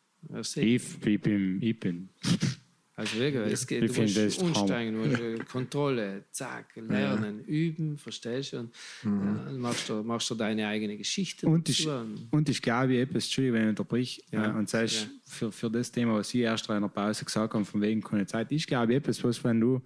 Ich, 0.56 0.82
ich 1.04 1.20
bin, 1.20 1.60
ich 1.60 1.78
bin. 1.78 2.08
Also 2.94 3.18
wirklich, 3.18 3.52
es 3.54 3.66
geht, 3.66 3.84
Ich 3.84 3.92
du 3.92 4.02
musst 4.02 4.38
umsteigen, 4.42 4.94
du 4.94 5.06
musst 5.08 5.20
äh, 5.20 5.38
Kontrolle, 5.50 6.24
zack, 6.30 6.76
lernen, 6.76 7.42
üben, 7.44 7.96
verstehst 7.96 8.52
du? 8.52 8.58
Und 8.58 8.70
ja, 9.04 9.44
dann 9.46 9.58
machst, 9.58 9.88
du, 9.88 10.02
machst 10.02 10.28
du 10.28 10.34
deine 10.34 10.66
eigene 10.68 10.98
Geschichte. 10.98 11.46
Und 11.46 11.68
ich. 11.70 11.88
Und- 11.88 12.48
ich 12.50 12.60
glaube, 12.60 12.98
etwas, 13.00 13.24
Entschuldigung, 13.24 13.56
wenn 13.58 13.62
ich 13.64 13.68
unterbrich, 13.70 14.24
Ja, 14.30 14.50
äh, 14.50 14.58
und 14.58 14.68
sagst, 14.68 15.04
ja. 15.04 15.08
für, 15.24 15.50
für 15.50 15.70
das 15.70 15.90
Thema, 15.90 16.14
was 16.16 16.34
ich 16.34 16.42
erst 16.42 16.68
in 16.68 16.82
der 16.82 16.88
Pause 16.88 17.24
gesagt 17.24 17.54
habe, 17.54 17.64
von 17.64 17.80
wegen 17.80 18.02
keine 18.02 18.26
Zeit, 18.26 18.52
ich 18.52 18.66
glaube, 18.66 18.94
etwas, 18.94 19.24
was, 19.24 19.42
wenn 19.42 19.58
du 19.60 19.80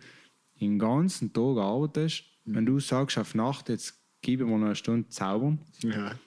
den 0.61 0.77
ganzen 0.79 1.33
Tag 1.33 1.59
arbeitest, 1.59 2.25
wenn 2.45 2.67
du 2.67 2.81
sagst, 2.81 3.19
auf 3.19 3.35
Nacht, 3.37 3.69
jetzt 3.69 3.95
gib 4.21 4.41
mir 4.41 4.47
noch 4.47 4.67
eine 4.67 4.75
Stunde 4.75 5.09
zaubern, 5.09 5.61
Ja. 5.81 6.19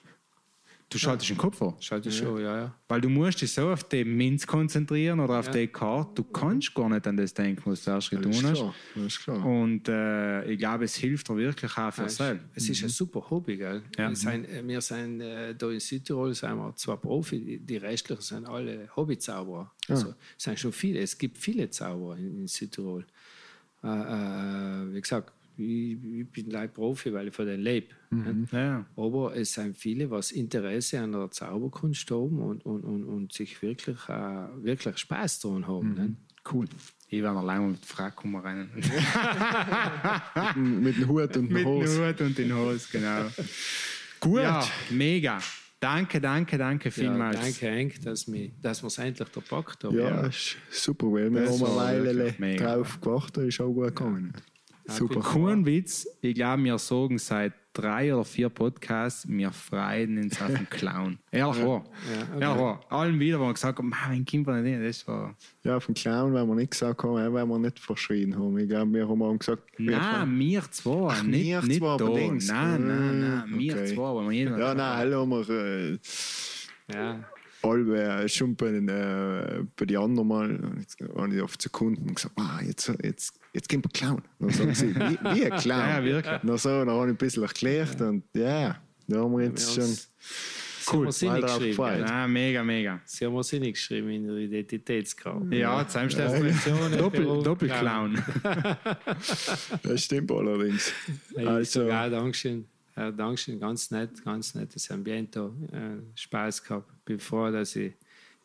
Du 0.90 0.98
schaltest 0.98 1.30
den 1.30 1.36
Kopf 1.38 1.62
an. 1.62 1.74
Schaut 1.80 2.12
schon, 2.12 2.40
ja, 2.42 2.56
ja. 2.58 2.74
Weil 2.88 3.00
du 3.00 3.08
musst 3.08 3.40
dich 3.40 3.52
so 3.52 3.70
auf 3.70 3.84
den 3.84 4.16
Minz 4.16 4.46
konzentrieren 4.46 5.20
oder 5.20 5.38
auf 5.38 5.46
Ja. 5.46 5.52
die 5.52 5.68
Karte, 5.68 6.10
du 6.16 6.24
kannst 6.24 6.74
gar 6.74 6.88
nicht 6.88 7.06
an 7.06 7.16
das 7.16 7.32
denken, 7.32 7.62
was 7.70 7.84
du 7.84 7.90
erst 7.92 8.10
getan 8.10 8.32
hast. 8.44 8.64
Das 8.96 9.04
ist 9.06 9.20
klar. 9.20 9.44
Und 9.46 9.88
äh, 9.88 10.44
ich 10.50 10.58
glaube, 10.58 10.84
es 10.84 10.96
hilft 10.96 11.28
dir 11.28 11.36
wirklich 11.36 11.76
auch 11.78 11.92
für 11.92 12.02
Ja, 12.02 12.34
dich 12.34 12.42
es- 12.54 12.68
ist 12.68 12.82
ein 12.82 12.88
super 12.88 13.24
Hobby, 13.30 13.56
gell? 13.56 13.82
Ja. 13.96 14.08
Wir 14.10 14.16
sind, 14.16 14.44
äh, 14.48 14.66
wir 14.66 14.80
sind 14.80 15.20
äh, 15.20 15.54
da 15.54 15.70
in 15.70 15.80
Südtirol 15.80 16.34
sind 16.34 16.56
wir 16.56 16.74
zwar 16.76 16.96
Profi, 16.96 17.60
die, 17.62 17.76
restlichen 17.76 18.22
sind 18.22 18.46
alle 18.48 18.88
Hobbyzauberer. 18.96 19.70
Also, 19.88 20.14
es 20.36 20.44
sind 20.44 20.58
schon 20.58 20.72
viele, 20.72 20.98
es 21.00 21.16
gibt 21.16 21.38
viele 21.38 21.70
Zauberer 21.70 22.16
in, 22.18 22.40
in 22.40 22.46
Südtirol. 22.48 23.06
Äh, 23.82 23.86
äh, 23.88 24.94
wie 24.94 25.00
gesagt, 25.00 25.32
ich, 25.60 25.98
ich 26.20 26.28
bin 26.30 26.50
leider 26.50 26.72
Profi, 26.72 27.12
weil 27.12 27.28
ich 27.28 27.34
von 27.34 27.46
denen 27.46 27.62
lebe. 27.62 27.88
ne? 28.10 28.46
Ja. 28.52 28.86
Aber 28.96 29.36
es 29.36 29.52
sind 29.52 29.76
viele, 29.76 30.10
was 30.10 30.32
Interesse 30.32 31.00
an 31.00 31.12
der 31.12 31.30
Zauberkunst 31.30 32.10
haben 32.10 32.38
und, 32.40 32.64
und, 32.66 32.82
und, 32.82 33.04
und 33.04 33.32
sich 33.32 33.60
wirklich, 33.62 33.98
äh, 34.08 34.46
wirklich 34.62 34.98
Spaß 34.98 35.40
daran 35.40 35.66
haben. 35.68 35.94
Ne? 35.94 36.14
Cool. 36.50 36.66
Ich 37.08 37.20
werde 37.22 37.34
noch 37.34 37.44
lange 37.44 37.68
mit 37.68 37.80
der 37.82 37.86
Frage 37.88 38.14
kommen 38.16 38.36
rein. 38.36 38.70
Mit 40.56 40.96
dem 40.96 41.08
Hut 41.08 41.36
und 41.36 41.48
dem 41.48 41.52
Mit 41.52 41.62
dem 41.62 41.66
Hose. 41.66 42.08
Hut 42.08 42.20
und 42.20 42.38
den 42.38 42.54
Hose, 42.54 42.88
genau. 42.92 43.26
Gut. 44.20 44.40
Ja, 44.42 44.64
mega. 44.90 45.38
Danke, 45.80 46.20
danke, 46.20 46.58
danke 46.58 46.88
Ja, 46.88 46.92
vielmals. 46.92 47.40
danke, 47.40 47.66
Henk, 47.66 48.02
dass 48.02 48.30
wir 48.30 48.50
dass 48.60 48.82
wir's 48.82 48.98
endlich 48.98 49.32
gepackt 49.32 49.82
haben. 49.84 49.96
Ja, 49.96 50.26
ist 50.26 50.56
super, 50.70 51.06
weil 51.06 51.32
wir 51.32 51.48
haben 51.48 51.64
eine 51.64 52.04
Weile 52.04 52.56
drauf 52.56 53.00
gewartet, 53.00 53.48
ist 53.48 53.60
auch 53.60 53.72
gut 53.72 53.86
gegangen. 53.86 54.34
Super. 54.90 55.20
Kein 55.20 55.66
Witz, 55.66 56.06
ich 56.20 56.34
glaube, 56.34 56.64
wir 56.64 56.78
sagen 56.78 57.18
seit 57.18 57.52
drei 57.72 58.12
oder 58.12 58.24
vier 58.24 58.48
Podcasts, 58.48 59.28
wir 59.28 59.50
freuen 59.52 60.18
uns 60.18 60.40
auf 60.42 60.48
den 60.48 60.68
Clown. 60.68 61.18
Ehrlich 61.30 61.64
wahr. 61.64 61.84
Ja, 62.40 62.52
okay. 62.52 62.60
Ehrlich. 62.60 62.86
Allen 62.90 63.20
wieder, 63.20 63.40
wo 63.40 63.44
wir 63.44 63.54
gesagt 63.54 63.78
haben, 63.78 63.88
"Ma, 63.88 63.96
wenn 64.08 64.24
Kind 64.24 64.46
nicht 64.46 64.64
hin, 64.64 64.82
das 64.82 65.06
war. 65.06 65.36
Ja, 65.62 65.76
auf 65.76 65.86
den 65.86 65.94
Clown, 65.94 66.34
wenn 66.34 66.48
wir 66.48 66.54
nicht 66.56 66.72
gesagt 66.72 67.02
haben, 67.02 67.14
wenn 67.34 67.48
wir 67.48 67.58
nicht 67.58 67.78
verschrien 67.78 68.36
haben. 68.36 68.58
Ich 68.58 68.68
glaube, 68.68 68.92
wir 68.92 69.08
haben 69.08 69.22
auch 69.22 69.38
gesagt, 69.38 69.62
wir 69.76 69.96
Nein, 69.96 70.38
wir 70.38 70.62
zwei. 70.70 71.08
Ach, 71.10 71.22
nicht, 71.22 71.46
wir 71.46 71.62
nicht 71.62 71.78
zwei, 71.78 71.96
da. 71.96 72.04
Nein, 72.04 72.86
nein, 72.86 73.20
nein. 73.20 73.44
Wir 73.58 73.74
okay. 73.74 73.94
zwei, 73.94 74.02
aber 74.02 74.30
wir 74.30 74.58
Ja, 74.58 74.74
nein, 74.74 74.80
alle 74.80 75.16
haben 75.16 75.30
wir 75.30 75.48
äh, 75.48 75.98
Ja. 76.92 77.24
Alle 77.62 78.28
schon 78.28 78.56
bei 78.56 78.70
den, 78.70 78.88
äh, 78.88 79.64
bei 79.76 79.84
den 79.86 79.96
anderen 79.98 80.28
mal 80.28 80.58
habe 81.16 81.34
ich 81.34 81.40
auf 81.42 81.56
die 81.56 81.62
Sekunden 81.64 82.14
gesagt, 82.14 82.34
ah, 82.38 82.60
jetzt, 82.64 82.92
jetzt, 83.02 83.38
jetzt 83.52 83.68
gehen 83.68 83.82
wir 83.84 83.90
Clown. 83.90 84.22
Dann 84.38 84.50
sagen 84.50 84.74
sie, 84.74 84.94
wie, 84.94 85.18
wie 85.34 85.50
ein 85.50 85.58
Clown. 85.60 85.78
Ja, 85.80 86.04
wirklich. 86.04 86.40
Dann, 86.42 86.58
so, 86.58 86.68
dann 86.68 86.90
habe 86.90 87.06
ich 87.06 87.14
ein 87.14 87.16
bisschen 87.16 87.42
erklärt 87.42 88.00
und 88.00 88.24
ja, 88.34 88.80
da 89.08 89.18
haben 89.20 89.36
wir 89.36 89.44
jetzt 89.46 89.76
Wir 89.76 89.82
schon. 89.82 89.90
haben's- 89.90 90.06
Sie 90.82 91.28
haben 91.28 91.36
wir 91.36 91.42
geschrieben. 91.42 92.00
Nein, 92.00 92.32
mega, 92.32 92.64
mega. 92.64 93.00
Sie 93.04 93.24
haben 93.24 93.34
uns 93.34 93.50
geschrieben 93.50 94.10
in 94.10 94.26
der 94.26 94.36
Identitätskarte. 94.38 95.54
Ja, 95.54 95.86
zusammenstellen. 95.86 96.32
Definition, 96.42 96.98
Doppel, 96.98 97.42
Doppelclown. 97.44 98.18
Das 99.82 100.04
stimmt 100.04 100.30
allerdings. 100.32 100.92
Also, 101.36 101.48
Also, 101.50 101.82
ja, 101.88 102.08
Dankeschön. 102.08 102.64
Ja, 102.96 103.10
Dankeschön, 103.12 103.60
ganz 103.60 103.90
nett, 103.90 104.24
ganz 104.24 104.54
nettes 104.54 104.90
Ambiente. 104.90 105.50
Äh, 105.72 106.18
Spaß 106.18 106.62
gehabt. 106.64 106.90
Bin 107.10 107.18
froh, 107.18 107.50
dass 107.50 107.74
ich, 107.74 107.86
ich 107.86 107.94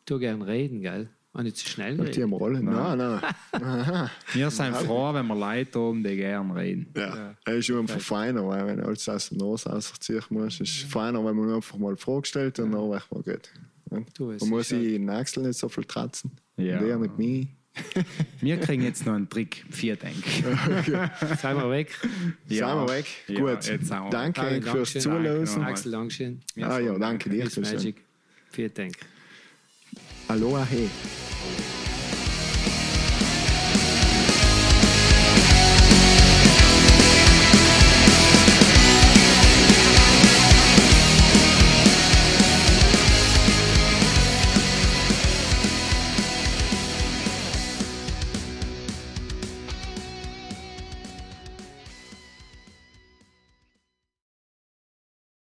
tue 0.06 0.18
gern 0.18 0.42
reden, 0.42 0.80
gell? 0.80 1.08
Und 1.32 1.44
nicht 1.44 1.56
zu 1.58 1.68
schnell 1.68 1.96
die 1.96 2.02
reden. 2.02 2.22
haben 2.22 2.30
wir 2.32 2.40
alle. 2.42 2.62
Nein, 2.62 2.98
nein. 2.98 3.62
Aha. 3.62 4.10
Wir 4.32 4.50
sind 4.50 4.74
froh, 4.74 5.14
wenn 5.14 5.26
wir 5.26 5.36
Leute 5.36 5.78
haben, 5.78 6.02
die 6.02 6.16
gerne 6.16 6.54
reden. 6.54 6.88
Ja, 6.96 7.34
er 7.44 7.54
ist 7.54 7.68
immer 7.68 7.86
feiner, 7.86 8.48
weil 8.48 8.66
wenn 8.66 8.78
du 8.78 8.86
alles 8.86 9.08
aus 9.08 9.28
der 9.28 9.38
Nase 9.38 9.68
rausziehen 9.70 10.22
musst, 10.30 10.60
ist 10.62 10.70
es 10.70 10.82
feiner, 10.90 11.24
wenn 11.24 11.36
man 11.36 11.54
einfach 11.54 11.78
mal 11.78 11.88
eine 11.88 11.96
Frage 11.96 12.26
stellt 12.26 12.58
und 12.58 12.72
dann 12.72 12.90
weiß 12.90 13.02
man 13.12 13.22
gut. 13.22 13.50
Ja. 13.92 13.98
Du, 14.14 14.32
Man 14.32 14.48
muss 14.48 14.70
sich 14.70 14.94
in 14.94 15.08
Achseln 15.10 15.46
nicht 15.46 15.58
so 15.58 15.68
viel 15.68 15.84
tratzen. 15.84 16.32
Ja. 16.56 16.78
Der 16.80 16.96
nicht 16.96 17.16
mich. 17.18 17.48
Wir 18.40 18.58
kriegen 18.58 18.82
jetzt 18.82 19.06
noch 19.06 19.12
einen 19.14 19.28
Trick. 19.28 19.64
Vier, 19.70 19.96
denke 19.96 20.22
ich. 20.26 20.42
Seien 21.38 21.58
wir 21.58 21.70
weg. 21.70 21.92
Ja. 22.48 22.68
Sind 22.70 22.88
wir 22.88 22.88
weg? 22.88 23.06
Ja, 23.28 23.38
Gut. 23.40 23.48
jetzt 23.50 23.66
sind 23.66 23.88
wir 23.90 24.10
Danke. 24.10 24.40
Henk, 24.40 24.66
fürs. 24.66 24.92
Zuhören. 24.94 25.44
Danke 25.44 25.60
Axel, 25.66 25.92
Dankeschön. 25.92 26.40
Ah 26.60 26.78
ja, 26.78 26.98
danke 26.98 27.28
dir. 27.28 27.46
Magic. 27.60 28.05
Vielen 28.56 28.72
Dank. 28.72 28.96
Aloha, 30.28 30.64
hey. 30.64 30.88